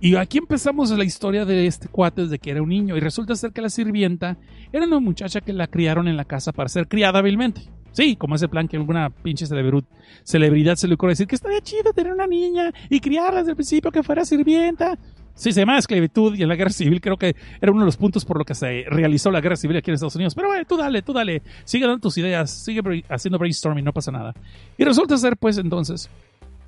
Y 0.00 0.16
aquí 0.16 0.38
empezamos 0.38 0.90
la 0.90 1.04
historia 1.04 1.44
de 1.44 1.66
este 1.66 1.86
cuate 1.86 2.22
desde 2.22 2.38
que 2.38 2.50
era 2.50 2.62
un 2.62 2.70
niño. 2.70 2.96
Y 2.96 3.00
resulta 3.00 3.36
ser 3.36 3.52
que 3.52 3.60
la 3.60 3.68
sirvienta 3.68 4.38
era 4.72 4.86
una 4.86 5.00
muchacha 5.00 5.42
que 5.42 5.52
la 5.52 5.66
criaron 5.66 6.08
en 6.08 6.16
la 6.16 6.24
casa 6.24 6.50
para 6.50 6.70
ser 6.70 6.88
criada 6.88 7.18
hábilmente. 7.18 7.60
Sí, 7.92 8.16
como 8.16 8.36
ese 8.36 8.48
plan 8.48 8.68
que 8.68 8.78
alguna 8.78 9.10
pinche 9.10 9.44
celebridad 9.44 10.76
se 10.76 10.88
le 10.88 10.94
ocurre 10.94 11.12
decir 11.12 11.26
que 11.26 11.34
estaría 11.34 11.60
chido 11.60 11.92
tener 11.92 12.14
una 12.14 12.26
niña 12.26 12.72
y 12.88 13.00
criarla 13.00 13.40
desde 13.40 13.50
el 13.50 13.56
principio 13.56 13.92
que 13.92 14.02
fuera 14.02 14.24
sirvienta. 14.24 14.98
Sí, 15.36 15.50
se 15.52 15.60
llama 15.60 15.78
esclavitud 15.78 16.36
y 16.36 16.42
en 16.42 16.48
la 16.48 16.54
guerra 16.54 16.70
civil 16.70 17.00
creo 17.00 17.16
que 17.16 17.34
era 17.60 17.72
uno 17.72 17.80
de 17.80 17.86
los 17.86 17.96
puntos 17.96 18.24
por 18.24 18.38
lo 18.38 18.44
que 18.44 18.54
se 18.54 18.84
realizó 18.88 19.32
la 19.32 19.40
guerra 19.40 19.56
civil 19.56 19.76
aquí 19.76 19.90
en 19.90 19.94
Estados 19.94 20.14
Unidos. 20.14 20.34
Pero 20.34 20.48
bueno, 20.48 20.64
tú 20.64 20.76
dale, 20.76 21.02
tú 21.02 21.12
dale, 21.12 21.42
sigue 21.64 21.86
dando 21.86 22.00
tus 22.00 22.16
ideas, 22.18 22.50
sigue 22.50 22.80
haciendo 23.08 23.38
brainstorming, 23.38 23.84
no 23.84 23.92
pasa 23.92 24.12
nada. 24.12 24.32
Y 24.78 24.84
resulta 24.84 25.16
ser 25.16 25.36
pues 25.36 25.58
entonces 25.58 26.08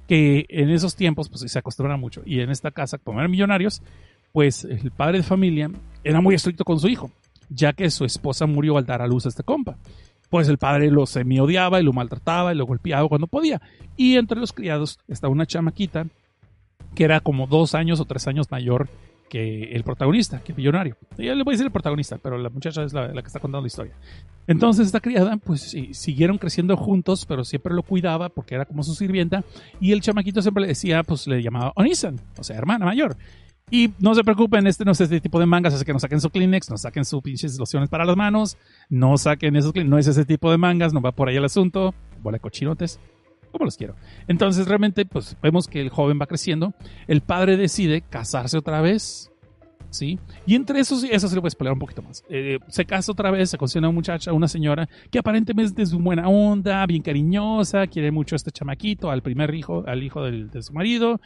que 0.06 0.46
en 0.48 0.70
esos 0.70 0.94
tiempos 0.94 1.28
pues 1.28 1.50
se 1.50 1.58
acostumbran 1.58 2.00
mucho. 2.00 2.22
Y 2.24 2.40
en 2.40 2.50
esta 2.50 2.70
casa, 2.70 2.98
como 2.98 3.18
eran 3.18 3.30
millonarios, 3.30 3.82
pues 4.32 4.64
el 4.64 4.90
padre 4.90 5.18
de 5.18 5.24
familia 5.24 5.70
era 6.04 6.20
muy 6.20 6.34
estricto 6.34 6.64
con 6.64 6.78
su 6.78 6.88
hijo, 6.88 7.10
ya 7.48 7.72
que 7.72 7.90
su 7.90 8.04
esposa 8.04 8.46
murió 8.46 8.76
al 8.76 8.86
dar 8.86 9.02
a 9.02 9.06
luz 9.06 9.26
a 9.26 9.28
este 9.28 9.42
compa. 9.42 9.76
Pues 10.28 10.48
el 10.48 10.58
padre 10.58 10.90
lo 10.90 11.06
semi-odiaba 11.06 11.80
y 11.80 11.84
lo 11.84 11.92
maltrataba 11.92 12.52
y 12.52 12.56
lo 12.56 12.66
golpeaba 12.66 13.08
cuando 13.08 13.28
podía. 13.28 13.60
Y 13.96 14.16
entre 14.16 14.40
los 14.40 14.52
criados 14.52 14.98
estaba 15.08 15.32
una 15.32 15.46
chamaquita 15.46 16.06
que 16.94 17.04
era 17.04 17.20
como 17.20 17.46
dos 17.46 17.74
años 17.74 18.00
o 18.00 18.04
tres 18.04 18.26
años 18.26 18.50
mayor 18.50 18.88
que 19.28 19.74
el 19.74 19.84
protagonista, 19.84 20.40
que 20.40 20.52
es 20.52 20.58
millonario. 20.58 20.96
Ya 21.18 21.34
le 21.34 21.42
voy 21.42 21.52
a 21.52 21.54
decir 21.54 21.66
el 21.66 21.72
protagonista, 21.72 22.18
pero 22.18 22.38
la 22.38 22.48
muchacha 22.48 22.82
es 22.82 22.92
la, 22.92 23.12
que 23.12 23.26
está 23.26 23.40
contando 23.40 23.62
la 23.62 23.66
historia. 23.66 23.94
Entonces 24.46 24.86
esta 24.86 25.00
criada, 25.00 25.36
pues 25.36 25.76
siguieron 25.92 26.38
creciendo 26.38 26.76
juntos, 26.76 27.26
pero 27.26 27.44
siempre 27.44 27.74
lo 27.74 27.82
cuidaba 27.82 28.28
porque 28.28 28.54
era 28.54 28.64
como 28.64 28.82
su 28.82 28.94
sirvienta. 28.94 29.44
Y 29.80 29.92
el 29.92 30.00
chamaquito 30.00 30.40
siempre 30.42 30.62
le 30.62 30.68
decía, 30.68 31.02
pues 31.02 31.26
le 31.26 31.42
llamaba 31.42 31.72
Onisan, 31.74 32.20
o 32.38 32.44
sea, 32.44 32.56
hermana 32.56 32.86
mayor. 32.86 33.16
Y 33.68 33.90
no 33.98 34.14
se 34.14 34.22
preocupen, 34.22 34.66
este 34.68 34.84
no 34.84 34.92
es 34.92 35.00
este 35.00 35.20
tipo 35.20 35.40
de 35.40 35.46
mangas, 35.46 35.74
así 35.74 35.84
que 35.84 35.92
no 35.92 35.98
saquen 35.98 36.20
su 36.20 36.30
Kleenex, 36.30 36.70
no 36.70 36.78
saquen 36.78 37.04
sus 37.04 37.20
pinches 37.20 37.58
lociones 37.58 37.88
para 37.88 38.04
las 38.04 38.16
manos, 38.16 38.56
no 38.88 39.18
saquen 39.18 39.56
esos 39.56 39.74
no 39.74 39.98
es 39.98 40.06
ese 40.06 40.24
tipo 40.24 40.52
de 40.52 40.58
mangas, 40.58 40.92
no 40.92 41.00
va 41.00 41.10
por 41.10 41.28
ahí 41.28 41.36
el 41.36 41.44
asunto, 41.44 41.92
bola 42.22 42.38
cochinotes 42.38 43.00
como 43.56 43.66
los 43.66 43.76
quiero. 43.76 43.94
Entonces 44.28 44.66
realmente 44.66 45.04
pues 45.06 45.36
vemos 45.42 45.68
que 45.68 45.80
el 45.80 45.90
joven 45.90 46.18
va 46.20 46.26
creciendo, 46.26 46.74
el 47.06 47.20
padre 47.20 47.56
decide 47.56 48.02
casarse 48.02 48.58
otra 48.58 48.80
vez, 48.80 49.30
¿sí? 49.90 50.18
Y 50.46 50.54
entre 50.54 50.80
esos, 50.80 51.04
eso 51.04 51.28
se 51.28 51.34
le 51.34 51.40
puede 51.40 51.50
explicar 51.50 51.72
un 51.72 51.78
poquito 51.78 52.02
más. 52.02 52.24
Eh, 52.28 52.58
se 52.68 52.84
casa 52.84 53.12
otra 53.12 53.30
vez, 53.30 53.50
se 53.50 53.58
consigue 53.58 53.80
una 53.80 53.90
muchacha, 53.90 54.32
una 54.32 54.48
señora 54.48 54.88
que 55.10 55.18
aparentemente 55.18 55.82
es 55.82 55.90
de 55.90 55.96
buena 55.96 56.28
onda, 56.28 56.84
bien 56.86 57.02
cariñosa, 57.02 57.86
quiere 57.86 58.10
mucho 58.10 58.34
a 58.34 58.36
este 58.36 58.50
chamaquito, 58.50 59.10
al 59.10 59.22
primer 59.22 59.54
hijo, 59.54 59.84
al 59.86 60.02
hijo 60.02 60.22
de 60.24 60.62
su 60.62 60.72
marido, 60.72 61.20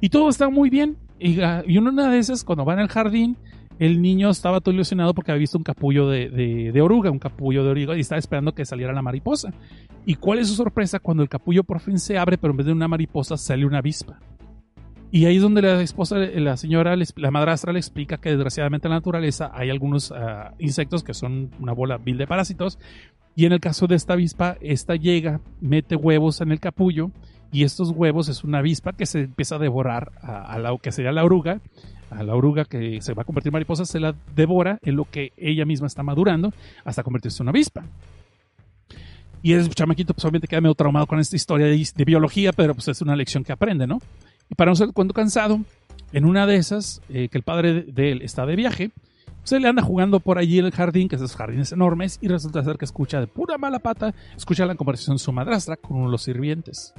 y 0.00 0.08
todo 0.08 0.28
está 0.28 0.48
muy 0.48 0.70
bien. 0.70 0.96
Y, 1.18 1.38
y 1.66 1.78
una 1.78 2.10
de 2.10 2.18
esas, 2.18 2.44
cuando 2.44 2.64
va 2.64 2.74
en 2.74 2.80
el 2.80 2.88
jardín, 2.88 3.36
el 3.82 4.00
niño 4.00 4.30
estaba 4.30 4.60
todo 4.60 4.72
ilusionado 4.72 5.12
porque 5.12 5.32
había 5.32 5.40
visto 5.40 5.58
un 5.58 5.64
capullo 5.64 6.08
de, 6.08 6.80
oruga, 6.80 7.10
un 7.10 7.18
capullo 7.18 7.64
de 7.64 7.70
oruga, 7.70 7.96
y 7.96 8.00
estaba 8.00 8.20
esperando 8.20 8.54
que 8.54 8.64
saliera 8.64 8.92
la 8.92 9.02
mariposa. 9.02 9.52
¿Y 10.06 10.14
cuál 10.14 10.38
es 10.38 10.46
su 10.46 10.54
sorpresa 10.54 11.00
cuando 11.00 11.24
el 11.24 11.28
capullo 11.28 11.64
por 11.64 11.80
fin 11.80 11.98
se 11.98 12.16
abre, 12.16 12.38
pero 12.38 12.52
en 12.52 12.58
vez 12.58 12.66
de 12.66 12.72
una 12.72 12.86
mariposa 12.86 13.36
sale 13.36 13.66
una 13.66 13.78
avispa? 13.78 14.20
Y 15.10 15.26
ahí 15.26 15.34
es 15.34 15.42
donde 15.42 15.62
la 15.62 15.82
esposa, 15.82 16.16
la 16.16 16.56
señora, 16.56 16.94
la 17.16 17.30
madrastra 17.32 17.72
le 17.72 17.80
explica 17.80 18.18
que 18.18 18.30
desgraciadamente 18.30 18.86
en 18.86 18.90
la 18.90 18.98
naturaleza 18.98 19.50
hay 19.52 19.68
algunos 19.68 20.12
ah, 20.12 20.54
insectos 20.60 21.02
que 21.02 21.12
son 21.12 21.50
una 21.58 21.72
bola 21.72 21.98
vil 21.98 22.18
de 22.18 22.28
parásitos. 22.28 22.78
Y 23.34 23.46
en 23.46 23.52
el 23.52 23.58
caso 23.58 23.88
de 23.88 23.96
esta 23.96 24.12
avispa, 24.12 24.58
esta 24.60 24.94
llega, 24.94 25.40
mete 25.60 25.96
huevos 25.96 26.40
en 26.40 26.52
el 26.52 26.60
capullo 26.60 27.10
y 27.50 27.64
estos 27.64 27.90
huevos 27.90 28.28
es 28.28 28.44
una 28.44 28.58
avispa 28.58 28.92
que 28.92 29.06
se 29.06 29.22
empieza 29.22 29.56
a 29.56 29.58
devorar 29.58 30.12
a, 30.22 30.54
a 30.54 30.78
que 30.78 30.92
sería 30.92 31.10
la 31.10 31.24
oruga 31.24 31.60
a 32.12 32.22
la 32.22 32.34
oruga 32.34 32.64
que 32.64 33.00
se 33.00 33.14
va 33.14 33.22
a 33.22 33.24
convertir 33.24 33.48
en 33.48 33.54
mariposa, 33.54 33.84
se 33.84 34.00
la 34.00 34.14
devora 34.34 34.78
en 34.82 34.96
lo 34.96 35.04
que 35.04 35.32
ella 35.36 35.64
misma 35.64 35.86
está 35.86 36.02
madurando 36.02 36.52
hasta 36.84 37.02
convertirse 37.02 37.42
en 37.42 37.44
una 37.44 37.50
avispa. 37.50 37.84
Y 39.42 39.52
el 39.54 39.68
chamaquito 39.74 40.14
pues 40.14 40.24
obviamente 40.24 40.46
queda 40.46 40.60
medio 40.60 40.74
traumado 40.74 41.06
con 41.06 41.18
esta 41.18 41.34
historia 41.34 41.66
de, 41.66 42.04
biología, 42.04 42.52
pero 42.52 42.74
pues 42.74 42.88
es 42.88 43.02
una 43.02 43.16
lección 43.16 43.42
que 43.42 43.52
aprende, 43.52 43.86
¿no? 43.86 43.98
Y 44.48 44.54
para 44.54 44.70
no 44.70 44.76
ser 44.76 44.92
cuando 44.92 45.12
cansado, 45.12 45.60
en 46.12 46.24
una 46.24 46.46
de 46.46 46.56
esas, 46.56 47.02
eh, 47.08 47.28
que 47.28 47.38
el 47.38 47.44
padre 47.44 47.82
de, 47.82 48.12
él 48.12 48.22
está 48.22 48.46
de 48.46 48.54
viaje, 48.54 48.90
se 49.42 49.58
le 49.58 49.66
anda 49.66 49.82
jugando 49.82 50.20
por 50.20 50.38
allí 50.38 50.58
el 50.58 50.70
jardín, 50.70 51.08
que 51.08 51.16
es 51.16 51.22
esos 51.22 51.36
jardines 51.36 51.72
enormes, 51.72 52.18
y 52.20 52.28
resulta 52.28 52.62
ser 52.62 52.78
que 52.78 52.84
escucha 52.84 53.18
de 53.18 53.26
pura 53.26 53.58
mala 53.58 53.80
pata, 53.80 54.14
escucha 54.36 54.64
la 54.66 54.76
conversación 54.76 55.16
de 55.16 55.22
su 55.22 55.32
madrastra 55.32 55.76
con 55.76 55.96
uno 55.96 56.06
de 56.06 56.12
los 56.12 56.22
sirvientes. 56.22 56.94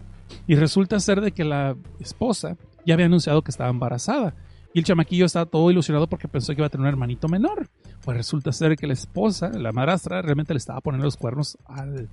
Y 0.46 0.56
resulta 0.56 1.00
ser 1.00 1.22
de 1.22 1.32
que 1.32 1.46
la 1.46 1.78
esposa 2.02 2.58
ya 2.86 2.96
había 2.96 3.06
anunciado 3.06 3.42
que 3.44 3.52
estaba 3.52 3.70
embarazada. 3.70 4.34
Y 4.74 4.80
el 4.80 4.86
chamaquillo 4.86 5.26
estaba 5.26 5.46
todo 5.46 5.70
ilusionado 5.70 6.08
porque 6.08 6.28
pensó 6.28 6.54
que 6.54 6.62
iba 6.62 6.68
a 6.68 6.70
tener 6.70 6.86
un 6.86 6.90
hermanito 6.90 7.28
menor. 7.28 7.68
Pues 8.04 8.18
resulta 8.18 8.52
ser 8.52 8.76
que 8.76 8.88
la 8.88 8.94
esposa, 8.94 9.50
la 9.50 9.72
madrastra, 9.72 10.22
realmente 10.22 10.54
le 10.54 10.58
estaba 10.58 10.82
poniendo 10.82 11.06
los 11.06 11.16
cuernos 11.16 11.58
al, 11.66 12.10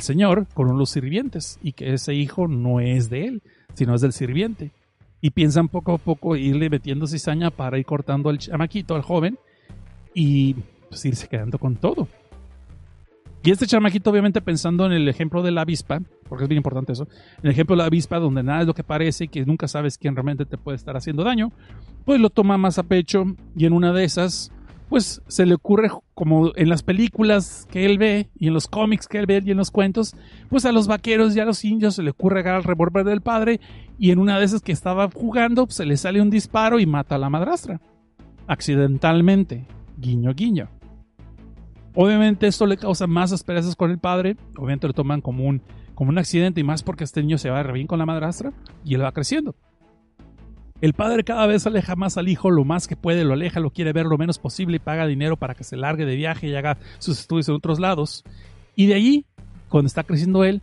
señor 0.00 0.46
con 0.54 0.70
unos 0.70 0.90
sirvientes 0.90 1.58
y 1.62 1.72
que 1.72 1.92
ese 1.92 2.14
hijo 2.14 2.48
no 2.48 2.80
es 2.80 3.10
de 3.10 3.26
él, 3.26 3.42
sino 3.74 3.94
es 3.94 4.00
del 4.00 4.12
sirviente. 4.12 4.70
Y 5.20 5.30
piensan 5.30 5.68
poco 5.68 5.94
a 5.94 5.98
poco 5.98 6.36
irle 6.36 6.70
metiendo 6.70 7.06
cizaña 7.06 7.50
para 7.50 7.78
ir 7.78 7.86
cortando 7.86 8.28
al 8.28 8.38
chamaquito, 8.38 8.94
al 8.94 9.02
joven, 9.02 9.38
y 10.12 10.54
pues 10.88 11.04
irse 11.04 11.26
quedando 11.26 11.58
con 11.58 11.76
todo. 11.76 12.06
Y 13.42 13.50
este 13.50 13.66
chamaquito, 13.66 14.10
obviamente, 14.10 14.40
pensando 14.40 14.86
en 14.86 14.92
el 14.92 15.08
ejemplo 15.08 15.42
de 15.42 15.50
la 15.50 15.62
avispa, 15.62 16.00
porque 16.28 16.44
es 16.44 16.48
bien 16.48 16.58
importante 16.58 16.92
eso, 16.92 17.08
en 17.38 17.44
el 17.46 17.50
ejemplo 17.50 17.74
de 17.74 17.78
la 17.78 17.86
avispa, 17.86 18.18
donde 18.18 18.42
nada 18.42 18.62
es 18.62 18.66
lo 18.66 18.74
que 18.74 18.84
parece 18.84 19.24
y 19.24 19.28
que 19.28 19.44
nunca 19.44 19.68
sabes 19.68 19.98
quién 19.98 20.14
realmente 20.14 20.46
te 20.46 20.58
puede 20.58 20.76
estar 20.76 20.96
haciendo 20.96 21.24
daño, 21.24 21.52
pues 22.04 22.20
lo 22.20 22.30
toma 22.30 22.58
más 22.58 22.78
a 22.78 22.82
pecho 22.82 23.24
y 23.56 23.66
en 23.66 23.72
una 23.72 23.92
de 23.92 24.04
esas, 24.04 24.52
pues 24.88 25.22
se 25.26 25.46
le 25.46 25.54
ocurre, 25.54 25.90
como 26.14 26.52
en 26.56 26.68
las 26.68 26.82
películas 26.82 27.66
que 27.70 27.86
él 27.86 27.98
ve 27.98 28.28
y 28.38 28.48
en 28.48 28.54
los 28.54 28.68
cómics 28.68 29.06
que 29.06 29.18
él 29.18 29.26
ve 29.26 29.42
y 29.44 29.50
en 29.50 29.56
los 29.56 29.70
cuentos, 29.70 30.14
pues 30.48 30.64
a 30.64 30.72
los 30.72 30.86
vaqueros 30.86 31.34
y 31.36 31.40
a 31.40 31.44
los 31.44 31.64
indios 31.64 31.94
se 31.94 32.02
le 32.02 32.10
ocurre 32.10 32.40
agarrar 32.40 32.60
el 32.60 32.68
revólver 32.68 33.04
del 33.04 33.20
padre 33.20 33.60
y 33.98 34.10
en 34.10 34.18
una 34.18 34.38
de 34.38 34.44
esas 34.44 34.62
que 34.62 34.72
estaba 34.72 35.08
jugando, 35.10 35.66
pues, 35.66 35.76
se 35.76 35.86
le 35.86 35.96
sale 35.96 36.20
un 36.20 36.30
disparo 36.30 36.80
y 36.80 36.86
mata 36.86 37.14
a 37.14 37.18
la 37.18 37.30
madrastra. 37.30 37.80
Accidentalmente. 38.46 39.66
Guiño, 39.96 40.34
guiño. 40.34 40.68
Obviamente 41.94 42.48
esto 42.48 42.66
le 42.66 42.76
causa 42.76 43.06
más 43.06 43.32
asperezas 43.32 43.76
con 43.76 43.90
el 43.90 43.98
padre, 43.98 44.36
obviamente 44.56 44.88
lo 44.88 44.92
toman 44.92 45.20
como 45.20 45.44
un, 45.44 45.62
como 45.94 46.10
un 46.10 46.18
accidente 46.18 46.60
y 46.60 46.64
más 46.64 46.82
porque 46.82 47.04
este 47.04 47.22
niño 47.22 47.38
se 47.38 47.50
va 47.50 47.62
re 47.62 47.72
bien 47.72 47.86
con 47.86 47.98
la 47.98 48.06
madrastra 48.06 48.52
y 48.84 48.94
él 48.94 49.02
va 49.02 49.12
creciendo. 49.12 49.54
El 50.80 50.92
padre 50.92 51.24
cada 51.24 51.46
vez 51.46 51.66
aleja 51.66 51.96
más 51.96 52.18
al 52.18 52.28
hijo, 52.28 52.50
lo 52.50 52.64
más 52.64 52.88
que 52.88 52.96
puede, 52.96 53.24
lo 53.24 53.32
aleja, 53.32 53.60
lo 53.60 53.70
quiere 53.70 53.92
ver 53.92 54.06
lo 54.06 54.18
menos 54.18 54.38
posible 54.38 54.76
y 54.76 54.80
paga 54.80 55.06
dinero 55.06 55.36
para 55.36 55.54
que 55.54 55.64
se 55.64 55.76
largue 55.76 56.04
de 56.04 56.16
viaje 56.16 56.48
y 56.48 56.54
haga 56.54 56.76
sus 56.98 57.20
estudios 57.20 57.48
en 57.48 57.54
otros 57.54 57.78
lados. 57.78 58.24
Y 58.76 58.86
de 58.86 58.94
allí, 58.94 59.24
cuando 59.68 59.86
está 59.86 60.02
creciendo 60.02 60.44
él, 60.44 60.60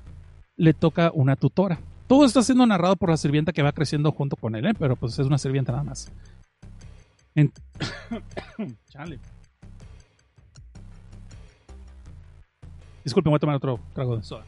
le 0.57 0.73
toca 0.73 1.11
una 1.13 1.35
tutora. 1.35 1.79
Todo 2.07 2.25
está 2.25 2.43
siendo 2.43 2.65
narrado 2.65 2.97
por 2.97 3.09
la 3.09 3.17
sirvienta 3.17 3.53
que 3.53 3.63
va 3.63 3.71
creciendo 3.71 4.11
junto 4.11 4.35
con 4.35 4.55
él, 4.55 4.67
¿eh? 4.67 4.73
pero 4.77 4.95
pues 4.95 5.17
es 5.17 5.25
una 5.25 5.37
sirvienta 5.37 5.71
nada 5.71 5.85
más. 5.85 6.11
Chale. 8.89 9.19
Disculpe, 13.03 13.29
voy 13.29 13.37
a 13.37 13.39
tomar 13.39 13.55
otro 13.55 13.79
trago 13.93 14.17
de 14.17 14.23
soda. 14.23 14.45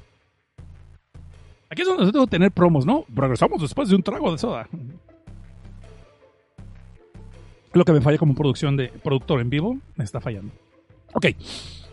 Aquí 1.73 1.81
es 1.81 1.87
donde 1.87 2.11
que 2.11 2.27
tener 2.27 2.51
promos, 2.51 2.85
¿no? 2.85 3.03
Regresamos 3.09 3.59
después 3.59 3.89
de 3.89 3.95
un 3.95 4.03
trago 4.03 4.31
de 4.31 4.37
soda. 4.37 4.69
Lo 7.73 7.83
que 7.83 7.91
me 7.91 7.99
falla 7.99 8.19
como 8.19 8.35
producción 8.35 8.77
de 8.77 8.89
productor 8.89 9.41
en 9.41 9.49
vivo 9.49 9.79
me 9.95 10.03
está 10.03 10.21
fallando. 10.21 10.53
Ok. 11.13 11.25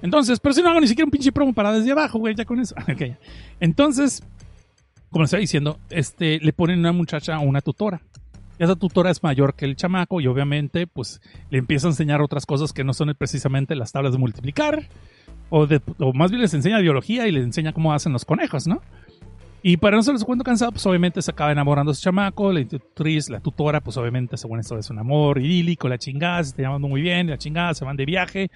Entonces, 0.03 0.39
pero 0.39 0.53
si 0.53 0.63
no 0.63 0.69
hago 0.69 0.83
ni 0.83 0.87
siquiera 0.87 1.07
un 1.07 1.11
pinche 1.11 1.33
promo 1.33 1.55
para 1.55 1.73
desde 1.73 1.93
abajo, 1.93 2.19
güey, 2.19 2.35
ya 2.35 2.45
con 2.45 2.61
eso. 2.61 2.75
Entonces, 3.61 4.23
como 5.09 5.23
les 5.23 5.29
estaba 5.29 5.41
diciendo, 5.41 5.79
este, 5.89 6.41
le 6.41 6.53
ponen 6.53 6.81
una 6.81 6.93
muchacha 6.93 7.37
a 7.37 7.39
una 7.39 7.63
tutora. 7.63 8.03
Esa 8.59 8.77
tutora 8.77 9.11
es 9.11 9.23
mayor 9.23 9.55
que 9.55 9.65
el 9.65 9.77
chamaco 9.77 10.21
y 10.21 10.27
obviamente, 10.27 10.87
pues, 10.87 11.23
le 11.49 11.57
empieza 11.57 11.87
a 11.87 11.93
enseñar 11.93 12.21
otras 12.21 12.45
cosas 12.45 12.75
que 12.75 12.85
no 12.85 12.93
son 12.93 13.15
precisamente 13.17 13.75
las 13.77 13.93
tablas 13.93 14.13
de 14.13 14.19
multiplicar. 14.19 14.91
O 15.49 15.67
más 16.13 16.31
bien 16.31 16.43
les 16.43 16.53
enseña 16.53 16.81
biología 16.81 17.27
y 17.27 17.33
les 17.33 17.45
enseña 17.45 17.73
cómo 17.73 17.95
hacen 17.95 18.13
los 18.13 18.27
conejos, 18.27 18.67
¿no? 18.67 18.83
Y 19.63 19.77
para 19.77 19.97
no 19.97 20.03
se 20.03 20.13
les 20.13 20.25
cuento 20.25 20.43
cansado, 20.43 20.73
pues 20.73 20.87
obviamente 20.87 21.21
se 21.21 21.31
acaba 21.31 21.53
enamorando 21.53 21.91
a 21.91 21.93
ese 21.93 22.03
chamaco, 22.03 22.53
la 22.53 22.61
institutriz, 22.61 23.29
la 23.29 23.41
tutora, 23.41 23.81
pues 23.81 23.97
obviamente 23.99 24.37
según 24.39 24.59
esto 24.59 24.79
es 24.79 24.89
un 24.89 24.99
amor 24.99 25.39
idílico, 25.39 25.89
la 25.89 25.99
chingada, 25.99 26.43
se 26.43 26.51
está 26.51 26.63
llamando 26.63 26.89
muy 26.89 27.03
bien, 27.03 27.29
la 27.29 27.37
chingada, 27.37 27.75
se 27.75 27.85
van 27.85 27.97
de 27.97 28.07
viaje, 28.07 28.51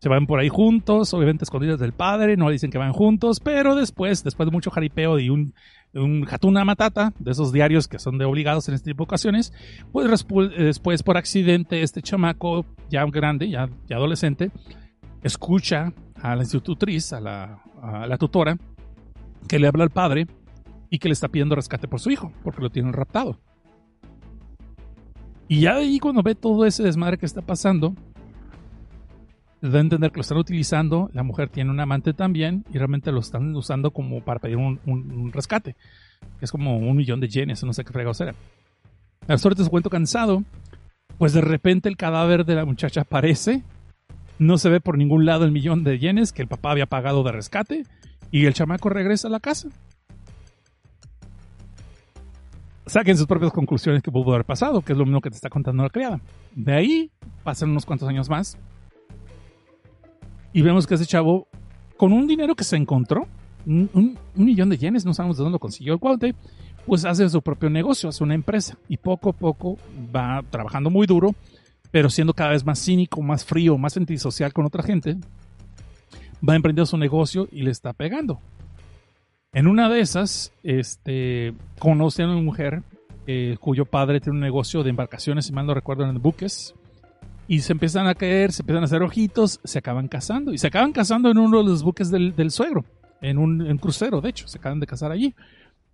se 0.00 0.08
van 0.08 0.26
por 0.26 0.40
ahí 0.40 0.48
juntos, 0.48 1.12
obviamente 1.12 1.44
escondidos 1.44 1.78
del 1.78 1.92
padre, 1.92 2.36
no 2.36 2.46
le 2.46 2.52
dicen 2.52 2.70
que 2.70 2.78
van 2.78 2.92
juntos, 2.92 3.40
pero 3.40 3.74
después, 3.74 4.24
después 4.24 4.46
de 4.46 4.52
mucho 4.52 4.70
jaripeo 4.70 5.18
y 5.18 5.28
un, 5.28 5.52
un 5.92 6.24
jatuna 6.24 6.64
matata, 6.64 7.12
de 7.18 7.30
esos 7.30 7.52
diarios 7.52 7.86
que 7.86 7.98
son 7.98 8.16
de 8.16 8.24
obligados 8.24 8.68
en 8.68 8.74
este 8.74 8.92
tipo 8.92 9.02
de 9.02 9.08
ocasiones, 9.08 9.52
pues 9.92 10.08
después 10.56 11.02
por 11.02 11.18
accidente 11.18 11.82
este 11.82 12.00
chamaco, 12.00 12.64
ya 12.88 13.04
grande, 13.04 13.50
ya, 13.50 13.68
ya 13.86 13.96
adolescente, 13.96 14.50
escucha 15.22 15.92
a 16.22 16.36
la 16.36 16.42
institutriz, 16.42 17.12
a 17.12 17.20
la, 17.20 17.62
a 17.82 18.06
la 18.06 18.16
tutora, 18.16 18.56
que 19.46 19.58
le 19.58 19.68
habla 19.68 19.84
al 19.84 19.90
padre 19.90 20.26
y 20.90 20.98
que 20.98 21.08
le 21.08 21.12
está 21.12 21.28
pidiendo 21.28 21.54
rescate 21.54 21.88
por 21.88 22.00
su 22.00 22.10
hijo, 22.10 22.32
porque 22.42 22.62
lo 22.62 22.70
tienen 22.70 22.92
raptado. 22.92 23.38
Y 25.48 25.60
ya 25.60 25.74
de 25.74 25.82
ahí 25.82 25.98
cuando 25.98 26.22
ve 26.22 26.34
todo 26.34 26.66
ese 26.66 26.82
desmadre 26.82 27.18
que 27.18 27.26
está 27.26 27.40
pasando, 27.40 27.94
da 29.60 29.78
a 29.78 29.80
entender 29.80 30.10
que 30.10 30.18
lo 30.18 30.22
están 30.22 30.38
utilizando, 30.38 31.10
la 31.12 31.22
mujer 31.22 31.48
tiene 31.48 31.70
un 31.70 31.80
amante 31.80 32.12
también 32.12 32.64
y 32.72 32.78
realmente 32.78 33.10
lo 33.12 33.20
están 33.20 33.54
usando 33.56 33.90
como 33.90 34.22
para 34.22 34.40
pedir 34.40 34.56
un, 34.56 35.30
rescate, 35.32 35.74
que 36.38 36.44
es 36.44 36.52
como 36.52 36.76
un 36.78 36.96
millón 36.96 37.20
de 37.20 37.28
yenes, 37.28 37.64
no 37.64 37.72
sé 37.72 37.84
qué 37.84 37.92
fregados 37.92 38.20
era. 38.20 38.34
A 39.26 39.38
suerte 39.38 39.64
se 39.64 39.70
cuento 39.70 39.90
cansado, 39.90 40.44
pues 41.16 41.32
de 41.32 41.40
repente 41.40 41.88
el 41.88 41.96
cadáver 41.96 42.44
de 42.44 42.54
la 42.54 42.64
muchacha 42.64 43.00
aparece, 43.02 43.62
no 44.38 44.58
se 44.58 44.68
ve 44.68 44.80
por 44.80 44.96
ningún 44.96 45.26
lado 45.26 45.44
el 45.44 45.50
millón 45.50 45.82
de 45.82 45.98
yenes 45.98 46.32
que 46.32 46.42
el 46.42 46.48
papá 46.48 46.70
había 46.70 46.86
pagado 46.86 47.24
de 47.24 47.32
rescate 47.32 47.84
y 48.30 48.46
el 48.46 48.54
chamaco 48.54 48.88
regresa 48.88 49.28
a 49.28 49.30
la 49.30 49.40
casa. 49.40 49.68
Saquen 52.88 53.18
sus 53.18 53.26
propias 53.26 53.52
conclusiones 53.52 54.02
que 54.02 54.10
pudo 54.10 54.32
haber 54.32 54.46
pasado, 54.46 54.80
que 54.80 54.92
es 54.92 54.98
lo 54.98 55.04
mismo 55.04 55.20
que 55.20 55.28
te 55.28 55.36
está 55.36 55.50
contando 55.50 55.82
la 55.82 55.90
criada. 55.90 56.20
De 56.54 56.72
ahí 56.72 57.10
pasan 57.44 57.70
unos 57.70 57.84
cuantos 57.84 58.08
años 58.08 58.30
más. 58.30 58.56
Y 60.54 60.62
vemos 60.62 60.86
que 60.86 60.94
ese 60.94 61.04
chavo, 61.04 61.48
con 61.98 62.14
un 62.14 62.26
dinero 62.26 62.56
que 62.56 62.64
se 62.64 62.76
encontró, 62.76 63.28
un, 63.66 64.18
millón 64.34 64.70
de 64.70 64.78
yenes, 64.78 65.04
no 65.04 65.12
sabemos 65.12 65.36
de 65.36 65.42
dónde 65.42 65.56
lo 65.56 65.58
consiguió 65.58 65.92
el 65.92 66.00
cuate, 66.00 66.34
pues 66.86 67.04
hace 67.04 67.28
su 67.28 67.42
propio 67.42 67.68
negocio, 67.68 68.08
hace 68.08 68.24
una 68.24 68.34
empresa. 68.34 68.78
Y 68.88 68.96
poco 68.96 69.28
a 69.28 69.32
poco 69.34 69.76
va 70.14 70.42
trabajando 70.48 70.88
muy 70.88 71.06
duro, 71.06 71.34
pero 71.90 72.08
siendo 72.08 72.32
cada 72.32 72.50
vez 72.50 72.64
más 72.64 72.82
cínico, 72.82 73.20
más 73.20 73.44
frío, 73.44 73.76
más 73.76 73.98
antisocial 73.98 74.54
con 74.54 74.64
otra 74.64 74.82
gente, 74.82 75.18
va 76.46 76.56
emprendiendo 76.56 76.86
su 76.86 76.96
negocio 76.96 77.48
y 77.52 77.62
le 77.62 77.70
está 77.70 77.92
pegando. 77.92 78.40
En 79.52 79.66
una 79.66 79.88
de 79.88 80.00
esas, 80.00 80.52
este, 80.62 81.54
conoce 81.78 82.22
a 82.22 82.26
una 82.26 82.40
mujer 82.40 82.82
eh, 83.26 83.56
cuyo 83.60 83.86
padre 83.86 84.20
tiene 84.20 84.36
un 84.36 84.42
negocio 84.42 84.82
de 84.82 84.90
embarcaciones, 84.90 85.46
si 85.46 85.52
mal 85.52 85.66
no 85.66 85.74
recuerdo, 85.74 86.04
en 86.04 86.20
buques. 86.20 86.74
Y 87.46 87.60
se 87.60 87.72
empiezan 87.72 88.06
a 88.06 88.14
caer, 88.14 88.52
se 88.52 88.62
empiezan 88.62 88.82
a 88.82 88.86
hacer 88.86 89.02
ojitos, 89.02 89.60
se 89.64 89.78
acaban 89.78 90.08
casando. 90.08 90.52
Y 90.52 90.58
se 90.58 90.66
acaban 90.66 90.92
casando 90.92 91.30
en 91.30 91.38
uno 91.38 91.58
de 91.58 91.64
los 91.64 91.82
buques 91.82 92.10
del, 92.10 92.50
suegro, 92.50 92.84
en 93.22 93.38
un 93.38 93.78
crucero, 93.78 94.20
de 94.20 94.30
hecho, 94.30 94.46
se 94.48 94.58
acaban 94.58 94.80
de 94.80 94.86
casar 94.86 95.12
allí. 95.12 95.34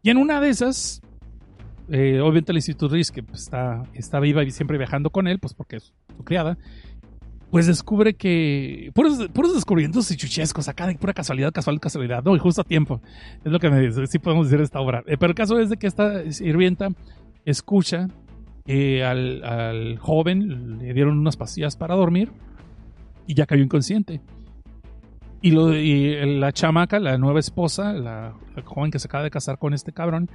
Y 0.05 0.11
en 0.11 0.19
una 0.19 0.41
de 0.41 0.51
esas, 0.51 1.01
eh, 1.89 2.21
obviamente 2.21 2.53
la 2.53 2.59
institutriz, 2.59 3.11
que 3.11 3.25
está, 3.33 3.85
está 3.95 4.21
viva 4.21 4.45
y 4.45 4.51
siempre 4.51 4.79
viajando 4.79 5.11
con 5.11 5.27
él, 5.27 5.39
pues 5.39 5.55
porque 5.55 5.77
es 5.77 5.95
su 6.15 6.25
criada, 6.25 6.59
pues 7.55 7.69
descubre 7.69 8.15
que 8.15 8.91
puros, 8.95 9.29
puros 9.29 9.55
descubrimientos 9.55 10.11
y 10.11 10.17
chuchescos, 10.17 10.67
acá 10.67 10.89
de 10.89 10.97
pura 10.97 11.15
casualidad, 11.15 11.53
casual, 11.53 11.79
casualidad, 11.79 12.21
no, 12.25 12.35
y 12.35 12.41
justo 12.41 12.63
a 12.63 12.65
tiempo. 12.65 13.01
Es 13.45 13.53
lo 13.53 13.61
que 13.61 13.71
me 13.71 13.79
dice, 13.79 14.09
sí 14.09 14.19
podemos 14.19 14.51
decir 14.51 14.61
esta 14.61 14.81
obra. 14.81 15.05
Eh, 15.07 15.17
pero 15.17 15.31
el 15.31 15.37
caso 15.37 15.61
es 15.61 15.71
de 15.71 15.77
que 15.77 15.87
esta 15.87 16.33
sirvienta 16.33 16.89
escucha 17.45 18.09
que 18.67 19.05
al, 19.05 19.99
joven 20.01 20.79
le 20.79 20.95
dieron 20.95 21.17
unas 21.17 21.37
pastillas 21.37 21.77
para 21.77 21.95
dormir 21.95 22.33
y 23.29 23.35
ya 23.35 23.47
cayó 23.47 23.63
inconsciente. 23.63 24.21
Y, 25.41 25.53
la 25.53 26.51
chamaca, 26.51 26.99
la 26.99 27.19
nueva 27.19 27.39
esposa, 27.39 27.93
la, 27.93 28.35
joven 28.65 28.91
que 28.91 28.99
se 28.99 29.07
acaba 29.07 29.23
de 29.23 29.31
casar 29.31 29.61
con 29.61 29.75
este 29.75 29.93
cabrón, 29.93 30.29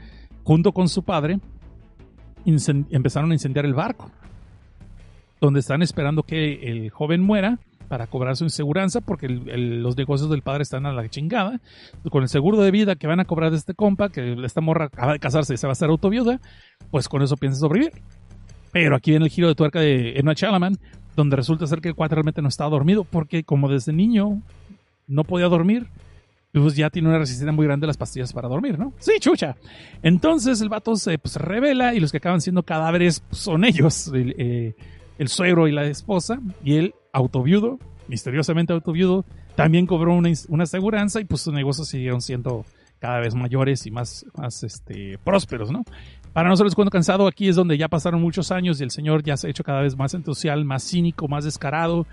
junto 0.45 0.71
con 0.71 0.87
su 0.87 1.03
padre, 1.03 1.41
empezaron 2.45 3.31
a 3.31 3.33
incendiar 3.33 3.65
el 3.65 3.73
barco 3.73 4.09
donde 5.41 5.59
están 5.59 5.81
esperando 5.81 6.23
que 6.23 6.53
el 6.69 6.89
joven 6.89 7.21
muera 7.21 7.59
para 7.89 8.07
cobrar 8.07 8.37
su 8.37 8.43
inseguranza 8.45 9.01
porque 9.01 9.27
los 9.27 9.97
negocios 9.97 10.29
del 10.29 10.43
padre 10.43 10.63
están 10.63 10.85
a 10.85 10.93
la 10.93 11.09
chingada. 11.09 11.59
Con 12.09 12.23
el 12.23 12.29
seguro 12.29 12.61
de 12.61 12.71
vida 12.71 12.95
que 12.95 13.07
van 13.07 13.19
a 13.19 13.25
cobrar 13.25 13.51
de 13.51 13.57
este 13.57 13.73
compa, 13.73 14.09
que 14.09 14.37
esta 14.45 14.61
morra 14.61 14.85
acaba 14.85 15.13
de 15.13 15.19
casarse 15.19 15.55
y 15.55 15.57
se 15.57 15.67
va 15.67 15.71
a 15.71 15.73
hacer 15.73 15.89
autoviuda, 15.89 16.39
pues 16.91 17.09
con 17.09 17.21
eso 17.21 17.35
piensa 17.35 17.59
sobrevivir. 17.59 17.93
Pero 18.71 18.95
aquí 18.95 19.11
viene 19.11 19.25
el 19.25 19.31
giro 19.31 19.47
de 19.47 19.55
tuerca 19.55 19.79
de 19.79 20.13
Emma 20.17 20.35
Chalaman, 20.35 20.77
donde 21.15 21.35
resulta 21.35 21.65
ser 21.65 21.81
que 21.81 21.89
el 21.89 21.95
cuate 21.95 22.15
realmente 22.15 22.41
no 22.41 22.47
estaba 22.47 22.69
dormido 22.69 23.03
porque 23.03 23.43
como 23.43 23.67
desde 23.67 23.91
niño 23.91 24.41
no 25.07 25.23
podía 25.23 25.47
dormir, 25.47 25.87
pues 26.53 26.75
ya 26.75 26.91
tiene 26.91 27.09
una 27.09 27.17
resistencia 27.17 27.51
muy 27.51 27.65
grande 27.65 27.85
a 27.85 27.87
las 27.87 27.97
pastillas 27.97 28.33
para 28.33 28.47
dormir, 28.47 28.77
¿no? 28.77 28.93
Sí, 28.99 29.13
chucha. 29.19 29.55
Entonces 30.03 30.61
el 30.61 30.69
vato 30.69 30.95
se 30.95 31.17
pues, 31.17 31.35
revela 31.37 31.95
y 31.95 31.99
los 31.99 32.11
que 32.11 32.17
acaban 32.17 32.41
siendo 32.41 32.61
cadáveres 32.63 33.21
pues, 33.21 33.41
son 33.41 33.65
ellos. 33.65 34.11
Eh, 34.13 34.75
el 35.19 35.27
suegro 35.27 35.67
y 35.67 35.71
la 35.71 35.85
esposa, 35.85 36.39
y 36.63 36.77
él, 36.77 36.95
autoviudo, 37.13 37.77
misteriosamente 38.07 38.73
autoviudo, 38.73 39.25
también 39.55 39.85
cobró 39.85 40.15
una, 40.15 40.31
una 40.47 40.63
aseguranza 40.63 41.21
y 41.21 41.25
pues 41.25 41.41
sus 41.41 41.53
negocios 41.53 41.87
siguieron 41.87 42.21
siendo 42.21 42.65
cada 42.99 43.19
vez 43.19 43.35
mayores 43.35 43.85
y 43.85 43.91
más, 43.91 44.25
más 44.35 44.63
este, 44.63 45.17
prósperos, 45.23 45.71
¿no? 45.71 45.83
Para 46.33 46.49
nosotros 46.49 46.75
cuando 46.75 46.91
cansado, 46.91 47.27
aquí 47.27 47.47
es 47.47 47.55
donde 47.55 47.77
ya 47.77 47.87
pasaron 47.87 48.21
muchos 48.21 48.51
años 48.51 48.79
y 48.79 48.83
el 48.83 48.91
señor 48.91 49.23
ya 49.23 49.35
se 49.37 49.47
ha 49.47 49.49
hecho 49.49 49.63
cada 49.63 49.81
vez 49.81 49.95
más 49.97 50.13
entusiasmado, 50.13 50.65
más 50.65 50.83
cínico, 50.83 51.27
más 51.27 51.45
descarado. 51.45 52.05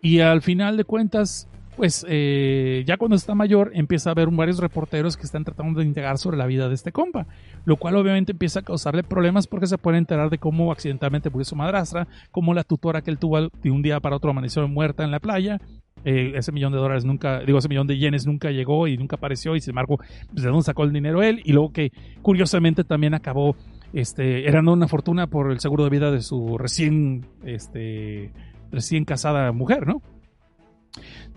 Y 0.00 0.20
al 0.20 0.42
final 0.42 0.76
de 0.76 0.84
cuentas, 0.84 1.48
pues 1.76 2.04
eh, 2.08 2.84
ya 2.86 2.96
cuando 2.96 3.16
está 3.16 3.34
mayor 3.34 3.70
empieza 3.74 4.10
a 4.10 4.12
haber 4.12 4.28
varios 4.28 4.58
reporteros 4.58 5.16
que 5.16 5.22
están 5.22 5.44
tratando 5.44 5.80
de 5.80 5.86
indagar 5.86 6.18
sobre 6.18 6.36
la 6.36 6.46
vida 6.46 6.68
de 6.68 6.74
este 6.74 6.92
compa, 6.92 7.26
lo 7.64 7.76
cual 7.76 7.96
obviamente 7.96 8.32
empieza 8.32 8.60
a 8.60 8.62
causarle 8.62 9.02
problemas 9.02 9.46
porque 9.46 9.66
se 9.66 9.78
puede 9.78 9.98
enterar 9.98 10.30
de 10.30 10.38
cómo 10.38 10.72
accidentalmente 10.72 11.30
murió 11.30 11.44
su 11.44 11.56
madrastra, 11.56 12.06
cómo 12.30 12.54
la 12.54 12.64
tutora 12.64 13.02
que 13.02 13.10
él 13.10 13.18
tuvo 13.18 13.40
de 13.40 13.70
un 13.70 13.82
día 13.82 14.00
para 14.00 14.16
otro 14.16 14.30
amaneció 14.30 14.66
muerta 14.68 15.04
en 15.04 15.10
la 15.10 15.20
playa, 15.20 15.60
eh, 16.04 16.32
ese 16.34 16.50
millón 16.50 16.72
de 16.72 16.78
dólares 16.78 17.04
nunca, 17.04 17.40
digo, 17.40 17.58
ese 17.58 17.68
millón 17.68 17.86
de 17.86 17.96
yenes 17.96 18.26
nunca 18.26 18.50
llegó 18.50 18.88
y 18.88 18.96
nunca 18.96 19.16
apareció 19.16 19.54
y 19.54 19.60
sin 19.60 19.70
embargo, 19.70 19.98
pues, 19.98 20.42
de 20.42 20.48
dónde 20.48 20.64
sacó 20.64 20.84
el 20.84 20.92
dinero 20.92 21.22
él 21.22 21.40
y 21.44 21.52
luego 21.52 21.72
que 21.72 21.92
curiosamente 22.22 22.82
también 22.82 23.14
acabó 23.14 23.56
este, 23.92 24.48
erando 24.48 24.72
una 24.72 24.88
fortuna 24.88 25.26
por 25.28 25.52
el 25.52 25.60
seguro 25.60 25.84
de 25.84 25.90
vida 25.90 26.10
de 26.10 26.20
su 26.20 26.58
recién, 26.58 27.26
este, 27.44 28.32
recién 28.72 29.04
casada 29.04 29.52
mujer, 29.52 29.86
¿no? 29.86 30.02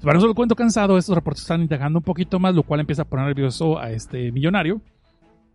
Para 0.02 0.18
eso 0.18 0.28
lo 0.28 0.36
cuento 0.36 0.56
cansado, 0.56 0.98
estos 0.98 1.16
reportes 1.16 1.42
están 1.42 1.62
indagando 1.62 2.00
un 2.00 2.04
poquito 2.04 2.40
más, 2.40 2.54
lo 2.54 2.64
cual 2.64 2.82
empieza 2.82 3.04
a 3.04 3.06
poner 3.06 3.26
nervioso 3.28 3.80
a 3.80 3.92
este 3.92 4.32
millonario. 4.32 4.82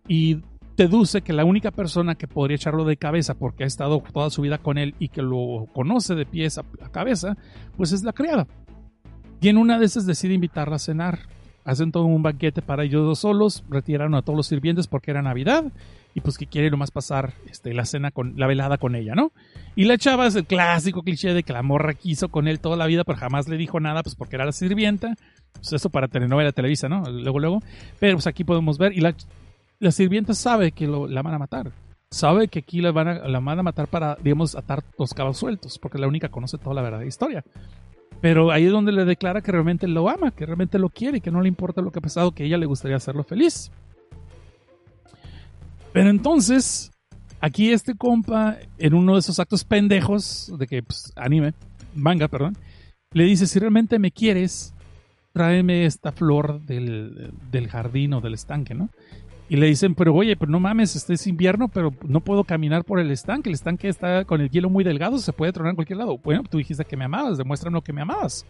Y 0.08 0.42
deduce 0.76 1.22
que 1.22 1.32
la 1.32 1.44
única 1.44 1.70
persona 1.70 2.14
que 2.14 2.26
podría 2.26 2.56
echarlo 2.56 2.84
de 2.84 2.96
cabeza 2.96 3.34
porque 3.34 3.64
ha 3.64 3.66
estado 3.66 4.02
toda 4.12 4.30
su 4.30 4.42
vida 4.42 4.58
con 4.58 4.78
él 4.78 4.94
y 4.98 5.08
que 5.08 5.22
lo 5.22 5.66
conoce 5.72 6.14
de 6.14 6.26
pies 6.26 6.58
a, 6.58 6.64
cabeza, 6.90 7.36
pues 7.76 7.92
es 7.92 8.02
la 8.02 8.12
criada. 8.12 8.46
Y 9.40 9.48
en 9.48 9.58
una 9.58 9.78
de 9.78 9.86
esas 9.86 10.06
decide 10.06 10.34
invitarla 10.34 10.76
a 10.76 10.80
cenar. 10.80 11.20
Hacen 11.64 11.92
todo 11.92 12.04
un 12.04 12.22
banquete 12.22 12.62
para 12.62 12.84
ellos 12.84 13.04
dos 13.04 13.18
solos, 13.20 13.62
retiraron 13.68 14.14
a 14.14 14.22
todos 14.22 14.36
los 14.36 14.46
sirvientes 14.46 14.86
porque 14.86 15.10
era 15.10 15.22
Navidad 15.22 15.70
y 16.14 16.20
pues 16.20 16.38
que 16.38 16.46
quiere 16.46 16.70
nomás 16.70 16.90
pasar 16.90 17.34
este, 17.48 17.72
la 17.72 17.84
cena 17.84 18.10
con 18.10 18.34
la 18.36 18.46
velada 18.46 18.78
con 18.78 18.94
ella, 18.94 19.14
¿no? 19.14 19.32
Y 19.76 19.84
la 19.84 19.98
chava 19.98 20.26
es 20.26 20.34
el 20.34 20.44
clásico 20.44 21.02
cliché 21.02 21.32
de 21.34 21.42
que 21.42 21.52
la 21.52 21.62
morra 21.62 21.94
quiso 21.94 22.28
con 22.28 22.48
él 22.48 22.60
toda 22.60 22.76
la 22.76 22.86
vida, 22.86 23.04
pero 23.04 23.18
jamás 23.18 23.48
le 23.48 23.56
dijo 23.56 23.80
nada, 23.80 24.02
pues 24.02 24.16
porque 24.16 24.36
era 24.36 24.44
la 24.44 24.52
sirvienta. 24.52 25.14
Pues 25.52 25.72
eso 25.72 25.90
para 25.90 26.08
telenovela 26.08 26.52
Televisa, 26.52 26.88
¿no? 26.88 27.02
Luego, 27.10 27.38
luego. 27.38 27.62
Pero 27.98 28.16
pues 28.16 28.26
aquí 28.26 28.44
podemos 28.44 28.78
ver, 28.78 28.92
y 28.92 29.00
la, 29.00 29.14
la 29.78 29.90
sirvienta 29.92 30.34
sabe 30.34 30.72
que 30.72 30.86
lo, 30.86 31.06
la 31.06 31.22
van 31.22 31.34
a 31.34 31.38
matar. 31.38 31.72
Sabe 32.10 32.48
que 32.48 32.58
aquí 32.60 32.80
la 32.80 32.90
van, 32.90 33.08
a, 33.08 33.14
la 33.28 33.38
van 33.38 33.60
a 33.60 33.62
matar 33.62 33.86
para, 33.86 34.16
digamos, 34.20 34.56
atar 34.56 34.82
los 34.98 35.14
cabos 35.14 35.38
sueltos, 35.38 35.78
porque 35.78 35.98
la 35.98 36.08
única 36.08 36.26
que 36.26 36.32
conoce 36.32 36.58
toda 36.58 36.74
la 36.74 36.82
verdadera 36.82 37.08
historia. 37.08 37.44
Pero 38.20 38.50
ahí 38.50 38.66
es 38.66 38.72
donde 38.72 38.92
le 38.92 39.04
declara 39.04 39.40
que 39.40 39.52
realmente 39.52 39.86
lo 39.86 40.08
ama, 40.08 40.32
que 40.32 40.44
realmente 40.44 40.78
lo 40.78 40.90
quiere, 40.90 41.20
que 41.20 41.30
no 41.30 41.40
le 41.40 41.48
importa 41.48 41.80
lo 41.80 41.90
que 41.90 42.00
ha 42.00 42.02
pasado, 42.02 42.32
que 42.32 42.44
ella 42.44 42.58
le 42.58 42.66
gustaría 42.66 42.96
hacerlo 42.96 43.22
feliz. 43.22 43.70
Pero 45.92 46.10
entonces, 46.10 46.90
aquí 47.40 47.72
este 47.72 47.94
compa, 47.94 48.58
en 48.78 48.94
uno 48.94 49.14
de 49.14 49.20
esos 49.20 49.38
actos 49.40 49.64
pendejos 49.64 50.52
de 50.58 50.66
que, 50.66 50.82
pues, 50.82 51.12
anime, 51.16 51.54
manga, 51.94 52.28
perdón, 52.28 52.56
le 53.12 53.24
dice, 53.24 53.46
si 53.46 53.58
realmente 53.58 53.98
me 53.98 54.12
quieres, 54.12 54.72
tráeme 55.32 55.84
esta 55.84 56.12
flor 56.12 56.60
del, 56.62 57.32
del 57.50 57.68
jardín 57.68 58.14
o 58.14 58.20
del 58.20 58.34
estanque, 58.34 58.74
¿no? 58.74 58.88
Y 59.50 59.56
le 59.56 59.66
dicen, 59.66 59.96
pero 59.96 60.14
oye, 60.14 60.36
pero 60.36 60.52
no 60.52 60.60
mames, 60.60 60.94
este 60.94 61.14
es 61.14 61.26
invierno, 61.26 61.66
pero 61.66 61.92
no 62.06 62.20
puedo 62.20 62.44
caminar 62.44 62.84
por 62.84 63.00
el 63.00 63.10
estanque. 63.10 63.48
El 63.48 63.56
estanque 63.56 63.88
está 63.88 64.24
con 64.24 64.40
el 64.40 64.48
hielo 64.48 64.70
muy 64.70 64.84
delgado, 64.84 65.18
se 65.18 65.32
puede 65.32 65.52
tronar 65.52 65.70
en 65.70 65.74
cualquier 65.74 65.96
lado. 65.96 66.18
Bueno, 66.18 66.44
tú 66.48 66.58
dijiste 66.58 66.84
que 66.84 66.96
me 66.96 67.04
amabas, 67.04 67.36
demuéstrame 67.36 67.74
lo 67.74 67.82
que 67.82 67.92
me 67.92 68.00
amabas. 68.00 68.46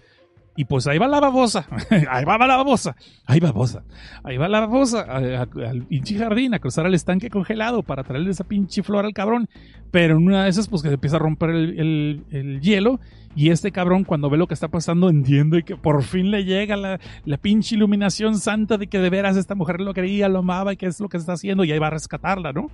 Y 0.57 0.65
pues 0.65 0.87
ahí 0.87 0.99
va 0.99 1.09
la 1.09 1.21
babosa, 1.21 1.67
ahí 2.11 2.25
va 2.25 2.37
la 2.37 2.57
babosa, 2.57 2.97
ahí 3.25 3.41
babosa, 3.41 3.85
ahí 4.25 4.37
va 4.37 4.49
la 4.49 4.61
babosa 4.61 5.03
al 5.03 5.85
pinche 5.89 6.19
jardín 6.19 6.55
a 6.55 6.59
cruzar 6.59 6.87
el 6.87 6.95
estanque 6.95 7.31
congelado 7.31 7.83
para 7.83 8.03
traerle 8.03 8.31
esa 8.31 8.45
pinche 8.45 8.83
flor 8.83 9.05
al 9.05 9.15
cabrón. 9.15 9.49
Pero 9.91 10.17
en 10.17 10.27
una 10.27 10.45
de 10.45 10.51
esas, 10.51 10.69
pues 10.69 10.83
que 10.83 10.89
se 10.89 10.95
empieza 10.95 11.17
a 11.17 11.21
romper 11.21 11.51
el, 11.51 11.81
el, 11.81 12.25
el 12.31 12.61
hielo 12.61 13.01
y 13.37 13.51
este 13.51 13.71
cabrón, 13.71 14.03
cuando 14.03 14.29
ve 14.29 14.37
lo 14.37 14.49
que 14.49 14.55
está 14.55 14.69
pasando, 14.69 15.09
entiende 15.09 15.63
que 15.63 15.77
por 15.77 16.03
fin 16.03 16.33
le 16.33 16.45
llega 16.45 16.77
la, 16.77 16.99
la, 17.25 17.37
pinche 17.37 17.77
iluminación 17.77 18.37
santa 18.37 18.77
de 18.77 18.89
que 18.89 18.99
de 18.99 19.09
veras 19.09 19.37
esta 19.37 19.55
mujer 19.55 19.81
lo 19.81 19.95
quería, 19.95 20.29
lo 20.29 20.41
amaba 20.41 20.73
y 20.73 20.77
que 20.77 20.87
es 20.87 20.99
lo 20.99 21.09
que 21.09 21.17
está 21.17 21.35
haciendo 21.35 21.63
y 21.63 21.71
ahí 21.71 21.79
va 21.79 21.87
a 21.87 21.91
rescatarla, 21.91 22.53
¿no? 22.53 22.71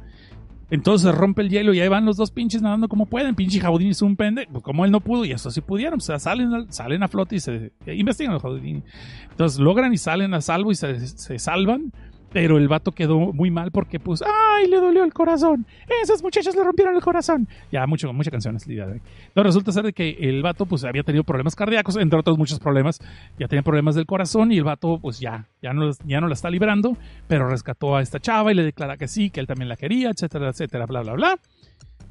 Entonces 0.68 1.14
rompe 1.14 1.42
el 1.42 1.50
hielo 1.50 1.72
y 1.74 1.80
ahí 1.80 1.88
van 1.88 2.04
los 2.04 2.16
dos 2.16 2.30
pinches 2.30 2.60
nadando 2.60 2.88
como 2.88 3.06
pueden. 3.06 3.34
Pinche 3.34 3.60
Jaudini 3.60 3.90
es 3.90 4.02
un 4.02 4.16
pende. 4.16 4.48
Pues 4.50 4.64
como 4.64 4.84
él 4.84 4.90
no 4.90 5.00
pudo 5.00 5.24
y 5.24 5.32
eso 5.32 5.50
sí 5.50 5.60
pudieron. 5.60 5.98
O 5.98 6.02
sea, 6.02 6.18
salen, 6.18 6.72
salen 6.72 7.02
a 7.02 7.08
flote 7.08 7.36
y 7.36 7.40
se 7.40 7.72
investigan 7.86 8.32
los 8.32 8.42
Jaudini. 8.42 8.82
Entonces 9.30 9.60
logran 9.60 9.92
y 9.92 9.98
salen 9.98 10.34
a 10.34 10.40
salvo 10.40 10.72
y 10.72 10.74
se, 10.74 11.06
se 11.06 11.38
salvan. 11.38 11.92
Pero 12.36 12.58
el 12.58 12.68
vato 12.68 12.92
quedó 12.92 13.32
muy 13.32 13.50
mal 13.50 13.70
porque, 13.70 13.98
pues, 13.98 14.20
¡ay! 14.20 14.68
Le 14.68 14.76
dolió 14.76 15.04
el 15.04 15.14
corazón. 15.14 15.64
Esas 16.02 16.22
muchachas 16.22 16.54
le 16.54 16.62
rompieron 16.62 16.94
el 16.94 17.00
corazón. 17.00 17.48
Ya, 17.72 17.86
mucho, 17.86 18.12
muchas 18.12 18.30
canciones. 18.30 18.68
Entonces 18.68 19.02
resulta 19.34 19.72
ser 19.72 19.84
de 19.84 19.94
que 19.94 20.18
el 20.20 20.42
vato, 20.42 20.66
pues, 20.66 20.84
había 20.84 21.02
tenido 21.02 21.24
problemas 21.24 21.56
cardíacos, 21.56 21.96
entre 21.96 22.18
otros 22.18 22.36
muchos 22.36 22.58
problemas. 22.60 23.00
Ya 23.38 23.48
tenía 23.48 23.62
problemas 23.62 23.94
del 23.94 24.04
corazón 24.04 24.52
y 24.52 24.58
el 24.58 24.64
vato, 24.64 24.98
pues, 25.00 25.18
ya, 25.18 25.48
ya 25.62 25.72
no, 25.72 25.90
ya 26.04 26.20
no 26.20 26.28
la 26.28 26.34
está 26.34 26.50
librando. 26.50 26.98
Pero 27.26 27.48
rescató 27.48 27.96
a 27.96 28.02
esta 28.02 28.20
chava 28.20 28.52
y 28.52 28.54
le 28.54 28.64
declara 28.64 28.98
que 28.98 29.08
sí, 29.08 29.30
que 29.30 29.40
él 29.40 29.46
también 29.46 29.70
la 29.70 29.76
quería, 29.76 30.10
etcétera, 30.10 30.50
etcétera, 30.50 30.84
bla, 30.84 31.00
bla, 31.00 31.14
bla. 31.14 31.38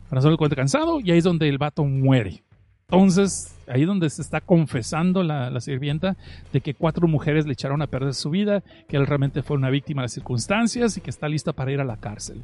Para 0.09 0.23
solo 0.23 0.31
el 0.31 0.37
cuento 0.39 0.55
cansado 0.55 1.01
y 1.01 1.11
ahí 1.11 1.19
es 1.19 1.23
donde 1.23 1.47
el 1.47 1.59
vato 1.59 1.83
muere. 1.83 2.44
Entonces, 2.87 3.55
ahí 3.67 3.83
donde 3.83 4.09
se 4.11 4.21
está 4.21 4.41
confesando 4.41 5.23
la, 5.23 5.49
la, 5.49 5.59
sirvienta 5.59 6.15
de 6.53 6.61
que 6.61 6.75
cuatro 6.75 7.07
mujeres 7.07 7.47
le 7.47 7.53
echaron 7.53 7.81
a 7.81 7.87
perder 7.87 8.13
su 8.13 8.29
vida, 8.29 8.61
que 8.87 8.97
él 8.97 9.07
realmente 9.07 9.41
fue 9.41 9.57
una 9.57 9.71
víctima 9.71 10.01
de 10.01 10.05
las 10.05 10.13
circunstancias 10.13 10.95
y 10.97 11.01
que 11.01 11.09
está 11.09 11.27
lista 11.27 11.51
para 11.51 11.71
ir 11.71 11.79
a 11.79 11.83
la 11.83 11.97
cárcel. 11.97 12.43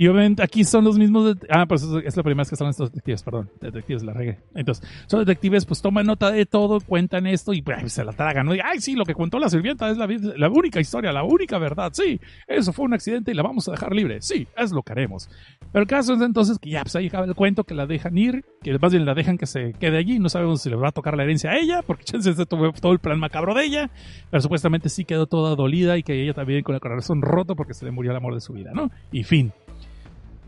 Y 0.00 0.08
obviamente 0.08 0.42
aquí 0.42 0.64
son 0.64 0.84
los 0.84 0.96
mismos. 0.96 1.36
ah, 1.50 1.66
pues 1.66 1.82
es 1.82 2.16
la 2.16 2.22
primera 2.22 2.40
vez 2.40 2.48
que 2.48 2.54
están 2.54 2.70
estos 2.70 2.90
detectives, 2.90 3.22
perdón. 3.22 3.50
Detectives, 3.60 4.02
la 4.02 4.14
regué. 4.14 4.38
Entonces, 4.54 4.82
son 5.06 5.20
detectives, 5.20 5.66
pues 5.66 5.82
toman 5.82 6.06
nota 6.06 6.30
de 6.30 6.46
todo, 6.46 6.80
cuentan 6.80 7.26
esto 7.26 7.52
y 7.52 7.60
pues, 7.60 7.92
se 7.92 8.02
la 8.02 8.14
tragan. 8.14 8.46
¿no? 8.46 8.54
Y, 8.54 8.60
Ay, 8.64 8.80
sí, 8.80 8.94
lo 8.94 9.04
que 9.04 9.12
contó 9.12 9.38
la 9.38 9.50
sirvienta 9.50 9.90
es 9.90 9.98
la, 9.98 10.06
la, 10.06 10.48
única 10.48 10.80
historia, 10.80 11.12
la 11.12 11.22
única 11.22 11.58
verdad. 11.58 11.90
Sí, 11.92 12.18
eso 12.48 12.72
fue 12.72 12.86
un 12.86 12.94
accidente 12.94 13.30
y 13.30 13.34
la 13.34 13.42
vamos 13.42 13.68
a 13.68 13.72
dejar 13.72 13.94
libre. 13.94 14.22
Sí, 14.22 14.48
es 14.56 14.72
lo 14.72 14.82
que 14.82 14.92
haremos. 14.92 15.28
Pero 15.70 15.82
el 15.82 15.86
caso 15.86 16.14
es 16.14 16.22
entonces 16.22 16.58
que 16.58 16.70
ya, 16.70 16.80
pues 16.80 16.96
ahí 16.96 17.08
acaba 17.08 17.26
el 17.26 17.34
cuento, 17.34 17.64
que 17.64 17.74
la 17.74 17.84
dejan 17.84 18.16
ir, 18.16 18.46
que 18.62 18.78
más 18.78 18.92
bien 18.92 19.04
la 19.04 19.12
dejan 19.12 19.36
que 19.36 19.44
se 19.44 19.74
quede 19.74 19.98
allí. 19.98 20.18
No 20.18 20.30
sabemos 20.30 20.62
si 20.62 20.70
le 20.70 20.76
va 20.76 20.88
a 20.88 20.92
tocar 20.92 21.14
la 21.14 21.24
herencia 21.24 21.50
a 21.50 21.58
ella, 21.58 21.82
porque 21.86 22.04
se 22.22 22.46
tuvo 22.46 22.72
todo 22.72 22.92
el 22.92 23.00
plan 23.00 23.20
macabro 23.20 23.52
de 23.52 23.66
ella. 23.66 23.90
Pero 24.30 24.40
supuestamente 24.40 24.88
sí 24.88 25.04
quedó 25.04 25.26
toda 25.26 25.54
dolida 25.56 25.98
y 25.98 26.02
que 26.02 26.22
ella 26.22 26.32
también 26.32 26.62
con 26.62 26.74
el 26.74 26.80
corazón 26.80 27.20
roto 27.20 27.54
porque 27.54 27.74
se 27.74 27.84
le 27.84 27.90
murió 27.90 28.12
el 28.12 28.16
amor 28.16 28.32
de 28.32 28.40
su 28.40 28.54
vida, 28.54 28.70
¿no? 28.72 28.90
Y 29.12 29.24
fin. 29.24 29.52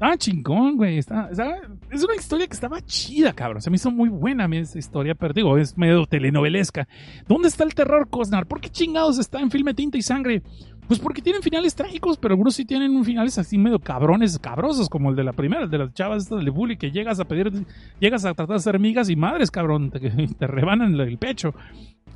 Ah, 0.04 0.16
chingón, 0.16 0.76
güey. 0.76 0.98
Es 0.98 1.06
una 1.08 2.14
historia 2.16 2.48
que 2.48 2.54
estaba 2.54 2.80
chida, 2.80 3.32
cabrón. 3.32 3.62
Se 3.62 3.70
me 3.70 3.76
hizo 3.76 3.92
muy 3.92 4.08
buena 4.08 4.48
mí 4.48 4.56
esa 4.56 4.76
historia, 4.76 5.14
pero 5.14 5.32
digo, 5.32 5.56
es 5.56 5.78
medio 5.78 6.04
telenovelesca. 6.06 6.88
¿Dónde 7.28 7.46
está 7.46 7.62
el 7.62 7.72
terror, 7.72 8.08
Cosnar? 8.10 8.46
¿Por 8.46 8.60
qué 8.60 8.68
chingados 8.68 9.20
está 9.20 9.38
en 9.38 9.52
filme 9.52 9.74
Tinta 9.74 9.96
y 9.96 10.02
Sangre? 10.02 10.42
Pues 10.88 10.98
porque 10.98 11.22
tienen 11.22 11.42
finales 11.42 11.74
trágicos, 11.74 12.18
pero 12.18 12.34
algunos 12.34 12.54
sí 12.54 12.64
tienen 12.64 13.04
finales 13.04 13.38
así 13.38 13.56
medio 13.56 13.78
cabrones, 13.78 14.38
cabrosos, 14.38 14.88
como 14.88 15.10
el 15.10 15.16
de 15.16 15.24
la 15.24 15.32
primera, 15.32 15.62
el 15.62 15.70
de 15.70 15.78
las 15.78 15.94
chavas 15.94 16.24
estas 16.24 16.44
de 16.44 16.50
bully, 16.50 16.76
que 16.76 16.90
llegas 16.90 17.20
a 17.20 17.24
pedir, 17.24 17.52
llegas 18.00 18.24
a 18.24 18.34
tratar 18.34 18.56
de 18.56 18.62
ser 18.62 18.78
migas 18.78 19.08
y 19.08 19.16
madres, 19.16 19.50
cabrón, 19.50 19.90
te, 19.90 20.00
te 20.38 20.46
rebanan 20.46 20.98
el 21.00 21.18
pecho. 21.18 21.54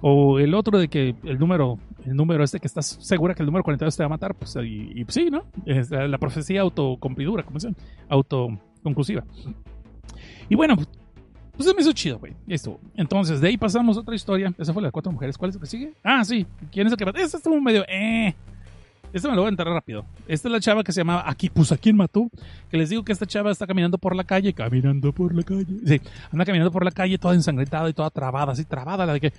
O 0.02 0.38
el 0.38 0.52
otro 0.55 0.78
de 0.78 0.88
que 0.88 1.14
el 1.24 1.38
número, 1.38 1.78
el 2.05 2.14
número 2.14 2.44
este 2.44 2.60
que 2.60 2.66
estás 2.66 2.98
segura 3.01 3.34
que 3.34 3.43
el 3.43 3.47
número 3.47 3.64
42 3.64 3.97
te 3.97 4.02
va 4.02 4.06
a 4.06 4.10
matar, 4.10 4.34
pues 4.34 4.55
y, 4.56 5.05
sí, 5.09 5.30
¿no? 5.30 5.44
La, 5.64 6.06
la 6.06 6.18
profecía 6.18 6.60
autocumplidura, 6.60 7.44
como 7.44 7.59
se 7.60 7.70
autoconclusiva. 8.09 9.24
Y 10.48 10.55
bueno, 10.55 10.76
pues 11.56 11.68
se 11.68 11.74
me 11.74 11.80
hizo 11.80 11.93
chido, 11.93 12.18
güey. 12.18 12.34
Esto. 12.47 12.78
Entonces, 12.94 13.40
de 13.40 13.48
ahí 13.48 13.56
pasamos 13.56 13.97
a 13.97 14.01
otra 14.01 14.14
historia. 14.14 14.52
Esa 14.59 14.72
fue 14.72 14.82
la 14.82 14.88
de 14.88 14.93
cuatro 14.93 15.10
mujeres. 15.10 15.38
¿Cuál 15.38 15.51
es 15.51 15.56
el 15.56 15.60
que 15.62 15.66
sigue? 15.66 15.94
Ah, 16.05 16.22
sí. 16.24 16.47
¿Quién 16.70 16.86
es 16.86 16.93
el 16.93 16.98
que? 16.98 17.22
Este 17.22 17.38
estuvo 17.38 17.59
medio. 17.60 17.84
Eh. 17.88 18.34
Este 19.12 19.28
me 19.28 19.35
lo 19.35 19.43
voy 19.43 19.47
a 19.47 19.51
entrar 19.51 19.69
rápido. 19.69 20.05
Esta 20.28 20.49
es 20.49 20.53
la 20.53 20.61
chava 20.61 20.85
que 20.85 20.93
se 20.93 21.01
llamaba 21.01 21.24
Aquí, 21.27 21.49
pues 21.49 21.73
a 21.73 21.77
quién 21.77 21.97
mató. 21.97 22.28
Que 22.70 22.77
les 22.77 22.91
digo 22.91 23.05
que 23.05 23.12
esta 23.12 23.27
chava 23.27 23.51
está 23.51 23.66
caminando 23.66 23.99
por 23.99 24.15
la 24.15 24.24
calle, 24.24 24.53
caminando 24.53 25.12
por 25.12 25.35
la 25.35 25.43
calle. 25.43 25.66
Sí, 25.87 26.01
anda 26.31 26.45
caminando 26.45 26.70
por 26.70 26.85
la 26.85 26.91
calle 26.91 27.19
toda 27.19 27.35
ensangrentada 27.35 27.89
y 27.89 27.93
toda 27.93 28.11
trabada, 28.11 28.53
así 28.53 28.65
trabada, 28.65 29.07
la 29.07 29.15
de 29.15 29.20
que 29.20 29.33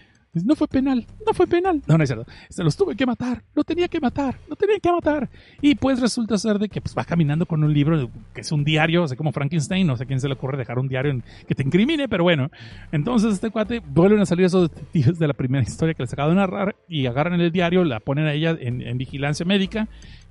no 0.45 0.55
fue 0.55 0.67
penal, 0.67 1.05
no 1.25 1.33
fue 1.33 1.47
penal. 1.47 1.81
No, 1.87 1.97
no 1.97 2.03
es 2.03 2.09
cierto. 2.09 2.29
Se 2.49 2.63
los 2.63 2.75
tuve 2.75 2.95
que 2.95 3.05
matar, 3.05 3.43
lo 3.53 3.63
tenía 3.63 3.87
que 3.87 3.99
matar, 3.99 4.37
lo 4.47 4.55
tenía 4.55 4.79
que 4.79 4.91
matar. 4.91 5.29
Y 5.61 5.75
pues 5.75 5.99
resulta 5.99 6.37
ser 6.37 6.59
de 6.59 6.69
que 6.69 6.81
pues, 6.81 6.95
va 6.97 7.05
caminando 7.05 7.45
con 7.45 7.63
un 7.63 7.73
libro 7.73 8.09
que 8.33 8.41
es 8.41 8.51
un 8.51 8.63
diario, 8.63 9.03
o 9.03 9.07
sea, 9.07 9.17
como 9.17 9.31
Frankenstein, 9.31 9.85
no 9.85 9.97
sé 9.97 10.05
quién 10.05 10.19
se 10.19 10.27
le 10.27 10.33
ocurre 10.33 10.57
dejar 10.57 10.79
un 10.79 10.87
diario 10.87 11.11
en, 11.11 11.23
que 11.47 11.55
te 11.55 11.63
incrimine, 11.63 12.07
pero 12.07 12.23
bueno. 12.23 12.49
Entonces 12.91 13.33
este 13.33 13.49
cuate 13.49 13.79
vuelven 13.79 14.19
a 14.19 14.25
salir 14.25 14.45
esos 14.45 14.69
detectives 14.69 15.19
de 15.19 15.27
la 15.27 15.33
primera 15.33 15.63
historia 15.63 15.93
que 15.93 16.03
les 16.03 16.13
acabo 16.13 16.29
de 16.29 16.35
narrar 16.35 16.75
y 16.87 17.05
agarran 17.05 17.39
el 17.39 17.51
diario, 17.51 17.83
la 17.83 17.99
ponen 17.99 18.25
a 18.25 18.33
ella 18.33 18.57
en, 18.59 18.81
en 18.81 18.97
vigilancia 18.97 19.45
médica 19.45 19.87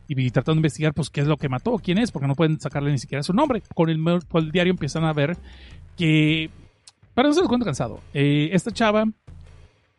y 0.09 0.31
tratando 0.31 0.57
de 0.57 0.59
investigar 0.59 0.95
pues 0.95 1.11
qué 1.11 1.21
es 1.21 1.27
lo 1.27 1.37
que 1.37 1.49
mató, 1.49 1.79
quién 1.79 1.99
es, 1.99 2.13
porque 2.13 2.29
no 2.29 2.35
pueden 2.35 2.61
sacarle 2.61 2.93
ni 2.93 2.99
siquiera 2.99 3.23
su 3.23 3.33
nombre. 3.33 3.63
Con 3.75 3.91
el, 3.91 4.03
con 4.29 4.45
el 4.45 4.53
diario 4.53 4.73
empiezan 4.73 5.05
a 5.05 5.13
ver 5.13 5.37
que... 5.97 6.51
Para 7.15 7.29
no 7.29 7.35
se 7.35 7.41
los 7.41 7.49
cuento 7.49 7.65
cansado. 7.65 8.01
Eh, 8.13 8.51
esta 8.53 8.71
chava 8.71 9.07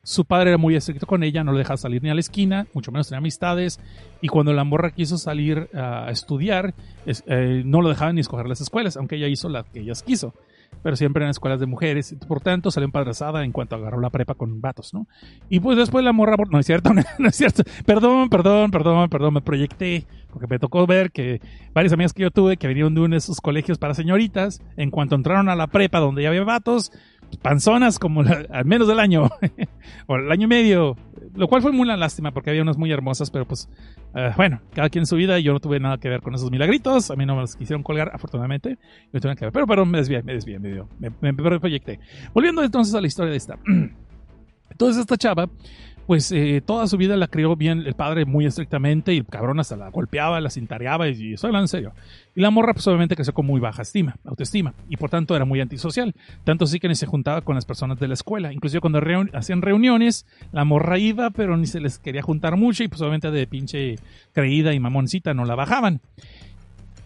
su 0.08 0.24
padre 0.24 0.52
era 0.52 0.58
muy 0.58 0.74
estricto 0.74 1.06
con 1.06 1.22
ella, 1.22 1.44
no 1.44 1.52
le 1.52 1.58
dejaba 1.58 1.76
salir 1.76 2.02
ni 2.02 2.10
a 2.10 2.14
la 2.14 2.22
esquina, 2.22 2.66
mucho 2.74 2.94
menos 2.94 3.10
tenía 3.10 3.18
amistades. 3.18 3.82
Y 4.22 4.30
cuando 4.30 4.54
la 4.54 4.64
morra 4.64 4.92
quiso 4.92 5.18
salir 5.18 5.70
a 5.74 6.10
estudiar, 6.10 6.74
es, 7.06 7.26
eh, 7.28 7.62
no 7.66 7.82
lo 7.82 7.90
dejaban 7.90 8.16
ni 8.16 8.22
escoger 8.22 8.48
las 8.48 8.62
escuelas, 8.62 8.96
aunque 8.96 9.18
ella 9.18 9.28
hizo 9.28 9.50
la 9.50 9.66
que 9.66 9.82
ellas 9.82 10.04
quiso. 10.04 10.34
Pero 10.82 10.96
siempre 10.96 11.24
eran 11.24 11.32
escuelas 11.32 11.60
de 11.60 11.66
mujeres. 11.66 12.16
Por 12.26 12.40
tanto, 12.40 12.72
salió 12.72 12.86
empadrazada 12.86 13.44
en 13.44 13.52
cuanto 13.52 13.76
agarró 13.76 14.00
la 14.00 14.10
prepa 14.10 14.36
con 14.36 14.62
vatos, 14.62 14.94
¿no? 14.94 15.08
Y 15.50 15.60
pues 15.60 15.78
después 15.78 16.06
la 16.06 16.14
morra. 16.14 16.38
No 16.50 16.60
es 16.60 16.66
cierto, 16.66 16.94
no 17.20 17.28
es 17.28 17.36
cierto. 17.36 17.64
Perdón, 17.86 18.30
perdón, 18.30 18.72
perdón, 18.72 19.10
perdón, 19.10 19.34
me 19.34 19.42
proyecté. 19.42 20.06
Porque 20.32 20.48
me 20.48 20.60
tocó 20.60 20.88
ver 20.88 21.12
que 21.12 21.42
varias 21.74 21.92
amigas 21.92 22.14
que 22.14 22.22
yo 22.24 22.32
tuve 22.32 22.56
que 22.56 22.68
vinieron 22.68 22.94
de 22.94 23.02
uno 23.02 23.14
de 23.14 23.18
esos 23.18 23.42
colegios 23.42 23.78
para 23.78 23.94
señoritas, 23.94 24.62
en 24.78 24.90
cuanto 24.90 25.16
entraron 25.16 25.50
a 25.50 25.56
la 25.56 25.68
prepa 25.68 26.00
donde 26.00 26.24
ya 26.24 26.30
había 26.30 26.44
vatos, 26.44 26.92
panzonas 27.42 28.00
como 28.00 28.22
al 28.22 28.66
menos 28.66 28.88
del 28.88 29.00
año, 29.00 29.30
o 30.08 30.16
el 30.16 30.32
año 30.32 30.46
y 30.46 30.48
medio, 30.48 30.98
lo 31.36 31.48
cual 31.48 31.62
fue 31.62 31.72
muy 31.72 31.82
una 31.82 31.98
lástima 31.98 32.32
porque 32.32 32.50
había 32.50 32.62
unas 32.62 32.78
muy 32.78 32.92
hermosas, 32.92 33.32
pero 33.32 33.48
pues 33.48 33.70
uh, 34.14 34.36
bueno, 34.36 34.62
cada 34.74 34.90
quien 34.90 35.04
en 35.04 35.08
su 35.08 35.16
vida, 35.16 35.40
yo 35.40 35.54
no 35.54 35.60
tuve 35.60 35.80
nada 35.80 35.98
que 35.98 36.10
ver 36.10 36.22
con 36.22 36.34
esos 36.36 36.52
milagritos, 36.52 37.12
a 37.12 37.16
mí 37.16 37.26
no 37.26 37.36
me 37.36 37.42
los 37.42 37.56
quisieron 37.56 37.84
colgar, 37.84 38.12
afortunadamente, 38.14 38.78
pero, 39.12 39.68
pero 39.68 39.86
me 39.86 39.98
desvié, 39.98 40.24
me 40.24 40.34
desvié, 40.34 40.60
me, 40.60 40.72
dio, 40.72 40.90
me, 41.00 41.12
me 41.22 41.34
proyecté. 41.34 42.00
Volviendo 42.34 42.64
entonces 42.64 42.94
a 42.96 43.02
la 43.02 43.08
historia 43.08 43.32
de 43.32 43.38
esta. 43.38 43.58
Entonces 44.70 45.02
esta 45.02 45.18
chava 45.18 45.50
pues 46.08 46.32
eh, 46.32 46.64
toda 46.66 46.88
su 46.88 46.96
vida 46.96 47.18
la 47.18 47.28
crió 47.28 47.58
bien 47.58 47.84
el 47.86 47.94
padre 47.94 48.24
muy 48.24 48.46
estrictamente 48.46 49.14
y 49.14 49.18
el 49.18 49.26
cabrón 49.26 49.60
hasta 49.60 49.76
la 49.76 49.90
golpeaba, 49.90 50.40
la 50.40 50.50
cintareaba 50.50 51.10
y, 51.10 51.22
y 51.22 51.34
eso 51.34 51.50
era 51.50 51.60
en 51.60 51.68
serio. 51.68 51.92
Y 52.34 52.40
la 52.40 52.50
morra, 52.50 52.74
pues 52.74 52.88
obviamente 52.88 53.16
creció 53.16 53.34
con 53.34 53.46
muy 53.46 53.60
baja 53.60 53.82
estima, 53.82 54.16
autoestima, 54.24 54.74
y 54.88 54.96
por 54.96 55.10
tanto 55.10 55.36
era 55.36 55.44
muy 55.44 55.60
antisocial. 55.60 56.16
Tanto 56.46 56.64
así 56.64 56.80
que 56.80 56.88
ni 56.88 56.96
se 56.96 57.08
juntaba 57.08 57.42
con 57.42 57.56
las 57.56 57.66
personas 57.66 58.00
de 58.00 58.08
la 58.08 58.14
escuela. 58.14 58.54
Inclusive 58.54 58.80
cuando 58.80 59.02
hacían 59.34 59.62
reuniones, 59.62 60.26
la 60.54 60.64
morra 60.64 60.98
iba, 60.98 61.30
pero 61.32 61.58
ni 61.58 61.68
se 61.68 61.82
les 61.82 62.00
quería 62.00 62.22
juntar 62.22 62.56
mucho 62.56 62.86
y 62.86 62.88
pues 62.88 63.02
obviamente 63.02 63.30
de 63.30 63.46
pinche 63.46 63.96
creída 64.32 64.74
y 64.74 64.80
mamoncita 64.80 65.34
no 65.34 65.44
la 65.44 65.56
bajaban. 65.56 66.00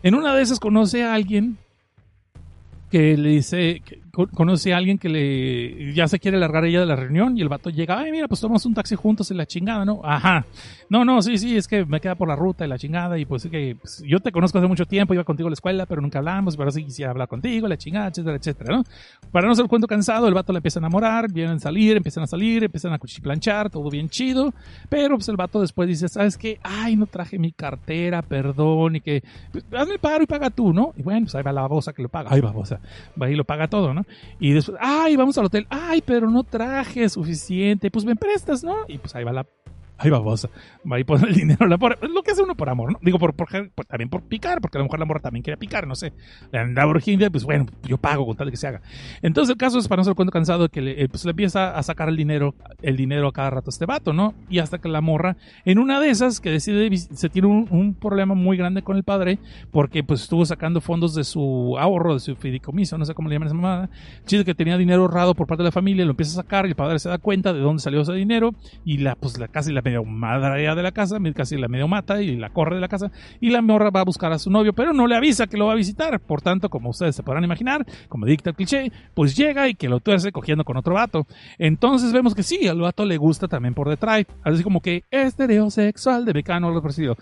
En 0.03 0.14
una 0.14 0.36
de 0.36 0.44
esas 0.44 0.60
conoce 0.60 1.03
a 1.03 1.15
alguien 1.15 1.57
que 2.91 3.18
le 3.18 3.30
dice, 3.30 3.82
conoce 4.12 4.74
a 4.74 4.78
alguien 4.78 4.98
que 4.98 5.10
le 5.10 5.94
ya 5.94 6.08
se 6.08 6.20
quiere 6.20 6.38
largar 6.38 6.66
ella 6.66 6.82
de 6.82 6.86
la 6.86 6.96
reunión 6.96 7.38
y 7.38 7.42
el 7.42 7.50
vato 7.50 7.70
llega, 7.70 8.00
ay 8.00 8.12
mira, 8.12 8.28
pues 8.28 8.42
tomamos 8.42 8.66
un 8.66 8.74
taxi 8.74 8.96
juntos 8.96 9.32
en 9.32 9.38
la 9.38 9.46
chingada, 9.46 9.86
¿no? 9.86 10.02
Ajá. 10.04 10.46
No, 10.90 11.06
no, 11.06 11.22
sí, 11.22 11.38
sí, 11.38 11.56
es 11.56 11.68
que 11.68 11.86
me 11.86 12.02
queda 12.02 12.16
por 12.16 12.28
la 12.28 12.36
ruta 12.36 12.66
y 12.66 12.68
la 12.68 12.78
chingada 12.78 13.18
y 13.18 13.26
pues 13.26 13.46
es 13.46 13.52
que 13.52 13.78
pues, 13.80 14.04
yo 14.06 14.20
te 14.20 14.32
conozco 14.32 14.58
hace 14.58 14.68
mucho 14.68 14.86
tiempo, 14.86 15.14
iba 15.14 15.24
contigo 15.24 15.48
a 15.48 15.50
la 15.50 15.54
escuela, 15.54 15.86
pero 15.86 16.02
nunca 16.02 16.20
hablamos, 16.20 16.58
pero 16.58 16.70
sí 16.72 16.84
quisiera 16.84 17.12
hablar 17.12 17.28
contigo, 17.28 17.68
la 17.68 17.78
chingada, 17.78 18.08
etcétera, 18.08 18.36
etcétera, 18.36 18.76
¿no? 18.76 18.84
Para 19.32 19.48
no 19.48 19.56
ser 19.56 19.68
cuento 19.68 19.88
cansado, 19.88 20.28
el 20.28 20.34
vato 20.34 20.52
le 20.52 20.58
empieza 20.58 20.80
a 20.80 20.82
enamorar, 20.82 21.32
vienen 21.32 21.56
a 21.56 21.60
salir, 21.60 21.96
empiezan 21.96 22.24
a 22.24 22.28
salir, 22.28 22.66
empiezan 22.66 22.92
a 22.92 23.00
cuchiplanchar, 23.00 23.70
todo 23.70 23.90
bien 23.90 24.10
chido, 24.10 24.54
pero 24.90 25.16
pues 25.16 25.30
el 25.30 25.38
vato 25.38 25.62
después 25.62 25.88
dice, 25.88 26.10
¿sabes 26.10 26.38
qué? 26.38 26.60
Ay, 26.62 26.96
no 26.98 27.06
traje 27.06 27.40
mi 27.40 27.54
cartera, 27.54 28.22
perdón, 28.22 28.98
y 28.98 29.02
que 29.02 29.24
pues, 29.52 29.64
hazme 29.72 29.94
el 29.94 30.00
paro 30.00 30.24
y 30.24 30.28
paga 30.28 30.50
tú, 30.50 30.74
¿no? 30.74 30.94
Y 30.98 31.04
bueno, 31.04 31.22
pues 31.22 31.36
ahí 31.36 31.44
va 31.44 31.54
la 31.54 31.62
babosa 31.62 31.94
que 31.94 32.02
lo 32.02 32.10
paga, 32.10 32.30
ay 32.32 32.42
babosa, 32.42 32.80
va 33.20 33.30
y 33.30 33.36
lo 33.36 33.46
paga 33.46 33.68
todo, 33.68 33.94
¿no? 33.94 34.01
Y 34.40 34.52
después, 34.52 34.78
ay, 34.82 35.15
vamos 35.15 35.38
al 35.38 35.45
hotel, 35.45 35.68
ay, 35.69 36.02
pero 36.06 36.30
no 36.30 36.44
traje 36.44 37.10
suficiente, 37.10 37.91
pues 37.91 38.06
me 38.06 38.15
prestas, 38.15 38.64
¿no? 38.64 38.76
Y 38.88 38.98
pues 38.98 39.15
ahí 39.15 39.23
va 39.23 39.32
la 39.32 39.45
Ay, 40.03 40.10
babosa. 40.10 40.49
Va 40.91 40.99
y 40.99 41.03
pone 41.03 41.28
el 41.28 41.36
dinero. 41.36 41.68
La 41.68 41.78
por, 41.78 41.98
lo 42.10 42.23
que 42.23 42.32
hace 42.32 42.41
uno 42.41 42.56
por 42.56 42.69
amor, 42.69 42.94
¿no? 42.94 42.99
Digo, 43.03 43.19
por, 43.19 43.36
por, 43.36 43.48
por- 43.69 43.86
también 43.86 44.10
por 44.10 44.23
picar, 44.23 44.60
porque 44.60 44.78
a 44.78 44.80
lo 44.80 44.86
mejor 44.86 44.99
la 44.99 45.06
morra 45.06 45.19
también 45.19 45.44
quiere 45.44 45.57
picar, 45.57 45.86
no 45.86 45.94
sé. 45.95 46.11
Le 46.52 46.57
andaba 46.57 46.90
urgente, 46.90 47.30
pues 47.30 47.44
bueno, 47.44 47.68
yo 47.84 47.98
pago 47.99 48.26
con 48.26 48.36
tal 48.36 48.48
de 48.48 48.52
que 48.52 48.57
se 48.57 48.68
haga. 48.68 48.82
Entonces 49.22 49.52
el 49.52 49.57
caso 49.57 49.78
es, 49.78 49.88
para 49.88 49.99
no 49.99 50.03
ser 50.03 50.15
cuento 50.15 50.32
cansado, 50.32 50.69
que 50.69 50.82
le, 50.82 51.03
eh, 51.03 51.07
pues, 51.07 51.23
le 51.23 51.32
empieza 51.32 51.78
a 51.78 51.84
sacar 51.84 52.10
el 52.10 52.18
dinero, 52.18 52.56
el 52.82 52.98
dinero 52.98 53.28
a 53.28 53.32
cada 53.32 53.52
rato 53.52 53.69
a 53.69 53.72
este 53.73 53.86
vato, 53.86 54.11
¿no? 54.11 54.34
Y 54.49 54.57
hasta 54.57 54.80
que 54.80 54.90
la 54.90 55.02
morra, 55.02 55.38
en 55.65 55.78
una 55.78 55.99
de 55.99 56.10
esas, 56.10 56.40
que 56.40 56.49
decide, 56.49 56.98
se 56.98 57.30
tiene 57.30 57.48
un, 57.48 57.95
problema 58.02 58.34
muy 58.34 58.57
grande 58.57 58.82
con 58.82 58.98
el 58.98 59.03
padre, 59.03 59.38
porque 59.69 60.03
pues 60.03 60.23
estuvo 60.23 60.45
sacando 60.45 60.82
fondos 60.82 61.14
de 61.14 61.23
su 61.23 61.76
ahorro, 61.78 62.15
de 62.15 62.19
su 62.19 62.36
fideicomiso, 62.36 62.98
no 62.98 63.06
sé 63.06 63.14
cómo 63.14 63.30
le 63.30 63.36
llaman 63.36 63.48
esa 63.49 63.56
mamada. 63.56 63.90
Chiste 64.26 64.45
que 64.45 64.56
tenía 64.56 64.78
dinero 64.78 65.03
ahorrado 65.03 65.36
por 65.36 65.45
parte 65.45 65.61
de 65.61 65.68
la 65.68 65.72
familia, 65.72 66.06
lo 66.06 66.11
empieza 66.11 66.40
a 66.40 66.44
sacar 66.44 66.65
y 66.65 66.69
el 66.69 66.76
padre 66.76 66.98
se 66.98 67.10
da 67.10 67.19
cuenta 67.19 67.53
de 67.53 67.60
dónde 67.60 67.84
salió 67.84 68.02
ese 68.02 68.14
dinero 68.14 68.56
y 68.86 68.98
la, 68.98 69.15
pues 69.15 69.38
la 69.38 69.48
casi 69.48 69.72
la 69.72 69.82
medio 69.91 70.03
madrea 70.03 70.76
de 70.76 70.84
la 70.84 70.91
casa, 70.91 71.18
casi 71.35 71.57
la 71.57 71.68
medio 71.68 71.88
mata 71.88 72.22
y 72.22 72.35
la 72.35 72.49
corre 72.49 72.76
de 72.76 72.81
la 72.81 72.88
casa 72.88 73.11
y 73.39 73.49
la 73.49 73.61
morra 73.61 73.89
va 73.89 74.01
a 74.01 74.05
buscar 74.05 74.31
a 74.31 74.39
su 74.39 74.49
novio, 74.49 74.73
pero 74.73 74.93
no 74.93 75.07
le 75.07 75.15
avisa 75.15 75.47
que 75.47 75.57
lo 75.57 75.68
va 75.68 75.73
a 75.73 75.76
visitar. 75.76 76.19
Por 76.19 76.41
tanto, 76.41 76.69
como 76.69 76.89
ustedes 76.89 77.15
se 77.15 77.23
podrán 77.23 77.43
imaginar, 77.43 77.85
como 78.07 78.26
dicta 78.26 78.51
el 78.51 78.55
cliché, 78.55 78.91
pues 79.13 79.35
llega 79.35 79.68
y 79.68 79.76
que 79.76 79.89
lo 79.89 79.99
tuerce 79.99 80.31
cogiendo 80.31 80.63
con 80.63 80.77
otro 80.77 80.95
vato. 80.95 81.26
Entonces 81.57 82.13
vemos 82.13 82.35
que 82.35 82.43
sí, 82.43 82.68
al 82.68 82.80
vato 82.80 83.05
le 83.05 83.18
gusta 83.18 83.47
también 83.47 83.73
por 83.73 83.89
detrás, 83.89 84.26
así 84.43 84.63
como 84.63 84.81
que 84.81 85.03
estereosexual 85.11 86.26
de 86.26 86.34
mecano 86.34 86.68
o 86.68 86.69
algo 86.69 86.81
parecido. 86.81 87.18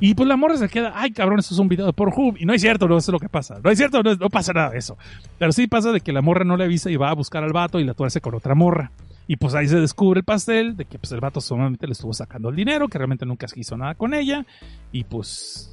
Y 0.00 0.14
pues 0.14 0.28
la 0.28 0.36
morra 0.36 0.56
se 0.56 0.68
queda, 0.68 0.92
ay 0.94 1.12
cabrón, 1.12 1.38
esto 1.38 1.54
es 1.54 1.60
un 1.60 1.68
video 1.68 1.86
de 1.86 1.92
Pornhub. 1.92 2.36
Y 2.38 2.46
no 2.46 2.52
es 2.52 2.60
cierto, 2.60 2.88
no 2.88 2.96
es 2.96 3.08
lo 3.08 3.18
que 3.18 3.28
pasa. 3.28 3.56
No 3.62 3.70
es 3.70 3.78
cierto, 3.78 4.02
no, 4.02 4.14
no 4.14 4.28
pasa 4.28 4.52
nada 4.52 4.70
de 4.70 4.78
eso. 4.78 4.96
Pero 5.38 5.52
sí 5.52 5.66
pasa 5.66 5.92
de 5.92 6.00
que 6.00 6.12
la 6.12 6.22
morra 6.22 6.44
no 6.44 6.56
le 6.56 6.64
avisa 6.64 6.90
y 6.90 6.96
va 6.96 7.10
a 7.10 7.14
buscar 7.14 7.44
al 7.44 7.52
vato 7.52 7.80
y 7.80 7.84
la 7.84 7.94
tuerce 7.94 8.20
con 8.20 8.34
otra 8.34 8.54
morra. 8.54 8.90
Y 9.26 9.36
pues 9.36 9.54
ahí 9.54 9.66
se 9.68 9.80
descubre 9.80 10.20
el 10.20 10.24
pastel 10.24 10.76
de 10.76 10.84
que 10.84 10.98
pues 10.98 11.12
el 11.12 11.20
vato 11.20 11.40
solamente 11.40 11.86
le 11.86 11.92
estuvo 11.92 12.12
sacando 12.12 12.50
el 12.50 12.56
dinero, 12.56 12.88
que 12.88 12.98
realmente 12.98 13.24
nunca 13.24 13.46
hizo 13.54 13.76
nada 13.76 13.94
con 13.94 14.14
ella. 14.14 14.44
Y 14.92 15.04
pues... 15.04 15.70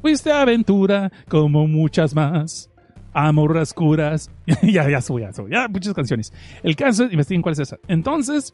Fuiste 0.00 0.32
aventura 0.32 1.12
como 1.28 1.66
muchas 1.68 2.14
más. 2.14 2.68
Amor 3.12 3.54
las 3.54 3.72
curas. 3.72 4.30
ya, 4.62 4.88
ya 4.88 5.00
sube, 5.00 5.22
ya 5.22 5.32
sube. 5.32 5.50
Ya, 5.50 5.68
muchas 5.68 5.94
canciones. 5.94 6.32
El 6.62 6.74
caso, 6.74 7.04
investiguen 7.04 7.40
cuál 7.40 7.52
es 7.52 7.60
esa. 7.60 7.78
Entonces, 7.86 8.52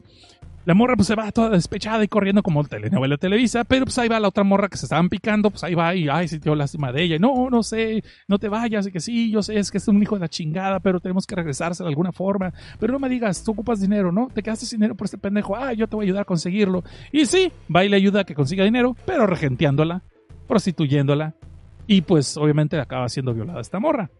la 0.68 0.74
morra 0.74 0.96
pues 0.96 1.08
se 1.08 1.14
va 1.14 1.32
toda 1.32 1.48
despechada 1.48 2.04
y 2.04 2.08
corriendo 2.08 2.42
como 2.42 2.62
telenovela 2.62 3.16
Televisa, 3.16 3.64
pero 3.64 3.86
pues 3.86 3.96
ahí 3.96 4.06
va 4.06 4.20
la 4.20 4.28
otra 4.28 4.44
morra 4.44 4.68
que 4.68 4.76
se 4.76 4.84
estaban 4.84 5.08
picando, 5.08 5.48
pues 5.48 5.64
ahí 5.64 5.74
va 5.74 5.94
y 5.94 6.10
ay, 6.10 6.28
sintió 6.28 6.54
lástima 6.54 6.92
de 6.92 7.04
ella. 7.04 7.16
No, 7.18 7.48
no 7.48 7.62
sé, 7.62 8.04
no 8.26 8.38
te 8.38 8.50
vayas, 8.50 8.86
y 8.86 8.92
que 8.92 9.00
sí, 9.00 9.30
yo 9.30 9.42
sé, 9.42 9.58
es 9.58 9.70
que 9.70 9.78
es 9.78 9.88
un 9.88 10.02
hijo 10.02 10.16
de 10.16 10.20
la 10.20 10.28
chingada, 10.28 10.78
pero 10.80 11.00
tenemos 11.00 11.26
que 11.26 11.34
regresarse 11.34 11.82
de 11.82 11.88
alguna 11.88 12.12
forma. 12.12 12.52
Pero 12.78 12.92
no 12.92 12.98
me 12.98 13.08
digas, 13.08 13.42
tú 13.42 13.52
ocupas 13.52 13.80
dinero, 13.80 14.12
¿no? 14.12 14.28
Te 14.28 14.42
quedaste 14.42 14.66
sin 14.66 14.80
dinero 14.80 14.94
por 14.94 15.06
este 15.06 15.16
pendejo, 15.16 15.56
ah, 15.56 15.72
yo 15.72 15.86
te 15.86 15.96
voy 15.96 16.04
a 16.04 16.06
ayudar 16.08 16.20
a 16.20 16.26
conseguirlo. 16.26 16.84
Y 17.12 17.24
sí, 17.24 17.50
va 17.74 17.86
y 17.86 17.88
le 17.88 17.96
ayuda 17.96 18.20
a 18.20 18.24
que 18.24 18.34
consiga 18.34 18.62
dinero, 18.62 18.94
pero 19.06 19.26
regenteándola, 19.26 20.02
prostituyéndola. 20.46 21.34
Y 21.86 22.02
pues 22.02 22.36
obviamente 22.36 22.78
acaba 22.78 23.08
siendo 23.08 23.32
violada 23.32 23.62
esta 23.62 23.80
morra. 23.80 24.10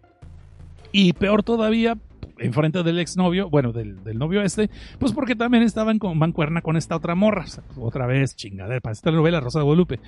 Y 0.93 1.13
peor 1.13 1.43
todavía, 1.43 1.99
enfrente 2.39 2.83
del 2.83 2.99
exnovio, 2.99 3.49
bueno, 3.51 3.73
del, 3.73 4.03
del 4.05 4.19
novio 4.19 4.43
este, 4.43 4.71
pues 4.99 5.13
porque 5.13 5.37
también 5.37 5.63
estaban 5.63 5.99
con 5.99 6.19
mancuerna 6.19 6.63
con 6.63 6.77
esta 6.77 6.97
otra 6.97 7.15
morra. 7.15 7.45
Pues, 7.45 7.79
otra 7.81 8.07
vez, 8.07 8.37
chingadera, 8.37 8.81
para 8.81 8.93
esta 8.93 9.11
novela 9.11 9.41
Rosa 9.41 9.61
de 9.61 9.65
Guadalupe. 9.65 10.01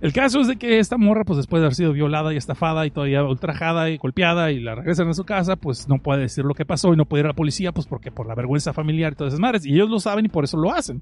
El 0.00 0.12
caso 0.12 0.40
es 0.40 0.48
de 0.48 0.56
que 0.56 0.80
esta 0.80 0.98
morra, 0.98 1.24
pues 1.24 1.38
después 1.38 1.60
de 1.60 1.66
haber 1.66 1.74
sido 1.74 1.92
violada 1.92 2.34
y 2.34 2.36
estafada 2.36 2.84
y 2.84 2.90
todavía 2.90 3.24
ultrajada 3.24 3.88
y 3.90 3.96
golpeada 3.96 4.50
y 4.50 4.60
la 4.60 4.74
regresan 4.74 5.08
a 5.08 5.14
su 5.14 5.24
casa, 5.24 5.56
pues 5.56 5.88
no 5.88 5.98
puede 5.98 6.22
decir 6.22 6.44
lo 6.44 6.54
que 6.54 6.66
pasó 6.66 6.92
y 6.92 6.96
no 6.96 7.06
puede 7.06 7.20
ir 7.20 7.26
a 7.26 7.28
la 7.28 7.34
policía, 7.34 7.72
pues 7.72 7.86
porque 7.86 8.10
por 8.10 8.26
la 8.26 8.34
vergüenza 8.34 8.72
familiar 8.72 9.12
y 9.12 9.16
todas 9.16 9.32
esas 9.32 9.40
madres. 9.40 9.64
Y 9.64 9.72
ellos 9.72 9.88
lo 9.88 10.00
saben 10.00 10.26
y 10.26 10.28
por 10.28 10.44
eso 10.44 10.56
lo 10.58 10.72
hacen. 10.72 11.00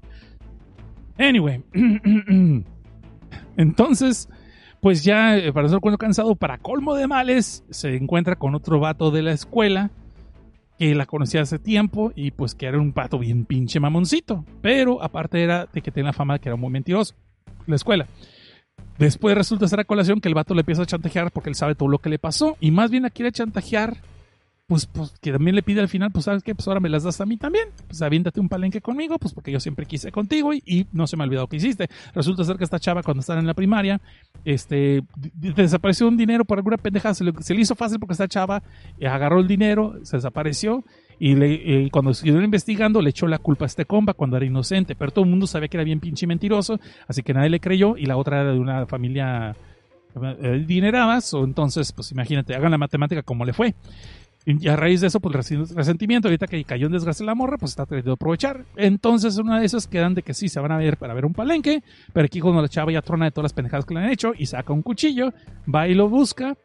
Anyway. 1.17 1.63
Entonces, 3.57 4.29
pues 4.79 5.03
ya, 5.03 5.37
eh, 5.37 5.51
para 5.51 5.67
ser 5.69 5.79
cuento 5.79 5.97
cansado, 5.97 6.35
para 6.35 6.57
colmo 6.57 6.95
de 6.95 7.07
males, 7.07 7.63
se 7.69 7.95
encuentra 7.95 8.35
con 8.35 8.55
otro 8.55 8.79
vato 8.79 9.11
de 9.11 9.21
la 9.21 9.31
escuela 9.31 9.91
que 10.77 10.95
la 10.95 11.05
conocía 11.05 11.41
hace 11.41 11.59
tiempo 11.59 12.11
y 12.15 12.31
pues 12.31 12.55
que 12.55 12.65
era 12.65 12.79
un 12.79 12.93
pato 12.93 13.19
bien 13.19 13.45
pinche 13.45 13.79
mamoncito. 13.79 14.45
Pero 14.61 15.01
aparte 15.01 15.43
era 15.43 15.67
de 15.71 15.81
que 15.81 15.91
tenía 15.91 16.07
la 16.07 16.13
fama 16.13 16.35
de 16.35 16.39
que 16.39 16.49
era 16.49 16.55
muy 16.55 16.69
mentiroso. 16.69 17.15
La 17.67 17.75
escuela. 17.75 18.07
Después 18.97 19.35
resulta 19.35 19.67
ser 19.67 19.79
a 19.79 19.85
colación 19.85 20.19
que 20.19 20.27
el 20.27 20.35
vato 20.35 20.53
le 20.53 20.61
empieza 20.61 20.83
a 20.83 20.85
chantajear 20.85 21.31
porque 21.31 21.49
él 21.49 21.55
sabe 21.55 21.75
todo 21.75 21.89
lo 21.89 21.99
que 21.99 22.09
le 22.09 22.19
pasó. 22.19 22.57
Y 22.59 22.71
más 22.71 22.91
bien 22.91 23.03
la 23.03 23.09
quiere 23.09 23.31
chantajear. 23.31 23.97
Pues, 24.65 24.85
pues 24.85 25.13
que 25.21 25.33
también 25.33 25.55
le 25.55 25.61
pide 25.61 25.81
al 25.81 25.89
final, 25.89 26.11
pues 26.11 26.23
sabes 26.23 26.41
qué, 26.41 26.55
pues 26.55 26.65
ahora 26.69 26.79
me 26.79 26.87
las 26.87 27.03
das 27.03 27.19
a 27.19 27.25
mí 27.25 27.35
también. 27.35 27.67
Pues 27.87 28.01
aviéntate 28.01 28.39
un 28.39 28.47
palenque 28.47 28.79
conmigo, 28.79 29.19
pues 29.19 29.33
porque 29.33 29.51
yo 29.51 29.59
siempre 29.59 29.85
quise 29.85 30.11
contigo 30.11 30.53
y, 30.53 30.63
y 30.65 30.87
no 30.93 31.05
se 31.05 31.17
me 31.17 31.23
ha 31.23 31.25
olvidado 31.25 31.47
que 31.47 31.57
hiciste. 31.57 31.89
Resulta 32.15 32.45
ser 32.45 32.57
que 32.57 32.63
esta 32.63 32.79
chava 32.79 33.03
cuando 33.03 33.19
estaba 33.19 33.41
en 33.41 33.47
la 33.47 33.53
primaria, 33.53 33.99
este, 34.45 35.03
desapareció 35.35 36.07
un 36.07 36.15
dinero 36.15 36.45
por 36.45 36.57
alguna 36.57 36.77
pendeja, 36.77 37.13
se 37.13 37.25
le, 37.25 37.33
hizo 37.59 37.75
fácil 37.75 37.99
porque 37.99 38.13
esta 38.13 38.27
chava 38.27 38.63
eh, 38.99 39.07
agarró 39.07 39.41
el 39.41 39.47
dinero, 39.47 39.95
se 40.03 40.17
desapareció 40.17 40.85
y, 41.19 41.35
le, 41.35 41.85
eh, 41.85 41.89
cuando 41.91 42.13
siguieron 42.13 42.43
investigando 42.43 43.01
le 43.01 43.09
echó 43.09 43.27
la 43.27 43.39
culpa 43.39 43.65
a 43.65 43.67
este 43.67 43.85
compa 43.85 44.13
cuando 44.13 44.37
era 44.37 44.45
inocente, 44.45 44.95
pero 44.95 45.11
todo 45.11 45.25
el 45.25 45.29
mundo 45.29 45.45
sabía 45.45 45.67
que 45.67 45.77
era 45.77 45.83
bien 45.83 45.99
pinche 45.99 46.25
mentiroso, 46.25 46.79
así 47.07 47.21
que 47.21 47.33
nadie 47.33 47.49
le 47.49 47.59
creyó 47.59 47.97
y 47.97 48.05
la 48.05 48.15
otra 48.15 48.41
era 48.41 48.53
de 48.53 48.59
una 48.59 48.85
familia 48.85 49.55
eh, 50.21 50.63
dineradas, 50.67 51.33
o 51.33 51.43
entonces, 51.43 51.91
pues 51.91 52.11
imagínate, 52.11 52.55
hagan 52.55 52.71
la 52.71 52.77
matemática 52.77 53.23
como 53.23 53.45
le 53.45 53.53
fue. 53.53 53.73
Y 54.45 54.67
a 54.67 54.75
raíz 54.75 54.99
de 54.99 55.07
eso, 55.07 55.19
pues 55.21 55.49
resentimiento, 55.73 56.27
ahorita 56.27 56.47
que 56.47 56.63
cayó 56.65 56.87
en 56.87 56.93
desgracia 56.93 57.25
la 57.25 57.33
morra, 57.33 57.57
pues 57.57 57.71
está 57.71 57.85
tratando 57.85 58.11
de 58.11 58.13
aprovechar. 58.13 58.65
Entonces, 58.75 59.37
una 59.37 59.59
de 59.59 59.65
esas 59.65 59.87
quedan 59.87 60.15
de 60.15 60.21
que 60.21 60.33
sí, 60.33 60.49
se 60.49 60.59
van 60.59 60.71
a 60.71 60.77
ver 60.77 60.97
para 60.97 61.13
ver 61.13 61.25
un 61.25 61.33
palenque, 61.33 61.81
pero 62.11 62.25
aquí 62.25 62.41
cuando 62.41 62.61
la 62.61 62.67
chava 62.67 62.91
ya 62.91 63.01
trona 63.01 63.25
de 63.25 63.31
todas 63.31 63.45
las 63.45 63.53
pendejadas 63.53 63.85
que 63.85 63.93
le 63.93 64.01
han 64.01 64.09
hecho 64.09 64.33
y 64.37 64.45
saca 64.45 64.73
un 64.73 64.81
cuchillo, 64.81 65.33
va 65.73 65.87
y 65.87 65.93
lo 65.93 66.09
busca. 66.09 66.57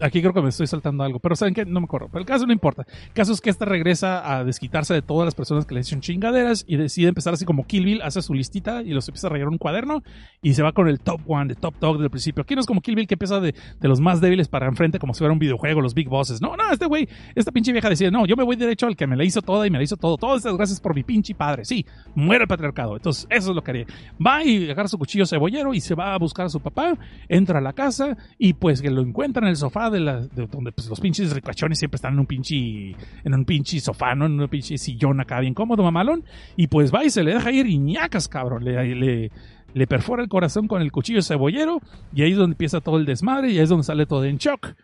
Aquí 0.00 0.20
creo 0.20 0.32
que 0.32 0.42
me 0.42 0.48
estoy 0.48 0.66
saltando 0.66 1.04
algo, 1.04 1.18
pero 1.18 1.36
¿saben 1.36 1.54
qué? 1.54 1.64
No 1.64 1.80
me 1.80 1.84
acuerdo. 1.84 2.08
Pero 2.08 2.20
el 2.20 2.26
caso 2.26 2.46
no 2.46 2.52
importa. 2.52 2.86
El 3.06 3.12
caso 3.12 3.32
es 3.32 3.40
que 3.40 3.50
esta 3.50 3.64
regresa 3.64 4.36
a 4.36 4.44
desquitarse 4.44 4.94
de 4.94 5.02
todas 5.02 5.24
las 5.24 5.34
personas 5.34 5.66
que 5.66 5.74
le 5.74 5.80
hicieron 5.80 6.00
chingaderas 6.00 6.64
y 6.66 6.76
decide 6.76 7.08
empezar 7.08 7.34
así 7.34 7.44
como 7.44 7.66
Kill 7.66 7.84
Bill, 7.84 8.02
hace 8.02 8.22
su 8.22 8.34
listita 8.34 8.82
y 8.82 8.90
los 8.90 9.08
empieza 9.08 9.26
a 9.26 9.30
rayar 9.30 9.48
un 9.48 9.58
cuaderno 9.58 10.02
y 10.42 10.54
se 10.54 10.62
va 10.62 10.72
con 10.72 10.88
el 10.88 11.00
top 11.00 11.20
one, 11.26 11.48
de 11.48 11.54
top 11.54 11.74
dog 11.80 11.98
del 11.98 12.10
principio. 12.10 12.42
Aquí 12.42 12.54
no 12.54 12.60
es 12.60 12.66
como 12.66 12.80
Kill 12.80 12.94
Bill 12.94 13.06
que 13.06 13.14
empieza 13.14 13.40
de, 13.40 13.54
de 13.80 13.88
los 13.88 14.00
más 14.00 14.20
débiles 14.20 14.48
para 14.48 14.66
enfrente 14.66 14.98
como 14.98 15.14
si 15.14 15.18
fuera 15.18 15.32
un 15.32 15.38
videojuego, 15.38 15.80
los 15.80 15.94
big 15.94 16.08
bosses. 16.08 16.40
No, 16.40 16.56
no, 16.56 16.70
este 16.72 16.86
güey, 16.86 17.08
esta 17.34 17.52
pinche 17.52 17.72
vieja 17.72 17.88
decide, 17.88 18.10
no, 18.10 18.26
yo 18.26 18.36
me 18.36 18.44
voy 18.44 18.56
derecho 18.56 18.86
al 18.86 18.96
que 18.96 19.06
me 19.06 19.16
la 19.16 19.24
hizo 19.24 19.42
toda 19.42 19.66
y 19.66 19.70
me 19.70 19.78
la 19.78 19.84
hizo 19.84 19.96
todo. 19.96 20.16
Todas 20.16 20.38
estas 20.38 20.56
gracias 20.56 20.80
por 20.80 20.94
mi 20.94 21.02
pinche 21.02 21.34
padre. 21.34 21.64
Sí, 21.64 21.84
muere 22.14 22.44
el 22.44 22.48
patriarcado. 22.48 22.96
Entonces, 22.96 23.26
eso 23.30 23.50
es 23.50 23.56
lo 23.56 23.62
que 23.62 23.70
haría. 23.70 23.86
Va 24.24 24.44
y 24.44 24.70
agarra 24.70 24.88
su 24.88 24.98
cuchillo 24.98 25.26
cebollero 25.26 25.74
y 25.74 25.80
se 25.80 25.94
va 25.94 26.14
a 26.14 26.18
buscar 26.18 26.46
a 26.46 26.48
su 26.48 26.60
papá, 26.60 26.96
entra 27.28 27.58
a 27.58 27.62
la 27.62 27.72
casa 27.72 28.16
y 28.38 28.54
pues 28.54 28.82
que 28.82 28.90
lo 28.90 29.02
encuentra 29.02 29.42
en 29.42 29.48
el 29.48 29.56
sofá 29.56 29.87
de, 29.90 30.00
donde 30.46 30.72
pues, 30.72 30.88
los 30.88 31.00
pinches 31.00 31.32
ricachones 31.32 31.78
siempre 31.78 31.96
están 31.96 32.14
en 32.14 32.20
un 32.20 32.26
pinche, 32.26 32.96
en 33.24 33.34
un 33.34 33.44
pinche 33.44 33.80
sofá, 33.80 34.14
¿no? 34.14 34.26
En 34.26 34.40
un 34.40 34.48
pinche 34.48 34.78
sillón 34.78 35.20
acá 35.20 35.40
bien 35.40 35.54
cómodo, 35.54 35.82
mamalón. 35.82 36.24
Y 36.56 36.66
pues 36.66 36.92
va 36.92 37.04
y 37.04 37.10
se 37.10 37.22
le 37.22 37.34
deja 37.34 37.50
ir 37.52 37.66
y 37.66 37.78
ñacas, 37.78 38.28
cabrón. 38.28 38.64
Le, 38.64 38.94
le, 38.94 39.30
le 39.74 39.86
perfora 39.86 40.22
el 40.22 40.28
corazón 40.28 40.68
con 40.68 40.82
el 40.82 40.92
cuchillo 40.92 41.22
cebollero 41.22 41.80
y 42.14 42.22
ahí 42.22 42.32
es 42.32 42.36
donde 42.36 42.54
empieza 42.54 42.80
todo 42.80 42.96
el 42.98 43.06
desmadre 43.06 43.50
y 43.50 43.58
ahí 43.58 43.64
es 43.64 43.68
donde 43.68 43.84
sale 43.84 44.06
todo 44.06 44.24
en 44.24 44.38
shock. 44.38 44.74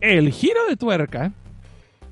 El 0.00 0.30
giro 0.32 0.60
de 0.68 0.76
tuerca 0.76 1.32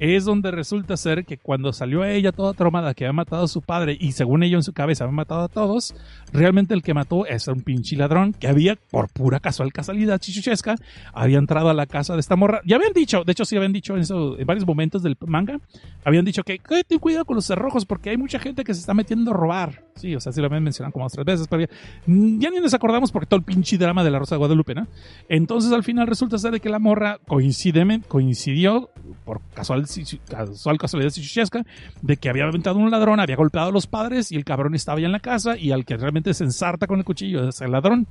es 0.03 0.25
donde 0.25 0.51
resulta 0.51 0.97
ser 0.97 1.25
que 1.25 1.39
cuando 1.39 1.73
salió 1.73 2.03
a 2.03 2.11
ella 2.11 2.33
toda 2.33 2.55
traumada 2.55 2.93
que 2.93 3.05
había 3.05 3.13
matado 3.13 3.45
a 3.45 3.49
su 3.49 3.63
padre 3.63 3.97
y 4.01 4.11
según 4.11 4.43
ella 4.43 4.57
en 4.57 4.65
su 4.65 4.73
cabeza 4.73 5.05
había 5.05 5.15
matado 5.15 5.43
a 5.43 5.49
todos, 5.49 5.95
realmente 6.33 6.75
el 6.75 6.83
que 6.83 6.93
mató 6.93 7.25
es 7.25 7.47
un 7.47 7.61
pinche 7.61 7.97
ladrón 7.97 8.33
que 8.33 8.49
había, 8.49 8.75
por 8.91 9.09
pura 9.11 9.39
casual 9.39 9.73
casualidad 9.73 10.19
chichuchesca, 10.19 10.75
había 11.13 11.39
entrado 11.39 11.69
a 11.69 11.75
la 11.75 11.87
casa 11.87 12.15
de 12.15 12.21
esta 12.21 12.35
morra. 12.35 12.63
Ya 12.67 12.77
habían 12.77 12.93
dicho, 12.93 13.23
de 13.23 13.31
hecho 13.31 13.45
sí 13.45 13.57
habían 13.57 13.73
dicho 13.73 13.95
en, 13.95 14.01
eso, 14.01 14.37
en 14.37 14.45
varios 14.45 14.67
momentos 14.67 15.05
del 15.05 15.17
manga, 15.25 15.61
habían 16.05 16.25
dicho 16.25 16.43
que, 16.43 16.59
ten 16.59 16.99
cuidado 16.99 17.25
con 17.25 17.37
los 17.37 17.47
cerrojos 17.47 17.87
porque 17.87 18.11
hay 18.11 18.17
mucha 18.17 18.41
gente 18.41 18.65
que 18.65 18.75
se 18.75 18.81
está 18.81 18.95
metiendo 18.95 19.31
a 19.31 19.35
robar. 19.35 19.85
Sí, 19.95 20.17
o 20.17 20.21
sea, 20.21 20.33
sí 20.33 20.41
lo 20.41 20.47
habían 20.47 20.65
mencionado 20.65 20.93
como 20.93 21.09
tres 21.11 21.25
veces, 21.25 21.47
pero 21.49 21.63
ya, 21.63 21.69
ya 22.07 22.51
ni 22.51 22.59
nos 22.59 22.75
acordamos 22.75 23.13
porque 23.13 23.27
todo 23.27 23.39
el 23.39 23.45
pinche 23.45 23.79
drama 23.79 24.03
de 24.03 24.11
la 24.11 24.19
Rosa 24.19 24.35
de 24.35 24.41
Guadalupe, 24.41 24.75
¿no? 24.75 24.89
Entonces 25.29 25.71
al 25.71 25.85
final 25.85 26.09
resulta 26.09 26.39
ser 26.39 26.51
de 26.51 26.59
que 26.59 26.71
la 26.71 26.81
morra 26.81 27.21
coincidió 27.29 28.91
por 29.25 29.41
casual 29.55 29.87
casual 30.29 30.79
casualidad 30.79 31.13
de 32.03 32.17
que 32.17 32.29
había 32.29 32.45
aventado 32.45 32.79
un 32.79 32.91
ladrón, 32.91 33.21
había 33.21 33.37
golpeado 33.37 33.69
a 33.69 33.73
los 33.73 33.87
padres 33.87 34.33
y 34.33 34.37
el 34.37 34.45
cabrón 34.45 34.75
estaba 34.75 35.01
ya 35.01 35.07
en 35.07 35.13
la 35.13 35.21
casa 35.21 35.57
y 35.57 35.73
al 35.73 35.85
que 35.85 35.97
realmente 35.97 36.35
se 36.35 36.45
ensarta 36.45 36.87
con 36.87 36.99
el 36.99 37.05
cuchillo 37.05 37.49
es 37.49 37.61
el 37.61 37.73
ladrón. 37.73 38.07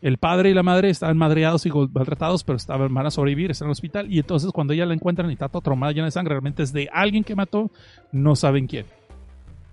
El 0.00 0.18
padre 0.18 0.50
y 0.50 0.54
la 0.54 0.64
madre 0.64 0.90
estaban 0.90 1.16
madreados 1.16 1.64
y 1.64 1.70
maltratados, 1.70 2.42
pero 2.42 2.56
estaban, 2.56 2.92
van 2.92 3.06
a 3.06 3.10
sobrevivir, 3.12 3.52
están 3.52 3.66
en 3.66 3.70
el 3.70 3.72
hospital. 3.72 4.12
Y 4.12 4.18
entonces 4.18 4.50
cuando 4.50 4.72
ella 4.72 4.84
la 4.84 4.94
encuentran 4.94 5.30
y 5.30 5.34
está 5.34 5.48
toda 5.48 5.62
traumada, 5.62 5.92
llena 5.92 6.06
de 6.06 6.10
sangre, 6.10 6.34
realmente 6.34 6.64
es 6.64 6.72
de 6.72 6.88
alguien 6.92 7.22
que 7.22 7.36
mató, 7.36 7.70
no 8.10 8.34
saben 8.34 8.66
quién. 8.66 8.86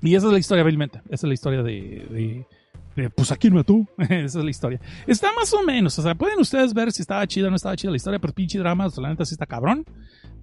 Y 0.02 0.14
esa 0.14 0.28
es 0.28 0.34
la 0.34 0.40
historia, 0.40 0.64
vilmente. 0.64 1.00
Esa 1.06 1.16
es 1.16 1.24
la 1.24 1.34
historia 1.34 1.64
de 1.64 2.46
pues 3.10 3.32
a 3.32 3.38
quién 3.38 3.54
mató. 3.54 3.86
Esa 3.98 4.40
es 4.40 4.44
la 4.44 4.50
historia. 4.50 4.82
Está 5.08 5.32
más 5.34 5.54
o 5.54 5.64
menos. 5.64 5.98
O 6.00 6.02
sea, 6.02 6.16
pueden 6.16 6.40
ustedes 6.40 6.74
ver 6.74 6.92
si 6.92 7.02
estaba 7.02 7.26
chida 7.28 7.48
o 7.48 7.50
no 7.50 7.56
estaba 7.56 7.76
chida 7.76 7.92
la 7.92 7.98
historia, 7.98 8.20
pero 8.20 8.34
pinche 8.34 8.60
drama, 8.60 8.88
la 8.98 9.10
neta 9.10 9.26
sí 9.26 9.34
está 9.34 9.46
cabrón. 9.46 9.86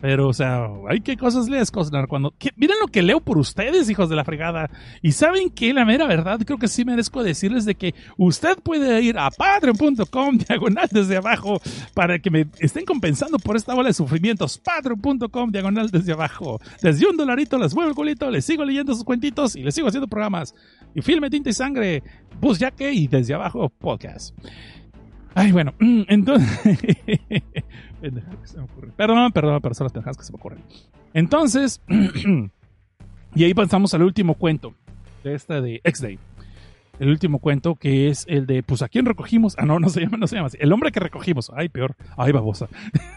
Pero, 0.00 0.28
o 0.28 0.32
sea, 0.32 0.68
hay 0.88 1.00
que 1.00 1.16
cosas 1.16 1.48
lees, 1.48 1.70
Cosnar. 1.70 2.06
Cuando, 2.06 2.34
miren 2.56 2.76
lo 2.80 2.88
que 2.88 3.02
leo 3.02 3.20
por 3.20 3.38
ustedes, 3.38 3.88
hijos 3.88 4.08
de 4.08 4.16
la 4.16 4.24
fregada. 4.24 4.70
Y 5.02 5.12
saben 5.12 5.50
que 5.50 5.72
la 5.72 5.84
mera 5.84 6.06
verdad, 6.06 6.40
creo 6.44 6.58
que 6.58 6.68
sí 6.68 6.84
merezco 6.84 7.22
decirles 7.22 7.64
de 7.64 7.74
que 7.74 7.94
usted 8.16 8.58
puede 8.62 9.02
ir 9.02 9.18
a 9.18 9.30
patreon.com, 9.30 10.38
diagonal 10.48 10.88
desde 10.90 11.16
abajo, 11.16 11.60
para 11.94 12.18
que 12.18 12.30
me 12.30 12.46
estén 12.58 12.84
compensando 12.84 13.38
por 13.38 13.56
esta 13.56 13.74
bola 13.74 13.88
de 13.88 13.94
sufrimientos. 13.94 14.58
Patreon.com, 14.58 15.50
diagonal 15.50 15.90
desde 15.90 16.12
abajo. 16.12 16.60
Desde 16.82 17.06
un 17.08 17.16
dolarito 17.16 17.58
les 17.58 17.74
muevo 17.74 17.88
el 17.90 17.96
culito, 17.96 18.30
les 18.30 18.44
sigo 18.44 18.64
leyendo 18.64 18.94
sus 18.94 19.04
cuentitos 19.04 19.56
y 19.56 19.62
les 19.62 19.74
sigo 19.74 19.88
haciendo 19.88 20.08
programas. 20.08 20.54
Y 20.96 21.02
filme, 21.02 21.28
tinta 21.28 21.50
y 21.50 21.52
sangre, 21.52 22.02
pues 22.40 22.58
ya 22.58 22.70
que, 22.70 22.90
y 22.90 23.06
desde 23.06 23.34
abajo, 23.34 23.68
podcast. 23.68 24.34
Ay, 25.34 25.52
bueno, 25.52 25.74
entonces. 25.78 26.58
Perdón, 28.96 29.32
perdón, 29.32 29.60
pero 29.60 29.74
son 29.74 29.84
las 29.84 29.92
pendejadas 29.92 30.16
que 30.16 30.24
se 30.24 30.32
me 30.32 30.36
ocurren. 30.36 30.62
Entonces, 31.12 31.82
y 33.34 33.44
ahí 33.44 33.52
pasamos 33.52 33.92
al 33.92 34.04
último 34.04 34.34
cuento 34.34 34.74
de 35.22 35.34
esta 35.34 35.60
de 35.60 35.82
X-Day 35.84 36.18
el 36.98 37.08
último 37.08 37.38
cuento, 37.38 37.74
que 37.74 38.08
es 38.08 38.24
el 38.28 38.46
de, 38.46 38.62
pues, 38.62 38.82
¿a 38.82 38.88
quién 38.88 39.04
recogimos? 39.04 39.54
Ah, 39.58 39.64
no, 39.64 39.78
no 39.78 39.88
se 39.88 40.00
llama, 40.00 40.16
no 40.16 40.26
se 40.26 40.36
llama 40.36 40.48
así. 40.48 40.58
El 40.60 40.72
hombre 40.72 40.92
que 40.92 41.00
recogimos. 41.00 41.50
Ay, 41.54 41.68
peor. 41.68 41.96
Ay, 42.16 42.32
babosa. 42.32 42.68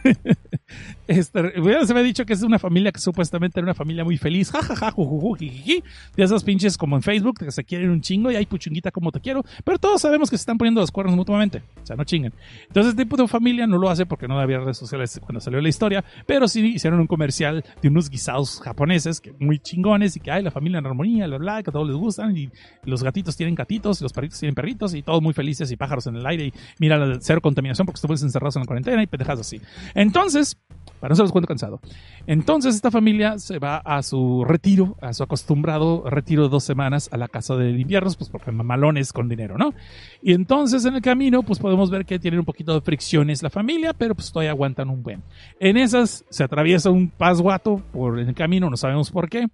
este, 1.08 1.54
se 1.86 1.94
me 1.94 2.00
ha 2.00 2.04
dicho 2.04 2.26
que 2.26 2.34
es 2.34 2.42
una 2.44 2.60
familia 2.60 2.92
que 2.92 3.00
supuestamente 3.00 3.60
era 3.60 3.66
una 3.66 3.74
familia 3.74 4.04
muy 4.04 4.18
feliz. 4.18 4.52
Ja, 4.52 4.62
ja, 4.62 4.76
ja, 4.76 4.94
De 4.98 6.24
esas 6.24 6.44
pinches 6.44 6.78
como 6.78 6.96
en 6.96 7.02
Facebook, 7.02 7.40
que 7.40 7.52
se 7.52 7.64
quieren 7.64 7.90
un 7.90 8.02
chingo 8.02 8.32
y 8.32 8.36
hay 8.36 8.46
puchunguita 8.46 8.92
como 8.92 9.12
te 9.12 9.20
quiero. 9.20 9.44
Pero 9.64 9.80
todos 9.80 10.02
sabemos 10.02 10.30
que 10.30 10.38
se 10.38 10.42
están 10.42 10.58
poniendo 10.58 10.82
los 10.82 10.92
cuernos 10.92 11.16
mutuamente. 11.16 11.64
O 11.82 11.86
sea, 11.86 11.96
no 11.96 12.04
chinguen. 12.04 12.34
Entonces, 12.68 12.92
este 12.92 13.04
tipo 13.04 13.18
de 13.18 13.28
familia 13.28 13.68
no 13.68 13.78
lo 13.78 13.90
hace 13.90 14.06
porque 14.06 14.28
no 14.28 14.40
había 14.40 14.60
redes 14.60 14.78
sociales 14.78 15.20
cuando 15.22 15.40
salió 15.40 15.62
la 15.62 15.70
historia. 15.70 16.04
Pero 16.26 16.48
sí 16.48 16.66
hicieron 16.66 17.00
un 17.00 17.08
comercial 17.08 17.64
de 17.82 17.88
unos 17.88 18.10
guisados 18.10 18.60
japoneses 18.62 19.22
que 19.22 19.34
muy 19.40 19.60
chingones 19.60 20.16
y 20.16 20.20
que 20.20 20.32
hay 20.32 20.44
la 20.44 20.52
familia 20.52 20.80
en 20.80 20.86
armonía, 20.86 21.28
bla, 21.28 21.38
bla, 21.38 21.64
que 21.64 21.70
a 21.70 21.74
todos 21.74 21.88
les 21.88 21.96
gustan 21.96 22.36
y 22.36 22.50
los 22.84 23.04
gatitos 23.04 23.36
tienen 23.36 23.56
y 23.70 24.04
los 24.04 24.14
perritos 24.14 24.40
tienen 24.40 24.56
perritos 24.56 24.94
y 24.96 25.04
todos 25.04 25.22
muy 25.22 25.34
felices 25.34 25.72
y 25.72 25.76
pájaros 25.76 26.08
en 26.08 26.16
el 26.16 26.26
aire 26.26 26.46
y 26.46 26.54
mira 26.80 27.18
cero 27.22 27.40
contaminación 27.42 27.86
porque 27.86 27.98
estuvimos 27.98 28.24
encerrados 28.24 28.56
en 28.56 28.62
la 28.62 28.66
cuarentena 28.66 29.04
y 29.04 29.08
pendejas 29.08 29.40
así. 29.40 29.62
Entonces, 29.94 30.58
para 31.00 31.10
no 31.10 31.16
se 31.16 31.22
los 31.22 31.32
cuento 31.32 31.48
cansado. 31.48 31.80
Entonces 32.28 32.76
esta 32.76 32.92
familia 32.92 33.40
se 33.40 33.58
va 33.60 33.78
a 33.78 34.04
su 34.04 34.44
retiro, 34.46 34.98
a 35.02 35.14
su 35.14 35.24
acostumbrado 35.24 36.04
retiro 36.10 36.44
de 36.44 36.50
dos 36.50 36.64
semanas 36.64 37.10
a 37.12 37.18
la 37.18 37.28
casa 37.28 37.56
de 37.56 37.72
inviernos, 37.72 38.18
pues 38.18 38.30
porque 38.30 38.52
mamalones 38.52 39.14
con 39.14 39.30
dinero, 39.30 39.58
¿no? 39.58 39.74
Y 40.22 40.34
entonces 40.34 40.86
en 40.86 40.96
el 40.96 41.02
camino, 41.02 41.44
pues 41.44 41.60
podemos 41.60 41.90
ver 41.90 42.06
que 42.06 42.20
tienen 42.20 42.40
un 42.40 42.46
poquito 42.46 42.74
de 42.74 42.82
fricciones 42.82 43.42
la 43.44 43.50
familia, 43.50 43.94
pero 43.94 44.16
pues 44.16 44.32
todavía 44.32 44.52
aguantan 44.52 44.90
un 44.90 45.02
buen. 45.02 45.24
En 45.60 45.78
esas 45.78 46.26
se 46.30 46.44
atraviesa 46.44 46.90
un 46.90 47.10
pasguato 47.10 47.82
por 47.94 48.20
el 48.20 48.34
camino, 48.34 48.70
no 48.70 48.78
sabemos 48.78 49.12
por 49.12 49.30
qué, 49.30 49.48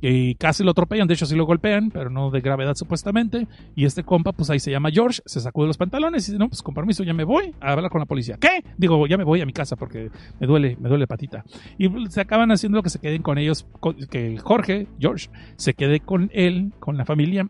y 0.00 0.34
casi 0.36 0.64
lo 0.64 0.70
atropellan, 0.70 1.06
de 1.06 1.14
hecho 1.14 1.26
sí 1.26 1.36
lo 1.36 1.44
golpean, 1.44 1.90
pero 1.90 2.10
no 2.10 2.30
de 2.30 2.40
gravedad 2.40 2.74
supuestamente. 2.74 3.46
Y 3.74 3.84
este 3.84 4.02
compa, 4.02 4.32
pues 4.32 4.50
ahí 4.50 4.58
se 4.58 4.70
llama 4.70 4.90
George, 4.90 5.20
se 5.26 5.40
sacude 5.40 5.66
los 5.66 5.76
pantalones 5.76 6.28
y 6.28 6.32
dice, 6.32 6.38
no, 6.38 6.48
pues 6.48 6.62
con 6.62 6.74
permiso, 6.74 7.02
ya 7.02 7.14
me 7.14 7.24
voy 7.24 7.54
a 7.60 7.72
hablar 7.72 7.90
con 7.90 8.00
la 8.00 8.06
policía. 8.06 8.36
¿Qué? 8.40 8.64
Digo, 8.76 9.06
ya 9.06 9.18
me 9.18 9.24
voy 9.24 9.40
a 9.40 9.46
mi 9.46 9.52
casa 9.52 9.76
porque 9.76 10.10
me 10.38 10.46
duele, 10.46 10.76
me 10.80 10.88
duele 10.88 11.06
patita. 11.06 11.44
Y 11.78 11.88
se 12.08 12.20
acaban 12.20 12.50
haciendo 12.50 12.82
que 12.82 12.90
se 12.90 12.98
queden 12.98 13.22
con 13.22 13.38
ellos, 13.38 13.66
que 14.10 14.38
Jorge, 14.38 14.86
George, 14.98 15.28
se 15.56 15.74
quede 15.74 16.00
con 16.00 16.30
él, 16.32 16.72
con 16.80 16.96
la 16.96 17.04
familia, 17.04 17.48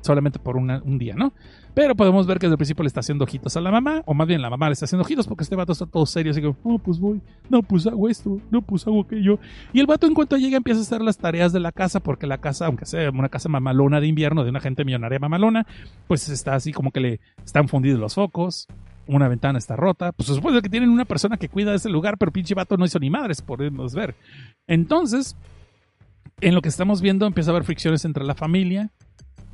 solamente 0.00 0.38
por 0.38 0.56
un 0.56 0.98
día, 0.98 1.14
¿no? 1.14 1.32
Pero 1.74 1.96
podemos 1.96 2.26
ver 2.26 2.38
que 2.38 2.46
desde 2.46 2.54
el 2.54 2.58
principio 2.58 2.84
le 2.84 2.88
está 2.88 3.00
haciendo 3.00 3.24
ojitos 3.24 3.56
a 3.56 3.60
la 3.60 3.72
mamá, 3.72 4.02
o 4.06 4.14
más 4.14 4.28
bien 4.28 4.40
la 4.40 4.48
mamá 4.48 4.68
le 4.68 4.74
está 4.74 4.84
haciendo 4.84 5.02
ojitos 5.02 5.26
porque 5.26 5.42
este 5.42 5.56
vato 5.56 5.72
está 5.72 5.86
todo 5.86 6.06
serio, 6.06 6.30
así 6.30 6.40
como, 6.40 6.56
no, 6.64 6.78
pues 6.78 7.00
voy, 7.00 7.20
no, 7.48 7.62
pues 7.62 7.86
hago 7.86 8.08
esto, 8.08 8.40
no, 8.50 8.62
pues 8.62 8.86
hago 8.86 9.02
aquello. 9.02 9.40
Y 9.72 9.80
el 9.80 9.86
vato 9.86 10.06
en 10.06 10.14
cuanto 10.14 10.36
llega 10.36 10.56
empieza 10.56 10.80
a 10.80 10.82
hacer 10.82 11.02
las 11.02 11.18
tareas 11.18 11.52
de 11.52 11.58
la 11.58 11.72
casa, 11.72 11.98
porque 11.98 12.26
la 12.28 12.38
casa, 12.38 12.66
aunque 12.66 12.86
sea 12.86 13.10
una 13.10 13.28
casa 13.28 13.48
mamalona 13.48 14.00
de 14.00 14.06
invierno, 14.06 14.44
de 14.44 14.50
una 14.50 14.60
gente 14.60 14.84
millonaria 14.84 15.18
mamalona, 15.18 15.66
pues 16.06 16.28
está 16.28 16.54
así 16.54 16.72
como 16.72 16.92
que 16.92 17.00
le 17.00 17.20
están 17.44 17.66
fundidos 17.66 17.98
los 17.98 18.14
focos, 18.14 18.68
una 19.06 19.28
ventana 19.28 19.58
está 19.58 19.74
rota, 19.76 20.12
pues 20.12 20.28
se 20.28 20.34
supone 20.34 20.62
que 20.62 20.68
tienen 20.68 20.90
una 20.90 21.04
persona 21.04 21.36
que 21.36 21.48
cuida 21.48 21.70
de 21.70 21.76
ese 21.76 21.88
lugar, 21.88 22.18
pero 22.18 22.32
pinche 22.32 22.54
vato 22.54 22.76
no 22.76 22.84
hizo 22.84 22.98
ni 22.98 23.10
madres, 23.10 23.42
podemos 23.42 23.94
ver. 23.94 24.14
Entonces, 24.66 25.36
en 26.40 26.54
lo 26.54 26.62
que 26.62 26.68
estamos 26.68 27.00
viendo 27.00 27.26
empieza 27.26 27.50
a 27.50 27.52
haber 27.52 27.64
fricciones 27.64 28.04
entre 28.04 28.24
la 28.24 28.34
familia, 28.34 28.90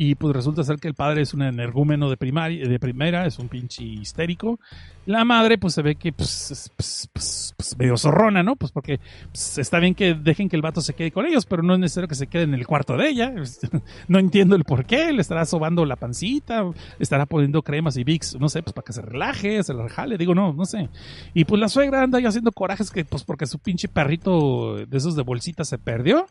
y 0.03 0.15
pues 0.15 0.35
resulta 0.35 0.65
ser 0.65 0.79
que 0.79 0.89
el 0.89 0.95
padre 0.95 1.21
es 1.21 1.35
un 1.35 1.43
energúmeno 1.43 2.09
de, 2.09 2.17
primaria, 2.17 2.67
de 2.67 2.79
primera, 2.79 3.27
es 3.27 3.39
un 3.39 3.51
pinche 3.51 3.85
histérico. 3.85 4.59
La 5.05 5.27
madre 5.27 5.59
pues 5.59 5.75
se 5.75 5.83
ve 5.83 5.97
que 5.97 6.11
pues, 6.11 6.73
pues, 6.75 7.11
pues, 7.13 7.53
pues 7.55 7.77
medio 7.77 7.99
zorrona, 7.99 8.43
¿no? 8.43 8.57
Pues 8.57 8.73
porque 8.73 8.99
está 9.35 9.79
bien 9.79 9.95
que 9.95 10.15
dejen 10.15 10.49
que 10.49 10.57
el 10.57 10.63
vato 10.63 10.81
se 10.81 10.95
quede 10.95 11.11
con 11.11 11.27
ellos, 11.27 11.45
pero 11.45 11.63
no 11.63 11.75
es 11.75 11.81
necesario 11.81 12.09
que 12.09 12.15
se 12.15 12.29
quede 12.29 12.45
en 12.45 12.55
el 12.55 12.67
cuarto 12.67 12.97
de 12.97 13.11
ella. 13.11 13.35
no 14.09 14.19
entiendo 14.19 14.57
el 14.57 14.65
por 14.65 14.87
qué, 14.87 15.13
le 15.13 15.21
estará 15.21 15.45
sobando 15.45 15.85
la 15.85 15.97
pancita, 15.97 16.65
estará 16.99 17.27
poniendo 17.27 17.61
cremas 17.61 17.99
y 17.99 18.05
Vicks, 18.05 18.41
no 18.41 18.49
sé, 18.49 18.63
pues 18.63 18.73
para 18.73 18.87
que 18.87 18.95
se 18.95 19.03
relaje, 19.03 19.63
se 19.63 19.75
le 19.75 20.17
digo, 20.17 20.35
no, 20.35 20.55
no 20.55 20.65
sé. 20.65 20.89
Y 21.35 21.45
pues 21.45 21.61
la 21.61 21.69
suegra 21.69 22.03
anda 22.03 22.17
ahí 22.17 22.25
haciendo 22.25 22.53
corajes 22.53 22.91
que 22.91 23.05
pues 23.05 23.23
porque 23.23 23.45
su 23.45 23.59
pinche 23.59 23.87
perrito 23.87 24.77
de 24.77 24.97
esos 24.97 25.15
de 25.15 25.21
bolsita 25.21 25.63
se 25.63 25.77
perdió 25.77 26.25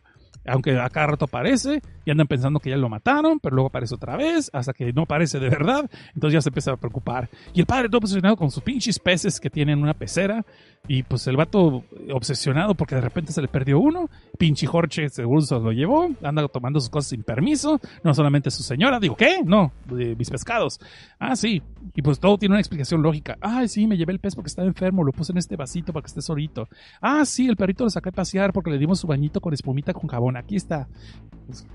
aunque 0.45 0.79
a 0.79 0.89
cada 0.89 1.07
rato 1.07 1.25
aparece 1.25 1.81
y 2.05 2.11
andan 2.11 2.27
pensando 2.27 2.59
que 2.59 2.69
ya 2.69 2.77
lo 2.77 2.89
mataron, 2.89 3.39
pero 3.39 3.55
luego 3.55 3.67
aparece 3.67 3.95
otra 3.95 4.15
vez 4.17 4.49
hasta 4.53 4.73
que 4.73 4.91
no 4.93 5.03
aparece 5.03 5.39
de 5.39 5.49
verdad, 5.49 5.89
entonces 6.15 6.33
ya 6.33 6.41
se 6.41 6.49
empieza 6.49 6.71
a 6.71 6.77
preocupar. 6.77 7.29
Y 7.53 7.59
el 7.59 7.65
padre 7.65 7.87
todo 7.87 7.99
obsesionado 7.99 8.35
con 8.35 8.49
sus 8.49 8.63
pinches 8.63 8.99
peces 8.99 9.39
que 9.39 9.49
tienen 9.49 9.81
una 9.81 9.93
pecera 9.93 10.45
y 10.87 11.03
pues 11.03 11.27
el 11.27 11.37
vato 11.37 11.83
obsesionado 12.11 12.73
porque 12.73 12.95
de 12.95 13.01
repente 13.01 13.31
se 13.31 13.41
le 13.41 13.47
perdió 13.47 13.79
uno, 13.79 14.09
pinche 14.37 14.65
Jorge 14.65 15.09
seguro 15.09 15.41
se 15.41 15.55
lo 15.55 15.71
llevó, 15.71 16.09
anda 16.23 16.47
tomando 16.47 16.79
sus 16.79 16.89
cosas 16.89 17.09
sin 17.09 17.23
permiso, 17.23 17.79
no 18.03 18.13
solamente 18.13 18.49
su 18.49 18.63
señora, 18.63 18.99
digo, 18.99 19.15
¿qué? 19.15 19.41
No, 19.43 19.71
mis 19.89 20.29
pescados. 20.29 20.79
Ah, 21.19 21.35
sí, 21.35 21.61
y 21.93 22.01
pues 22.01 22.19
todo 22.19 22.37
tiene 22.37 22.53
una 22.53 22.61
explicación 22.61 23.01
lógica. 23.01 23.37
Ah, 23.41 23.67
sí, 23.67 23.87
me 23.87 23.97
llevé 23.97 24.13
el 24.13 24.19
pez 24.19 24.35
porque 24.35 24.47
estaba 24.47 24.67
enfermo, 24.67 25.03
lo 25.03 25.11
puse 25.11 25.31
en 25.31 25.37
este 25.37 25.55
vasito 25.55 25.93
para 25.93 26.03
que 26.03 26.07
esté 26.07 26.21
solito. 26.21 26.67
Ah, 27.01 27.25
sí, 27.25 27.47
el 27.47 27.55
perrito 27.55 27.83
lo 27.83 27.89
saqué 27.89 28.09
a 28.09 28.13
pasear 28.13 28.53
porque 28.53 28.71
le 28.71 28.77
dimos 28.77 28.99
su 28.99 29.07
bañito 29.07 29.41
con 29.41 29.53
espumita 29.53 29.93
con 29.93 30.07
jabón 30.07 30.18
aquí 30.37 30.55
está. 30.55 30.87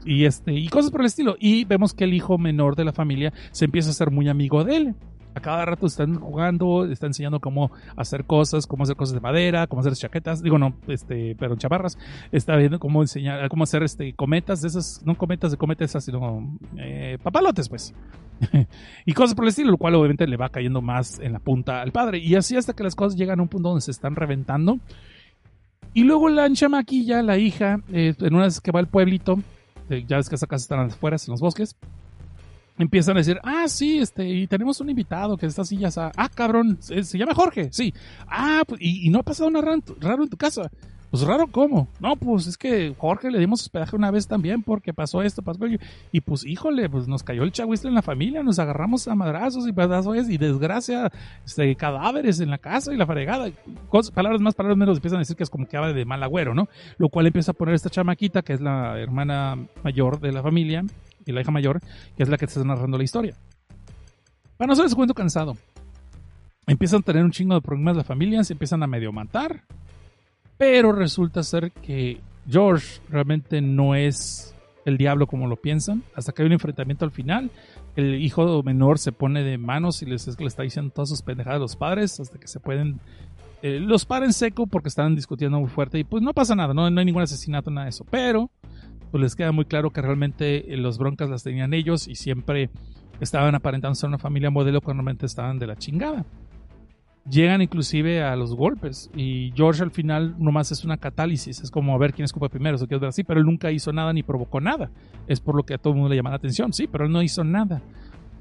Y, 0.05 0.25
este, 0.25 0.53
y 0.53 0.69
cosas 0.69 0.91
por 0.91 1.01
el 1.01 1.07
estilo. 1.07 1.37
Y 1.39 1.65
vemos 1.65 1.95
que 1.95 2.05
el 2.05 2.15
hijo 2.15 2.39
menor 2.39 2.77
de 2.77 2.85
la 2.85 2.93
familia 2.93 3.33
se 3.51 3.65
empieza 3.65 3.91
a 3.91 3.95
ser 3.95 4.11
muy 4.11 4.29
amigo 4.29 4.65
de 4.65 4.77
él. 4.77 4.95
A 5.37 5.41
cada 5.41 5.65
rato 5.65 5.87
están 5.87 6.15
jugando, 6.15 6.85
están 6.85 7.09
enseñando 7.09 7.41
cómo 7.41 7.73
hacer 7.97 8.25
cosas, 8.25 8.69
cómo 8.69 8.85
hacer 8.85 8.95
cosas 8.95 9.15
de 9.15 9.21
madera, 9.21 9.67
cómo 9.67 9.81
hacer 9.81 9.95
chaquetas, 9.95 10.45
digo 10.45 10.59
no, 10.59 10.77
este, 10.87 11.35
perdón, 11.35 11.59
chavarras. 11.59 11.99
Está 12.31 12.55
viendo 12.57 12.79
cómo 12.79 13.03
enseñar, 13.03 13.49
cómo 13.49 13.65
hacer 13.65 13.83
este 13.83 14.13
cometas, 14.13 14.63
esas, 14.63 15.03
no 15.05 15.17
cometas 15.17 15.51
de 15.51 15.57
cometas, 15.57 16.05
sino 16.05 16.57
eh, 16.79 17.19
papalotes, 17.21 17.69
pues. 17.69 17.93
y 19.05 19.13
cosas 19.13 19.35
por 19.35 19.45
el 19.45 19.49
estilo, 19.49 19.73
lo 19.73 19.77
cual 19.77 19.97
obviamente 19.97 20.27
le 20.29 20.37
va 20.37 20.51
cayendo 20.51 20.81
más 20.81 21.19
en 21.19 21.33
la 21.33 21.41
punta 21.41 21.83
al 21.83 21.91
padre. 21.91 22.19
Y 22.19 22.37
así 22.37 22.57
hasta 22.57 22.73
que 22.73 22.85
las 22.85 22.95
cosas 22.95 23.19
llegan 23.19 23.41
a 23.41 23.43
un 23.43 23.49
punto 23.49 23.71
donde 23.71 23.83
se 23.83 23.91
están 23.91 24.15
reventando. 24.15 24.79
Y 25.95 26.03
luego 26.03 26.29
la 26.29 26.53
chamaquilla, 26.53 27.23
la 27.23 27.39
hija, 27.39 27.81
eh, 27.93 28.15
en 28.19 28.35
una 28.35 28.45
vez 28.45 28.61
que 28.61 28.73
va 28.73 28.81
al 28.81 28.89
pueblito, 28.89 29.39
eh, 29.89 30.05
ya 30.07 30.17
ves 30.17 30.29
que 30.29 30.35
esas 30.35 30.49
casas 30.49 30.63
están 30.63 30.81
afuera, 30.81 31.17
en 31.25 31.31
los 31.31 31.41
bosques, 31.41 31.77
empiezan 32.77 33.17
a 33.17 33.21
decir, 33.21 33.39
ah, 33.45 33.69
sí, 33.69 33.99
este, 33.99 34.29
y 34.29 34.49
tenemos 34.49 34.81
un 34.81 34.91
invitado 34.91 35.37
que 35.37 35.47
está 35.47 35.63
así 35.63 35.77
ya, 35.77 35.91
ah, 35.97 36.29
cabrón, 36.35 36.79
se, 36.81 37.03
llama 37.17 37.35
Jorge, 37.35 37.69
sí, 37.71 37.95
ah, 38.27 38.65
pues, 38.67 38.81
y, 38.83 39.09
no 39.11 39.21
ha 39.21 39.23
pasado 39.23 39.51
nada 39.51 39.77
raro, 40.01 40.25
en 40.25 40.29
tu 40.29 40.37
casa. 40.37 40.71
Pues 41.15 41.29
raro, 41.29 41.47
¿cómo? 41.47 41.87
No, 42.01 42.17
pues 42.17 42.49
es 42.49 42.59
que 42.59 42.93
Jorge 42.99 43.31
le 43.31 43.39
dimos 43.39 43.63
hospedaje 43.63 43.95
una 43.95 44.11
vez 44.11 44.27
también 44.27 44.65
porque 44.65 44.93
pasó 44.93 45.23
esto, 45.23 45.43
pasó 45.43 45.65
aquello. 45.65 45.79
Y 46.11 46.23
pues, 46.23 46.45
híjole, 46.45 46.91
pues 46.91 47.07
nos 47.07 47.23
cayó 47.23 47.45
el 47.45 47.53
chagüistle 47.53 47.89
en 47.89 47.95
la 47.95 48.03
familia, 48.03 48.43
nos 48.43 48.59
agarramos 48.59 49.07
a 49.07 49.15
madrazos 49.15 49.69
y 49.69 49.73
pedazos 49.73 50.29
y 50.29 50.39
desgracia, 50.39 51.13
este, 51.47 51.77
cadáveres 51.77 52.41
en 52.41 52.51
la 52.51 52.59
casa 52.59 52.93
y 52.93 52.97
la 52.97 53.07
fregada. 53.07 53.49
Palabras 54.13 54.41
más, 54.41 54.57
palabras 54.57 54.77
menos, 54.77 54.97
empiezan 54.97 55.19
a 55.19 55.21
decir 55.21 55.37
que 55.37 55.45
es 55.45 55.51
como 55.51 55.67
que 55.67 55.77
habla 55.77 55.93
de 55.93 56.05
mal 56.05 56.21
agüero, 56.21 56.53
¿no? 56.53 56.69
Lo 56.99 57.09
cual 57.09 57.29
empieza 57.29 57.53
a 57.53 57.55
poner 57.55 57.77
esta 57.77 57.91
chamaquita, 57.91 58.43
que 58.43 58.55
es 58.55 58.61
la 58.61 58.99
hermana 58.99 59.57
mayor 59.85 60.19
de 60.19 60.33
la 60.33 60.43
familia 60.43 60.85
y 61.25 61.31
la 61.31 61.43
hija 61.43 61.53
mayor, 61.53 61.81
que 62.17 62.25
es 62.25 62.29
la 62.29 62.39
que 62.39 62.47
te 62.47 62.55
está 62.55 62.65
narrando 62.65 62.99
la 62.99 63.05
historia. 63.05 63.37
Para 64.57 64.67
no 64.67 64.75
ser 64.75 64.87
ese 64.87 64.97
cuento 64.97 65.15
cansado. 65.15 65.57
Empiezan 66.67 67.03
a 67.03 67.03
tener 67.03 67.23
un 67.23 67.31
chingo 67.31 67.55
de 67.55 67.61
problemas 67.61 67.97
la 67.97 68.03
familia, 68.03 68.43
se 68.43 68.55
empiezan 68.55 68.83
a 68.83 68.89
medio 68.89 69.13
matar 69.13 69.63
pero 70.57 70.93
resulta 70.93 71.43
ser 71.43 71.73
que 71.73 72.21
George 72.49 73.01
realmente 73.09 73.61
no 73.61 73.95
es 73.95 74.55
el 74.85 74.99
diablo 74.99 75.27
como 75.27 75.47
lo 75.47 75.57
piensan. 75.57 76.03
Hasta 76.15 76.33
que 76.33 76.43
hay 76.43 76.47
un 76.47 76.53
enfrentamiento 76.53 77.05
al 77.05 77.11
final. 77.11 77.51
El 77.97 78.23
hijo 78.23 78.63
menor 78.63 78.99
se 78.99 79.13
pone 79.13 79.43
de 79.43 79.59
manos 79.59 80.03
y 80.03 80.07
les, 80.07 80.39
le 80.39 80.47
está 80.47 80.63
diciendo 80.63 80.93
todas 80.95 81.09
sus 81.09 81.23
pendejadas 81.23 81.57
a 81.57 81.61
los 81.61 81.77
padres. 81.77 82.21
Hasta 82.21 82.39
que 82.39 82.49
se 82.49 82.61
pueden. 82.61 83.01
Eh, 83.63 83.81
los 83.81 84.05
paren 84.05 84.33
seco 84.33 84.67
porque 84.67 84.89
están 84.89 85.15
discutiendo 85.15 85.59
muy 85.59 85.71
fuerte. 85.71 85.99
Y 85.99 86.05
pues 86.05 86.23
no 86.23 86.35
pasa 86.35 86.55
nada, 86.55 86.75
no, 86.75 86.89
no 86.91 87.01
hay 87.01 87.07
ningún 87.07 87.23
asesinato, 87.23 87.71
nada 87.71 87.87
de 87.87 87.91
eso. 87.91 88.05
Pero 88.11 88.51
pues 89.11 89.23
les 89.23 89.37
queda 89.37 89.53
muy 89.53 89.65
claro 89.65 89.91
que 89.91 90.03
realmente 90.03 90.73
eh, 90.73 90.77
los 90.77 90.99
broncas 90.99 91.31
las 91.31 91.43
tenían 91.43 91.73
ellos 91.73 92.09
y 92.09 92.17
siempre 92.17 92.69
estaban 93.21 93.55
aparentando 93.55 93.95
ser 93.95 94.09
una 94.09 94.19
familia 94.19 94.51
modelo 94.51 94.81
cuando 94.81 95.03
realmente 95.03 95.27
estaban 95.27 95.59
de 95.59 95.69
la 95.69 95.77
chingada 95.77 96.27
llegan 97.29 97.63
inclusive 97.63 98.23
a 98.23 98.37
los 98.37 98.55
golpes 98.55 99.11
y 99.17 99.53
George 99.55 99.83
al 99.83 99.91
final 99.91 100.35
nomás 100.39 100.73
es 100.73 100.85
una 100.85 100.97
catálisis, 100.97 101.61
es 101.61 101.71
como 101.71 101.95
a 101.95 101.99
ver 101.99 102.13
quién 102.13 102.25
escupa 102.25 102.49
primero, 102.49 102.77
eso 102.77 102.87
quiero 102.87 103.07
así, 103.07 103.25
pero 103.25 103.41
él 103.41 103.47
nunca 103.47 103.71
hizo 103.71 103.93
nada 103.93 104.13
ni 104.13 104.23
provocó 104.23 104.61
nada, 104.61 104.91
es 105.27 105.41
por 105.41 105.55
lo 105.55 105.63
que 105.63 105.75
a 105.75 105.79
todo 105.79 105.93
el 105.93 105.97
mundo 105.97 106.11
le 106.11 106.17
llama 106.17 106.31
la 106.31 106.37
atención, 106.37 106.73
sí, 106.73 106.87
pero 106.87 107.07
él 107.07 107.13
no 107.13 107.23
hizo 107.23 107.45
nada. 107.45 107.83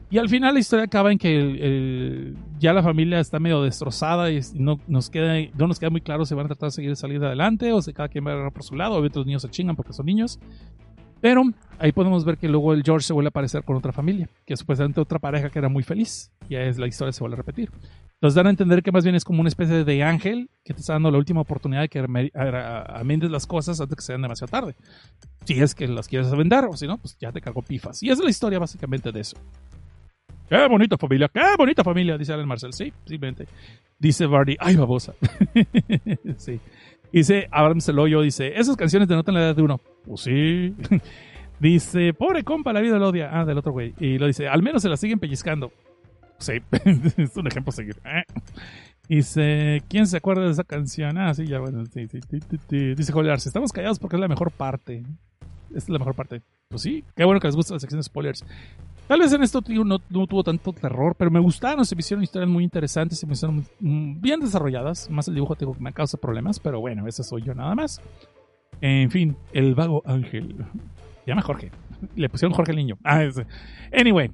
Y 0.10 0.20
al 0.20 0.30
final 0.30 0.54
la 0.54 0.60
historia 0.60 0.86
acaba 0.86 1.12
en 1.12 1.18
que 1.18 2.36
ya 2.60 2.72
la 2.72 2.84
familia 2.84 3.20
está 3.20 3.40
medio 3.40 3.64
destrozada 3.64 4.30
y 4.30 4.42
no 4.54 4.80
nos 4.88 5.10
queda, 5.10 5.34
no 5.58 5.66
nos 5.66 5.80
queda 5.80 5.90
muy 5.90 6.02
claro 6.02 6.24
si 6.24 6.36
van 6.36 6.46
a 6.46 6.50
tratar 6.50 6.68
de 6.68 6.72
seguir 6.72 6.96
salir 6.96 7.24
adelante 7.24 7.72
o 7.74 7.82
si 7.82 7.94
cada 7.94 8.10
quien 8.10 8.28
va 8.28 8.46
a 8.46 8.52
por 8.52 8.62
su 8.62 8.76
lado, 8.76 8.94
obviamente 8.94 9.18
los 9.18 9.26
niños 9.26 9.42
se 9.42 9.50
chingan 9.50 9.76
porque 9.76 9.92
son 9.92 10.06
niños. 10.06 10.40
Pero 11.20 11.42
ahí 11.80 11.94
podemos 11.94 12.26
ver 12.26 12.38
que 12.38 12.48
luego 12.48 12.74
el 12.74 12.84
George 12.84 13.08
se 13.08 13.14
vuelve 13.14 13.28
a 13.28 13.30
aparecer 13.30 13.64
con 13.64 13.76
otra 13.76 13.92
familia, 13.92 14.30
que 14.46 14.54
es 14.54 14.60
supuestamente 14.60 15.02
otra 15.02 15.18
pareja 15.18 15.50
que 15.50 15.58
era 15.58 15.70
muy 15.70 15.82
feliz. 15.82 16.32
Y 16.48 16.58
es 16.58 16.78
la 16.78 16.86
historia 16.86 17.12
se 17.12 17.22
vuelve 17.22 17.36
a 17.36 17.38
repetir 17.38 17.72
nos 18.24 18.36
dan 18.36 18.48
a 18.48 18.52
entender 18.52 18.82
que 18.82 18.94
más 18.94 19.04
bien 19.04 19.16
es 19.16 19.26
como 19.26 19.42
una 19.42 19.50
especie 19.50 19.84
de 19.84 20.02
ángel 20.02 20.50
que 20.64 20.74
te 20.74 20.80
está 20.80 20.94
dando 20.94 21.12
la 21.12 21.18
última 21.18 21.42
oportunidad 21.42 21.82
de 21.82 21.90
que 21.90 22.00
amendes 22.88 23.30
las 23.30 23.46
cosas 23.46 23.82
antes 23.82 23.90
de 23.90 23.96
que 23.98 24.02
sean 24.02 24.22
demasiado 24.22 24.50
tarde. 24.50 24.76
Si 25.44 25.62
es 25.62 25.76
que 25.76 25.90
las 25.90 26.08
quieres 26.08 26.32
vender, 26.32 26.64
o 26.64 26.78
si 26.78 26.88
no, 26.88 26.98
pues 26.98 27.18
ya 27.20 27.34
te 27.34 27.42
cago 27.42 27.62
pifas. 27.62 28.02
Y 28.02 28.12
es 28.12 28.20
la 28.20 28.30
historia 28.30 28.60
básicamente 28.60 29.12
de 29.12 29.20
eso. 29.20 29.36
Qué 30.48 30.68
bonita 30.70 30.98
familia, 30.98 31.30
qué 31.34 31.42
bonita 31.58 31.84
familia, 31.84 32.18
dice 32.18 32.32
Alan 32.32 32.48
Marcel. 32.48 32.72
Sí, 32.72 32.94
simplemente. 33.06 33.46
Dice 34.00 34.26
Barney, 34.26 34.56
ay 34.58 34.78
babosa. 34.78 35.16
sí. 36.38 36.62
Dice 37.12 37.50
Abraham 37.52 37.82
Celoyo, 37.82 38.22
dice, 38.22 38.58
esas 38.58 38.78
canciones 38.78 39.10
denotan 39.10 39.36
la 39.36 39.42
edad 39.42 39.56
de 39.58 39.64
uno. 39.64 39.82
Pues 40.06 40.22
sí. 40.22 40.74
dice, 41.60 42.14
pobre 42.14 42.46
compa, 42.46 42.72
la 42.72 42.80
vida 42.80 42.98
lo 43.00 43.10
odia. 43.10 43.38
Ah, 43.38 43.44
del 43.44 43.58
otro 43.58 43.74
güey. 43.74 43.94
Y 44.00 44.18
lo 44.18 44.28
dice, 44.28 44.48
al 44.48 44.64
menos 44.64 44.82
se 44.82 44.88
la 44.88 44.96
siguen 44.96 45.20
pellizcando. 45.20 45.74
Sí, 46.44 46.62
es 47.18 47.38
un 47.38 47.48
ejemplo 47.48 47.72
seguir. 47.72 47.96
¿eh? 48.04 48.24
Dice, 49.08 49.82
¿quién 49.88 50.08
se 50.08 50.18
acuerda 50.18 50.44
de 50.44 50.52
esa 50.52 50.66
canción? 50.66 51.18
Ah, 51.18 51.34
sí, 51.34 51.48
ya, 51.48 51.60
bueno, 51.60 51.86
sí, 51.86 52.06
sí, 52.10 52.96
Dice 52.96 53.14
Jolarse, 53.14 53.48
estamos 53.48 53.72
callados 53.72 53.98
porque 53.98 54.18
es 54.18 54.20
la 54.20 54.28
mejor 54.28 54.52
parte. 54.52 55.04
Esta 55.70 55.78
es 55.78 55.90
la 55.90 56.00
mejor 56.00 56.16
parte. 56.16 56.42
Pues 56.68 56.82
sí, 56.82 57.06
qué 57.16 57.24
bueno 57.24 57.40
que 57.40 57.48
les 57.48 57.56
gusta 57.56 57.76
la 57.76 57.80
sección 57.80 58.00
de 58.00 58.04
spoilers. 58.04 58.44
Tal 59.08 59.22
vez 59.22 59.32
en 59.32 59.42
esto 59.42 59.64
no, 59.70 59.84
no, 60.10 60.28
tuvo 60.28 60.44
tanto 60.44 60.74
terror, 60.74 61.16
pero 61.18 61.32
me 61.32 61.40
gustaron, 61.40 61.86
se 61.86 61.96
me 61.96 62.02
hicieron 62.02 62.24
historias 62.24 62.50
muy 62.50 62.66
interesantes, 62.66 63.20
se 63.20 63.26
me 63.26 63.34
hicieron 63.34 63.66
bien 63.80 64.42
desarrolladas. 64.42 65.10
Más 65.10 65.30
el 65.30 65.36
dibujo 65.36 65.56
que 65.56 65.66
me 65.80 65.94
causa 65.94 66.18
problemas, 66.18 66.60
pero 66.60 66.82
bueno, 66.82 67.08
ese 67.08 67.24
soy 67.24 67.42
yo 67.44 67.54
nada 67.54 67.74
más. 67.74 68.02
En 68.82 69.10
fin, 69.10 69.38
el 69.54 69.76
vago 69.76 70.04
ángel. 70.06 70.56
Llama 71.26 71.42
Jorge. 71.42 71.72
Le 72.16 72.28
pusieron 72.28 72.54
Jorge 72.54 72.72
el 72.72 72.78
niño. 72.78 72.98
Ah. 73.06 73.24
Anyway, 73.98 74.30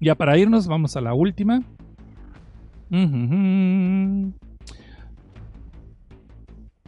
ya 0.00 0.14
para 0.14 0.38
irnos, 0.38 0.66
vamos 0.66 0.96
a 0.96 1.00
la 1.00 1.14
última. 1.14 1.62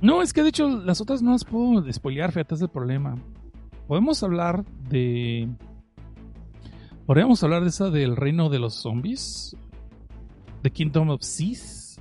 No, 0.01 0.23
es 0.23 0.33
que 0.33 0.43
de 0.43 0.49
hecho 0.51 0.69
las 0.69 1.01
otras 1.01 1.23
no 1.23 1.33
las 1.33 1.45
puedo 1.45 1.93
spoilear, 1.93 2.33
fíjate, 2.33 2.55
es 2.55 2.63
el 2.63 2.69
problema. 2.69 3.17
Podemos 3.87 4.23
hablar 4.23 4.65
de. 4.89 5.49
Podríamos 7.07 7.43
hablar 7.43 7.63
de 7.63 7.69
esa 7.69 7.91
del 7.91 8.17
reino 8.17 8.49
de 8.49 8.59
los 8.59 8.75
zombies. 8.75 9.57
The 10.63 10.71
Kingdom 10.71 11.11
of 11.11 11.23
Seas. 11.23 12.01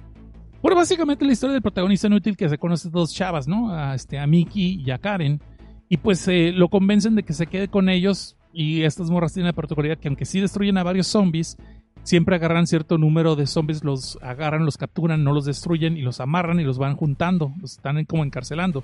Bueno, 0.61 0.75
básicamente 0.75 1.25
la 1.25 1.31
historia 1.31 1.53
del 1.53 1.61
protagonista 1.61 2.07
inútil 2.07 2.35
que 2.35 2.49
se 2.49 2.57
conoce 2.57 2.89
dos 2.89 3.13
chavas, 3.13 3.47
¿no? 3.47 3.71
A, 3.71 3.95
este, 3.95 4.19
a 4.19 4.27
Mickey 4.27 4.81
y 4.85 4.91
a 4.91 4.97
Karen. 4.97 5.39
Y 5.87 5.97
pues 5.97 6.27
eh, 6.27 6.51
lo 6.53 6.67
convencen 6.69 7.15
de 7.15 7.23
que 7.23 7.33
se 7.33 7.47
quede 7.47 7.67
con 7.69 7.87
ellos 7.89 8.36
y 8.53 8.83
estas 8.83 9.09
morras 9.09 9.33
tienen 9.33 9.47
la 9.47 9.53
particularidad 9.53 9.97
que 9.97 10.07
aunque 10.07 10.25
sí 10.25 10.39
destruyen 10.39 10.77
a 10.77 10.83
varios 10.83 11.07
zombies, 11.07 11.57
siempre 12.03 12.35
agarran 12.35 12.67
cierto 12.67 12.97
número 12.97 13.35
de 13.35 13.47
zombies, 13.47 13.83
los 13.83 14.17
agarran, 14.21 14.65
los 14.65 14.77
capturan, 14.77 15.23
no 15.23 15.33
los 15.33 15.45
destruyen 15.45 15.97
y 15.97 16.01
los 16.01 16.19
amarran 16.21 16.59
y 16.59 16.63
los 16.63 16.77
van 16.77 16.95
juntando, 16.95 17.53
los 17.59 17.73
están 17.73 18.03
como 18.05 18.23
encarcelando. 18.23 18.83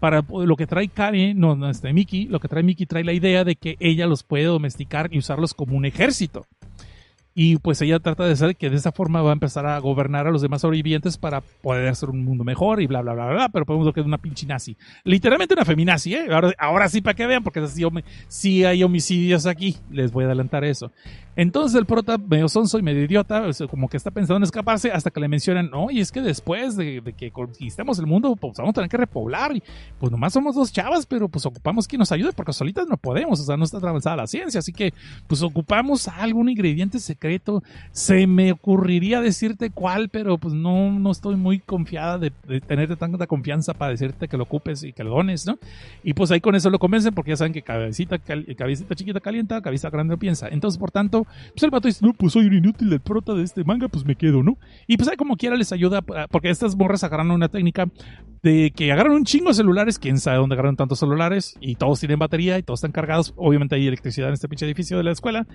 Para 0.00 0.22
lo 0.28 0.56
que 0.56 0.66
trae 0.66 0.88
Karen, 0.88 1.38
no, 1.38 1.56
no, 1.56 1.70
este 1.70 1.92
Mickey, 1.92 2.26
lo 2.26 2.40
que 2.40 2.48
trae 2.48 2.62
Mickey 2.62 2.84
trae 2.84 3.04
la 3.04 3.12
idea 3.12 3.44
de 3.44 3.56
que 3.56 3.76
ella 3.80 4.06
los 4.06 4.24
puede 4.24 4.44
domesticar 4.44 5.08
y 5.12 5.18
usarlos 5.18 5.54
como 5.54 5.76
un 5.76 5.86
ejército. 5.86 6.44
Y 7.38 7.58
pues 7.58 7.82
ella 7.82 8.00
trata 8.00 8.24
de 8.24 8.32
hacer 8.32 8.56
que 8.56 8.70
de 8.70 8.76
esa 8.76 8.92
forma 8.92 9.20
va 9.20 9.28
a 9.28 9.34
empezar 9.34 9.66
a 9.66 9.78
gobernar 9.78 10.26
a 10.26 10.30
los 10.30 10.40
demás 10.40 10.62
sobrevivientes 10.62 11.18
para 11.18 11.42
poder 11.42 11.86
hacer 11.86 12.08
un 12.08 12.24
mundo 12.24 12.44
mejor 12.44 12.80
y 12.80 12.86
bla, 12.86 13.02
bla, 13.02 13.12
bla, 13.12 13.26
bla. 13.26 13.48
Pero 13.50 13.66
podemos 13.66 13.84
ver 13.84 13.92
que 13.92 14.00
es 14.00 14.06
una 14.06 14.16
pinche 14.16 14.46
nazi. 14.46 14.74
Literalmente 15.04 15.52
una 15.52 15.66
feminazi, 15.66 16.14
¿eh? 16.14 16.28
Ahora, 16.30 16.52
ahora 16.56 16.88
sí 16.88 17.02
para 17.02 17.12
que 17.12 17.26
vean, 17.26 17.42
porque 17.42 17.62
si 18.28 18.64
hay 18.64 18.82
homicidios 18.82 19.44
aquí. 19.44 19.76
Les 19.90 20.12
voy 20.12 20.24
a 20.24 20.28
adelantar 20.28 20.64
eso. 20.64 20.90
Entonces 21.36 21.78
el 21.78 21.84
prota, 21.84 22.16
medio 22.16 22.48
sonso 22.48 22.78
y 22.78 22.82
medio 22.82 23.04
idiota, 23.04 23.44
como 23.68 23.90
que 23.90 23.98
está 23.98 24.10
pensando 24.10 24.38
en 24.38 24.44
escaparse 24.44 24.90
hasta 24.90 25.10
que 25.10 25.20
le 25.20 25.28
mencionan, 25.28 25.68
no, 25.68 25.90
y 25.90 26.00
es 26.00 26.10
que 26.10 26.22
después 26.22 26.74
de, 26.76 27.02
que 27.14 27.30
conquistemos 27.30 27.98
el 27.98 28.06
mundo, 28.06 28.34
pues 28.36 28.56
vamos 28.56 28.70
a 28.70 28.72
tener 28.72 28.88
que 28.88 28.96
repoblar. 28.96 29.54
Y 29.54 29.62
pues 30.00 30.10
nomás 30.10 30.32
somos 30.32 30.54
dos 30.54 30.72
chavas, 30.72 31.04
pero 31.04 31.28
pues 31.28 31.44
ocupamos 31.44 31.86
quien 31.86 31.98
nos 31.98 32.12
ayude 32.12 32.32
porque 32.32 32.54
solitas 32.54 32.86
no 32.88 32.96
podemos, 32.96 33.38
o 33.40 33.44
sea, 33.44 33.58
no 33.58 33.64
está 33.64 33.76
avanzada 33.76 34.16
la 34.16 34.26
ciencia. 34.26 34.60
Así 34.60 34.72
que 34.72 34.94
pues 35.26 35.42
ocupamos 35.42 36.08
algún 36.08 36.48
ingrediente 36.48 36.98
secreto. 36.98 37.25
Se 37.92 38.26
me 38.26 38.52
ocurriría 38.52 39.20
decirte 39.20 39.70
cuál, 39.70 40.08
pero 40.08 40.38
pues 40.38 40.54
no, 40.54 40.92
no 40.92 41.10
estoy 41.10 41.36
muy 41.36 41.58
confiada 41.58 42.18
de, 42.18 42.30
tenerte 42.60 42.96
tanta 42.96 43.26
confianza 43.26 43.74
para 43.74 43.92
decirte 43.92 44.28
que 44.28 44.36
lo 44.36 44.44
ocupes 44.44 44.82
y 44.82 44.92
que 44.92 45.04
lo 45.04 45.10
dones, 45.10 45.46
¿no? 45.46 45.58
Y 46.02 46.14
pues 46.14 46.30
ahí 46.30 46.40
con 46.40 46.54
eso 46.54 46.70
lo 46.70 46.78
convencen 46.78 47.14
porque 47.14 47.30
ya 47.30 47.36
saben 47.36 47.52
que 47.52 47.62
cabecita, 47.62 48.18
cabecita 48.18 48.94
chiquita 48.94 49.20
calienta, 49.20 49.60
cabeza 49.60 49.90
grande 49.90 50.16
piensa. 50.16 50.48
Entonces, 50.48 50.78
por 50.78 50.90
tanto, 50.90 51.26
pues 51.52 51.62
el 51.62 51.70
vato 51.70 51.88
dice, 51.88 52.04
no, 52.04 52.12
pues 52.12 52.32
soy 52.32 52.46
un 52.46 52.54
inútil 52.54 52.90
del 52.90 53.00
prota 53.00 53.34
de 53.34 53.42
este 53.42 53.64
manga, 53.64 53.88
pues 53.88 54.04
me 54.04 54.16
quedo, 54.16 54.42
¿no? 54.42 54.58
Y 54.86 54.96
pues 54.96 55.08
ahí 55.08 55.16
como 55.16 55.36
quiera 55.36 55.56
les 55.56 55.72
ayuda, 55.72 56.02
porque 56.02 56.50
estas 56.50 56.76
morras 56.76 57.04
agarran 57.04 57.30
una 57.30 57.48
técnica 57.48 57.88
de 58.42 58.72
que 58.74 58.92
agarran 58.92 59.14
un 59.14 59.24
chingo 59.24 59.48
de 59.48 59.54
celulares, 59.54 59.98
quién 59.98 60.18
sabe 60.18 60.38
dónde 60.38 60.54
agarran 60.54 60.76
tantos 60.76 61.00
celulares, 61.00 61.56
y 61.60 61.74
todos 61.74 61.98
tienen 62.00 62.18
batería 62.18 62.58
y 62.58 62.62
todos 62.62 62.78
están 62.78 62.92
cargados. 62.92 63.34
Obviamente 63.36 63.74
hay 63.74 63.86
electricidad 63.86 64.28
en 64.28 64.34
este 64.34 64.48
pinche 64.48 64.66
edificio 64.66 64.96
de 64.96 65.04
la 65.04 65.12
escuela. 65.12 65.46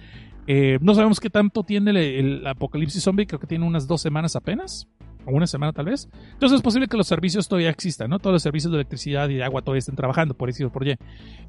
Eh, 0.47 0.79
no 0.81 0.93
sabemos 0.95 1.19
qué 1.19 1.29
tanto 1.29 1.60
tiene 1.63 1.91
el 1.91 2.45
apocalipsis 2.45 3.03
zombie, 3.03 3.25
creo 3.25 3.39
que 3.39 3.47
tiene 3.47 3.65
unas 3.65 3.87
dos 3.87 4.01
semanas 4.01 4.35
apenas 4.35 4.87
o 5.25 5.31
una 5.31 5.47
semana 5.47 5.73
tal 5.73 5.85
vez. 5.85 6.09
Entonces 6.33 6.57
es 6.57 6.61
posible 6.61 6.87
que 6.87 6.97
los 6.97 7.07
servicios 7.07 7.47
todavía 7.47 7.69
existan, 7.69 8.09
¿no? 8.09 8.19
Todos 8.19 8.33
los 8.33 8.43
servicios 8.43 8.71
de 8.71 8.77
electricidad 8.77 9.29
y 9.29 9.35
de 9.35 9.43
agua 9.43 9.61
todavía 9.61 9.79
estén 9.79 9.95
trabajando, 9.95 10.33
por 10.33 10.49
eso 10.49 10.69
por 10.69 10.87
Y. 10.87 10.95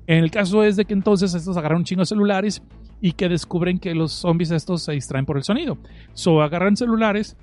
En 0.07 0.19
el 0.19 0.31
caso 0.31 0.63
es 0.65 0.77
de 0.77 0.85
que 0.85 0.95
entonces 0.95 1.35
estos 1.35 1.57
agarran 1.57 1.79
un 1.79 1.85
chingo 1.85 2.03
de 2.03 2.07
celulares 2.07 2.63
y 3.01 3.13
que 3.13 3.29
descubren 3.29 3.79
que 3.79 3.95
los 3.95 4.13
zombies 4.13 4.51
estos 4.51 4.83
se 4.83 4.93
distraen 4.93 5.27
por 5.27 5.37
el 5.37 5.43
sonido. 5.43 5.79
So 6.13 6.43
agarran 6.43 6.77
celulares, 6.77 7.37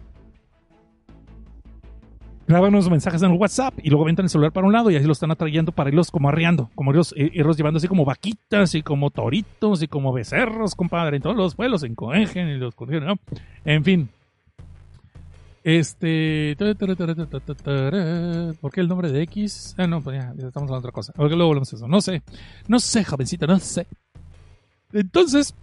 graban 2.49 2.73
unos 2.73 2.89
mensajes 2.89 3.21
en 3.21 3.31
el 3.31 3.37
WhatsApp 3.37 3.75
y 3.81 3.89
luego 3.89 4.03
aventan 4.03 4.25
el 4.25 4.29
celular 4.29 4.51
para 4.51 4.65
un 4.65 4.73
lado 4.73 4.89
y 4.89 4.95
así 4.95 5.05
lo 5.05 5.13
están 5.13 5.31
atrayendo 5.31 5.71
para 5.71 5.89
irlos 5.89 6.11
como 6.11 6.29
arriando, 6.29 6.69
como 6.75 6.91
irlos, 6.91 7.13
irlos 7.15 7.57
llevando 7.57 7.77
así 7.77 7.87
como 7.87 8.05
vaquitas 8.05 8.75
y 8.75 8.81
como 8.81 9.11
toritos 9.11 9.83
y 9.83 9.87
como 9.87 10.11
becerros, 10.11 10.75
compadre. 10.75 11.17
En 11.17 11.23
todos 11.23 11.35
los 11.35 11.55
pueblos 11.55 11.81
se 11.81 11.87
encogen 11.87 12.49
y 12.49 12.57
los 12.57 12.73
¿no? 12.79 13.15
En 13.65 13.83
fin, 13.83 14.09
este. 15.63 16.55
¿Por 16.57 16.75
qué 18.71 18.81
el 18.81 18.87
nombre 18.87 19.11
de 19.11 19.21
X? 19.23 19.75
Ah, 19.77 19.87
no, 19.87 20.01
pues 20.01 20.17
ya, 20.17 20.31
estamos 20.31 20.55
hablando 20.55 20.73
de 20.73 20.79
otra 20.79 20.91
cosa. 20.91 21.13
Porque 21.15 21.35
luego 21.35 21.49
volvemos 21.49 21.71
a 21.73 21.75
eso. 21.75 21.87
No 21.87 22.01
sé. 22.01 22.23
No 22.67 22.79
sé, 22.79 23.03
jovencita, 23.03 23.45
no 23.45 23.59
sé. 23.59 23.85
Entonces, 24.93 25.53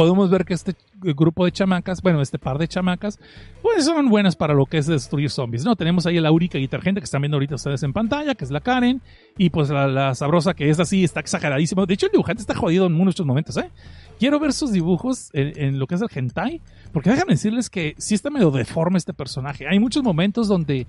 podemos 0.00 0.30
ver 0.30 0.46
que 0.46 0.54
este 0.54 0.74
grupo 0.94 1.44
de 1.44 1.52
chamacas, 1.52 2.00
bueno, 2.00 2.22
este 2.22 2.38
par 2.38 2.56
de 2.56 2.66
chamacas, 2.66 3.18
pues 3.60 3.84
son 3.84 4.08
buenas 4.08 4.34
para 4.34 4.54
lo 4.54 4.64
que 4.64 4.78
es 4.78 4.86
destruir 4.86 5.28
zombies, 5.28 5.62
¿no? 5.62 5.76
Tenemos 5.76 6.06
ahí 6.06 6.18
la 6.20 6.30
única 6.30 6.56
guitargente 6.56 7.02
que 7.02 7.04
están 7.04 7.20
viendo 7.20 7.36
ahorita 7.36 7.56
ustedes 7.56 7.82
en 7.82 7.92
pantalla, 7.92 8.34
que 8.34 8.46
es 8.46 8.50
la 8.50 8.60
Karen, 8.60 9.02
y 9.36 9.50
pues 9.50 9.68
la, 9.68 10.14
sabrosa 10.14 10.54
que 10.54 10.70
es 10.70 10.80
así, 10.80 11.04
está 11.04 11.20
exageradísimo. 11.20 11.84
De 11.84 11.92
hecho, 11.92 12.06
el 12.06 12.12
dibujante 12.12 12.40
está 12.40 12.54
jodido 12.54 12.86
en 12.86 12.94
muchos 12.94 13.26
momentos, 13.26 13.58
¿eh? 13.58 13.70
Quiero 14.18 14.40
ver 14.40 14.54
sus 14.54 14.72
dibujos 14.72 15.28
en, 15.34 15.78
lo 15.78 15.86
que 15.86 15.96
es 15.96 16.00
el 16.00 16.08
hentai, 16.10 16.62
porque 16.94 17.10
déjame 17.10 17.34
decirles 17.34 17.68
que 17.68 17.94
sí 17.98 18.14
está 18.14 18.30
medio 18.30 18.50
deforme 18.50 18.96
este 18.96 19.12
personaje. 19.12 19.68
Hay 19.68 19.78
muchos 19.80 20.02
momentos 20.02 20.48
donde 20.48 20.86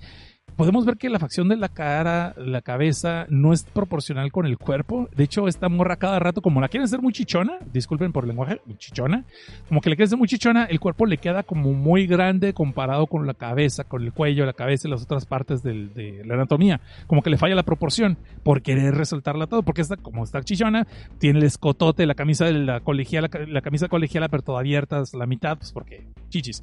podemos 0.56 0.84
ver 0.84 0.96
que 0.96 1.08
la 1.08 1.18
facción 1.18 1.48
de 1.48 1.56
la 1.56 1.68
cara, 1.68 2.34
la 2.36 2.60
cabeza, 2.62 3.26
no 3.28 3.52
es 3.52 3.64
proporcional 3.64 4.30
con 4.32 4.46
el 4.46 4.58
cuerpo. 4.58 5.08
De 5.16 5.24
hecho, 5.24 5.48
esta 5.48 5.68
morra 5.68 5.96
cada 5.96 6.18
rato, 6.18 6.42
como 6.42 6.60
la 6.60 6.68
quieren 6.68 6.84
hacer 6.84 7.00
muy 7.00 7.12
chichona, 7.12 7.58
disculpen 7.72 8.12
por 8.12 8.24
el 8.24 8.28
lenguaje, 8.28 8.60
chichona, 8.78 9.24
como 9.68 9.80
que 9.80 9.90
le 9.90 9.96
quieren 9.96 10.08
hacer 10.08 10.18
muy 10.18 10.28
chichona, 10.28 10.64
el 10.64 10.80
cuerpo 10.80 11.06
le 11.06 11.18
queda 11.18 11.42
como 11.42 11.72
muy 11.72 12.06
grande 12.06 12.52
comparado 12.52 13.06
con 13.06 13.26
la 13.26 13.34
cabeza, 13.34 13.84
con 13.84 14.02
el 14.02 14.12
cuello, 14.12 14.44
la 14.46 14.52
cabeza 14.52 14.88
y 14.88 14.90
las 14.90 15.02
otras 15.02 15.26
partes 15.26 15.62
del- 15.62 15.92
de 15.94 16.22
la 16.24 16.34
anatomía. 16.34 16.80
Como 17.06 17.22
que 17.22 17.30
le 17.30 17.38
falla 17.38 17.54
la 17.54 17.62
proporción 17.62 18.18
por 18.42 18.62
querer 18.62 18.94
resaltarla 18.94 19.46
todo, 19.46 19.62
porque 19.62 19.80
esta, 19.82 19.96
como 19.96 20.24
está 20.24 20.42
chichona, 20.42 20.86
tiene 21.18 21.38
el 21.40 21.44
escotote, 21.46 22.06
la 22.06 22.14
camisa 22.14 22.44
de 22.44 22.52
la 22.52 22.80
colegiala, 22.80 23.28
la 23.48 23.60
camisa 23.62 23.88
colegiala, 23.88 24.28
pero 24.28 24.42
toda 24.42 24.60
abierta 24.60 25.00
hasta 25.00 25.18
la 25.18 25.26
mitad, 25.26 25.56
pues 25.58 25.72
porque 25.72 26.04
chichis. 26.28 26.62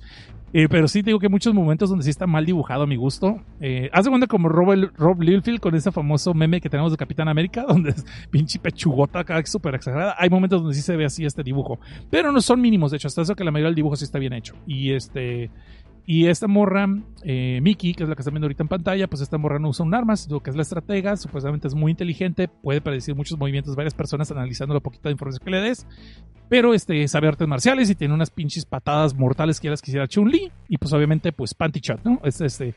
Eh, 0.51 0.67
pero 0.67 0.87
sí 0.87 1.03
digo 1.03 1.19
que 1.19 1.29
muchos 1.29 1.53
momentos 1.53 1.89
donde 1.89 2.03
sí 2.03 2.09
está 2.09 2.25
mal 2.25 2.43
dibujado 2.45 2.83
a 2.83 2.87
mi 2.87 2.95
gusto. 2.95 3.39
Eh, 3.61 3.78
haz 3.93 4.06
de 4.06 4.09
cuenta 4.09 4.27
como 4.27 4.49
Rob, 4.49 4.91
Rob 4.98 5.22
Liefeld 5.22 5.59
con 5.59 5.75
ese 5.75 5.91
famoso 5.91 6.33
meme 6.33 6.59
que 6.61 6.69
tenemos 6.69 6.91
de 6.91 6.98
Capitán 6.98 7.27
América, 7.27 7.64
donde 7.67 7.91
es 7.91 8.06
pinche 8.30 8.59
pechugota 8.59 9.19
acá 9.19 9.43
súper 9.45 9.75
exagerada. 9.75 10.16
Hay 10.17 10.30
momentos 10.30 10.61
donde 10.61 10.75
sí 10.75 10.82
se 10.82 10.95
ve 10.95 11.06
así 11.06 11.25
este 11.25 11.43
dibujo. 11.43 11.80
Pero 12.09 12.32
no 12.32 12.41
son 12.41 12.61
mínimos, 12.61 12.91
de 12.91 12.98
hecho, 12.98 13.08
hasta 13.08 13.22
eso 13.22 13.35
que 13.35 13.43
la 13.43 13.51
mayoría 13.51 13.69
del 13.69 13.75
dibujo 13.75 13.95
sí 13.95 14.06
está 14.06 14.19
bien 14.19 14.33
hecho. 14.33 14.56
Y 14.66 14.91
este... 14.93 15.49
Y 16.11 16.25
esta 16.25 16.48
morra, 16.48 16.88
eh, 17.22 17.59
Mickey, 17.61 17.93
que 17.93 18.01
es 18.01 18.09
la 18.09 18.16
que 18.16 18.24
están 18.24 18.33
viendo 18.33 18.45
ahorita 18.45 18.64
en 18.64 18.67
pantalla, 18.67 19.08
pues 19.08 19.22
esta 19.22 19.38
morra 19.38 19.59
no 19.59 19.69
usa 19.69 19.85
un 19.85 19.93
arma, 19.93 20.16
lo 20.27 20.40
que 20.40 20.49
es 20.49 20.56
la 20.56 20.64
estratega, 20.64 21.16
supuestamente 21.17 21.67
es 21.67 21.75
muy 21.75 21.91
inteligente, 21.91 22.48
puede 22.48 22.82
predecir 22.82 23.14
muchos 23.14 23.38
movimientos 23.38 23.75
varias 23.75 23.93
personas 23.93 24.32
analizando 24.32 24.74
la 24.74 24.80
poquita 24.80 25.09
de 25.09 25.11
información 25.11 25.45
que 25.45 25.51
le 25.51 25.61
des, 25.61 25.85
pero 26.49 26.74
este 26.74 27.08
sabe 27.08 27.27
artes 27.27 27.48
marciales 27.48 27.91
y 27.91 27.95
tiene 27.95 28.16
unas 28.16 28.32
pinches 28.32 28.66
patadas 28.66 29.14
mortales 29.14 29.59
que 29.59 29.66
ya 29.66 29.69
las 29.69 29.83
quisiera 29.83 30.08
Chun-Li, 30.08 30.51
y 30.67 30.77
pues 30.80 30.91
obviamente 30.93 31.32
pues 31.32 31.53
panty 31.53 31.80
shot, 31.80 32.03
¿no? 32.03 32.19
Es 32.24 32.41
este, 32.41 32.74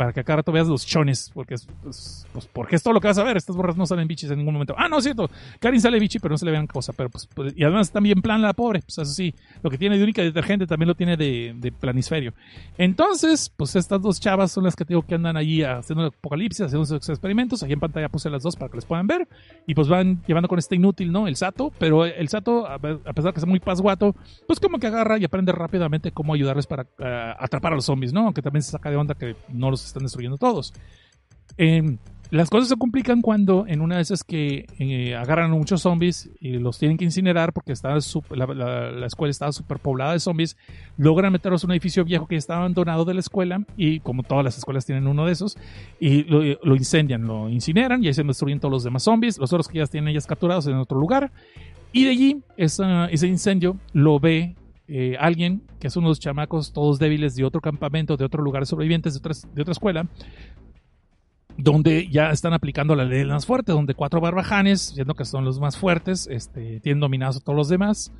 para 0.00 0.14
que 0.14 0.20
acá 0.20 0.36
rato 0.36 0.50
veas 0.50 0.66
los 0.66 0.86
chones, 0.86 1.30
porque 1.34 1.52
es, 1.52 1.68
pues, 1.82 2.26
pues, 2.32 2.46
porque 2.46 2.76
es 2.76 2.82
todo 2.82 2.94
lo 2.94 3.02
que 3.02 3.08
vas 3.08 3.18
a 3.18 3.22
ver, 3.22 3.36
estas 3.36 3.54
morras 3.54 3.76
no 3.76 3.84
salen 3.84 4.08
bichis 4.08 4.30
en 4.30 4.38
ningún 4.38 4.54
momento. 4.54 4.74
Ah, 4.78 4.88
no, 4.88 4.96
es 4.96 5.04
cierto, 5.04 5.28
Karin 5.58 5.78
sale 5.78 6.00
bichi, 6.00 6.18
pero 6.18 6.32
no 6.32 6.38
se 6.38 6.46
le 6.46 6.52
vean 6.52 6.66
cosa, 6.66 6.94
pero 6.94 7.10
pues, 7.10 7.28
pues, 7.34 7.52
y 7.54 7.64
además 7.64 7.92
también 7.92 8.22
plan 8.22 8.40
la 8.40 8.54
pobre, 8.54 8.80
pues 8.80 8.96
eso 8.96 9.12
sí, 9.12 9.34
lo 9.62 9.68
que 9.68 9.76
tiene 9.76 9.98
de 9.98 10.02
única 10.02 10.22
detergente 10.22 10.66
también 10.66 10.88
lo 10.88 10.94
tiene 10.94 11.18
de, 11.18 11.70
planisferio. 11.78 12.32
Entonces, 12.78 13.52
pues 13.54 13.76
estas 13.76 14.00
dos 14.00 14.18
chavas 14.20 14.52
son 14.52 14.64
las 14.64 14.74
que 14.74 14.86
tengo 14.86 15.02
que 15.02 15.16
andan 15.16 15.36
allí 15.36 15.62
haciendo 15.64 16.06
apocalipsis, 16.06 16.64
haciendo 16.64 16.86
sus 16.86 17.10
experimentos. 17.10 17.62
Aquí 17.62 17.74
en 17.74 17.80
pantalla 17.80 18.08
puse 18.08 18.30
las 18.30 18.42
dos 18.42 18.56
para 18.56 18.70
que 18.70 18.78
les 18.78 18.86
puedan 18.86 19.06
ver. 19.06 19.28
Y 19.66 19.74
pues 19.74 19.86
van 19.86 20.22
llevando 20.26 20.48
con 20.48 20.58
este 20.58 20.76
inútil, 20.76 21.12
¿no? 21.12 21.28
El 21.28 21.36
Sato. 21.36 21.72
Pero 21.78 22.06
el 22.06 22.28
Sato, 22.28 22.66
a 22.66 22.78
pesar 22.78 23.02
de 23.02 23.32
que 23.34 23.40
es 23.40 23.46
muy 23.46 23.60
pasguato, 23.60 24.14
pues 24.46 24.60
como 24.60 24.78
que 24.78 24.86
agarra 24.86 25.18
y 25.18 25.24
aprende 25.24 25.52
rápidamente 25.52 26.10
cómo 26.10 26.32
ayudarles 26.34 26.66
para 26.66 26.86
eh, 26.98 27.34
atrapar 27.38 27.72
a 27.72 27.76
los 27.76 27.84
zombies, 27.84 28.12
¿no? 28.12 28.24
Aunque 28.24 28.40
también 28.42 28.62
se 28.62 28.70
saca 28.70 28.90
de 28.90 28.96
onda 28.96 29.14
que 29.14 29.36
no 29.48 29.70
los 29.70 29.89
están 29.90 30.02
destruyendo 30.04 30.38
todos. 30.38 30.72
Eh, 31.58 31.96
las 32.30 32.48
cosas 32.48 32.68
se 32.68 32.76
complican 32.76 33.22
cuando 33.22 33.64
en 33.66 33.80
una 33.80 33.96
de 33.96 34.02
esas 34.02 34.22
que 34.22 34.66
eh, 34.78 35.16
agarran 35.16 35.50
a 35.50 35.54
muchos 35.56 35.82
zombies 35.82 36.30
y 36.40 36.52
los 36.58 36.78
tienen 36.78 36.96
que 36.96 37.04
incinerar 37.04 37.52
porque 37.52 37.72
está 37.72 37.92
sup- 37.96 38.36
la, 38.36 38.46
la- 38.54 38.92
la 38.92 39.06
escuela 39.06 39.32
estaba 39.32 39.50
superpoblada 39.50 40.12
de 40.12 40.20
zombies, 40.20 40.56
logran 40.96 41.32
meterlos 41.32 41.64
en 41.64 41.70
un 41.70 41.72
edificio 41.72 42.04
viejo 42.04 42.28
que 42.28 42.36
está 42.36 42.58
abandonado 42.58 43.04
de 43.04 43.14
la 43.14 43.20
escuela 43.20 43.64
y 43.76 43.98
como 43.98 44.22
todas 44.22 44.44
las 44.44 44.56
escuelas 44.56 44.86
tienen 44.86 45.08
uno 45.08 45.26
de 45.26 45.32
esos 45.32 45.58
y 45.98 46.22
lo, 46.22 46.40
lo 46.62 46.76
incendian, 46.76 47.26
lo 47.26 47.48
incineran 47.50 48.04
y 48.04 48.06
ahí 48.06 48.14
se 48.14 48.22
destruyen 48.22 48.60
todos 48.60 48.70
los 48.70 48.84
demás 48.84 49.02
zombies, 49.02 49.36
los 49.36 49.52
otros 49.52 49.66
que 49.66 49.78
ya 49.78 49.86
tienen 49.86 50.06
ellas 50.12 50.28
capturados 50.28 50.68
en 50.68 50.74
otro 50.74 51.00
lugar 51.00 51.32
y 51.92 52.04
de 52.04 52.10
allí 52.10 52.42
esa- 52.56 53.06
ese 53.06 53.26
incendio 53.26 53.76
lo 53.92 54.20
ve 54.20 54.54
eh, 54.92 55.16
alguien 55.20 55.62
que 55.78 55.88
son 55.88 56.04
unos 56.04 56.18
chamacos 56.18 56.72
todos 56.72 56.98
débiles 56.98 57.36
de 57.36 57.44
otro 57.44 57.60
campamento, 57.60 58.16
de 58.16 58.24
otro 58.24 58.42
lugar 58.42 58.66
sobrevivientes 58.66 59.14
de 59.14 59.18
otra, 59.18 59.34
de 59.54 59.62
otra 59.62 59.72
escuela 59.72 60.08
donde 61.56 62.08
ya 62.08 62.30
están 62.30 62.52
aplicando 62.52 62.94
la 62.94 63.04
ley 63.04 63.18
del 63.18 63.28
más 63.28 63.46
fuerte, 63.46 63.72
donde 63.72 63.94
cuatro 63.94 64.20
barbajanes, 64.20 64.92
siendo 64.94 65.14
que 65.14 65.24
son 65.24 65.44
los 65.44 65.60
más 65.60 65.76
fuertes, 65.76 66.26
este, 66.30 66.80
tienen 66.80 67.00
dominados 67.00 67.36
a 67.36 67.40
todos 67.40 67.56
los 67.56 67.68
demás, 67.68 68.12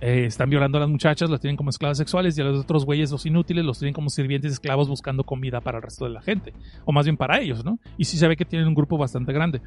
eh, 0.00 0.24
están 0.26 0.50
violando 0.50 0.78
a 0.78 0.82
las 0.82 0.90
muchachas, 0.90 1.30
las 1.30 1.40
tienen 1.40 1.56
como 1.56 1.70
esclavas 1.70 1.98
sexuales 1.98 2.36
y 2.36 2.40
a 2.40 2.44
los 2.44 2.60
otros 2.60 2.84
güeyes, 2.84 3.10
los 3.10 3.24
inútiles, 3.26 3.64
los 3.64 3.78
tienen 3.78 3.94
como 3.94 4.10
sirvientes 4.10 4.52
esclavos 4.52 4.88
buscando 4.88 5.24
comida 5.24 5.60
para 5.60 5.78
el 5.78 5.82
resto 5.82 6.04
de 6.04 6.10
la 6.10 6.22
gente, 6.22 6.52
o 6.84 6.92
más 6.92 7.06
bien 7.06 7.16
para 7.16 7.40
ellos, 7.40 7.64
¿no? 7.64 7.78
Y 7.96 8.04
sí 8.04 8.16
se 8.16 8.28
ve 8.28 8.36
que 8.36 8.44
tienen 8.44 8.68
un 8.68 8.74
grupo 8.74 8.98
bastante 8.98 9.32
grande. 9.32 9.60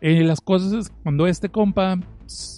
Eh, 0.00 0.24
las 0.24 0.40
cosas 0.40 0.92
cuando 1.04 1.28
este 1.28 1.48
compa 1.48 1.98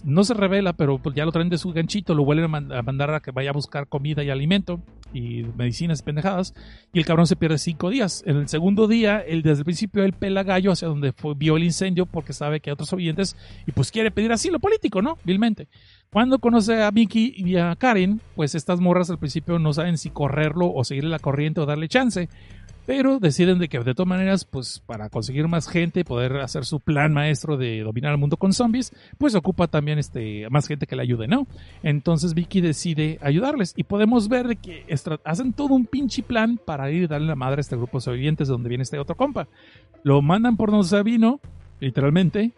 no 0.04 0.24
se 0.24 0.34
revela, 0.34 0.72
pero 0.74 0.98
pues 0.98 1.14
ya 1.14 1.24
lo 1.24 1.32
traen 1.32 1.48
de 1.48 1.58
su 1.58 1.72
ganchito, 1.72 2.14
lo 2.14 2.24
vuelven 2.24 2.44
a, 2.46 2.48
man- 2.48 2.72
a 2.72 2.82
mandar 2.82 3.12
a 3.14 3.20
que 3.20 3.30
vaya 3.30 3.50
a 3.50 3.52
buscar 3.52 3.88
comida 3.88 4.22
y 4.22 4.30
alimento 4.30 4.80
y 5.12 5.44
medicinas 5.56 6.00
y 6.00 6.02
pendejadas, 6.02 6.54
y 6.92 6.98
el 6.98 7.04
cabrón 7.06 7.26
se 7.26 7.36
pierde 7.36 7.58
cinco 7.58 7.88
días. 7.90 8.22
En 8.26 8.36
el 8.36 8.48
segundo 8.48 8.88
día, 8.88 9.20
él 9.20 9.42
desde 9.42 9.60
el 9.60 9.64
principio 9.64 10.02
él 10.04 10.12
pela 10.12 10.42
gallo 10.42 10.72
hacia 10.72 10.88
donde 10.88 11.12
fue- 11.12 11.34
vio 11.36 11.56
el 11.56 11.62
incendio 11.64 12.06
porque 12.06 12.32
sabe 12.32 12.60
que 12.60 12.70
hay 12.70 12.72
otros 12.72 12.88
sobrevivientes 12.88 13.36
y 13.66 13.72
pues 13.72 13.90
quiere 13.92 14.10
pedir 14.10 14.32
asilo 14.32 14.58
político, 14.58 15.02
¿no? 15.02 15.18
Vilmente. 15.24 15.68
Cuando 16.10 16.38
conoce 16.38 16.82
a 16.82 16.90
Mickey 16.92 17.32
y 17.36 17.56
a 17.56 17.74
Karen, 17.76 18.20
pues 18.36 18.54
estas 18.54 18.78
morras 18.80 19.10
al 19.10 19.18
principio 19.18 19.58
no 19.58 19.72
saben 19.72 19.98
si 19.98 20.10
correrlo 20.10 20.72
o 20.72 20.84
seguirle 20.84 21.10
la 21.10 21.18
corriente 21.18 21.60
o 21.60 21.66
darle 21.66 21.88
chance. 21.88 22.28
Pero 22.86 23.18
deciden 23.18 23.58
de 23.58 23.68
que 23.68 23.78
de 23.78 23.94
todas 23.94 24.08
maneras, 24.08 24.44
pues 24.44 24.82
para 24.84 25.08
conseguir 25.08 25.48
más 25.48 25.68
gente 25.68 26.00
y 26.00 26.04
poder 26.04 26.36
hacer 26.38 26.66
su 26.66 26.80
plan 26.80 27.14
maestro 27.14 27.56
de 27.56 27.80
dominar 27.80 28.12
el 28.12 28.18
mundo 28.18 28.36
con 28.36 28.52
zombies, 28.52 28.92
pues 29.16 29.34
ocupa 29.34 29.68
también 29.68 29.98
este, 29.98 30.48
más 30.50 30.68
gente 30.68 30.86
que 30.86 30.94
le 30.94 31.02
ayude, 31.02 31.26
¿no? 31.26 31.46
Entonces 31.82 32.34
Vicky 32.34 32.60
decide 32.60 33.18
ayudarles 33.22 33.72
y 33.76 33.84
podemos 33.84 34.28
ver 34.28 34.48
de 34.48 34.56
que 34.56 34.84
hacen 35.24 35.54
todo 35.54 35.74
un 35.74 35.86
pinche 35.86 36.22
plan 36.22 36.58
para 36.62 36.90
ir 36.90 37.04
y 37.04 37.06
darle 37.06 37.28
la 37.28 37.36
madre 37.36 37.60
a 37.60 37.62
este 37.62 37.76
grupo 37.76 37.98
de 37.98 38.02
sobrevivientes 38.02 38.48
de 38.48 38.52
donde 38.52 38.68
viene 38.68 38.82
este 38.82 38.98
otro 38.98 39.16
compa. 39.16 39.48
Lo 40.02 40.20
mandan 40.20 40.58
por 40.58 40.70
donde 40.70 40.86
se 40.86 41.02
vino, 41.02 41.40
literalmente, 41.80 42.52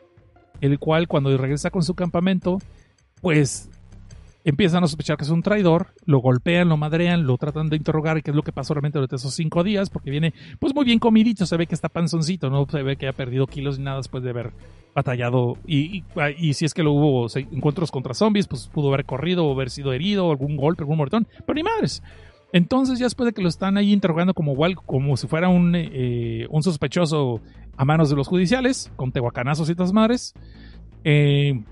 el 0.60 0.78
cual 0.80 1.06
cuando 1.06 1.36
regresa 1.36 1.70
con 1.70 1.84
su 1.84 1.94
campamento, 1.94 2.58
pues 3.20 3.70
empiezan 4.46 4.84
a 4.84 4.86
sospechar 4.86 5.16
que 5.16 5.24
es 5.24 5.30
un 5.30 5.42
traidor, 5.42 5.88
lo 6.04 6.20
golpean, 6.20 6.68
lo 6.68 6.76
madrean, 6.76 7.26
lo 7.26 7.36
tratan 7.36 7.68
de 7.68 7.76
interrogar 7.76 8.22
qué 8.22 8.30
es 8.30 8.36
lo 8.36 8.44
que 8.44 8.52
pasó 8.52 8.74
realmente 8.74 8.96
durante 8.96 9.16
esos 9.16 9.34
cinco 9.34 9.64
días, 9.64 9.90
porque 9.90 10.08
viene 10.08 10.34
pues 10.60 10.72
muy 10.72 10.84
bien 10.84 11.00
comidito, 11.00 11.46
se 11.46 11.56
ve 11.56 11.66
que 11.66 11.74
está 11.74 11.88
panzoncito, 11.88 12.48
no 12.48 12.64
se 12.70 12.84
ve 12.84 12.96
que 12.96 13.08
ha 13.08 13.12
perdido 13.12 13.48
kilos 13.48 13.78
ni 13.78 13.84
nada 13.84 13.96
después 13.96 14.22
de 14.22 14.30
haber 14.30 14.52
batallado 14.94 15.58
y, 15.66 15.98
y, 15.98 16.04
y 16.38 16.54
si 16.54 16.64
es 16.64 16.74
que 16.74 16.84
lo 16.84 16.92
hubo 16.92 17.26
encuentros 17.34 17.90
contra 17.90 18.14
zombies, 18.14 18.46
pues 18.46 18.68
pudo 18.68 18.88
haber 18.88 19.04
corrido 19.04 19.44
o 19.44 19.52
haber 19.52 19.68
sido 19.68 19.92
herido, 19.92 20.30
algún 20.30 20.56
golpe, 20.56 20.84
algún 20.84 20.98
mortón, 20.98 21.26
pero 21.44 21.54
ni 21.54 21.64
madres. 21.64 22.04
Entonces 22.52 23.00
ya 23.00 23.06
después 23.06 23.26
de 23.26 23.32
que 23.32 23.42
lo 23.42 23.48
están 23.48 23.76
ahí 23.76 23.92
interrogando 23.92 24.32
como 24.32 24.52
igual, 24.52 24.76
como 24.76 25.16
si 25.16 25.26
fuera 25.26 25.48
un, 25.48 25.74
eh, 25.74 26.46
un 26.50 26.62
sospechoso 26.62 27.40
a 27.76 27.84
manos 27.84 28.10
de 28.10 28.16
los 28.16 28.28
judiciales, 28.28 28.92
con 28.94 29.10
tehuacanazos 29.10 29.68
y 29.68 29.72
otras 29.72 29.92
madres, 29.92 30.34
eh, 31.02 31.64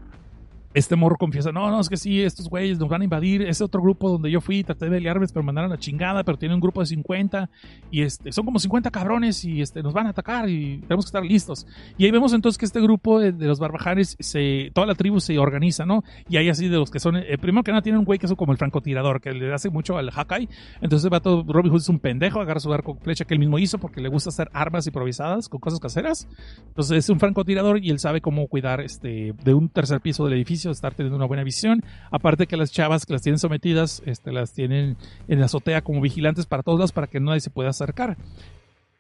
este 0.75 0.97
morro 0.97 1.17
confiesa, 1.17 1.53
no, 1.53 1.71
no, 1.71 1.81
es 1.81 1.89
que 1.89 1.97
sí, 1.97 2.21
estos 2.21 2.49
güeyes 2.49 2.79
nos 2.79 2.89
van 2.89 3.01
a 3.01 3.05
invadir, 3.05 3.43
ese 3.43 3.63
otro 3.65 3.81
grupo 3.81 4.11
donde 4.11 4.31
yo 4.31 4.41
fui, 4.41 4.65
traté 4.65 4.87
de 4.87 4.91
pelearme, 4.91 5.27
pero 5.29 5.43
me 5.43 5.47
mandaron 5.47 5.73
a 5.73 5.79
chingada, 5.79 6.25
pero 6.25 6.37
tiene 6.39 6.55
un 6.55 6.61
grupo 6.61 6.81
de 6.81 6.87
50 6.87 7.51
y 7.91 8.03
este, 8.03 8.33
son 8.33 8.45
como 8.45 8.59
50 8.59 8.91
cabrones 8.91 9.45
y 9.45 9.61
este, 9.61 9.83
nos 9.83 9.93
van 9.93 10.07
a 10.07 10.11
atacar 10.11 10.49
y 10.49 10.79
tenemos 10.83 11.05
que 11.05 11.09
estar 11.09 11.25
listos. 11.25 11.67
Y 11.97 12.05
ahí 12.05 12.11
vemos 12.11 12.33
entonces 12.33 12.59
que 12.59 12.65
este 12.65 12.81
grupo 12.81 13.21
de, 13.21 13.33
los 13.33 13.59
barbajanes, 13.59 14.17
se, 14.19 14.71
toda 14.75 14.87
la 14.87 14.95
tribu 14.95 15.21
se 15.21 15.39
organiza, 15.39 15.85
¿no? 15.85 16.03
Y 16.29 16.39
hay 16.39 16.49
así 16.49 16.69
de 16.69 16.77
los 16.77 16.91
que 16.91 16.99
son, 16.99 17.17
eh, 17.17 17.39
primero 17.39 17.63
que 17.63 17.71
nada 17.71 17.83
tienen 17.83 18.01
un 18.01 18.05
güey 18.05 18.19
que 18.19 18.27
es 18.27 18.35
como 18.35 18.53
el 18.53 18.59
francotirador, 18.59 19.21
que 19.21 19.33
le 19.33 19.53
hace 19.53 19.71
mucho 19.71 19.97
al 19.97 20.11
Hakai, 20.11 20.49
entonces 20.81 21.13
va 21.13 21.21
todo, 21.21 21.45
Robin 21.47 21.71
Hood 21.71 21.81
es 21.81 21.89
un 21.89 21.99
pendejo, 21.99 22.41
agarra 22.41 22.61
su 22.61 22.73
arco 22.73 22.97
flecha 23.01 23.25
que 23.25 23.35
él 23.35 23.41
mismo 23.41 23.59
hizo 23.59 23.79
porque 23.79 24.01
le 24.01 24.09
gusta 24.09 24.31
hacer 24.31 24.49
armas 24.53 24.87
improvisadas 24.87 25.49
con 25.49 25.61
cosas 25.61 25.79
caseras. 25.79 26.29
Entonces 26.67 26.99
es 26.99 27.11
un 27.11 27.21
francotirador 27.21 27.79
y 27.83 27.91
él 27.91 27.99
sabe 27.99 28.21
cómo 28.21 28.47
cuidar 28.49 28.81
este 28.81 29.35
de 29.45 29.55
un 29.55 29.69
tercer 29.69 30.01
piso 30.01 30.25
del 30.25 30.35
edificio, 30.35 30.64
estar 30.73 30.95
teniendo 30.95 31.17
una 31.17 31.27
buena 31.27 31.45
visión. 31.45 31.83
Aparte 32.11 32.47
que 32.47 32.57
las 32.57 32.71
chavas 32.71 33.07
que 33.07 33.13
las 33.13 33.23
tienen 33.23 33.39
sometidas, 33.39 34.03
este, 34.07 34.33
las 34.33 34.53
tienen 34.53 34.97
en 35.29 35.41
la 35.41 35.47
azotea 35.47 35.83
como 35.83 36.01
vigilantes 36.01 36.47
para 36.47 36.63
todos 36.63 36.79
lados 36.79 36.93
para 36.93 37.07
que 37.07 37.21
nadie 37.21 37.41
se 37.41 37.51
pueda 37.51 37.71
acercar. 37.71 38.17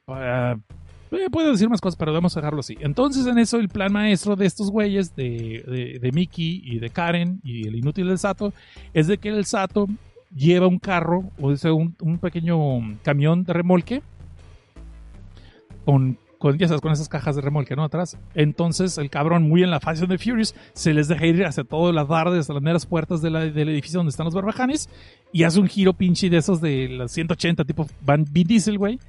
Ah, 0.09 0.57
eh, 1.11 1.31
puedo 1.31 1.53
decir 1.53 1.69
más 1.69 1.81
cosas, 1.81 1.97
pero 1.97 2.13
vamos 2.13 2.37
a 2.37 2.41
dejarlo 2.41 2.61
así. 2.61 2.77
Entonces, 2.81 3.27
en 3.27 3.39
eso, 3.39 3.59
el 3.59 3.69
plan 3.69 3.93
maestro 3.93 4.37
de 4.37 4.47
estos 4.47 4.71
güeyes, 4.71 5.15
de, 5.15 5.65
de, 5.67 5.99
de 6.01 6.13
Mickey 6.13 6.63
y 6.65 6.79
de 6.79 6.91
Karen 6.91 7.41
y 7.45 7.69
el 7.69 7.77
inútil 7.77 8.09
del 8.09 8.19
Sato, 8.19 8.53
es 8.93 9.07
de 9.07 9.19
que 9.19 9.29
el 9.29 9.45
Sato 9.45 9.87
lleva 10.35 10.67
un 10.67 10.79
carro, 10.79 11.31
o 11.41 11.55
sea, 11.57 11.73
un, 11.73 11.95
un 12.01 12.19
pequeño 12.19 12.59
camión 13.03 13.45
de 13.45 13.53
remolque 13.53 14.03
con 15.85 16.19
con, 16.45 16.59
con 16.59 16.93
esas 16.93 17.09
cajas 17.09 17.37
de 17.37 17.41
remolque, 17.41 17.75
¿no? 17.75 17.85
Atrás. 17.85 18.19
Entonces 18.35 18.99
el 18.99 19.09
cabrón, 19.09 19.49
muy 19.49 19.63
en 19.63 19.71
la 19.71 19.81
fase 19.81 20.07
de 20.07 20.19
Furious, 20.19 20.55
se 20.75 20.93
les 20.93 21.09
deja 21.09 21.25
ir 21.25 21.43
hacia 21.47 21.65
todas 21.65 21.95
las 21.95 22.07
bardas, 22.07 22.41
hasta 22.41 22.53
las 22.53 22.63
meras 22.63 22.85
puertas 22.85 23.23
del 23.23 23.35
edificio 23.35 23.99
donde 23.99 24.11
están 24.11 24.27
los 24.27 24.35
barbajanes 24.35 24.91
y 25.33 25.45
hace 25.45 25.59
un 25.59 25.69
giro 25.69 25.95
pinche 25.95 26.29
de 26.29 26.37
esos 26.37 26.61
de 26.61 26.91
las 26.91 27.13
180 27.13 27.65
tipo 27.65 27.87
Van 28.03 28.27
Diesel, 28.31 28.77
güey. 28.77 29.01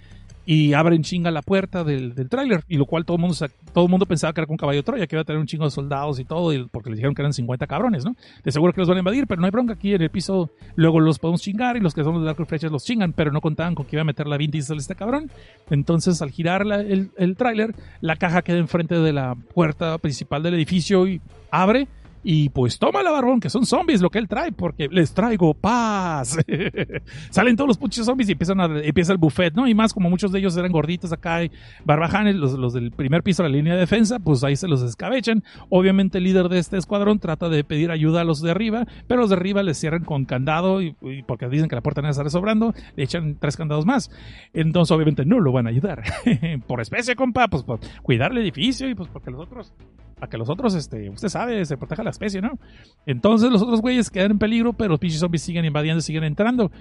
Y 0.46 0.74
abren 0.74 1.04
chinga 1.04 1.32
la 1.32 1.42
puerta 1.42 1.84
del, 1.84 2.14
del 2.14 2.30
tráiler, 2.30 2.64
y 2.68 2.78
lo 2.78 2.86
cual 2.86 3.06
todo 3.06 3.18
el 3.18 3.22
mundo 3.22 3.36
todo 3.74 3.88
mundo 3.90 4.06
pensaba 4.06 4.32
que 4.32 4.40
era 4.40 4.48
con 4.48 4.58
caballo 4.58 4.80
de 4.80 4.84
Troya, 4.84 5.06
que 5.06 5.16
iba 5.16 5.22
a 5.22 5.26
tener 5.26 5.40
un 5.40 5.48
chingo 5.48 5.66
de 5.66 5.72
soldados 5.72 6.20
y 6.20 6.24
todo, 6.24 6.52
porque 6.70 6.90
les 6.90 6.98
dijeron 6.98 7.14
que 7.14 7.22
eran 7.22 7.34
50 7.34 7.68
cabrones, 7.68 8.06
¿no? 8.06 8.16
De 8.44 8.52
seguro 8.52 8.72
que 8.72 8.80
los 8.80 8.88
van 8.88 8.98
a 8.98 9.00
invadir, 9.00 9.28
pero 9.28 9.42
no 9.42 9.46
hay 9.48 9.52
bronca 9.52 9.74
aquí 9.74 9.94
en 9.94 10.02
el 10.02 10.10
piso. 10.10 10.50
Luego 10.76 11.02
los 11.02 11.20
podemos 11.20 11.42
chingar 11.42 11.76
y 11.76 11.82
los 11.82 11.94
que 11.94 12.04
son 12.04 12.24
de 12.24 12.30
arco 12.30 12.44
y 12.44 12.46
flechas 12.46 12.72
los 12.72 12.86
chingan, 12.86 13.12
pero 13.12 13.32
no 13.32 13.42
contaban 13.42 13.76
con 13.76 13.86
que 13.86 13.98
iba 13.98 14.02
a 14.02 14.06
meter 14.06 14.28
la 14.28 14.38
Vin 14.38 14.52
Diesel 14.52 14.78
este 14.78 14.96
cabrón. 14.96 15.30
Entonces, 15.70 16.22
al 16.22 16.32
girar 16.32 16.62
el, 16.62 17.12
el 17.18 17.36
tráiler, 17.36 17.76
la 18.00 18.16
caja 18.16 18.42
queda 18.42 18.58
enfrente 18.58 18.96
de 18.96 19.12
la 19.12 19.36
puerta 19.36 19.98
principal 19.98 20.44
del 20.44 20.54
edificio 20.54 21.08
y 21.08 21.22
abre. 21.52 21.88
Y 22.28 22.50
pues 22.50 22.80
toma 22.80 23.04
la 23.04 23.12
barbón, 23.12 23.40
que 23.40 23.52
son 23.52 23.68
zombies 23.68 24.02
lo 24.02 24.10
que 24.10 24.18
él 24.18 24.28
trae, 24.28 24.52
porque 24.52 24.88
les 24.88 25.14
traigo 25.14 25.54
paz. 25.54 26.40
Salen 27.30 27.56
todos 27.56 27.68
los 27.68 27.78
puches 27.78 28.04
zombies 28.04 28.30
y 28.30 28.32
empiezan 28.32 28.60
a, 28.60 28.66
empieza 28.66 29.12
el 29.12 29.20
buffet, 29.20 29.54
¿no? 29.54 29.68
Y 29.68 29.76
más 29.76 29.94
como 29.94 30.10
muchos 30.10 30.32
de 30.32 30.40
ellos 30.40 30.58
eran 30.58 30.72
gorditos 30.72 31.14
acá 31.14 31.42
barbajanes, 31.84 32.36
los, 32.36 32.54
los 32.54 32.74
del 32.74 32.90
primer 32.90 33.22
piso 33.22 33.44
de 33.44 33.50
la 33.50 33.56
línea 33.56 33.76
de 33.76 33.82
defensa, 33.82 34.18
pues 34.18 34.44
ahí 34.44 34.56
se 34.56 34.68
los 34.68 34.82
escabechan. 34.82 35.44
Obviamente 35.70 36.18
el 36.18 36.24
líder 36.24 36.50
de 36.50 36.58
este 36.58 36.78
escuadrón 36.78 37.20
trata 37.20 37.48
de 37.48 37.64
pedir 37.64 37.92
ayuda 37.92 38.22
a 38.22 38.24
los 38.24 38.42
de 38.42 38.50
arriba, 38.50 38.88
pero 39.06 39.22
los 39.22 39.30
de 39.30 39.36
arriba 39.36 39.62
les 39.62 39.78
cierran 39.78 40.04
con 40.04 40.26
candado 40.26 40.82
y, 40.82 40.96
y 41.02 41.22
porque 41.22 41.48
dicen 41.48 41.70
que 41.70 41.76
la 41.76 41.82
puerta 41.82 42.02
no 42.02 42.10
está 42.10 42.28
sobrando, 42.32 42.74
le 42.96 43.04
echan 43.04 43.38
tres 43.40 43.56
candados 43.56 43.86
más. 43.86 44.10
Entonces 44.52 44.92
obviamente 44.92 45.26
no 45.26 45.40
lo 45.40 45.52
van 45.52 45.68
a 45.68 45.70
ayudar. 45.70 46.02
Por 46.68 46.82
especie, 46.82 47.16
compa, 47.16 47.48
pues 47.50 47.62
por 47.62 47.80
cuidar 48.02 48.32
el 48.32 48.40
edificio 48.40 48.90
y 48.90 48.96
pues 48.96 49.10
porque 49.10 49.30
los 49.30 49.42
otros 49.42 49.74
para 50.16 50.30
que 50.30 50.38
los 50.38 50.50
otros, 50.50 50.76
este, 50.76 51.10
usted 51.10 51.30
sabe, 51.30 51.66
se 51.66 51.78
proteja 51.78 52.04
la 52.04 52.10
especie, 52.10 52.42
¿no? 52.42 52.58
Entonces 53.06 53.52
los 53.52 53.62
otros 53.62 53.82
güeyes 53.82 54.10
quedan 54.10 54.32
en 54.32 54.40
peligro, 54.40 54.74
pero 54.74 54.92
los 54.92 55.00
pinches 55.00 55.20
zombies 55.20 55.42
siguen 55.42 55.66
invadiendo, 55.66 56.02
siguen 56.02 56.24
entrando. 56.24 56.72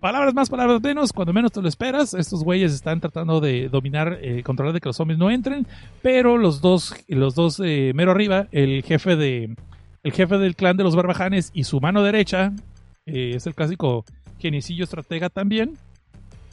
Palabras 0.00 0.32
más, 0.32 0.48
palabras 0.48 0.80
menos, 0.80 1.12
cuando 1.12 1.32
menos 1.32 1.50
te 1.50 1.60
lo 1.60 1.68
esperas, 1.68 2.14
estos 2.14 2.44
güeyes 2.44 2.72
están 2.72 3.00
tratando 3.00 3.40
de 3.40 3.68
dominar, 3.68 4.18
eh, 4.22 4.44
controlar 4.44 4.72
de 4.72 4.80
que 4.80 4.88
los 4.88 4.96
zombies 4.96 5.18
no 5.18 5.28
entren, 5.28 5.66
pero 6.02 6.38
los 6.38 6.60
dos, 6.60 6.94
los 7.08 7.34
dos 7.34 7.60
eh, 7.64 7.92
mero 7.96 8.12
arriba, 8.12 8.46
el 8.52 8.84
jefe 8.84 9.16
de, 9.16 9.56
el 10.04 10.12
jefe 10.12 10.38
del 10.38 10.54
clan 10.54 10.76
de 10.76 10.84
los 10.84 10.94
barbajanes 10.94 11.50
y 11.52 11.64
su 11.64 11.80
mano 11.80 12.04
derecha, 12.04 12.52
eh, 13.06 13.32
es 13.34 13.46
el 13.48 13.54
clásico 13.56 14.04
geniecillo 14.38 14.84
estratega 14.84 15.30
también, 15.30 15.76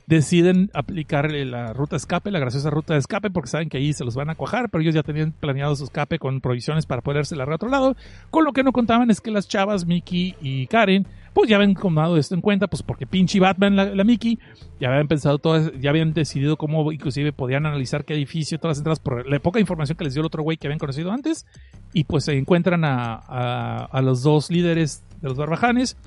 deciden 0.07 0.69
aplicarle 0.73 1.45
la 1.45 1.73
ruta 1.73 1.95
escape, 1.95 2.31
la 2.31 2.39
graciosa 2.39 2.69
ruta 2.69 2.93
de 2.93 2.99
escape, 2.99 3.31
porque 3.31 3.49
saben 3.49 3.69
que 3.69 3.77
ahí 3.77 3.93
se 3.93 4.05
los 4.05 4.15
van 4.15 4.29
a 4.29 4.35
cuajar, 4.35 4.69
pero 4.69 4.81
ellos 4.81 4.93
ya 4.93 5.03
tenían 5.03 5.31
planeado 5.31 5.75
su 5.75 5.85
escape 5.85 6.19
con 6.19 6.41
provisiones 6.41 6.85
para 6.85 7.01
poderse 7.01 7.35
largar 7.35 7.53
a 7.53 7.55
otro 7.55 7.69
lado. 7.69 7.95
Con 8.29 8.45
lo 8.45 8.53
que 8.53 8.63
no 8.63 8.71
contaban 8.71 9.09
es 9.09 9.21
que 9.21 9.31
las 9.31 9.47
chavas, 9.47 9.85
Mickey 9.85 10.35
y 10.41 10.67
Karen, 10.67 11.07
pues 11.33 11.49
ya 11.49 11.57
habían 11.57 11.73
tomado 11.73 12.17
esto 12.17 12.35
en 12.35 12.41
cuenta, 12.41 12.67
pues 12.67 12.83
porque 12.83 13.07
pinche 13.07 13.39
Batman, 13.39 13.75
la, 13.75 13.85
la 13.85 14.03
Mickey, 14.03 14.39
ya 14.79 14.89
habían 14.89 15.07
pensado 15.07 15.37
todas, 15.37 15.71
ya 15.81 15.89
habían 15.89 16.13
decidido 16.13 16.55
cómo 16.55 16.91
inclusive 16.91 17.33
podían 17.33 17.65
analizar 17.65 18.05
qué 18.05 18.13
edificio, 18.13 18.59
todas 18.59 18.77
las 18.77 18.79
entradas, 18.79 18.99
por 18.99 19.27
la 19.27 19.39
poca 19.39 19.59
información 19.59 19.97
que 19.97 20.03
les 20.03 20.13
dio 20.13 20.21
el 20.21 20.27
otro 20.27 20.43
güey 20.43 20.57
que 20.57 20.67
habían 20.67 20.79
conocido 20.79 21.11
antes, 21.11 21.45
y 21.93 22.03
pues 22.05 22.25
se 22.25 22.37
encuentran 22.37 22.85
a, 22.85 23.15
a, 23.15 23.85
a 23.85 24.01
los 24.01 24.21
dos 24.23 24.49
líderes 24.49 25.03
de 25.21 25.29
los 25.29 25.37
barbajanes, 25.37 25.97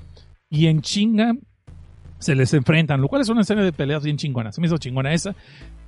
y 0.49 0.65
en 0.67 0.81
chinga 0.81 1.33
se 2.19 2.35
les 2.35 2.53
enfrentan, 2.53 3.01
lo 3.01 3.07
cual 3.07 3.21
es 3.21 3.29
una 3.29 3.41
escena 3.41 3.63
de 3.63 3.71
peleas 3.71 4.03
bien 4.03 4.17
chingona. 4.17 4.51
Se 4.51 4.61
me 4.61 4.67
hizo 4.67 4.77
chingona 4.77 5.13
esa. 5.13 5.33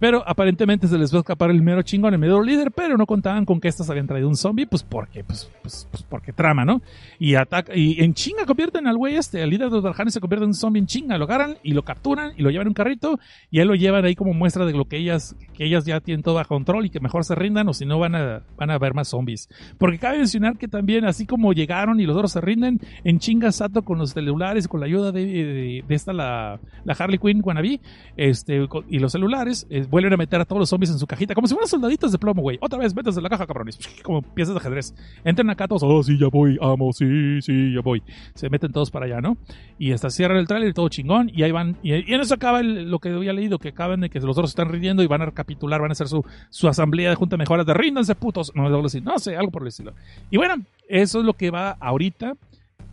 Pero 0.01 0.27
aparentemente 0.27 0.87
se 0.87 0.97
les 0.97 1.13
va 1.13 1.17
a 1.17 1.19
escapar 1.19 1.51
el 1.51 1.61
mero 1.61 1.83
chingón, 1.83 2.15
el 2.15 2.19
mero 2.19 2.41
líder, 2.41 2.71
pero 2.71 2.97
no 2.97 3.05
contaban 3.05 3.45
con 3.45 3.59
que 3.59 3.67
estas 3.67 3.87
habían 3.87 4.07
traído 4.07 4.27
un 4.27 4.35
zombie, 4.35 4.65
pues 4.65 4.81
porque, 4.81 5.23
pues, 5.23 5.47
pues, 5.61 5.87
pues 5.91 6.01
porque 6.01 6.33
trama, 6.33 6.65
¿no? 6.65 6.81
Y 7.19 7.35
ataca, 7.35 7.75
y 7.75 8.03
en 8.03 8.15
chinga 8.15 8.47
convierten 8.47 8.87
al 8.87 8.97
güey 8.97 9.15
este, 9.15 9.43
al 9.43 9.51
líder 9.51 9.69
de 9.69 9.75
los 9.75 9.83
Darjanes 9.83 10.15
se 10.15 10.19
convierte 10.19 10.45
en 10.45 10.49
un 10.49 10.53
zombie 10.55 10.79
en 10.79 10.87
chinga, 10.87 11.19
lo 11.19 11.25
agarran 11.25 11.57
y 11.61 11.73
lo 11.73 11.83
capturan 11.83 12.31
y 12.35 12.41
lo 12.41 12.49
llevan 12.49 12.65
en 12.65 12.69
un 12.69 12.73
carrito 12.73 13.19
y 13.51 13.59
él 13.59 13.67
lo 13.67 13.75
llevan 13.75 14.03
ahí 14.03 14.15
como 14.15 14.33
muestra 14.33 14.65
de 14.65 14.73
lo 14.73 14.85
que 14.85 14.97
ellas, 14.97 15.35
que 15.53 15.65
ellas 15.65 15.85
ya 15.85 15.99
tienen 15.99 16.23
todo 16.23 16.33
bajo 16.33 16.55
control 16.55 16.87
y 16.87 16.89
que 16.89 16.99
mejor 16.99 17.23
se 17.23 17.35
rindan 17.35 17.69
o 17.69 17.73
si 17.73 17.85
no 17.85 17.99
van 17.99 18.15
a, 18.15 18.41
van 18.57 18.71
a 18.71 18.79
ver 18.79 18.95
más 18.95 19.09
zombies. 19.09 19.49
Porque 19.77 19.99
cabe 19.99 20.17
mencionar 20.17 20.57
que 20.57 20.67
también, 20.67 21.05
así 21.05 21.27
como 21.27 21.53
llegaron 21.53 21.99
y 21.99 22.07
los 22.07 22.15
otros 22.15 22.31
se 22.31 22.41
rinden, 22.41 22.79
en 23.03 23.19
chinga 23.19 23.51
Sato 23.51 23.83
con 23.83 23.99
los 23.99 24.13
celulares, 24.13 24.67
con 24.67 24.79
la 24.79 24.87
ayuda 24.87 25.11
de, 25.11 25.83
de, 25.87 25.95
esta, 25.95 26.11
la, 26.11 26.59
la 26.85 26.93
Harley 26.93 27.19
Quinn 27.19 27.41
wannabe, 27.43 27.79
este, 28.17 28.67
y 28.89 28.97
los 28.97 29.11
celulares, 29.11 29.67
eh, 29.69 29.85
vuelven 29.91 30.13
a 30.13 30.17
meter 30.17 30.41
a 30.41 30.45
todos 30.45 30.59
los 30.61 30.69
zombies 30.69 30.89
en 30.89 30.97
su 30.97 31.05
cajita, 31.05 31.35
como 31.35 31.45
si 31.47 31.53
fueran 31.53 31.67
soldaditos 31.67 32.11
de 32.11 32.17
plomo, 32.17 32.41
güey. 32.41 32.57
Otra 32.61 32.79
vez, 32.79 32.95
métanse 32.95 33.19
en 33.19 33.23
la 33.23 33.29
caja, 33.29 33.45
cabrones. 33.45 33.77
Como 34.03 34.21
piezas 34.23 34.55
de 34.55 34.59
ajedrez. 34.59 34.95
Entran 35.23 35.49
acá 35.49 35.67
todos, 35.67 35.83
oh, 35.83 36.01
sí, 36.01 36.17
ya 36.17 36.27
voy, 36.29 36.57
amo, 36.61 36.91
sí, 36.93 37.41
sí, 37.41 37.73
ya 37.75 37.81
voy. 37.81 38.01
Se 38.33 38.49
meten 38.49 38.71
todos 38.71 38.89
para 38.89 39.05
allá, 39.05 39.21
¿no? 39.21 39.37
Y 39.77 39.91
hasta 39.91 40.09
cierran 40.09 40.37
el 40.37 40.47
trailer 40.47 40.69
y 40.69 40.73
todo 40.73 40.89
chingón, 40.89 41.29
y 41.33 41.43
ahí 41.43 41.51
van, 41.51 41.77
y, 41.83 41.93
y 41.93 42.13
en 42.13 42.21
eso 42.21 42.33
acaba 42.33 42.61
el- 42.61 42.89
lo 42.89 42.99
que 42.99 43.09
había 43.09 43.33
leído, 43.33 43.59
que 43.59 43.69
acaban 43.69 43.99
de 44.01 44.09
que 44.09 44.19
los 44.19 44.31
otros 44.37 44.49
están 44.51 44.69
rindiendo 44.69 45.03
y 45.03 45.07
van 45.07 45.21
a 45.21 45.25
recapitular, 45.25 45.81
van 45.81 45.91
a 45.91 45.93
hacer 45.93 46.07
su, 46.07 46.25
su 46.49 46.67
asamblea 46.67 47.09
de 47.09 47.15
junta 47.15 47.35
de 47.35 47.39
mejoras 47.39 47.65
de 47.65 47.73
ríndanse, 47.73 48.15
putos. 48.15 48.51
No, 48.55 48.65
así, 48.85 49.01
no 49.01 49.19
sé, 49.19 49.35
algo 49.35 49.51
por 49.51 49.61
el 49.63 49.67
estilo. 49.67 49.93
Y 50.29 50.37
bueno, 50.37 50.55
eso 50.87 51.19
es 51.19 51.25
lo 51.25 51.33
que 51.33 51.51
va 51.51 51.71
ahorita 51.79 52.35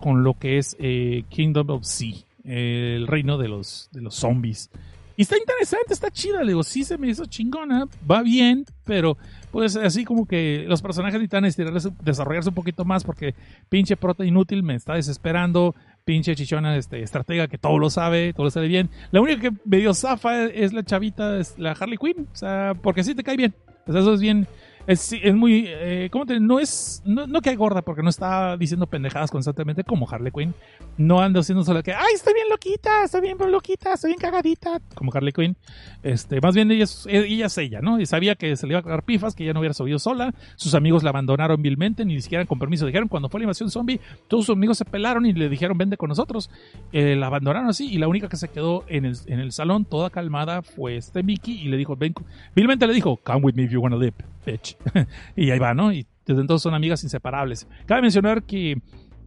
con 0.01 0.25
lo 0.25 0.35
que 0.35 0.59
es 0.59 0.77
eh, 0.78 1.25
Kingdom 1.28 1.70
of 1.70 1.85
Sea, 1.85 2.15
el 2.44 3.07
reino 3.07 3.39
de 3.39 3.49
los, 3.49 3.89
de 3.93 4.01
los 4.01 4.15
zombies. 4.15 4.70
Y 5.19 5.23
está 5.23 5.37
interesante, 5.37 5.93
está 5.93 6.13
chida, 6.13 6.45
le 6.45 6.53
digo, 6.53 6.63
sí 6.63 6.85
se 6.85 6.97
me 6.97 7.09
hizo 7.09 7.25
chingona, 7.27 7.89
va 8.09 8.23
bien, 8.23 8.65
pero 8.85 9.19
pues 9.51 9.75
así 9.75 10.05
como 10.05 10.29
que 10.29 10.65
los 10.69 10.81
personajes 10.81 11.19
estirarles- 11.43 11.93
desarrollarse 12.05 12.51
un 12.51 12.55
poquito 12.55 12.85
más 12.85 13.03
porque 13.03 13.35
pinche 13.69 13.97
prota 13.97 14.25
inútil 14.25 14.63
me 14.63 14.77
está 14.77 14.95
desesperando, 14.95 15.75
pinche 16.05 16.37
chichona 16.37 16.77
este, 16.77 17.03
estratega 17.03 17.49
que 17.49 17.59
todo 17.59 17.81
lo 17.81 17.91
sabe, 17.91 18.33
todo 18.33 18.45
lo 18.45 18.51
sabe 18.53 18.69
bien. 18.69 18.91
La 19.11 19.21
única 19.21 19.41
que 19.41 19.57
medio 19.65 19.93
zafa 19.93 20.45
es 20.45 20.73
la 20.73 20.85
chavita, 20.85 21.41
es 21.41 21.59
la 21.59 21.73
Harley 21.73 21.99
Quinn, 21.99 22.29
o 22.33 22.37
sea, 22.37 22.75
porque 22.81 23.03
sí 23.03 23.17
te 23.17 23.25
cae 23.25 23.37
bien. 23.37 23.53
Sea, 23.91 24.01
eso 24.01 24.15
es 24.15 24.21
bien, 24.21 24.47
es, 24.89 25.12
es 25.12 25.34
muy, 25.34 25.65
eh, 25.67 26.08
¿cómo 26.10 26.25
te 26.25 26.41
No 26.41 26.58
es, 26.58 27.02
no, 27.05 27.26
no 27.26 27.42
cae 27.42 27.57
gorda 27.57 27.83
porque 27.83 28.02
no 28.02 28.08
está 28.08 28.57
diciendo 28.57 28.86
pendejadas 28.86 29.31
constantemente 29.31 29.84
como 29.84 30.08
Harley 30.08 30.33
Quinn. 30.33 30.55
No 30.97 31.20
anda 31.20 31.41
haciendo 31.41 31.62
solo 31.62 31.83
que, 31.83 31.92
ay, 31.92 32.15
estoy 32.15 32.33
bien 32.33 32.49
loquita, 32.49 33.05
estoy 33.05 33.20
bien 33.20 33.36
loquita, 33.39 33.92
estoy 33.92 34.12
bien 34.12 34.18
cagadita, 34.18 34.81
como 34.94 35.12
Harley 35.12 35.34
Quinn. 35.34 35.57
Este, 36.02 36.41
más 36.41 36.55
bien 36.55 36.70
ella 36.70 36.84
es, 36.84 37.07
ella 37.07 37.47
es 37.47 37.58
ella, 37.58 37.83
¿no? 37.83 38.00
Y 38.00 38.07
sabía 38.07 38.34
que 38.34 38.57
se 38.57 38.67
le 38.67 38.73
iba 38.73 38.81
a 38.81 38.83
cagar 38.83 39.02
pifas, 39.02 39.34
que 39.34 39.44
ella 39.44 39.52
no 39.52 39.60
hubiera 39.60 39.75
subido 39.75 39.99
sola. 39.99 40.34
Sus 40.57 40.75
amigos 40.75 41.02
la 41.02 41.10
abandonaron 41.10 41.60
vilmente, 41.60 42.07
ni 42.07 42.18
siquiera 42.23 42.47
con 42.47 42.58
permiso. 42.58 42.86
Dijeron, 42.86 43.08
cuando 43.08 43.28
fue 43.28 43.41
la 43.41 43.44
invasión 43.44 43.70
zombie, 43.70 44.00
todos 44.26 44.47
sus 44.47 44.57
amigos 44.57 44.78
se 44.78 44.86
pelaron 44.86 45.26
y 45.26 45.34
le 45.34 45.50
dijeron, 45.50 45.76
vende 45.76 45.99
con 45.99 46.08
nosotros. 46.08 46.49
Eh, 46.92 47.15
la 47.15 47.26
abandonaron 47.26 47.68
así, 47.68 47.92
y 47.92 47.99
la 47.99 48.08
única 48.08 48.31
que 48.31 48.39
se 48.39 48.49
quedó 48.49 48.84
en 48.89 49.05
el, 49.05 49.18
en 49.26 49.39
el 49.39 49.52
salón, 49.52 49.84
toda 49.84 50.08
calmada, 50.08 50.62
fue 50.62 50.97
este 50.97 51.23
Mickey, 51.23 51.60
y 51.60 51.68
le 51.68 51.76
dijo, 51.76 51.94
ven, 51.94 52.15
vilmente 52.57 52.86
le 52.86 52.94
dijo, 52.94 53.18
come 53.23 53.41
with 53.42 53.55
me 53.55 53.65
if 53.65 53.70
you 53.70 53.83
wanna 53.83 53.97
live, 53.97 54.15
bitch. 54.47 54.77
y 55.36 55.50
ahí 55.50 55.58
va, 55.58 55.74
¿no? 55.74 55.92
Y 55.92 56.07
desde 56.26 56.40
entonces 56.40 56.62
son 56.62 56.74
amigas 56.74 57.02
inseparables. 57.05 57.68
Cabe 57.86 58.02
mencionar 58.02 58.42
que 58.42 58.81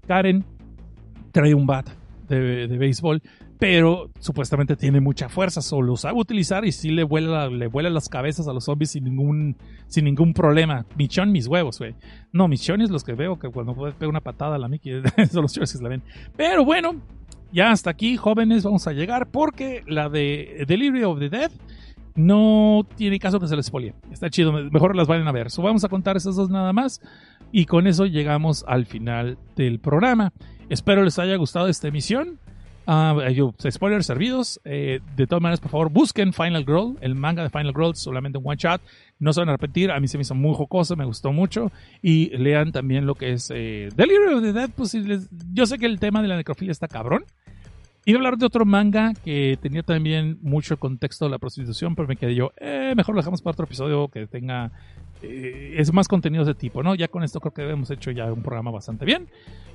Karen 0.07 0.45
trae 1.31 1.53
un 1.53 1.65
bat 1.65 1.89
de, 2.27 2.67
de 2.67 2.77
béisbol, 2.77 3.21
pero 3.61 4.09
supuestamente 4.19 4.75
tiene 4.75 5.01
mucha 5.01 5.29
fuerza, 5.29 5.61
solo 5.61 5.89
lo 5.89 5.95
sabe 5.95 6.19
utilizar 6.19 6.65
y 6.65 6.71
sí 6.71 6.89
le 6.89 7.03
vuela, 7.03 7.47
le 7.47 7.67
vuela 7.67 7.91
las 7.91 8.09
cabezas 8.09 8.47
a 8.47 8.53
los 8.53 8.65
zombies 8.65 8.89
sin 8.89 9.03
ningún, 9.03 9.55
sin 9.85 10.05
ningún 10.05 10.33
problema. 10.33 10.87
Michón, 10.95 11.31
mis 11.31 11.45
huevos, 11.45 11.77
güey. 11.77 11.93
No, 12.31 12.47
michones 12.47 12.89
los 12.89 13.03
que 13.03 13.13
veo 13.13 13.37
que 13.37 13.49
cuando 13.49 13.75
pega 13.75 14.09
una 14.09 14.21
patada 14.21 14.55
a 14.55 14.57
la 14.57 14.67
Mickey, 14.67 15.03
son 15.31 15.43
los 15.43 15.53
chicos 15.53 15.71
que 15.71 15.77
se 15.77 15.83
la 15.83 15.89
ven. 15.89 16.01
Pero 16.35 16.65
bueno, 16.65 16.95
ya 17.51 17.69
hasta 17.69 17.91
aquí, 17.91 18.17
jóvenes, 18.17 18.63
vamos 18.63 18.87
a 18.87 18.93
llegar 18.93 19.29
porque 19.29 19.83
la 19.85 20.09
de 20.09 20.65
Delivery 20.67 21.03
of 21.03 21.19
the 21.19 21.29
Dead 21.29 21.51
no 22.15 22.85
tiene 22.95 23.19
caso 23.19 23.39
que 23.39 23.47
se 23.47 23.55
les 23.55 23.65
spoile. 23.67 23.93
Está 24.11 24.29
chido, 24.29 24.51
mejor 24.51 24.95
las 24.95 25.07
vayan 25.07 25.27
a 25.27 25.31
ver. 25.31 25.47
Vamos 25.57 25.83
a 25.83 25.89
contar 25.89 26.17
esas 26.17 26.35
dos 26.35 26.49
nada 26.49 26.73
más 26.73 27.01
y 27.51 27.65
con 27.65 27.87
eso 27.87 28.05
llegamos 28.05 28.63
al 28.67 28.85
final 28.85 29.37
del 29.55 29.79
programa. 29.79 30.33
Espero 30.69 31.03
les 31.03 31.19
haya 31.19 31.35
gustado 31.35 31.67
esta 31.67 31.87
emisión. 31.87 32.39
Yo, 33.33 33.53
spoilers 33.69 34.05
servidos. 34.05 34.59
Eh, 34.65 34.99
de 35.15 35.27
todas 35.27 35.41
maneras, 35.41 35.61
por 35.61 35.71
favor, 35.71 35.89
busquen 35.91 36.33
Final 36.33 36.65
Girl, 36.65 36.97
el 37.01 37.15
manga 37.15 37.43
de 37.43 37.49
Final 37.49 37.73
Girl, 37.73 37.95
solamente 37.95 38.37
un 38.37 38.43
one 38.47 38.57
shot. 38.57 38.81
No 39.19 39.31
se 39.31 39.39
van 39.39 39.49
a 39.49 39.53
repetir. 39.53 39.91
A 39.91 39.99
mí 39.99 40.07
se 40.09 40.17
me 40.17 40.23
hizo 40.23 40.35
muy 40.35 40.53
jocoso, 40.55 40.95
me 40.97 41.05
gustó 41.05 41.31
mucho. 41.31 41.71
Y 42.01 42.35
lean 42.37 42.71
también 42.73 43.05
lo 43.05 43.15
que 43.15 43.31
es 43.33 43.49
eh. 43.53 43.89
Pues, 44.75 44.91
si 44.91 45.01
les- 45.01 45.29
yo 45.53 45.65
sé 45.65 45.77
que 45.77 45.85
el 45.85 45.99
tema 45.99 46.21
de 46.21 46.27
la 46.27 46.35
necrofilia 46.35 46.71
está 46.71 46.87
cabrón. 46.87 47.23
Iba 48.03 48.17
a 48.17 48.19
hablar 48.19 48.37
de 48.37 48.47
otro 48.47 48.65
manga 48.65 49.13
que 49.23 49.59
tenía 49.61 49.83
también 49.83 50.39
mucho 50.41 50.77
contexto 50.77 51.25
de 51.25 51.31
la 51.31 51.37
prostitución, 51.37 51.95
pero 51.95 52.07
me 52.07 52.15
quedé 52.15 52.33
yo, 52.33 52.51
eh, 52.57 52.93
mejor 52.95 53.13
lo 53.13 53.21
dejamos 53.21 53.43
para 53.43 53.51
otro 53.51 53.65
episodio 53.65 54.07
que 54.07 54.25
tenga, 54.25 54.71
eh, 55.21 55.75
es 55.77 55.93
más 55.93 56.07
contenido 56.07 56.43
de 56.43 56.55
tipo, 56.55 56.81
¿no? 56.81 56.95
Ya 56.95 57.07
con 57.09 57.23
esto 57.23 57.39
creo 57.39 57.53
que 57.53 57.69
hemos 57.69 57.91
hecho 57.91 58.09
ya 58.09 58.25
un 58.33 58.41
programa 58.41 58.71
bastante 58.71 59.05
bien 59.05 59.27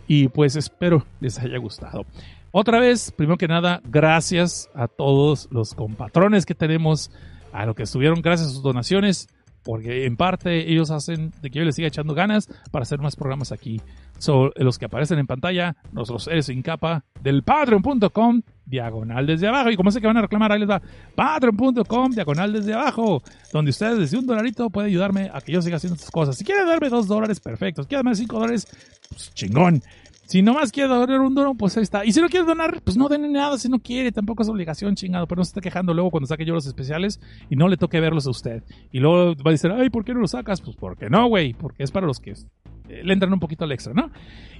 y 0.09 0.27
pues 0.27 0.57
espero 0.57 1.07
les 1.21 1.39
haya 1.39 1.59
gustado. 1.59 2.05
Otra 2.51 2.81
vez, 2.81 3.13
primero 3.13 3.37
que 3.37 3.47
nada, 3.47 3.81
gracias 3.85 4.71
a 4.75 4.89
todos 4.89 5.49
los 5.53 5.75
compatrones 5.75 6.47
que 6.47 6.55
tenemos, 6.57 7.13
a 7.53 7.65
los 7.65 7.77
que 7.77 7.85
estuvieron, 7.85 8.23
gracias 8.23 8.49
a 8.49 8.53
sus 8.53 8.63
donaciones. 8.63 9.29
Porque 9.67 10.07
en 10.07 10.17
parte 10.17 10.71
ellos 10.71 10.93
hacen 10.93 11.33
de 11.43 11.51
que 11.51 11.59
yo 11.59 11.65
les 11.65 11.75
siga 11.75 11.89
echando 11.89 12.15
ganas 12.15 12.49
para 12.71 12.85
hacer 12.85 13.01
más 13.01 13.17
programas 13.17 13.51
aquí. 13.51 13.81
Son 14.19 14.53
los 14.55 14.79
que 14.79 14.85
aparecen 14.85 15.19
en 15.19 15.27
pantalla, 15.27 15.77
nuestros 15.91 16.23
seres 16.23 16.47
sin 16.47 16.63
capa, 16.63 17.05
del 17.21 17.43
patreon.com, 17.43 18.43
diagonal 18.65 19.27
desde 19.27 19.49
abajo. 19.49 19.71
Y 19.71 19.77
como 19.77 19.91
sé 19.91 20.01
que 20.01 20.07
van 20.07 20.19
a 20.19 20.23
reclamar, 20.23 20.53
ahí 20.53 20.61
les 20.61 20.71
va, 20.71 20.81
patreon.com, 21.17 22.13
diagonal 22.13 22.53
desde 22.53 22.75
abajo, 22.75 23.25
donde 23.53 23.73
ustedes 23.73 23.99
desde 23.99 24.19
un 24.19 24.27
dolarito 24.27 24.71
pueden 24.71 24.89
ayudarme 24.89 25.31
a 25.35 25.41
que 25.41 25.51
yo 25.51 25.61
siga 25.61 25.79
haciendo 25.79 25.97
estas 25.97 26.13
cosas. 26.13 26.37
Si 26.37 26.45
quieren 26.45 26.69
darme 26.69 26.89
dos 26.89 27.09
dólares, 27.09 27.41
perfecto. 27.41 27.83
Si 27.83 27.89
quieren 27.89 28.05
darme 28.05 28.17
cinco 28.17 28.39
dólares, 28.39 28.69
pues 29.11 29.35
chingón. 29.35 29.83
Si 30.27 30.43
nomás 30.43 30.73
quiere 30.73 30.89
donar 30.89 31.21
un 31.21 31.35
dólar, 31.35 31.55
pues 31.57 31.77
ahí 31.77 31.85
está. 31.85 32.05
Y 32.05 32.13
si 32.13 32.21
no 32.21 32.29
quiere 32.29 32.45
donar, 32.45 32.81
pues 32.83 32.97
no 32.97 33.09
den 33.09 33.33
nada 33.33 33.57
si 33.59 33.69
no 33.69 33.79
quiere. 33.79 34.11
Tampoco 34.11 34.43
es 34.43 34.49
obligación, 34.49 34.97
chingado. 34.97 35.29
Pero 35.29 35.39
no 35.39 35.45
se 35.45 35.51
está 35.51 35.61
quejando 35.61 35.95
luego 35.95 36.11
cuando 36.11 36.27
saque 36.27 36.45
yo 36.45 36.53
los 36.53 36.67
especiales 36.67 37.21
y 37.49 37.55
no 37.55 37.69
le 37.69 37.77
toque 37.77 38.01
verlos 38.01 38.27
a 38.27 38.31
usted. 38.31 38.65
Y 38.91 38.99
luego 38.99 39.37
va 39.37 39.51
a 39.51 39.53
decir, 39.53 39.71
ay, 39.71 39.89
¿por 39.89 40.05
qué 40.05 40.15
no 40.15 40.21
los 40.21 40.33
sacas? 40.33 40.61
Pues 40.61 40.77
porque 40.77 41.09
no, 41.09 41.29
güey. 41.29 41.55
Porque 41.55 41.85
es 41.85 41.93
para 41.93 42.09
los 42.09 42.19
que 42.19 42.33
eh, 42.33 43.03
le 43.05 43.13
entran 43.13 43.33
un 43.33 43.39
poquito 43.39 43.65
al 43.65 43.71
extra, 43.71 43.95
¿no? 43.95 44.11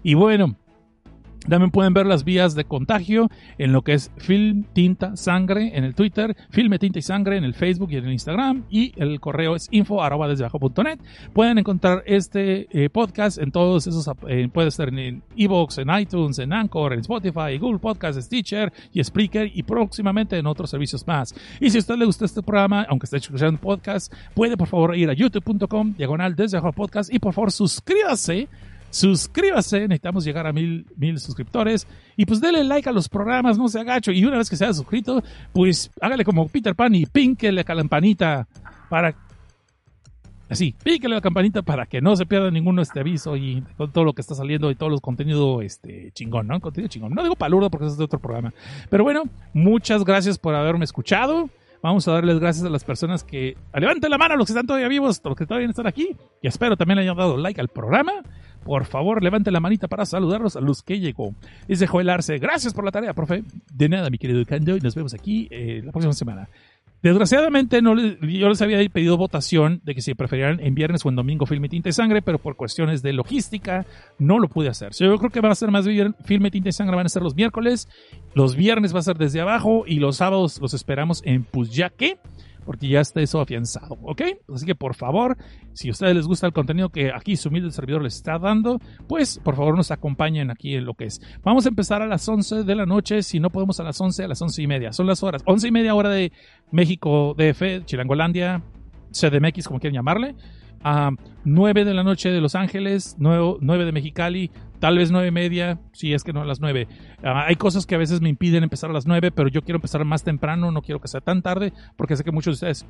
Y 0.05 0.15
bueno, 0.15 0.57
también 1.49 1.71
pueden 1.71 1.95
ver 1.95 2.07
las 2.07 2.25
vías 2.25 2.55
de 2.55 2.65
contagio 2.65 3.29
en 3.59 3.73
lo 3.73 3.83
que 3.83 3.95
es 3.95 4.11
Film 4.17 4.65
Tinta 4.73 5.17
Sangre 5.17 5.77
en 5.77 5.85
el 5.85 5.95
Twitter, 5.95 6.37
Filme 6.51 6.79
Tinta 6.79 6.99
y 6.99 7.03
Sangre 7.03 7.37
en 7.37 7.45
el 7.45 7.55
Facebook 7.55 7.91
y 7.93 7.97
en 7.97 8.07
el 8.07 8.13
Instagram 8.13 8.65
y 8.71 8.93
el 8.97 9.21
correo 9.21 9.57
es 9.57 9.69
info 9.71 10.03
arroba 10.03 10.29
desde 10.29 10.45
abajo 10.45 10.61
punto 10.61 10.83
net. 10.83 11.01
Pueden 11.33 11.59
encontrar 11.59 12.03
este 12.07 12.67
eh, 12.71 12.91
podcast 12.91 13.39
en 13.39 13.51
todos 13.51 13.87
esos, 13.87 14.09
eh, 14.29 14.49
puede 14.53 14.69
estar 14.69 14.89
en 14.89 15.23
Evox, 15.37 15.79
en 15.79 15.91
iTunes, 15.91 16.39
en 16.39 16.53
Anchor, 16.53 16.93
en 16.93 17.01
Spotify, 17.01 17.59
Google 17.59 17.79
Podcast, 17.79 18.21
Stitcher 18.21 18.73
y 18.93 19.03
Spreaker 19.03 19.51
y 19.55 19.63
próximamente 19.63 20.39
en 20.39 20.47
otros 20.47 20.71
servicios 20.71 21.07
más. 21.07 21.35
Y 21.61 21.71
si 21.71 21.79
a 21.79 21.81
usted 21.81 21.97
le 21.97 22.05
gusta 22.05 22.25
este 22.25 22.43
programa, 22.43 22.87
aunque 22.89 23.05
esté 23.05 23.19
escuchando 23.19 23.61
podcast, 23.61 24.13
puede 24.35 24.57
por 24.57 24.69
favor 24.69 24.97
ir 24.97 25.11
a 25.11 25.15
youtube.com 25.15 25.95
diagonal 25.97 26.35
desde 26.35 26.59
abajo 26.59 26.73
podcast 26.73 27.13
y 27.13 27.19
por 27.19 27.33
favor 27.33 27.53
suscríbase 27.53 28.49
suscríbase, 28.91 29.81
necesitamos 29.83 30.25
llegar 30.25 30.47
a 30.47 30.53
mil, 30.53 30.87
mil 30.97 31.19
suscriptores 31.19 31.87
y 32.17 32.27
pues 32.27 32.41
denle 32.41 32.65
like 32.65 32.89
a 32.89 32.93
los 32.93 33.09
programas, 33.09 33.59
no 33.59 33.69
se 33.69 33.81
agacho 33.81 34.13
y 34.13 34.25
una 34.25 34.39
vez 34.39 34.49
que 34.51 34.57
se 34.57 34.65
haya 34.65 34.75
suscrito, 34.75 35.23
pues 35.53 35.91
hágale 36.01 36.25
como 36.25 36.49
Peter 36.49 36.75
Pan 36.75 36.95
y 36.95 37.07
pínquele 37.07 37.53
la 37.53 37.65
campanita 37.65 38.49
para 38.89 39.15
así, 40.49 40.75
pínquele 40.83 41.15
a 41.15 41.19
la 41.19 41.23
campanita 41.23 41.63
para 41.63 41.87
que 41.87 42.01
no 42.01 42.17
se 42.17 42.27
pierda 42.27 42.51
ninguno 42.51 42.83
este 42.83 43.01
aviso 43.01 43.37
y 43.37 43.63
todo 43.93 44.05
lo 44.05 44.13
que 44.13 44.21
está 44.21 44.35
saliendo 44.35 44.71
y 44.71 44.75
todos 44.75 44.93
los 44.93 45.01
contenidos 45.01 45.63
este 45.65 46.13
chingón, 46.13 46.47
¿no? 46.47 46.61
Contenido 46.61 46.89
chingón. 46.89 47.15
No 47.15 47.23
digo 47.23 47.37
palurdo 47.37 47.71
porque 47.71 47.87
es 47.87 47.97
de 47.97 48.05
otro 48.05 48.19
programa. 48.19 48.53
Pero 48.91 49.05
bueno, 49.05 49.25
muchas 49.53 50.05
gracias 50.05 50.39
por 50.39 50.55
haberme 50.55 50.85
escuchado. 50.85 51.51
Vamos 51.83 52.09
a 52.09 52.13
darles 52.13 52.39
gracias 52.41 52.65
a 52.65 52.71
las 52.71 52.85
personas 52.85 53.23
que 53.23 53.57
levanten 53.75 54.11
la 54.11 54.19
mano 54.19 54.35
a 54.35 54.37
los 54.37 54.47
que 54.47 54.53
están 54.53 54.67
todavía 54.67 54.89
vivos, 54.89 55.21
los 55.23 55.37
que 55.37 55.47
todavía 55.47 55.69
están 55.69 55.87
aquí. 55.87 56.17
Y 56.43 56.49
espero 56.49 56.77
también 56.77 56.99
hayan 56.99 57.17
dado 57.17 57.37
like 57.37 57.61
al 57.61 57.69
programa. 57.69 58.13
Por 58.67 58.85
favor, 58.85 59.23
levante 59.23 59.53
la 59.53 59.61
manita 59.61 59.87
para 59.87 60.05
saludarlos 60.05 60.57
a 60.57 60.61
los 60.61 60.83
que 60.83 60.99
llegó. 60.99 61.33
Dice 61.69 61.87
Joel 61.87 62.11
Arce, 62.11 62.39
gracias 62.39 62.75
por 62.75 62.85
la 62.85 62.91
tarea, 62.91 63.15
profe. 63.15 63.45
De 63.73 63.89
nada, 63.89 64.11
mi 64.11 64.19
querido 64.19 64.45
Cando, 64.45 64.77
y 64.77 64.81
nos 64.81 64.97
vemos 64.97 65.15
aquí 65.15 65.47
eh, 65.53 65.83
la 65.85 65.93
próxima 65.93 66.13
semana. 66.13 66.49
Desgraciadamente, 67.01 67.81
no 67.81 67.95
yo 67.97 68.49
les 68.49 68.61
había 68.63 68.85
pedido 68.89 69.17
votación 69.17 69.81
de 69.85 69.95
que 69.95 70.01
si 70.01 70.15
preferían 70.15 70.59
en 70.59 70.75
viernes 70.75 71.07
o 71.07 71.09
en 71.09 71.15
domingo 71.15 71.47
Filme 71.47 71.69
Tinta 71.69 71.91
y 71.91 71.93
Sangre, 71.93 72.23
pero 72.23 72.39
por 72.41 72.57
cuestiones 72.57 73.03
de 73.03 73.13
logística 73.13 73.87
no 74.19 74.41
lo 74.41 74.49
pude 74.49 74.69
hacer. 74.69 74.91
yo 74.93 75.17
creo 75.17 75.31
que 75.31 75.41
va 75.41 75.51
a 75.51 75.55
ser 75.55 75.71
más 75.71 75.87
bien 75.87 76.17
Filme 76.25 76.51
Tinta 76.51 76.71
y 76.71 76.73
Sangre 76.73 76.97
van 76.97 77.07
a 77.07 77.09
ser 77.09 77.23
los 77.23 77.37
miércoles, 77.37 77.89
los 78.35 78.57
viernes 78.57 78.93
va 78.93 78.99
a 78.99 79.03
ser 79.03 79.17
desde 79.17 79.41
abajo 79.41 79.85
y 79.87 80.01
los 80.01 80.17
sábados 80.17 80.61
los 80.61 80.75
esperamos 80.75 81.23
en 81.25 81.45
Pusyaque 81.45 82.19
porque 82.67 82.89
ya 82.89 83.01
está 83.01 83.23
eso 83.23 83.41
afianzado, 83.41 83.97
¿ok? 84.03 84.23
Así 84.53 84.67
que 84.67 84.75
por 84.75 84.95
favor, 84.95 85.39
si 85.73 85.89
a 85.89 85.93
ustedes 85.93 86.15
les 86.17 86.27
gusta 86.27 86.47
el 86.47 86.53
contenido 86.53 86.91
que 86.91 87.13
aquí 87.13 87.37
su 87.37 87.49
humilde 87.49 87.71
servidor 87.71 88.03
les 88.03 88.17
está 88.17 88.39
dando, 88.39 88.81
pues 89.09 89.39
por 89.39 89.57
favor 89.57 89.77
nos 89.77 89.91
acompañen 89.91 90.51
aquí 90.51 90.75
en 90.75 90.85
lo 90.85 90.95
que 90.95 91.05
es. 91.05 91.21
Vamos 91.43 91.65
a 91.65 91.69
empezar 91.69 92.03
a 92.03 92.07
las 92.07 92.29
11 92.29 92.65
de 92.65 92.75
la 92.75 92.85
noche, 92.85 93.23
si 93.23 93.41
no 93.41 93.51
podemos 93.51 93.81
a 93.81 93.85
las 93.85 93.99
11, 94.01 94.25
a 94.25 94.29
las 94.29 94.43
11 94.43 94.63
y 94.63 94.67
media. 94.67 94.93
Son 94.93 95.07
las 95.07 95.23
horas, 95.23 95.43
11 95.47 95.69
y 95.69 95.71
media 95.71 95.95
hora 95.95 96.11
de 96.11 96.33
México 96.73 97.35
DF, 97.39 97.85
Chilangolandia, 97.87 98.63
CDMX, 99.13 99.69
como 99.69 99.81
quieran 99.81 99.95
llamarle 99.95 100.35
a 100.89 101.11
9 101.45 101.85
de 101.85 101.95
la 101.95 102.05
noche 102.05 102.31
de 102.31 102.41
Los 102.41 102.55
Ángeles, 102.55 103.17
9, 103.19 103.85
de 103.85 103.91
Mexicali, 103.91 104.53
tal 104.79 104.99
vez 104.99 105.11
9 105.11 105.27
y 105.27 105.31
media, 105.33 105.81
si 105.91 106.15
es 106.15 106.23
que 106.23 106.33
no 106.33 106.43
a 106.43 106.45
las 106.45 106.61
9. 106.61 106.87
Ah, 107.25 107.45
hay 107.49 107.57
cosas 107.57 107.87
que 107.87 107.97
a 107.97 107.99
veces 107.99 108.21
me 108.21 108.29
impiden 108.29 108.63
empezar 108.63 108.91
a 108.91 108.93
las 108.93 109.05
9, 109.05 109.33
pero 109.33 109.49
yo 109.49 109.63
quiero 109.63 109.79
empezar 109.79 110.05
más 110.05 110.23
temprano, 110.23 110.71
no 110.71 110.83
quiero 110.83 111.01
que 111.01 111.09
sea 111.09 111.21
tan 111.21 111.43
tarde, 111.43 111.73
porque 111.97 112.15
sé 112.15 112.23
que 112.23 112.31
muchos 112.31 112.53
de 112.61 112.71
ustedes 112.71 112.87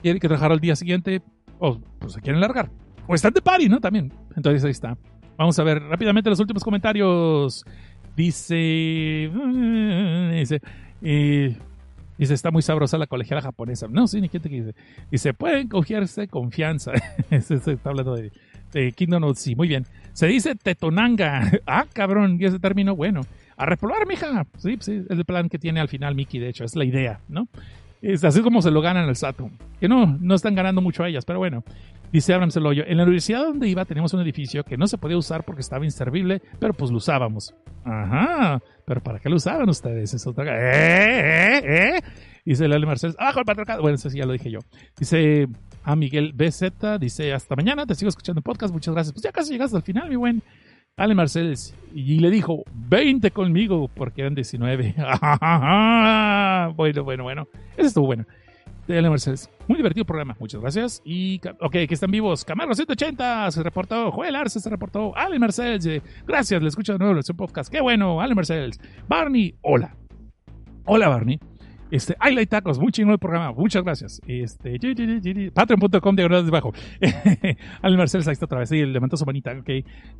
quieren 0.00 0.20
que 0.20 0.26
trabajar 0.26 0.52
al 0.52 0.60
día 0.60 0.74
siguiente 0.74 1.20
o 1.58 1.78
pues 1.98 2.14
se 2.14 2.22
quieren 2.22 2.40
largar. 2.40 2.70
O 3.06 3.14
están 3.14 3.34
de 3.34 3.42
party, 3.42 3.68
¿no? 3.68 3.78
También. 3.78 4.10
Entonces 4.34 4.64
ahí 4.64 4.70
está. 4.70 4.96
Vamos 5.36 5.58
a 5.58 5.64
ver 5.64 5.82
rápidamente 5.82 6.30
los 6.30 6.40
últimos 6.40 6.64
comentarios. 6.64 7.62
Dice... 8.16 9.30
Dice... 10.32 10.62
Eh, 11.02 11.58
Dice, 12.18 12.34
está 12.34 12.50
muy 12.50 12.62
sabrosa 12.62 12.98
la 12.98 13.06
colegiala 13.06 13.40
japonesa. 13.40 13.86
No, 13.88 14.08
sí, 14.08 14.20
ni 14.20 14.28
quién 14.28 14.42
te 14.42 14.48
dice. 14.48 14.74
Dice, 15.10 15.32
pueden 15.34 15.68
cogerse 15.68 16.26
confianza. 16.28 16.92
está 17.30 17.76
hablando 17.84 18.16
de, 18.16 18.32
de 18.72 18.92
Kingdom 18.92 19.22
Hearts. 19.22 19.40
Sí, 19.40 19.54
muy 19.54 19.68
bien. 19.68 19.86
Se 20.12 20.26
dice 20.26 20.56
tetonanga. 20.56 21.50
ah, 21.66 21.86
cabrón, 21.92 22.38
y 22.40 22.44
ese 22.44 22.58
término, 22.58 22.96
bueno. 22.96 23.20
A 23.56 23.66
repoblar, 23.66 24.06
mija. 24.06 24.46
Sí, 24.58 24.76
sí, 24.80 25.02
es 25.08 25.18
el 25.18 25.24
plan 25.24 25.48
que 25.48 25.58
tiene 25.58 25.80
al 25.80 25.88
final 25.88 26.14
Mickey, 26.14 26.40
de 26.40 26.48
hecho, 26.48 26.64
es 26.64 26.76
la 26.76 26.84
idea, 26.84 27.20
¿no? 27.28 27.48
Es 28.02 28.22
así 28.24 28.42
como 28.42 28.62
se 28.62 28.70
lo 28.70 28.80
ganan 28.80 29.08
el 29.08 29.16
Saturn. 29.16 29.52
Que 29.80 29.88
no, 29.88 30.18
no 30.20 30.34
están 30.34 30.54
ganando 30.54 30.80
mucho 30.80 31.02
a 31.02 31.08
ellas, 31.08 31.24
pero 31.24 31.38
bueno. 31.38 31.64
Dice 32.12 32.32
Abraham 32.32 32.50
Celoyo, 32.50 32.84
en 32.86 32.96
la 32.96 33.02
universidad 33.02 33.42
donde 33.42 33.68
iba 33.68 33.84
teníamos 33.84 34.14
un 34.14 34.20
edificio 34.20 34.64
que 34.64 34.78
no 34.78 34.86
se 34.86 34.96
podía 34.96 35.18
usar 35.18 35.44
porque 35.44 35.60
estaba 35.60 35.84
inservible, 35.84 36.40
pero 36.58 36.72
pues 36.72 36.90
lo 36.90 36.96
usábamos. 36.96 37.54
Ajá, 37.84 38.62
pero 38.86 39.02
¿para 39.02 39.18
qué 39.18 39.28
lo 39.28 39.36
usaban 39.36 39.68
ustedes? 39.68 40.14
Es 40.14 40.26
otra... 40.26 40.44
¿Eh? 40.46 41.58
¿Eh? 41.58 41.96
¿Eh? 41.96 42.00
Dice 42.44 42.66
Lele 42.66 42.86
Marcel, 42.86 43.14
abajo 43.18 43.40
el 43.40 43.44
patriarcado. 43.44 43.82
Bueno, 43.82 43.96
eso 43.96 44.08
sí 44.08 44.18
ya 44.18 44.24
lo 44.24 44.32
dije 44.32 44.50
yo. 44.50 44.60
Dice 44.98 45.48
a 45.84 45.96
Miguel 45.96 46.32
BZ, 46.32 46.98
dice 46.98 47.34
hasta 47.34 47.54
mañana, 47.56 47.84
te 47.84 47.94
sigo 47.94 48.08
escuchando 48.08 48.38
el 48.38 48.44
podcast, 48.44 48.72
muchas 48.72 48.94
gracias. 48.94 49.12
Pues 49.12 49.22
ya 49.22 49.32
casi 49.32 49.52
llegaste 49.52 49.76
al 49.76 49.82
final, 49.82 50.08
mi 50.08 50.16
buen. 50.16 50.42
Ale 50.96 51.14
Marcels 51.14 51.74
y 51.94 52.18
le 52.18 52.28
dijo 52.28 52.64
20 52.72 53.30
conmigo 53.30 53.88
porque 53.94 54.22
eran 54.22 54.34
19. 54.34 54.94
bueno, 56.74 57.04
bueno, 57.04 57.22
bueno. 57.22 57.48
Eso 57.76 57.86
estuvo 57.86 58.06
bueno. 58.06 58.24
Ale 58.96 59.10
Marcels. 59.10 59.50
Muy 59.66 59.76
divertido 59.76 60.04
programa. 60.04 60.36
Muchas 60.38 60.60
gracias. 60.60 61.02
Y, 61.04 61.40
ok, 61.60 61.72
que 61.72 61.88
están 61.90 62.10
vivos. 62.10 62.44
Camaro 62.44 62.74
180 62.74 63.50
se 63.50 63.62
reportó. 63.62 64.10
Joel 64.12 64.36
Arce 64.36 64.60
se 64.60 64.70
reportó. 64.70 65.16
Ale 65.16 65.38
Marcels. 65.38 65.84
Eh, 65.86 66.02
gracias, 66.26 66.62
le 66.62 66.68
escucho 66.68 66.92
de 66.92 66.98
nuevo 66.98 67.18
en 67.18 67.36
podcast. 67.36 67.70
Qué 67.70 67.80
bueno. 67.80 68.20
Ale 68.20 68.34
Marcels. 68.34 68.80
Barney, 69.08 69.54
hola. 69.62 69.94
Hola, 70.84 71.08
Barney. 71.08 71.38
Este, 71.90 72.16
I 72.20 72.34
like 72.34 72.50
tacos, 72.50 72.78
muy 72.78 72.92
chingón 72.92 73.12
el 73.12 73.18
programa, 73.18 73.52
muchas 73.52 73.82
gracias. 73.82 74.20
Este, 74.26 74.78
patreon.com 75.54 76.16
de 76.16 76.28
debajo. 76.28 76.72
Al 77.82 77.98
ahí 77.98 78.04
está 78.04 78.44
otra 78.44 78.58
vez, 78.58 78.68
sí, 78.68 78.84
levantó 78.84 79.16
su 79.16 79.24
manita, 79.24 79.52
ok. 79.52 79.70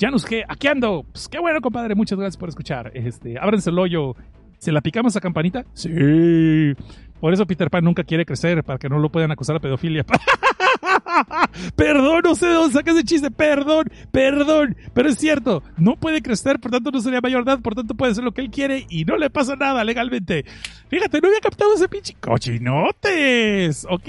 Janus 0.01 0.27
G, 0.27 0.45
aquí 0.49 0.67
ando. 0.67 1.05
Pues 1.13 1.29
qué 1.29 1.39
bueno, 1.39 1.61
compadre, 1.61 1.95
muchas 1.95 2.19
gracias 2.19 2.39
por 2.39 2.49
escuchar. 2.49 2.91
Este, 2.95 3.39
ábrense 3.39 3.71
el 3.71 3.79
hoyo. 3.79 4.15
¿Se 4.59 4.73
la 4.73 4.81
picamos 4.81 5.15
a 5.17 5.21
campanita? 5.21 5.65
Sí. 5.73 6.75
Por 7.21 7.33
eso 7.33 7.47
Peter 7.47 7.71
Pan 7.71 7.85
nunca 7.85 8.05
quiere 8.05 8.25
crecer, 8.25 8.63
para 8.65 8.79
que 8.79 8.89
no 8.89 8.99
lo 8.99 9.11
puedan 9.11 9.31
acusar 9.31 9.57
a 9.57 9.61
pedofilia. 9.61 10.05
perdón, 11.77 12.21
no 12.25 12.35
sé 12.35 12.47
de 12.47 12.53
dónde 12.55 12.73
sacas 12.73 12.95
ese 12.95 13.05
chiste, 13.05 13.31
perdón, 13.31 13.91
perdón, 14.11 14.77
pero 14.95 15.09
es 15.09 15.19
cierto, 15.19 15.63
no 15.77 15.97
puede 15.97 16.23
crecer, 16.23 16.61
por 16.61 16.71
tanto 16.71 16.91
no 16.91 17.01
sería 17.01 17.21
mayor 17.21 17.43
edad, 17.43 17.61
por 17.61 17.75
tanto 17.75 17.95
puede 17.95 18.13
hacer 18.13 18.25
lo 18.25 18.33
que 18.33 18.41
él 18.41 18.51
quiere 18.51 18.87
y 18.89 19.05
no 19.05 19.17
le 19.17 19.31
pasa 19.31 19.57
nada 19.57 19.85
legalmente. 19.85 20.45
Fíjate, 20.89 21.21
no 21.21 21.29
había 21.29 21.41
captado 21.41 21.75
ese 21.75 21.89
pinche 21.89 22.15
cochinotes. 22.21 23.87
Ok, 23.89 24.07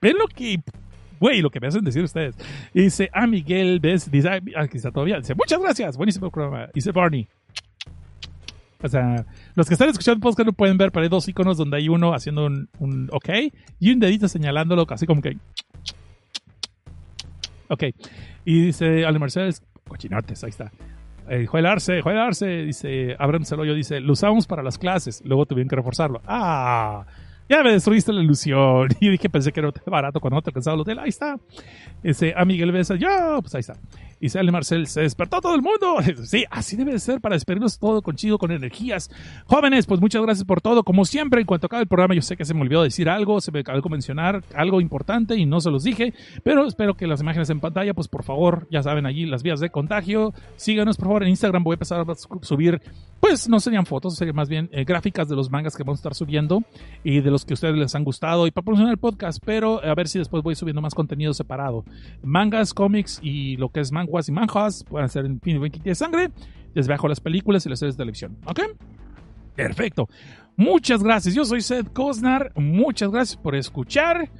ven 0.00 0.18
lo 0.18 0.26
que 0.28 0.60
güey, 1.20 1.42
lo 1.42 1.50
que 1.50 1.60
me 1.60 1.66
hacen 1.66 1.84
decir 1.84 2.02
ustedes. 2.02 2.36
dice, 2.72 3.10
ah, 3.12 3.26
Miguel, 3.26 3.80
ves, 3.80 4.10
dice, 4.10 4.28
ah, 4.28 4.40
aquí 4.56 4.80
todavía. 4.80 5.18
Dice, 5.18 5.34
muchas 5.34 5.60
gracias, 5.60 5.96
buenísimo 5.96 6.30
programa. 6.30 6.68
Dice 6.72 6.92
Barney. 6.92 7.28
O 8.82 8.88
sea, 8.88 9.24
los 9.54 9.66
que 9.66 9.74
están 9.74 9.88
escuchando 9.88 10.16
el 10.16 10.20
podcast 10.20 10.46
no 10.46 10.52
pueden 10.52 10.78
ver, 10.78 10.92
pero 10.92 11.02
hay 11.02 11.08
dos 11.08 11.28
iconos 11.28 11.56
donde 11.56 11.78
hay 11.78 11.88
uno 11.88 12.14
haciendo 12.14 12.46
un, 12.46 12.68
un 12.78 13.08
ok 13.12 13.28
y 13.80 13.92
un 13.92 13.98
dedito 13.98 14.28
señalándolo, 14.28 14.86
así 14.88 15.06
como 15.06 15.20
que 15.20 15.36
Ok. 17.68 17.84
Y 18.44 18.66
dice 18.66 19.04
Ale 19.04 19.18
Mercedes, 19.18 19.62
cochinotes, 19.86 20.42
ahí 20.42 20.50
está. 20.50 20.72
Eh, 21.28 21.46
Joel 21.46 21.66
Arce, 21.66 22.00
Joel 22.00 22.18
Arce, 22.18 22.46
dice, 22.64 23.14
Abraham 23.18 23.44
Celoyo 23.44 23.74
dice, 23.74 24.00
lo 24.00 24.14
usamos 24.14 24.46
para 24.46 24.62
las 24.62 24.78
clases, 24.78 25.22
luego 25.24 25.44
tuvieron 25.44 25.68
que 25.68 25.76
reforzarlo. 25.76 26.22
Ah, 26.26 27.04
ya 27.48 27.62
me 27.62 27.72
destruiste 27.72 28.12
la 28.12 28.22
ilusión. 28.22 28.88
Y 29.00 29.10
dije, 29.10 29.28
pensé 29.28 29.52
que 29.52 29.60
era 29.60 29.70
barato 29.86 30.20
cuando 30.20 30.36
no 30.36 30.42
te 30.42 30.50
alcanzaba 30.50 30.74
el 30.74 30.80
hotel. 30.80 30.98
Ahí 30.98 31.10
está. 31.10 31.36
Ese, 32.02 32.32
a 32.34 32.44
Miguel 32.44 32.72
Besa, 32.72 32.94
yo, 32.96 33.40
pues 33.42 33.54
ahí 33.54 33.60
está. 33.60 33.74
Y 34.20 34.28
sale 34.28 34.50
Marcel, 34.52 34.86
se 34.86 35.02
despertó 35.02 35.40
todo 35.40 35.54
el 35.54 35.62
mundo. 35.62 35.96
Sí, 36.28 36.44
así 36.50 36.76
debe 36.76 36.92
de 36.92 36.98
ser 36.98 37.20
para 37.20 37.36
despedirnos 37.36 37.78
todo 37.78 38.02
con 38.02 38.16
chido, 38.16 38.38
con 38.38 38.50
energías. 38.50 39.10
Jóvenes, 39.46 39.86
pues 39.86 40.00
muchas 40.00 40.20
gracias 40.22 40.44
por 40.44 40.60
todo. 40.60 40.82
Como 40.82 41.04
siempre, 41.04 41.40
en 41.40 41.46
cuanto 41.46 41.66
acabe 41.66 41.82
el 41.82 41.88
programa, 41.88 42.14
yo 42.14 42.22
sé 42.22 42.36
que 42.36 42.44
se 42.44 42.54
me 42.54 42.60
olvidó 42.62 42.82
decir 42.82 43.08
algo, 43.08 43.40
se 43.40 43.52
me 43.52 43.60
acabó 43.60 43.88
mencionar 43.88 44.42
algo 44.54 44.80
importante 44.80 45.36
y 45.36 45.46
no 45.46 45.60
se 45.60 45.70
los 45.70 45.84
dije, 45.84 46.12
pero 46.42 46.66
espero 46.66 46.96
que 46.96 47.06
las 47.06 47.20
imágenes 47.20 47.48
en 47.50 47.60
pantalla, 47.60 47.94
pues 47.94 48.08
por 48.08 48.24
favor, 48.24 48.66
ya 48.70 48.82
saben 48.82 49.06
allí 49.06 49.26
las 49.26 49.42
vías 49.42 49.60
de 49.60 49.70
contagio. 49.70 50.34
Síganos, 50.56 50.96
por 50.96 51.06
favor, 51.06 51.22
en 51.22 51.30
Instagram. 51.30 51.62
Voy 51.62 51.74
a 51.74 51.76
empezar 51.76 52.00
a 52.00 52.14
subir, 52.42 52.80
pues 53.20 53.48
no 53.48 53.60
serían 53.60 53.86
fotos, 53.86 54.16
serían 54.16 54.36
más 54.36 54.48
bien 54.48 54.68
eh, 54.72 54.84
gráficas 54.84 55.28
de 55.28 55.36
los 55.36 55.50
mangas 55.50 55.76
que 55.76 55.82
vamos 55.82 55.98
a 55.98 56.00
estar 56.00 56.14
subiendo 56.14 56.62
y 57.04 57.20
de 57.20 57.30
los 57.30 57.44
que 57.44 57.52
a 57.52 57.54
ustedes 57.54 57.76
les 57.76 57.94
han 57.94 58.04
gustado 58.04 58.46
y 58.46 58.50
para 58.50 58.64
promocionar 58.64 58.92
el 58.92 58.98
podcast, 58.98 59.42
pero 59.44 59.82
a 59.84 59.94
ver 59.94 60.08
si 60.08 60.18
después 60.18 60.42
voy 60.42 60.54
subiendo 60.54 60.82
más 60.82 60.94
contenido 60.94 61.32
separado. 61.34 61.84
Mangas, 62.22 62.74
cómics 62.74 63.20
y 63.22 63.56
lo 63.56 63.70
que 63.70 63.80
es 63.80 63.92
manguas 64.08 64.28
y 64.28 64.32
manjas 64.32 64.84
pueden 64.84 65.08
ser 65.08 65.26
en 65.26 65.40
fin 65.40 65.60
20 65.60 65.80
de 65.80 65.94
sangre. 65.94 66.30
Les 66.74 66.88
bajo 66.88 67.08
las 67.08 67.20
películas 67.20 67.64
y 67.66 67.68
las 67.68 67.78
series 67.78 67.96
de 67.96 68.02
televisión. 68.02 68.36
¿Ok? 68.46 68.60
Perfecto. 69.54 70.08
Muchas 70.56 71.02
gracias. 71.02 71.34
Yo 71.34 71.44
soy 71.44 71.60
Seth 71.60 71.92
Cosnar. 71.92 72.52
Muchas 72.56 73.10
gracias 73.10 73.36
por 73.36 73.54
escuchar. 73.54 74.30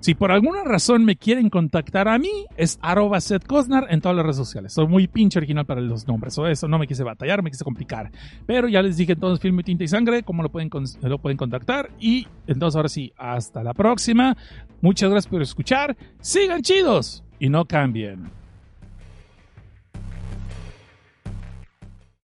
Si 0.00 0.14
por 0.14 0.30
alguna 0.30 0.62
razón 0.62 1.04
me 1.04 1.16
quieren 1.16 1.50
contactar 1.50 2.06
a 2.06 2.18
mí, 2.18 2.46
es 2.56 2.78
arroba 2.82 3.20
Seth 3.20 3.46
Cosnar 3.46 3.86
en 3.90 4.00
todas 4.00 4.16
las 4.16 4.24
redes 4.24 4.36
sociales. 4.36 4.72
Soy 4.72 4.86
muy 4.86 5.08
pinche 5.08 5.38
original 5.38 5.64
para 5.64 5.80
los 5.80 6.06
nombres. 6.06 6.36
O 6.38 6.46
eso 6.46 6.68
no 6.68 6.78
me 6.78 6.86
quise 6.86 7.02
batallar, 7.02 7.42
me 7.42 7.50
quise 7.50 7.64
complicar. 7.64 8.10
Pero 8.46 8.68
ya 8.68 8.82
les 8.82 8.96
dije 8.96 9.12
entonces 9.12 9.40
Film, 9.40 9.62
Tinta 9.62 9.84
y 9.84 9.88
Sangre, 9.88 10.22
cómo 10.22 10.42
lo 10.42 10.50
pueden, 10.50 10.70
lo 11.02 11.18
pueden 11.18 11.36
contactar. 11.36 11.90
Y 11.98 12.26
entonces 12.46 12.76
ahora 12.76 12.88
sí, 12.88 13.12
hasta 13.16 13.62
la 13.62 13.74
próxima. 13.74 14.36
Muchas 14.80 15.10
gracias 15.10 15.30
por 15.30 15.42
escuchar. 15.42 15.96
Sigan 16.20 16.62
chidos 16.62 17.24
y 17.38 17.48
no 17.48 17.64
cambien. 17.64 18.30